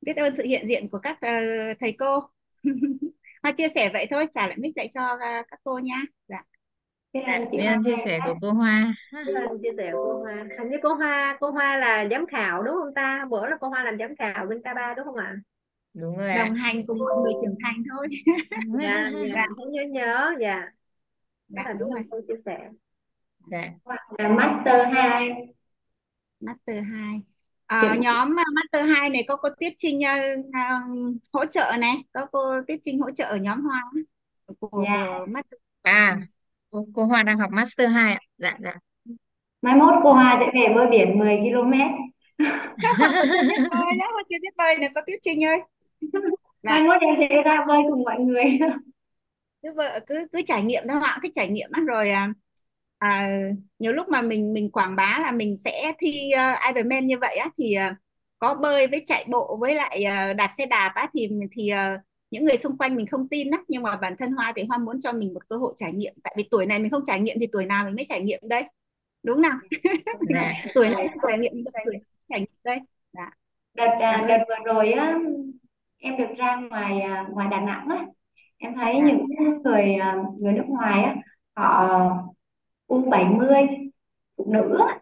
Biết 0.00 0.16
ơn 0.16 0.34
sự 0.34 0.44
hiện 0.44 0.66
diện 0.68 0.88
của 0.90 0.98
các 0.98 1.12
uh, 1.12 1.78
thầy 1.80 1.92
cô. 1.98 2.20
Hoa 3.42 3.52
chia 3.52 3.68
sẻ 3.68 3.90
vậy 3.92 4.06
thôi 4.10 4.26
trả 4.34 4.46
lại 4.46 4.56
mic 4.56 4.76
lại 4.76 4.88
cho 4.94 5.14
uh, 5.14 5.20
các 5.50 5.60
cô 5.64 5.78
nha. 5.78 6.02
Dạ. 6.28 6.42
Biết 7.16 7.22
Dạ, 7.26 7.32
ơn 7.32 7.46
chị 7.50 7.56
biết 7.56 7.64
Hoa 7.64 7.74
ơn 7.74 7.82
chia 7.82 7.96
sẻ 8.04 8.18
của 8.24 8.34
cô 8.42 8.52
Hoa. 8.52 8.94
Vâng, 9.26 9.58
chia 9.62 9.70
sẻ 9.76 9.90
của 9.92 10.04
cô 10.04 10.22
Hoa. 10.22 10.46
Hình 10.58 10.70
như 10.70 10.76
cô 10.82 10.94
Hoa 10.94 11.36
cô 11.40 11.50
Hoa 11.50 11.76
là 11.76 12.08
giám 12.10 12.26
khảo 12.26 12.62
đúng 12.62 12.74
không 12.74 12.94
ta? 12.94 13.26
Bữa 13.30 13.46
là 13.46 13.56
cô 13.60 13.68
Hoa 13.68 13.84
làm 13.84 13.98
giám 13.98 14.16
khảo 14.16 14.46
bên 14.46 14.58
K3 14.58 14.94
đúng 14.96 15.04
không 15.04 15.16
ạ? 15.16 15.36
Đúng 15.94 16.16
rồi 16.16 16.30
ạ. 16.30 16.44
đồng 16.44 16.54
hành 16.54 16.86
cùng 16.86 16.98
mọi 16.98 17.14
người 17.22 17.32
trưởng 17.42 17.54
thành 17.64 17.82
thôi. 17.90 18.08
Dạ 18.80 19.10
dạ 19.12 19.20
dạ. 19.34 19.46
thấy 19.56 19.66
nhớ 19.66 19.82
nhớ. 19.90 20.34
Dạ. 20.40 20.60
Rất 20.60 20.70
dạ 21.48 21.62
là 21.66 21.72
biết 21.72 21.78
đúng 21.80 21.90
ơn 21.90 21.94
rồi 21.94 22.04
cô 22.10 22.20
chia 22.28 22.42
sẻ. 22.44 22.68
Dạ. 23.50 23.70
là 24.18 24.28
Master 24.28 24.94
2 24.94 25.30
Master 26.40 26.84
2 26.92 27.20
Chị 27.70 27.86
Ờ, 27.88 27.94
nhóm 27.94 28.30
uh, 28.30 28.54
Master 28.54 28.96
2 28.96 29.10
này 29.10 29.24
có 29.28 29.36
cô 29.36 29.48
Tuyết 29.60 29.72
Trinh 29.78 30.00
uh, 30.38 31.16
hỗ 31.32 31.46
trợ 31.46 31.72
này 31.80 31.94
có 32.12 32.26
cô 32.32 32.60
Tuyết 32.68 32.80
Trinh 32.82 33.00
hỗ 33.00 33.10
trợ 33.10 33.24
ở 33.24 33.36
nhóm 33.36 33.62
Hoa 33.62 33.82
của 34.60 34.84
dạ. 34.84 35.18
Master. 35.28 35.60
À, 35.82 36.18
cô, 36.70 36.86
cô 36.94 37.04
Hoa 37.04 37.22
đang 37.22 37.38
học 37.38 37.50
Master 37.52 37.90
2 37.92 38.12
ạ. 38.12 38.20
Dạ, 38.38 38.56
dạ. 38.60 38.74
mai 39.62 39.76
mốt 39.76 39.94
cô 40.02 40.12
Hoa 40.12 40.36
sẽ 40.40 40.46
về 40.54 40.74
bơi 40.74 40.86
biển 40.86 41.18
10 41.18 41.36
km 41.36 41.72
còn 42.98 43.10
chưa 43.32 43.48
biết 43.48 43.68
bơi 43.70 43.98
đó 44.00 44.06
Hoa 44.12 44.22
chưa 44.30 44.36
biết 44.42 44.56
bơi 44.56 44.78
này 44.78 44.90
có 44.94 45.00
Tuyết 45.06 45.18
Trinh 45.22 45.44
ơi 45.44 45.60
mai 46.62 46.82
mốt 46.82 47.00
em 47.00 47.14
sẽ 47.18 47.42
ra 47.42 47.64
bơi 47.68 47.82
cùng 47.90 48.02
mọi 48.04 48.20
người 48.20 48.58
cứ 49.62 49.72
vợ 49.76 50.00
cứ 50.06 50.26
cứ 50.32 50.42
trải 50.46 50.62
nghiệm 50.62 50.86
đó 50.86 50.94
Hoa 50.94 51.18
thích 51.22 51.32
trải 51.34 51.48
nghiệm 51.48 51.70
á 51.72 51.80
rồi 51.86 52.10
à, 52.10 52.32
à, 52.98 53.28
nhiều 53.78 53.92
lúc 53.92 54.08
mà 54.08 54.22
mình 54.22 54.52
mình 54.52 54.70
quảng 54.70 54.96
bá 54.96 55.18
là 55.22 55.32
mình 55.32 55.56
sẽ 55.56 55.92
thi 55.98 56.30
uh, 56.34 56.74
Ironman 56.74 57.06
như 57.06 57.18
vậy 57.18 57.36
á 57.36 57.48
thì 57.56 57.76
uh, 57.90 57.96
có 58.38 58.54
bơi 58.54 58.86
với 58.86 59.04
chạy 59.06 59.24
bộ 59.28 59.56
với 59.60 59.74
lại 59.74 60.04
uh, 60.06 60.36
đạp 60.36 60.48
xe 60.58 60.66
đạp 60.66 60.92
á 60.94 61.08
thì 61.14 61.28
thì 61.52 61.70
uh, 61.72 62.00
những 62.30 62.44
người 62.44 62.56
xung 62.58 62.78
quanh 62.78 62.96
mình 62.96 63.06
không 63.06 63.28
tin 63.28 63.50
á 63.50 63.58
nhưng 63.68 63.82
mà 63.82 63.96
bản 63.96 64.16
thân 64.18 64.32
Hoa 64.32 64.52
thì 64.56 64.62
Hoa 64.68 64.78
muốn 64.78 65.00
cho 65.00 65.12
mình 65.12 65.34
một 65.34 65.48
cơ 65.48 65.56
hội 65.56 65.74
trải 65.76 65.92
nghiệm 65.92 66.14
tại 66.22 66.34
vì 66.36 66.48
tuổi 66.50 66.66
này 66.66 66.78
mình 66.78 66.90
không 66.90 67.04
trải 67.06 67.20
nghiệm 67.20 67.36
thì 67.40 67.46
tuổi 67.52 67.66
nào 67.66 67.84
mình 67.84 67.94
mới 67.96 68.04
trải 68.08 68.20
nghiệm 68.20 68.40
đây 68.42 68.64
đúng 69.22 69.40
nào 69.40 69.58
Dạ. 70.28 70.52
tuổi 70.74 70.88
này 70.88 71.08
không 71.08 71.18
trải 71.28 71.38
nghiệm 71.38 71.52
thì 71.54 71.64
tuổi 71.84 71.94
nào 71.94 72.00
trải 72.28 72.40
nghiệm 72.40 72.48
đây 72.64 72.78
dạ. 73.12 73.30
đợt 73.74 73.90
à, 74.00 74.12
ơn 74.12 74.28
đợt 74.28 74.38
vừa 74.48 74.72
rồi 74.74 74.92
á 74.92 75.18
em 75.98 76.16
được 76.16 76.34
ra 76.36 76.56
ngoài 76.70 77.00
à, 77.00 77.26
ngoài 77.30 77.48
Đà 77.50 77.60
Nẵng 77.60 77.88
á 77.88 78.06
em 78.58 78.74
thấy 78.74 78.94
dạ. 78.94 79.06
những 79.06 79.26
người 79.62 79.94
à, 79.94 80.16
người 80.38 80.52
nước 80.52 80.64
ngoài 80.66 81.02
á 81.02 81.16
họ 81.56 81.88
U70 82.88 83.66
phụ 84.36 84.52
nữ 84.52 84.78
á, 84.88 84.98